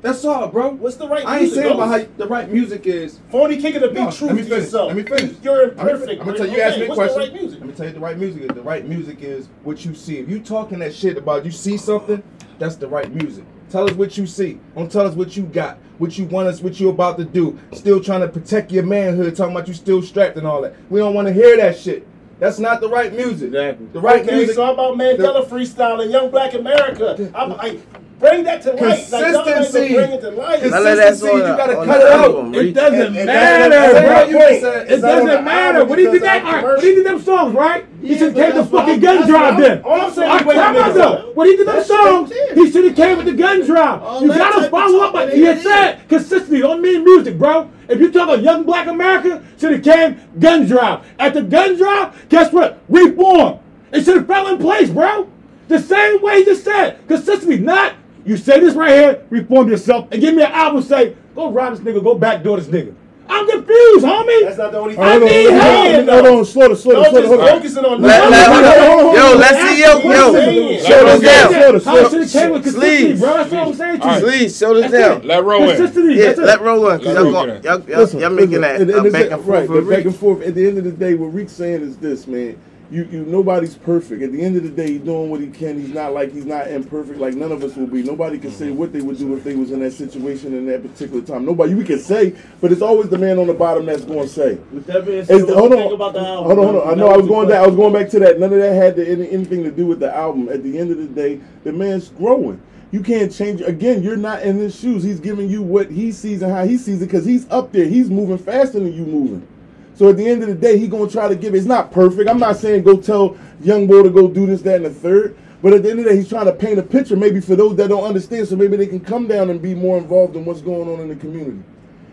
That's 0.01 0.25
all, 0.25 0.47
bro. 0.47 0.71
What's 0.71 0.95
the 0.95 1.07
right 1.07 1.19
music? 1.23 1.27
I 1.29 1.33
ain't 1.33 1.41
music, 1.43 1.55
saying 1.63 1.75
bro? 1.77 1.83
about 1.85 1.99
how 2.01 2.07
the 2.17 2.25
right 2.27 2.49
music 2.51 2.87
is. 2.87 3.19
Phony 3.29 3.57
king 3.61 3.75
of 3.75 3.83
the 3.83 3.91
No, 3.91 4.05
big 4.05 4.13
truth 4.15 4.21
let 4.31 4.35
me 4.35 4.41
to 4.41 4.49
finish. 4.49 4.63
yourself. 4.63 4.87
Let 4.87 4.97
me 4.97 5.03
finish. 5.03 5.35
You're 5.43 5.63
I'm 5.63 5.69
imperfect. 5.69 6.19
gonna 6.25 6.37
tell 6.37 6.47
you. 6.47 6.53
okay, 6.53 6.61
Ask 6.63 6.77
me 6.79 6.85
a 6.85 6.87
what's 6.89 6.97
question. 6.97 7.19
the 7.19 7.25
right 7.27 7.33
music? 7.33 7.59
Let 7.59 7.67
me 7.69 7.73
tell 7.75 7.85
you 7.85 7.91
the 7.93 7.99
right 7.99 8.17
music 8.17 8.41
is. 8.41 8.47
The 8.55 8.61
right 8.63 8.87
music 8.87 9.21
is 9.21 9.49
what 9.63 9.85
you 9.85 9.93
see. 9.93 10.17
If 10.17 10.27
you 10.27 10.39
talking 10.39 10.79
that 10.79 10.95
shit 10.95 11.17
about 11.17 11.45
you 11.45 11.51
see 11.51 11.77
something, 11.77 12.23
that's 12.57 12.77
the 12.77 12.87
right 12.87 13.13
music. 13.13 13.43
Tell 13.71 13.85
us 13.85 13.93
what 13.93 14.17
you 14.17 14.27
see. 14.27 14.59
Don't 14.75 14.91
tell 14.91 15.07
us 15.07 15.15
what 15.15 15.37
you 15.37 15.43
got, 15.43 15.77
what 15.97 16.17
you 16.17 16.25
want 16.25 16.49
us, 16.49 16.61
what 16.61 16.77
you 16.79 16.89
about 16.89 17.17
to 17.17 17.23
do. 17.23 17.57
Still 17.71 18.03
trying 18.03 18.19
to 18.19 18.27
protect 18.27 18.69
your 18.69 18.83
manhood, 18.83 19.33
talking 19.35 19.55
about 19.55 19.67
you 19.69 19.73
still 19.73 20.01
strapped 20.01 20.35
and 20.35 20.45
all 20.45 20.61
that. 20.63 20.75
We 20.89 20.99
don't 20.99 21.13
want 21.13 21.29
to 21.29 21.33
hear 21.33 21.55
that 21.55 21.77
shit. 21.77 22.05
That's 22.39 22.59
not 22.59 22.81
the 22.81 22.89
right 22.89 23.13
music. 23.13 23.47
Exactly. 23.47 23.85
The 23.93 24.01
right 24.01 24.23
okay, 24.23 24.35
music. 24.35 24.55
so 24.55 24.65
how 24.65 24.73
about 24.73 24.97
Mandela 24.97 25.45
freestyle 25.47 26.01
and 26.01 26.11
Young 26.11 26.31
Black 26.31 26.53
America? 26.53 27.31
I'm, 27.33 27.53
I 27.53 27.79
bring 28.21 28.43
that 28.45 28.61
to 28.61 28.71
light. 28.73 28.79
Like, 28.79 29.09
y'all 29.11 29.25
ain't 29.25 29.45
Consistency. 29.45 29.93
gonna 29.93 30.07
bring 30.07 30.11
it 30.17 30.21
to 30.21 30.29
light. 30.31 30.61
None 30.63 30.73
of 30.73 30.83
that's 30.83 31.19
Consistency, 31.21 31.35
you 31.35 31.41
gotta 31.57 31.77
on 31.79 31.85
cut 31.87 31.99
the 31.99 32.07
it 32.07 32.13
out. 32.13 32.55
It 32.55 32.73
doesn't 32.73 33.01
And- 33.01 33.17
and 33.17 33.25
matter, 33.25 33.69
that's- 33.69 33.93
that's 33.93 34.31
bro. 34.31 34.71
It 34.71 34.91
It's 34.91 35.01
not 35.03 35.11
on 35.11 35.25
doesn't 35.25 35.43
matter. 35.45 35.77
album 35.79 35.89
What 35.89 35.95
do 35.97 36.01
you 36.03 36.11
think 36.11 36.21
because 36.23 36.41
that? 36.41 36.45
All 36.45 36.51
right, 36.53 36.63
what 36.63 36.81
do 36.81 36.87
you 36.87 36.93
think 36.95 37.07
them 37.07 37.21
songs, 37.21 37.55
right? 37.55 37.85
He 38.01 38.07
Yeah, 38.07 38.17
should 38.17 38.21
have 38.27 38.33
but 38.35 38.41
came 38.41 38.49
the 38.49 38.55
that's 38.61 38.71
fucking 38.71 38.99
gun 38.99 39.15
that's 39.15 39.27
drive 39.27 39.57
then. 39.57 39.71
I'm- 39.71 39.81
all 39.85 40.01
I'm 40.01 40.11
saying 40.13 40.29
All 40.29 40.35
is 40.35 40.41
right, 40.41 40.47
wait 40.47 40.57
a 40.57 40.59
time 40.61 40.67
out 40.67 40.73
minute, 40.81 40.93
though. 40.93 41.01
though. 41.01 41.31
What 41.33 41.43
do 41.45 41.49
you 41.51 41.65
them 41.65 41.83
songs? 41.83 42.31
He 42.55 42.71
should 42.71 42.85
have 42.85 42.95
came 42.95 43.17
with 43.17 43.25
the 43.25 43.31
gun 43.33 43.61
drive. 43.65 44.03
All 44.03 44.21
You 44.21 44.27
gotta 44.29 44.69
follow 44.69 44.99
up. 44.99 45.13
talking 45.13 45.27
Like 45.29 45.35
he 45.35 45.43
had 45.43 45.61
said, 45.61 45.97
consistency 46.09 46.61
don't 46.61 46.81
mean 46.81 47.03
music, 47.03 47.37
bro. 47.37 47.67
If 47.89 47.99
you 47.99 48.11
talk 48.11 48.23
about 48.23 48.41
young 48.41 48.63
black 48.63 48.87
America, 48.87 49.41
should 49.59 49.71
have 49.73 49.83
came 49.83 50.15
gun 50.39 50.65
drive. 50.65 50.99
At 51.19 51.33
the 51.33 51.41
gun 51.41 51.75
drive, 51.77 52.09
guess 52.29 52.51
what? 52.53 52.77
Reform. 52.89 53.55
It 53.91 54.05
should 54.05 54.15
have 54.15 54.27
fell 54.27 54.47
in 54.47 54.57
place, 54.57 54.89
bro. 54.89 55.27
The 55.67 55.79
same 55.79 56.21
way 56.21 56.39
he 56.39 56.45
just 56.45 56.63
said. 56.63 56.95
Consistency, 57.07 57.57
not 57.57 57.93
you 58.25 58.37
say 58.37 58.59
this 58.59 58.75
right 58.75 58.91
here, 58.91 59.23
reform 59.29 59.69
yourself, 59.69 60.07
and 60.11 60.21
give 60.21 60.35
me 60.35 60.43
an 60.43 60.51
album 60.51 60.81
say, 60.83 61.15
go 61.35 61.51
rob 61.51 61.75
this 61.75 61.79
nigga, 61.81 62.03
go 62.03 62.15
backdoor 62.15 62.57
this 62.57 62.67
nigga. 62.67 62.93
I'm 63.29 63.47
confused, 63.49 64.03
homie. 64.05 64.43
That's 64.43 64.57
not 64.57 64.71
the 64.73 64.79
only 64.79 64.93
thing. 64.95 65.03
I 65.03 65.11
Hold 65.11 65.23
on, 65.23 65.29
need 65.29 65.43
hold 65.45 65.55
on, 65.55 65.61
hand, 65.61 66.09
hold 66.09 66.25
on, 66.27 66.45
slow 66.45 66.67
down, 66.67 66.75
slow 66.77 66.93
down, 66.95 67.03
Don't 67.03 67.11
slow 67.11 67.21
just 67.21 67.29
down, 67.31 67.39
hold 67.39 67.49
on. 67.49 67.55
focusing 67.61 67.85
on 67.85 68.01
Let- 68.01 68.29
that. 68.29 68.31
let- 68.31 68.47
Hold 68.51 68.65
on, 68.65 68.91
hold 68.91 69.05
on, 69.07 69.15
Yo, 69.15 69.37
let's 69.39 69.69
see, 69.71 69.81
yo, 69.81 70.11
yo. 70.11 70.33
saying. 70.33 70.85
Show 70.85 71.05
this 71.05 71.21
down. 71.21 71.49
Slow 71.51 71.71
down, 71.71 71.79
slow 71.81 72.09
should 72.09 72.21
have 72.21 72.31
came 72.31 72.51
with 72.51 72.63
consistency, 72.63 73.05
Please. 73.07 73.19
bro. 73.21 73.33
That's 73.33 73.51
what 73.51 73.67
I'm 73.67 73.73
saying 73.73 73.99
to 74.01 74.07
you. 74.15 74.19
Please, 74.19 74.57
show 74.57 74.73
this 74.73 74.91
down. 74.91 75.17
it. 75.21 75.25
Let 75.25 75.43
roll 75.45 75.63
in. 75.69 75.77
Consistency. 75.77 76.13
Yeah, 76.19 76.33
let 76.45 76.61
roll 76.61 76.91
on. 76.91 76.99
Y'all, 76.99 77.17
in. 77.49 77.63
y'all, 77.63 77.79
y'all, 77.89 78.07
y'all 78.21 78.29
making 78.31 78.61
that 78.61 78.81
and- 78.81 78.89
and 78.91 79.05
it's- 79.05 79.13
back 79.13 79.31
and 79.31 79.45
forth 79.45 79.69
with 79.69 79.89
back 79.89 80.03
and 80.05 80.15
forth. 80.15 80.41
At 80.41 80.55
the 80.55 80.67
end 80.67 80.77
of 80.79 80.83
the 80.83 80.91
day, 80.91 81.13
what 81.13 81.27
Reek's 81.33 81.53
saying 81.53 81.83
is 81.83 81.95
this, 81.97 82.27
man. 82.27 82.57
You, 82.91 83.05
you, 83.05 83.25
nobody's 83.25 83.75
perfect. 83.75 84.21
At 84.21 84.33
the 84.33 84.41
end 84.41 84.57
of 84.57 84.63
the 84.63 84.69
day, 84.69 84.91
he's 84.91 85.01
doing 85.01 85.29
what 85.29 85.39
he 85.39 85.47
can. 85.47 85.79
He's 85.79 85.93
not 85.93 86.11
like 86.13 86.33
he's 86.33 86.45
not 86.45 86.67
imperfect. 86.67 87.19
Like 87.19 87.35
none 87.35 87.53
of 87.53 87.63
us 87.63 87.77
will 87.77 87.87
be. 87.87 88.03
Nobody 88.03 88.37
can 88.37 88.51
say 88.51 88.69
what 88.71 88.91
they 88.91 88.99
would 88.99 89.17
do 89.17 89.33
if 89.33 89.45
they 89.45 89.55
was 89.55 89.71
in 89.71 89.79
that 89.79 89.91
situation 89.93 90.53
in 90.53 90.65
that 90.65 90.81
particular 90.81 91.21
time. 91.21 91.45
Nobody. 91.45 91.73
We 91.73 91.85
can 91.85 91.99
say, 91.99 92.35
but 92.59 92.69
it's 92.69 92.81
always 92.81 93.07
the 93.07 93.17
man 93.17 93.39
on 93.39 93.47
the 93.47 93.53
bottom 93.53 93.85
that's 93.85 94.03
going 94.03 94.23
to 94.23 94.27
say. 94.27 94.55
With 94.73 94.85
that 94.87 95.05
being 95.05 95.23
said, 95.23 95.47
the, 95.47 95.55
hold 95.55 95.71
on, 95.71 95.79
hold 95.79 96.01
on, 96.01 96.43
hold 96.43 96.59
on. 96.59 96.89
I 96.89 96.93
know 96.93 97.07
I 97.07 97.15
was 97.15 97.27
going 97.27 97.47
back. 97.47 97.63
I 97.63 97.65
was 97.65 97.77
going 97.77 97.93
back 97.93 98.09
to 98.09 98.19
that. 98.19 98.39
None 98.39 98.51
of 98.51 98.59
that 98.59 98.73
had 98.73 98.97
to, 98.97 99.09
any, 99.09 99.31
anything 99.31 99.63
to 99.63 99.71
do 99.71 99.85
with 99.85 100.01
the 100.01 100.13
album. 100.13 100.49
At 100.49 100.61
the 100.61 100.77
end 100.77 100.91
of 100.91 100.97
the 100.97 101.07
day, 101.07 101.39
the 101.63 101.71
man's 101.71 102.09
growing. 102.09 102.61
You 102.91 103.01
can't 103.01 103.31
change. 103.31 103.61
Again, 103.61 104.03
you're 104.03 104.17
not 104.17 104.41
in 104.41 104.57
his 104.57 104.77
shoes. 104.77 105.01
He's 105.01 105.21
giving 105.21 105.49
you 105.49 105.61
what 105.61 105.89
he 105.89 106.11
sees 106.11 106.41
and 106.41 106.51
how 106.51 106.65
he 106.65 106.77
sees 106.77 107.01
it 107.01 107.05
because 107.05 107.23
he's 107.23 107.49
up 107.49 107.71
there. 107.71 107.85
He's 107.85 108.09
moving 108.09 108.37
faster 108.37 108.81
than 108.81 108.91
you 108.91 109.05
moving. 109.05 109.47
So 109.95 110.09
at 110.09 110.17
the 110.17 110.27
end 110.27 110.41
of 110.41 110.49
the 110.49 110.55
day, 110.55 110.77
he 110.77 110.87
gonna 110.87 111.09
try 111.09 111.27
to 111.27 111.35
give. 111.35 111.53
It's 111.53 111.65
not 111.65 111.91
perfect. 111.91 112.29
I'm 112.29 112.39
not 112.39 112.57
saying 112.57 112.83
go 112.83 112.97
tell 112.97 113.37
young 113.61 113.87
boy 113.87 114.03
to 114.03 114.09
go 114.09 114.27
do 114.27 114.45
this, 114.45 114.61
that, 114.63 114.77
and 114.77 114.85
the 114.85 114.89
third. 114.89 115.37
But 115.61 115.73
at 115.73 115.83
the 115.83 115.91
end 115.91 115.99
of 115.99 116.05
the 116.05 116.11
day, 116.11 116.17
he's 116.17 116.29
trying 116.29 116.45
to 116.45 116.53
paint 116.53 116.79
a 116.79 116.83
picture, 116.83 117.15
maybe 117.15 117.39
for 117.39 117.55
those 117.55 117.75
that 117.75 117.89
don't 117.89 118.03
understand, 118.03 118.47
so 118.47 118.55
maybe 118.55 118.77
they 118.77 118.87
can 118.87 118.99
come 118.99 119.27
down 119.27 119.51
and 119.51 119.61
be 119.61 119.75
more 119.75 119.97
involved 119.97 120.35
in 120.35 120.43
what's 120.43 120.61
going 120.61 120.89
on 120.89 120.99
in 121.01 121.07
the 121.07 121.15
community. 121.15 121.61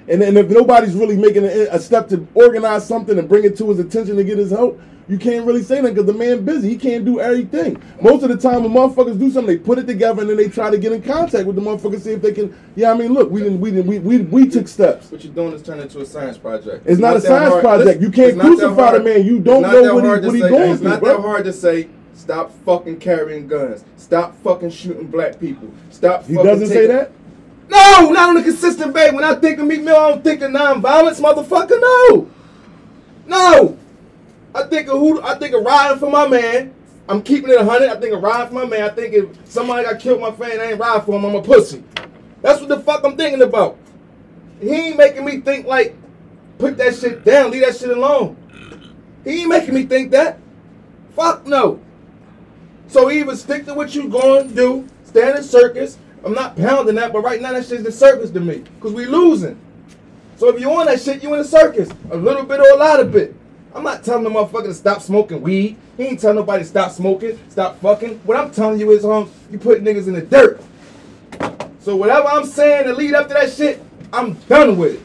And, 0.07 0.23
and 0.23 0.37
if 0.37 0.51
nobody's 0.51 0.95
really 0.95 1.17
making 1.17 1.45
a, 1.45 1.69
a 1.71 1.79
step 1.79 2.09
to 2.11 2.27
organize 2.35 2.87
something 2.87 3.19
and 3.19 3.29
bring 3.29 3.45
it 3.45 3.57
to 3.59 3.69
his 3.71 3.79
attention 3.79 4.17
to 4.17 4.25
get 4.25 4.39
his 4.39 4.51
help, 4.51 4.81
you 5.09 5.18
can't 5.18 5.47
really 5.47 5.62
say 5.62 5.80
that 5.80 5.94
because 5.94 6.06
the 6.06 6.12
man 6.12 6.44
busy. 6.44 6.68
He 6.68 6.76
can't 6.76 7.05
do 7.05 7.18
everything. 7.20 7.82
Most 8.02 8.22
of 8.22 8.28
the 8.28 8.36
time, 8.36 8.62
when 8.62 8.72
motherfuckers 8.72 9.18
do 9.18 9.30
something, 9.30 9.56
they 9.56 9.62
put 9.62 9.78
it 9.78 9.86
together 9.86 10.20
and 10.20 10.30
then 10.30 10.36
they 10.36 10.48
try 10.48 10.70
to 10.70 10.78
get 10.78 10.93
in 10.93 11.02
contact 11.02 11.47
with 11.47 11.56
the 11.56 11.62
motherfuckers, 11.62 12.01
see 12.02 12.12
if 12.12 12.22
they 12.22 12.32
can. 12.32 12.55
Yeah, 12.76 12.90
I 12.93 12.94
mean, 12.94 13.14
look, 13.14 13.30
we 13.30 13.40
didn't, 13.43 13.60
we 13.60 13.70
didn't, 13.70 13.86
we 13.86 13.98
we, 13.98 14.18
we 14.18 14.48
took 14.48 14.68
steps. 14.68 15.10
What 15.10 15.24
you're 15.24 15.32
doing 15.32 15.55
is 15.55 15.62
turning 15.62 15.82
into 15.85 16.01
a 16.01 16.06
science 16.06 16.36
project. 16.39 16.86
It's 16.86 17.01
not 17.01 17.16
a 17.16 17.20
science 17.20 17.51
hard- 17.52 17.62
project. 17.62 18.02
You 18.02 18.10
can't 18.10 18.28
it's 18.28 18.36
not 18.36 18.47
crucify 18.47 18.98
the 18.98 19.05
man. 19.05 19.24
You 19.24 19.40
don't 19.40 19.62
know 19.62 19.94
what 19.94 20.05
he- 20.05 20.26
what 20.26 20.35
he 20.35 20.40
say- 20.43 20.48
going 20.51 20.70
It's 20.72 20.80
through, 20.80 20.90
not 20.90 21.01
bro. 21.01 21.16
that 21.16 21.22
hard 21.22 21.44
to 21.47 21.52
say. 21.52 21.89
Stop 22.14 22.51
fucking 22.64 22.98
carrying 22.98 23.47
guns. 23.47 23.85
Stop 23.97 24.36
fucking 24.43 24.70
shooting 24.70 25.06
black 25.06 25.39
people. 25.39 25.70
Stop. 25.90 26.26
He 26.26 26.35
fucking 26.35 26.51
doesn't 26.51 26.66
say 26.68 26.86
that. 26.89 27.12
No, 27.70 28.10
not 28.10 28.30
on 28.30 28.36
a 28.39 28.43
consistent 28.43 28.93
basis. 28.93 29.12
When 29.14 29.22
I 29.24 29.35
think 29.36 29.59
of 29.60 29.66
Meek 29.66 29.82
Mill, 29.82 29.94
I 29.97 30.10
don't 30.10 30.24
think 30.24 30.43
of 30.43 30.51
nonviolence, 30.51 31.20
motherfucker. 31.20 31.80
No, 31.80 32.28
no. 33.26 33.78
I 34.59 34.64
think 34.64 34.89
of 34.89 34.98
who. 34.98 35.22
I 35.22 35.39
think 35.39 35.55
of 35.55 35.62
riding 35.64 35.98
for 35.98 36.10
my 36.10 36.26
man. 36.26 36.74
I'm 37.09 37.22
keeping 37.22 37.51
it 37.51 37.60
hundred. 37.60 37.90
I 37.90 38.01
think 38.01 38.12
of 38.12 38.22
riding 38.22 38.48
for 38.48 38.55
my 38.55 38.66
man. 38.66 38.82
I 38.82 38.89
think 38.89 39.14
if 39.14 39.48
somebody 39.48 39.85
got 39.85 40.01
killed, 40.01 40.20
my 40.20 40.32
friend, 40.32 40.60
I 40.60 40.72
ain't 40.72 40.80
ride 40.80 41.05
for 41.05 41.16
him. 41.16 41.24
I'm 41.24 41.36
a 41.36 41.43
pussy. 41.43 41.85
That's 42.43 42.60
what 42.60 42.68
the 42.68 42.80
fuck 42.80 43.05
I'm 43.05 43.16
thinking 43.16 43.43
about. 43.43 43.78
He 44.60 44.70
ain't 44.70 44.97
making 44.97 45.24
me 45.24 45.40
think 45.40 45.66
like, 45.66 45.97
put 46.59 46.76
that 46.78 46.97
shit 46.97 47.24
down, 47.24 47.52
leave 47.52 47.64
that 47.64 47.76
shit 47.76 47.90
alone. 47.90 48.36
He 49.24 49.43
ain't 49.43 49.48
making 49.48 49.74
me 49.74 49.86
think 49.86 50.10
that. 50.10 50.39
Fuck 51.14 51.47
no. 51.47 51.80
So 52.89 53.10
either 53.10 53.36
stick 53.36 53.64
to 53.66 53.74
what 53.74 53.94
you 53.94 54.09
going 54.09 54.48
to 54.48 54.55
do, 54.55 54.89
stand 55.05 55.39
in 55.39 55.44
circus. 55.44 55.98
I'm 56.24 56.32
not 56.35 56.56
pounding 56.56 56.97
that, 56.97 57.12
but 57.12 57.20
right 57.20 57.40
now 57.40 57.52
that 57.52 57.64
shit's 57.64 57.85
the 57.85 57.93
circus 57.93 58.30
to 58.30 58.40
me. 58.40 58.64
Cause 58.80 58.93
we 58.93 59.06
losing. 59.06 59.59
So 60.36 60.48
if 60.48 60.60
you 60.60 60.70
on 60.72 60.86
that 60.86 61.01
shit, 61.01 61.22
you 61.22 61.32
in 61.35 61.39
the 61.39 61.44
circus. 61.44 61.89
A 62.10 62.16
little 62.16 62.44
bit 62.44 62.60
or 62.60 62.70
a 62.70 62.76
lot 62.76 62.98
of 62.98 63.12
bit. 63.12 63.35
I'm 63.74 63.82
not 63.85 64.03
telling 64.03 64.24
the 64.24 64.31
motherfucker 64.31 64.65
to 64.65 64.74
stop 64.74 65.03
smoking 65.03 65.40
weed. 65.43 65.77
He 65.97 66.05
ain't 66.05 66.20
telling 66.20 66.36
nobody 66.36 66.62
to 66.62 66.69
stop 66.69 66.90
smoking, 66.90 67.39
stop 67.49 67.81
fucking. 67.81 68.19
What 68.24 68.36
I'm 68.36 68.51
telling 68.51 68.81
you 68.81 68.90
is 68.93 69.05
um 69.05 69.31
you 69.51 69.59
put 69.59 69.82
niggas 69.82 70.07
in 70.07 70.15
the 70.15 70.23
dirt. 70.23 70.61
So 71.81 71.97
whatever 71.97 72.28
I'm 72.28 72.45
saying 72.47 72.85
to 72.85 72.95
lead 72.95 73.15
up 73.15 73.28
to 73.28 73.35
that 73.35 73.53
shit, 73.53 73.82
I'm 74.12 74.35
done 74.49 74.77
with 74.78 74.95
it. 74.97 75.03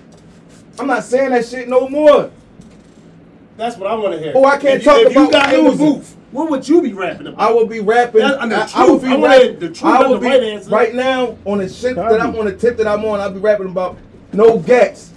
I'm 0.80 0.88
not 0.88 1.04
saying 1.04 1.32
that 1.32 1.46
shit 1.46 1.68
no 1.68 1.88
more. 1.88 2.32
That's 3.58 3.78
what 3.78 3.90
I 3.90 3.96
want 3.96 4.14
to 4.14 4.20
hear. 4.20 4.34
Oh, 4.36 4.46
I 4.46 4.58
can't 4.58 4.80
if 4.80 4.86
you, 4.86 4.92
talk 4.92 5.02
if 5.02 5.14
you 5.14 5.28
about 5.28 5.32
got 5.32 5.54
in 5.54 5.66
the 5.66 5.72
booth, 5.72 6.18
what 6.32 6.50
would 6.50 6.68
you 6.68 6.82
be 6.82 6.94
rapping 6.94 7.28
about? 7.28 7.40
I 7.40 7.54
will 7.54 7.68
be 7.68 7.80
rapping. 7.80 8.22
That- 8.22 8.42
I 8.42 8.46
mean, 8.46 8.54
I, 8.54 8.64
I 8.64 8.86
truth. 8.88 9.04
be 9.04 9.08
I 9.10 9.22
rapping. 9.22 9.60
the 9.60 9.68
truth, 9.68 9.84
I 9.84 10.08
the 10.08 10.18
be 10.18 10.28
right 10.28 10.66
right 10.68 10.96
now 10.96 11.38
on 11.46 11.60
the 11.60 11.70
shit 11.70 11.96
that 11.96 12.20
I'm 12.20 12.36
on 12.36 12.46
the 12.46 12.56
tip 12.56 12.78
that 12.78 12.88
I'm 12.88 13.06
on. 13.06 13.20
I'll 13.20 13.30
be 13.32 13.40
rapping 13.40 13.68
about 13.68 13.98
no 14.32 14.58
gats, 14.58 15.12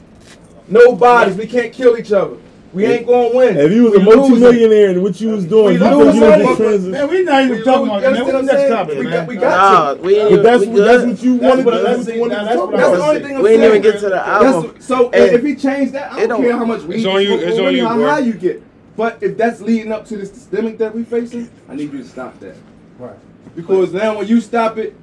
no 0.69 0.95
bodies. 0.95 1.37
We 1.37 1.47
can't 1.47 1.73
kill 1.73 1.97
each 1.97 2.13
other. 2.13 2.37
We 2.77 2.85
ain't 2.85 3.07
gonna 3.07 3.35
win. 3.35 3.57
If 3.57 3.73
you 3.73 3.85
was 3.85 3.95
a 3.95 3.99
We 4.01 4.05
losing. 4.05 4.17
multimillionaire 4.21 4.91
and 4.91 5.03
what 5.03 5.19
you 5.19 5.31
was 5.31 5.45
doing, 5.47 5.65
We 5.65 5.73
you 5.73 5.79
think 5.79 5.97
losing, 5.97 6.15
you 6.23 6.29
was 6.29 6.59
motherfucker. 6.59 6.91
Man, 6.91 7.09
we 7.11 7.23
not 7.23 7.43
even 7.45 7.57
We 7.59 7.65
talking 7.65 7.81
lose- 7.81 7.89
about 7.89 7.97
you 7.97 8.03
that, 8.03 8.13
man. 8.13 8.21
understand 8.21 8.35
What's 8.37 8.47
what 8.47 8.59
next 8.59 8.69
topic, 8.69 8.99
We 8.99 9.05
man? 9.05 9.13
got, 9.13 9.29
we 9.29 9.35
Nah, 9.37 9.41
got 9.41 10.01
we 10.03 10.17
ain't 10.19 10.31
But 10.31 10.43
that's 10.43 10.61
we 10.61 10.69
what 10.69 10.77
that's 10.85 11.05
what 11.05 11.23
you 11.23 11.39
That's 11.39 11.49
wanted. 11.51 11.65
what- 11.65 11.75
That's 11.75 11.85
that's 11.87 11.99
what 11.99 12.09
it. 12.09 12.15
you 12.15 12.21
wanted 12.21 12.35
Now 12.35 12.39
to 12.41 12.45
that's 12.45 12.57
talk 12.57 12.71
what 12.71 12.77
That's 12.77 12.89
about. 12.89 12.97
the 12.99 13.05
only 13.09 13.21
thing 13.23 13.25
I'm 13.25 13.31
saying. 13.33 13.43
We 13.45 13.51
ain't 13.51 13.61
saying. 13.61 13.71
even 13.71 13.83
get 13.93 14.01
to 14.01 14.09
the 14.11 14.27
album. 14.29 14.73
That's, 14.75 14.87
so 14.87 15.11
if 15.15 15.43
he 15.43 15.55
changed 15.57 15.93
that, 15.95 16.13
I 16.13 16.19
don't 16.21 16.29
don't- 16.29 16.43
care 16.43 16.53
how 16.59 16.65
much 16.67 16.83
we 16.83 16.95
It's 16.97 17.05
you 17.05 17.11
on 17.11 17.23
you- 17.23 17.35
it's 17.39 17.59
on 17.59 17.75
you, 17.75 17.87
how 17.89 17.99
high 18.03 18.19
you 18.19 18.33
get. 18.35 18.63
But 18.95 19.19
if 19.23 19.37
that's 19.39 19.61
leading 19.63 19.91
up 19.93 20.05
to 20.09 20.17
this 20.19 20.31
systemic 20.31 20.77
that 20.79 20.95
we 20.95 21.05
facing, 21.05 21.49
I 21.71 21.77
need 21.77 21.91
you 21.93 21.99
to 22.01 22.05
stop 22.05 22.39
that. 22.41 22.57
Right. 22.99 23.11
Because 23.55 23.93
now 23.95 24.19
when 24.19 24.27
you 24.29 24.41
stop 24.43 24.77
it, 24.77 24.95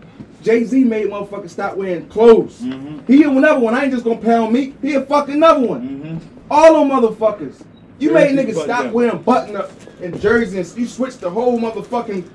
Jay 0.43 0.63
Z 0.63 0.83
made 0.83 1.07
motherfuckers 1.07 1.49
stop 1.49 1.75
wearing 1.77 2.05
clothes. 2.07 2.59
Mm-hmm. 2.61 3.11
He 3.11 3.23
another 3.23 3.59
one. 3.59 3.73
I 3.73 3.83
ain't 3.85 3.93
just 3.93 4.03
gonna 4.03 4.17
pound 4.17 4.53
me. 4.53 4.73
He 4.81 4.93
a 4.93 5.01
fucking 5.01 5.35
another 5.35 5.65
one. 5.65 6.21
All 6.49 6.85
them 6.85 6.89
motherfuckers. 6.89 7.63
You 7.99 8.11
made 8.11 8.37
niggas 8.37 8.63
stop 8.63 8.83
down. 8.85 8.93
wearing 8.93 9.21
button 9.21 9.55
up 9.55 9.71
and 10.01 10.19
jerseys. 10.19 10.71
And 10.71 10.79
you 10.79 10.87
switched 10.87 11.21
the 11.21 11.29
whole 11.29 11.59
motherfucking 11.59 12.27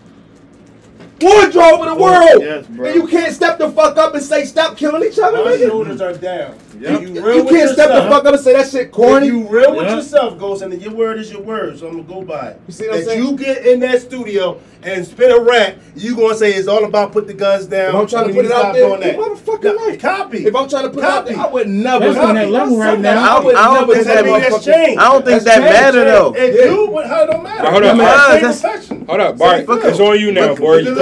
wardrobe 1.20 1.80
of 1.80 1.86
the 1.96 2.02
world. 2.02 2.42
Yes, 2.42 2.66
bro. 2.66 2.86
And 2.86 2.94
you 2.94 3.06
can't 3.08 3.32
step 3.34 3.58
the 3.58 3.70
fuck 3.70 3.96
up 3.96 4.14
and 4.14 4.22
say 4.22 4.44
stop 4.44 4.76
killing 4.76 5.02
each 5.02 5.18
other, 5.18 5.44
My 5.44 5.52
nigga. 5.52 5.66
shoulders 5.68 6.00
are 6.00 6.14
down. 6.14 6.54
Yep. 6.80 7.02
If 7.02 7.08
You, 7.08 7.26
real 7.26 7.44
with 7.44 7.48
can't 7.54 7.70
step 7.70 7.88
the 7.88 8.08
fuck 8.08 8.24
up 8.24 8.34
and 8.34 8.40
say 8.40 8.52
that 8.52 8.68
shit 8.70 8.82
If 8.86 8.92
corny. 8.92 9.26
you 9.26 9.48
real 9.48 9.74
with 9.74 9.86
Yeah. 9.86 9.96
yourself, 9.96 10.38
Ghost, 10.38 10.62
and 10.62 10.80
your 10.80 10.92
word 10.92 11.18
is 11.18 11.32
your 11.32 11.42
word, 11.42 11.78
so 11.78 11.88
I'm 11.88 12.02
gonna 12.04 12.20
go 12.20 12.22
by 12.22 12.48
it. 12.50 12.60
You 12.68 12.72
see 12.72 12.86
what 12.88 12.98
I'm 12.98 13.04
saying? 13.04 13.24
you 13.24 13.32
get 13.36 13.66
in 13.66 13.80
that 13.80 14.00
studio 14.00 14.58
and 14.84 15.04
spit 15.04 15.36
a 15.36 15.40
rap, 15.40 15.74
you 15.96 16.14
gonna 16.14 16.36
say 16.36 16.52
it's 16.52 16.68
all 16.68 16.84
about 16.84 17.10
put 17.12 17.26
the 17.26 17.34
guns 17.34 17.66
down. 17.66 17.88
If 17.88 17.94
I'm 17.96 18.06
trying 18.06 18.28
to 18.28 18.34
put 18.34 18.44
it 18.44 18.52
out 18.52 18.74
there, 18.74 18.88
doing 18.88 19.00
that. 19.00 19.16
you 19.16 19.20
motherfucking 19.20 19.64
No, 19.64 19.86
right. 19.88 19.98
Copy. 20.00 20.46
If 20.46 20.54
I'm 20.54 20.68
trying 20.68 20.84
to 20.84 20.90
put 20.90 20.98
it 21.02 21.04
out 21.04 21.26
there, 21.26 21.36
I 21.36 21.46
would 21.48 21.68
never. 21.68 22.12
That's 22.12 22.18
on 22.26 22.34
that 22.36 22.42
copy. 22.42 22.52
level 22.52 22.78
right 22.78 23.00
now. 23.00 23.36
I 23.38 23.44
would 23.44 23.54
I 23.56 23.64
don't 23.64 23.74
never 23.74 23.94
think 23.94 24.06
tell 24.06 24.14
that 24.14 24.26
a 24.26 24.40
that's 24.40 24.66
motherfucker- 24.66 24.98
I 24.98 25.12
don't 25.12 25.24
think 25.24 25.42
That's 25.42 25.44
that 25.44 25.60
matter 25.62 26.04
though. 26.04 26.32
It 26.36 26.54
Yeah. 26.54 26.62
do, 26.70 26.90
but 26.94 27.06
how 27.08 27.22
it 27.22 27.26
don't 27.26 27.42
matter? 27.42 27.70
Hold 27.70 27.82
up, 27.84 27.96
hold 27.96 28.08
up. 28.08 28.40
profession. 28.40 29.04
Hold 29.08 29.20
up, 29.20 29.36
Bart. 29.38 29.64
It's 29.68 29.98
on 30.00 30.20
you 30.20 30.30
now, 30.32 30.50
Look, 30.50 30.58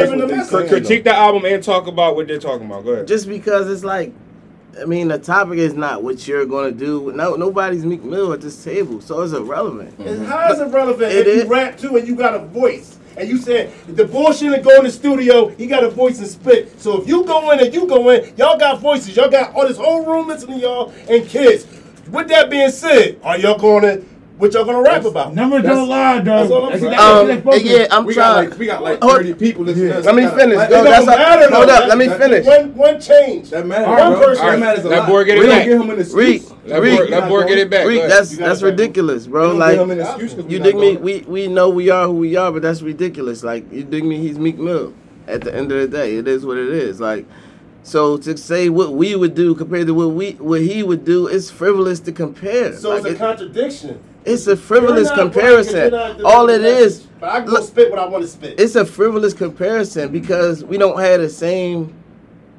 boy. 0.06 0.16
we 0.16 0.20
delivering 0.20 0.28
the 0.28 0.36
message. 0.36 0.68
critique 0.68 1.04
the 1.04 1.14
album 1.14 1.44
and 1.44 1.62
talk 1.62 1.86
about 1.86 2.16
what 2.16 2.28
they're 2.28 2.38
talking 2.38 2.66
about. 2.66 2.84
Go 2.84 2.92
ahead. 2.92 3.08
Just 3.08 3.28
because 3.28 3.68
it's 3.70 3.84
like, 3.84 4.12
I 4.80 4.84
mean, 4.84 5.08
the 5.08 5.18
topic 5.18 5.58
is 5.58 5.74
not 5.74 6.02
what 6.02 6.26
you're 6.28 6.46
gonna 6.46 6.72
do. 6.72 7.12
No, 7.12 7.34
nobody's 7.34 7.84
Meek 7.84 8.04
Mill 8.04 8.32
at 8.32 8.40
this 8.40 8.62
table, 8.62 9.00
so 9.00 9.22
it's 9.22 9.32
irrelevant. 9.32 9.98
And 9.98 10.26
how 10.26 10.52
is 10.52 10.60
it 10.60 10.66
relevant 10.66 11.12
It 11.12 11.26
if 11.26 11.26
is. 11.26 11.42
you 11.44 11.48
rap 11.48 11.78
too 11.78 11.96
and 11.96 12.06
you 12.06 12.14
got 12.14 12.34
a 12.34 12.40
voice? 12.40 12.98
And 13.16 13.26
you 13.28 13.38
said 13.38 13.72
the 13.88 14.04
bullshit 14.04 14.52
and 14.52 14.62
go 14.62 14.76
in 14.76 14.84
the 14.84 14.90
studio, 14.90 15.48
he 15.48 15.66
got 15.66 15.82
a 15.82 15.88
voice 15.88 16.18
and 16.18 16.28
spit. 16.28 16.78
So 16.78 17.00
if 17.00 17.08
you 17.08 17.24
go 17.24 17.50
in 17.52 17.60
and 17.60 17.72
you 17.72 17.86
go 17.86 18.10
in, 18.10 18.36
y'all 18.36 18.58
got 18.58 18.80
voices. 18.80 19.16
Y'all 19.16 19.30
got 19.30 19.54
all 19.54 19.66
this 19.66 19.78
whole 19.78 20.04
room 20.04 20.28
listening 20.28 20.60
to 20.60 20.66
y'all 20.66 20.92
and 21.08 21.26
kids. 21.26 21.66
With 22.10 22.28
that 22.28 22.50
being 22.50 22.70
said, 22.70 23.18
are 23.22 23.38
y'all 23.38 23.58
gonna 23.58 24.02
what 24.38 24.52
y'all 24.52 24.64
gonna 24.64 24.82
rap 24.82 25.04
about? 25.04 25.34
Numbers 25.34 25.62
That's- 25.62 25.78
don't 25.78 25.88
lie, 25.88 26.20
that's 26.20 26.50
all. 26.50 26.66
I'm 26.72 26.78
saying. 26.78 26.94
Um, 26.98 27.26
That's 27.28 27.42
focus. 27.42 27.62
yeah, 27.64 27.86
I'm 27.90 28.04
we 28.04 28.14
got 28.14 28.34
trying. 28.34 28.50
like 28.50 28.58
we 28.58 28.66
got 28.66 28.82
like 28.82 29.02
Hold- 29.02 29.16
30 29.16 29.34
people 29.34 29.64
listening. 29.64 29.88
to 29.88 29.98
us. 29.98 30.04
Let 30.04 30.14
me 30.14 30.26
finish. 30.28 30.56
like, 30.56 30.68
it 30.68 30.70
that's 30.72 31.04
don't 31.06 31.14
a- 31.14 31.16
matter, 31.16 31.54
hold 31.54 31.70
up, 31.70 31.88
let 31.88 31.98
me 31.98 32.06
that- 32.08 32.18
finish. 32.20 32.46
One 32.46 32.74
one 32.76 33.00
change. 33.00 33.50
That 33.50 33.66
matters, 33.66 33.86
One 33.86 34.12
bro. 34.12 34.20
person. 34.26 34.46
That 34.46 34.58
matters 34.60 34.84
a 34.84 34.88
Let 34.88 34.98
lot. 35.00 35.08
boy 35.08 35.24
get 35.24 35.36
it 35.38 35.40
we 35.40 35.46
don't 35.46 35.64
give 35.64 35.80
him 35.80 35.90
an 35.90 36.00
excuse. 36.00 36.14
Reek, 36.14 36.42
Let 36.66 36.82
Reek, 36.82 36.98
boy, 36.98 37.04
let 37.06 37.28
boy 37.28 37.46
get 37.46 37.58
it 37.58 37.70
back. 37.70 37.82
Go 37.84 37.88
Reek, 37.88 38.02
that's 38.08 38.36
that's 38.36 38.62
ridiculous, 38.62 39.26
bro. 39.26 39.48
don't 39.50 39.58
Like, 39.58 39.72
give 39.72 39.80
him 39.82 39.90
an 39.92 40.00
excuse 40.00 40.34
'cause 40.34 40.44
we 40.44 40.52
you 40.52 40.58
not 40.58 40.64
dig 40.64 40.76
me? 40.76 40.96
We 40.96 41.24
we 41.26 41.48
know 41.48 41.68
we 41.70 41.90
are 41.90 42.06
who 42.06 42.14
we 42.14 42.36
are, 42.36 42.52
but 42.52 42.62
that's 42.62 42.82
ridiculous. 42.82 43.42
Like, 43.42 43.64
you 43.72 43.84
dig 43.84 44.04
me? 44.04 44.18
He's 44.18 44.38
Meek 44.38 44.58
Mill. 44.58 44.92
At 45.28 45.40
the 45.40 45.54
end 45.54 45.72
of 45.72 45.78
the 45.80 45.88
day, 45.88 46.16
it 46.18 46.28
is 46.28 46.44
what 46.46 46.56
it 46.58 46.68
is. 46.68 47.00
Like, 47.00 47.24
so 47.82 48.16
to 48.18 48.36
say 48.36 48.68
what 48.68 48.92
we 48.92 49.16
would 49.16 49.34
do 49.34 49.54
compared 49.54 49.86
to 49.88 49.94
what 49.94 50.10
we 50.10 50.32
what 50.38 50.60
he 50.60 50.82
would 50.82 51.04
do, 51.04 51.26
it's 51.26 51.50
frivolous 51.50 52.00
to 52.00 52.12
compare. 52.12 52.74
So 52.76 52.90
Like, 52.90 52.98
it's 52.98 53.06
a 53.06 53.10
it- 53.12 53.18
contradiction. 53.18 53.98
It's 54.26 54.46
a 54.46 54.56
frivolous 54.56 55.10
comparison. 55.10 55.90
black, 55.90 56.14
you're 56.18 56.22
not 56.22 56.34
All 56.34 56.48
it 56.50 56.62
is. 56.62 57.06
But 57.20 57.30
I 57.30 57.40
can 57.40 57.50
look- 57.50 57.64
spit 57.64 57.90
what 57.90 57.98
I 57.98 58.06
want 58.06 58.22
to 58.24 58.28
spit. 58.28 58.60
it's 58.60 58.74
a 58.74 58.84
frivolous 58.84 59.32
comparison 59.32 60.10
because 60.12 60.64
we 60.64 60.76
don't 60.78 60.98
have 61.00 61.20
the 61.20 61.28
same 61.30 61.94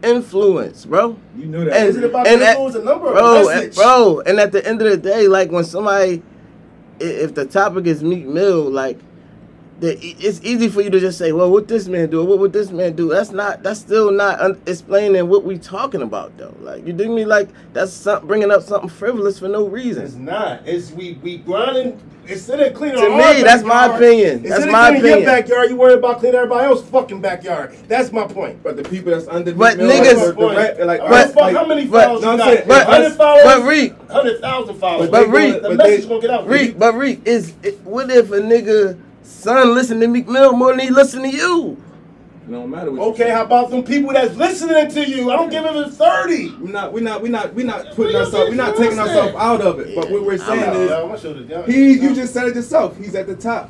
influence, 0.04 0.86
bro. 0.86 1.18
You 1.38 1.46
know 1.48 1.66
that. 1.66 1.76
And- 1.76 1.90
Is 1.90 1.98
it 1.98 2.04
about 2.04 2.28
and 2.28 2.42
the 2.42 2.46
at- 2.46 2.52
influence 2.52 2.76
and 2.76 2.86
number? 2.86 3.12
bro, 3.12 3.50
and, 3.50 3.74
bro, 3.76 4.22
and 4.26 4.40
at 4.40 4.52
the 4.52 4.66
end 4.68 4.82
of 4.82 4.90
the 4.90 4.98
day, 4.98 5.28
like 5.28 5.52
when 5.52 5.64
somebody, 5.64 6.22
if 7.00 7.34
the 7.36 7.46
topic 7.46 7.86
is 7.88 8.04
Meek 8.04 8.26
Mill, 8.26 8.70
like, 8.70 9.00
the, 9.80 9.98
it's 10.02 10.42
easy 10.44 10.70
for 10.70 10.82
you 10.82 10.90
to 10.90 11.00
just 11.00 11.18
say, 11.18 11.32
"Well, 11.32 11.52
what 11.52 11.68
this 11.68 11.88
man 11.88 12.10
do? 12.10 12.24
What 12.26 12.40
would 12.40 12.54
this 12.54 12.72
man 12.72 12.96
do?" 12.96 13.10
That's 13.10 13.32
not. 13.32 13.62
That's 13.64 13.80
still 13.80 14.12
not 14.12 14.40
un- 14.40 14.60
explaining 14.66 15.28
what 15.30 15.44
we 15.44 15.58
talking 15.60 16.02
about, 16.02 16.36
though. 16.38 16.56
Like, 16.62 16.86
you 16.88 16.94
dig 16.94 17.10
me? 17.10 17.26
Like, 17.26 17.50
that's 17.74 17.94
some, 17.94 18.26
bringing 18.26 18.52
up 18.52 18.64
something 18.64 18.90
frivolous 18.90 19.38
for 19.40 19.48
no 19.48 19.68
reason. 19.68 20.04
It's 20.06 20.16
not. 20.16 20.68
It's 20.68 20.92
we 20.92 21.14
we 21.22 21.38
grinding. 21.38 22.00
Instead 22.30 22.60
of 22.60 22.74
cleaning 22.74 22.98
To 22.98 23.04
our 23.10 23.34
me, 23.36 23.42
that's 23.42 23.64
my 23.64 23.88
backyard, 23.88 24.02
opinion. 24.04 24.32
Instead 24.40 24.52
That's 24.52 24.64
of 24.66 24.72
my 24.72 24.88
cleaning 24.90 25.00
opinion. 25.00 25.20
your 25.22 25.28
backyard, 25.32 25.70
you 25.70 25.76
worry 25.78 25.94
about 25.94 26.20
cleaning 26.20 26.36
everybody 26.36 26.66
else's 26.66 26.90
fucking 26.90 27.22
backyard. 27.22 27.74
That's 27.88 28.12
my 28.12 28.28
point. 28.28 28.62
But 28.62 28.76
the 28.76 28.84
people 28.84 29.14
that's 29.14 29.30
under 29.30 29.54
But 29.54 29.78
Meek 29.78 29.88
niggas- 29.88 30.36
like, 30.38 30.76
the 30.78 30.86
like, 30.86 31.00
But, 31.00 31.10
But- 31.10 31.34
fuck, 31.34 31.52
how 31.54 31.66
many 31.66 31.86
but- 31.88 32.04
followers 32.04 32.22
no, 32.24 32.28
you 32.28 32.32
I'm 32.34 32.38
got? 32.40 32.54
saying- 32.54 32.64
but- 32.68 32.86
hundred 32.86 33.18
but. 33.18 33.64
Reek- 33.64 33.94
hundred 34.10 34.42
thousand 34.42 34.76
followers. 34.76 35.10
But 35.10 35.32
they 35.32 35.38
Reek- 35.38 35.62
the 35.62 35.68
but 35.70 35.78
message 35.78 36.02
they- 36.02 36.08
gonna 36.10 36.22
get 36.22 36.30
out. 36.32 36.48
Reek, 36.50 36.78
but 36.78 36.96
Reek 36.96 37.22
is 37.24 37.54
it, 37.64 37.80
what 37.86 38.12
if 38.12 38.30
a 38.34 38.40
nigga 38.42 38.98
son 39.28 39.74
listen 39.74 40.00
to 40.00 40.08
Meek 40.08 40.28
Mill 40.28 40.54
more 40.54 40.72
than 40.72 40.80
he 40.80 40.90
listen 40.90 41.22
to 41.24 41.30
you? 41.30 41.82
It 42.48 42.52
don't 42.52 42.70
matter 42.70 42.92
what 42.92 43.10
Okay, 43.10 43.30
how 43.30 43.44
about 43.44 43.70
some 43.70 43.84
people 43.84 44.14
that's 44.14 44.36
listening 44.36 44.90
to 44.90 45.06
you? 45.08 45.32
I 45.32 45.36
don't 45.36 45.50
give 45.50 45.64
them 45.64 45.76
a 45.76 45.90
thirty. 45.90 46.50
We're 46.56 46.72
not, 46.72 46.94
we're 46.94 47.04
not, 47.04 47.22
we're 47.22 47.32
not, 47.32 47.54
we're 47.54 47.66
not 47.66 47.88
putting 47.94 48.14
What 48.14 48.26
ourselves, 48.26 48.50
we're 48.50 48.56
not 48.56 48.78
taking 48.78 49.00
ourselves 49.00 49.36
out 49.36 49.62
of 49.62 49.80
it. 49.80 49.94
But 49.96 50.10
what 50.10 50.24
we're 50.24 50.38
saying 50.38 50.82
is, 50.82 50.90
Yo, 50.90 51.08
my 51.08 51.18
shoulders 51.18 51.66
he, 51.68 51.94
you 51.94 52.16
just 52.16 52.34
said 52.34 52.48
it 52.48 52.56
yourself. 52.56 52.98
He's 52.98 53.16
at 53.16 53.28
the 53.28 53.36
top. 53.36 53.70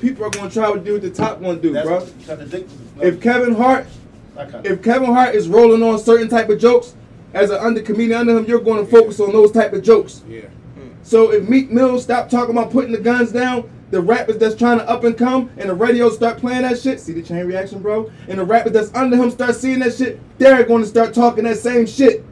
People 0.00 0.24
are 0.24 0.30
gonna 0.30 0.50
try 0.50 0.72
to 0.72 0.80
do 0.80 0.94
what 0.94 1.02
the 1.02 1.10
top 1.10 1.38
one 1.38 1.60
do, 1.60 1.72
That's 1.72 1.86
bro. 1.86 2.00
contradictory. 2.26 2.78
If 3.00 3.20
Kevin 3.20 3.54
Hart, 3.54 3.86
if 4.64 4.82
Kevin 4.82 5.14
Hart 5.14 5.36
is 5.36 5.48
rolling 5.48 5.82
on 5.82 5.98
certain 6.00 6.28
type 6.28 6.48
of 6.48 6.58
jokes, 6.58 6.96
as 7.32 7.50
an 7.50 7.58
under 7.58 7.82
comedian 7.82 8.20
under 8.20 8.36
him, 8.38 8.44
you're 8.46 8.60
going 8.60 8.84
to 8.84 8.90
focus 8.90 9.20
on 9.20 9.32
those 9.32 9.50
type 9.52 9.72
of 9.72 9.82
jokes. 9.82 10.22
Yeah. 10.28 10.42
So 11.04 11.32
if 11.32 11.46
Meek 11.48 11.70
Mill 11.70 12.00
stop 12.00 12.30
talking 12.30 12.56
about 12.56 12.72
putting 12.72 12.90
the 12.90 12.98
guns 12.98 13.30
down, 13.30 13.70
the 13.90 14.00
rappers 14.00 14.38
that's 14.38 14.54
trying 14.56 14.78
to 14.78 14.88
up 14.88 15.04
and 15.04 15.16
come 15.16 15.50
and 15.58 15.68
the 15.68 15.74
radio 15.74 16.08
start 16.10 16.38
playing 16.38 16.62
that 16.62 16.80
shit, 16.80 16.98
see 16.98 17.12
the 17.12 17.22
chain 17.22 17.46
reaction, 17.46 17.80
bro? 17.80 18.10
And 18.26 18.38
the 18.38 18.44
rappers 18.44 18.72
that's 18.72 18.92
under 18.94 19.16
him 19.16 19.30
start 19.30 19.54
seeing 19.54 19.80
that 19.80 19.94
shit, 19.94 20.18
they're 20.38 20.64
going 20.64 20.82
to 20.82 20.88
start 20.88 21.14
talking 21.14 21.44
that 21.44 21.58
same 21.58 21.86
shit. 21.86 22.24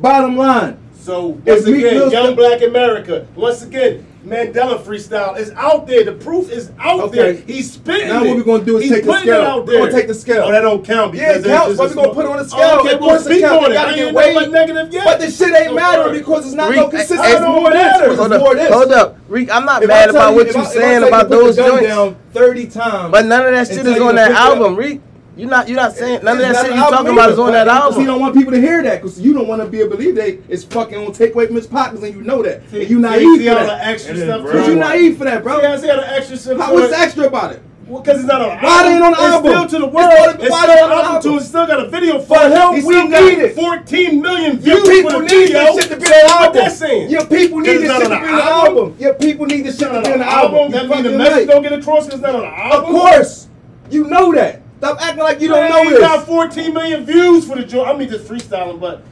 Bottom 0.00 0.36
line, 0.36 0.78
So 0.94 1.28
once 1.44 1.66
again, 1.66 2.10
young 2.10 2.36
black 2.36 2.62
America. 2.62 3.26
Once 3.34 3.62
again, 3.62 4.06
Mandela 4.28 4.78
freestyle 4.82 5.38
is 5.38 5.50
out 5.52 5.86
there. 5.86 6.04
The 6.04 6.12
proof 6.12 6.50
is 6.52 6.70
out 6.78 7.00
Okay. 7.00 7.16
there. 7.16 7.32
He's 7.32 7.72
spitting 7.72 8.08
Now 8.08 8.22
it. 8.22 8.28
what 8.28 8.36
we're 8.36 8.42
gonna 8.42 8.64
do 8.64 8.76
is 8.76 8.84
He's 8.84 8.92
take 8.92 9.04
the 9.06 9.18
scale. 9.20 9.40
It 9.40 9.46
out 9.46 9.66
We 9.66 9.72
there. 9.72 9.80
gonna 9.86 9.92
take 9.92 10.08
the 10.08 10.14
scale. 10.14 10.42
Oh, 10.46 10.52
that 10.52 10.60
don't 10.60 10.84
count 10.84 11.14
Yeah, 11.14 11.28
because 11.28 11.44
it 11.44 11.48
counts, 11.48 11.76
but 11.78 11.84
just 11.84 11.96
we 11.96 12.02
gonna 12.02 12.14
put 12.14 12.24
it 12.26 12.30
on 12.30 12.36
the 12.36 12.42
Oh, 12.42 12.46
scale. 12.46 12.78
okay, 12.80 12.92
of 12.94 13.00
well, 13.00 13.08
course 13.10 13.20
it 13.22 13.24
speak 13.24 13.40
counts. 13.42 13.64
on 13.64 13.70
It 13.70 13.72
it. 13.72 13.74
gotta 13.74 13.88
I 13.90 13.94
get 13.94 14.06
ain't 14.06 14.14
weighed. 14.16 14.50
negative 14.50 14.92
yet. 14.92 15.04
But 15.04 15.20
the 15.20 15.30
shit 15.30 15.54
ain't 15.54 15.68
So 15.68 15.74
matter 15.74 16.10
because 16.12 16.46
it's 16.46 16.54
not 16.54 16.70
Reek, 16.70 16.78
no 16.80 16.88
consistency. 16.88 17.22
eh, 17.24 17.32
It's 17.32 17.40
more 17.46 17.70
this. 17.70 18.18
Hold 18.18 18.32
up, 18.32 18.52
this. 18.56 18.72
hold 18.74 18.92
up, 18.92 19.16
Reek. 19.28 19.48
I'm 19.54 19.64
not 19.64 19.82
If 19.82 19.88
mad 19.88 20.10
about 20.10 20.30
you- 20.30 20.36
what 20.36 20.46
you're 20.48 20.58
I- 20.58 20.60
I 20.60 20.64
saying 20.64 21.02
about 21.04 21.28
those 21.30 21.56
joints. 21.56 21.86
down 21.86 22.16
Thirty 22.34 22.66
times. 22.66 23.10
But 23.10 23.24
none 23.26 23.46
of 23.46 23.52
that 23.52 23.66
shit 23.74 23.86
is 23.86 23.98
on 24.00 24.14
that 24.16 24.28
pick 24.28 24.36
up. 24.36 24.42
album, 24.42 24.76
Reek. 24.76 25.00
You're 25.38 25.48
not, 25.48 25.68
you're 25.68 25.76
not 25.76 25.92
saying 25.94 26.24
none 26.24 26.36
of 26.36 26.42
that 26.42 26.56
shit 26.66 26.74
you 26.74 26.80
album 26.80 26.98
talking 26.98 27.12
about 27.12 27.30
is 27.30 27.38
on 27.38 27.52
that 27.52 27.66
but- 27.66 27.88
Because 27.90 27.98
you 28.00 28.06
don't 28.06 28.20
want 28.20 28.34
people 28.34 28.52
to 28.52 28.60
hear 28.60 28.82
that 28.82 29.00
because 29.00 29.20
you 29.20 29.32
don't 29.32 29.46
want 29.46 29.62
to 29.62 29.68
be 29.68 29.78
able 29.78 29.90
to 29.92 29.96
believe 29.96 30.16
they 30.16 30.40
it's 30.48 30.64
fucking 30.64 30.98
gonna 30.98 31.14
take 31.14 31.32
away 31.34 31.46
from 31.46 31.54
his 31.56 31.66
pockets 31.68 32.02
and 32.02 32.12
you 32.14 32.22
know 32.22 32.42
that. 32.42 32.62
And 32.72 32.82
you 32.82 32.86
See- 32.88 32.94
naive 32.96 33.38
see 33.38 33.46
for 33.46 33.52
all 33.54 33.60
the 33.60 33.66
that. 33.66 33.86
extra 33.86 34.16
stuff. 34.16 34.42
Because 34.42 34.66
you 34.68 34.74
naive 34.74 35.16
for 35.16 35.24
that, 35.24 35.42
bro. 35.44 35.60
See, 35.60 35.66
I 35.66 35.76
see 35.78 35.88
how 35.88 35.96
the 35.96 36.12
extra 36.12 36.36
stuff. 36.36 36.58
How 36.58 36.74
what's 36.74 36.92
extra 36.92 37.26
about 37.26 37.52
it? 37.52 37.62
Well, 37.86 38.02
because 38.02 38.18
it's 38.18 38.26
not 38.28 38.42
on 38.42 38.48
the 38.48 38.66
Why 38.66 38.82
they 38.82 38.94
ain't 38.96 39.02
on 39.02 39.12
the 39.12 39.16
it's 39.18 39.32
album? 39.32 39.50
still 39.52 39.66
to 39.66 39.78
the 39.78 39.86
It's 39.86 39.94
world. 39.94 40.12
still- 40.12 40.42
It's 40.42 40.50
why 40.50 40.62
still 40.64 40.74
they 40.74 40.80
on 40.82 40.82
on 40.82 40.88
the 40.90 40.94
album 40.96 41.14
album? 41.16 41.30
too. 41.32 41.36
It's 41.38 41.46
still 41.48 41.66
got 41.66 41.80
a 41.80 41.88
video 41.88 42.18
for 42.18 42.26
For 42.36 42.44
it. 42.44 42.50
him, 42.52 42.68
He 42.68 42.74
we 42.74 42.80
still 42.94 43.08
got 43.08 43.22
need 43.24 43.38
it. 43.38 43.54
14 43.56 44.20
million 44.20 44.52
Your 44.60 44.60
views 44.60 44.88
people 44.88 45.10
for 45.10 45.16
the 45.16 45.22
need 45.22 45.46
video. 45.48 45.64
this 45.64 45.74
shit 45.84 45.90
to 45.92 45.96
be 45.96 46.04
So 46.04 46.12
on 46.12 46.20
the 46.20 46.26
what 46.26 46.42
album. 46.42 46.54
that 46.64 46.72
saying? 46.72 47.10
Your 47.10 47.24
people 47.24 47.58
need 47.60 47.64
Because 47.64 47.80
this 47.80 47.92
shit 47.96 48.02
to 48.02 48.08
be 48.08 48.14
on 48.28 48.36
the 48.36 48.44
album. 48.44 48.94
Your 48.98 49.14
people 49.14 49.46
need 49.46 49.62
this 49.64 49.78
shit 49.78 49.88
to 49.88 49.94
Not 49.94 50.04
be 50.04 50.10
on 50.10 50.12
on 50.12 50.18
the 50.18 50.24
the 50.26 50.30
album. 50.30 50.54
album. 50.58 50.68
You 50.68 50.68
That 50.68 50.82
mean 50.82 50.88
the 50.90 50.94
fucking 51.10 51.18
message 51.18 51.48
don't 51.48 51.62
get 51.62 51.72
across 51.72 52.04
because 52.04 52.20
it's 52.20 52.26
not 52.28 52.34
on 52.34 52.40
the 52.42 52.46
album. 52.58 52.94
Of 52.94 53.00
course. 53.00 53.46
You 53.90 54.04
know 54.04 54.34
that. 54.34 54.57
Stop 54.78 55.00
acting 55.02 55.22
like 55.24 55.40
you 55.40 55.48
don't 55.48 55.60
Man, 55.60 55.70
know 55.70 55.82
he 55.84 55.90
this. 55.90 55.98
got 56.00 56.26
14 56.26 56.72
million 56.72 57.04
views 57.04 57.46
for 57.46 57.56
the 57.56 57.64
joint. 57.64 57.88
I 57.88 57.96
mean, 57.96 58.08
just 58.08 58.26
freestyling, 58.28 58.78
but. 58.80 59.02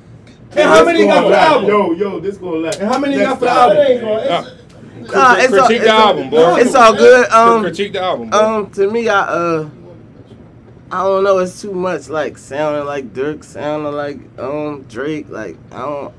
And 0.52 0.60
how 0.60 0.84
many 0.84 1.00
you 1.00 1.06
got 1.06 1.24
for 1.24 1.30
the 1.30 1.38
album? 1.38 1.68
Yo, 1.68 1.92
yo, 1.92 2.20
this 2.20 2.36
gonna 2.36 2.56
last. 2.56 2.78
And 2.78 2.88
how 2.90 2.98
many 2.98 3.14
you 3.14 3.20
got 3.20 3.38
for 3.38 3.46
the 3.46 3.50
It 3.50 3.56
album? 3.56 3.76
ain't 3.78 4.00
gonna- 4.00 4.20
it's- 4.22 4.52
Nah, 5.12 5.34
it's 5.36 5.52
all, 5.52 5.58
critique 5.66 5.76
it's 5.76 5.84
the 5.84 5.92
all- 5.92 6.00
album, 6.08 6.30
boy. 6.30 6.54
It's 6.60 6.74
all 6.74 6.94
good. 6.96 7.30
Um, 7.30 7.60
critique 7.62 7.92
the 7.92 8.00
album, 8.00 8.30
boy. 8.30 8.36
Um, 8.38 8.70
to 8.70 8.90
me, 8.90 9.08
I 9.08 9.20
uh, 9.20 9.68
I 10.90 11.02
don't 11.02 11.22
know. 11.24 11.38
It's 11.38 11.60
too 11.60 11.72
much 11.72 12.08
like 12.08 12.38
sounding 12.38 12.86
like 12.86 13.12
Durk, 13.12 13.44
sounding 13.44 13.92
like 13.92 14.18
um 14.38 14.82
Drake. 14.88 15.26
Like 15.28 15.56
I 15.72 15.78
don't, 15.80 16.14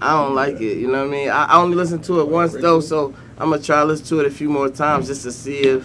I 0.00 0.12
don't 0.22 0.34
like 0.34 0.60
it. 0.60 0.78
You 0.78 0.86
know 0.88 1.00
what 1.00 1.08
I 1.08 1.10
mean? 1.10 1.28
I, 1.30 1.44
I 1.44 1.56
only 1.60 1.76
listened 1.76 2.04
to 2.04 2.20
it 2.20 2.28
once 2.28 2.52
though, 2.54 2.80
so 2.80 3.12
I'm 3.38 3.50
gonna 3.50 3.60
try 3.62 3.80
to 3.80 3.84
listen 3.86 4.06
to 4.06 4.20
it 4.20 4.26
a 4.26 4.30
few 4.30 4.48
more 4.48 4.68
times 4.68 5.08
just 5.08 5.22
to 5.24 5.32
see 5.32 5.58
if 5.58 5.84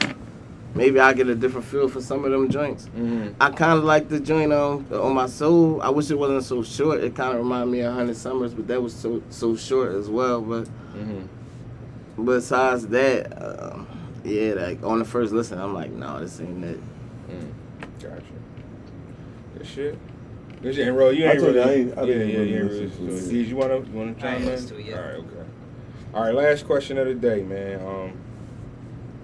maybe 0.78 0.99
I 0.99 1.14
get 1.14 1.28
a 1.28 1.36
different 1.36 1.66
feel 1.66 1.90
for 1.90 1.99
some 2.02 2.24
of 2.24 2.32
them 2.32 2.49
joints. 2.49 2.88
Mhm. 2.98 3.34
I 3.41 3.49
kind 3.49 3.78
of 3.78 3.84
like 3.84 4.08
the 4.10 4.20
joint 4.20 4.54
um, 4.54 4.86
on 4.91 5.14
my 5.14 5.26
soul. 5.28 5.82
I 5.82 5.90
wish 5.90 6.10
it 6.12 6.18
wasn't 6.18 6.44
so 6.44 6.64
short. 6.64 7.02
It 7.04 7.16
kind 7.16 7.32
of 7.34 7.40
reminded 7.40 7.72
me 7.72 7.82
of 7.82 7.94
Hundred 7.94 8.16
Summers, 8.16 8.54
but 8.54 8.68
that 8.68 8.82
was 8.82 8.94
so 8.94 9.22
so 9.30 9.56
short 9.56 9.94
as 9.94 10.10
well. 10.10 10.41
But 10.41 10.70
Mhm. 10.95 11.28
besides 12.24 12.88
that, 12.88 13.41
uh, 13.41 13.80
yeah, 14.24 14.54
like 14.54 14.84
on 14.84 14.99
the 14.99 15.06
first 15.06 15.34
listen, 15.34 15.60
I'm 15.60 15.74
like, 15.74 15.91
no, 15.91 16.20
this 16.20 16.40
ain't 16.40 16.64
it. 16.64 16.80
Mm. 17.30 18.02
Gotcha. 18.02 18.22
Good 19.58 19.68
shit. 19.68 19.98
Good 20.62 20.76
shit. 20.76 20.88
And 20.88 20.98
Ro, 20.98 21.10
you 21.10 21.26
I 21.26 21.32
ain't 21.32 21.40
told 21.40 21.54
you, 21.56 21.60
really. 21.62 21.72
I 21.72 21.74
ain't- 21.76 21.98
I 21.98 22.02
yeah, 22.02 22.08
didn't 22.08 22.30
yeah, 22.30 22.38
really 22.38 22.49
you 22.49 22.56
ain't 22.58 22.64
listen 22.66 22.80
really. 22.80 22.90
to 22.90 23.02
listen 23.04 23.08
it. 23.08 23.30
to 23.32 23.36
it. 23.36 23.40
Did 23.40 23.48
you 23.48 23.56
want 23.56 23.70
to 23.86 23.91
you 23.91 23.98
want 23.98 24.20
to 24.20 24.26
I 24.26 24.30
chime 24.30 24.34
ain't 24.36 24.44
in? 24.44 24.49
listened 24.52 24.70
to 24.70 24.80
it 24.80 24.86
yet. 24.86 24.98
All 24.98 25.04
right, 25.04 25.14
okay. 25.16 25.49
All 26.14 26.24
right, 26.24 26.34
last 26.36 26.66
question 26.66 26.98
of 26.98 27.08
the 27.08 27.14
day, 27.14 27.44
man. 27.44 27.80
Um, 27.86 28.12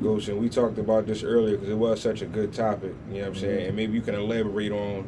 Ghost, 0.01 0.27
and 0.27 0.39
we 0.39 0.49
talked 0.49 0.77
about 0.77 1.05
this 1.05 1.23
earlier 1.23 1.55
because 1.55 1.69
it 1.69 1.77
was 1.77 2.01
such 2.01 2.21
a 2.21 2.25
good 2.25 2.53
topic. 2.53 2.93
You 3.09 3.15
know 3.15 3.19
what 3.19 3.27
I'm 3.27 3.33
Mm-hmm. 3.33 3.41
saying? 3.41 3.67
And 3.67 3.75
maybe 3.75 3.93
you 3.93 4.01
can 4.01 4.15
elaborate 4.15 4.71
on 4.71 5.03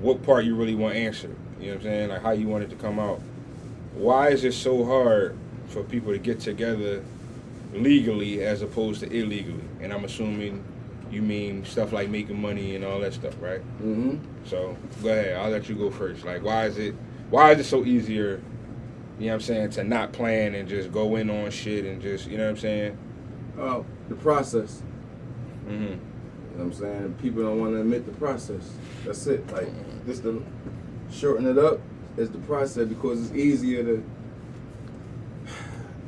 what 0.00 0.22
part 0.22 0.44
you 0.44 0.54
really 0.54 0.74
want 0.74 0.94
answered. 0.94 1.34
You 1.60 1.66
know 1.66 1.72
what 1.74 1.76
I'm 1.78 1.82
saying? 1.82 2.08
Like 2.10 2.22
how 2.22 2.30
you 2.30 2.46
want 2.48 2.64
it 2.64 2.70
to 2.70 2.76
come 2.76 2.98
out. 2.98 3.20
Why 3.94 4.28
is 4.28 4.44
it 4.44 4.54
so 4.54 4.84
hard 4.84 5.36
for 5.66 5.82
people 5.82 6.12
to 6.12 6.18
get 6.18 6.40
together 6.40 7.02
legally 7.74 8.42
as 8.42 8.62
opposed 8.62 9.00
to 9.00 9.06
illegally? 9.12 9.60
And 9.80 9.92
I'm 9.92 10.04
assuming 10.04 10.64
you 11.10 11.22
mean 11.22 11.64
stuff 11.64 11.92
like 11.92 12.08
making 12.08 12.40
money 12.40 12.76
and 12.76 12.84
all 12.84 13.00
that 13.00 13.12
stuff, 13.12 13.34
right? 13.40 13.60
Mm-hmm. 13.82 14.18
So 14.46 14.76
go 15.02 15.08
ahead. 15.08 15.36
I'll 15.36 15.50
let 15.50 15.68
you 15.68 15.74
go 15.74 15.90
first. 15.90 16.24
Like, 16.24 16.42
why 16.42 16.66
is 16.66 16.78
it? 16.78 16.94
Why 17.30 17.52
is 17.52 17.58
it 17.60 17.64
so 17.64 17.84
easier? 17.84 18.40
You 19.18 19.26
know 19.26 19.32
what 19.32 19.34
I'm 19.34 19.40
saying 19.42 19.70
to 19.70 19.84
not 19.84 20.12
plan 20.12 20.54
and 20.54 20.66
just 20.68 20.90
go 20.92 21.16
in 21.16 21.28
on 21.28 21.50
shit 21.50 21.84
and 21.84 22.00
just 22.00 22.26
you 22.26 22.38
know 22.38 22.44
what 22.44 22.50
I'm 22.50 22.56
saying? 22.56 22.96
Uh, 23.60 23.82
the 24.08 24.14
process. 24.14 24.82
Mm-hmm. 25.66 25.82
You 25.82 25.88
know 25.88 25.98
what 26.56 26.64
I'm 26.64 26.72
saying? 26.72 27.14
People 27.20 27.42
don't 27.42 27.60
want 27.60 27.74
to 27.74 27.80
admit 27.80 28.06
the 28.06 28.12
process. 28.12 28.72
That's 29.04 29.26
it. 29.26 29.46
Like, 29.52 29.68
just 30.06 30.22
to 30.22 30.44
shorten 31.12 31.46
it 31.46 31.58
up, 31.58 31.78
is 32.16 32.30
the 32.30 32.38
process 32.38 32.88
because 32.88 33.26
it's 33.26 33.36
easier 33.36 33.82
to. 33.84 34.04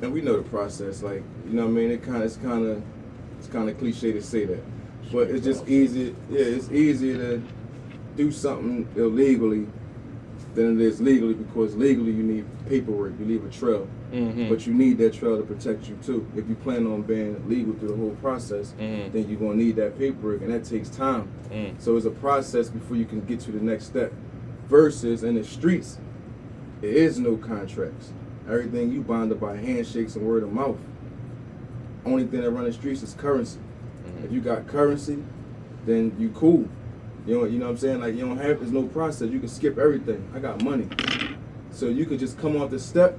And 0.00 0.12
we 0.12 0.20
know 0.20 0.36
the 0.36 0.48
process. 0.48 1.00
Like, 1.00 1.22
you 1.46 1.52
know 1.52 1.62
what 1.62 1.68
I 1.68 1.74
mean? 1.74 1.92
It 1.92 2.02
kind 2.02 2.16
of, 2.16 2.22
it's 2.24 2.36
kind 2.36 2.66
of, 2.66 2.82
it's 3.38 3.46
kind 3.46 3.68
of 3.68 3.78
cliche 3.78 4.10
to 4.10 4.20
say 4.20 4.46
that, 4.46 4.64
but 5.12 5.30
it's 5.30 5.44
just 5.44 5.68
easy. 5.68 6.16
Yeah, 6.28 6.40
it's 6.40 6.72
easier 6.72 7.18
to 7.18 7.42
do 8.16 8.32
something 8.32 8.88
illegally 8.96 9.68
than 10.54 10.80
it 10.80 10.84
is 10.84 11.00
legally 11.00 11.34
because 11.34 11.76
legally 11.76 12.10
you 12.10 12.24
need 12.24 12.46
paperwork, 12.68 13.12
you 13.20 13.26
leave 13.26 13.44
a 13.44 13.50
trail. 13.50 13.86
Mm-hmm. 14.12 14.48
But 14.50 14.66
you 14.66 14.74
need 14.74 14.98
that 14.98 15.14
trail 15.14 15.38
to 15.38 15.42
protect 15.42 15.88
you 15.88 15.96
too. 16.04 16.26
If 16.36 16.48
you 16.48 16.54
plan 16.54 16.86
on 16.86 17.02
being 17.02 17.42
legal 17.48 17.72
through 17.74 17.88
the 17.88 17.96
whole 17.96 18.16
process, 18.20 18.74
Mhm. 18.78 19.10
then 19.12 19.28
you're 19.28 19.38
gonna 19.40 19.54
need 19.56 19.76
that 19.76 19.98
paperwork, 19.98 20.42
and 20.42 20.52
that 20.52 20.64
takes 20.64 20.90
time. 20.90 21.28
Mm. 21.50 21.72
So 21.78 21.96
it's 21.96 22.04
a 22.06 22.10
process 22.10 22.68
before 22.68 22.96
you 22.96 23.06
can 23.06 23.20
get 23.22 23.40
to 23.40 23.52
the 23.52 23.60
next 23.60 23.86
step. 23.86 24.12
Versus 24.68 25.24
in 25.24 25.34
the 25.34 25.44
streets, 25.44 25.98
there 26.80 26.90
is 26.90 27.18
no 27.18 27.36
contracts. 27.36 28.12
Everything 28.48 28.92
you 28.92 29.00
bonded 29.00 29.40
by 29.40 29.56
handshakes 29.56 30.14
and 30.16 30.26
word 30.26 30.42
of 30.42 30.52
mouth. 30.52 30.76
Only 32.04 32.24
thing 32.24 32.40
that 32.42 32.50
run 32.50 32.64
the 32.64 32.72
streets 32.72 33.02
is 33.02 33.14
currency. 33.14 33.58
Mhm. 34.04 34.24
If 34.24 34.32
you 34.32 34.40
got 34.40 34.66
currency, 34.66 35.18
then 35.86 36.12
you 36.18 36.30
cool. 36.34 36.66
You 37.26 37.34
know, 37.38 37.44
you 37.44 37.58
know 37.58 37.66
what 37.66 37.70
I'm 37.72 37.76
saying? 37.78 38.00
Like 38.00 38.14
you 38.14 38.26
don't 38.26 38.36
have 38.38 38.58
there's 38.60 38.72
no 38.72 38.82
process. 38.82 39.30
You 39.30 39.38
can 39.38 39.48
skip 39.48 39.78
everything. 39.78 40.22
I 40.34 40.38
got 40.40 40.62
money. 40.62 40.88
So 41.70 41.86
you 41.88 42.04
could 42.04 42.18
just 42.18 42.36
come 42.38 42.56
off 42.60 42.70
the 42.70 42.78
step 42.78 43.18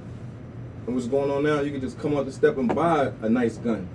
and 0.86 0.94
what's 0.94 1.06
going 1.08 1.30
on 1.30 1.42
now, 1.44 1.60
you 1.60 1.70
can 1.70 1.80
just 1.80 1.98
come 1.98 2.14
off 2.14 2.26
the 2.26 2.32
step 2.32 2.56
and 2.58 2.72
buy 2.74 3.12
a 3.22 3.28
nice 3.28 3.56
gun. 3.58 3.88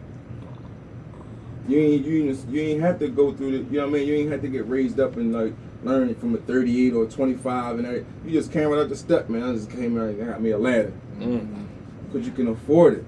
You 1.67 1.79
ain't 1.79 2.05
you 2.05 2.29
ain't, 2.29 2.49
you 2.49 2.61
ain't 2.61 2.81
have 2.81 2.97
to 2.99 3.07
go 3.09 3.31
through 3.31 3.51
the 3.51 3.57
you 3.71 3.79
know 3.79 3.85
what 3.87 3.95
I 3.95 3.99
mean? 3.99 4.07
You 4.07 4.15
ain't 4.15 4.31
have 4.31 4.41
to 4.41 4.47
get 4.47 4.67
raised 4.67 4.99
up 4.99 5.17
and 5.17 5.31
like 5.33 5.53
learn 5.83 6.09
it 6.09 6.19
from 6.19 6.33
a 6.33 6.37
38 6.39 6.93
or 6.93 7.03
a 7.03 7.07
25 7.07 7.77
and 7.77 7.85
everything. 7.87 8.13
You 8.25 8.31
just 8.31 8.51
came 8.51 8.67
right 8.69 8.79
up 8.79 8.89
the 8.89 8.95
step, 8.95 9.29
man. 9.29 9.43
I 9.43 9.53
just 9.53 9.69
came 9.69 9.97
out 9.97 10.09
and 10.09 10.25
got 10.27 10.41
me 10.41 10.49
a 10.51 10.57
ladder. 10.57 10.91
Mm. 11.19 11.67
Because 12.11 12.25
you 12.27 12.33
can 12.33 12.47
afford 12.47 12.95
it. 12.95 13.05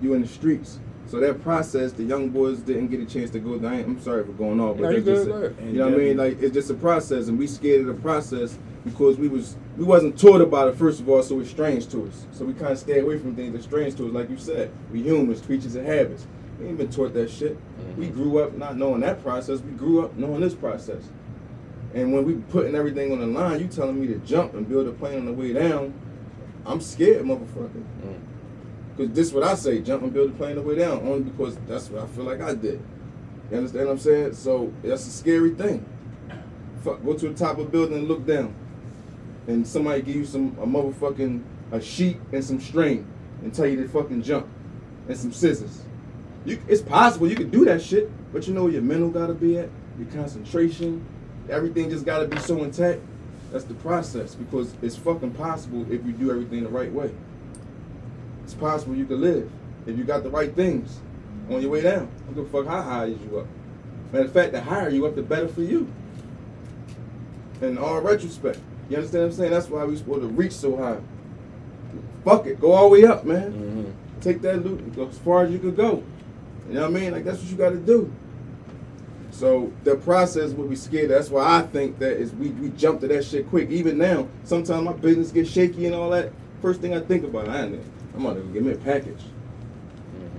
You 0.00 0.14
in 0.14 0.22
the 0.22 0.28
streets. 0.28 0.78
So 1.08 1.20
that 1.20 1.42
process, 1.42 1.92
the 1.92 2.02
young 2.04 2.30
boys 2.30 2.58
didn't 2.60 2.88
get 2.88 3.00
a 3.00 3.06
chance 3.06 3.30
to 3.30 3.38
go. 3.38 3.54
I 3.66 3.76
ain't, 3.76 3.86
I'm 3.86 4.00
sorry 4.00 4.24
for 4.24 4.32
going 4.32 4.60
off, 4.60 4.76
but 4.76 4.84
No, 4.84 4.90
you 4.90 5.00
just 5.02 5.26
a- 5.28 5.54
you 5.64 5.72
know 5.74 5.86
what 5.86 5.94
I 5.94 5.96
mean. 5.98 6.16
Like 6.16 6.40
it's 6.42 6.54
just 6.54 6.70
a 6.70 6.74
process, 6.74 7.28
and 7.28 7.38
we 7.38 7.46
scared 7.46 7.80
of 7.82 7.86
the 7.88 7.94
process 7.94 8.58
because 8.86 9.18
we 9.18 9.26
was 9.26 9.56
we 9.76 9.84
wasn't 9.84 10.18
taught 10.18 10.40
about 10.40 10.68
it 10.68 10.76
first 10.76 11.00
of 11.00 11.08
all, 11.08 11.22
so 11.22 11.40
it's 11.40 11.50
strange 11.50 11.88
to 11.88 12.06
us. 12.06 12.24
So 12.32 12.44
we 12.44 12.54
kind 12.54 12.72
of 12.72 12.78
stay 12.78 13.00
away 13.00 13.18
from 13.18 13.34
things 13.34 13.52
that's 13.52 13.66
strange 13.66 13.96
to 13.96 14.06
us. 14.06 14.12
Like 14.14 14.30
you 14.30 14.38
said, 14.38 14.70
we 14.92 15.02
humans, 15.02 15.42
creatures 15.42 15.74
of 15.74 15.84
habits. 15.84 16.26
We 16.58 16.68
ain't 16.68 16.78
been 16.78 16.90
taught 16.90 17.12
that 17.14 17.30
shit. 17.30 17.58
We 17.98 18.08
grew 18.08 18.38
up 18.38 18.56
not 18.56 18.76
knowing 18.76 19.00
that 19.00 19.22
process. 19.22 19.60
We 19.60 19.72
grew 19.72 20.04
up 20.04 20.16
knowing 20.16 20.40
this 20.40 20.54
process. 20.54 21.02
And 21.94 22.12
when 22.12 22.24
we 22.24 22.34
putting 22.34 22.74
everything 22.74 23.12
on 23.12 23.20
the 23.20 23.26
line, 23.26 23.60
you 23.60 23.66
telling 23.66 24.00
me 24.00 24.06
to 24.06 24.18
jump 24.20 24.54
and 24.54 24.68
build 24.68 24.86
a 24.86 24.92
plane 24.92 25.18
on 25.18 25.26
the 25.26 25.32
way 25.32 25.52
down. 25.52 25.92
I'm 26.64 26.80
scared, 26.80 27.24
motherfucker. 27.24 27.82
Mm. 28.04 28.20
Because 28.96 29.12
this 29.14 29.26
is 29.28 29.32
what 29.32 29.42
I 29.42 29.54
say, 29.54 29.80
jump 29.80 30.02
and 30.02 30.12
build 30.12 30.30
a 30.30 30.34
plane 30.34 30.56
on 30.56 30.56
the 30.56 30.62
way 30.62 30.76
down. 30.76 31.00
Only 31.06 31.20
because 31.20 31.56
that's 31.66 31.90
what 31.90 32.02
I 32.02 32.06
feel 32.06 32.24
like 32.24 32.40
I 32.40 32.54
did. 32.54 32.80
You 33.50 33.58
understand 33.58 33.86
what 33.86 33.92
I'm 33.92 33.98
saying? 33.98 34.34
So 34.34 34.72
that's 34.82 35.06
a 35.06 35.10
scary 35.10 35.50
thing. 35.50 35.84
Fuck, 36.82 37.04
go 37.04 37.14
to 37.14 37.28
the 37.28 37.34
top 37.34 37.58
of 37.58 37.66
a 37.66 37.68
building 37.68 37.98
and 37.98 38.08
look 38.08 38.26
down. 38.26 38.54
And 39.46 39.66
somebody 39.66 40.02
give 40.02 40.16
you 40.16 40.26
some 40.26 40.56
a 40.60 40.66
motherfucking 40.66 41.42
a 41.72 41.80
sheet 41.80 42.18
and 42.32 42.44
some 42.44 42.60
string 42.60 43.06
and 43.42 43.52
tell 43.52 43.66
you 43.66 43.76
to 43.76 43.88
fucking 43.88 44.22
jump. 44.22 44.46
And 45.08 45.16
some 45.16 45.32
scissors. 45.32 45.82
You, 46.44 46.60
it's 46.68 46.82
possible 46.82 47.28
you 47.28 47.36
can 47.36 47.50
do 47.50 47.64
that 47.64 47.82
shit, 47.82 48.10
but 48.32 48.46
you 48.46 48.54
know 48.54 48.68
your 48.68 48.82
mental 48.82 49.10
gotta 49.10 49.34
be 49.34 49.58
at, 49.58 49.68
your 49.98 50.08
concentration, 50.08 51.04
everything 51.48 51.90
just 51.90 52.04
gotta 52.04 52.26
be 52.26 52.38
so 52.38 52.62
intact. 52.62 53.00
That's 53.52 53.64
the 53.64 53.74
process 53.74 54.34
because 54.34 54.74
it's 54.82 54.96
fucking 54.96 55.32
possible 55.32 55.82
if 55.92 56.04
you 56.04 56.12
do 56.12 56.30
everything 56.30 56.62
the 56.62 56.68
right 56.68 56.92
way. 56.92 57.10
It's 58.44 58.54
possible 58.54 58.94
you 58.94 59.06
can 59.06 59.20
live 59.20 59.50
if 59.86 59.96
you 59.96 60.04
got 60.04 60.22
the 60.22 60.30
right 60.30 60.54
things 60.54 61.00
on 61.50 61.60
your 61.60 61.70
way 61.70 61.80
down. 61.82 62.08
I 62.22 62.26
don't 62.26 62.34
give 62.34 62.54
a 62.54 62.64
fuck 62.64 62.66
how 62.66 62.82
high 62.82 63.06
is 63.06 63.20
you 63.22 63.38
up. 63.38 63.46
Matter 64.12 64.24
of 64.26 64.32
fact, 64.32 64.52
the 64.52 64.60
higher 64.60 64.88
you 64.88 65.06
up, 65.06 65.14
the 65.14 65.22
better 65.22 65.48
for 65.48 65.62
you. 65.62 65.90
In 67.60 67.78
all 67.78 68.00
retrospect, 68.00 68.58
you 68.88 68.96
understand 68.96 69.24
what 69.24 69.30
I'm 69.30 69.36
saying? 69.36 69.50
That's 69.50 69.68
why 69.68 69.84
we 69.84 69.96
supposed 69.96 70.22
to 70.22 70.28
reach 70.28 70.52
so 70.52 70.76
high. 70.76 70.98
Fuck 72.24 72.46
it, 72.46 72.60
go 72.60 72.72
all 72.72 72.84
the 72.84 73.00
way 73.00 73.04
up, 73.04 73.24
man. 73.24 73.52
Mm-hmm. 73.52 74.20
Take 74.20 74.42
that 74.42 74.64
loot 74.64 74.80
and 74.80 74.94
go 74.94 75.08
as 75.08 75.18
far 75.18 75.44
as 75.44 75.50
you 75.50 75.58
could 75.58 75.76
go. 75.76 76.02
You 76.68 76.74
know 76.74 76.82
what 76.82 76.96
I 76.96 77.00
mean? 77.00 77.12
Like 77.12 77.24
that's 77.24 77.38
what 77.38 77.50
you 77.50 77.56
got 77.56 77.70
to 77.70 77.76
do. 77.76 78.12
So 79.30 79.72
the 79.84 79.96
process 79.96 80.52
would 80.52 80.70
be 80.70 80.76
scared. 80.76 81.10
That's 81.10 81.28
why 81.28 81.58
I 81.58 81.62
think 81.62 81.98
that 81.98 82.16
is 82.16 82.32
we, 82.34 82.48
we 82.50 82.70
jump 82.70 83.00
to 83.00 83.08
that 83.08 83.24
shit 83.24 83.48
quick. 83.48 83.70
Even 83.70 83.98
now, 83.98 84.28
sometimes 84.44 84.84
my 84.84 84.92
business 84.94 85.30
gets 85.30 85.50
shaky 85.50 85.86
and 85.86 85.94
all 85.94 86.10
that. 86.10 86.32
First 86.62 86.80
thing 86.80 86.94
I 86.94 87.00
think 87.00 87.22
about, 87.22 87.48
I 87.48 87.64
ain't, 87.64 87.82
I'm 88.14 88.22
gonna 88.22 88.40
go 88.40 88.46
get 88.48 88.62
me 88.62 88.72
a 88.72 88.76
package. 88.76 89.22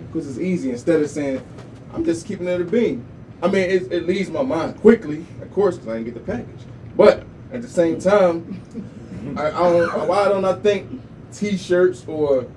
because 0.07 0.27
it's 0.27 0.39
easy 0.39 0.71
instead 0.71 1.01
of 1.01 1.09
saying, 1.09 1.45
I'm 1.93 2.03
just 2.03 2.25
keeping 2.25 2.47
it 2.47 2.59
a 2.59 2.63
bean. 2.63 3.05
I 3.41 3.47
mean, 3.47 3.69
it, 3.69 3.91
it 3.91 4.07
leaves 4.07 4.29
my 4.31 4.41
mind 4.41 4.79
quickly, 4.81 5.25
of 5.41 5.51
course, 5.53 5.75
because 5.75 5.89
I 5.89 5.97
didn't 5.97 6.13
get 6.13 6.25
the 6.25 6.31
package. 6.31 6.65
But 6.95 7.23
at 7.51 7.61
the 7.61 7.67
same 7.67 7.99
time, 7.99 8.61
I, 9.37 9.47
I 9.47 9.51
don't, 9.51 10.07
why 10.07 10.25
don't 10.25 10.45
I 10.45 10.53
think 10.53 11.01
T-shirts 11.31 12.05
or 12.07 12.47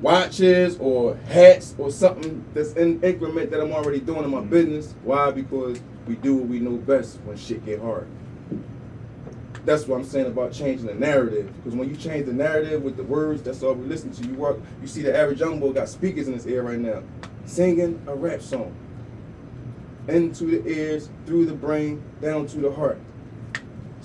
watches 0.00 0.76
or 0.78 1.16
hats 1.28 1.74
or 1.78 1.90
something 1.90 2.44
that's 2.54 2.72
in 2.72 3.02
increment 3.02 3.50
that 3.50 3.60
I'm 3.60 3.72
already 3.72 4.00
doing 4.00 4.24
in 4.24 4.30
my 4.30 4.40
business? 4.40 4.94
Why? 5.02 5.30
Because 5.30 5.80
we 6.06 6.16
do 6.16 6.36
what 6.36 6.48
we 6.48 6.60
know 6.60 6.76
best 6.76 7.18
when 7.24 7.36
shit 7.36 7.64
get 7.64 7.80
hard. 7.80 8.06
That's 9.64 9.86
what 9.86 9.96
I'm 9.96 10.04
saying 10.04 10.26
about 10.26 10.52
changing 10.52 10.86
the 10.86 10.94
narrative. 10.94 11.52
Because 11.56 11.74
when 11.76 11.88
you 11.90 11.96
change 11.96 12.26
the 12.26 12.32
narrative 12.32 12.82
with 12.82 12.96
the 12.96 13.02
words, 13.02 13.42
that's 13.42 13.62
all 13.64 13.74
we 13.74 13.86
listen 13.86 14.12
to. 14.12 14.26
You 14.26 14.34
walk, 14.34 14.60
you 14.80 14.86
see 14.86 15.02
the 15.02 15.16
average 15.16 15.40
young 15.40 15.58
boy 15.58 15.72
got 15.72 15.88
speakers 15.88 16.28
in 16.28 16.34
his 16.34 16.46
ear 16.46 16.62
right 16.62 16.78
now, 16.78 17.02
singing 17.46 18.00
a 18.06 18.14
rap 18.14 18.42
song. 18.42 18.74
Into 20.06 20.44
the 20.44 20.64
ears, 20.68 21.10
through 21.26 21.46
the 21.46 21.54
brain, 21.54 22.00
down 22.22 22.46
to 22.46 22.58
the 22.58 22.70
heart. 22.70 23.00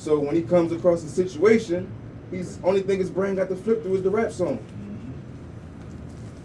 So 0.02 0.18
when 0.18 0.36
he 0.36 0.42
comes 0.42 0.72
across 0.72 1.04
a 1.04 1.08
situation, 1.08 1.88
he's 2.32 2.58
only 2.64 2.82
thing 2.82 2.98
his 2.98 3.12
brain 3.12 3.36
got 3.36 3.50
to 3.50 3.56
flip 3.56 3.84
through 3.84 3.98
is 3.98 4.02
the 4.02 4.10
rap 4.10 4.32
song. 4.32 4.58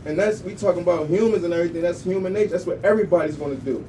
And 0.05 0.19
that's 0.19 0.43
we 0.43 0.55
talking 0.55 0.83
about 0.83 1.09
humans 1.09 1.43
and 1.43 1.55
everything. 1.55 1.81
That's 1.81 2.03
human 2.03 2.35
nature. 2.35 2.51
That's 2.51 2.67
what 2.67 2.85
everybody's 2.85 3.37
gonna 3.37 3.55
do. 3.55 3.83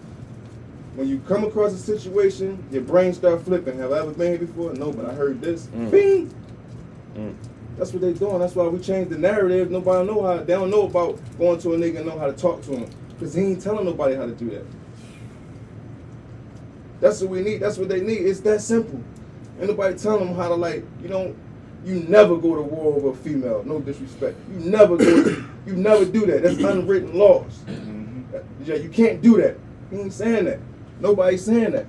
When 0.96 1.10
you 1.10 1.20
come 1.28 1.44
across 1.44 1.74
a 1.74 1.78
situation, 1.78 2.64
your 2.72 2.84
brain 2.84 3.14
start 3.14 3.42
flipping. 3.42 3.78
Have 3.80 3.92
I 3.92 4.00
ever 4.00 4.14
been 4.14 4.30
here 4.30 4.48
before? 4.48 4.74
No, 4.74 4.94
but 4.94 5.06
I 5.06 5.14
heard 5.14 5.42
this. 5.42 5.66
Mm. 5.68 5.92
Bing. 5.92 6.36
Mm. 7.16 7.36
That's 7.78 7.92
what 7.92 8.02
they 8.02 8.14
doing. 8.14 8.40
That's 8.40 8.56
why 8.56 8.68
we 8.70 8.80
changed 8.80 9.12
the 9.12 9.18
narrative. 9.18 9.70
Nobody 9.70 10.08
know 10.08 10.24
how. 10.24 10.38
They 10.38 10.54
don't 10.54 10.70
know 10.70 10.84
about 10.84 11.20
going 11.38 11.60
to 11.60 11.74
a 11.74 11.78
nigga 11.78 11.98
and 11.98 12.06
know 12.06 12.18
how 12.18 12.28
to 12.28 12.34
talk 12.34 12.62
to 12.64 12.72
him 12.72 12.90
because 13.10 13.34
he 13.34 13.42
ain't 13.42 13.62
telling 13.62 13.84
nobody 13.84 14.16
how 14.16 14.28
to 14.28 14.34
do 14.34 14.50
that. 14.52 14.66
That's 17.02 17.20
what 17.20 17.32
we 17.32 17.42
need. 17.42 17.58
That's 17.58 17.78
what 17.78 17.90
they 17.90 18.00
need. 18.00 18.22
It's 18.22 18.40
that 18.40 18.62
simple. 18.62 19.04
Ain't 19.60 19.70
nobody 19.70 19.98
telling 19.98 20.28
them 20.28 20.36
how 20.36 20.50
to 20.50 20.56
like. 20.56 20.86
You 21.02 21.08
don't. 21.08 21.38
You 21.84 22.02
never 22.08 22.36
go 22.38 22.56
to 22.56 22.62
war 22.62 22.96
over 22.96 23.10
a 23.10 23.16
female. 23.16 23.64
No 23.64 23.80
disrespect. 23.80 24.38
You 24.52 24.60
never 24.60 24.98
go. 24.98 25.06
you 25.66 25.74
never 25.74 26.06
do 26.06 26.26
that. 26.26 26.44
That's 26.44 26.58
unwritten 26.58 27.18
laws. 27.18 27.60
Mm-hmm. 27.66 28.08
Yeah, 28.64 28.76
you 28.76 28.90
can't 28.90 29.22
do 29.22 29.42
that. 29.42 29.58
He 29.90 29.98
ain't 29.98 30.14
saying 30.14 30.46
that. 30.46 30.60
Nobody's 31.00 31.46
saying 31.46 31.72
that. 31.72 31.86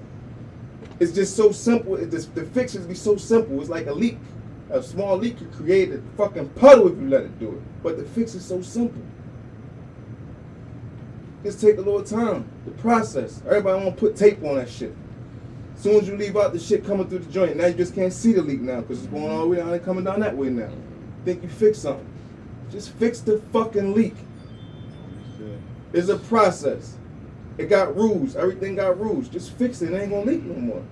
It's 1.00 1.12
just 1.12 1.36
so 1.36 1.52
simple. 1.52 1.96
It 1.96 2.10
just, 2.10 2.34
the 2.34 2.44
fixes 2.44 2.86
be 2.86 2.94
so 2.94 3.16
simple. 3.16 3.60
It's 3.60 3.70
like 3.70 3.86
a 3.86 3.92
leak. 3.92 4.18
A 4.70 4.82
small 4.82 5.16
leak 5.16 5.38
could 5.38 5.52
create 5.52 5.90
a 5.92 6.02
fucking 6.16 6.50
puddle 6.50 6.88
if 6.88 6.98
you 6.98 7.08
let 7.08 7.22
it 7.22 7.38
do 7.38 7.50
it. 7.52 7.82
But 7.82 7.96
the 7.96 8.04
fix 8.04 8.34
is 8.34 8.44
so 8.44 8.60
simple. 8.60 9.02
Just 11.42 11.60
take 11.60 11.78
a 11.78 11.80
little 11.80 12.02
time. 12.02 12.48
The 12.64 12.72
process. 12.72 13.42
Everybody 13.46 13.84
want 13.84 13.96
to 13.96 14.00
put 14.00 14.16
tape 14.16 14.42
on 14.44 14.56
that 14.56 14.68
shit. 14.68 14.94
As 15.78 15.84
soon 15.84 15.94
as 15.94 16.08
you 16.08 16.16
leave 16.16 16.36
out 16.36 16.52
the 16.52 16.58
shit 16.58 16.84
coming 16.84 17.08
through 17.08 17.20
the 17.20 17.32
joint, 17.32 17.56
now 17.56 17.66
you 17.66 17.74
just 17.74 17.94
can't 17.94 18.12
see 18.12 18.32
the 18.32 18.42
leak 18.42 18.60
now 18.60 18.80
because 18.80 18.98
it's 18.98 19.06
going 19.12 19.30
all 19.30 19.42
the 19.42 19.46
way 19.46 19.58
down 19.58 19.72
and 19.72 19.84
coming 19.84 20.02
down 20.02 20.18
that 20.18 20.36
way 20.36 20.50
now. 20.50 20.68
Think 21.24 21.40
you 21.44 21.48
fix 21.48 21.78
something. 21.78 22.04
Just 22.68 22.90
fix 22.94 23.20
the 23.20 23.38
fucking 23.52 23.94
leak. 23.94 24.16
It's 25.92 26.08
a 26.08 26.18
process. 26.18 26.96
It 27.58 27.66
got 27.66 27.94
rules. 27.94 28.34
Everything 28.34 28.74
got 28.74 28.98
rules. 28.98 29.28
Just 29.28 29.52
fix 29.52 29.80
it. 29.80 29.92
It 29.92 30.02
ain't 30.02 30.10
gonna 30.10 30.28
leak 30.28 30.42
no 30.42 30.54
more. 30.54 30.82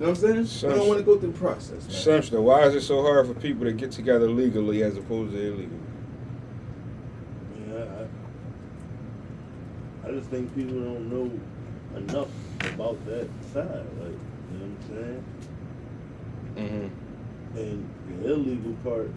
You 0.00 0.06
know 0.06 0.12
what 0.12 0.24
I'm 0.24 0.46
saying? 0.48 0.72
I 0.72 0.76
don't 0.76 0.88
want 0.88 0.98
to 0.98 1.04
go 1.04 1.18
through 1.18 1.32
the 1.32 1.38
process. 1.38 2.06
Man. 2.32 2.42
Why 2.42 2.62
is 2.62 2.74
it 2.74 2.80
so 2.80 3.02
hard 3.02 3.26
for 3.26 3.34
people 3.34 3.66
to 3.66 3.72
get 3.72 3.92
together 3.92 4.30
legally 4.30 4.82
as 4.82 4.96
opposed 4.96 5.32
to 5.32 5.38
illegally? 5.38 5.78
Yeah, 7.68 8.06
I, 10.06 10.10
just 10.12 10.28
think 10.28 10.54
people 10.54 10.78
don't 10.80 11.10
know 11.10 11.30
enough 11.96 12.28
about 12.74 13.04
that 13.06 13.28
side. 13.52 13.86
Like, 14.00 14.18
you 14.50 14.58
know 14.58 14.66
what 14.66 14.74
I'm 14.74 14.88
saying? 14.88 15.24
Mm-hmm. 16.56 17.58
And 17.58 17.90
the 18.08 18.32
illegal 18.32 18.74
part, 18.84 19.10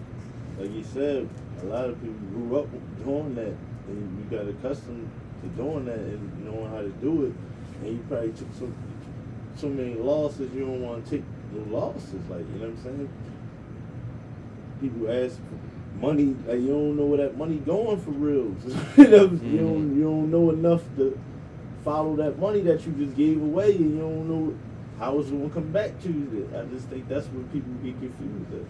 like 0.60 0.72
you 0.72 0.84
said, 0.84 1.30
a 1.62 1.66
lot 1.66 1.86
of 1.86 2.02
people 2.02 2.16
grew 2.32 2.60
up 2.60 2.68
doing 3.04 3.36
that, 3.36 3.56
and 3.88 4.32
you 4.32 4.38
got 4.38 4.48
accustomed 4.48 5.10
to 5.42 5.48
doing 5.50 5.86
that 5.86 6.00
and 6.00 6.46
knowing 6.46 6.70
how 6.72 6.82
to 6.82 6.90
do 6.90 7.26
it, 7.26 7.34
and 7.84 7.98
you 7.98 8.04
probably 8.08 8.32
took 8.32 8.54
so 8.58 8.72
so 9.56 9.68
many 9.68 9.96
losses. 9.96 10.54
You 10.54 10.62
don't 10.62 10.82
want 10.82 11.06
to 11.06 11.12
take 11.12 11.24
the 11.54 11.62
losses, 11.76 12.14
like 12.30 12.46
you 12.54 12.60
know 12.60 12.70
what 12.70 12.78
I'm 12.78 12.84
saying. 12.84 13.10
People 14.80 15.10
ask 15.10 15.36
for 15.36 15.77
money, 16.00 16.36
like 16.46 16.60
you 16.60 16.68
don't 16.68 16.98
know 16.98 17.06
where 17.06 17.18
that 17.18 17.38
money 17.38 17.58
going 17.58 18.00
for 18.00 18.12
real. 18.12 18.56
you, 18.98 19.08
know, 19.08 19.40
you 19.44 19.58
don't 19.58 19.96
you 19.96 20.04
don't 20.04 20.32
know 20.32 20.52
enough 20.52 20.84
to 20.98 21.20
follow 21.84 22.16
that 22.18 22.38
money 22.40 22.62
that 22.62 22.86
you 22.86 22.92
just 22.94 23.16
gave 23.16 23.42
away, 23.42 23.76
and 23.76 23.96
you 23.96 24.00
don't 24.00 24.28
know 24.28 24.58
how 25.00 25.20
it's 25.20 25.30
gonna 25.30 25.50
come 25.50 25.72
back 25.72 26.00
to 26.02 26.10
you. 26.10 26.50
I 26.56 26.64
just 26.74 26.88
think 26.88 27.08
that's 27.08 27.28
where 27.28 27.44
people 27.46 27.72
get 27.84 28.00
confused. 28.00 28.54
At. 28.54 28.62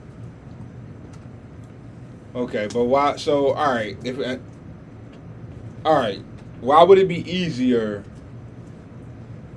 Okay, 2.42 2.68
but 2.72 2.86
why? 2.86 3.16
So, 3.16 3.54
all 3.54 3.74
right, 3.74 3.98
if 4.04 4.20
uh, 4.20 4.38
all 5.86 5.96
right, 5.96 6.22
why 6.62 6.84
would 6.84 6.98
it 6.98 7.08
be 7.08 7.30
easier 7.30 8.04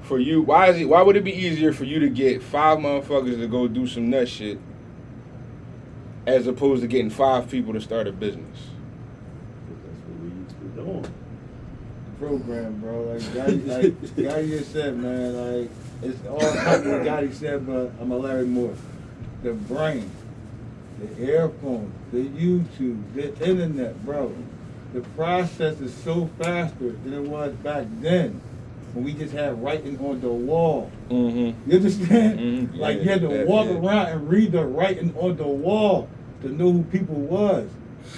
for 0.03 0.19
you? 0.19 0.43
Why 0.43 0.69
is 0.69 0.79
it? 0.79 0.87
Why 0.87 1.03
would 1.03 1.17
it 1.17 1.25
be 1.25 1.35
easier 1.35 1.73
for 1.73 1.85
you 1.85 1.99
to 2.01 2.09
get 2.09 2.43
five 2.43 2.79
motherfuckers 2.79 3.39
to 3.39 3.49
go 3.49 3.69
do 3.69 3.87
some 3.87 4.11
nut 4.11 4.29
shit, 4.29 4.59
as 6.27 6.47
opposed 6.47 6.83
to 6.83 6.89
getting 6.89 7.11
five 7.11 7.51
people 7.51 7.73
to 7.73 7.81
start 7.81 8.07
a 8.07 8.13
business? 8.13 8.59
That's 9.69 9.99
what 10.07 10.21
we 10.23 10.29
used 10.29 10.61
to 10.61 10.65
doing. 10.83 11.15
program, 12.19 12.81
bro. 12.81 13.03
Like 13.03 13.23
Gotti, 13.23 13.67
like 13.67 14.01
Gotti 14.15 14.49
just 14.49 14.73
said, 14.73 14.97
man. 14.97 15.61
Like 15.61 15.71
it's 16.03 16.27
all 16.27 16.39
like 16.39 16.85
what 16.85 17.03
Gotti 17.03 17.33
said, 17.35 17.67
but 17.67 17.93
I'm 18.01 18.11
a 18.13 18.17
Larry 18.17 18.47
Moore. 18.47 18.75
The 19.43 19.55
brain, 19.55 20.11
the 21.01 21.23
earphones, 21.23 21.93
the 22.13 22.25
YouTube, 22.25 23.03
the 23.15 23.35
internet, 23.49 24.05
bro. 24.05 24.35
The 24.93 25.01
process 25.01 25.81
is 25.81 25.95
so 25.95 26.29
faster 26.39 26.93
than 26.93 27.15
it 27.15 27.23
was 27.23 27.53
back 27.55 27.87
then 28.01 28.41
when 28.93 29.05
we 29.05 29.13
just 29.13 29.33
had 29.33 29.63
writing 29.63 29.99
on 30.01 30.21
the 30.21 30.29
wall. 30.29 30.91
Mm-hmm. 31.11 31.71
You 31.71 31.77
understand? 31.77 32.39
Mhm. 32.41 32.79
Like 32.79 32.99
you 32.99 33.09
had 33.09 33.21
to 33.23 33.29
yeah, 33.29 33.45
walk 33.45 33.67
yeah. 33.67 33.79
around 33.79 34.07
and 34.09 34.29
read 34.29 34.53
the 34.53 34.65
writing 34.65 35.15
on 35.17 35.37
the 35.37 35.47
wall 35.47 36.09
to 36.43 36.49
know 36.49 36.73
who 36.73 36.83
people 36.85 37.15
was. 37.15 37.69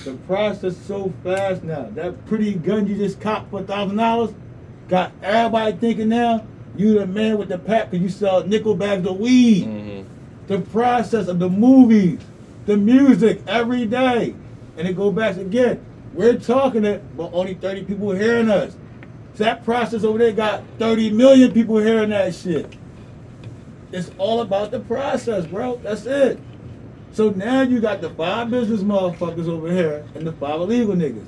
The 0.05 0.15
process 0.15 0.77
so 0.77 1.12
fast 1.23 1.62
now. 1.62 1.89
That 1.94 2.27
pretty 2.27 2.55
gun 2.55 2.86
you 2.86 2.97
just 2.97 3.20
copped 3.20 3.51
for 3.51 3.62
thousand 3.62 3.97
dollars 3.97 4.32
got 4.89 5.12
everybody 5.23 5.77
thinking 5.77 6.09
now 6.09 6.44
you 6.77 6.99
the 6.99 7.07
man 7.07 7.39
with 7.39 7.49
the 7.49 7.59
pack 7.59 7.90
because 7.90 8.03
you 8.03 8.09
sell 8.09 8.44
nickel 8.47 8.74
bags 8.74 9.07
of 9.07 9.19
weed. 9.19 9.66
Mm-hmm. 9.66 10.09
The 10.47 10.61
process 10.61 11.28
of 11.28 11.39
the 11.39 11.49
movies, 11.49 12.20
the 12.66 12.77
music 12.77 13.43
every 13.47 13.86
day, 13.86 14.35
and 14.77 14.89
it 14.89 14.97
go 14.97 15.12
back 15.12 15.36
again. 15.36 15.85
We're 16.15 16.39
talking 16.39 16.85
it, 16.85 17.16
but 17.16 17.31
only 17.32 17.55
30 17.55 17.85
people 17.85 18.11
hearing 18.12 18.51
us. 18.51 18.77
So 19.35 19.45
that 19.45 19.65
process 19.65 20.05
over 20.05 20.19
there 20.19 20.33
got 20.33 20.63
30 20.79 21.11
million 21.11 21.53
people 21.53 21.79
hearing 21.79 22.11
that 22.11 22.35
shit. 22.35 22.77
It's 23.91 24.11
all 24.19 24.41
about 24.41 24.71
the 24.71 24.81
process, 24.81 25.47
bro. 25.47 25.77
That's 25.83 26.07
it. 26.07 26.39
So 27.13 27.31
now 27.31 27.63
you 27.63 27.81
got 27.81 28.01
the 28.01 28.11
five 28.11 28.51
business 28.51 28.81
motherfuckers 28.81 29.49
over 29.49 29.71
here 29.71 30.07
and 30.15 30.27
the 30.27 30.33
five 30.33 30.61
illegal 30.61 30.95
niggas. 30.95 31.27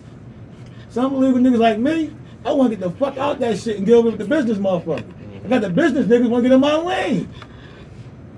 Some 0.91 1.15
illegal 1.15 1.41
niggas 1.41 1.59
like 1.59 1.79
me, 1.79 2.15
I 2.45 2.53
want 2.53 2.71
to 2.71 2.77
get 2.77 2.85
the 2.85 2.91
fuck 2.99 3.17
out 3.19 3.39
that 3.41 3.59
shit 3.59 3.79
and 3.79 3.91
over 3.91 4.11
with 4.11 4.19
the 4.19 4.27
business 4.27 4.59
motherfuckers. 4.59 5.13
I 5.45 5.49
got 5.49 5.63
the 5.63 5.71
business 5.71 6.07
niggas 6.07 6.29
want 6.29 6.45
to 6.45 6.49
get 6.49 6.55
in 6.55 6.61
my 6.61 6.77
lane. 6.77 7.33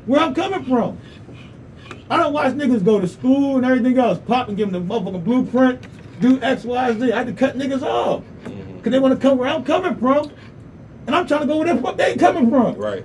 Where 0.07 0.21
I'm 0.21 0.35
coming 0.35 0.65
from. 0.65 0.99
I 2.09 2.17
don't 2.17 2.33
watch 2.33 2.53
niggas 2.55 2.85
go 2.85 3.01
to 3.01 3.09
school 3.09 3.57
and 3.57 3.67
everything 3.67 3.99
else, 3.99 4.19
pop 4.27 4.49
and 4.49 4.57
give 4.57 4.71
them 4.71 4.87
the 4.87 4.95
motherfucking 4.95 5.25
blueprint, 5.25 5.87
do 6.21 6.41
X, 6.41 6.65
Y, 6.65 6.93
Z. 6.99 7.13
I 7.13 7.17
had 7.17 7.27
to 7.27 7.33
cut 7.33 7.57
niggas 7.57 7.83
off. 7.83 8.23
Because 8.87 8.99
they 8.99 9.01
want 9.01 9.21
to 9.21 9.29
come 9.29 9.37
where 9.37 9.49
I'm 9.49 9.65
coming 9.65 9.97
from. 9.97 10.31
And 11.09 11.17
I'm 11.17 11.27
trying 11.27 11.41
to 11.41 11.47
go 11.49 11.57
where 11.57 11.75
the 11.75 11.83
fuck 11.83 11.97
they 11.97 12.15
coming 12.15 12.49
from. 12.49 12.77
Right. 12.77 13.05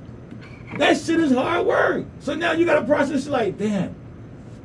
That 0.78 0.96
shit 0.96 1.20
is 1.20 1.32
hard 1.32 1.66
work. 1.66 2.06
So 2.20 2.36
now 2.36 2.52
you 2.52 2.68
got 2.68 2.82
to 2.82 2.86
process 2.86 3.26
like, 3.26 3.58
damn, 3.58 3.96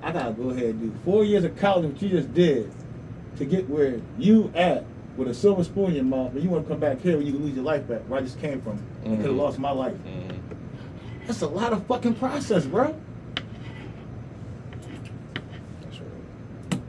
I 0.03 0.13
got 0.13 0.27
to 0.27 0.33
go 0.35 0.51
ahead 0.51 0.75
and 0.75 0.93
do 0.93 0.99
four 1.07 1.25
years 1.25 1.45
of 1.45 1.57
college, 1.57 1.91
what 1.91 2.03
you 2.03 2.11
just 2.11 2.35
did, 2.35 2.71
to 3.39 3.47
get 3.47 3.67
where 3.67 3.99
you 4.19 4.53
at 4.55 4.85
with 5.17 5.29
a 5.29 5.35
silver 5.35 5.65
spoon 5.65 5.87
in 5.87 5.95
your 5.95 6.05
mouth, 6.05 6.33
and 6.35 6.43
you 6.43 6.51
want 6.51 6.65
to 6.65 6.69
come 6.69 6.81
back 6.81 7.01
here 7.01 7.17
where 7.17 7.25
you 7.25 7.33
can 7.33 7.47
lose 7.47 7.55
your 7.55 7.65
life 7.65 7.89
back, 7.89 8.03
where 8.09 8.21
I 8.21 8.23
just 8.23 8.39
came 8.39 8.61
from. 8.61 8.79
I 9.01 9.05
could 9.05 9.17
have 9.17 9.27
mm-hmm. 9.29 9.39
lost 9.39 9.59
my 9.59 9.71
life. 9.71 9.95
Mm-hmm. 9.95 11.27
That's 11.27 11.41
a 11.41 11.49
lot 11.49 11.73
of 11.73 11.87
fucking 11.87 12.17
process, 12.17 12.67
bro. 12.67 12.95
That's 15.81 15.99
right. 15.99 16.81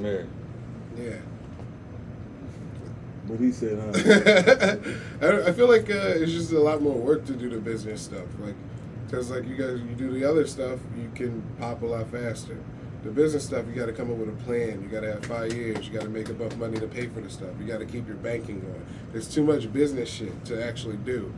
Yeah. 0.00 0.22
Yeah. 0.96 1.16
What 3.26 3.40
he 3.40 3.50
said, 3.50 3.78
huh? 3.78 4.76
I, 5.26 5.48
I 5.48 5.52
feel 5.52 5.68
like 5.68 5.90
uh, 5.90 6.14
it's 6.14 6.32
just 6.32 6.52
a 6.52 6.60
lot 6.60 6.80
more 6.80 6.94
work 6.94 7.24
to 7.26 7.32
do 7.32 7.48
the 7.48 7.58
business 7.58 8.02
stuff. 8.02 8.26
Like, 8.38 8.54
because 9.06 9.30
like 9.30 9.46
you 9.46 9.56
guys, 9.56 9.80
you 9.80 9.94
do 9.96 10.12
the 10.12 10.24
other 10.24 10.46
stuff, 10.46 10.78
you 10.96 11.10
can 11.14 11.42
pop 11.58 11.82
a 11.82 11.86
lot 11.86 12.08
faster. 12.08 12.56
The 13.02 13.10
business 13.10 13.44
stuff, 13.44 13.66
you 13.68 13.74
got 13.74 13.86
to 13.86 13.92
come 13.92 14.10
up 14.10 14.16
with 14.16 14.28
a 14.28 14.44
plan. 14.44 14.82
You 14.82 14.88
got 14.88 15.00
to 15.00 15.12
have 15.12 15.26
five 15.26 15.52
years. 15.52 15.86
You 15.86 15.92
got 15.92 16.02
to 16.02 16.08
make 16.08 16.28
enough 16.28 16.56
money 16.56 16.78
to 16.78 16.86
pay 16.86 17.06
for 17.06 17.20
the 17.20 17.30
stuff. 17.30 17.50
You 17.60 17.66
got 17.66 17.78
to 17.78 17.86
keep 17.86 18.06
your 18.06 18.16
banking 18.16 18.60
going. 18.60 18.86
There's 19.12 19.32
too 19.32 19.44
much 19.44 19.72
business 19.72 20.08
shit 20.08 20.44
to 20.46 20.64
actually 20.64 20.96
do. 20.98 21.32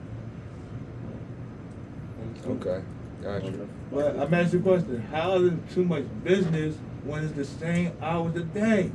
Okay, 2.46 2.82
gotcha. 3.22 3.68
But 3.90 4.18
I'm 4.18 4.32
asking 4.32 4.64
you 4.64 4.70
a 4.70 4.78
question. 4.78 5.02
How 5.10 5.36
is 5.36 5.52
it 5.52 5.70
too 5.70 5.84
much 5.84 6.04
business 6.24 6.76
when 7.04 7.24
it's 7.24 7.32
the 7.34 7.44
same 7.44 7.92
hours 8.00 8.36
a 8.36 8.42
day? 8.42 8.90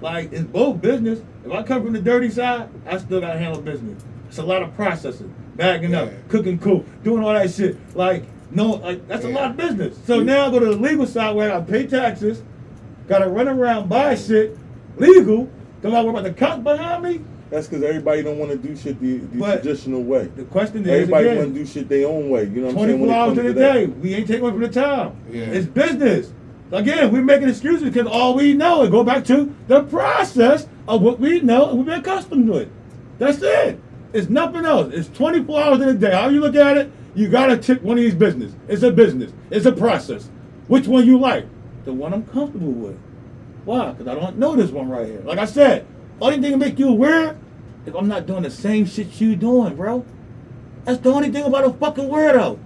Like, 0.00 0.32
it's 0.32 0.44
both 0.44 0.80
business. 0.80 1.20
If 1.44 1.52
I 1.52 1.62
come 1.62 1.84
from 1.84 1.92
the 1.92 2.00
dirty 2.00 2.30
side, 2.30 2.68
I 2.86 2.98
still 2.98 3.20
gotta 3.20 3.38
handle 3.38 3.60
business. 3.60 4.02
It's 4.28 4.38
a 4.38 4.42
lot 4.42 4.62
of 4.62 4.74
processing, 4.74 5.32
bagging 5.56 5.94
up, 5.94 6.10
cooking 6.28 6.58
cool, 6.58 6.84
doing 7.02 7.22
all 7.22 7.32
that 7.32 7.50
shit. 7.52 7.76
Like, 7.96 8.24
no, 8.50 8.72
like 8.72 9.06
that's 9.08 9.24
a 9.24 9.28
lot 9.28 9.50
of 9.50 9.56
business. 9.56 9.98
So 10.06 10.22
now 10.22 10.46
I 10.46 10.50
go 10.50 10.58
to 10.58 10.66
the 10.66 10.76
legal 10.76 11.06
side 11.06 11.34
where 11.34 11.54
I 11.54 11.60
pay 11.60 11.86
taxes, 11.86 12.42
gotta 13.08 13.28
run 13.28 13.48
around 13.48 13.88
buy 13.88 14.14
shit 14.14 14.56
legal. 14.96 15.50
Don't 15.82 15.92
gotta 15.92 16.06
worry 16.06 16.18
about 16.18 16.24
the 16.24 16.32
cops 16.32 16.62
behind 16.62 17.02
me. 17.02 17.24
That's 17.50 17.68
because 17.68 17.84
everybody 17.84 18.22
don't 18.22 18.38
want 18.38 18.50
to 18.50 18.56
do 18.56 18.74
shit 18.74 18.98
the, 19.00 19.18
the 19.18 19.38
traditional 19.38 20.02
way. 20.02 20.26
The 20.26 20.44
question 20.44 20.82
is 20.82 20.88
everybody 20.88 21.28
want 21.28 21.54
to 21.54 21.60
do 21.60 21.66
shit 21.66 21.88
their 21.88 22.08
own 22.08 22.28
way. 22.30 22.44
You 22.44 22.62
know 22.62 22.66
what 22.68 22.82
I'm 22.82 22.88
saying? 22.88 22.98
24 22.98 23.14
hours 23.14 23.38
in 23.38 23.46
a 23.46 23.54
day. 23.54 23.86
We 23.86 24.14
ain't 24.14 24.26
taking 24.26 24.42
away 24.42 24.50
from 24.52 24.60
the 24.60 24.68
time. 24.68 25.16
Yeah. 25.30 25.42
It's 25.42 25.66
business. 25.66 26.32
Again, 26.74 27.12
we're 27.12 27.22
making 27.22 27.48
excuses 27.48 27.84
because 27.84 28.08
all 28.08 28.34
we 28.34 28.52
know 28.52 28.82
is 28.82 28.90
go 28.90 29.04
back 29.04 29.24
to 29.26 29.54
the 29.68 29.84
process 29.84 30.66
of 30.88 31.02
what 31.02 31.20
we 31.20 31.40
know 31.40 31.68
and 31.68 31.78
we've 31.78 31.86
been 31.86 32.00
accustomed 32.00 32.48
to 32.48 32.56
it. 32.58 32.72
That's 33.18 33.40
it. 33.42 33.80
It's 34.12 34.28
nothing 34.28 34.64
else. 34.64 34.92
It's 34.92 35.08
24 35.16 35.62
hours 35.62 35.80
in 35.80 35.88
a 35.88 35.94
day. 35.94 36.10
How 36.10 36.28
you 36.30 36.40
look 36.40 36.56
at 36.56 36.76
it, 36.76 36.90
you 37.14 37.28
gotta 37.28 37.56
tick 37.56 37.80
one 37.84 37.96
of 37.96 38.02
these 38.02 38.16
business. 38.16 38.56
It's 38.66 38.82
a 38.82 38.90
business. 38.90 39.32
It's 39.50 39.66
a 39.66 39.72
process. 39.72 40.28
Which 40.66 40.88
one 40.88 41.06
you 41.06 41.16
like? 41.16 41.46
The 41.84 41.92
one 41.92 42.12
I'm 42.12 42.26
comfortable 42.26 42.72
with. 42.72 42.98
Why? 43.64 43.92
Because 43.92 44.08
I 44.08 44.18
don't 44.18 44.38
know 44.38 44.56
this 44.56 44.72
one 44.72 44.88
right 44.88 45.06
here. 45.06 45.20
Like 45.20 45.38
I 45.38 45.44
said, 45.44 45.86
only 46.20 46.40
thing 46.40 46.50
that 46.50 46.56
make 46.58 46.80
you 46.80 46.88
aware 46.88 47.38
if 47.86 47.94
I'm 47.94 48.08
not 48.08 48.26
doing 48.26 48.42
the 48.42 48.50
same 48.50 48.84
shit 48.84 49.20
you 49.20 49.36
doing, 49.36 49.76
bro. 49.76 50.04
That's 50.84 50.98
the 50.98 51.12
only 51.12 51.30
thing 51.30 51.44
about 51.44 51.64
a 51.64 51.72
fucking 51.72 52.08
weirdo. 52.08 52.58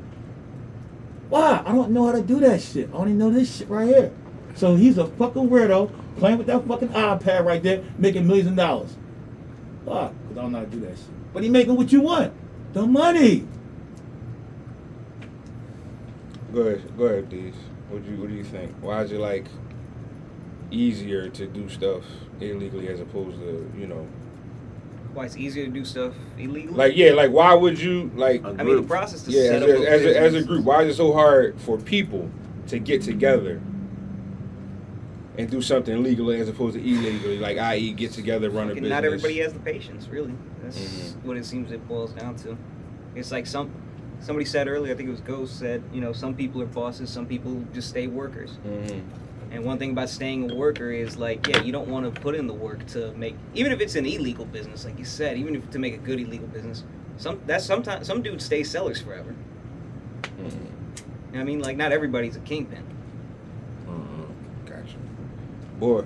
Why? 1.28 1.62
I 1.64 1.72
don't 1.72 1.90
know 1.90 2.06
how 2.06 2.12
to 2.12 2.22
do 2.22 2.40
that 2.40 2.60
shit. 2.60 2.88
I 2.92 2.96
only 2.96 3.12
know 3.12 3.30
this 3.30 3.58
shit 3.58 3.68
right 3.68 3.88
here. 3.88 4.12
So 4.54 4.76
he's 4.76 4.98
a 4.98 5.06
fucking 5.06 5.48
weirdo 5.48 5.90
playing 6.18 6.38
with 6.38 6.46
that 6.48 6.66
fucking 6.66 6.88
iPad 6.88 7.44
right 7.44 7.62
there, 7.62 7.84
making 7.98 8.26
millions 8.26 8.48
of 8.48 8.56
dollars. 8.56 8.96
Why? 9.84 10.10
Because 10.22 10.38
I 10.38 10.42
don't 10.42 10.52
know 10.52 10.58
how 10.58 10.64
to 10.64 10.70
do 10.70 10.80
that 10.80 10.96
shit. 10.96 11.32
But 11.32 11.42
he 11.42 11.48
making 11.48 11.76
what 11.76 11.92
you 11.92 12.00
want. 12.00 12.32
The 12.72 12.86
money. 12.86 13.46
Go 16.52 16.62
ahead, 16.62 16.96
go 16.96 17.04
ahead, 17.04 17.30
Deez. 17.30 17.54
What 17.90 18.04
do 18.04 18.10
you 18.10 18.16
What 18.16 18.28
do 18.28 18.34
you 18.34 18.44
think? 18.44 18.74
Why 18.80 19.02
is 19.02 19.12
it 19.12 19.20
like 19.20 19.46
easier 20.70 21.28
to 21.28 21.46
do 21.46 21.68
stuff 21.68 22.04
illegally 22.40 22.88
as 22.88 23.00
opposed 23.00 23.38
to 23.38 23.70
you 23.76 23.86
know? 23.86 24.06
Why 25.18 25.24
it's 25.24 25.36
easier 25.36 25.64
to 25.64 25.70
do 25.72 25.84
stuff 25.84 26.14
illegally? 26.38 26.76
Like 26.76 26.96
yeah, 26.96 27.10
like 27.10 27.32
why 27.32 27.52
would 27.52 27.80
you 27.80 28.08
like? 28.14 28.44
I 28.44 28.62
mean, 28.62 28.76
the 28.76 28.82
process 28.84 29.22
to 29.22 29.32
yeah, 29.32 29.48
set 29.48 29.54
as, 29.56 29.62
up 29.62 29.68
a, 29.68 29.72
a 29.72 29.90
as, 29.90 30.04
a, 30.04 30.18
as 30.20 30.34
a 30.34 30.42
group, 30.44 30.64
why 30.64 30.82
is 30.84 30.94
it 30.94 30.96
so 30.96 31.12
hard 31.12 31.60
for 31.60 31.76
people 31.76 32.30
to 32.68 32.78
get 32.78 33.02
together 33.02 33.60
and 35.36 35.50
do 35.50 35.60
something 35.60 36.04
legally 36.04 36.40
as 36.40 36.48
opposed 36.48 36.76
to 36.76 36.80
illegally? 36.80 37.40
Like, 37.40 37.58
i.e., 37.58 37.90
get 37.94 38.12
together, 38.12 38.48
run 38.48 38.70
a 38.70 38.74
business. 38.74 38.90
Not 38.90 39.04
everybody 39.04 39.38
has 39.38 39.52
the 39.52 39.58
patience, 39.58 40.06
really. 40.06 40.34
That's 40.62 40.78
Mhm. 40.78 41.24
what 41.24 41.36
it 41.36 41.44
seems 41.44 41.72
it 41.72 41.88
boils 41.88 42.12
down 42.12 42.36
to. 42.36 42.56
It's 43.16 43.32
like 43.32 43.48
some 43.48 43.72
somebody 44.20 44.44
said 44.44 44.68
earlier. 44.68 44.92
I 44.92 44.96
think 44.96 45.08
it 45.08 45.12
was 45.12 45.20
Ghost 45.20 45.58
said, 45.58 45.82
you 45.92 46.00
know, 46.00 46.12
some 46.12 46.36
people 46.36 46.62
are 46.62 46.66
bosses, 46.66 47.10
some 47.10 47.26
people 47.26 47.64
just 47.74 47.88
stay 47.88 48.06
workers. 48.06 48.52
Mhm. 48.64 49.02
And 49.50 49.64
one 49.64 49.78
thing 49.78 49.92
about 49.92 50.10
staying 50.10 50.50
a 50.50 50.54
worker 50.54 50.90
is 50.90 51.16
like, 51.16 51.46
yeah, 51.46 51.62
you 51.62 51.72
don't 51.72 51.88
want 51.88 52.12
to 52.12 52.20
put 52.20 52.34
in 52.34 52.46
the 52.46 52.54
work 52.54 52.86
to 52.88 53.12
make, 53.12 53.34
even 53.54 53.72
if 53.72 53.80
it's 53.80 53.94
an 53.94 54.04
illegal 54.04 54.44
business, 54.44 54.84
like 54.84 54.98
you 54.98 55.06
said, 55.06 55.38
even 55.38 55.56
if 55.56 55.70
to 55.70 55.78
make 55.78 55.94
a 55.94 55.98
good 55.98 56.20
illegal 56.20 56.48
business. 56.48 56.84
Some 57.16 57.40
that's 57.46 57.64
sometimes 57.64 58.06
some 58.06 58.22
dudes 58.22 58.44
stay 58.44 58.62
sellers 58.62 59.00
forever. 59.00 59.34
Mm-hmm. 60.22 60.44
You 60.46 61.34
know 61.34 61.40
I 61.40 61.44
mean, 61.44 61.60
like 61.60 61.76
not 61.76 61.92
everybody's 61.92 62.36
a 62.36 62.40
kingpin. 62.40 62.84
Gotcha. 64.66 64.96
Boy. 65.78 66.04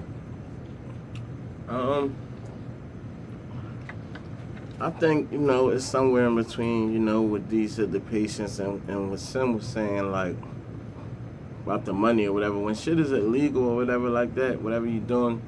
Um, 1.68 2.14
I 4.80 4.90
think 4.90 5.32
you 5.32 5.38
know 5.38 5.68
it's 5.70 5.84
somewhere 5.84 6.26
in 6.26 6.36
between. 6.36 6.92
You 6.92 6.98
know, 6.98 7.22
what 7.22 7.48
Deez 7.48 7.70
said, 7.70 7.92
the 7.92 8.00
patience, 8.00 8.58
and, 8.58 8.82
and 8.88 9.10
what 9.10 9.20
Sim 9.20 9.54
was 9.54 9.66
saying, 9.66 10.10
like 10.10 10.36
about 11.64 11.84
the 11.84 11.92
money 11.92 12.26
or 12.26 12.32
whatever. 12.32 12.58
When 12.58 12.74
shit 12.74 12.98
is 12.98 13.12
illegal 13.12 13.64
or 13.64 13.76
whatever 13.76 14.08
like 14.08 14.34
that, 14.34 14.60
whatever 14.60 14.86
you 14.86 15.00
doing, 15.00 15.42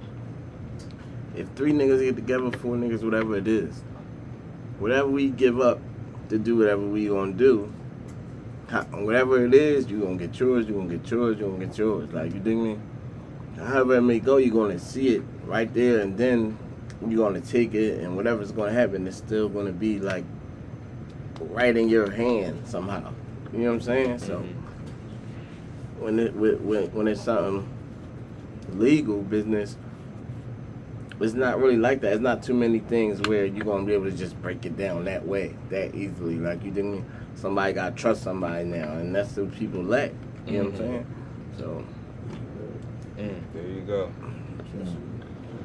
if 1.37 1.49
three 1.57 1.73
niggas 1.73 2.01
get 2.01 2.17
together, 2.17 2.51
four 2.59 2.77
niggas, 2.77 3.03
whatever 3.03 3.37
it 3.37 3.49
is, 3.49 3.83
whatever 4.79 5.09
we 5.09 5.31
give 5.31 5.61
up 5.61 5.81
to 6.29 6.39
do 6.39 6.57
whatever 6.57 6.83
we 6.83 7.09
gonna 7.09 7.33
do, 7.33 7.73
whatever 8.93 9.45
it 9.45 9.55
is, 9.55 9.91
you 9.91 10.01
gonna 10.01 10.17
get 10.17 10.39
yours, 10.39 10.67
you 10.67 10.75
gonna 10.75 10.97
get 10.97 11.11
yours, 11.11 11.39
you 11.39 11.47
gonna 11.47 11.67
get 11.67 11.77
yours. 11.77 12.13
Like 12.13 12.33
you 12.33 12.41
dig 12.41 12.57
me? 12.57 12.79
However 13.57 13.97
it 13.97 14.03
may 14.03 14.21
go, 14.21 14.37
you're 14.37 14.55
gonna 14.55 14.79
see 14.79 15.09
it 15.09 15.23
right 15.45 15.73
there, 15.75 16.01
and 16.01 16.17
then 16.17 16.59
you're 17.07 17.25
gonna 17.25 17.41
take 17.41 17.75
it, 17.75 18.01
and 18.01 18.17
whatever's 18.17 18.53
gonna 18.53 18.73
happen, 18.73 19.07
it's 19.07 19.17
still 19.17 19.49
gonna 19.49 19.73
be 19.73 19.99
like 20.01 20.25
right 21.41 21.77
in 21.77 21.89
your 21.89 22.11
hand 22.11 22.67
somehow. 22.67 23.13
You 23.53 23.59
know 23.61 23.67
what 23.67 23.75
I'm 23.75 23.81
saying? 23.81 24.19
So 24.19 24.39
mm-hmm. 24.39 24.64
When 26.05 26.19
it 26.19 26.35
when 26.35 26.67
when, 26.67 26.85
when 26.93 27.09
it's 27.09 27.23
something 27.23 27.67
legal 28.75 29.23
business, 29.23 29.77
it's 31.19 31.33
not 31.33 31.59
really 31.59 31.79
like 31.79 32.03
that. 32.03 32.13
It's 32.13 32.21
not 32.23 32.43
too 32.43 32.53
many 32.55 32.79
things 32.79 33.21
where 33.23 33.47
you're 33.47 33.65
gonna 33.65 33.85
be 33.87 33.95
able 33.95 34.05
to 34.05 34.17
just 34.17 34.41
break 34.43 34.67
it 34.67 34.77
down 34.77 35.07
that 35.07 35.27
way, 35.27 35.57
that 35.71 35.95
easily. 35.95 36.37
Like 36.37 36.63
you 36.63 36.71
didn't. 36.71 37.05
Somebody 37.37 37.73
gotta 37.73 37.97
trust 37.97 38.23
somebody 38.23 38.65
now, 38.65 38.93
and 38.93 39.15
that's 39.15 39.37
what 39.37 39.53
people 39.55 39.83
lack. 39.83 40.13
You 40.47 40.59
know 40.59 40.65
what 40.65 40.67
I'm 40.67 40.73
Mhm. 40.75 40.79
saying? 40.79 41.07
So. 41.59 41.85
Mm, 43.19 43.41
there 43.55 43.69
you 43.69 43.81
go. 43.87 44.11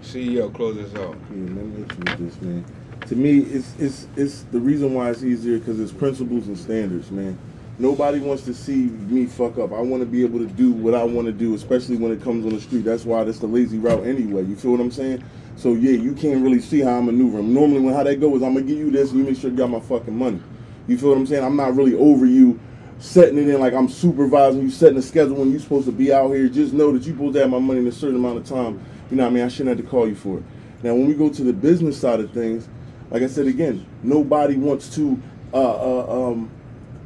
CEO, 0.02 0.53
close 0.53 0.76
this 0.78 0.94
out. 0.95 1.18
Yeah, 1.30 1.41
let 1.41 1.66
me 1.66 1.76
hit 1.78 1.91
you 1.91 1.98
with 1.98 2.18
this, 2.20 2.41
man. 2.41 2.66
To 3.07 3.16
me, 3.16 3.40
it's 3.40 3.74
it's 3.78 4.07
it's 4.16 4.44
the 4.52 4.60
reason 4.60 4.94
why 4.94 5.10
it's 5.10 5.24
easier 5.24 5.57
because 5.60 5.80
it's 5.80 5.91
principles 5.91 6.48
and 6.48 6.57
standards, 6.57 7.11
man. 7.11 7.38
Nobody 7.80 8.19
wants 8.19 8.43
to 8.43 8.53
see 8.53 8.76
me 8.76 9.26
fuck 9.26 9.57
up. 9.57 9.72
I 9.72 9.80
want 9.80 10.01
to 10.01 10.06
be 10.06 10.23
able 10.23 10.39
to 10.39 10.45
do 10.45 10.72
what 10.72 10.93
I 10.93 11.03
want 11.03 11.27
to 11.27 11.31
do, 11.31 11.56
especially 11.56 11.95
when 11.95 12.11
it 12.11 12.22
comes 12.22 12.45
on 12.45 12.53
the 12.53 12.60
street. 12.60 12.84
That's 12.84 13.06
why 13.06 13.23
that's 13.23 13.39
the 13.39 13.47
lazy 13.47 13.80
route 13.80 14.06
anyway. 14.06 14.43
You 14.43 14.57
feel 14.57 14.72
what 14.72 14.81
I'm 14.81 14.91
saying? 14.91 15.23
So 15.56 15.73
yeah, 15.73 15.91
you 15.91 16.14
can't 16.14 16.43
really 16.43 16.60
see 16.60 16.81
how 16.81 16.97
I'm 16.97 17.06
maneuvering. 17.06 17.53
Normally, 17.53 17.80
when 17.80 17.93
how 17.93 18.03
that 18.03 18.19
goes, 18.19 18.38
is 18.38 18.43
I'm 18.43 18.53
gonna 18.53 18.65
give 18.65 18.77
you 18.77 18.91
this, 18.91 19.11
and 19.11 19.19
you 19.19 19.26
make 19.26 19.39
sure 19.39 19.49
you 19.49 19.57
got 19.57 19.69
my 19.69 19.80
fucking 19.80 20.15
money. 20.15 20.41
You 20.88 20.97
feel 20.97 21.10
what 21.10 21.18
I'm 21.18 21.26
saying? 21.26 21.43
I'm 21.43 21.56
not 21.56 21.76
really 21.76 21.95
over 21.95 22.26
you 22.26 22.60
setting 22.99 23.38
it 23.38 23.47
in 23.47 23.60
like 23.60 23.73
I'm 23.73 23.88
supervising 23.88 24.61
you, 24.61 24.69
setting 24.69 24.97
a 24.97 25.01
schedule 25.01 25.35
when 25.35 25.51
you're 25.51 25.61
supposed 25.61 25.85
to 25.85 25.91
be 25.91 26.14
out 26.14 26.31
here. 26.31 26.47
Just 26.49 26.73
know 26.73 26.91
that 26.91 27.03
supposed 27.03 27.34
to 27.35 27.41
have 27.41 27.49
my 27.49 27.60
money 27.60 27.80
in 27.80 27.88
a 27.88 27.91
certain 27.91 28.18
amount 28.18 28.38
of 28.38 28.45
time. 28.45 28.80
You 29.10 29.18
know 29.18 29.23
what 29.23 29.31
I 29.31 29.34
mean? 29.34 29.45
I 29.45 29.47
shouldn't 29.47 29.77
have 29.77 29.85
to 29.85 29.89
call 29.89 30.07
you 30.07 30.15
for 30.15 30.38
it. 30.38 30.43
Now, 30.84 30.93
when 30.93 31.07
we 31.07 31.14
go 31.14 31.30
to 31.30 31.43
the 31.43 31.53
business 31.53 31.99
side 31.99 32.19
of 32.19 32.31
things, 32.31 32.68
like 33.10 33.23
I 33.23 33.27
said 33.27 33.47
again, 33.47 33.85
nobody 34.03 34.56
wants 34.56 34.93
to 34.95 35.22
uh, 35.53 35.57
uh, 35.57 36.30
um, 36.30 36.51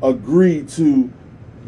agree 0.04 0.64
to 0.64 1.12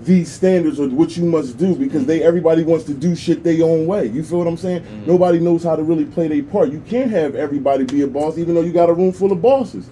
these 0.04 0.32
standards 0.32 0.80
or 0.80 0.90
what 0.90 1.16
you 1.16 1.24
must 1.24 1.58
do 1.58 1.74
because 1.74 2.06
they 2.06 2.22
everybody 2.22 2.64
wants 2.64 2.86
to 2.86 2.94
do 2.94 3.16
shit 3.16 3.44
their 3.44 3.64
own 3.64 3.88
way. 3.88 4.08
You 4.08 4.24
feel 4.24 4.40
what 4.40 4.48
I'm 4.48 4.58
saying? 4.58 4.82
Mm-hmm. 4.82 5.06
Nobody 5.08 5.40
knows 5.40 5.64
how 5.64 5.76
to 5.76 5.84
really 5.84 6.06
play 6.06 6.28
their 6.28 6.44
part. 6.44 6.72
You 6.72 6.82
can't 6.82 7.10
have 7.12 7.36
everybody 7.36 7.86
be 7.86 8.02
a 8.02 8.08
boss, 8.08 8.38
even 8.38 8.56
though 8.56 8.62
you 8.62 8.74
got 8.74 8.90
a 8.90 8.94
room 8.94 9.14
full 9.14 9.32
of 9.32 9.42
bosses. 9.42 9.90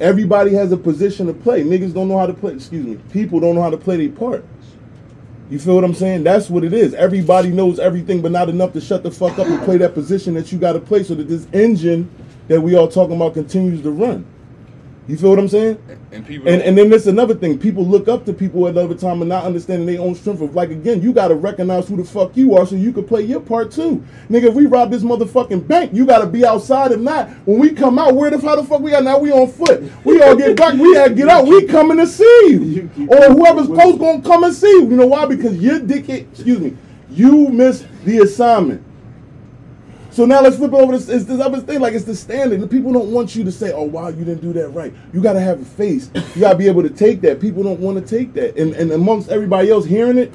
Everybody 0.00 0.54
has 0.54 0.72
a 0.72 0.76
position 0.76 1.26
to 1.26 1.34
play. 1.34 1.62
Niggas 1.62 1.92
don't 1.92 2.08
know 2.08 2.18
how 2.18 2.26
to 2.26 2.34
play. 2.34 2.54
Excuse 2.54 2.86
me. 2.86 2.98
People 3.12 3.40
don't 3.40 3.54
know 3.54 3.62
how 3.62 3.70
to 3.70 3.76
play 3.76 3.96
their 3.96 4.16
part. 4.16 4.44
You 5.50 5.58
feel 5.58 5.74
what 5.74 5.84
I'm 5.84 5.94
saying? 5.94 6.24
That's 6.24 6.48
what 6.50 6.62
it 6.62 6.72
is. 6.72 6.94
Everybody 6.94 7.50
knows 7.50 7.78
everything, 7.78 8.22
but 8.22 8.30
not 8.30 8.48
enough 8.48 8.72
to 8.74 8.80
shut 8.80 9.02
the 9.02 9.10
fuck 9.10 9.38
up 9.38 9.46
and 9.46 9.60
play 9.62 9.78
that 9.78 9.94
position 9.94 10.34
that 10.34 10.52
you 10.52 10.58
got 10.58 10.74
to 10.74 10.80
play 10.80 11.02
so 11.02 11.14
that 11.14 11.26
this 11.26 11.46
engine 11.52 12.10
that 12.48 12.60
we 12.60 12.76
all 12.76 12.88
talking 12.88 13.16
about 13.16 13.34
continues 13.34 13.82
to 13.82 13.90
run. 13.90 14.26
You 15.08 15.16
feel 15.16 15.30
what 15.30 15.38
I'm 15.38 15.48
saying? 15.48 15.82
And 16.12 16.26
people 16.26 16.48
And 16.48 16.60
and 16.60 16.76
then 16.76 16.90
there's 16.90 17.06
another 17.06 17.34
thing. 17.34 17.58
People 17.58 17.82
look 17.82 18.08
up 18.08 18.26
to 18.26 18.32
people 18.34 18.66
at 18.68 18.72
another 18.76 18.94
time 18.94 19.22
and 19.22 19.28
not 19.30 19.44
understanding 19.44 19.86
their 19.86 20.02
own 20.02 20.14
strength 20.14 20.42
of 20.42 20.54
like 20.54 20.68
again, 20.68 21.00
you 21.00 21.14
gotta 21.14 21.34
recognize 21.34 21.88
who 21.88 21.96
the 21.96 22.04
fuck 22.04 22.36
you 22.36 22.54
are 22.54 22.66
so 22.66 22.76
you 22.76 22.92
can 22.92 23.04
play 23.04 23.22
your 23.22 23.40
part 23.40 23.70
too. 23.72 24.04
Nigga, 24.28 24.48
if 24.48 24.54
we 24.54 24.66
rob 24.66 24.90
this 24.90 25.02
motherfucking 25.02 25.66
bank, 25.66 25.94
you 25.94 26.04
gotta 26.04 26.26
be 26.26 26.44
outside. 26.44 26.92
If 26.92 27.00
not, 27.00 27.30
when 27.46 27.58
we 27.58 27.70
come 27.70 27.98
out, 27.98 28.14
where 28.14 28.30
the 28.30 28.38
how 28.38 28.56
the 28.56 28.64
fuck 28.64 28.82
we 28.82 28.92
are 28.94 29.00
now? 29.02 29.18
We 29.18 29.32
on 29.32 29.48
foot. 29.48 29.90
We 30.04 30.20
all 30.20 30.36
get 30.36 30.58
back, 30.58 30.74
we 30.74 30.94
had 30.94 31.08
to 31.08 31.14
get 31.14 31.28
out, 31.28 31.46
we 31.46 31.64
coming 31.66 31.96
to 31.96 32.06
see 32.06 32.46
you. 32.50 32.90
Or 33.08 33.32
whoever's 33.32 33.68
post 33.68 33.98
gonna 33.98 34.20
come 34.20 34.44
and 34.44 34.54
see 34.54 34.68
you. 34.68 34.82
You 34.90 34.96
know 34.96 35.06
why? 35.06 35.24
Because 35.24 35.56
your 35.56 35.80
dickhead, 35.80 36.30
excuse 36.32 36.58
me, 36.58 36.76
you 37.10 37.48
missed 37.48 37.86
the 38.04 38.18
assignment. 38.18 38.84
So 40.18 40.24
now 40.24 40.40
let's 40.42 40.56
flip 40.56 40.72
over 40.72 40.98
this. 40.98 41.08
It's 41.08 41.26
this 41.26 41.40
other 41.40 41.60
thing, 41.60 41.78
like 41.78 41.94
it's 41.94 42.04
the 42.04 42.16
standard. 42.16 42.60
The 42.60 42.66
people 42.66 42.92
don't 42.92 43.12
want 43.12 43.36
you 43.36 43.44
to 43.44 43.52
say, 43.52 43.70
"Oh, 43.72 43.84
wow, 43.84 44.08
you 44.08 44.24
didn't 44.24 44.40
do 44.40 44.52
that 44.54 44.70
right." 44.70 44.92
You 45.12 45.22
got 45.22 45.34
to 45.34 45.40
have 45.40 45.62
a 45.62 45.64
face. 45.64 46.10
You 46.34 46.40
got 46.40 46.54
to 46.54 46.58
be 46.58 46.66
able 46.66 46.82
to 46.82 46.90
take 46.90 47.20
that. 47.20 47.40
People 47.40 47.62
don't 47.62 47.78
want 47.78 48.04
to 48.04 48.18
take 48.18 48.34
that, 48.34 48.56
and 48.58 48.74
and 48.74 48.90
amongst 48.90 49.28
everybody 49.28 49.70
else 49.70 49.84
hearing 49.84 50.18
it, 50.18 50.32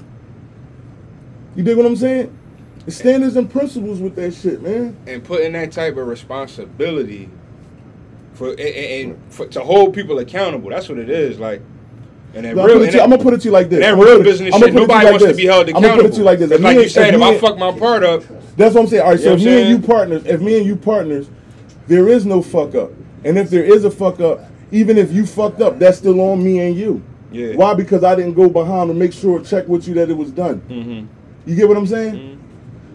You 1.57 1.64
dig 1.64 1.76
what 1.76 1.85
I'm 1.85 1.97
saying? 1.97 2.34
It's 2.88 2.95
standards 2.95 3.35
and 3.35 3.51
principles 3.51 3.99
with 3.99 4.15
that 4.15 4.34
shit, 4.34 4.61
man. 4.61 4.95
and 5.05 5.22
putting 5.22 5.51
that 5.51 5.73
type 5.73 5.97
of 5.97 6.07
responsibility 6.07 7.30
for 8.35 8.51
and 8.51 8.60
and 8.61 9.34
for, 9.34 9.47
to 9.47 9.60
hold 9.60 9.93
people 9.93 10.18
accountable. 10.19 10.69
That's 10.69 10.88
what 10.88 10.97
it 10.97 11.10
is. 11.10 11.41
Like, 11.41 11.61
and 12.34 12.45
that 12.45 12.55
No, 12.55 12.64
I'm, 12.64 12.68
gonna 12.68 12.73
put 12.73 12.81
it 12.81 12.84
and 12.84 12.91
to 12.91 12.97
you, 12.97 13.03
I'm 13.03 13.10
gonna 13.10 13.23
put 13.23 13.34
it 13.34 13.38
to 13.41 13.45
you 13.45 13.51
like 13.51 13.69
this. 13.69 13.80
that 13.80 13.95
real 13.97 14.23
business 14.23 14.53
I'm 14.53 14.61
shit. 14.61 14.61
put 14.61 14.69
it 14.69 14.73
to 14.73 14.81
you 14.81 14.88
Nobody 14.88 15.05
like 15.05 15.11
wants 15.22 15.26
to 15.26 15.34
be 15.35 15.45
held 15.45 15.69
accountable. 15.69 15.77
I'm 15.77 15.97
gonna 15.97 16.01
put 16.03 16.11
it 16.11 16.14
to 16.14 16.18
you 16.19 16.23
like 16.23 16.39
this. 16.39 16.51
If 16.51 16.61
like 16.61 16.77
you 16.77 16.89
said, 16.89 17.14
if 17.15 17.22
I 17.22 17.38
fuck 17.38 17.57
my 17.57 17.72
part 17.77 18.03
up, 18.03 18.23
That's 18.57 18.76
what 18.76 18.81
I'm 18.81 18.88
saying. 18.88 19.03
All 19.03 19.11
right, 19.11 19.19
so 19.19 19.34
if 19.34 19.39
me 19.43 19.61
and 19.61 19.69
you 19.69 19.80
partners, 19.88 20.26
if 20.26 20.41
me 20.41 20.57
and 20.57 20.65
you 20.65 20.76
partners, 20.76 21.30
there 21.88 22.07
is 22.07 22.26
no 22.26 22.41
fuck 22.41 22.76
up. 22.76 22.91
And 23.26 23.38
if 23.38 23.49
there 23.49 23.64
is 23.64 23.85
a 23.85 23.91
fuck 23.91 24.19
up, 24.19 24.41
even 24.72 24.97
if 24.97 25.11
you 25.11 25.26
fucked 25.26 25.61
up, 25.61 25.80
that's 25.80 25.97
still 25.97 26.19
on 26.22 26.43
me 26.43 26.60
and 26.60 26.76
you. 26.76 27.01
Yeah. 27.31 27.55
Why? 27.55 27.73
Because 27.73 28.03
I 28.03 28.15
didn't 28.15 28.34
go 28.34 28.49
behind 28.49 28.89
to 28.89 28.93
make 28.93 29.11
sure, 29.14 29.39
check 29.43 29.68
with 29.68 29.88
you 29.88 29.93
that 29.95 30.10
it 30.10 30.18
was 30.18 30.30
done. 30.31 30.61
Mhm. 30.69 31.07
You 31.45 31.55
get 31.55 31.68
what 31.68 31.77
I'm 31.77 31.88
saying? 31.88 32.38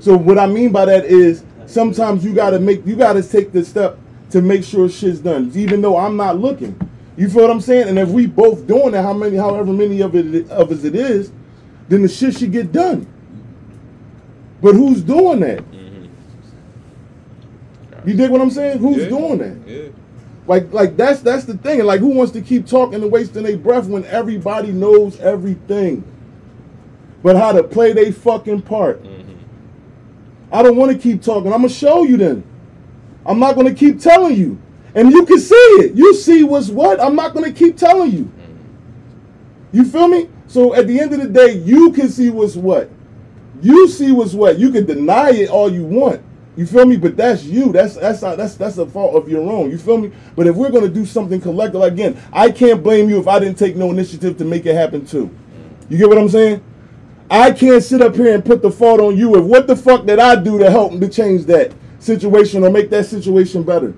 So 0.00 0.16
what 0.16 0.38
I 0.38 0.46
mean 0.46 0.70
by 0.70 0.84
that 0.84 1.04
is 1.06 1.42
sometimes 1.66 2.24
you 2.24 2.32
gotta 2.34 2.58
make 2.60 2.86
you 2.86 2.94
gotta 2.96 3.22
take 3.22 3.52
the 3.52 3.64
step 3.64 3.98
to 4.30 4.40
make 4.40 4.62
sure 4.62 4.88
shit's 4.88 5.18
done, 5.20 5.50
even 5.54 5.80
though 5.82 5.96
I'm 5.96 6.16
not 6.16 6.38
looking. 6.38 6.76
You 7.18 7.28
feel 7.28 7.42
what 7.42 7.50
I'm 7.50 7.60
saying? 7.60 7.88
And 7.88 7.98
if 7.98 8.08
we 8.10 8.26
both 8.26 8.66
doing 8.68 8.94
it, 8.94 9.02
how 9.02 9.12
many, 9.12 9.36
however 9.36 9.72
many 9.72 10.00
of 10.02 10.14
it 10.14 10.48
of 10.50 10.70
us 10.70 10.84
it 10.84 10.94
is, 10.94 11.32
then 11.88 12.02
the 12.02 12.08
shit 12.08 12.36
should 12.38 12.52
get 12.52 12.70
done. 12.70 13.08
But 14.62 14.76
who's 14.76 15.02
doing 15.02 15.40
that? 15.40 15.58
Mm-hmm. 15.72 16.06
You 18.08 18.14
dig 18.14 18.30
what 18.30 18.40
I'm 18.40 18.50
saying? 18.50 18.78
Who's 18.78 18.98
Yeah. 19.02 19.08
doing 19.08 19.38
that? 19.38 19.56
yeah. 19.66 19.88
Like, 20.46 20.72
like 20.72 20.96
that's 20.96 21.20
that's 21.20 21.44
the 21.44 21.56
thing. 21.58 21.80
And 21.80 21.88
like, 21.88 21.98
who 22.00 22.08
wants 22.08 22.32
to 22.32 22.40
keep 22.40 22.66
talking 22.66 23.02
and 23.02 23.10
wasting 23.10 23.42
their 23.42 23.56
breath 23.58 23.86
when 23.86 24.04
everybody 24.04 24.70
knows 24.70 25.18
everything, 25.18 26.04
but 27.24 27.34
how 27.36 27.50
to 27.50 27.64
play 27.64 27.92
their 27.92 28.12
fucking 28.12 28.62
part? 28.62 29.02
Mm-hmm. 29.02 29.32
I 30.52 30.62
don't 30.62 30.76
want 30.76 30.92
to 30.92 30.98
keep 30.98 31.20
talking. 31.20 31.52
I'm 31.52 31.62
gonna 31.62 31.68
show 31.68 32.04
you 32.04 32.16
then. 32.16 32.44
I'm 33.26 33.40
not 33.40 33.56
gonna 33.56 33.74
keep 33.74 34.00
telling 34.00 34.36
you, 34.36 34.56
and 34.98 35.12
you 35.12 35.24
can 35.24 35.38
see 35.38 35.54
it. 35.54 35.94
You 35.94 36.12
see 36.12 36.42
what's 36.42 36.70
what. 36.70 37.00
I'm 37.00 37.14
not 37.14 37.32
gonna 37.32 37.52
keep 37.52 37.76
telling 37.76 38.10
you. 38.10 38.32
You 39.70 39.84
feel 39.84 40.08
me? 40.08 40.28
So 40.48 40.74
at 40.74 40.88
the 40.88 40.98
end 40.98 41.14
of 41.14 41.20
the 41.20 41.28
day, 41.28 41.52
you 41.52 41.92
can 41.92 42.08
see 42.08 42.30
what's 42.30 42.56
what. 42.56 42.90
You 43.62 43.86
see 43.86 44.10
what's 44.10 44.34
what. 44.34 44.58
You 44.58 44.72
can 44.72 44.86
deny 44.86 45.30
it 45.30 45.50
all 45.50 45.72
you 45.72 45.84
want. 45.84 46.20
You 46.56 46.66
feel 46.66 46.84
me? 46.84 46.96
But 46.96 47.16
that's 47.16 47.44
you. 47.44 47.70
That's 47.70 47.94
that's 47.94 48.22
that's 48.22 48.56
that's 48.56 48.78
a 48.78 48.86
fault 48.86 49.14
of 49.14 49.28
your 49.28 49.48
own. 49.48 49.70
You 49.70 49.78
feel 49.78 49.98
me? 49.98 50.10
But 50.34 50.48
if 50.48 50.56
we're 50.56 50.72
gonna 50.72 50.88
do 50.88 51.06
something 51.06 51.40
collective, 51.40 51.80
again, 51.80 52.20
I 52.32 52.50
can't 52.50 52.82
blame 52.82 53.08
you 53.08 53.20
if 53.20 53.28
I 53.28 53.38
didn't 53.38 53.56
take 53.56 53.76
no 53.76 53.92
initiative 53.92 54.36
to 54.38 54.44
make 54.44 54.66
it 54.66 54.74
happen 54.74 55.06
too. 55.06 55.30
You 55.88 55.96
get 55.96 56.08
what 56.08 56.18
I'm 56.18 56.28
saying? 56.28 56.60
I 57.30 57.52
can't 57.52 57.84
sit 57.84 58.02
up 58.02 58.16
here 58.16 58.34
and 58.34 58.44
put 58.44 58.62
the 58.62 58.70
fault 58.72 58.98
on 58.98 59.16
you 59.16 59.36
if 59.36 59.44
what 59.44 59.68
the 59.68 59.76
fuck 59.76 60.06
did 60.06 60.18
I 60.18 60.34
do 60.42 60.58
to 60.58 60.68
help 60.68 60.98
to 60.98 61.08
change 61.08 61.44
that 61.44 61.72
situation 62.00 62.64
or 62.64 62.70
make 62.70 62.90
that 62.90 63.06
situation 63.06 63.62
better. 63.62 63.94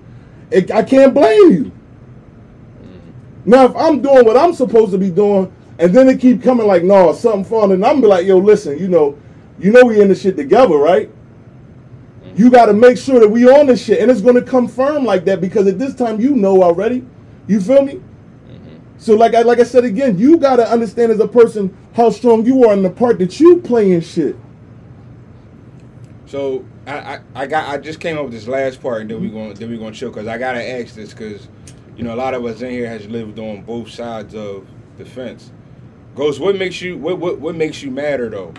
It, 0.50 0.70
I 0.70 0.82
can't 0.82 1.14
blame 1.14 1.52
you. 1.52 1.64
Mm-hmm. 1.64 3.50
Now, 3.50 3.66
if 3.66 3.76
I'm 3.76 4.02
doing 4.02 4.24
what 4.24 4.36
I'm 4.36 4.52
supposed 4.52 4.92
to 4.92 4.98
be 4.98 5.10
doing, 5.10 5.52
and 5.78 5.94
then 5.94 6.08
it 6.08 6.20
keep 6.20 6.42
coming 6.42 6.66
like, 6.66 6.82
no, 6.82 7.12
something 7.12 7.44
falling, 7.44 7.72
and 7.72 7.84
I'm 7.84 8.00
be 8.00 8.06
like, 8.06 8.26
yo, 8.26 8.38
listen, 8.38 8.78
you 8.78 8.88
know, 8.88 9.18
you 9.58 9.72
know 9.72 9.84
we 9.84 10.00
in 10.00 10.08
this 10.08 10.22
shit 10.22 10.36
together, 10.36 10.76
right? 10.76 11.08
Mm-hmm. 11.08 12.36
You 12.36 12.50
got 12.50 12.66
to 12.66 12.72
make 12.72 12.98
sure 12.98 13.20
that 13.20 13.28
we 13.28 13.48
on 13.48 13.66
this 13.66 13.84
shit, 13.84 14.00
and 14.00 14.10
it's 14.10 14.20
gonna 14.20 14.42
come 14.42 14.68
firm 14.68 15.04
like 15.04 15.24
that 15.26 15.40
because 15.40 15.66
at 15.66 15.78
this 15.78 15.94
time 15.94 16.20
you 16.20 16.34
know 16.34 16.62
already. 16.62 17.04
You 17.46 17.60
feel 17.60 17.82
me? 17.82 17.94
Mm-hmm. 17.94 18.76
So 18.98 19.14
like 19.16 19.34
I 19.34 19.42
like 19.42 19.58
I 19.58 19.64
said 19.64 19.84
again, 19.84 20.18
you 20.18 20.36
got 20.36 20.56
to 20.56 20.68
understand 20.70 21.12
as 21.12 21.20
a 21.20 21.28
person 21.28 21.76
how 21.94 22.10
strong 22.10 22.46
you 22.46 22.64
are 22.68 22.72
in 22.72 22.82
the 22.82 22.90
part 22.90 23.18
that 23.18 23.40
you 23.40 23.60
play 23.60 23.92
in 23.92 24.00
shit. 24.00 24.36
So 26.26 26.64
I, 26.90 27.14
I, 27.14 27.20
I 27.42 27.46
got 27.46 27.68
I 27.68 27.78
just 27.78 28.00
came 28.00 28.18
up 28.18 28.24
with 28.24 28.32
this 28.32 28.48
last 28.48 28.82
part 28.82 29.02
and 29.02 29.10
then 29.10 29.20
we 29.20 29.28
going 29.30 29.54
then 29.54 29.70
we 29.70 29.78
gonna 29.78 29.92
chill 29.92 30.10
because 30.10 30.26
I 30.26 30.38
gotta 30.38 30.62
ask 30.62 30.94
this 30.94 31.12
because 31.14 31.48
you 31.96 32.04
know 32.04 32.14
a 32.14 32.16
lot 32.16 32.34
of 32.34 32.44
us 32.44 32.62
in 32.62 32.70
here 32.70 32.88
has 32.88 33.06
lived 33.08 33.38
on 33.38 33.62
both 33.62 33.90
sides 33.90 34.34
of 34.34 34.66
the 34.98 35.04
fence. 35.04 35.52
Ghost, 36.14 36.40
what 36.40 36.56
makes 36.56 36.82
you 36.82 36.98
what 36.98 37.18
what, 37.18 37.38
what 37.40 37.54
makes 37.54 37.82
you 37.82 37.90
madder 37.90 38.28
though? 38.30 38.54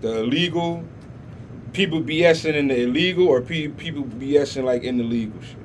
The 0.00 0.20
illegal 0.20 0.84
people 1.72 2.02
BSing 2.02 2.54
in 2.54 2.68
the 2.68 2.82
illegal 2.82 3.28
or 3.28 3.40
pe- 3.40 3.68
people 3.68 4.04
BSing 4.04 4.64
like 4.64 4.82
in 4.82 4.98
the 4.98 5.04
legal 5.04 5.40
shit? 5.42 5.56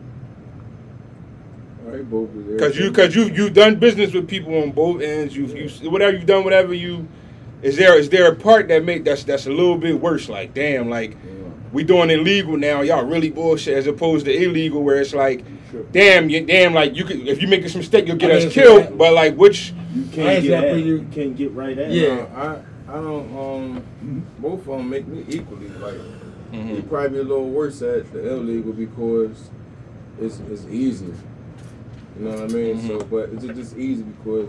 All 1.85 1.91
right, 1.93 2.09
both. 2.09 2.29
Cause 2.59 2.77
you, 2.77 2.91
cause 2.91 3.15
you, 3.15 3.25
you've 3.25 3.53
done 3.53 3.75
business 3.77 4.13
with 4.13 4.27
people 4.27 4.61
on 4.61 4.71
both 4.71 5.01
ends. 5.01 5.35
You've, 5.35 5.55
you, 5.55 5.89
whatever 5.89 6.17
you've 6.17 6.25
done, 6.25 6.43
whatever 6.43 6.73
you, 6.73 7.07
is 7.61 7.75
there, 7.77 7.97
is 7.97 8.09
there 8.09 8.31
a 8.31 8.35
part 8.35 8.67
that 8.69 8.83
make 8.83 9.03
that's 9.03 9.23
that's 9.23 9.47
a 9.47 9.51
little 9.51 9.77
bit 9.77 9.99
worse? 9.99 10.29
Like, 10.29 10.53
damn, 10.53 10.89
like 10.89 11.17
we 11.71 11.83
doing 11.83 12.09
illegal 12.09 12.55
now. 12.57 12.81
Y'all 12.81 13.03
really 13.05 13.29
bullshit 13.29 13.77
as 13.77 13.87
opposed 13.87 14.25
to 14.25 14.31
illegal, 14.33 14.83
where 14.83 15.01
it's 15.01 15.13
like, 15.13 15.43
damn, 15.91 16.29
you, 16.29 16.45
damn, 16.45 16.73
like 16.73 16.95
you 16.95 17.03
could, 17.03 17.27
if 17.27 17.41
you 17.41 17.47
make 17.47 17.61
this 17.63 17.75
mistake, 17.75 18.07
you'll 18.07 18.15
get 18.17 18.31
I 18.31 18.35
us 18.45 18.53
killed. 18.53 18.85
so- 18.85 18.95
But 18.95 19.13
like, 19.13 19.35
which 19.35 19.73
You 19.93 20.03
can't 20.11 20.43
get 20.43 20.49
that 20.61 20.63
at, 20.69 20.77
you. 20.79 20.97
you 20.97 21.07
can't 21.11 21.35
get 21.35 21.51
right 21.51 21.77
at. 21.77 21.91
Yeah. 21.91 22.07
it. 22.07 22.31
No, 22.31 22.37
I 22.37 22.61
I 22.89 22.93
don't 23.01 23.37
um 23.37 24.25
both 24.39 24.59
of 24.61 24.77
them 24.77 24.89
make 24.89 25.07
me 25.07 25.25
equally 25.27 25.67
like 25.81 25.99
Mhm. 26.53 26.75
you 26.77 26.81
probably 26.83 27.09
be 27.09 27.17
a 27.17 27.23
little 27.23 27.49
worse 27.49 27.81
at 27.81 28.09
the 28.13 28.29
illegal 28.33 28.71
because 28.71 29.49
it's 30.21 30.39
it's 30.49 30.65
easy. 30.71 31.07
You 32.17 32.25
know 32.25 32.29
what 32.31 32.39
I 32.43 32.47
mean? 32.47 32.87
So 32.87 32.99
but 32.99 33.29
it's 33.33 33.43
just 33.45 33.77
easy 33.77 34.03
because 34.03 34.47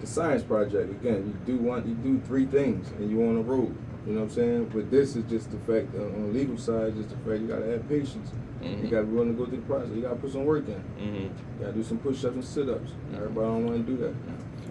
the 0.00 0.06
science 0.06 0.42
project 0.42 0.90
again, 0.90 1.26
you 1.26 1.54
do 1.56 1.62
want 1.62 1.86
you 1.86 1.94
do 1.94 2.20
three 2.26 2.46
things 2.46 2.90
and 2.98 3.10
you 3.10 3.22
on 3.26 3.36
the 3.36 3.42
road. 3.42 3.74
You 4.06 4.12
know 4.12 4.20
what 4.20 4.26
I'm 4.26 4.34
saying? 4.34 4.70
But 4.74 4.90
this 4.90 5.16
is 5.16 5.24
just 5.30 5.50
the 5.50 5.58
fact 5.58 5.92
that 5.92 6.02
on 6.04 6.26
the 6.26 6.38
legal 6.38 6.58
side, 6.58 6.94
just 6.94 7.08
the 7.08 7.16
fact 7.16 7.40
you 7.40 7.48
gotta 7.48 7.66
have 7.66 7.88
patience. 7.88 8.30
You 8.60 8.68
mm-hmm. 8.68 8.88
gotta 8.88 9.04
be 9.04 9.12
willing 9.12 9.32
to 9.32 9.38
go 9.38 9.46
through 9.46 9.60
the 9.60 9.66
process. 9.66 9.90
You 9.94 10.02
gotta 10.02 10.16
put 10.16 10.32
some 10.32 10.44
work 10.44 10.68
in. 10.68 10.84
Mhm. 11.00 11.22
You 11.22 11.30
gotta 11.60 11.72
do 11.72 11.82
some 11.82 11.98
push 11.98 12.24
ups 12.24 12.34
and 12.34 12.44
sit 12.44 12.68
ups. 12.68 12.90
Mm-hmm. 12.90 13.16
Everybody 13.16 13.46
don't 13.46 13.66
wanna 13.66 13.78
do 13.78 13.96
that. 13.98 14.14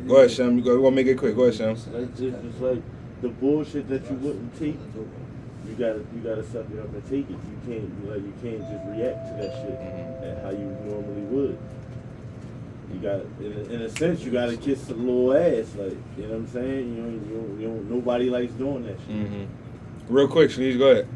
Go 0.08 0.18
ahead, 0.18 0.32
Sam. 0.32 0.58
You 0.58 0.64
go. 0.64 0.76
We're 0.76 0.84
gonna 0.84 0.96
make 0.96 1.08
it 1.08 1.18
quick. 1.18 1.36
Go 1.36 1.44
ahead, 1.44 1.56
Sam. 1.56 1.72
It's 1.72 2.20
just 2.20 2.38
it's 2.44 2.60
like 2.60 2.82
the 3.22 3.30
bullshit 3.30 3.88
that 3.90 4.10
you 4.10 4.18
wouldn't 4.18 4.54
take. 4.60 4.78
You 5.66 5.76
gotta 5.80 6.06
you 6.14 6.22
gotta 6.24 6.44
suck 6.44 6.66
it 6.70 6.80
up 6.80 6.94
and 6.94 7.04
take 7.10 7.30
it. 7.30 7.38
You 7.38 7.58
can't 7.66 7.90
you 7.90 8.12
like 8.12 8.22
you 8.22 8.34
can't 8.42 8.62
just 8.62 8.86
react 8.86 9.30
to 9.30 9.34
that 9.42 9.52
shit 9.62 9.80
mm-hmm. 9.80 10.24
and 10.24 10.42
how 10.44 10.52
you 10.52 10.70
normally 10.86 11.26
would. 11.32 11.58
You 12.94 13.00
got 13.00 13.22
in, 13.40 13.54
a- 13.54 13.74
in 13.74 13.82
a 13.82 13.90
sense 13.90 14.22
you 14.22 14.32
gotta 14.32 14.56
kiss 14.58 14.90
a 14.90 14.94
little 14.94 15.34
ass, 15.36 15.74
like 15.76 15.98
you 16.18 16.24
know 16.24 16.30
what 16.30 16.36
I'm 16.38 16.48
saying. 16.48 16.96
You 16.96 17.02
know 17.02 17.10
you 17.10 17.58
you 17.60 17.68
don't 17.68 17.90
nobody 17.90 18.30
likes 18.30 18.54
doing 18.54 18.84
that 18.86 18.98
shit. 19.08 19.10
Mm-hmm. 19.10 20.14
Real 20.14 20.28
quick, 20.28 20.52
Sleeves. 20.52 20.78
Go 20.78 20.92
ahead. 20.92 21.08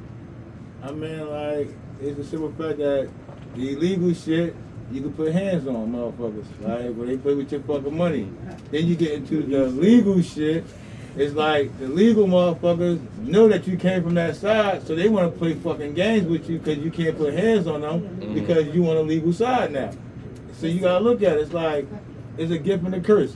I 0.84 0.91
mean, 0.91 1.30
like, 1.30 1.70
it's 2.02 2.20
a 2.20 2.24
simple 2.24 2.49
fact 2.52 2.78
that 2.78 3.10
the 3.56 3.74
illegal 3.74 4.14
shit, 4.14 4.56
you 4.91 5.02
can 5.02 5.12
put 5.14 5.34
hands 5.34 5.68
on 5.68 5.91
motherfuckers, 5.91 6.45
right? 6.62 6.94
When 6.94 7.08
they 7.08 7.18
play 7.18 7.34
with 7.34 7.52
your 7.52 7.62
fucking 7.62 7.98
money. 7.98 8.30
Then 8.72 8.86
you 8.86 8.95
get 8.95 9.12
into 9.14 9.41
the 9.44 9.68
legal 9.68 10.22
shit. 10.22 10.64
It's 11.18 11.34
like 11.34 11.78
the 11.80 11.88
legal 11.88 12.28
motherfuckers 12.28 12.99
know 13.20 13.48
that 13.48 13.66
you 13.68 13.76
came 13.76 14.04
from 14.04 14.14
that 14.14 14.36
side, 14.36 14.86
so 14.86 14.94
they 14.95 15.10
want 15.10 15.34
to 15.34 15.38
play 15.40 15.56
fucking 15.56 15.95
games 15.95 16.28
with 16.28 16.48
you 16.48 16.60
because 16.60 16.78
you 16.78 16.91
can't 16.91 17.18
put 17.18 17.34
hands 17.34 17.66
on 17.68 17.82
them 17.82 18.34
because 18.36 18.68
you 18.68 18.88
on 18.90 18.98
a 18.98 19.02
legal 19.02 19.34
side 19.34 19.72
now. 19.74 19.91
So 20.57 20.67
you 20.67 20.81
gotta 20.81 21.03
look 21.03 21.21
at 21.23 21.38
it. 21.38 21.41
It's 21.41 21.53
like 21.53 21.88
it's 22.38 22.51
a 22.51 22.57
gift 22.57 22.84
and 22.84 22.93
a 22.95 22.99
curse. 22.99 23.35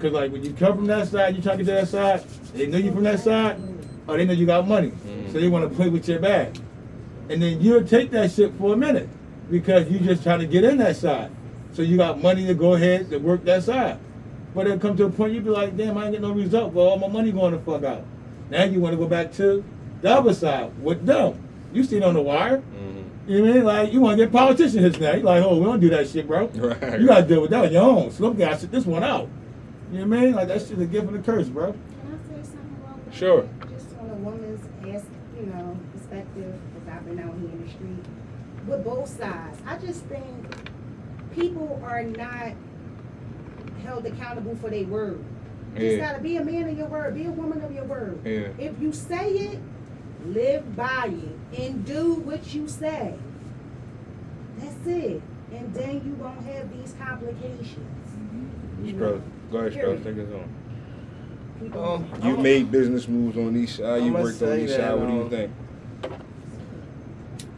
Cause 0.00 0.12
like 0.12 0.32
when 0.32 0.42
you 0.42 0.52
come 0.52 0.76
from 0.76 0.86
that 0.86 1.08
side, 1.08 1.36
you 1.36 1.42
try 1.42 1.56
to 1.56 1.64
get 1.64 1.70
to 1.70 1.72
that 1.80 1.88
side. 1.88 2.24
They 2.54 2.66
know 2.66 2.78
you 2.78 2.92
from 2.92 3.04
that 3.04 3.20
side, 3.20 3.60
or 4.06 4.16
they 4.16 4.24
know 4.24 4.32
you 4.32 4.46
got 4.46 4.66
money, 4.66 4.88
mm-hmm. 4.90 5.32
so 5.32 5.40
they 5.40 5.48
want 5.48 5.68
to 5.68 5.74
play 5.74 5.88
with 5.88 6.08
your 6.08 6.18
bag. 6.18 6.58
And 7.28 7.42
then 7.42 7.60
you'll 7.60 7.84
take 7.84 8.10
that 8.10 8.32
shit 8.32 8.52
for 8.54 8.74
a 8.74 8.76
minute 8.76 9.08
because 9.50 9.90
you 9.90 9.98
just 9.98 10.22
trying 10.22 10.40
to 10.40 10.46
get 10.46 10.64
in 10.64 10.78
that 10.78 10.96
side. 10.96 11.30
So 11.72 11.82
you 11.82 11.96
got 11.96 12.20
money 12.20 12.46
to 12.46 12.54
go 12.54 12.74
ahead 12.74 13.10
to 13.10 13.18
work 13.18 13.44
that 13.44 13.64
side. 13.64 13.98
But 14.54 14.66
it'll 14.66 14.78
come 14.78 14.96
to 14.96 15.06
a 15.06 15.10
point 15.10 15.32
you 15.32 15.40
be 15.40 15.50
like, 15.50 15.76
damn, 15.76 15.98
I 15.98 16.04
ain't 16.04 16.12
get 16.12 16.22
no 16.22 16.32
result. 16.32 16.72
Well, 16.72 16.86
all 16.86 16.98
my 16.98 17.08
money 17.08 17.32
going 17.32 17.52
to 17.52 17.58
fuck 17.58 17.82
out. 17.82 18.04
Now 18.50 18.64
you 18.64 18.80
want 18.80 18.92
to 18.92 18.96
go 18.96 19.06
back 19.06 19.32
to 19.34 19.64
the 20.00 20.10
other 20.10 20.32
side 20.32 20.70
with 20.82 21.04
them. 21.04 21.42
You 21.72 21.82
seen 21.82 22.04
on 22.04 22.14
the 22.14 22.22
wire. 22.22 22.58
Mm-hmm. 22.58 23.03
You 23.26 23.38
know 23.38 23.42
what 23.42 23.50
I 23.50 23.54
mean? 23.54 23.64
Like, 23.64 23.92
you 23.92 24.00
want 24.00 24.18
to 24.18 24.24
get 24.24 24.32
politician 24.32 24.80
hits 24.80 24.98
now. 24.98 25.14
You 25.14 25.22
like, 25.22 25.42
oh, 25.42 25.56
we 25.56 25.64
don't 25.64 25.80
do 25.80 25.88
that 25.90 26.08
shit, 26.08 26.26
bro. 26.26 26.46
Right. 26.46 27.00
You 27.00 27.06
got 27.06 27.22
to 27.22 27.26
deal 27.26 27.40
with 27.40 27.50
that 27.50 27.64
on 27.64 27.72
your 27.72 27.82
own. 27.82 28.10
So 28.10 28.26
I'm 28.26 28.36
going 28.36 28.58
this 28.70 28.84
one 28.84 29.02
out. 29.02 29.28
You 29.90 30.00
know 30.00 30.06
what 30.06 30.18
I 30.18 30.20
mean? 30.20 30.34
Like, 30.34 30.48
that 30.48 30.60
shit's 30.60 30.80
a 30.80 30.86
gift 30.86 31.08
and 31.08 31.16
a 31.16 31.22
curse, 31.22 31.48
bro. 31.48 31.72
Can 31.72 31.80
I 32.06 32.28
say 32.28 32.42
something 32.42 32.82
wrong 32.82 33.00
with 33.04 33.14
Sure. 33.14 33.48
Just 33.70 33.96
on 33.98 34.10
a 34.10 34.14
woman's 34.14 34.66
ass, 34.82 35.04
you 35.38 35.46
know, 35.46 35.78
perspective, 35.92 36.54
because 36.74 36.88
I've 36.88 37.06
been 37.06 37.18
out 37.18 37.34
here 37.38 37.48
in 37.48 37.64
the 37.64 37.70
street, 37.70 38.04
with 38.66 38.84
both 38.84 39.08
sides. 39.08 39.58
I 39.66 39.78
just 39.78 40.04
think 40.04 40.70
people 41.34 41.80
are 41.84 42.02
not 42.02 42.52
held 43.82 44.04
accountable 44.06 44.56
for 44.56 44.68
their 44.68 44.84
word. 44.84 45.24
You 45.76 45.80
just 45.80 46.00
gotta 46.00 46.22
be 46.22 46.36
a 46.36 46.44
man 46.44 46.68
of 46.68 46.78
your 46.78 46.86
word, 46.86 47.14
be 47.14 47.24
a 47.24 47.30
woman 47.30 47.60
of 47.62 47.72
your 47.72 47.84
word. 47.84 48.20
Yeah. 48.24 48.48
If 48.58 48.80
you 48.80 48.92
say 48.92 49.30
it, 49.30 49.58
live 50.24 50.76
by 50.76 51.10
it 51.10 51.33
and 51.56 51.84
do 51.84 52.14
what 52.14 52.54
you 52.54 52.68
say. 52.68 53.14
That's 54.58 54.86
it. 54.86 55.22
And 55.52 55.74
then 55.74 56.02
you 56.04 56.14
won't 56.14 56.44
have 56.46 56.70
these 56.76 56.94
complications. 56.98 57.76
You 58.82 58.92
know? 58.92 59.18
Strauss. 59.18 59.22
Go 59.50 59.58
ahead, 59.58 59.72
Strauss. 59.72 60.02
Take 60.02 60.18
us 60.18 60.28
on. 60.32 60.50
Um, 61.72 62.22
You 62.22 62.36
made 62.36 62.70
business 62.70 63.08
moves 63.08 63.36
on 63.38 63.56
each 63.56 63.76
side. 63.76 64.02
You 64.02 64.12
worked 64.12 64.42
on 64.42 64.48
say 64.48 64.64
each 64.64 64.70
that, 64.70 64.80
side. 64.80 64.94
What 64.94 65.06
do 65.06 65.14
you 65.14 65.22
um, 65.22 65.30
think? 65.30 65.52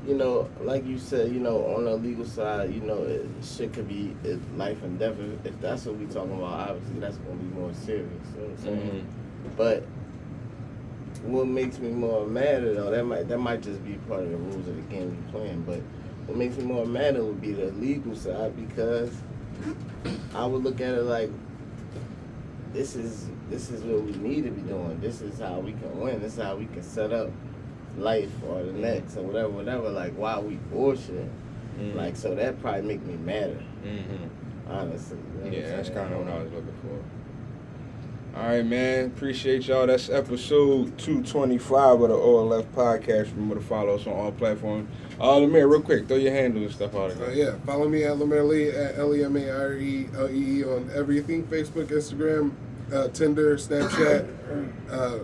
you 0.07 0.15
know, 0.15 0.49
like 0.61 0.87
you 0.87 0.99
said, 0.99 1.33
you 1.33 1.41
know, 1.41 1.65
on 1.75 1.85
the 1.85 1.97
legal 1.97 2.25
side, 2.25 2.73
you 2.73 2.81
know, 2.81 3.03
it, 3.03 3.27
shit 3.43 3.73
could 3.73 3.89
be 3.89 4.15
it, 4.23 4.39
life 4.57 4.81
and 4.83 4.99
death. 4.99 5.17
If, 5.19 5.47
if 5.47 5.61
that's 5.61 5.85
what 5.85 5.97
we 5.97 6.07
talking 6.07 6.33
about, 6.33 6.71
obviously 6.71 7.01
that's 7.01 7.17
gonna 7.19 7.37
be 7.37 7.55
more 7.55 7.75
serious. 7.75 8.07
You 8.35 8.43
know 8.43 8.49
what 8.49 8.59
I'm 8.59 8.65
saying? 8.65 9.15
But 9.57 9.85
what 11.27 11.47
makes 11.47 11.79
me 11.79 11.91
more 11.91 12.27
mad 12.27 12.63
though, 12.63 12.91
that 12.91 13.05
might 13.05 13.29
that 13.29 13.39
might 13.39 13.63
just 13.63 13.85
be 13.85 13.95
part 14.09 14.23
of 14.23 14.31
the 14.31 14.37
rules 14.37 14.69
of 14.69 14.77
the 14.77 14.83
game 14.83 15.11
we 15.11 15.33
playing. 15.33 15.63
But 15.63 15.81
what 16.27 16.37
makes 16.37 16.57
me 16.57 16.65
more 16.65 16.87
mad 16.87 17.17
would 17.19 17.41
be 17.41 17.53
the 17.53 17.67
legal 17.73 18.15
side 18.17 18.57
because 18.57 19.13
I 20.35 20.47
would 20.47 20.63
look 20.63 20.81
at 20.81 20.95
it 20.95 21.03
like 21.03 21.31
this 22.73 22.95
is 22.95 23.29
this 23.49 23.71
is 23.71 23.83
what 23.83 24.03
we 24.03 24.13
need 24.13 24.45
to 24.45 24.51
be 24.51 24.63
doing. 24.63 25.01
This 25.01 25.21
is 25.21 25.39
how 25.41 25.61
we 25.61 25.73
can 25.73 25.99
win. 26.01 26.21
This 26.21 26.37
is 26.37 26.43
how 26.43 26.57
we 26.57 26.67
can 26.67 26.83
set 26.83 27.13
up 27.13 27.31
life 27.97 28.31
or 28.49 28.63
the 28.63 28.73
next 28.73 29.17
or 29.17 29.23
whatever, 29.23 29.49
whatever. 29.49 29.89
Like 29.89 30.15
why 30.15 30.39
we 30.39 30.57
bullshit. 30.57 31.31
Like 31.95 32.17
so 32.17 32.35
that 32.35 32.61
probably 32.61 32.83
make 32.83 33.03
me 33.05 33.17
madder. 33.17 33.63
Mm-hmm. 33.85 34.71
Honestly. 34.71 35.19
you 35.45 35.51
know 35.51 35.57
Yeah, 35.57 35.77
that's 35.77 35.91
kind 35.91 36.13
of 36.13 36.21
what 36.21 36.29
I 36.29 36.43
was 36.43 36.53
looking 36.53 36.75
for. 36.83 37.16
All 38.37 38.43
right, 38.43 38.67
man. 38.67 39.07
Appreciate 39.07 39.67
y'all. 39.67 39.87
That's 39.87 40.11
episode 40.11 40.99
225 40.99 42.03
of 42.03 42.09
the 42.11 42.15
OLF 42.15 42.67
Podcast. 42.75 43.31
Remember 43.33 43.55
to 43.55 43.63
follow 43.63 43.95
us 43.95 44.07
on 44.07 44.13
all 44.13 44.31
platforms. 44.31 44.91
Uh, 45.19 45.37
Lemaire, 45.39 45.67
real 45.67 45.81
quick, 45.81 46.07
throw 46.07 46.19
your 46.19 46.33
handle 46.33 46.63
and 46.63 46.71
stuff 46.71 46.95
out 46.95 47.13
Uh, 47.13 47.31
yeah, 47.31 47.55
follow 47.65 47.89
me 47.89 48.05
at 48.05 48.19
Lemare 48.19 48.47
Lee 48.47 48.69
at 48.69 48.99
L 48.99 49.15
E 49.15 49.25
M 49.25 49.37
A 49.37 49.49
R 49.51 49.73
E 49.73 50.07
L 50.15 50.29
E 50.29 50.59
E 50.59 50.65
on 50.65 50.91
everything 50.95 51.45
Facebook, 51.45 51.87
Instagram, 51.87 52.53
uh, 52.93 53.09
Tinder, 53.09 53.57
Snapchat, 53.57 54.29
uh, 54.91 55.21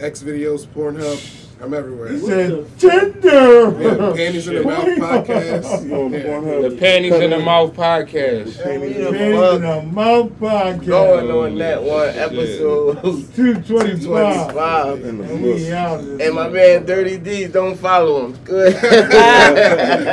X 0.00 0.24
videos, 0.24 0.66
Pornhub. 0.66 1.45
I'm 1.58 1.72
everywhere. 1.72 2.12
He 2.12 2.18
said 2.20 2.78
Tinder. 2.78 3.80
Yeah, 3.80 4.12
Panties 4.14 4.46
in 4.46 4.54
the 4.56 4.62
Mouth 4.64 4.84
podcast. 5.26 5.90
On 5.90 6.12
Yeah. 6.12 6.68
The 6.68 6.76
Panties 6.78 7.14
in 7.14 7.30
the 7.30 7.38
Mouth 7.38 7.72
Podcast. 7.74 8.62
Panties 8.62 8.96
in 8.96 9.62
the 9.62 9.82
mouth 9.90 10.30
podcast. 10.38 10.86
Going 10.86 11.30
on 11.30 11.56
that 11.58 11.82
one 11.82 12.12
Shit. 12.12 12.16
episode. 12.18 12.94
225. 13.34 14.02
225. 14.02 15.04
And 15.04 15.42
we 15.42 15.72
out 15.72 16.00
of 16.00 16.20
And 16.20 16.34
my 16.34 16.48
man 16.50 16.84
Dirty 16.84 17.16
D, 17.16 17.46
don't 17.46 17.76
follow 17.76 18.26
him. 18.26 18.36
Good. 18.44 18.74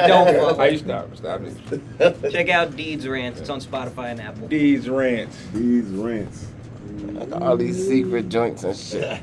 Don't 0.07 0.35
fuck. 0.37 0.57
How 0.57 0.63
you 0.63 0.77
stop? 0.77 1.13
Stop 1.15 1.41
it. 1.41 2.31
Check 2.31 2.49
out 2.49 2.71
Deez 2.71 3.05
Rants. 3.07 3.41
It's 3.41 3.49
on 3.49 3.59
Spotify 3.59 4.11
and 4.11 4.21
Apple. 4.21 4.47
Deez 4.47 4.89
rants. 4.89 5.37
These 5.53 5.85
rants. 5.89 6.47
All 7.33 7.57
these 7.57 7.85
secret 7.85 8.29
joints 8.29 8.63
and 8.63 8.75
shit. 8.77 9.19